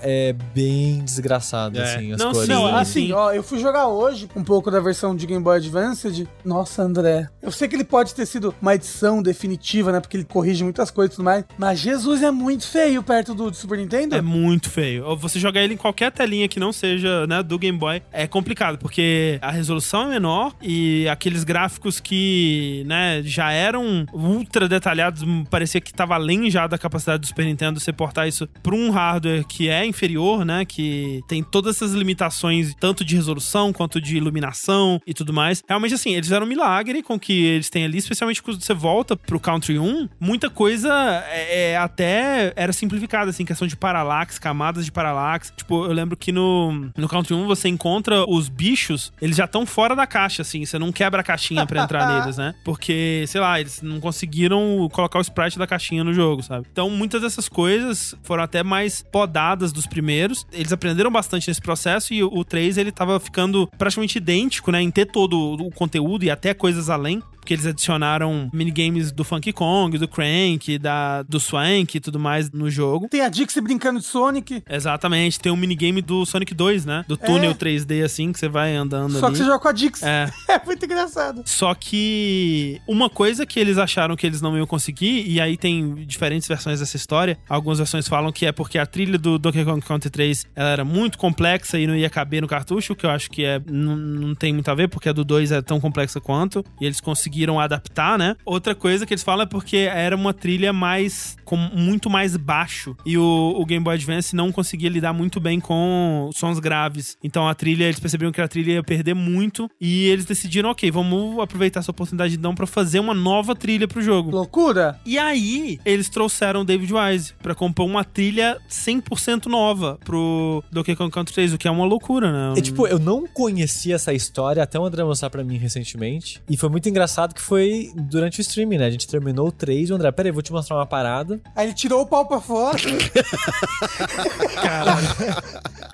é 0.01 0.33
bem 0.53 1.03
desgraçado, 1.03 1.79
É. 1.79 1.83
assim, 1.83 2.11
as 2.13 2.19
Não, 2.19 2.31
cores. 2.31 2.47
Não, 2.49 2.67
Sim, 2.67 2.73
assim, 2.73 3.05
sim. 3.07 3.11
ó, 3.13 3.31
eu 3.31 3.43
fui 3.43 3.59
jogar 3.59 3.87
hoje 3.87 4.29
um 4.35 4.43
pouco 4.43 4.69
da 4.71 4.79
versão 4.79 5.15
de 5.15 5.25
Game 5.25 5.43
Boy 5.43 5.57
Advance. 5.57 6.27
Nossa, 6.43 6.81
André. 6.83 7.29
Eu 7.41 7.51
sei 7.51 7.67
que 7.67 7.75
ele 7.75 7.83
pode 7.83 8.13
ter 8.13 8.25
sido 8.25 8.53
uma 8.61 8.75
edição 8.75 9.21
definitiva, 9.21 9.91
né? 9.91 9.99
Porque 9.99 10.17
ele 10.17 10.23
corrige 10.25 10.63
muitas 10.63 10.91
coisas 10.91 11.13
e 11.13 11.15
tudo 11.17 11.25
mais. 11.25 11.43
Mas 11.57 11.79
Jesus 11.79 12.21
é 12.23 12.31
muito 12.31 12.67
feio 12.67 13.01
perto 13.03 13.33
do, 13.33 13.49
do 13.49 13.55
Super 13.55 13.77
Nintendo. 13.77 14.15
É 14.15 14.21
muito 14.21 14.69
feio. 14.69 15.15
Você 15.17 15.39
jogar 15.39 15.61
ele 15.61 15.73
em 15.73 15.77
qualquer 15.77 16.11
telinha 16.11 16.47
que 16.47 16.59
não 16.59 16.71
seja, 16.73 17.25
né, 17.27 17.41
do 17.41 17.57
Game 17.57 17.77
Boy, 17.77 18.01
é 18.11 18.27
complicado, 18.27 18.77
porque 18.77 19.37
a 19.41 19.51
resolução 19.51 20.03
é 20.03 20.07
menor 20.07 20.53
e 20.61 21.07
aqueles 21.09 21.43
gráficos 21.43 21.99
que, 21.99 22.83
né, 22.85 23.21
já 23.23 23.51
eram 23.51 24.05
ultra 24.13 24.67
detalhados, 24.67 25.23
parecia 25.49 25.81
que 25.81 25.93
tava 25.93 26.15
além 26.15 26.49
já 26.49 26.67
da 26.67 26.77
capacidade 26.77 27.21
do 27.21 27.27
Super 27.27 27.45
Nintendo 27.45 27.79
você 27.79 27.91
portar 27.93 28.27
isso 28.27 28.47
pra 28.61 28.75
um 28.75 28.89
hardware 28.91 29.32
que 29.47 29.69
é 29.69 29.85
inferior, 29.85 30.45
né, 30.45 30.65
que 30.65 31.21
tem 31.27 31.43
todas 31.43 31.75
essas 31.75 31.93
limitações, 31.93 32.73
tanto 32.79 33.03
de 33.03 33.15
resolução 33.15 33.71
quanto 33.71 33.99
de 33.99 34.17
iluminação 34.17 35.01
e 35.05 35.13
tudo 35.13 35.33
mais. 35.33 35.63
Realmente, 35.67 35.93
assim, 35.93 36.11
eles 36.11 36.25
fizeram 36.25 36.45
um 36.45 36.49
milagre 36.49 37.01
com 37.01 37.15
o 37.15 37.19
que 37.19 37.45
eles 37.45 37.69
têm 37.69 37.85
ali, 37.85 37.97
especialmente 37.97 38.41
quando 38.41 38.61
você 38.61 38.73
volta 38.73 39.15
pro 39.15 39.39
Country 39.39 39.79
1, 39.79 40.09
muita 40.19 40.49
coisa 40.49 40.91
é, 41.29 41.71
é, 41.71 41.77
até 41.77 42.53
era 42.55 42.73
simplificada, 42.73 43.29
assim, 43.29 43.45
questão 43.45 43.67
de 43.67 43.75
paralaxe, 43.75 44.39
camadas 44.39 44.85
de 44.85 44.91
paralaxe. 44.91 45.51
Tipo, 45.55 45.85
eu 45.85 45.93
lembro 45.93 46.17
que 46.17 46.31
no, 46.31 46.89
no 46.97 47.07
Country 47.07 47.33
1 47.33 47.47
você 47.47 47.67
encontra 47.67 48.25
os 48.29 48.49
bichos, 48.49 49.11
eles 49.21 49.35
já 49.35 49.45
estão 49.45 49.65
fora 49.65 49.95
da 49.95 50.05
caixa, 50.05 50.41
assim, 50.41 50.65
você 50.65 50.77
não 50.77 50.91
quebra 50.91 51.21
a 51.21 51.23
caixinha 51.23 51.65
pra 51.65 51.83
entrar 51.83 52.07
neles, 52.19 52.37
né? 52.37 52.53
Porque, 52.63 53.25
sei 53.27 53.41
lá, 53.41 53.59
eles 53.59 53.81
não 53.81 53.99
conseguiram 53.99 54.89
colocar 54.91 55.19
o 55.19 55.21
sprite 55.21 55.57
da 55.57 55.67
caixinha 55.67 56.03
no 56.03 56.13
jogo, 56.13 56.43
sabe? 56.43 56.67
Então, 56.71 56.89
muitas 56.89 57.21
dessas 57.21 57.47
coisas 57.47 58.15
foram 58.23 58.43
até 58.43 58.63
mais 58.63 59.03
podadas 59.23 59.71
dos 59.71 59.87
primeiros. 59.87 60.45
Eles 60.51 60.73
aprenderam 60.73 61.09
bastante 61.09 61.47
nesse 61.47 61.61
processo 61.61 62.13
e 62.13 62.21
o, 62.21 62.27
o 62.27 62.43
3 62.43 62.77
ele 62.77 62.91
tava 62.91 63.17
ficando 63.19 63.69
praticamente 63.77 64.17
idêntico, 64.17 64.69
né, 64.69 64.81
em 64.81 64.91
ter 64.91 65.05
todo 65.05 65.37
o 65.37 65.71
conteúdo 65.71 66.25
e 66.25 66.29
até 66.29 66.53
coisas 66.53 66.89
além 66.89 67.21
porque 67.43 67.53
eles 67.53 67.65
adicionaram 67.65 68.49
minigames 68.53 69.11
do 69.11 69.25
Funky 69.25 69.51
Kong, 69.51 69.97
do 69.97 70.07
Crank, 70.07 70.77
da, 70.79 71.23
do 71.23 71.41
Swank 71.41 71.97
e 71.97 71.99
tudo 71.99 72.17
mais 72.17 72.49
no 72.49 72.69
jogo. 72.69 73.09
Tem 73.09 73.19
a 73.19 73.27
Dixie 73.27 73.59
brincando 73.59 73.99
de 73.99 74.05
Sonic. 74.05 74.63
Exatamente, 74.69 75.39
tem 75.41 75.51
um 75.51 75.57
minigame 75.57 76.01
do 76.01 76.25
Sonic 76.25 76.53
2, 76.53 76.85
né? 76.85 77.03
Do 77.05 77.17
túnel 77.17 77.53
3D, 77.53 78.01
assim, 78.03 78.31
que 78.31 78.39
você 78.39 78.47
vai 78.47 78.73
andando 78.73 79.19
Só 79.19 79.25
ali. 79.25 79.33
que 79.33 79.39
você 79.39 79.45
joga 79.45 79.59
com 79.59 79.67
a 79.67 79.71
Dixie. 79.73 80.05
É. 80.05 80.31
É 80.53 80.63
muito 80.63 80.85
engraçado. 80.85 81.41
Só 81.45 81.73
que 81.73 82.79
uma 82.87 83.09
coisa 83.09 83.43
que 83.43 83.59
eles 83.59 83.77
acharam 83.77 84.15
que 84.15 84.25
eles 84.25 84.39
não 84.39 84.55
iam 84.55 84.67
conseguir, 84.67 85.27
e 85.27 85.41
aí 85.41 85.57
tem 85.57 85.95
diferentes 86.05 86.47
versões 86.47 86.79
dessa 86.79 86.95
história. 86.95 87.39
Algumas 87.49 87.79
versões 87.79 88.07
falam 88.07 88.31
que 88.31 88.45
é 88.45 88.51
porque 88.51 88.77
a 88.77 88.85
trilha 88.85 89.17
do 89.17 89.39
Donkey 89.39 89.65
Kong 89.65 89.81
Country 89.81 90.11
3 90.11 90.45
ela 90.55 90.69
era 90.69 90.85
muito 90.85 91.17
complexa 91.17 91.79
e 91.79 91.87
não 91.87 91.95
ia 91.95 92.09
caber 92.09 92.41
no 92.41 92.47
cartucho, 92.47 92.95
que 92.95 93.05
eu 93.05 93.09
acho 93.09 93.31
que 93.31 93.43
é 93.43 93.59
não, 93.65 93.95
não 93.95 94.35
tem 94.35 94.53
muito 94.53 94.69
a 94.69 94.75
ver, 94.75 94.89
porque 94.89 95.09
a 95.09 95.11
do 95.11 95.23
2 95.23 95.51
é 95.51 95.61
tão 95.61 95.79
complexa 95.79 96.21
quanto, 96.21 96.63
e 96.79 96.85
eles 96.85 97.01
conseguiram 97.01 97.32
adaptar, 97.59 98.17
né? 98.17 98.35
Outra 98.45 98.75
coisa 98.75 99.05
que 99.05 99.13
eles 99.13 99.23
falam 99.23 99.43
é 99.43 99.45
porque 99.45 99.77
era 99.77 100.15
uma 100.15 100.33
trilha 100.33 100.73
mais 100.73 101.35
com 101.43 101.55
muito 101.55 102.09
mais 102.09 102.35
baixo 102.35 102.95
e 103.05 103.17
o, 103.17 103.55
o 103.57 103.65
Game 103.65 103.83
Boy 103.83 103.95
Advance 103.95 104.35
não 104.35 104.51
conseguia 104.51 104.89
lidar 104.89 105.13
muito 105.13 105.39
bem 105.39 105.59
com 105.59 106.29
sons 106.33 106.59
graves. 106.59 107.17
Então 107.23 107.47
a 107.47 107.53
trilha, 107.53 107.85
eles 107.85 107.99
perceberam 107.99 108.31
que 108.31 108.41
a 108.41 108.47
trilha 108.47 108.73
ia 108.73 108.83
perder 108.83 109.13
muito 109.13 109.69
e 109.79 110.05
eles 110.05 110.25
decidiram, 110.25 110.69
ok, 110.69 110.89
vamos 110.89 111.39
aproveitar 111.39 111.79
essa 111.79 111.91
oportunidade 111.91 112.35
então 112.35 112.55
pra 112.55 112.67
fazer 112.67 112.99
uma 112.99 113.13
nova 113.13 113.55
trilha 113.55 113.87
pro 113.87 114.01
jogo. 114.01 114.31
Loucura. 114.31 114.99
E 115.05 115.17
aí, 115.17 115.79
eles 115.85 116.09
trouxeram 116.09 116.65
David 116.65 116.93
Wise 116.93 117.33
pra 117.41 117.55
compor 117.55 117.85
uma 117.85 118.03
trilha 118.03 118.57
100% 118.69 119.45
nova 119.45 119.99
pro 120.03 120.63
Donkey 120.71 120.95
Kong 120.95 121.11
Country 121.11 121.33
3, 121.33 121.53
o 121.53 121.57
que 121.57 121.67
é 121.67 121.71
uma 121.71 121.85
loucura, 121.85 122.31
né? 122.31 122.59
É, 122.59 122.61
tipo, 122.61 122.87
eu 122.87 122.99
não 122.99 123.25
conhecia 123.27 123.95
essa 123.95 124.13
história 124.13 124.63
até 124.63 124.79
o 124.79 124.85
André 124.85 125.03
mostrar 125.03 125.29
pra 125.29 125.43
mim 125.43 125.57
recentemente. 125.57 126.41
E 126.49 126.57
foi 126.57 126.69
muito 126.69 126.87
engraçado 126.89 127.22
que 127.31 127.41
foi 127.41 127.91
durante 127.95 128.39
o 128.39 128.41
streaming, 128.41 128.79
né? 128.79 128.87
A 128.87 128.91
gente 128.91 129.07
terminou 129.07 129.47
o 129.47 129.51
3 129.51 129.89
e 129.89 129.91
o 129.93 129.95
André, 129.95 130.11
peraí, 130.11 130.31
vou 130.31 130.41
te 130.41 130.51
mostrar 130.51 130.75
uma 130.75 130.85
parada. 130.85 131.39
Aí 131.55 131.67
ele 131.67 131.73
tirou 131.73 132.01
o 132.01 132.07
pau 132.07 132.27
pra 132.27 132.41
fora. 132.41 132.77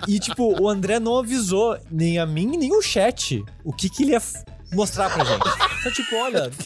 E, 0.08 0.18
tipo, 0.18 0.58
o 0.60 0.68
André 0.68 0.98
não 0.98 1.18
avisou 1.18 1.76
nem 1.90 2.18
a 2.18 2.24
mim, 2.24 2.56
nem 2.56 2.74
o 2.74 2.80
chat 2.80 3.44
o 3.62 3.72
que 3.72 3.88
que 3.90 4.02
ele 4.02 4.12
ia 4.12 4.20
mostrar 4.72 5.10
pra 5.10 5.24
gente. 5.24 5.42
Então, 5.80 5.92
tipo, 5.92 6.16
olha. 6.16 6.50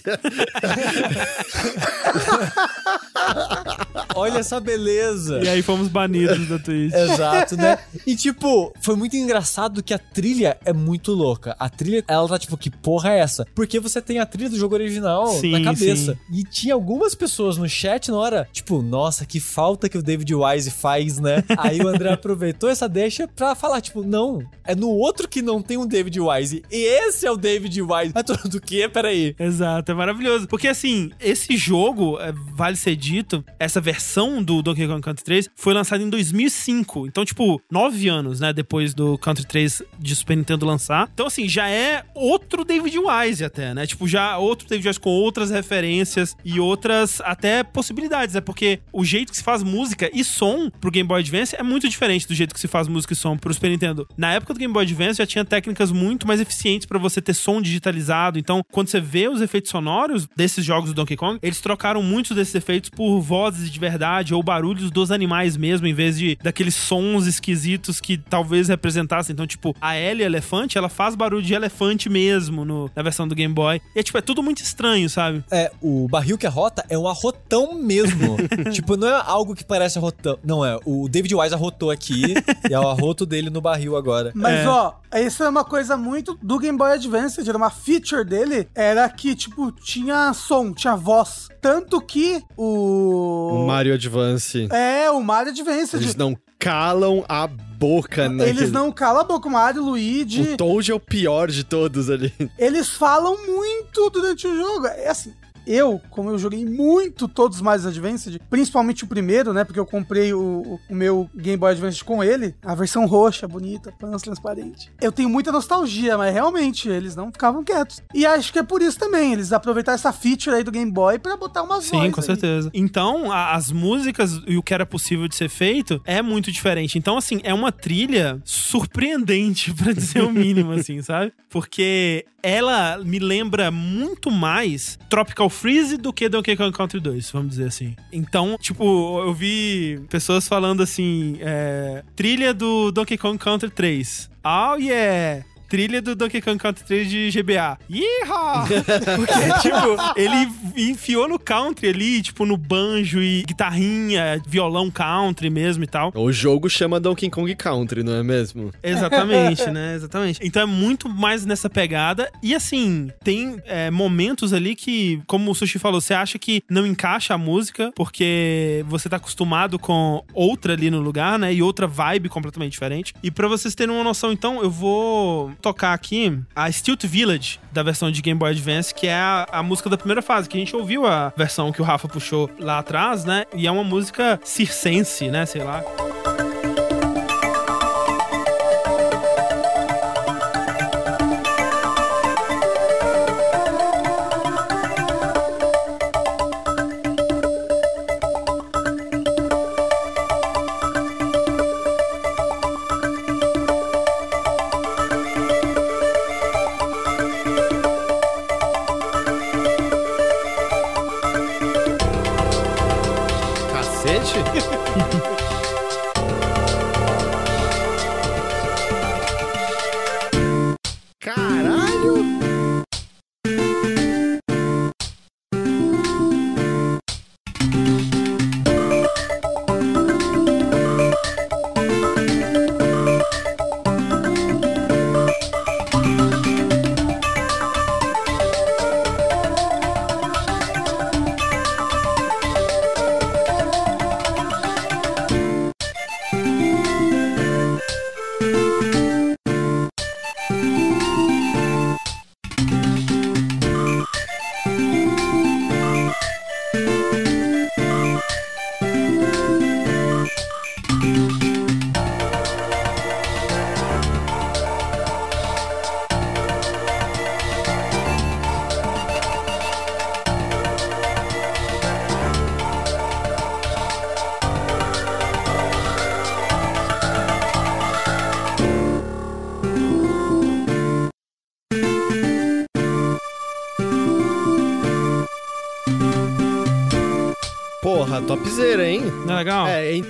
olha 4.15 4.39
essa 4.39 4.61
beleza. 4.61 5.41
E 5.43 5.49
aí 5.49 5.63
fomos 5.63 5.89
banidos 5.89 6.49
da 6.49 6.59
Twitch. 6.59 6.93
Exato, 6.93 7.57
né? 7.57 7.79
E 8.07 8.17
tipo, 8.17 8.73
foi 8.81 8.97
muito 8.97 9.17
engraçado 9.17 9.83
que 9.83 9.95
a 9.95 9.99
trilha 9.99 10.57
é 10.65 10.73
muito 10.73 11.13
louca. 11.13 11.57
A 11.59 11.69
trilha, 11.69 12.05
ela 12.09 12.29
tá 12.29 12.39
tipo, 12.39 12.57
que 12.57 12.71
porra 12.71 13.13
é 13.13 13.21
essa? 13.21 13.47
Porque 13.55 13.81
você 13.81 14.01
tem 14.01 14.19
a 14.19 14.27
trilha 14.27 14.51
do 14.51 14.59
jogo 14.59 14.75
original 14.75 15.27
Sim, 15.29 15.53
na 15.53 15.63
cabeça. 15.63 16.15
sim. 16.15 16.39
E 16.39 16.45
tinha 16.45 16.75
algumas 16.75 17.15
pessoas 17.15 17.57
no 17.57 17.69
chat 17.69 18.11
na 18.11 18.17
hora, 18.17 18.49
tipo, 18.53 18.83
nossa, 18.83 19.25
que 19.25 19.41
falta 19.41 19.89
que 19.89 19.99
o 19.99 20.03
David 20.03 20.35
Wise 20.35 20.71
faz, 20.71 21.19
né? 21.19 21.43
Aí 21.59 21.81
o 21.81 21.89
André 21.89 22.13
aproveitou 22.13 22.69
essa 22.69 22.89
deixa 22.89 23.29
pra 23.29 23.55
falar, 23.55 23.81
tipo, 23.81 24.03
não, 24.03 24.43
é 24.65 24.75
no 24.75 24.91
outro 24.91 25.29
que 25.29 25.43
não 25.43 25.63
tem 25.63 25.77
um 25.77 25.87
David 25.87 26.21
Wise. 26.21 26.63
E 26.71 26.85
esse 26.85 27.27
é 27.27 27.31
o 27.31 27.37
David 27.37 27.81
Wise. 27.81 27.94
Mas 28.15 28.25
todo 28.25 28.49
do 28.49 28.61
quê? 28.61 28.89
Peraí. 28.89 29.35
Exato, 29.39 29.93
é 29.93 29.95
maravilhoso. 29.95 30.47
Porque 30.49 30.69
assim, 30.69 31.11
esse 31.21 31.57
jogo, 31.57 32.19
é, 32.21 32.33
vale 32.55 32.77
ser 32.77 32.97
dito, 32.97 33.45
essa 33.59 33.81
versão 33.81 34.43
do 34.43 34.63
Donkey 34.63 34.87
Kong 34.87 35.01
Country 35.01 35.25
3 35.25 35.51
foi 35.55 35.75
lançada 35.75 36.03
em 36.03 36.09
2005. 36.09 37.07
Então, 37.07 37.25
tipo, 37.25 37.61
nove 37.71 38.09
anos, 38.09 38.41
né? 38.41 38.53
Depois 38.53 38.95
do 38.95 39.19
Country 39.19 39.47
3 39.47 39.83
de 39.99 40.17
Super 40.17 40.37
Nintendo 40.37 40.67
lançar. 40.67 41.09
Então, 41.13 41.27
assim, 41.27 41.49
já 41.49 41.69
é 41.69 42.05
outro 42.15 42.65
David 42.65 42.99
Wise 42.99 43.45
até, 43.45 43.75
né? 43.75 43.87
Tipo, 43.87 44.07
já 44.07 44.39
outro 44.39 44.69
David 44.69 44.89
Wise 44.89 45.01
com 45.01 45.11
outras 45.11 45.51
referências 45.51 46.37
e 46.45 46.61
outras 46.61 47.21
até 47.21 47.63
possibilidades, 47.63 48.35
né? 48.35 48.41
Porque 48.41 48.81
o 48.93 49.05
jeito 49.05 49.31
que 49.31 49.37
se 49.37 49.45
faz 49.45 49.63
música 49.63 50.11
e 50.13 50.25
som 50.25 50.71
pro 50.71 50.91
Game 50.91 51.07
Boy 51.07 51.21
Advance 51.21 51.57
é 51.57 51.63
muito 51.63 51.89
diferente 51.89 52.27
do 52.27 52.35
jeito 52.35 52.55
que 52.55 52.61
se 52.61 52.69
faz 52.69 52.89
música 52.89 53.13
e 53.13 53.17
som 53.17 53.37
pro 53.37 53.53
Super 53.53 53.71
Nintendo. 53.71 54.09
Na 54.17 54.33
época 54.33 54.55
do 54.55 54.61
Game 54.61 54.73
Boy 54.73 54.85
Advance 54.85 55.19
já 55.19 55.27
tinha 55.27 55.45
técnicas 55.45 55.93
muito 55.93 56.27
mais 56.27 56.41
eficientes 56.41 56.87
para 56.87 56.99
você 56.99 57.21
ter 57.21 57.35
som 57.35 57.61
digitalizado. 57.85 58.39
Então, 58.39 58.63
quando 58.73 58.89
você 58.89 59.01
vê 59.01 59.29
os 59.29 59.41
efeitos 59.41 59.71
sonoros 59.71 60.27
desses 60.37 60.65
jogos 60.65 60.91
do 60.91 60.95
Donkey 60.95 61.17
Kong, 61.17 61.39
eles 61.43 61.61
trocaram 61.61 62.03
muitos 62.03 62.37
desses 62.37 62.55
efeitos 62.55 62.91
por 62.91 63.21
vozes 63.21 63.71
de 63.71 63.79
verdade 63.79 64.35
ou 64.35 64.43
barulhos 64.43 64.91
dos 64.91 65.11
animais 65.11 65.57
mesmo, 65.57 65.87
em 65.87 65.95
vez 65.95 66.19
de 66.19 66.37
daqueles 66.43 66.75
sons 66.75 67.27
esquisitos 67.27 68.01
que 68.01 68.17
talvez 68.17 68.69
representassem. 68.69 69.33
Então, 69.33 69.47
tipo, 69.47 69.75
a 69.81 69.97
Ellie 69.97 70.25
elefante, 70.25 70.79
ela 70.79 70.89
faz 70.89 71.15
barulho 71.15 71.43
de 71.43 71.55
elefante 71.55 72.09
mesmo 72.09 72.65
no, 72.65 72.91
na 72.95 73.03
versão 73.03 73.29
do 73.29 73.35
Game 73.35 73.53
Boy. 73.53 73.81
E 73.95 74.01
é 74.01 74.03
tipo, 74.03 74.17
é 74.19 74.23
tudo 74.23 74.43
muito 74.43 74.63
estranho, 74.63 75.09
sabe? 75.11 75.45
É, 75.51 75.71
o 75.81 76.09
barril 76.09 76.39
que 76.39 76.47
arrota 76.47 76.85
é 76.89 76.99
um 76.99 77.07
arrotão 77.09 77.75
mesmo. 77.75 78.37
tipo, 78.73 78.97
não 78.97 79.09
é 79.09 79.23
algo 79.27 79.55
que 79.55 79.65
parece 79.65 79.99
arrotão. 79.99 80.39
Não 80.43 80.65
é, 80.65 80.79
o 80.85 81.09
David 81.09 81.35
Wise 81.35 81.55
arrotou 81.55 81.91
aqui 81.91 82.35
e 82.69 82.73
é 82.73 82.79
o 82.79 82.89
arroto 82.89 83.27
dele 83.27 83.51
no 83.51 83.61
barril 83.61 83.97
agora. 83.97 84.33
Mas, 84.35 84.61
É. 84.61 84.69
ó, 84.69 84.93
isso 85.15 85.43
é 85.43 85.49
uma 85.49 85.65
coisa 85.65 85.97
muito 85.97 86.39
do 86.43 86.59
Game 86.59 86.77
Boy 86.77 86.93
Advance. 86.93 87.41
Era 87.47 87.57
uma 87.59 87.71
feature 87.75 88.25
dele, 88.25 88.69
era 88.75 89.09
que, 89.09 89.35
tipo, 89.35 89.71
tinha 89.73 90.33
som, 90.33 90.73
tinha 90.73 90.97
voz. 90.97 91.49
Tanto 91.61 92.01
que 92.01 92.43
o... 92.57 93.63
O 93.63 93.67
Mario 93.67 93.95
Advance. 93.95 94.69
É, 94.71 95.11
o 95.11 95.23
Mario 95.23 95.53
Advance. 95.53 95.97
Eles 95.97 96.15
não 96.15 96.37
calam 96.59 97.25
a 97.29 97.47
boca, 97.47 98.29
né? 98.29 98.49
Eles 98.49 98.73
não 98.73 98.91
calam 98.91 99.21
a 99.23 99.25
boca. 99.25 99.49
O 99.49 99.53
Mario, 99.53 99.83
o 99.83 99.91
Luigi... 99.91 100.53
O 100.53 100.57
Toad 100.57 100.91
é 100.91 100.95
o 100.95 101.01
pior 101.01 101.51
de 101.51 101.65
todos 101.65 102.09
ali. 102.09 102.33
Eles 102.59 102.89
falam 102.89 103.37
muito 103.47 104.09
durante 104.11 104.47
o 104.47 104.57
jogo. 104.57 104.87
É 104.87 105.09
assim, 105.09 105.35
eu, 105.67 106.01
como 106.11 106.31
eu 106.31 106.39
joguei 106.39 106.65
muito 106.65 107.27
todos 107.29 107.59
os 107.59 107.63
Mario 107.63 107.87
Advanced, 107.89 108.41
principalmente 108.51 109.05
o 109.05 109.07
primeiro, 109.07 109.53
né? 109.53 109.65
Porque 109.65 109.79
eu 109.81 109.87
comprei 109.87 110.33
o, 110.33 110.79
o 110.89 110.95
meu 110.95 111.29
Game 111.35 111.57
Boy 111.57 111.73
Advance 111.73 112.03
com 112.05 112.23
ele, 112.23 112.55
a 112.63 112.75
versão 112.75 113.07
roxa, 113.07 113.47
bonita, 113.49 113.93
pans 113.99 114.23
transparente. 114.23 114.91
Eu 115.01 115.13
tenho 115.13 115.29
muita 115.29 115.51
nostalgia, 115.53 116.17
mas 116.19 116.33
realmente 116.33 116.89
eles 116.89 117.15
não 117.17 117.31
ficavam 117.33 117.63
quietos. 117.65 118.03
E 118.15 118.25
acho 118.27 118.53
que 118.53 118.59
é 118.59 118.63
por 118.63 118.83
isso 118.83 118.99
também, 118.99 119.33
eles 119.33 119.53
aproveitaram 119.53 119.95
essa 119.97 120.13
feature 120.13 120.57
aí 120.57 120.63
do 120.65 120.71
Game 120.71 120.91
Boy 120.91 121.19
pra 121.19 121.37
botar 121.37 121.63
umas 121.63 121.85
Sim, 121.85 122.11
com 122.11 122.21
aí. 122.21 122.27
certeza. 122.27 122.71
Então, 122.75 123.31
a- 123.33 123.55
as 123.55 123.71
músicas 123.73 124.41
e 124.47 124.57
o 124.57 124.63
que 124.63 124.73
era 124.75 124.85
possível 124.87 125.27
de 125.29 125.35
ser 125.35 125.49
feito 125.49 126.01
é 126.05 126.21
muito 126.23 126.51
diferente. 126.53 126.99
Então, 126.99 127.17
assim, 127.17 127.41
é 127.43 127.53
uma 127.55 127.71
trilha 127.73 128.41
surpreendente, 128.45 129.73
pra 129.75 129.93
dizer 129.93 130.23
o 130.23 130.31
mínimo, 130.33 130.73
assim, 130.73 131.01
sabe? 131.03 131.33
Porque 131.49 132.27
ela 132.43 132.99
me 133.05 133.19
lembra 133.19 133.71
muito 133.71 134.31
mais 134.31 134.99
Tropical 135.09 135.49
Freeze 135.55 135.97
do 135.97 136.13
que 136.13 136.29
Donkey 136.29 136.57
Kong 136.57 136.77
Country 136.77 137.01
2, 137.01 137.31
vamos 137.31 137.51
dizer 137.51 137.69
assim. 137.69 137.97
Então, 138.13 138.57
tipo, 138.61 139.21
eu 139.21 139.33
vi 139.33 140.01
pessoas 140.11 140.47
falando 140.47 140.83
assim, 140.83 141.39
é, 141.41 142.03
trilha 142.15 142.53
do 142.53 142.91
Donkey 142.91 143.17
Kong 143.17 143.39
Country 143.39 143.71
3. 143.71 144.31
Oh, 144.45 144.75
yeah! 144.77 145.45
Trilha 145.69 146.01
do 146.01 146.15
Donkey 146.15 146.41
Kong 146.41 146.59
Country 146.59 146.85
3 146.85 147.09
de 147.09 147.31
GBA. 147.31 147.79
Yeehaw! 147.91 148.67
Porque, 149.17 149.61
tipo, 149.61 150.17
ele 150.17 150.49
enfiou 150.77 151.29
no 151.29 151.39
country 151.39 151.89
ali, 151.89 152.23
tipo, 152.23 152.45
no 152.45 152.57
banjo 152.57 153.23
e 153.23 153.43
guitarrinha, 153.43 154.41
violão 154.47 154.91
country 154.91 155.51
mesmo 155.51 155.85
e 155.85 155.87
tal. 155.87 156.13
O 156.15 156.33
jogo 156.33 156.69
chama 156.69 157.01
Donkey 157.01 157.31
Kong 157.31 157.55
Country, 157.55 158.03
não 158.03 158.15
é 158.15 158.23
mesmo? 158.23 158.73
Exatamente, 158.83 159.69
né? 159.71 159.95
Exatamente. 159.95 160.41
Então 160.43 160.63
é 160.63 160.67
muito 160.67 161.09
mais 161.09 161.45
nessa 161.45 161.69
pegada. 161.71 162.31
E 162.43 162.55
assim, 162.55 163.11
tem 163.23 163.57
é, 163.67 163.91
momentos 163.91 164.53
ali 164.53 164.75
que, 164.75 165.23
como 165.27 165.51
o 165.51 165.55
Sushi 165.55 165.79
falou, 165.79 166.01
você 166.01 166.15
acha 166.15 166.39
que 166.39 166.63
não 166.69 166.87
encaixa 166.87 167.35
a 167.35 167.39
música, 167.39 167.93
porque 167.95 168.85
você 168.89 169.09
tá 169.09 169.17
acostumado 169.17 169.79
com 169.79 170.23
outra 170.33 170.73
ali 170.73 170.91
no 170.91 171.01
lugar, 171.01 171.39
né? 171.39 171.53
E 171.53 171.63
outra 171.63 171.87
vibe 171.87 172.29
completamente 172.29 172.73
diferente. 172.73 173.15
E 173.23 173.31
pra 173.31 173.49
vocês 173.49 173.75
terem 173.75 173.95
uma 173.95 174.05
noção, 174.05 174.33
então, 174.33 174.63
eu 174.63 174.71
vou 174.71 175.54
tocar 175.61 175.93
aqui 175.93 176.39
a 176.55 176.71
Stilt 176.71 177.05
Village 177.07 177.61
da 177.73 177.83
versão 177.83 178.11
de 178.11 178.23
Game 178.23 178.39
Boy 178.39 178.51
Advance, 178.51 178.95
que 178.95 179.07
é 179.07 179.15
a, 179.15 179.47
a 179.51 179.63
música 179.63 179.91
da 179.91 179.97
primeira 179.97 180.23
fase, 180.23 180.49
que 180.49 180.57
a 180.57 180.61
gente 180.61 180.75
ouviu 180.75 181.07
a 181.07 181.33
versão 181.37 181.73
que 181.73 181.81
o 181.81 181.85
Rafa 181.85 182.09
puxou 182.09 182.51
lá 182.59 182.79
atrás, 182.79 183.25
né? 183.25 183.45
E 183.55 183.67
é 183.67 183.71
uma 183.71 183.85
música 183.85 184.41
circense, 184.45 185.29
né? 185.29 185.47
Sei 185.47 185.63
lá. 185.63 185.83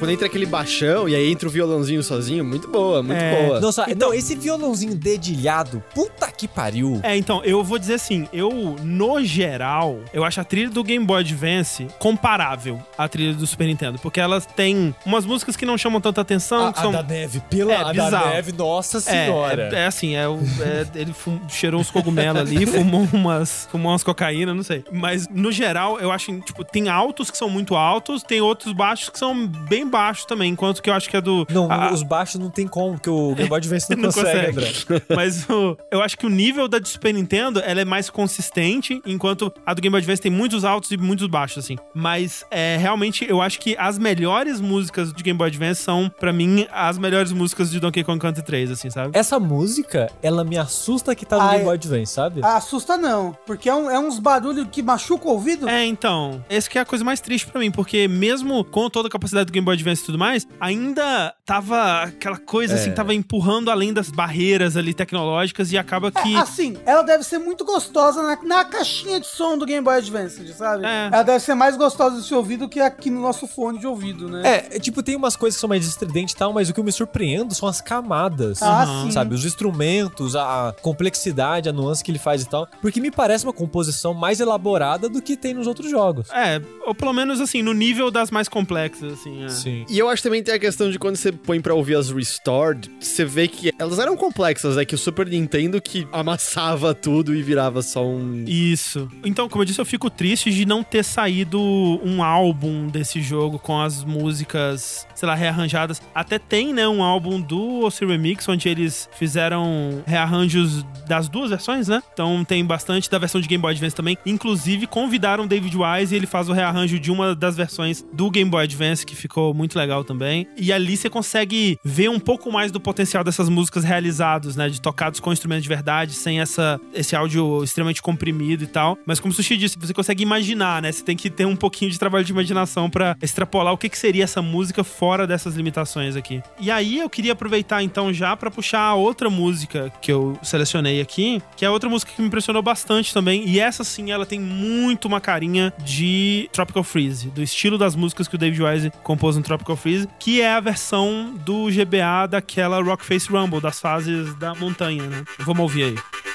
Quando 0.05 0.11
entra 0.13 0.27
aquele 0.27 0.45
baixão 0.45 1.09
e 1.09 1.15
aí 1.15 1.31
entra 1.33 1.49
o 1.49 1.51
violãozinho 1.51 2.03
sozinho, 2.03 2.45
muito 2.45 2.69
boa, 2.69 3.03
muito 3.03 3.19
É. 3.19 3.47
boa. 3.47 3.59
Nossa, 3.61 3.87
não, 3.97 4.13
esse 4.13 4.35
violãozinho 4.37 4.95
dedilhado, 4.95 5.83
puta 5.95 6.24
que 6.47 6.55
pariu. 6.55 7.01
É, 7.03 7.17
então, 7.17 7.43
eu 7.45 7.63
vou 7.65 7.79
dizer 7.79 7.95
assim, 7.95 8.29
eu, 8.33 8.77
no 8.83 9.23
geral, 9.25 9.99
eu 10.13 10.25
acho 10.25 10.41
a 10.41 10.45
trilha 10.45 10.71
do 10.71 10.83
Game 10.85 11.05
Boy 11.05 11.21
Advance 11.21 11.87
comparável 11.99 12.81
à 12.97 13.09
trilha 13.09 13.35
do 13.35 13.47
Super 13.47 13.67
Nintendo, 13.67 13.99
porque 13.99 14.21
elas 14.21 14.47
têm 14.47 14.95
umas 15.05 15.25
músicas 15.27 15.57
que 15.57 15.65
não 15.67 15.77
chamam 15.77 16.01
tanta 16.01 16.21
atenção, 16.21 16.69
A, 16.69 16.73
que 16.73 16.79
a 16.79 16.83
são... 16.83 16.93
da 16.93 17.03
neve, 17.03 17.41
pela 17.51 17.73
É, 17.73 17.77
a 17.77 17.93
da 17.93 18.27
neve, 18.31 18.53
nossa 18.53 18.99
É, 18.99 19.01
senhora. 19.01 19.69
é, 19.73 19.83
é 19.83 19.87
assim, 19.87 20.15
é, 20.17 20.25
é, 20.25 20.87
ele 21.01 21.13
fum- 21.13 21.41
cheirou 21.49 21.81
uns 21.81 21.91
cogumelos 21.91 22.41
ali, 22.41 22.65
fumou 22.67 23.07
umas, 23.13 23.69
fumou 23.71 23.93
umas 23.93 24.03
cocaína, 24.03 24.55
não 24.55 24.63
sei. 24.63 24.85
Mas, 24.93 25.27
no 25.29 25.51
geral, 25.51 25.99
eu 26.01 26.11
acho, 26.11 26.39
tipo, 26.41 26.65
tem 26.65 26.89
altos 26.89 27.31
que 27.31 27.37
são 27.39 27.49
muito 27.49 27.75
altos, 27.75 28.23
tem 28.23 28.41
outros 28.41 28.73
baixos 28.73 29.09
que 29.09 29.19
são 29.19 29.47
bem 29.47 29.89
baixos 29.89 30.25
também, 30.25 30.51
enquanto 30.53 30.83
que 30.83 30.91
eu 30.91 30.95
acho 30.95 31.09
que 31.09 31.17
é 31.17 31.21
do. 31.21 31.47
Não, 31.51 31.71
a- 31.71 31.93
os 31.93 32.03
baixos 32.03 32.41
não 32.41 32.51
tem 32.51 32.67
como, 32.67 32.93
porque 32.95 33.11
o 33.11 33.35
Game 33.35 33.49
Boy 33.49 33.59
Advance 33.59 33.87
não, 33.91 33.97
Não 34.05 34.13
consegue, 34.13 34.53
consegue. 34.55 35.03
Mas 35.15 35.49
o- 35.49 35.77
eu 35.91 36.03
acho 36.03 36.17
que 36.19 36.27
o 36.27 36.31
nível 36.35 36.69
da 36.69 36.79
de 36.79 36.89
Super 36.89 37.15
Nintendo 37.15 37.61
ela 37.65 37.81
é 37.81 37.85
mais 37.85 38.11
consistente, 38.11 39.01
enquanto 39.07 39.53
a 39.65 39.73
do 39.73 39.81
Game 39.81 39.93
Boy 39.93 40.01
Advance 40.01 40.21
tem 40.21 40.31
muitos 40.31 40.65
altos 40.65 40.91
e 40.91 40.97
muitos 40.97 41.27
baixos, 41.29 41.65
assim. 41.65 41.77
Mas 41.95 42.45
é, 42.51 42.77
realmente 42.79 43.25
eu 43.29 43.41
acho 43.41 43.59
que 43.61 43.77
as 43.79 43.99
melhores 43.99 44.61
músicas 44.61 45.13
de 45.13 45.23
Game 45.23 45.39
Boy 45.39 45.49
Advance 45.49 45.83
são, 45.83 46.11
pra 46.21 46.33
mim, 46.33 46.67
as 46.73 46.99
melhores 46.99 47.33
músicas 47.33 47.71
de 47.71 47.79
Donkey 47.81 48.03
Kong 48.05 48.19
Country 48.21 48.43
3, 48.45 48.71
assim, 48.73 48.91
sabe? 48.91 49.17
Essa 49.17 49.39
música, 49.39 50.11
ela 50.23 50.45
me 50.45 50.59
assusta 50.59 51.15
que 51.15 51.25
tá 51.25 51.37
no 51.37 51.43
Ah, 51.43 51.49
Game 51.51 51.63
é- 51.63 51.65
Boy 51.65 51.75
Advance, 51.75 52.13
sabe? 52.13 52.41
Assusta 52.45 52.97
não, 52.97 53.37
porque 53.47 53.69
é, 53.69 53.75
um- 53.75 53.91
é 53.91 53.99
uns 53.99 54.19
barulhos 54.19 54.67
que 54.71 54.83
machuca 54.83 55.27
o 55.29 55.33
ouvido. 55.33 55.69
É, 55.69 55.85
então, 55.85 56.45
esse 56.51 56.69
que 56.69 56.79
é 56.79 56.81
a 56.81 56.85
coisa 56.85 57.05
mais 57.05 57.21
triste 57.21 57.47
pra 57.47 57.61
mim, 57.61 57.71
porque 57.71 58.09
mesmo 58.09 58.65
com 58.65 58.91
toda 58.91 59.09
a 59.09 59.11
capacidade 59.11 59.47
do 59.47 59.53
Game 59.53 59.65
Boy 59.65 59.75
Advance 59.75 60.03
e 60.03 60.07
tudo 60.07 60.19
mais, 60.19 60.47
ainda 60.61 61.33
tava 61.47 62.03
aquela 62.03 62.39
coisa 62.39 62.75
assim, 62.75 62.91
tava 62.93 63.15
empurrando 63.15 63.71
além 63.71 63.93
das 63.93 64.11
barreiras 64.11 64.77
ali 64.77 64.93
tecnológicas 64.95 65.71
e 65.73 65.79
acaba 65.79 66.11
que 66.23 66.35
É, 66.35 66.39
assim, 66.39 66.77
ela 66.87 67.03
deve 67.03 67.25
ser 67.25 67.39
muito 67.39 67.65
gostosa 67.65 68.23
na, 68.23 68.39
na 68.43 68.65
caixinha 68.65 69.21
de 69.21 69.27
som 69.27 69.57
do 69.59 69.67
Game 69.67 69.83
Boy 69.85 69.97
Advance, 69.97 70.53
sabe? 70.55 70.85
É. 70.87 71.07
Ela 71.13 71.23
deve 71.23 71.41
ser 71.41 71.55
mais 71.55 71.77
gostosa 71.77 72.21
de 72.21 72.27
se 72.27 72.35
ouvir 72.35 72.57
do 72.57 72.69
que 72.69 72.81
aqui 72.81 73.11
no 73.11 73.21
nosso 73.21 73.47
fone 73.47 73.79
de 73.79 73.87
ouvido, 73.87 74.29
né? 74.29 74.43
É, 74.71 74.77
é, 74.77 74.79
tipo, 74.81 75.03
tem 75.03 75.17
umas 75.17 75.37
coisas 75.37 75.57
que 75.57 75.61
são 75.61 75.69
mais 75.69 75.87
estridentes 75.87 76.35
e 76.35 76.37
tal, 76.37 76.53
mas 76.53 76.69
o 76.69 76.75
que 76.75 76.81
eu 76.81 76.85
me 76.85 76.93
surpreendo 76.93 77.55
são 77.55 77.69
as 77.69 77.81
camadas. 77.81 78.63
Ah, 78.63 78.85
Uhum. 78.87 79.05
sim. 79.05 79.11
Sabe, 79.13 79.35
os 79.35 79.45
instrumentos, 79.45 80.35
a 80.37 80.75
complexidade, 80.83 81.69
a 81.69 81.73
nuance 81.73 82.03
que 82.03 82.11
ele 82.11 82.19
faz 82.19 82.43
e 82.43 82.49
tal. 82.49 82.69
Porque 82.81 83.01
me 83.01 83.11
parece 83.11 83.45
uma 83.45 83.53
composição 83.53 84.15
mais 84.15 84.41
elaborada 84.41 85.09
do 85.09 85.21
que 85.21 85.37
tem 85.37 85.55
nos 85.55 85.67
outros 85.67 85.91
jogos. 85.91 86.29
É, 86.31 86.61
ou 86.87 86.95
pelo 86.95 87.13
menos 87.13 87.41
assim, 87.41 87.63
no 87.63 87.73
nível 87.73 88.11
das 88.11 88.31
mais 88.31 88.49
complexas, 88.49 89.13
assim. 89.15 89.45
É. 89.45 89.49
Sim. 89.49 89.85
E 89.89 89.99
eu 89.99 90.09
acho 90.09 90.23
também 90.23 90.43
tem 90.43 90.55
a 90.55 90.59
questão 90.59 90.91
de 90.91 90.99
quando 90.99 91.17
você 91.17 91.33
põe 91.33 91.61
pra 91.61 91.75
ouvir 91.75 91.97
as 91.97 92.11
Restored, 92.11 92.91
você 93.01 93.25
vê 93.25 93.49
que 93.49 93.73
elas 93.79 93.99
eram 93.99 94.17
complexas, 94.17 94.77
né? 94.77 94.85
Que 94.85 94.95
o 94.95 94.99
Super 94.99 95.27
Nintendo 95.27 95.81
que 95.81 96.04
amassava 96.13 96.95
tudo 96.95 97.35
e 97.35 97.43
virava 97.43 97.83
só 97.83 98.07
um. 98.07 98.45
Isso. 98.47 99.09
Então, 99.25 99.49
como 99.49 99.63
eu 99.63 99.67
disse, 99.67 99.81
eu 99.81 99.85
fico 99.85 100.11
triste 100.11 100.51
de 100.51 100.67
não 100.67 100.83
ter 100.83 101.05
saído 101.05 101.61
um 101.61 102.23
álbum 102.23 102.89
desse 102.89 103.21
jogo 103.21 103.59
com 103.59 103.81
as 103.81 104.05
músicas, 104.05 105.07
sei 105.15 105.27
lá, 105.29 105.35
rearranjadas. 105.35 106.01
Até 106.15 106.39
tem, 106.39 106.73
né, 106.73 106.87
um 106.89 107.03
álbum 107.03 107.41
do 107.41 107.85
OC 107.85 108.07
Remix, 108.07 108.49
onde 108.49 108.69
eles 108.69 109.09
fizeram 109.19 110.03
rearranjos 110.07 110.85
das 111.07 111.29
duas 111.29 111.51
versões, 111.51 111.89
né? 111.89 112.03
Então 112.13 112.45
tem 112.45 112.65
bastante 112.65 113.11
da 113.11 113.19
versão 113.19 113.41
de 113.41 113.49
Game 113.49 113.61
Boy 113.61 113.73
Advance 113.73 113.95
também. 113.95 114.17
Inclusive, 114.25 114.87
convidaram 114.87 115.47
David 115.47 115.77
Wise 115.77 116.15
e 116.15 116.17
ele 116.17 116.27
faz 116.27 116.49
o 116.49 116.53
rearranjo 116.53 116.99
de 116.99 117.11
uma 117.11 117.35
das 117.35 117.57
versões 117.57 118.05
do 118.13 118.31
Game 118.31 118.51
Boy 118.51 118.65
Advance, 118.65 119.05
que 119.05 119.15
ficou 119.15 119.53
muito 119.55 119.79
legal 119.79 120.05
também. 120.05 120.47
E 120.57 120.73
ali 120.73 120.97
você 120.97 121.11
consegue 121.11 121.79
ver 121.85 122.09
um 122.09 122.21
pouco 122.21 122.51
mais 122.51 122.71
do 122.71 122.81
potencial 122.81 123.23
dessas 123.23 123.49
músicas 123.49 123.85
realizados, 123.85 124.57
né? 124.57 124.69
De 124.69 124.81
tocados 124.81 125.21
com 125.21 125.33
instrumentos 125.33 125.63
de 125.63 125.69
verdade, 125.69 125.94
sem 126.15 126.41
essa, 126.41 126.81
esse 126.93 127.15
áudio 127.15 127.63
extremamente 127.63 128.03
comprimido 128.03 128.65
e 128.65 128.67
tal. 128.67 128.99
Mas 129.07 129.21
como 129.21 129.33
o 129.33 129.35
Sushi 129.35 129.57
disse, 129.57 129.79
você 129.79 129.93
consegue 129.93 130.23
imaginar, 130.23 130.83
né? 130.83 130.91
Você 130.91 131.03
tem 131.03 131.17
que 131.17 131.31
ter 131.31 131.47
um 131.47 131.57
pouquinho 131.57 131.91
de 131.91 131.99
trabalho 131.99 132.25
de 132.25 132.33
imaginação 132.33 132.91
pra 132.91 133.17
extrapolar 133.23 133.73
o 133.73 133.79
que, 133.79 133.89
que 133.89 133.99
seria 133.99 134.25
essa 134.25 134.43
música 134.43 134.83
fora 134.83 135.27
dessas 135.27 135.55
limitações 135.55 136.17
aqui. 136.17 136.43
E 136.59 136.71
aí 136.71 136.99
eu 136.99 137.09
queria 137.09 137.33
aproveitar 137.33 137.83
então 137.83 138.13
já 138.13 138.37
pra 138.37 138.51
puxar 138.51 138.81
a 138.81 138.95
outra 138.95 139.31
música 139.31 139.93
que 140.01 140.11
eu 140.11 140.39
selecionei 140.43 141.01
aqui, 141.01 141.43
que 141.57 141.65
é 141.65 141.71
outra 141.71 141.89
música 141.89 142.13
que 142.13 142.21
me 142.21 142.29
impressionou 142.29 142.63
bastante 142.63 143.13
também. 143.13 143.47
E 143.47 143.61
essa 143.61 143.85
sim, 143.85 144.11
ela 144.11 144.27
tem 144.27 144.41
muito 144.41 145.07
uma 145.07 145.21
carinha 145.21 145.73
de 145.85 146.49
Tropical 146.53 146.83
Freeze, 146.83 147.29
do 147.31 147.43
estilo 147.43 147.79
das 147.79 147.95
músicas 147.95 148.29
que 148.29 148.35
o 148.35 148.39
David 148.39 148.63
Wise 148.63 148.93
compôs 149.03 149.37
no 149.37 149.43
Tropical 149.43 149.77
Freeze, 149.77 150.09
que 150.19 150.41
é 150.41 150.53
a 150.53 150.61
versão 150.61 151.35
do 151.45 151.67
GBA 151.67 152.27
daquela 152.29 152.83
Rock 152.83 153.05
Face 153.05 153.29
Rumble, 153.29 153.61
das 153.61 153.81
fases 153.81 154.35
da 154.37 154.55
montanha, 154.55 155.03
né? 155.05 155.25
Vamos 155.41 155.63
ouvir 155.63 155.84
aí. 155.85 156.34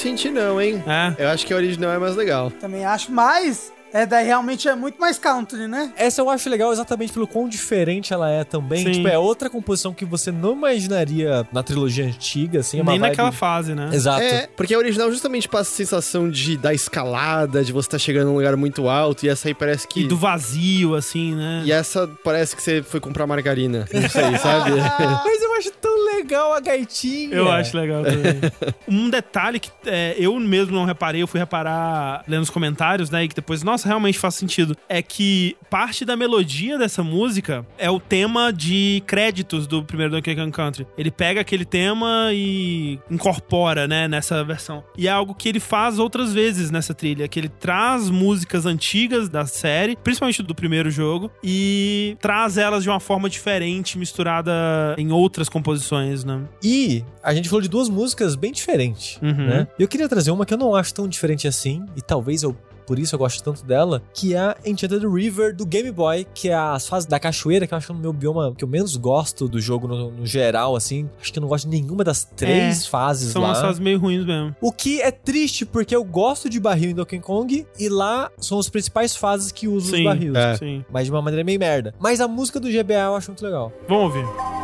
Senti, 0.00 0.30
não, 0.30 0.60
hein? 0.60 0.82
É. 0.86 1.24
Eu 1.24 1.28
acho 1.28 1.46
que 1.46 1.52
a 1.52 1.56
original 1.56 1.90
é 1.92 1.98
mais 1.98 2.16
legal. 2.16 2.50
Também 2.50 2.84
acho, 2.84 3.12
mas 3.12 3.72
é 3.92 4.06
daí 4.06 4.24
realmente 4.26 4.68
é 4.68 4.74
muito 4.76 5.00
mais 5.00 5.18
country, 5.18 5.66
né? 5.66 5.92
Essa 5.96 6.20
eu 6.22 6.30
acho 6.30 6.48
legal 6.48 6.72
exatamente 6.72 7.12
pelo 7.12 7.26
quão 7.26 7.48
diferente 7.48 8.12
ela 8.12 8.30
é 8.30 8.44
também. 8.44 8.84
Sim. 8.84 8.92
Tipo, 8.92 9.08
é 9.08 9.18
outra 9.18 9.50
composição 9.50 9.92
que 9.92 10.04
você 10.04 10.30
não 10.30 10.52
imaginaria 10.52 11.44
na 11.52 11.60
trilogia 11.62 12.04
antiga, 12.04 12.60
assim. 12.60 12.78
É 12.78 12.82
uma 12.82 12.92
Nem 12.92 13.00
vibe- 13.00 13.10
naquela 13.10 13.32
fase, 13.32 13.74
né? 13.74 13.90
Exato. 13.92 14.22
É, 14.22 14.48
porque 14.56 14.74
a 14.74 14.78
original 14.78 15.10
justamente 15.10 15.48
passa 15.48 15.70
a 15.72 15.74
sensação 15.74 16.30
de 16.30 16.56
da 16.56 16.72
escalada, 16.72 17.64
de 17.64 17.72
você 17.72 17.88
estar 17.88 17.98
chegando 17.98 18.28
num 18.28 18.36
lugar 18.36 18.54
muito 18.56 18.88
alto, 18.88 19.26
e 19.26 19.28
essa 19.28 19.48
aí 19.48 19.54
parece 19.54 19.88
que. 19.88 20.02
E 20.02 20.06
do 20.06 20.16
vazio, 20.16 20.94
assim, 20.94 21.34
né? 21.34 21.62
E 21.64 21.72
essa 21.72 22.08
parece 22.22 22.54
que 22.54 22.62
você 22.62 22.82
foi 22.84 23.00
comprar 23.00 23.26
margarina. 23.26 23.86
Não 23.92 24.08
sei, 24.08 24.38
sabe? 24.38 24.70
Mas 25.24 25.42
eu 25.42 25.54
acho 25.56 25.70
tão 25.72 25.89
legal 26.20 26.52
a 26.52 26.60
gaitinha. 26.60 27.34
Eu 27.34 27.50
acho 27.50 27.76
legal 27.76 28.04
também. 28.04 28.40
um 28.88 29.10
detalhe 29.10 29.58
que 29.58 29.70
é, 29.86 30.14
eu 30.18 30.38
mesmo 30.38 30.74
não 30.74 30.84
reparei, 30.84 31.22
eu 31.22 31.26
fui 31.26 31.40
reparar 31.40 32.24
lendo 32.28 32.42
os 32.42 32.50
comentários, 32.50 33.10
né? 33.10 33.24
E 33.24 33.28
que 33.28 33.34
depois, 33.34 33.62
nossa, 33.62 33.88
realmente 33.88 34.18
faz 34.18 34.34
sentido. 34.34 34.76
É 34.88 35.02
que 35.02 35.56
parte 35.68 36.04
da 36.04 36.16
melodia 36.16 36.78
dessa 36.78 37.02
música 37.02 37.64
é 37.78 37.90
o 37.90 38.00
tema 38.00 38.52
de 38.52 39.02
créditos 39.06 39.66
do 39.66 39.82
primeiro 39.82 40.12
Donkey 40.12 40.34
Kong 40.34 40.50
Country. 40.50 40.86
Ele 40.96 41.10
pega 41.10 41.40
aquele 41.40 41.64
tema 41.64 42.30
e 42.32 42.98
incorpora, 43.10 43.86
né, 43.86 44.08
nessa 44.08 44.42
versão. 44.44 44.84
E 44.96 45.08
é 45.08 45.10
algo 45.10 45.34
que 45.34 45.48
ele 45.48 45.60
faz 45.60 45.98
outras 45.98 46.32
vezes 46.32 46.70
nessa 46.70 46.94
trilha, 46.94 47.28
que 47.28 47.38
ele 47.38 47.48
traz 47.48 48.10
músicas 48.10 48.66
antigas 48.66 49.28
da 49.28 49.46
série, 49.46 49.96
principalmente 49.96 50.42
do 50.42 50.54
primeiro 50.54 50.90
jogo, 50.90 51.30
e 51.42 52.16
traz 52.20 52.58
elas 52.58 52.82
de 52.82 52.90
uma 52.90 53.00
forma 53.00 53.28
diferente, 53.28 53.98
misturada 53.98 54.52
em 54.98 55.12
outras 55.12 55.48
composições, 55.48 56.09
né? 56.24 56.42
E 56.62 57.04
a 57.22 57.32
gente 57.34 57.48
falou 57.48 57.62
de 57.62 57.68
duas 57.68 57.88
músicas 57.88 58.34
bem 58.36 58.52
diferentes, 58.52 59.18
Uhum. 59.22 59.32
né? 59.46 59.68
Eu 59.78 59.88
queria 59.88 60.08
trazer 60.08 60.30
uma 60.30 60.44
que 60.46 60.54
eu 60.54 60.58
não 60.58 60.74
acho 60.74 60.92
tão 60.94 61.06
diferente 61.08 61.46
assim, 61.48 61.84
e 61.96 62.00
talvez 62.02 62.42
eu 62.42 62.56
por 62.86 62.98
isso 62.98 63.14
eu 63.14 63.20
gosto 63.20 63.40
tanto 63.44 63.64
dela, 63.64 64.02
que 64.12 64.34
é 64.34 64.38
a 64.40 64.56
Enchanted 64.66 65.06
River 65.06 65.54
do 65.54 65.64
Game 65.64 65.92
Boy, 65.92 66.26
que 66.34 66.48
é 66.48 66.54
as 66.54 66.88
fases 66.88 67.06
da 67.06 67.20
cachoeira, 67.20 67.64
que 67.64 67.72
eu 67.72 67.78
acho 67.78 67.86
que 67.86 67.92
é 67.92 67.94
o 67.94 67.98
meu 67.98 68.12
bioma 68.12 68.52
que 68.52 68.64
eu 68.64 68.68
menos 68.68 68.96
gosto 68.96 69.46
do 69.46 69.60
jogo 69.60 69.86
no, 69.86 70.10
no 70.10 70.26
geral, 70.26 70.74
assim. 70.74 71.08
Acho 71.20 71.32
que 71.32 71.38
eu 71.38 71.40
não 71.42 71.48
gosto 71.48 71.68
de 71.70 71.80
nenhuma 71.80 72.02
das 72.02 72.24
três 72.24 72.84
fases 72.88 73.30
São 73.30 73.42
lá. 73.42 73.50
umas 73.50 73.60
fases 73.60 73.78
meio 73.78 73.96
ruins 74.00 74.26
mesmo. 74.26 74.56
O 74.60 74.72
que 74.72 75.00
é 75.00 75.12
triste, 75.12 75.64
porque 75.64 75.94
eu 75.94 76.02
gosto 76.02 76.48
de 76.50 76.58
barril 76.58 76.90
em 76.90 76.94
Donkey 76.96 77.20
Kong, 77.20 77.64
e 77.78 77.88
lá 77.88 78.28
são 78.38 78.58
as 78.58 78.68
principais 78.68 79.14
fases 79.14 79.52
que 79.52 79.68
usam 79.68 79.92
os 79.92 79.96
Sim, 79.96 80.04
barris. 80.04 80.34
é. 80.34 80.56
Sim. 80.56 80.84
Mas 80.92 81.04
de 81.04 81.12
uma 81.12 81.22
maneira 81.22 81.44
meio 81.44 81.60
merda. 81.60 81.94
Mas 81.96 82.20
a 82.20 82.26
música 82.26 82.58
do 82.58 82.66
GBA 82.68 82.94
eu 83.04 83.14
acho 83.14 83.30
muito 83.30 83.44
legal. 83.44 83.72
Vamos 83.86 84.16
ouvir. 84.16 84.59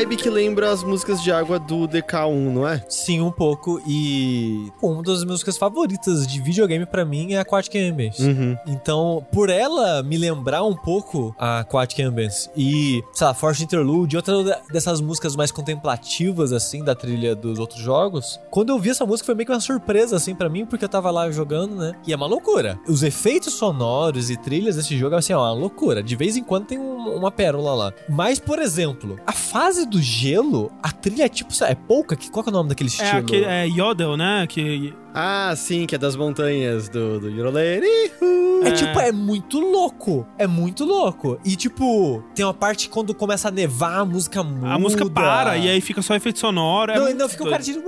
Vibe 0.00 0.16
que 0.16 0.30
lembra 0.30 0.70
as 0.72 0.82
músicas 0.82 1.22
de 1.22 1.30
água 1.30 1.58
do 1.58 1.86
DK1, 1.86 2.32
não 2.50 2.66
é? 2.66 2.82
Sim, 2.88 3.20
um 3.20 3.30
pouco. 3.30 3.82
E 3.86 4.70
uma 4.80 5.02
das 5.02 5.24
músicas 5.24 5.58
favoritas 5.58 6.26
de 6.26 6.40
videogame 6.40 6.86
pra 6.86 7.04
mim 7.04 7.34
é 7.34 7.38
Aquatic 7.38 7.74
Ambience. 7.76 8.22
Uhum. 8.22 8.56
Então, 8.66 9.22
por 9.30 9.50
ela 9.50 10.02
me 10.02 10.16
lembrar 10.16 10.64
um 10.64 10.74
pouco 10.74 11.34
a 11.38 11.58
Aquatic 11.60 12.00
Ambience 12.00 12.48
e, 12.56 13.02
sei 13.12 13.26
lá, 13.26 13.34
Force 13.34 13.62
Interlude 13.62 14.16
outra 14.16 14.62
dessas 14.72 15.02
músicas 15.02 15.36
mais 15.36 15.50
contemplativas, 15.52 16.50
assim, 16.52 16.82
da 16.82 16.94
trilha 16.94 17.34
dos 17.36 17.58
outros 17.58 17.80
jogos, 17.80 18.40
quando 18.50 18.70
eu 18.70 18.78
vi 18.78 18.88
essa 18.90 19.04
música 19.04 19.26
foi 19.26 19.34
meio 19.34 19.46
que 19.46 19.52
uma 19.52 19.60
surpresa, 19.60 20.16
assim, 20.16 20.34
pra 20.34 20.48
mim, 20.48 20.64
porque 20.64 20.86
eu 20.86 20.88
tava 20.88 21.10
lá 21.10 21.30
jogando, 21.30 21.74
né? 21.76 21.92
E 22.06 22.12
é 22.12 22.16
uma 22.16 22.26
loucura. 22.26 22.78
Os 22.88 23.02
efeitos 23.02 23.52
sonoros 23.52 24.30
e 24.30 24.36
trilhas 24.38 24.76
desse 24.76 24.96
jogo, 24.96 25.14
assim, 25.16 25.34
é 25.34 25.36
uma 25.36 25.52
loucura. 25.52 26.02
De 26.02 26.16
vez 26.16 26.38
em 26.38 26.42
quando 26.42 26.64
tem 26.66 26.78
um- 26.78 27.16
uma 27.16 27.30
pérola 27.30 27.74
lá. 27.74 27.92
Mas, 28.08 28.38
por 28.38 28.58
exemplo, 28.58 29.16
a 29.26 29.32
fase 29.32 29.84
do 29.90 30.00
gelo, 30.00 30.70
a 30.82 30.90
trilha 30.92 31.24
é 31.24 31.28
tipo, 31.28 31.52
é 31.64 31.74
pouca? 31.74 32.16
Que- 32.16 32.30
Qual 32.30 32.42
que 32.42 32.48
é 32.50 32.52
o 32.52 32.54
nome 32.54 32.68
daquele 32.70 32.88
estilo? 32.88 33.08
É, 33.08 33.16
aquele, 33.18 33.44
é 33.44 33.66
Yodel, 33.66 34.16
né? 34.16 34.46
Que 34.48 34.94
Ah, 35.14 35.52
sim, 35.56 35.86
que 35.86 35.94
é 35.94 35.98
das 35.98 36.16
montanhas 36.16 36.88
do, 36.88 37.18
do 37.20 37.28
Yorolei. 37.30 37.80
É, 38.62 38.68
É. 38.68 38.70
tipo, 38.72 38.98
é 39.00 39.10
muito 39.10 39.58
louco. 39.58 40.26
É 40.38 40.46
muito 40.46 40.84
louco. 40.84 41.38
E 41.44 41.56
tipo, 41.56 42.22
tem 42.34 42.44
uma 42.44 42.54
parte 42.54 42.88
quando 42.88 43.14
começa 43.14 43.48
a 43.48 43.50
nevar, 43.50 44.00
a 44.00 44.04
música 44.04 44.42
muda. 44.42 44.68
a 44.74 44.78
música 44.78 45.08
para 45.08 45.56
e 45.56 45.68
aí 45.68 45.80
fica 45.80 46.02
só 46.02 46.14
efeito 46.14 46.38
sonoro. 46.38 46.92
é 46.92 46.96
Não, 46.96 47.04
muito 47.04 47.18
não, 47.18 47.28
fica 47.28 47.44
o 47.44 47.50
cara 47.50 47.62
tipo. 47.62 47.80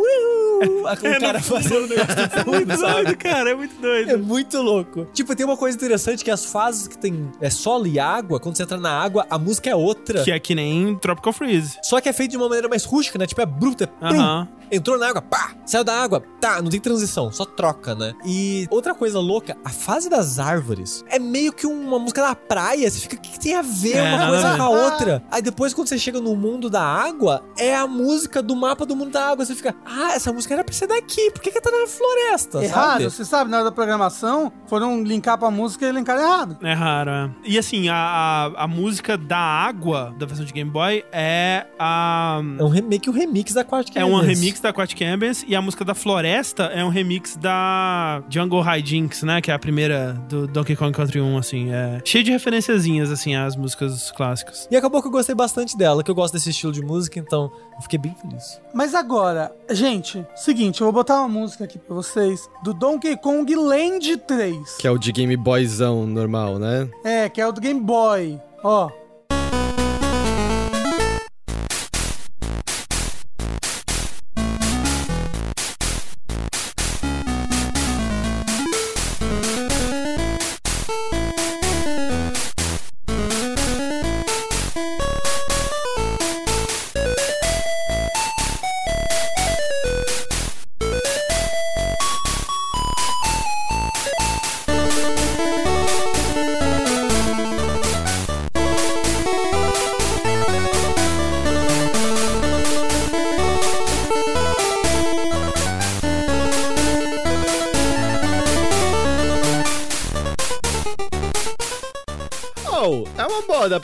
É, 1.03 1.19
cara 1.21 1.39
no 1.39 1.45
fazendo 1.45 1.85
um 1.85 1.89
negócio 1.89 2.15
do 2.15 2.21
É 2.23 2.29
fundo, 2.29 2.51
muito 2.57 2.77
sabe? 2.79 2.93
doido, 3.05 3.17
cara. 3.19 3.51
É 3.51 3.55
muito 3.55 3.81
doido. 3.81 4.11
É 4.11 4.17
muito 4.17 4.63
louco. 4.63 5.07
Tipo, 5.13 5.35
tem 5.35 5.45
uma 5.45 5.57
coisa 5.57 5.77
interessante 5.77 6.25
que 6.25 6.31
as 6.31 6.45
fases 6.45 6.87
que 6.87 6.97
tem 6.97 7.31
é 7.41 7.51
solo 7.51 7.87
e 7.87 7.99
água, 7.99 8.39
quando 8.39 8.57
você 8.57 8.63
entra 8.63 8.77
na 8.79 8.91
água, 8.91 9.27
a 9.29 9.39
música 9.39 9.69
é 9.71 9.75
outra. 9.75 10.23
Que 10.23 10.31
é 10.31 10.39
que 10.39 10.55
nem 10.55 10.97
Tropical 10.97 11.33
Freeze. 11.33 11.79
Só 11.83 12.01
que 12.01 12.09
é 12.09 12.13
feito 12.13 12.33
de 12.33 12.37
uma 12.37 12.47
maneira 12.47 12.69
mais 12.69 12.85
rústica, 12.85 13.19
né? 13.19 13.27
Tipo, 13.27 13.41
é 13.43 13.47
bruta, 13.47 13.85
é 13.85 13.87
pum. 13.87 14.21
Aham. 14.21 14.49
Entrou 14.71 14.97
na 14.99 15.09
água, 15.09 15.21
pá! 15.21 15.53
Saiu 15.67 15.85
da 15.85 15.93
água, 16.03 16.23
tá, 16.41 16.63
não 16.63 16.71
tem 16.71 16.81
transição, 16.81 17.12
só 17.13 17.45
troca, 17.45 17.95
né? 17.95 18.15
E 18.25 18.67
outra 18.71 18.95
coisa 18.95 19.19
louca, 19.19 19.57
a 19.65 19.69
fase 19.71 20.09
das 20.09 20.39
árvores 20.39 21.05
é 21.09 21.19
meio 21.19 21.53
que 21.53 21.67
uma 21.67 21.99
música 21.99 22.23
da 22.23 22.35
praia. 22.35 22.91
Você 22.91 23.01
fica, 23.01 23.17
o 23.17 23.21
que, 23.21 23.33
que 23.33 23.41
tem 23.41 23.55
a 23.55 23.63
ver 23.63 23.97
É, 23.97 24.15
uma 24.15 24.29
coisa 24.29 24.57
com 24.57 24.63
a 24.63 24.69
outra? 24.69 25.23
Aí 25.31 25.43
depois, 25.43 25.75
quando 25.75 25.89
você 25.89 25.99
chega 25.99 26.21
no 26.21 26.35
mundo 26.37 26.71
da 26.71 26.83
água, 26.83 27.43
é 27.59 27.75
a 27.75 27.87
música 27.87 28.43
do 28.43 28.55
mapa 28.57 28.87
do 28.87 28.95
mundo 28.97 29.11
da 29.11 29.29
água. 29.31 29.45
Você 29.45 29.55
fica, 29.55 29.75
ah, 29.85 30.13
essa 30.15 30.33
música 30.33 30.55
era 30.55 30.65
pra 30.65 30.75
ser 30.75 30.87
daqui, 30.87 31.31
por 31.31 31.43
que, 31.43 31.51
que 31.51 31.61
tá 31.61 31.71
na 31.71 31.87
floresta? 31.87 32.63
Errado, 32.63 32.91
sabe? 32.93 33.05
você 33.05 33.25
sabe, 33.25 33.51
na 33.51 33.59
hora 33.59 33.65
da 33.67 33.73
programação, 33.73 34.53
foram 34.67 35.03
linkar 35.03 35.37
pra 35.39 35.51
música 35.51 35.87
e 35.87 35.93
linkaram 35.93 36.23
errado. 36.23 36.59
É 36.63 36.73
raro, 36.73 37.11
é. 37.11 37.31
E 37.45 37.59
assim, 37.59 37.89
a, 37.89 37.95
a, 37.95 38.65
a 38.65 38.67
música 38.69 39.17
da 39.17 39.39
água 39.39 40.15
da 40.19 40.27
versão 40.27 40.45
de 40.45 40.53
Game 40.53 40.71
Boy 40.71 41.05
é 41.13 41.67
a. 41.79 42.41
É 42.59 42.63
um 42.63 42.69
remake, 42.69 43.09
o 43.11 43.13
remix 43.13 43.53
da 43.53 43.61
Aquatic 43.63 43.97
É 43.97 44.05
um 44.05 44.17
Ambience. 44.17 44.41
remix 44.41 44.61
da 44.61 44.69
Aquatic 44.71 45.01
Ambience 45.03 45.45
e 45.49 45.55
a 45.55 45.61
música 45.63 45.85
da 45.85 45.95
Floresta 45.95 46.65
é 46.65 46.85
um 46.85 46.89
remix 46.89 47.02
da 47.37 48.23
Jungle 48.29 48.63
Hijinks, 48.63 49.23
né? 49.23 49.41
Que 49.41 49.51
é 49.51 49.55
a 49.55 49.59
primeira 49.59 50.13
do 50.29 50.47
Donkey 50.47 50.77
Kong 50.77 50.93
Country 50.93 51.21
1, 51.21 51.39
assim. 51.39 51.73
É 51.73 52.01
cheio 52.05 52.25
de 52.25 52.31
referenciazinhas, 52.31 53.11
assim, 53.11 53.35
às 53.35 53.57
músicas 53.57 54.11
clássicas. 54.11 54.69
E 54.71 54.77
acabou 54.77 55.01
que 55.01 55.09
eu 55.09 55.13
gostei 55.13 55.35
bastante 55.35 55.77
dela, 55.77 56.03
que 56.03 56.11
eu 56.11 56.15
gosto 56.15 56.35
desse 56.35 56.51
estilo 56.51 56.73
de 56.73 56.83
música, 56.83 57.19
então 57.19 57.51
eu 57.77 57.83
fiquei 57.83 57.99
bem 57.99 58.15
feliz. 58.15 58.61
Mas 58.75 58.95
agora, 58.95 59.55
gente, 59.71 60.25
seguinte, 60.35 60.81
eu 60.81 60.87
vou 60.87 60.93
botar 60.93 61.21
uma 61.21 61.29
música 61.29 61.65
aqui 61.65 61.79
pra 61.79 61.95
vocês 61.95 62.49
do 62.63 62.73
Donkey 62.73 63.17
Kong 63.17 63.55
Land 63.55 64.17
3. 64.19 64.77
Que 64.77 64.87
é 64.87 64.91
o 64.91 64.99
de 64.99 65.13
Game 65.13 65.37
Boyzão 65.37 66.07
normal, 66.07 66.59
né? 66.59 66.89
É, 67.05 67.29
que 67.29 67.41
é 67.41 67.47
o 67.47 67.53
do 67.53 67.61
Game 67.61 67.81
Boy. 67.81 68.41
Ó. 68.63 68.91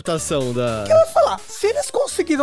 adaptação 0.09 0.53
da. 0.53 0.85
Falar, 0.87 1.07
se 1.07 1.08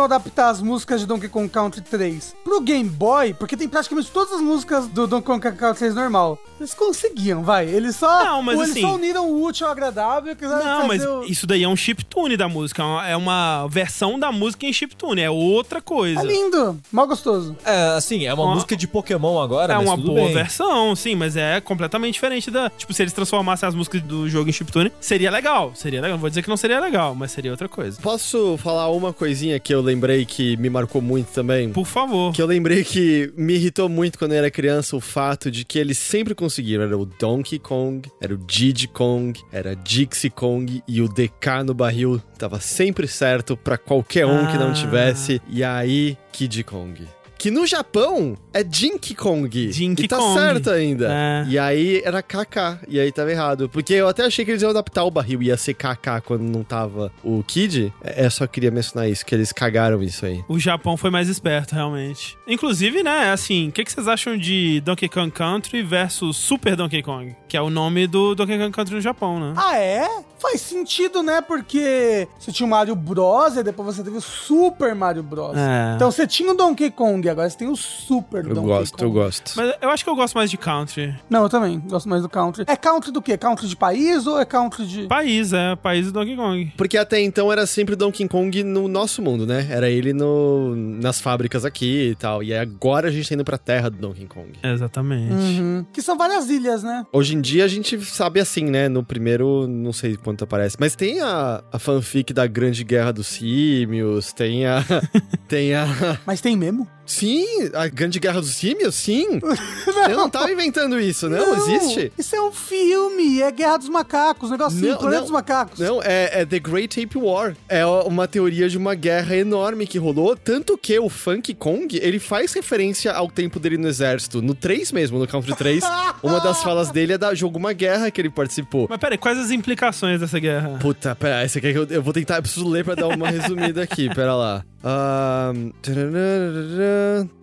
adaptar 0.04 0.50
as 0.50 0.60
músicas 0.60 1.00
de 1.00 1.06
Donkey 1.06 1.28
Kong 1.28 1.48
Country 1.48 1.80
3 1.80 2.34
pro 2.44 2.60
Game 2.60 2.88
Boy, 2.88 3.34
porque 3.34 3.56
tem 3.56 3.68
praticamente 3.68 4.10
todas 4.10 4.34
as 4.34 4.40
músicas 4.40 4.86
do 4.88 5.06
Donkey 5.06 5.26
Kong 5.26 5.40
Country 5.40 5.78
3 5.78 5.94
normal, 5.94 6.38
eles 6.58 6.72
conseguiam, 6.74 7.42
vai. 7.42 7.68
Eles 7.68 7.96
só, 7.96 8.24
Não, 8.24 8.42
mas 8.42 8.56
ou 8.56 8.62
eles 8.64 8.72
assim- 8.72 8.80
só 8.82 8.94
uniram 8.94 9.28
o 9.30 9.44
útil 9.44 9.66
ao 9.66 9.72
agradável 9.72 10.32
e 10.40 10.44
Não, 10.46 10.86
mas 10.86 11.04
o... 11.04 11.22
isso 11.24 11.46
daí 11.46 11.62
é 11.62 11.68
um 11.68 11.76
chiptune 11.76 12.36
da 12.36 12.48
música. 12.48 12.82
é 12.82 12.84
uma- 12.86 13.06
É 13.06 13.16
uma 13.16 13.66
versão 13.68 14.18
da 14.18 14.30
música 14.30 14.66
em 14.66 14.72
chiptune. 14.72 15.20
É 15.22 15.30
outra 15.30 15.80
coisa. 15.80 16.20
É 16.20 16.24
lindo, 16.24 16.78
mal 16.92 17.06
gostoso. 17.06 17.56
É, 17.64 17.96
assim, 17.96 18.26
é 18.26 18.32
uma 18.34 18.44
Uma- 18.44 18.54
música 18.54 18.76
de 18.76 18.86
Pokémon 18.86 19.40
agora, 19.40 19.72
É 19.74 19.76
mas 19.76 19.86
uma 19.86 19.96
tudo 19.96 20.12
boa 20.12 20.24
bem. 20.26 20.34
versão, 20.34 20.94
sim, 20.94 21.14
mas 21.14 21.36
é 21.36 21.60
completamente 21.60 22.14
diferente 22.14 22.50
da. 22.50 22.68
Tipo, 22.70 22.92
se 22.92 23.02
eles 23.02 23.12
transformassem 23.12 23.68
as 23.68 23.74
músicas 23.74 24.02
do 24.02 24.28
jogo 24.28 24.48
em 24.48 24.52
chiptune, 24.52 24.92
seria 25.00 25.30
legal. 25.30 25.72
Seria 25.74 26.00
legal. 26.00 26.16
Não 26.16 26.20
vou 26.20 26.28
dizer 26.28 26.42
que 26.42 26.48
não 26.48 26.56
seria 26.56 26.78
legal, 26.80 27.14
mas 27.14 27.30
seria 27.32 27.50
outra 27.50 27.68
coisa. 27.68 27.98
Posso 28.00 28.56
falar 28.58 28.88
uma 28.90 29.12
coisinha 29.12 29.58
que 29.60 29.72
eu 29.74 29.80
lembrei 29.86 30.24
que 30.24 30.56
me 30.58 30.68
marcou 30.68 31.00
muito 31.00 31.28
também? 31.32 31.70
Por 31.70 31.86
favor. 31.86 32.32
Que 32.32 32.42
eu 32.42 32.46
lembrei 32.46 32.84
que 32.84 33.32
me 33.36 33.54
irritou 33.54 33.88
muito 33.88 34.18
quando 34.18 34.32
eu 34.32 34.38
era 34.38 34.50
criança 34.50 34.94
o 34.96 35.00
fato 35.00 35.50
de 35.50 35.64
que 35.64 35.78
eles 35.78 35.96
sempre 35.98 36.34
conseguiram. 36.34 36.84
Era 36.84 36.98
o 36.98 37.06
Donkey 37.06 37.58
Kong, 37.58 38.08
era 38.20 38.34
o 38.34 38.36
Diddy 38.38 38.88
Kong, 38.88 39.40
era 39.52 39.74
Dixie 39.74 40.30
Kong 40.30 40.82
e 40.86 41.00
o 41.00 41.08
DK 41.08 41.62
no 41.64 41.72
barril 41.74 42.20
tava 42.38 42.60
sempre 42.60 43.06
certo 43.08 43.56
pra 43.56 43.78
qualquer 43.78 44.26
um 44.26 44.46
que 44.46 44.58
não 44.58 44.70
Ah. 44.70 44.74
tivesse. 44.74 45.40
E 45.48 45.62
aí, 45.64 46.16
Kid 46.32 46.62
Kong. 46.64 47.02
Que 47.38 47.50
no 47.50 47.66
Japão 47.66 48.36
é 48.52 48.62
Dinky 48.62 49.14
Kong. 49.14 49.68
Dinky 49.68 50.04
e 50.04 50.08
tá 50.08 50.16
Kong. 50.16 50.38
certo 50.38 50.70
ainda. 50.70 51.08
É. 51.10 51.44
E 51.48 51.58
aí 51.58 52.02
era 52.04 52.22
KK, 52.22 52.80
e 52.88 52.98
aí 52.98 53.12
tava 53.12 53.30
errado. 53.30 53.68
Porque 53.68 53.94
eu 53.94 54.08
até 54.08 54.24
achei 54.24 54.44
que 54.44 54.50
eles 54.50 54.62
iam 54.62 54.70
adaptar 54.70 55.04
o 55.04 55.10
barril, 55.10 55.42
ia 55.42 55.56
ser 55.56 55.74
KK 55.74 56.22
quando 56.24 56.42
não 56.42 56.64
tava 56.64 57.12
o 57.22 57.42
Kid. 57.42 57.92
É, 58.02 58.24
eu 58.26 58.30
só 58.30 58.46
queria 58.46 58.70
mencionar 58.70 59.08
isso, 59.08 59.24
que 59.24 59.34
eles 59.34 59.52
cagaram 59.52 60.02
isso 60.02 60.24
aí. 60.24 60.42
O 60.48 60.58
Japão 60.58 60.96
foi 60.96 61.10
mais 61.10 61.28
esperto, 61.28 61.74
realmente. 61.74 62.36
Inclusive, 62.46 63.02
né, 63.02 63.30
assim, 63.30 63.68
o 63.68 63.72
que, 63.72 63.84
que 63.84 63.92
vocês 63.92 64.08
acham 64.08 64.36
de 64.36 64.80
Donkey 64.80 65.08
Kong 65.08 65.30
Country 65.30 65.82
versus 65.82 66.36
Super 66.36 66.76
Donkey 66.76 67.02
Kong? 67.02 67.34
Que 67.48 67.56
é 67.56 67.60
o 67.60 67.70
nome 67.70 68.06
do 68.06 68.34
Donkey 68.34 68.58
Kong 68.58 68.72
Country 68.72 68.94
no 68.94 69.00
Japão, 69.00 69.38
né? 69.38 69.54
Ah, 69.56 69.78
é? 69.78 70.08
Faz 70.38 70.60
sentido, 70.60 71.22
né? 71.22 71.40
Porque 71.40 72.28
você 72.38 72.52
tinha 72.52 72.66
o 72.66 72.70
Mario 72.70 72.94
Bros. 72.94 73.56
e 73.56 73.62
depois 73.62 73.96
você 73.96 74.02
teve 74.02 74.16
o 74.16 74.20
Super 74.20 74.94
Mario 74.94 75.22
Bros. 75.22 75.56
É. 75.56 75.94
Então 75.94 76.10
você 76.10 76.26
tinha 76.26 76.52
o 76.52 76.54
Donkey 76.54 76.90
Kong, 76.90 77.25
agora 77.28 77.48
você 77.48 77.56
tem 77.56 77.68
o 77.68 77.76
Super 77.76 78.44
Eu 78.44 78.54
Donkey 78.54 78.66
gosto, 78.66 78.92
Kong. 78.92 79.04
eu 79.04 79.10
gosto. 79.12 79.52
Mas 79.56 79.74
eu 79.80 79.90
acho 79.90 80.04
que 80.04 80.10
eu 80.10 80.16
gosto 80.16 80.34
mais 80.34 80.50
de 80.50 80.56
Country. 80.56 81.14
Não, 81.28 81.42
eu 81.44 81.48
também 81.48 81.80
gosto 81.80 82.08
mais 82.08 82.22
do 82.22 82.28
Country. 82.28 82.64
É 82.66 82.76
Country 82.76 83.10
do 83.12 83.22
quê? 83.22 83.36
Country 83.36 83.66
de 83.68 83.76
país 83.76 84.26
ou 84.26 84.38
é 84.40 84.44
Country 84.44 84.86
de... 84.86 85.06
País, 85.06 85.52
é, 85.52 85.76
país 85.76 86.06
do 86.06 86.12
Donkey 86.12 86.36
Kong. 86.36 86.72
Porque 86.76 86.96
até 86.96 87.20
então 87.20 87.52
era 87.52 87.66
sempre 87.66 87.96
Donkey 87.96 88.28
Kong 88.28 88.62
no 88.62 88.88
nosso 88.88 89.20
mundo, 89.22 89.46
né? 89.46 89.66
Era 89.70 89.88
ele 89.88 90.12
no, 90.12 90.74
nas 90.76 91.20
fábricas 91.20 91.64
aqui 91.64 92.10
e 92.10 92.14
tal. 92.14 92.42
E 92.42 92.52
aí 92.52 92.58
agora 92.58 93.08
a 93.08 93.10
gente 93.10 93.28
tá 93.28 93.34
indo 93.34 93.44
pra 93.44 93.58
terra 93.58 93.90
do 93.90 93.96
Donkey 93.98 94.26
Kong. 94.26 94.52
Exatamente. 94.62 95.32
Uhum. 95.32 95.86
Que 95.92 96.02
são 96.02 96.16
várias 96.16 96.48
ilhas, 96.48 96.82
né? 96.82 97.04
Hoje 97.12 97.34
em 97.34 97.40
dia 97.40 97.64
a 97.64 97.68
gente 97.68 98.02
sabe 98.04 98.40
assim, 98.40 98.64
né? 98.64 98.88
No 98.88 99.02
primeiro, 99.04 99.66
não 99.66 99.92
sei 99.92 100.16
quanto 100.16 100.44
aparece. 100.44 100.76
Mas 100.78 100.94
tem 100.94 101.20
a, 101.20 101.62
a 101.72 101.78
fanfic 101.78 102.32
da 102.32 102.46
Grande 102.46 102.84
Guerra 102.84 103.12
dos 103.12 103.26
Símios, 103.26 104.32
tem 104.32 104.66
a. 104.66 104.84
tem 105.48 105.74
a. 105.74 105.86
Mas 106.26 106.40
tem 106.40 106.56
mesmo? 106.56 106.86
Sim, 107.16 107.70
a 107.72 107.88
Grande 107.88 108.18
Guerra 108.18 108.40
dos 108.40 108.50
Símios, 108.54 108.94
sim. 108.94 109.40
Eu 110.08 110.16
não 110.16 110.28
tava 110.28 110.52
inventando 110.52 111.00
isso, 111.00 111.28
não, 111.30 111.54
existe. 111.56 112.12
Isso 112.18 112.36
é 112.36 112.42
um 112.42 112.52
filme, 112.52 113.40
é 113.40 113.50
Guerra 113.50 113.78
dos 113.78 113.88
Macacos, 113.88 114.50
negocinho, 114.50 114.90
Não, 114.92 114.98
Planeta 114.98 115.16
não. 115.16 115.22
dos 115.22 115.30
Macacos. 115.30 115.78
Não, 115.78 116.02
é, 116.02 116.42
é 116.42 116.44
The 116.46 116.58
Great 116.58 117.02
Ape 117.02 117.16
War. 117.16 117.56
É 117.68 117.84
uma 117.86 118.28
teoria 118.28 118.68
de 118.68 118.76
uma 118.76 118.94
guerra 118.94 119.34
enorme 119.34 119.86
que 119.86 119.98
rolou. 119.98 120.36
Tanto 120.36 120.76
que 120.76 120.98
o 120.98 121.08
Funk 121.08 121.54
Kong, 121.54 121.98
ele 122.02 122.18
faz 122.18 122.52
referência 122.52 123.12
ao 123.12 123.30
tempo 123.30 123.58
dele 123.58 123.78
no 123.78 123.88
exército. 123.88 124.42
No 124.42 124.54
3 124.54 124.92
mesmo, 124.92 125.18
no 125.18 125.26
Country 125.26 125.54
3. 125.56 125.82
uma 126.22 126.40
das 126.40 126.62
falas 126.62 126.90
dele 126.90 127.14
é 127.14 127.18
da 127.18 127.34
jogo 127.34 127.58
Uma 127.58 127.72
Guerra 127.72 128.10
que 128.10 128.20
ele 128.20 128.30
participou. 128.30 128.86
Mas 128.90 128.98
peraí, 128.98 129.16
quais 129.18 129.38
as 129.38 129.50
implicações 129.50 130.20
dessa 130.20 130.38
guerra? 130.38 130.78
Puta, 130.80 131.14
pera, 131.14 131.44
esse 131.44 131.58
aqui 131.58 131.68
é 131.68 131.72
que 131.72 131.78
eu, 131.78 131.86
eu 131.86 132.02
vou 132.02 132.12
tentar, 132.12 132.36
eu 132.36 132.42
preciso 132.42 132.68
ler 132.68 132.84
pra 132.84 132.94
dar 132.94 133.08
uma 133.08 133.30
resumida 133.30 133.82
aqui, 133.82 134.12
pera 134.14 134.34
lá. 134.34 134.64
Ahn, 134.84 135.70
tararara, 135.82 136.52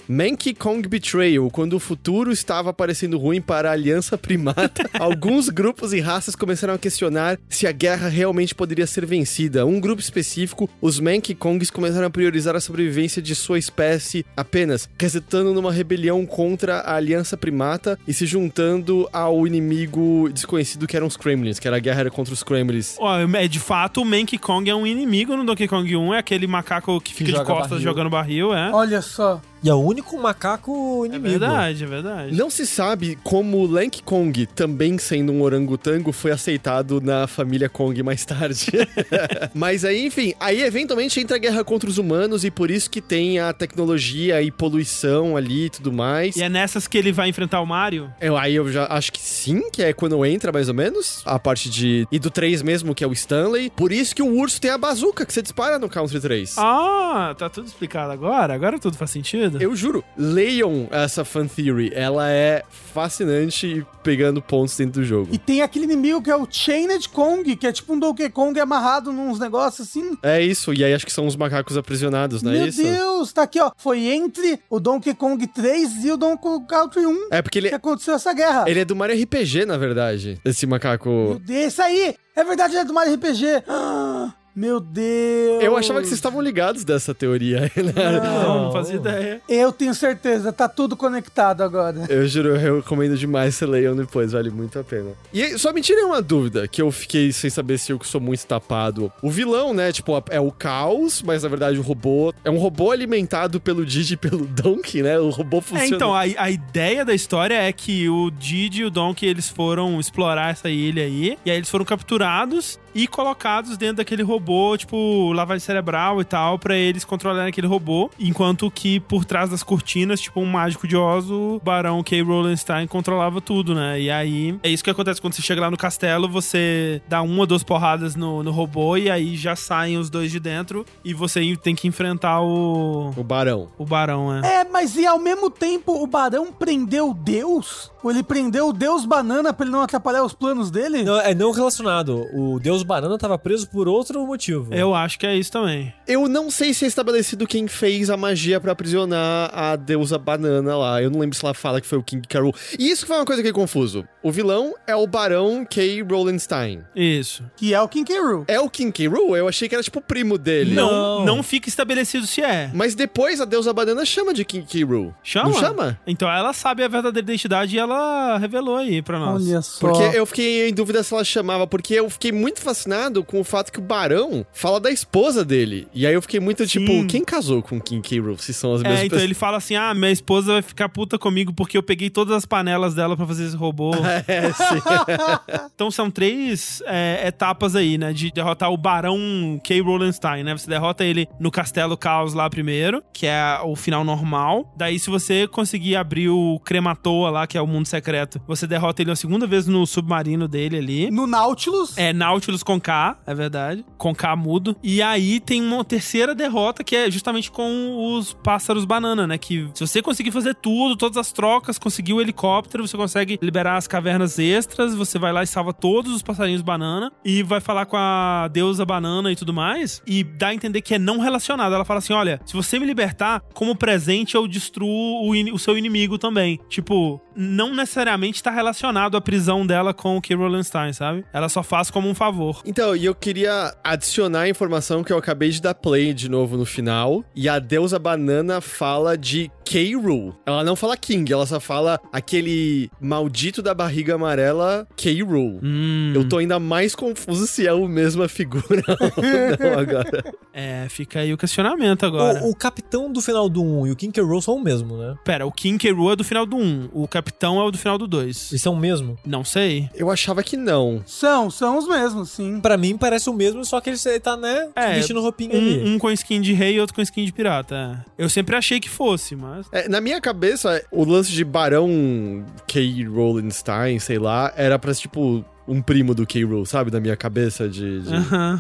Mankey 0.08 0.54
Kong 0.54 0.88
Betrayal. 0.88 1.50
Quando 1.50 1.74
o 1.74 1.80
futuro 1.80 2.32
estava 2.32 2.74
parecendo 2.74 3.18
ruim 3.18 3.42
para 3.42 3.70
a 3.70 3.74
Aliança 3.74 4.18
Primata, 4.18 4.90
alguns 5.00 5.50
grupos 5.50 5.94
e 5.94 6.00
raças 6.00 6.36
começaram 6.36 6.74
a 6.74 6.78
questionar 6.78 7.40
se 7.48 7.66
a 7.66 7.72
guerra 7.72 8.08
realmente 8.10 8.54
poderia 8.54 8.86
ser 8.86 9.06
vencida. 9.06 9.66
Um 9.66 9.80
grupo 9.80 10.02
específico, 10.02 10.70
os 10.82 11.00
Mankey 11.00 11.34
Kongs, 11.34 11.72
começaram 11.72 12.08
a 12.08 12.10
priorizar 12.10 12.56
a 12.56 12.60
sobrevivência 12.60 13.22
de 13.22 13.34
sua 13.36 13.58
espécie 13.58 14.26
apenas, 14.36 14.90
resultando 15.00 15.54
numa 15.54 15.72
rebelião 15.72 16.26
contra 16.26 16.80
a 16.80 16.96
Aliança 16.96 17.38
Primata 17.38 17.98
e 18.08 18.14
se 18.14 18.26
juntando 18.26 19.08
ao 19.14 19.48
inimigo 19.48 20.30
desconhecido 20.34 20.88
que 20.88 20.96
eram 20.96 21.08
os 21.08 21.18
Kremlins, 21.18 21.60
que 21.60 21.68
era 21.68 21.78
a 21.78 21.80
guerra 21.80 22.02
era 22.02 22.12
contra 22.12 22.34
os 22.34 22.44
Kremlins. 22.44 22.98
É, 23.36 23.48
de 23.48 23.60
fato, 23.60 24.02
o 24.02 24.06
Mankey 24.06 24.38
Kong 24.38 24.70
é 24.70 24.76
um 24.76 24.86
inimigo 24.86 25.36
no 25.36 25.46
Donkey 25.46 25.68
Kong 25.68 25.96
1, 25.96 26.14
é 26.14 26.18
aquele 26.20 26.48
macaco 26.48 27.00
que 27.00 27.14
fica 27.14 27.32
de 27.32 27.38
joga 27.38 27.46
costas 27.46 27.70
barril. 27.70 27.84
jogando 27.84 28.10
barril, 28.10 28.54
é. 28.54 28.72
Olha 28.74 29.02
só. 29.02 29.42
E 29.64 29.70
é 29.70 29.74
o 29.74 29.78
único 29.78 30.18
macaco 30.22 31.04
É 31.06 31.08
inimigo. 31.08 31.40
verdade, 31.40 31.84
é 31.84 31.88
verdade. 31.88 32.36
Não 32.36 32.50
se 32.50 32.68
sabe 32.68 33.18
como 33.24 33.60
o 33.60 33.66
Lank 33.66 34.04
Kong, 34.04 34.46
também 34.48 34.98
sendo 34.98 35.32
um 35.32 35.42
orangotango, 35.42 36.12
foi 36.12 36.32
aceitado 36.32 37.00
na 37.00 37.28
família 37.28 37.70
Kong 37.70 38.02
mais 38.04 38.26
tarde. 38.26 38.68
Mas 39.54 39.86
aí, 39.86 40.06
enfim, 40.06 40.34
aí 40.40 40.62
eventualmente 40.62 41.20
entra 41.20 41.36
a 41.38 41.40
guerra 41.40 41.64
contra 41.64 41.90
os 41.90 41.98
humanos 41.98 42.44
e 42.44 42.52
por 42.52 42.70
isso 42.70 42.90
que 42.90 43.02
tem 43.02 43.40
a 43.40 43.54
tecnologia 43.54 44.42
e 44.42 44.52
poluição 44.52 45.38
ali 45.38 45.66
e 45.66 45.70
tudo 45.70 45.92
mais. 45.94 46.36
E 46.36 46.44
é 46.44 46.50
nessas 46.50 46.88
que 46.88 46.98
ele 46.98 47.12
vai 47.12 47.30
enfrentar 47.30 47.62
o 47.62 47.66
Mario? 47.66 48.12
Eu, 48.20 48.36
aí 48.38 48.56
eu 48.56 48.72
já 48.72 48.86
acho 48.90 49.12
que 49.14 49.20
sim, 49.22 49.70
que 49.72 49.82
é 49.82 49.94
quando 49.94 50.24
entra 50.26 50.52
mais 50.52 50.68
ou 50.68 50.74
menos. 50.76 51.22
A 51.26 51.40
parte 51.40 51.70
de. 51.70 52.08
E 52.12 52.20
do 52.20 52.30
3 52.30 52.62
mesmo, 52.62 52.94
que 52.94 53.04
é 53.04 53.08
o 53.08 53.14
Stanley. 53.14 53.70
Por 53.70 53.92
isso 53.92 54.16
que 54.16 54.22
o 54.22 54.28
urso 54.36 54.60
tem 54.60 54.72
a 54.72 54.78
bazuca 54.78 55.26
que 55.26 55.34
você 55.34 55.42
dispara 55.42 55.80
no 55.80 55.88
Country 55.90 56.20
3. 56.20 56.56
Ah, 56.58 57.34
tá 57.38 57.50
tudo 57.50 57.68
explicado 57.68 58.12
agora? 58.12 58.54
Agora 58.54 58.78
tudo 58.80 58.98
faz 58.98 59.12
sentido? 59.12 59.53
Eu 59.60 59.76
juro, 59.76 60.04
leiam 60.18 60.88
essa 60.92 61.24
fan 61.26 61.48
theory. 61.48 61.92
Ela 61.94 62.30
é 62.30 62.64
fascinante 62.94 63.68
e 63.68 63.86
pegando 64.04 64.42
pontos 64.42 64.76
dentro 64.78 65.02
do 65.02 65.06
jogo. 65.06 65.30
E 65.32 65.38
tem 65.38 65.62
aquele 65.62 65.86
inimigo 65.86 66.22
que 66.22 66.30
é 66.30 66.36
o 66.36 66.48
Chained 66.50 67.08
Kong, 67.10 67.56
que 67.56 67.66
é 67.66 67.72
tipo 67.72 67.94
um 67.94 68.00
Donkey 68.00 68.30
Kong 68.30 68.60
amarrado 68.60 69.12
nos 69.12 69.40
negócios 69.40 69.88
assim. 69.88 70.18
É 70.22 70.42
isso, 70.42 70.74
e 70.74 70.84
aí 70.84 70.94
acho 70.94 71.06
que 71.06 71.12
são 71.12 71.26
os 71.28 71.36
macacos 71.36 71.76
aprisionados, 71.78 72.42
não 72.42 72.52
é 72.52 72.56
Meu 72.60 72.68
isso? 72.68 72.84
Deus, 72.84 73.34
tá 73.34 73.44
aqui, 73.44 73.60
ó. 73.60 73.72
Foi 73.78 74.00
entre 74.08 74.60
o 74.70 74.80
Donkey 74.80 75.14
Kong 75.14 75.46
3 75.48 76.06
e 76.06 76.12
o 76.12 76.18
Donkey 76.18 76.42
Kong 76.44 76.66
Country 76.68 77.06
1 77.06 77.28
É 77.32 77.42
porque 77.42 77.60
ele, 77.60 77.70
que 77.70 77.76
aconteceu 77.76 78.14
essa 78.16 78.34
guerra. 78.34 78.66
ele 78.68 78.80
é 78.82 78.86
do 78.86 78.96
Mario 78.96 79.22
RPG, 79.24 79.66
na 79.66 79.78
verdade. 79.78 80.40
Esse 80.46 80.66
Meu 80.66 80.72
macaco. 80.76 81.40
Deus, 81.46 81.74
isso 81.74 81.82
aí! 81.82 82.16
É 82.36 82.44
verdade, 82.44 82.74
ele 82.74 82.82
é 82.82 82.86
do 82.86 82.94
Mario 82.94 83.14
RPG. 83.16 83.64
Ah, 83.68 84.34
meu 84.56 84.80
Deus. 84.80 85.64
Eu 85.64 85.76
achava 85.78 86.00
que 86.00 86.08
vocês 86.08 86.18
estavam 86.18 86.42
ligados 86.42 86.84
dessa 86.84 87.14
teoria, 87.14 87.62
né? 87.76 88.20
Não, 88.24 88.66
não 88.66 88.72
fazia 88.72 88.96
ideia. 88.96 89.42
Eu 89.48 89.72
tenho 89.72 89.94
certeza, 89.94 90.52
tá 90.54 90.68
tudo 90.70 90.96
conectado 90.96 91.62
agora. 91.62 92.06
Eu 92.10 92.28
juro, 92.28 92.56
eu 92.56 92.76
recomendo 92.78 93.18
demais 93.18 93.58
que 93.58 93.66
leiam 93.66 93.96
depois, 93.96 94.32
vale 94.32 94.50
muito 94.50 94.78
a 94.80 94.84
pena. 94.84 95.12
E 95.34 95.58
só 95.58 95.74
me 95.74 95.82
tirem 95.82 96.06
uma 96.06 96.22
dúvida, 96.22 96.68
que 96.68 96.82
eu 96.82 96.92
fiquei 96.92 97.32
sem 97.32 97.50
saber 97.50 97.78
se 97.78 97.92
eu 97.92 98.00
sou 98.04 98.22
muito 98.22 98.46
tapado. 98.46 99.12
O 99.22 99.30
vilão, 99.30 99.74
né, 99.74 99.92
tipo, 99.92 100.12
é 100.30 100.40
o 100.40 100.52
caos, 100.52 101.22
mas 101.22 101.44
na 101.44 101.50
verdade 101.50 101.80
o 101.80 101.82
robô 101.82 102.34
é 102.44 102.50
um 102.52 102.58
robô 102.58 102.92
alimentado 102.92 103.60
pelo 103.60 103.86
Digi 103.86 104.14
e 104.14 104.18
pelo 104.18 104.46
Donkey, 104.46 105.02
né? 105.02 105.18
O 105.20 105.30
robô 105.30 105.58
É, 105.58 105.62
funciona. 105.62 105.96
então, 105.96 106.14
a, 106.14 106.22
a 106.38 106.52
ideia 106.52 107.04
da 107.06 107.14
história 107.14 107.56
é 107.56 107.72
que 107.72 108.08
o 108.10 108.30
Didi 108.30 108.82
e 108.82 108.86
o 108.86 108.90
Donkey, 108.90 109.26
eles 109.28 109.50
foram 109.50 110.00
explorar 110.00 110.52
essa 110.52 110.70
ilha 110.70 111.04
aí, 111.04 111.38
e 111.46 111.50
aí 111.52 111.58
eles 111.58 111.70
foram 111.70 111.86
capturados 111.86 112.80
e 112.96 113.08
colocados 113.08 113.76
dentro 113.78 113.98
daquele 113.98 114.22
robô, 114.22 114.43
tipo, 114.78 115.32
lavagem 115.32 115.60
cerebral 115.60 116.22
e 116.22 116.26
tal, 116.26 116.58
pra 116.60 116.76
eles 116.76 117.06
controlarem 117.06 117.50
aquele 117.50 117.68
robô, 117.68 118.10
enquanto 118.20 118.70
que 118.70 119.00
por 119.00 119.26
trás 119.26 119.50
das 119.50 119.64
cortinas, 119.64 120.22
tipo, 120.22 120.40
um 120.40 120.46
mágico 120.46 120.88
de 120.88 120.96
Oz, 120.96 121.30
o 121.30 121.62
Barão 121.64 122.04
K. 122.04 122.22
Rollenstein 122.22 122.88
controlava 122.88 123.40
tudo, 123.42 123.74
né? 123.76 124.00
E 124.00 124.12
aí, 124.12 124.58
é 124.64 124.70
isso 124.70 124.84
que 124.84 124.90
acontece 124.90 125.22
quando 125.22 125.34
você 125.34 125.42
chega 125.42 125.62
lá 125.62 125.72
no 125.72 125.78
castelo, 125.78 126.28
você 126.28 127.02
dá 127.08 127.22
uma 127.22 127.42
ou 127.42 127.46
duas 127.46 127.64
porradas 127.64 128.16
no, 128.16 128.44
no 128.44 128.52
robô, 128.52 128.98
e 128.98 129.10
aí 129.10 129.36
já 129.36 129.56
saem 129.56 129.98
os 129.98 130.10
dois 130.10 130.32
de 130.32 130.40
dentro, 130.40 130.86
e 131.04 131.14
você 131.14 131.56
tem 131.62 131.76
que 131.76 131.88
enfrentar 131.88 132.42
o... 132.42 133.12
O 133.16 133.24
Barão. 133.24 133.70
O 133.78 133.86
Barão, 133.86 134.34
é. 134.34 134.62
É, 134.62 134.64
mas 134.64 134.96
e 134.96 135.06
ao 135.06 135.20
mesmo 135.20 135.50
tempo 135.50 136.02
o 136.02 136.08
Barão 136.08 136.52
prendeu 136.52 137.14
Deus? 137.14 137.92
Ou 138.04 138.12
ele 138.12 138.24
prendeu 138.24 138.70
o 138.70 138.74
Deus 138.74 139.06
Banana 139.06 139.54
pra 139.54 139.66
ele 139.66 139.72
não 139.72 139.82
atrapalhar 139.82 140.24
os 140.24 140.34
planos 140.34 140.70
dele? 140.70 141.04
Não, 141.04 141.20
é 141.20 141.34
não 141.34 141.52
relacionado. 141.52 142.26
O 142.34 142.60
Deus 142.60 142.84
Banana 142.84 143.18
tava 143.18 143.38
preso 143.38 143.70
por 143.70 143.88
outro 143.88 144.33
motivo. 144.34 144.74
Eu 144.74 144.94
acho 144.94 145.18
que 145.20 145.26
é 145.26 145.36
isso 145.36 145.52
também. 145.52 145.94
Eu 146.08 146.28
não 146.28 146.50
sei 146.52 146.74
se 146.74 146.86
é 146.86 146.88
estabelecido 146.88 147.48
quem 147.48 147.68
fez 147.68 148.10
a 148.10 148.18
magia 148.18 148.60
pra 148.60 148.72
aprisionar 148.74 149.50
a 149.54 149.76
deusa 149.76 150.18
banana 150.18 150.76
lá. 150.78 151.02
Eu 151.02 151.10
não 151.10 151.20
lembro 151.20 151.38
se 151.38 151.44
ela 151.46 151.54
fala 151.54 151.80
que 151.80 151.88
foi 151.88 151.98
o 151.98 152.04
King 152.04 152.28
Carol. 152.28 152.54
E 152.78 152.90
isso 152.90 153.04
que 153.04 153.08
foi 153.08 153.18
uma 153.18 153.26
coisa 153.26 153.42
que 153.42 153.48
é 153.50 153.54
confuso. 153.54 154.06
O 154.22 154.32
vilão 154.32 154.74
é 154.88 154.96
o 154.96 155.06
Barão 155.08 155.66
K. 155.66 156.02
Rollenstein. 156.04 156.84
Isso. 156.96 157.44
Que 157.56 157.74
é 157.74 157.82
o 157.82 157.88
King 157.88 158.06
K. 158.12 158.20
Rool. 158.20 158.46
É 158.48 158.60
o 158.60 158.70
King 158.70 158.92
K. 158.92 159.08
Rool? 159.08 159.36
Eu 159.38 159.48
achei 159.48 159.68
que 159.70 159.76
era 159.76 159.84
tipo 159.84 160.00
o 160.00 160.02
primo 160.02 160.38
dele. 160.38 160.74
Não, 160.74 160.92
Não. 161.20 161.26
não 161.38 161.44
fica 161.44 161.70
estabelecido 161.70 162.26
se 162.28 162.42
é. 162.42 162.70
Mas 162.74 162.96
depois 162.96 163.40
a 163.42 163.46
deusa 163.46 163.72
banana 163.74 164.06
chama 164.06 164.34
de 164.34 164.44
King 164.46 164.66
K. 164.66 164.84
Rool. 164.84 165.14
Chama? 165.24 165.50
Não 165.50 165.60
chama? 165.60 166.00
Então 166.08 166.30
ela 166.30 166.54
sabe 166.54 166.84
a 166.84 166.88
verdadeira 166.88 167.20
identidade 167.26 167.76
e 167.76 167.80
ela 167.80 168.38
revelou 168.38 168.78
aí 168.78 169.02
pra 169.02 169.20
nós. 169.20 169.48
Olha 169.48 169.62
só. 169.62 169.80
Porque 169.88 170.18
eu 170.18 170.26
fiquei 170.26 170.70
em 170.70 170.74
dúvida 170.74 171.04
se 171.04 171.14
ela 171.14 171.24
chamava, 171.24 171.68
porque 171.68 171.94
eu 171.94 172.10
fiquei 172.10 172.32
muito 172.32 172.62
fascinado 172.62 173.24
com 173.24 173.40
o 173.40 173.44
fato 173.44 173.72
que 173.72 173.80
o 173.80 173.82
Barão 173.82 174.23
fala 174.54 174.80
da 174.80 174.92
esposa 174.92 175.44
dele. 175.46 175.88
E 175.94 176.06
aí 176.08 176.14
eu 176.14 176.22
fiquei 176.22 176.40
muito 176.40 176.64
Sim. 176.68 176.80
tipo, 176.86 177.08
quem 177.08 177.24
casou 177.24 177.62
com 177.62 177.80
King 177.80 178.02
K. 178.08 178.20
Rool? 178.20 178.38
Se 178.38 178.54
são 178.54 178.74
as 178.74 178.82
mesmas 178.82 179.00
É, 179.00 179.06
então 179.06 179.10
pessoas. 179.18 179.24
ele 179.24 179.34
fala 179.34 179.58
assim: 179.58 179.76
ah, 179.76 179.94
minha 179.94 180.12
esposa 180.12 180.54
vai 180.54 180.62
ficar 180.62 180.90
puta 180.90 181.18
comigo 181.18 181.54
porque 181.54 181.78
eu 181.78 181.84
peguei 181.84 182.10
todas 182.10 182.36
as 182.36 182.46
panelas 182.46 182.94
dela 182.96 183.16
pra 183.16 183.26
fazer 183.28 183.46
esse 183.46 183.56
robô. 183.56 183.92
É, 184.28 184.52
sim. 184.54 184.82
então 185.74 185.90
são 185.92 186.10
três 186.10 186.82
é, 186.86 187.28
etapas 187.28 187.76
aí, 187.76 187.98
né? 187.98 188.14
De 188.14 188.32
derrotar 188.32 188.72
o 188.72 188.78
Barão 188.78 189.60
K. 189.64 189.82
Rollenstein, 189.82 190.44
né? 190.44 190.54
Você 190.58 190.70
derrota 190.70 191.04
ele 191.04 191.28
no 191.40 191.52
Castelo 191.52 191.98
Caos 191.98 192.34
lá 192.34 192.50
primeiro, 192.50 193.04
que 193.14 193.26
é 193.26 193.60
o 193.64 193.76
final 193.76 194.04
normal. 194.04 194.72
Daí, 194.78 194.98
se 195.00 195.10
você 195.10 195.48
conseguir 195.48 195.96
abrir 195.96 196.30
o 196.30 196.60
Crematoa 196.64 197.30
lá, 197.30 197.48
que 197.48 197.58
é 197.58 197.62
o 197.62 197.68
mundo 197.68 197.86
secreto, 197.88 198.42
você 198.48 198.66
derrota 198.68 199.02
ele 199.02 199.12
a 199.12 199.16
segunda 199.16 199.46
vez 199.48 199.68
no 199.68 199.86
submarino 199.86 200.48
dele 200.48 200.78
ali. 200.78 201.12
No 201.12 201.28
Nautilus. 201.28 201.98
É 201.98 202.14
Nautilus 202.14 202.64
com 202.64 202.80
K, 202.80 203.18
é 203.26 203.34
verdade. 203.34 203.86
Com 203.98 204.13
K 204.16 204.36
mudo. 204.36 204.76
E 204.84 205.02
aí 205.02 205.40
tem 205.40 205.62
uma 205.62 205.84
terceira 205.84 206.34
derrota 206.34 206.84
que 206.84 206.96
é 206.96 207.12
justamente 207.12 207.52
com 207.52 208.16
os 208.16 208.34
pássaros 208.34 208.86
banana, 208.86 209.28
né? 209.28 209.38
Que 209.38 209.70
se 209.74 209.86
você 209.86 210.02
conseguir 210.02 210.32
fazer 210.32 210.56
tudo, 210.56 210.96
todas 210.96 211.18
as 211.18 211.32
trocas, 211.32 211.78
conseguir 211.78 212.14
o 212.14 212.22
helicóptero, 212.22 212.88
você 212.88 212.98
consegue 212.98 213.40
liberar 213.42 213.78
as 213.78 213.88
cavernas 213.88 214.40
extras, 214.40 214.96
você 214.96 215.20
vai 215.20 215.32
lá 215.32 215.44
e 215.44 215.48
salva 215.48 215.74
todos 215.74 216.14
os 216.14 216.22
passarinhos 216.22 216.62
banana 216.62 217.12
e 217.24 217.44
vai 217.44 217.60
falar 217.60 217.86
com 217.86 217.98
a 217.98 218.48
deusa 218.52 218.86
banana 218.86 219.32
e 219.32 219.36
tudo 219.36 219.54
mais. 219.54 220.02
E 220.06 220.24
dá 220.24 220.48
a 220.50 220.54
entender 220.54 220.82
que 220.82 220.94
é 220.94 221.00
não 221.00 221.20
relacionado. 221.20 221.74
Ela 221.74 221.86
fala 221.86 222.00
assim: 222.00 222.14
olha, 222.14 222.40
se 222.46 222.54
você 222.54 222.80
me 222.80 222.86
libertar, 222.86 223.42
como 223.54 223.76
presente 223.76 224.36
eu 224.36 224.48
destruo 224.48 224.88
o, 224.88 225.54
o 225.54 225.60
seu 225.60 225.78
inimigo 225.78 226.18
também. 226.18 226.60
Tipo, 226.70 227.22
não 227.36 227.76
necessariamente 227.76 228.42
tá 228.42 228.52
relacionado 228.52 229.16
a 229.18 229.22
prisão 229.22 229.66
dela 229.66 229.94
com 229.94 230.18
o 230.18 230.22
K. 230.22 230.36
Rollenstein, 230.36 230.94
sabe? 230.94 231.26
Ela 231.34 231.50
só 231.50 231.64
faz 231.64 231.90
como 231.90 232.08
um 232.10 232.16
favor. 232.16 232.62
Então, 232.66 232.96
e 232.96 233.06
eu 233.06 233.16
queria 233.16 233.74
adicionar 233.84 234.42
a 234.42 234.50
informação 234.50 235.04
que 235.04 235.12
eu 235.12 235.18
acabei 235.18 235.50
de 235.50 235.62
dar 235.62 235.74
play 235.74 236.14
de 236.14 236.30
novo 236.30 236.58
no 236.58 236.66
final. 236.66 237.24
E 237.36 237.48
a 237.50 237.60
deusa 237.60 237.98
banana 238.00 238.62
fala 238.62 239.18
de 239.18 239.50
K-Rule. 239.66 240.34
Ela 240.46 240.64
não 240.64 240.76
fala 240.76 240.96
King, 240.98 241.32
ela 241.32 241.46
só 241.46 241.60
fala 241.60 242.00
aquele 242.12 242.90
maldito 243.00 243.62
da 243.62 243.74
barriga 243.74 244.16
amarela 244.16 244.88
K-Rule. 244.96 245.60
Hum, 245.64 246.12
Eu 246.16 246.28
tô 246.28 246.38
ainda 246.38 246.60
mais 246.60 246.94
confuso 246.96 247.48
se 247.48 247.66
é 247.66 247.70
a 247.72 247.76
mesma 247.88 248.28
figura 248.28 248.84
ou 249.18 249.24
não 249.72 249.80
agora. 249.80 250.34
É, 250.54 250.86
fica 250.90 251.20
aí 251.22 251.34
o 251.34 251.38
questionamento 251.38 252.06
agora. 252.06 252.44
O, 252.44 252.52
o 252.52 252.56
capitão 252.56 253.12
do 253.12 253.22
final 253.22 253.50
do 253.50 253.64
1 253.64 253.88
e 253.88 253.92
o 253.92 253.96
King 253.96 254.12
K. 254.14 254.22
Rool 254.22 254.42
são 254.42 254.56
o 254.56 254.62
mesmo, 254.64 254.98
né? 254.98 255.16
Pera, 255.24 255.46
o 255.46 255.52
King 255.52 255.78
K. 255.78 255.92
Rool 255.92 256.12
é 256.12 256.16
do 256.16 256.24
final 256.24 256.46
do 256.46 256.58
1, 256.58 256.90
o 256.94 257.08
Capitão 257.08 257.23
é 257.60 257.64
o 257.64 257.72
do 257.72 257.78
final 257.78 257.98
do 257.98 258.08
2. 258.08 258.52
Eles 258.52 258.62
são 258.62 258.74
o 258.74 258.78
mesmo? 258.78 259.18
Não 259.26 259.44
sei. 259.44 259.90
Eu 259.96 260.10
achava 260.10 260.44
que 260.44 260.56
não. 260.58 261.02
São, 261.06 261.50
são 261.50 261.78
os 261.78 261.88
mesmos, 261.88 262.30
sim. 262.32 262.60
Pra 262.62 262.78
mim 262.78 262.98
parece 262.98 263.30
o 263.30 263.34
mesmo, 263.34 263.64
só 263.66 263.80
que 263.82 263.90
ele 263.90 264.20
tá, 264.20 264.36
né, 264.38 264.70
É, 264.76 264.94
vestindo 264.96 265.22
roupinha 265.22 265.56
ali. 265.58 265.80
Um, 265.84 265.94
um 265.96 266.00
com 266.00 266.10
skin 266.12 266.42
de 266.42 266.54
rei 266.54 266.76
e 266.76 266.80
outro 266.80 266.96
com 266.96 267.02
skin 267.02 267.26
de 267.26 267.34
pirata. 267.34 268.06
é. 268.18 268.24
Eu 268.24 268.30
sempre 268.30 268.56
achei 268.56 268.80
que 268.80 268.90
fosse, 268.90 269.36
mas. 269.36 269.66
É, 269.72 269.88
na 269.90 270.00
minha 270.00 270.20
cabeça, 270.22 270.84
o 270.92 271.04
lance 271.04 271.32
de 271.32 271.44
Barão 271.44 272.46
K. 272.68 273.04
Rollenstein, 273.06 274.00
sei 274.00 274.20
lá, 274.20 274.52
era 274.56 274.78
pra, 274.80 274.94
tipo, 274.94 275.44
um 275.68 275.82
primo 275.82 276.14
do 276.14 276.26
K. 276.26 276.44
Rool, 276.44 276.66
sabe? 276.66 276.92
Na 276.92 277.00
minha 277.00 277.16
cabeça 277.16 277.68
de... 277.68 278.02
de-. 278.02 278.10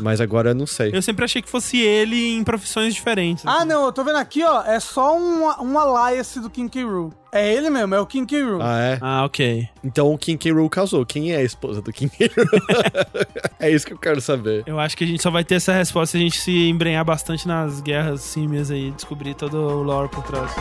Mas 0.02 0.22
agora 0.22 0.52
eu 0.52 0.56
não 0.56 0.66
sei. 0.66 0.92
Eu 0.94 1.02
sempre 1.02 1.26
achei 1.26 1.42
que 1.42 1.50
fosse 1.50 1.80
ele 1.80 2.36
em 2.36 2.44
profissões 2.44 2.94
diferentes. 2.94 3.46
Ah, 3.46 3.58
assim. 3.58 3.68
não, 3.68 3.86
eu 3.86 3.92
tô 3.92 4.04
vendo 4.04 4.18
aqui, 4.18 4.44
ó. 4.44 4.64
É 4.64 4.80
só 4.80 5.18
um, 5.18 5.44
um 5.62 5.78
alliance 5.78 6.40
do 6.40 6.50
King 6.50 6.70
K. 6.70 6.84
Rool. 6.84 7.14
É 7.32 7.52
ele 7.52 7.68
mesmo, 7.70 7.96
é 7.96 8.00
o 8.00 8.06
King 8.06 8.26
K. 8.26 8.44
Rool. 8.44 8.62
Ah, 8.62 8.80
é? 8.80 8.98
Ah, 9.02 9.26
ok. 9.26 9.68
Então 9.84 10.14
o 10.14 10.18
King 10.18 10.38
K. 10.38 10.52
Rool 10.52 10.70
casou. 10.70 11.06
Quem 11.06 11.32
é 11.34 11.38
a 11.38 11.44
esposa 11.44 11.82
do 11.82 11.92
King 11.92 12.12
K. 12.16 12.32
Rool? 12.36 12.48
é 13.60 13.70
isso 13.70 13.86
que 13.86 13.94
eu 13.94 13.98
quero 13.98 14.22
saber. 14.22 14.64
Eu 14.66 14.80
acho 14.80 14.96
que 14.96 15.04
a 15.04 15.08
gente 15.08 15.22
só 15.22 15.32
vai 15.32 15.44
ter 15.44 15.56
essa 15.56 15.74
resposta 15.74 16.12
se 16.12 16.18
a 16.18 16.22
gente 16.22 16.40
se 16.40 16.70
embrenhar 16.70 17.04
bastante 17.04 17.48
nas 17.48 17.82
guerras 17.82 18.22
símias 18.22 18.72
aí, 18.72 18.92
descobrir 18.92 19.34
todo 19.34 19.58
o 19.58 19.84
lore 19.84 20.10
por 20.10 20.24
trás. 20.24 20.52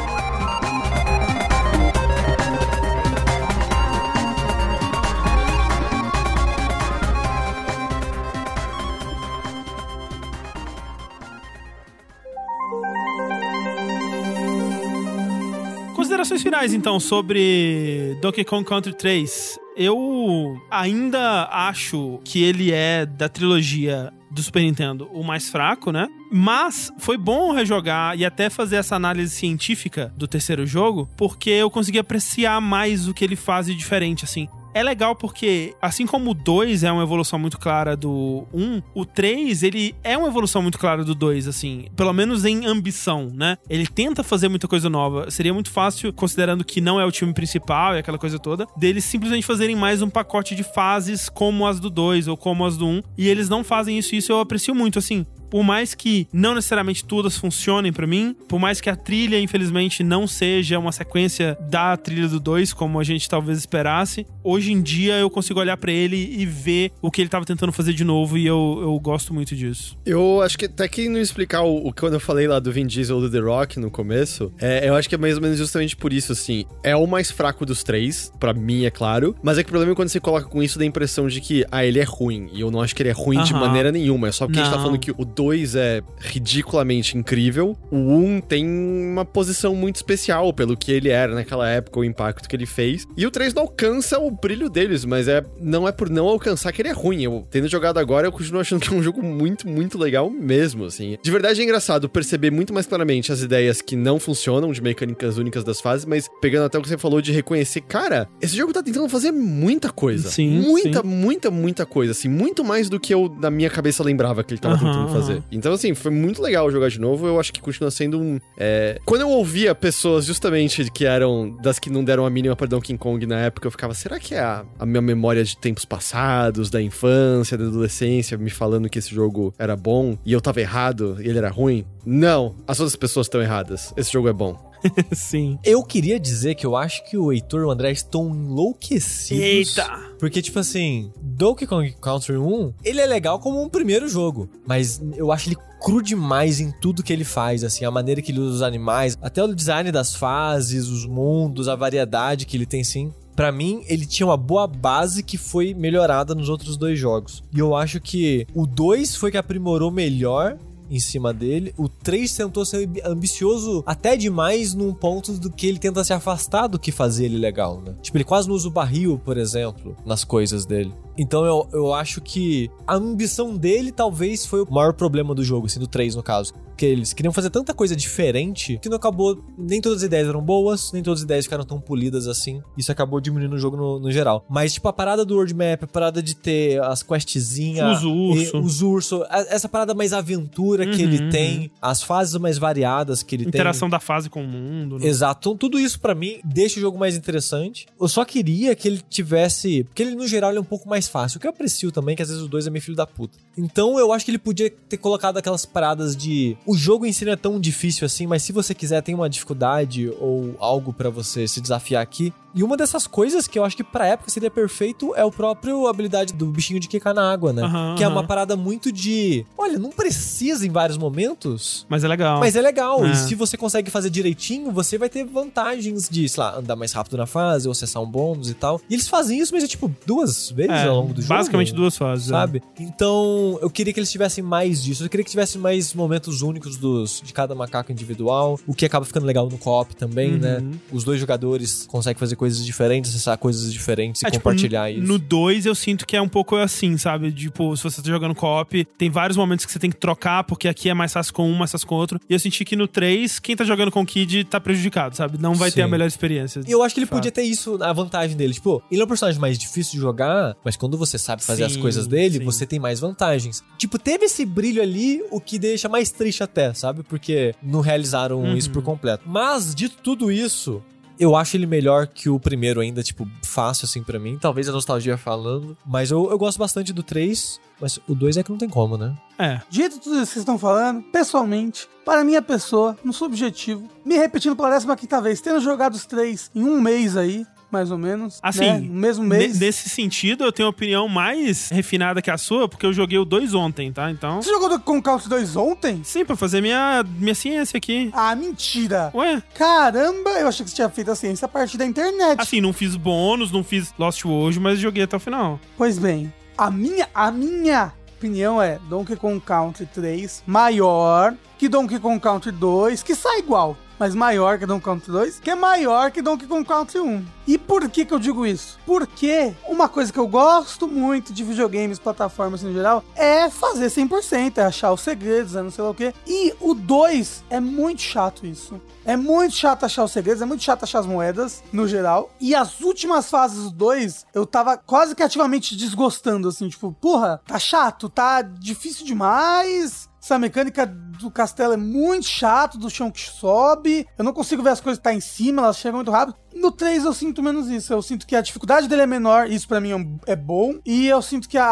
Considerações 16.23 16.43
finais, 16.45 16.73
então, 16.73 17.01
sobre 17.01 18.17
Donkey 18.23 18.45
Kong 18.45 18.65
Country 18.65 18.95
3. 18.95 19.59
Eu 19.77 20.57
ainda 20.71 21.49
acho 21.51 22.21
que 22.25 22.45
ele 22.45 22.71
é 22.71 23.05
da 23.05 23.29
trilogia 23.29 24.13
do 24.33 24.43
Super 24.43 24.63
Nintendo 24.63 25.09
o 25.13 25.23
mais 25.23 25.49
fraco, 25.51 25.93
né? 25.93 26.09
Mas 26.31 26.91
foi 26.99 27.17
bom 27.17 27.53
rejogar 27.53 28.19
e 28.19 28.25
até 28.25 28.49
fazer 28.49 28.77
essa 28.77 28.97
análise 28.97 29.35
científica 29.35 30.13
do 30.17 30.27
terceiro 30.27 30.67
jogo, 30.67 31.09
porque 31.17 31.51
eu 31.51 31.71
consegui 31.71 31.99
apreciar 31.99 32.61
mais 32.61 33.07
o 33.07 33.15
que 33.15 33.25
ele 33.25 33.37
faz 33.37 33.67
de 33.67 33.75
diferente, 33.75 34.25
assim. 34.25 34.49
É 34.75 34.83
legal 34.83 35.15
porque, 35.15 35.75
assim 35.83 36.07
como 36.07 36.31
o 36.31 36.35
2 36.35 36.83
é 36.83 36.91
uma 36.91 37.03
evolução 37.03 37.39
muito 37.39 37.59
clara 37.59 37.95
do 37.95 38.47
1, 38.55 38.83
o 38.95 39.05
3, 39.05 39.63
ele 39.63 39.95
é 40.03 40.17
uma 40.17 40.29
evolução 40.29 40.63
muito 40.63 40.79
clara 40.79 41.05
do 41.05 41.15
2, 41.15 41.47
assim. 41.47 41.89
Pelo 41.95 42.13
menos 42.13 42.47
em 42.47 42.65
ambição, 42.65 43.31
né? 43.35 43.59
Ele 43.69 43.87
tenta 43.87 44.23
fazer 44.23 44.49
muita 44.49 44.67
coisa 44.67 44.89
nova. 44.89 45.31
Seria 45.31 45.53
muito 45.53 45.71
fácil, 45.71 46.11
considerando 46.13 46.65
que 46.65 46.81
não 46.81 46.99
é 46.99 47.05
o 47.05 47.11
time 47.11 47.35
principal 47.35 47.95
e 47.95 47.99
aquela 47.99 48.17
coisa 48.17 48.39
toda, 48.39 48.67
deles 48.75 49.05
simplesmente 49.05 49.47
fazerem 49.47 49.77
mais 49.77 50.01
um 50.01 50.09
pacote 50.09 50.55
de 50.55 50.63
fases 50.63 51.29
como 51.29 51.67
as 51.67 51.79
do 51.79 51.91
2 51.91 52.27
ou 52.29 52.37
como 52.37 52.65
as 52.65 52.79
do 52.79 52.87
1. 52.87 53.03
E 53.19 53.29
eles 53.29 53.51
não 53.51 53.63
fazem 53.63 53.99
isso, 53.99 54.15
e 54.15 54.19
isso 54.23 54.33
eu 54.33 54.41
aprecio 54.41 54.75
muito, 54.75 54.99
assim 54.99 55.27
por 55.53 55.63
mais 55.63 55.95
que 55.95 56.27
não 56.33 56.55
necessariamente 56.55 57.05
todas 57.05 57.37
funcionem 57.37 57.93
pra 57.93 58.07
mim, 58.07 58.35
por 58.49 58.59
mais 58.59 58.81
que 58.81 58.89
a 58.89 58.97
trilha, 58.97 59.39
infelizmente, 59.39 60.03
não 60.03 60.27
seja 60.27 60.79
uma 60.79 60.91
sequência 60.93 61.59
da 61.69 61.95
trilha 61.95 62.27
do 62.27 62.41
2, 62.41 62.73
como 62.73 62.99
a 62.99 63.05
gente 63.05 63.29
talvez 63.29 63.59
esperasse, 63.59 64.27
hoje 64.43 64.73
em 64.73 64.81
dia 64.81 65.19
eu 65.19 65.29
consigo 65.29 65.61
olhar 65.61 65.77
pra 65.77 65.93
ele 65.93 66.17
e 66.39 66.47
ver 66.47 66.93
o 67.03 67.11
que 67.11 67.21
ele 67.21 67.29
tava 67.29 67.45
tentando 67.45 67.71
fazer 67.71 67.93
de 67.93 68.03
novo 68.03 68.39
e 68.39 68.47
eu, 68.47 68.79
eu 68.81 68.99
gosto 68.99 69.35
muito 69.35 69.55
disso. 69.55 69.95
Eu 70.07 70.41
acho 70.41 70.57
que 70.57 70.65
até 70.65 70.89
que 70.89 71.07
não 71.07 71.21
explicar 71.21 71.61
o, 71.61 71.87
o 71.89 71.93
quando 71.93 72.15
eu 72.15 72.21
falei 72.21 72.49
lá 72.49 72.59
do 72.59 72.73
Vin 72.73 72.87
Diesel 72.87 73.21
do 73.21 73.31
The 73.31 73.41
Rock 73.41 73.79
no 73.79 73.91
começo, 73.91 74.51
é, 74.59 74.89
eu 74.89 74.95
acho 74.95 75.07
que 75.07 75.17
é 75.17 75.19
mais 75.19 75.37
ou 75.37 75.43
menos 75.43 75.59
justamente 75.59 75.95
por 75.95 76.15
isso, 76.15 76.33
assim. 76.33 76.65
É 76.83 76.97
o 76.97 77.07
mais 77.07 77.31
fraco 77.31 77.67
dos 77.67 77.85
três, 77.85 78.33
pra 78.41 78.55
mim, 78.55 78.87
é 78.87 78.91
claro. 78.91 79.37
Mas 79.43 79.59
é 79.59 79.63
que 79.63 79.69
o 79.69 79.73
problema 79.73 79.93
é 79.93 79.95
quando 79.95 80.09
você 80.09 80.19
coloca 80.19 80.47
com 80.49 80.63
isso 80.63 80.79
dá 80.79 80.85
a 80.85 80.89
impressão 80.89 81.29
de 81.29 81.43
que, 81.43 81.63
ah, 81.71 81.85
ele 81.85 81.99
é 81.99 82.05
ruim. 82.05 82.49
E 82.55 82.63
eu 82.63 82.71
não 82.71 82.81
acho 82.81 82.97
que 82.97 83.03
ele 83.03 83.11
é 83.11 83.13
ruim 83.13 83.43
de 83.43 83.53
Aham. 83.53 83.61
maneira 83.67 83.93
nenhuma. 83.93 84.29
É 84.29 84.33
só 84.33 84.47
porque 84.47 84.59
a 84.59 84.63
gente 84.63 84.71
tá 84.71 84.79
Não. 84.79 84.85
falando 84.85 84.99
que 84.99 85.11
o 85.11 85.25
2 85.43 85.75
é 85.75 86.03
ridiculamente 86.21 87.19
incrível. 87.19 87.77
O 87.91 87.97
1 87.97 88.25
um 88.25 88.41
tem 88.41 88.65
uma 88.65 89.25
posição 89.25 89.75
muito 89.75 89.97
especial 89.97 90.53
pelo 90.53 90.77
que 90.77 90.93
ele 90.93 91.09
era 91.09 91.35
naquela 91.35 91.69
época, 91.69 91.99
o 91.99 92.05
impacto 92.05 92.49
que 92.49 92.55
ele 92.55 92.67
fez. 92.67 93.07
E 93.17 93.27
o 93.27 93.31
3 93.31 93.53
não 93.55 93.63
alcança 93.63 94.21
o 94.21 94.31
brilho 94.31 94.69
deles, 94.71 95.05
mas 95.05 95.27
é 95.27 95.45
não 95.61 95.89
é 95.89 95.93
por 95.93 96.09
não 96.09 96.29
alcançar 96.29 96.71
que 96.73 96.81
ele 96.83 96.89
é 96.89 96.93
ruim. 96.93 97.25
Eu 97.25 97.47
tendo 97.51 97.67
jogado 97.69 97.99
agora, 97.99 98.27
eu 98.29 98.33
continuo 98.33 98.61
achando 98.61 98.81
que 98.81 98.93
é 98.93 98.97
um 98.97 99.03
jogo 99.03 99.23
muito, 99.23 99.69
muito 99.69 99.99
legal 99.99 100.31
mesmo, 100.31 100.85
assim. 100.85 101.17
De 101.23 101.31
verdade 101.31 101.61
é 101.61 101.65
engraçado 101.65 102.09
perceber 102.09 102.51
muito 102.51 102.73
mais 102.73 102.87
claramente 102.87 103.33
as 103.33 103.43
ideias 103.43 103.81
que 103.83 103.97
não 103.97 104.21
funcionam 104.21 104.71
de 104.73 104.81
mecânicas 104.81 105.39
únicas 105.39 105.65
das 105.65 105.81
fases, 105.81 106.05
mas 106.07 106.29
pegando 106.41 106.67
até 106.67 106.79
o 106.79 106.83
que 106.83 106.89
você 106.89 106.99
falou 106.99 107.21
de 107.21 107.33
reconhecer, 107.33 107.81
cara, 107.81 108.29
esse 108.41 108.57
jogo 108.57 108.73
tá 108.73 108.83
tentando 108.83 109.09
fazer 109.09 109.33
muita 109.33 109.91
coisa. 109.91 110.31
Sim, 110.31 110.61
Muita, 110.61 111.01
sim. 111.03 111.07
muita, 111.09 111.51
muita 111.51 111.87
coisa, 111.87 112.13
assim, 112.13 112.29
muito 112.29 112.63
mais 112.65 112.89
do 112.89 113.01
que 113.01 113.13
eu 113.13 113.35
na 113.41 113.51
minha 113.51 113.71
cabeça 113.71 114.03
lembrava 114.05 114.45
que 114.45 114.53
ele 114.55 114.61
tava 114.61 114.75
Aham, 114.75 114.93
tentando 114.93 115.09
fazer. 115.13 115.32
Aham. 115.33 115.45
Então, 115.53 115.73
assim, 115.73 115.95
foi 115.95 116.11
muito 116.11 116.41
legal 116.43 116.71
jogar 116.71 116.89
de 116.89 117.01
novo. 117.01 117.27
Eu 117.27 117.39
acho 117.39 117.53
que 117.53 117.61
continua 117.61 117.91
sendo 117.91 118.21
um. 118.21 118.39
é, 118.57 118.99
Quando 119.05 119.23
eu 119.23 119.29
ouvia 119.29 119.75
pessoas 119.75 120.25
justamente 120.25 120.91
que 120.91 121.05
eram 121.05 121.57
das 121.63 121.79
que 121.79 121.91
não 121.91 122.03
deram 122.05 122.25
a 122.27 122.31
mínima 122.31 122.55
pra 122.57 122.67
Donkey 122.67 122.97
Kong 122.97 123.25
na 123.27 123.39
época, 123.41 123.67
eu 123.67 123.71
ficava, 123.71 123.95
será 123.95 124.19
que 124.19 124.35
é 124.35 124.41
a, 124.41 124.65
a 124.79 124.87
minha 124.87 125.03
memória 125.03 125.43
de 125.45 125.57
tempos 125.57 125.85
passados, 125.85 126.71
da 126.71 126.81
infância, 126.81 127.57
da 127.59 127.65
adolescência, 127.65 128.37
me 128.39 128.51
falando 128.51 128.89
que 128.89 128.99
esse 128.99 129.15
jogo 129.15 129.55
era 129.59 129.77
bom 129.77 130.17
e 130.25 130.33
eu 130.33 130.41
tava 130.41 130.61
errado 130.61 131.17
e 131.21 131.29
ele 131.29 131.39
era 131.39 131.51
ruim? 131.51 131.85
Não, 132.05 132.55
as 132.67 132.81
outras 132.81 132.97
pessoas 132.97 133.27
estão 133.27 133.41
erradas. 133.41 133.93
Esse 133.97 134.13
jogo 134.13 134.29
é 134.29 134.33
bom. 134.33 134.72
Sim. 135.13 135.59
Eu 135.65 135.83
queria 135.83 136.19
dizer 136.19 136.55
que 136.55 136.67
eu 136.67 136.77
acho 136.77 137.05
que 137.09 137.17
o 137.17 137.33
Heitor 137.33 137.61
e 137.61 137.65
o 137.65 137.71
André 137.71 137.93
estão 137.93 138.29
enlouquecidos. 138.29 139.43
Eita! 139.43 140.13
Porque, 140.19 140.41
tipo 140.41 140.59
assim, 140.59 141.11
Donkey 141.21 141.67
Kong 141.67 141.95
Country 142.01 142.37
1, 142.37 142.75
ele 142.85 143.01
é 143.01 143.07
legal 143.07 143.39
como 143.39 143.63
um 143.63 143.69
primeiro 143.69 144.09
jogo. 144.09 144.49
Mas 144.67 145.01
eu 145.17 145.33
acho 145.33 145.49
ele 145.49 145.57
cru 145.83 146.01
demais 146.01 146.61
em 146.61 146.71
tudo 146.71 147.03
que 147.03 147.13
ele 147.13 147.25
faz, 147.25 147.65
assim, 147.65 147.85
a 147.85 147.91
maneira 147.91 148.23
que 148.23 148.31
ele 148.31 148.39
usa 148.39 148.57
os 148.57 148.63
animais, 148.63 149.19
até 149.21 149.43
o 149.43 149.53
design 149.53 149.91
das 149.91 150.15
fases, 150.15 150.87
os 150.89 151.05
mundos, 151.05 151.69
a 151.69 151.75
variedade 151.75 152.47
que 152.47 152.57
ele 152.57 152.67
tem, 152.67 152.85
sim. 152.85 153.13
Pra 153.35 153.51
mim, 153.51 153.83
ele 153.89 154.07
tinha 154.07 154.27
uma 154.27 154.37
boa 154.37 154.67
base 154.67 155.23
que 155.23 155.39
foi 155.39 155.75
melhorada 155.75 156.35
nos 156.35 156.49
outros 156.49 156.77
dois 156.77 156.99
jogos. 156.99 157.43
E 157.53 157.59
eu 157.59 157.75
acho 157.75 158.01
que 158.01 158.47
o 158.55 158.67
2 158.67 159.17
foi 159.17 159.31
que 159.31 159.39
aprimorou 159.39 159.91
melhor 159.91 160.59
em 160.93 161.01
cima 161.01 161.33
dele. 161.33 161.73
O 161.79 161.89
3 161.89 162.37
tentou 162.37 162.65
ser 162.67 162.89
ambicioso 163.05 163.83
até 163.87 164.15
demais 164.15 164.75
num 164.75 164.93
ponto 164.93 165.33
do 165.33 165.51
que 165.51 165.67
ele 165.67 165.79
tenta 165.79 166.05
se 166.05 166.13
afastar 166.13 166.67
do 166.67 166.79
que 166.79 166.93
fazia 166.93 167.25
ele 167.25 167.39
legal, 167.39 167.81
né? 167.81 167.95
Tipo, 168.03 168.19
ele 168.19 168.25
quase 168.25 168.47
não 168.47 168.55
usa 168.55 168.69
o 168.69 168.71
barril, 168.71 169.19
por 169.25 169.39
exemplo, 169.39 169.97
nas 170.05 170.23
coisas 170.23 170.67
dele. 170.67 170.93
Então 171.19 171.45
eu, 171.45 171.69
eu 171.73 171.95
acho 171.95 172.21
que 172.21 172.71
a 172.87 172.95
ambição 172.95 173.57
dele 173.57 173.93
talvez 173.93 174.47
foi 174.47 174.63
o 174.63 174.71
maior 174.73 174.93
problema 174.95 175.35
do 175.35 175.45
jogo, 175.45 175.67
assim, 175.67 175.79
do 175.81 175.87
3 175.87 176.15
no 176.17 176.23
caso. 176.23 176.53
Porque 176.73 176.87
eles 176.87 177.13
queriam 177.13 177.33
fazer 177.33 177.51
tanta 177.51 177.75
coisa 177.75 177.95
diferente 177.95 178.79
que 178.83 178.89
não 178.89 178.97
acabou. 178.97 179.39
Nem 179.59 179.81
todas 179.81 179.99
as 179.99 180.05
ideias 180.05 180.27
eram 180.27 180.41
boas, 180.43 180.91
nem 180.93 181.03
todas 181.03 181.21
as 181.21 181.25
ideias 181.25 181.45
ficaram 181.45 181.65
tão 181.65 181.79
polidas 181.79 182.27
assim. 182.27 182.63
Isso 182.77 182.91
acabou 182.91 183.21
diminuindo 183.21 183.55
o 183.55 183.59
jogo 183.59 183.77
no, 183.77 184.01
no 184.01 184.11
geral. 184.11 184.45
Mas, 184.49 184.73
tipo, 184.73 184.89
a 184.89 184.93
parada 184.93 185.25
do 185.25 185.35
World 185.35 185.55
Map, 185.55 185.85
a 185.85 185.87
parada 185.87 186.23
de 186.23 186.35
ter 186.35 186.83
as 186.83 187.03
questzinhas. 187.03 187.99
Os 187.99 188.05
urso. 188.05 188.57
e- 188.57 188.61
Os 188.61 188.83
ursos. 188.83 189.23
a- 189.29 189.47
Essa 189.51 189.69
parada 189.69 189.95
mais 189.95 190.13
aventura 190.13 190.87
que 190.87 191.05
Uhum, 191.05 191.13
ele 191.13 191.31
tem, 191.31 191.71
as 191.81 192.03
fases 192.03 192.35
mais 192.41 192.59
variadas 192.59 193.23
que 193.23 193.37
ele 193.37 193.45
tem. 193.45 193.51
Interação 193.51 193.89
da 193.89 194.01
fase 194.01 194.29
com 194.31 194.43
o 194.43 194.49
mundo. 194.49 194.99
né? 194.99 195.07
Exato. 195.07 195.41
Então, 195.51 195.57
tudo 195.57 195.79
isso 195.79 196.01
pra 196.01 196.15
mim 196.15 196.41
deixa 196.43 196.79
o 196.79 196.81
jogo 196.81 196.99
mais 196.99 197.15
interessante. 197.17 197.87
Eu 198.01 198.09
só 198.09 198.25
queria 198.25 198.75
que 198.75 198.89
ele 198.89 199.01
tivesse. 199.09 199.85
Porque 199.85 200.03
ele, 200.03 200.15
no 200.15 200.27
geral, 200.27 200.51
ele 200.51 200.59
é 200.59 200.61
um 200.61 200.65
pouco 200.65 200.89
mais 200.89 201.02
mais 201.03 201.09
fácil. 201.09 201.39
O 201.39 201.41
que 201.41 201.47
eu 201.47 201.51
aprecio 201.51 201.91
também, 201.91 202.13
é 202.13 202.17
que 202.17 202.23
às 202.23 202.29
vezes 202.29 202.43
o 202.43 202.49
2 202.49 202.67
é 202.67 202.71
meio 202.71 202.83
filho 202.83 202.97
da 202.97 203.07
puta. 203.07 203.39
Então 203.57 203.99
eu 203.99 204.13
acho 204.13 204.25
que 204.25 204.31
ele 204.31 204.39
podia 204.39 204.71
ter 204.71 204.97
colocado 204.97 205.37
aquelas 205.37 205.65
paradas 205.65 206.17
de. 206.17 206.57
O 206.65 206.77
jogo 206.77 207.05
em 207.05 207.13
si 207.13 207.25
não 207.25 207.33
é 207.33 207.37
tão 207.37 207.59
difícil 207.59 208.07
assim, 208.07 208.27
mas 208.27 208.43
se 208.43 208.53
você 208.53 208.75
quiser, 208.75 209.03
tem 209.03 209.15
uma 209.15 209.29
dificuldade 209.29 210.09
ou 210.21 210.55
algo 210.59 210.93
pra 210.93 211.11
você 211.11 211.49
se 211.49 211.61
desafiar 211.61 212.03
aqui. 212.03 212.33
E 212.55 212.63
uma 212.63 212.77
dessas 212.77 213.07
coisas 213.07 213.47
que 213.47 213.59
eu 213.59 213.65
acho 213.65 213.77
que 213.77 213.85
pra 213.85 214.07
época 214.07 214.31
seria 214.31 214.51
perfeito 214.51 215.15
é 215.15 215.25
o 215.25 215.31
próprio 215.31 215.87
habilidade 215.87 216.33
do 216.33 216.47
bichinho 216.47 216.79
de 216.81 216.89
quicar 216.89 217.15
na 217.15 217.31
água, 217.33 217.53
né? 217.53 217.63
Aham, 217.63 217.95
que 217.97 218.05
é 218.05 218.09
uma 218.09 218.25
parada 218.25 218.57
muito 218.57 218.91
de. 218.93 219.45
Olha, 219.57 219.79
não 219.79 219.91
precisa 219.91 220.67
em 220.67 220.71
vários 220.71 220.99
momentos. 220.99 221.87
Mas 221.89 222.05
é 222.05 222.09
legal. 222.09 222.41
Mas 222.41 222.57
é 222.57 222.61
legal. 222.61 223.05
É. 223.07 223.13
E 223.13 223.17
se 223.17 223.35
você 223.35 223.57
consegue 223.57 223.91
fazer 223.91 224.11
direitinho, 224.11 224.71
você 224.71 224.99
vai 224.99 225.09
ter 225.09 225.25
vantagens 225.25 226.09
de, 226.09 226.29
sei 226.29 226.43
lá, 226.43 226.59
andar 226.59 226.77
mais 226.77 226.93
rápido 226.93 227.17
na 227.17 227.27
fase, 227.27 227.67
ou 227.69 227.73
acessar 227.73 228.03
um 228.03 228.07
bônus 228.07 228.51
e 228.51 228.55
tal. 228.55 228.81
E 228.89 228.95
eles 228.95 229.09
fazem 229.09 229.39
isso, 229.39 229.53
mas 229.55 229.65
é 229.65 229.67
tipo 229.67 229.91
duas 230.07 230.51
vezes 230.51 230.73
É, 230.73 230.85
ao 230.89 230.97
longo 230.97 231.15
do 231.15 231.23
jogo. 231.23 231.35
basicamente 231.35 231.73
duas 231.73 231.97
fases. 231.97 232.27
é. 232.29 232.31
Sabe? 232.31 232.63
Então, 232.79 233.59
eu 233.63 233.71
queria 233.71 233.93
que 233.93 233.99
eles 234.01 234.11
tivessem 234.11 234.43
mais 234.45 234.83
disso. 234.83 235.05
Eu 235.05 235.09
queria 235.09 235.25
que 235.25 235.31
tivesse 235.31 235.59
mais 235.59 235.95
momentos 235.95 236.43
únicos 236.43 236.77
dos, 236.77 237.21
de 237.25 237.33
cada 237.33 237.55
macaco 237.55 237.91
individual. 237.93 238.59
O 238.67 238.75
que 238.75 238.85
acaba 238.85 239.05
ficando 239.05 239.27
legal 239.27 239.49
no 239.49 239.59
co-op 239.59 239.95
também, 239.97 240.33
Uhum. 240.33 240.39
né? 240.39 240.63
Os 240.93 241.05
dois 241.05 241.19
jogadores 241.21 241.87
conseguem 241.87 242.19
fazer 242.19 242.37
coisas 242.43 242.65
diferentes, 242.67 243.11
acessar 243.15 243.39
coisas 243.39 243.73
diferentes 243.73 244.21
e 244.21 244.27
É, 244.27 244.31
tipo, 244.33 244.43
compartilhar 244.43 244.91
n- 244.91 244.99
isso. 244.99 245.07
No 245.07 245.17
2 245.17 245.65
eu 245.65 245.75
sinto 245.77 246.05
que 246.05 246.17
é 246.17 246.21
um 246.21 246.29
pouco 246.29 246.57
assim, 246.57 246.97
sabe? 246.99 247.31
Tipo, 247.31 247.77
se 247.77 247.85
você 247.85 248.03
tá 248.03 248.09
jogando 248.11 248.35
co-op, 248.35 248.85
tem 248.99 249.09
vários 249.09 249.37
momentos 249.37 249.65
que 249.65 249.71
você 249.71 249.79
tem 249.79 249.91
que 249.91 249.97
trocar, 249.97 250.43
porque 250.43 250.67
aqui 250.67 250.89
é 250.89 250.95
mais 250.95 251.13
fácil 251.13 251.33
com 251.33 251.49
um, 251.49 251.55
mais 251.55 251.71
fácil 251.71 251.87
com 251.87 251.95
outro. 251.95 252.19
E 252.29 252.33
eu 252.33 252.39
senti 252.41 252.65
que 252.65 252.75
no 252.75 252.89
3, 252.89 253.39
quem 253.39 253.55
tá 253.55 253.63
jogando 253.65 253.93
com 253.93 254.01
o 254.01 254.07
Kid 254.07 254.43
tá 254.45 254.59
prejudicado, 254.61 255.15
sabe? 255.17 255.39
Não 255.39 255.55
vai 255.55 255.71
ter 255.71 255.83
Sim. 255.83 255.83
a 255.83 255.89
melhor 255.89 256.07
experiência. 256.07 256.63
E 256.67 256.71
eu 256.73 256.83
acho 256.83 256.95
que 256.95 257.01
ele 257.01 257.07
Fato. 257.07 257.19
podia 257.19 257.31
ter 257.31 257.43
isso, 257.43 257.79
a 257.81 257.93
vantagem 257.93 258.37
dele. 258.37 258.53
Tipo, 258.55 258.83
ele 258.91 259.01
é 259.01 259.05
um 259.05 259.09
personagem 259.09 259.41
mais 259.41 259.57
difícil 259.57 259.93
de 259.93 259.99
jogar, 260.01 260.57
mas 260.65 260.77
quando 260.77 260.99
você 260.99 261.17
sabe 261.19 261.45
fazer 261.45 261.63
as 261.63 261.75
Sim, 261.75 261.81
coisas 261.81 262.07
dele, 262.09 262.39
sim. 262.39 262.45
você 262.45 262.67
tem 262.67 262.81
mais 262.81 262.99
vantagens. 262.99 263.63
Tipo, 263.79 263.99
teve 263.99 264.25
esse 264.25 264.45
brilho 264.45 264.83
ali, 264.83 265.23
o 265.31 265.41
que 265.41 265.59
deixa 265.59 265.89
mais 265.89 266.11
triste 266.11 266.43
até, 266.43 266.75
sabe? 266.75 267.03
Porque 267.05 267.55
não 267.63 267.81
realizaram 267.81 268.41
Uhum. 268.43 268.57
isso 268.57 268.71
por 268.71 268.83
completo. 268.83 269.23
Mas, 269.27 269.75
dito 269.75 269.97
tudo 270.03 270.33
isso, 270.33 270.83
eu 271.23 271.37
acho 271.37 271.57
ele 271.57 271.67
melhor 271.67 272.09
que 272.09 272.29
o 272.29 272.41
primeiro 272.41 272.81
ainda, 272.81 273.01
tipo, 273.01 273.29
fácil 273.45 273.85
assim 273.85 274.03
pra 274.03 274.19
mim. 274.19 274.37
Talvez 274.41 274.69
a 274.69 274.73
nostalgia 274.73 275.17
falando. 275.17 275.77
Mas 275.87 276.11
eu, 276.11 276.29
eu 276.29 276.37
gosto 276.37 276.59
bastante 276.59 276.93
do 276.93 277.01
3, 277.01 277.61
mas 277.81 278.01
o 278.09 278.15
2 278.15 278.39
é 278.39 278.43
que 278.43 278.51
não 278.51 278.59
tem 278.59 278.69
como, 278.69 278.99
né? 278.99 279.17
É. 279.39 279.61
Dito 279.71 280.01
tudo 280.01 280.17
isso 280.17 280.27
que 280.27 280.33
vocês 280.33 280.43
estão 280.43 280.59
falando, 280.59 281.01
pessoalmente, 281.13 281.89
para 282.05 282.25
minha 282.25 282.43
pessoa, 282.43 282.99
no 283.05 283.13
subjetivo, 283.13 283.89
me 284.05 284.17
repetindo 284.17 284.57
pela 284.57 284.77
15 284.77 285.21
vez, 285.23 285.41
tendo 285.41 285.61
jogado 285.61 285.95
os 285.95 286.05
três 286.05 286.51
em 286.55 286.65
um 286.65 286.81
mês 286.81 287.17
aí, 287.17 287.47
mais 287.73 287.91
ou 287.91 287.99
menos. 287.99 288.39
Assim, 288.43 288.61
né? 288.61 288.79
no 288.79 288.95
mesmo 288.95 289.25
mês. 289.25 289.59
Ne- 289.59 289.67
Nesse 289.67 289.89
sentido, 289.89 290.45
eu 290.45 290.53
tenho 290.53 290.67
uma 290.67 290.71
opinião 290.71 291.09
mais 291.09 291.69
refinada 291.71 292.21
que 292.21 292.31
a 292.31 292.37
sua, 292.39 292.69
porque 292.69 292.85
eu 292.87 292.93
joguei 292.93 293.19
o 293.19 293.25
2 293.25 293.55
ontem, 293.55 293.91
tá? 293.93 294.11
Então. 294.11 294.43
Você 294.43 294.51
jogou 294.51 294.79
com 294.81 294.99
o 294.99 295.03
Count 295.03 295.29
2 295.29 295.57
ontem? 295.57 296.03
Sim, 296.05 296.25
pra 296.25 296.37
fazer 296.37 296.61
minha, 296.61 297.05
minha 297.19 297.35
ciência 297.35 297.77
aqui. 297.79 298.11
Ah, 298.13 298.35
mentira! 298.37 299.11
Ué, 299.15 299.43
Caramba, 299.55 300.31
eu 300.31 300.49
achei 300.49 300.65
que 300.65 300.71
você 300.71 300.77
tinha 300.77 300.89
feito 300.91 301.11
a 301.11 301.15
ciência 301.15 301.47
a 301.47 301.49
partir 301.49 301.79
da 301.79 301.87
internet. 301.87 302.41
assim, 302.41 302.61
não 302.61 302.73
fiz 302.73 302.95
bônus, 302.97 303.51
não 303.51 303.65
fiz 303.65 303.93
Lost 303.99 304.25
hoje, 304.25 304.61
mas 304.61 304.79
joguei 304.79 305.05
até 305.05 305.17
o 305.17 305.21
final. 305.21 305.59
Pois 305.79 305.99
bem, 305.99 306.33
a 306.59 306.71
minha, 306.71 307.09
a 307.15 307.31
minha 307.31 307.93
opinião 308.19 308.61
é 308.61 308.79
Donkey 308.89 309.17
Kong 309.17 309.41
Country 309.41 309.87
3 309.87 310.43
maior 310.47 311.35
que 311.59 311.69
Donkey 311.69 311.99
Kong 312.01 312.19
Country 312.21 312.51
2, 312.51 313.03
que 313.05 313.15
sai 313.15 313.39
igual, 313.39 313.77
mas 314.03 314.17
maior 314.17 314.59
que 314.59 314.67
Donkey 314.67 314.85
Kong 314.85 315.01
Country 315.01 315.13
2, 315.13 315.39
que 315.39 315.49
é 315.49 315.55
maior 315.55 316.11
que 316.11 316.21
Donkey 316.21 316.49
Kong 316.49 316.67
Country 316.67 316.99
1. 316.99 317.25
E 317.47 317.57
por 317.57 317.89
que 317.89 318.05
que 318.05 318.13
eu 318.13 318.19
digo 318.19 318.45
isso? 318.45 318.77
Porque 318.85 319.55
uma 319.69 319.89
coisa 319.89 320.13
que 320.13 320.19
eu 320.19 320.27
gosto 320.27 320.89
muito 320.89 321.33
de 321.33 321.45
videogames, 321.45 322.01
plataformas 322.01 322.65
no 322.65 322.73
geral, 322.73 323.05
é 323.15 323.49
fazer 323.49 323.87
100%, 323.87 324.59
é 324.59 324.65
achar 324.65 324.91
os 324.91 325.03
segredos, 325.03 325.55
é 325.55 325.63
não 325.63 325.71
sei 325.71 325.85
lá 325.85 325.91
o 325.91 325.95
quê. 325.95 326.13
E 326.27 326.53
o 326.59 326.75
2 326.75 327.45
é 327.49 327.61
muito 327.61 328.03
chato 328.03 328.45
isso. 328.45 328.81
É 329.05 329.17
muito 329.17 329.55
chato 329.55 329.85
achar 329.85 330.03
os 330.03 330.11
segredos, 330.11 330.43
é 330.43 330.47
muito 330.47 330.65
chato 330.65 330.83
achar 330.83 330.99
as 330.99 331.07
moedas, 331.07 331.63
no 331.73 331.87
geral. 331.87 332.35
E 332.41 332.57
as 332.57 332.81
últimas 332.81 333.31
fases 333.31 333.65
do 333.65 333.71
2, 333.71 334.27
eu 334.35 334.45
tava 334.45 334.77
quase 334.77 335.15
que 335.15 335.23
ativamente 335.23 335.77
desgostando, 335.77 336.49
assim, 336.49 336.69
tipo, 336.69 336.91
porra, 337.01 337.41
tá 337.47 337.57
chato, 337.57 338.09
tá 338.09 338.43
difícil 338.43 339.07
demais. 339.07 340.11
Essa 340.23 340.39
mecânica 340.39 340.87
do 341.19 341.31
castelo 341.31 341.73
é 341.75 341.77
muito 341.77 342.27
chato, 342.27 342.79
do 342.79 342.91
chão 342.91 343.11
que 343.11 343.21
sobe. 343.21 344.07
Eu 344.19 344.25
não 344.25 344.33
consigo 344.33 344.63
ver 344.63 344.71
as 344.71 344.81
coisas 344.81 344.99
que 344.99 345.05
tá 345.05 345.15
em 345.15 345.21
cima, 345.21 345.63
elas 345.63 345.77
chegam 345.79 345.99
muito 345.99 346.11
rápido. 346.11 346.37
No 346.55 346.71
3 346.71 347.05
eu 347.07 347.15
sinto 347.15 347.43
menos 347.43 347.69
isso. 347.71 347.93
Eu 347.95 348.03
sinto 348.03 348.27
que 348.27 348.37
a 348.37 348.41
dificuldade 348.43 348.87
dele 348.87 349.03
é 349.03 349.07
menor, 349.07 349.51
isso 349.51 349.67
pra 349.67 349.81
mim 349.81 349.91
é 350.27 350.33
é 350.33 350.37
bom. 350.37 350.75
E 350.85 351.07
eu 351.09 351.23
sinto 351.23 351.49
que 351.49 351.57
a- 351.57 351.65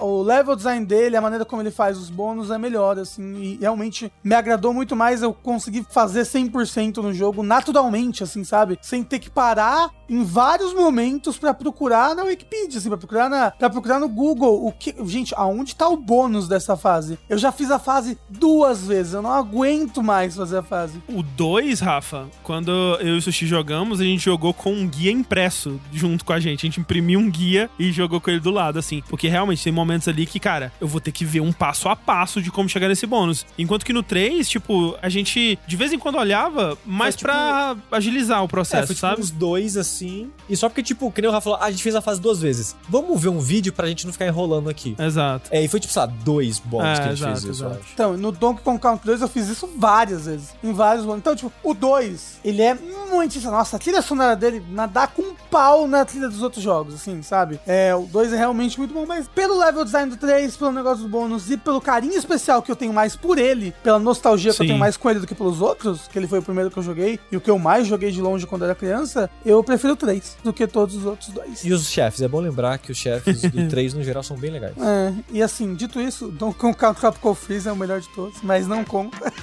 a- 0.00 0.04
o 0.04 0.22
level 0.22 0.56
design 0.56 0.84
dele, 0.84 1.16
a 1.16 1.20
maneira 1.20 1.44
como 1.44 1.62
ele 1.62 1.70
faz 1.70 1.96
os 1.96 2.10
bônus 2.10 2.50
é 2.50 2.58
melhor, 2.58 2.98
assim. 2.98 3.36
E 3.36 3.58
realmente 3.60 4.12
me 4.24 4.34
agradou 4.34 4.74
muito 4.74 4.96
mais 4.96 5.22
eu 5.22 5.32
conseguir 5.32 5.86
fazer 5.88 6.24
100% 6.24 6.96
no 7.00 7.14
jogo 7.14 7.42
naturalmente, 7.44 8.22
assim, 8.24 8.42
sabe? 8.42 8.76
Sem 8.82 9.04
ter 9.04 9.20
que 9.20 9.30
parar 9.30 9.90
em 10.08 10.22
vários 10.24 10.74
momentos 10.74 11.38
pra 11.38 11.54
procurar 11.54 12.14
na 12.16 12.24
Wikipedia, 12.24 12.78
assim, 12.78 12.88
pra 12.88 12.98
procurar, 12.98 13.30
na, 13.30 13.52
pra 13.52 13.70
procurar 13.70 13.98
no 14.00 14.08
Google 14.08 14.66
o 14.66 14.72
que. 14.72 14.94
Gente, 15.06 15.32
aonde 15.36 15.76
tá 15.76 15.88
o 15.88 15.96
bônus 15.96 16.48
dessa 16.48 16.76
fase? 16.76 17.18
Eu 17.28 17.38
já 17.38 17.52
fiz 17.52 17.70
a 17.70 17.78
fase 17.78 18.18
duas 18.28 18.83
vezes, 18.86 19.12
eu 19.14 19.22
não 19.22 19.30
aguento 19.32 20.02
mais 20.02 20.36
fazer 20.36 20.58
a 20.58 20.62
fase. 20.62 21.02
O 21.08 21.22
2, 21.22 21.80
Rafa, 21.80 22.26
quando 22.42 22.70
eu 23.00 23.14
e 23.14 23.18
o 23.18 23.22
Sushi 23.22 23.46
jogamos, 23.46 24.00
a 24.00 24.04
gente 24.04 24.24
jogou 24.24 24.52
com 24.54 24.72
um 24.72 24.86
guia 24.88 25.10
impresso 25.10 25.80
junto 25.92 26.24
com 26.24 26.32
a 26.32 26.40
gente. 26.40 26.60
A 26.60 26.68
gente 26.68 26.80
imprimiu 26.80 27.18
um 27.20 27.30
guia 27.30 27.68
e 27.78 27.92
jogou 27.92 28.20
com 28.20 28.30
ele 28.30 28.40
do 28.40 28.50
lado, 28.50 28.78
assim. 28.78 29.02
Porque 29.08 29.28
realmente 29.28 29.62
tem 29.62 29.72
momentos 29.72 30.08
ali 30.08 30.26
que, 30.26 30.38
cara, 30.40 30.72
eu 30.80 30.86
vou 30.86 31.00
ter 31.00 31.12
que 31.12 31.24
ver 31.24 31.40
um 31.40 31.52
passo 31.52 31.88
a 31.88 31.96
passo 31.96 32.40
de 32.42 32.50
como 32.50 32.68
chegar 32.68 32.88
nesse 32.88 33.06
bônus. 33.06 33.44
Enquanto 33.58 33.84
que 33.84 33.92
no 33.92 34.02
3, 34.02 34.48
tipo, 34.48 34.96
a 35.02 35.08
gente 35.08 35.58
de 35.66 35.76
vez 35.76 35.92
em 35.92 35.98
quando 35.98 36.16
olhava, 36.18 36.76
mais 36.84 37.14
Foi, 37.14 37.18
tipo, 37.18 37.30
pra 37.32 37.76
agilizar 37.92 38.40
o 38.42 38.44
É, 38.44 38.48
processo, 38.48 38.86
foi 38.88 38.94
tipo 38.94 39.06
sabe? 39.06 39.20
uns 39.20 39.30
dois 39.30 39.76
assim. 39.76 40.30
E 40.48 40.56
só 40.56 40.68
porque, 40.68 40.82
tipo, 40.82 41.10
que 41.10 41.20
nem 41.20 41.28
o 41.30 41.32
Rafa 41.32 41.44
falou, 41.44 41.58
ah, 41.60 41.66
a 41.66 41.70
gente 41.70 41.82
fez 41.82 41.94
a 41.94 42.00
fase 42.00 42.20
duas 42.20 42.40
vezes. 42.40 42.76
Vamos 42.88 43.20
ver 43.20 43.28
um 43.28 43.38
vídeo 43.40 43.72
pra 43.72 43.86
gente 43.88 44.06
não 44.06 44.12
ficar 44.12 44.26
enrolando 44.26 44.68
aqui. 44.68 44.94
Exato. 44.98 45.48
É, 45.52 45.62
e 45.62 45.68
foi 45.68 45.80
tipo, 45.80 45.92
sei 45.92 46.00
lá, 46.02 46.06
dois 46.06 46.58
bônus 46.58 46.88
É, 46.88 46.94
que 46.94 47.00
a 47.00 47.14
gente 47.14 47.18
exato, 47.18 47.32
fez 47.32 47.42
isso, 47.44 47.50
exato. 47.64 47.74
eu 47.74 47.80
acho. 47.80 47.90
Então, 47.94 48.16
no 48.16 48.32
Donkey 48.32 48.62
Kong 48.62 48.73
Country 48.78 49.06
2 49.06 49.22
eu 49.22 49.28
fiz 49.28 49.48
isso 49.48 49.68
várias 49.76 50.26
vezes. 50.26 50.50
Em 50.62 50.72
vários 50.72 51.04
momentos. 51.04 51.22
Então, 51.22 51.36
tipo, 51.36 51.52
o 51.62 51.74
2, 51.74 52.40
ele 52.44 52.62
é 52.62 52.74
muito. 52.74 53.40
Nossa, 53.42 53.76
a 53.76 53.78
trilha 53.78 54.02
sonora 54.02 54.36
dele 54.36 54.62
nadar 54.70 55.08
com 55.08 55.22
um 55.22 55.34
pau 55.50 55.86
na 55.86 56.04
trilha 56.04 56.28
dos 56.28 56.42
outros 56.42 56.62
jogos, 56.62 56.94
assim, 56.94 57.22
sabe? 57.22 57.60
É, 57.66 57.94
o 57.94 58.02
2 58.02 58.32
é 58.32 58.36
realmente 58.36 58.78
muito 58.78 58.92
bom, 58.92 59.06
mas 59.06 59.28
pelo 59.28 59.58
level 59.58 59.84
design 59.84 60.10
do 60.10 60.16
3, 60.16 60.56
pelo 60.56 60.72
negócio 60.72 61.02
dos 61.02 61.10
bônus 61.10 61.50
e 61.50 61.56
pelo 61.56 61.80
carinho 61.80 62.16
especial 62.16 62.62
que 62.62 62.70
eu 62.70 62.76
tenho 62.76 62.92
mais 62.92 63.16
por 63.16 63.38
ele, 63.38 63.72
pela 63.82 63.98
nostalgia 63.98 64.52
que 64.52 64.60
eu 64.60 64.64
Sim. 64.64 64.68
tenho 64.68 64.78
mais 64.78 64.96
com 64.96 65.10
ele 65.10 65.20
do 65.20 65.26
que 65.26 65.34
pelos 65.34 65.60
outros, 65.60 66.08
que 66.08 66.18
ele 66.18 66.26
foi 66.26 66.40
o 66.40 66.42
primeiro 66.42 66.70
que 66.70 66.76
eu 66.78 66.82
joguei 66.82 67.20
e 67.30 67.36
o 67.36 67.40
que 67.40 67.50
eu 67.50 67.58
mais 67.58 67.86
joguei 67.86 68.10
de 68.10 68.20
longe 68.20 68.46
quando 68.46 68.64
era 68.64 68.74
criança, 68.74 69.30
eu 69.44 69.62
prefiro 69.62 69.92
o 69.92 69.96
3 69.96 70.38
do 70.42 70.52
que 70.52 70.66
todos 70.66 70.96
os 70.96 71.04
outros 71.04 71.28
dois. 71.30 71.64
E 71.64 71.72
os 71.72 71.88
chefes, 71.88 72.20
é 72.20 72.28
bom 72.28 72.40
lembrar 72.40 72.78
que 72.78 72.90
os 72.90 72.98
chefes 72.98 73.42
do 73.42 73.66
3 73.68 73.94
no 73.94 74.02
geral 74.02 74.22
são 74.22 74.36
bem 74.36 74.50
legais. 74.50 74.74
É, 74.78 75.14
e 75.30 75.42
assim, 75.42 75.74
dito 75.74 76.00
isso, 76.00 76.28
Donkey 76.28 76.58
Kong 76.58 76.76
Tropical 76.76 77.34
Freeze 77.34 77.68
é 77.68 77.72
o 77.72 77.76
melhor 77.76 78.00
de 78.00 78.08
todos, 78.08 78.40
mas 78.42 78.63
não 78.66 78.84
conta. 78.84 79.32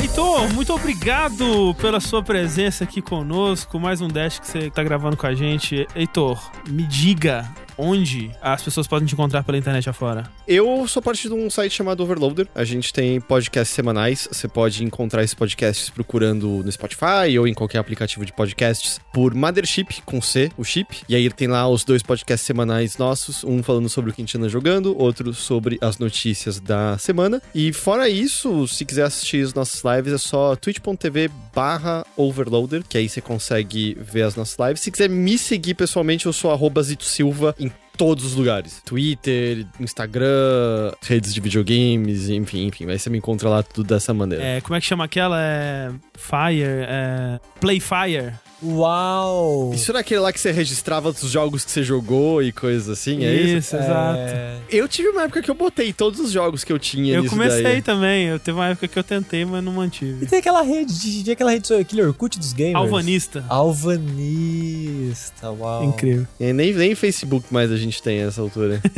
Heitor, 0.00 0.52
muito 0.52 0.74
obrigado 0.74 1.74
pela 1.80 2.00
sua 2.00 2.22
presença 2.22 2.82
aqui 2.82 3.00
conosco. 3.00 3.78
Mais 3.78 4.00
um 4.00 4.08
Dash 4.08 4.40
que 4.40 4.46
você 4.46 4.68
tá 4.68 4.82
gravando 4.82 5.16
com 5.16 5.26
a 5.26 5.34
gente. 5.34 5.86
Heitor, 5.94 6.40
me 6.68 6.82
diga 6.84 7.48
onde 7.78 8.30
as 8.42 8.62
pessoas 8.62 8.86
podem 8.86 9.06
te 9.06 9.14
encontrar 9.14 9.42
pela 9.44 9.56
internet 9.56 9.88
afora. 9.88 10.24
Eu 10.46 10.86
sou 10.88 11.00
parte 11.00 11.28
de 11.28 11.34
um 11.34 11.48
site 11.48 11.72
chamado 11.72 12.02
Overloader. 12.02 12.48
A 12.54 12.64
gente 12.64 12.92
tem 12.92 13.20
podcasts 13.20 13.74
semanais. 13.74 14.28
Você 14.30 14.48
pode 14.48 14.84
encontrar 14.84 15.22
esses 15.22 15.34
podcasts 15.34 15.88
procurando 15.88 16.62
no 16.64 16.72
Spotify 16.72 17.38
ou 17.38 17.46
em 17.46 17.54
qualquer 17.54 17.78
aplicativo 17.78 18.24
de 18.26 18.32
podcasts 18.32 19.00
por 19.12 19.34
Mothership, 19.34 20.02
com 20.04 20.20
C, 20.20 20.50
o 20.58 20.64
chip. 20.64 21.02
E 21.08 21.14
aí 21.14 21.30
tem 21.30 21.48
lá 21.48 21.68
os 21.68 21.84
dois 21.84 22.02
podcasts 22.02 22.46
semanais 22.46 22.98
nossos, 22.98 23.44
um 23.44 23.62
falando 23.62 23.88
sobre 23.88 24.10
o 24.10 24.14
que 24.14 24.20
a 24.20 24.24
gente 24.24 24.36
anda 24.36 24.48
jogando, 24.48 24.98
outro 24.98 25.32
sobre 25.32 25.78
as 25.80 25.98
notícias 25.98 26.58
da 26.58 26.98
semana. 26.98 27.40
E 27.54 27.72
fora 27.72 28.08
isso, 28.08 28.66
se 28.66 28.84
quiser 28.84 29.04
assistir 29.04 29.44
as 29.44 29.54
nossas 29.54 29.82
lives, 29.84 30.12
é 30.12 30.18
só 30.18 30.56
twitch.tv 30.56 31.30
barra 31.54 32.04
overloader, 32.16 32.82
que 32.88 32.98
aí 32.98 33.08
você 33.08 33.20
consegue 33.20 33.96
ver 34.00 34.22
as 34.22 34.34
nossas 34.34 34.56
lives. 34.58 34.80
Se 34.80 34.90
quiser 34.90 35.08
me 35.08 35.38
seguir 35.38 35.74
pessoalmente, 35.74 36.26
eu 36.26 36.32
sou 36.32 36.50
arroba 36.50 36.82
Zito 36.82 37.04
Silva 37.04 37.54
em 37.58 37.67
todos 37.98 38.24
os 38.24 38.34
lugares. 38.34 38.80
Twitter, 38.86 39.66
Instagram, 39.80 40.92
redes 41.02 41.34
de 41.34 41.40
videogames, 41.40 42.30
enfim, 42.30 42.66
enfim. 42.66 42.88
Aí 42.88 42.98
você 42.98 43.10
me 43.10 43.18
encontra 43.18 43.48
lá 43.48 43.62
tudo 43.62 43.88
dessa 43.88 44.14
maneira. 44.14 44.42
É, 44.42 44.60
como 44.60 44.76
é 44.76 44.80
que 44.80 44.86
chama 44.86 45.04
aquela? 45.04 45.36
É. 45.38 45.90
Fire, 46.16 46.62
é. 46.62 47.40
Playfire. 47.60 48.32
Uau! 48.62 49.72
Isso 49.74 49.90
era 49.90 50.00
aquele 50.00 50.20
lá 50.20 50.32
que 50.32 50.40
você 50.40 50.50
registrava 50.50 51.10
os 51.10 51.30
jogos 51.30 51.64
que 51.64 51.70
você 51.70 51.82
jogou 51.82 52.42
e 52.42 52.52
coisas 52.52 52.88
assim, 52.88 53.24
é 53.24 53.34
isso? 53.34 53.56
Isso, 53.58 53.76
exato. 53.76 54.18
É... 54.18 54.56
Eu 54.70 54.88
tive 54.88 55.08
uma 55.10 55.22
época 55.22 55.42
que 55.42 55.50
eu 55.50 55.54
botei 55.54 55.92
todos 55.92 56.18
os 56.20 56.32
jogos 56.32 56.64
que 56.64 56.72
eu 56.72 56.78
tinha 56.78 57.14
Eu 57.14 57.22
nisso 57.22 57.34
comecei 57.34 57.62
daí. 57.62 57.82
também. 57.82 58.26
Eu 58.26 58.38
teve 58.38 58.58
uma 58.58 58.66
época 58.68 58.88
que 58.88 58.98
eu 58.98 59.04
tentei, 59.04 59.44
mas 59.44 59.62
não 59.62 59.72
E 59.72 59.76
mantive. 59.76 60.26
tem 60.26 60.38
aquela 60.40 60.62
rede, 60.62 61.22
tinha 61.22 61.32
aquela 61.32 61.50
rede, 61.52 61.72
aquele 61.72 62.02
Orkut 62.02 62.38
dos 62.38 62.52
gamers. 62.52 62.76
Alvanista. 62.76 63.44
Alvanista, 63.48 65.50
uau. 65.50 65.84
Incrível. 65.84 66.26
E 66.40 66.52
nem, 66.52 66.72
nem 66.74 66.94
Facebook 66.94 67.46
mais 67.52 67.70
a 67.70 67.76
gente 67.76 68.02
tem 68.02 68.24
nessa 68.24 68.40
altura. 68.40 68.80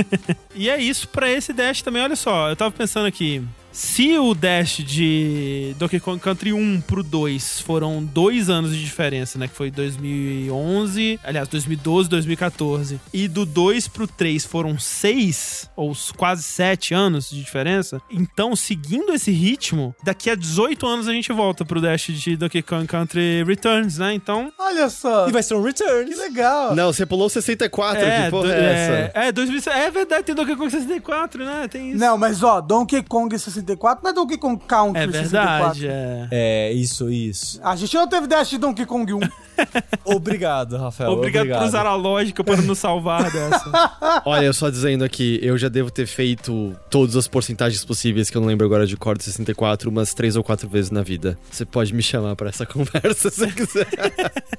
E 0.52 0.68
é 0.68 0.78
isso 0.78 1.08
pra 1.08 1.30
esse 1.30 1.52
Dash 1.52 1.80
também. 1.80 2.02
Olha 2.02 2.16
só, 2.16 2.50
eu 2.50 2.56
tava 2.56 2.70
pensando 2.72 3.06
aqui. 3.06 3.40
Se 3.73 4.18
o 4.18 4.34
Dash 4.34 4.78
de 4.78 5.74
Donkey 5.78 6.00
Kong 6.00 6.18
Country 6.20 6.52
1 6.52 6.81
pro 6.82 7.02
2 7.02 7.60
foram 7.60 8.02
dois 8.05 8.50
anos 8.50 8.73
de 8.74 8.82
diferença, 8.84 9.39
né? 9.39 9.47
Que 9.47 9.55
foi 9.55 9.70
2011, 9.70 11.20
aliás, 11.23 11.47
2012, 11.49 12.08
2014. 12.08 13.00
E 13.12 13.28
do 13.28 13.47
2 13.47 13.86
pro 13.89 14.07
3 14.08 14.44
foram 14.44 14.78
seis, 14.78 15.70
ou 15.76 15.92
quase 16.16 16.42
sete 16.42 16.92
anos 16.94 17.31
de 17.31 17.40
diferença. 17.40 18.00
Então, 18.10 18.57
seguindo 18.57 19.12
esse 19.12 19.31
ritmo, 19.31 19.94
daqui 20.02 20.31
a 20.31 20.34
18 20.34 20.86
anos 20.86 21.07
a 21.08 21.12
gente 21.12 21.32
volta 21.32 21.65
pro 21.65 21.81
Dash 21.81 22.07
de 22.08 22.36
Donkey 22.36 22.62
Kong 22.62 22.86
Country 22.86 23.44
Returns, 23.44 23.99
né? 23.99 24.12
Então... 24.15 24.52
Olha 24.58 24.89
só. 24.90 25.28
E 25.28 25.32
vai 25.32 25.42
ser 25.42 25.55
um 25.55 25.62
Returns. 25.62 26.08
Que 26.10 26.16
legal. 26.16 26.74
Não, 26.74 26.92
você 26.92 27.07
pulou 27.07 27.28
64, 27.28 28.02
É, 28.02 28.24
que 28.24 28.31
porra 28.31 28.49
do- 28.49 28.52
é, 28.52 28.73
essa? 29.08 29.18
é, 29.18 29.28
é, 29.28 29.32
2000, 29.32 29.73
é 29.73 29.90
verdade, 29.90 30.24
tem 30.24 30.34
Donkey 30.34 30.57
Kong 30.57 30.70
64, 30.70 31.44
né? 31.44 31.68
Tem 31.68 31.90
isso. 31.90 31.99
Não, 32.00 32.18
mas 32.18 32.42
ó, 32.42 32.60
Donkey 32.60 33.02
Kong 33.02 33.39
64 33.39 33.59
não 33.62 34.10
é 34.10 34.12
Donkey 34.12 34.39
Kong 34.39 34.62
Country 34.66 35.02
É 35.02 35.06
64. 35.06 35.80
verdade, 35.80 35.86
é. 35.89 36.28
É, 36.30 36.72
isso, 36.72 37.10
isso. 37.10 37.60
A 37.62 37.76
gente 37.76 37.94
não 37.94 38.08
teve 38.08 38.26
Dash 38.26 38.48
de 38.50 38.58
Donkey 38.58 38.86
Kong 38.86 39.12
1. 39.14 39.20
Obrigado, 40.05 40.76
Rafael. 40.76 41.10
Obrigado, 41.12 41.48
por 41.48 41.62
usar 41.66 41.86
a 41.86 41.94
lógica 41.94 42.42
para 42.42 42.56
nos 42.62 42.78
salvar 42.78 43.24
dessa. 43.30 44.22
Olha, 44.24 44.47
eu 44.47 44.52
só 44.55 44.70
dizendo 44.70 45.05
aqui, 45.05 45.39
eu 45.42 45.56
já 45.58 45.68
devo 45.68 45.90
ter 45.90 46.06
feito 46.06 46.74
todas 46.89 47.16
as 47.16 47.28
porcentagens 47.28 47.84
possíveis, 47.84 48.30
que 48.30 48.36
eu 48.36 48.40
não 48.40 48.48
lembro 48.48 48.66
agora 48.66 48.86
de 48.86 48.97
cor 48.97 49.16
de 49.16 49.24
64, 49.24 49.90
umas 49.90 50.14
três 50.14 50.36
ou 50.36 50.42
quatro 50.42 50.68
vezes 50.68 50.90
na 50.90 51.02
vida. 51.02 51.39
Você 51.50 51.64
pode 51.64 51.92
me 51.94 52.02
chamar 52.02 52.36
pra 52.36 52.48
essa 52.48 52.64
conversa 52.66 53.30
se 53.30 53.36
você 53.40 53.52
quiser. 53.52 53.86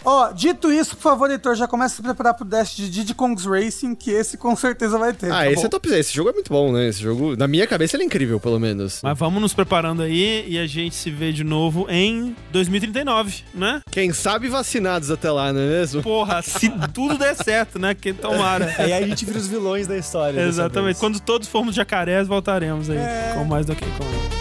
ó, 0.06 0.32
dito 0.32 0.72
isso, 0.72 0.96
por 0.96 1.02
favor, 1.04 1.32
Heitor, 1.32 1.56
já 1.56 1.68
começa 1.68 1.96
a 1.96 1.98
se 1.98 2.02
preparar 2.04 2.34
pro 2.34 2.46
Dash 2.46 2.76
de 2.76 2.90
Diddy 2.90 3.14
Kong's 3.14 3.46
Racing, 3.46 3.96
que 3.96 4.12
esse 4.12 4.38
com 4.38 4.56
certeza 4.56 4.98
vai 4.98 5.14
ter. 5.14 5.32
ah, 5.32 5.36
tá 5.38 5.48
esse 5.52 5.62
bom? 5.62 5.66
é 5.66 5.70
top. 5.70 5.90
Esse 5.92 6.14
jogo 6.14 6.30
é 6.30 6.34
muito 6.34 6.52
bom, 6.52 6.72
né? 6.72 6.88
Esse 6.88 7.02
jogo, 7.02 7.36
na 7.36 7.48
minha 7.48 7.66
cabeça, 7.68 7.96
ele 7.96 8.04
é 8.04 8.06
incrível, 8.06 8.40
pelo 8.40 8.60
menos. 8.60 8.91
Mas 9.04 9.18
vamos 9.18 9.42
nos 9.42 9.54
preparando 9.54 10.02
aí 10.02 10.46
e 10.48 10.58
a 10.58 10.68
gente 10.68 10.96
se 10.96 11.10
vê 11.10 11.32
de 11.32 11.44
novo 11.44 11.88
em 11.90 12.36
2039, 12.52 13.44
né? 13.54 13.82
Quem 13.90 14.12
sabe 14.14 14.48
vacinados 14.48 15.12
até 15.12 15.32
lá, 15.32 15.54
não 15.54 15.62
é 15.62 15.68
mesmo? 15.68 16.02
Porra, 16.02 16.42
se 16.42 16.70
tudo 16.94 17.18
der 17.18 17.36
certo, 17.36 17.80
né? 17.80 17.94
Quem 17.94 18.14
tomara. 18.14 18.74
Aí 18.80 18.94
a 18.94 19.02
gente 19.06 19.26
vira 19.26 19.38
os 19.38 19.48
vilões 19.48 19.88
da 19.88 19.98
história. 19.98 20.40
Exatamente. 20.42 21.00
Quando 21.00 21.20
todos 21.20 21.48
formos 21.48 21.76
jacarés, 21.76 22.28
voltaremos 22.28 22.90
aí 22.90 22.98
com 23.36 23.44
mais 23.46 23.66
Donkey 23.66 23.86
Kong. 23.98 24.41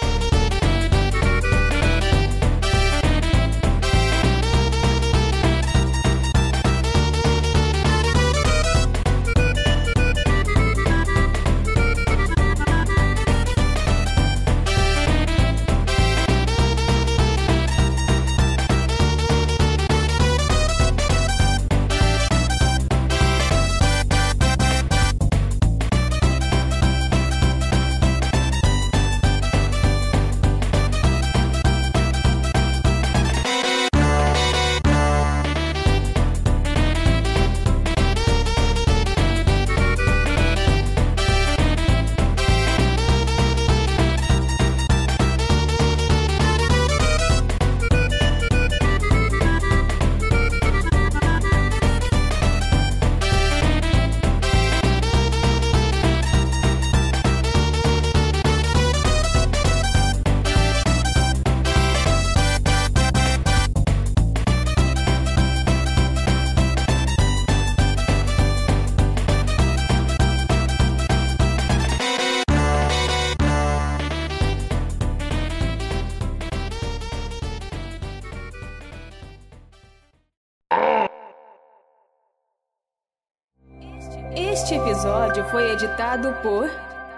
Este 84.63 84.75
episódio 84.75 85.43
foi 85.45 85.71
editado 85.71 86.33
por 86.43 86.69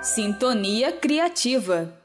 Sintonia 0.01 0.93
Criativa. 0.93 2.02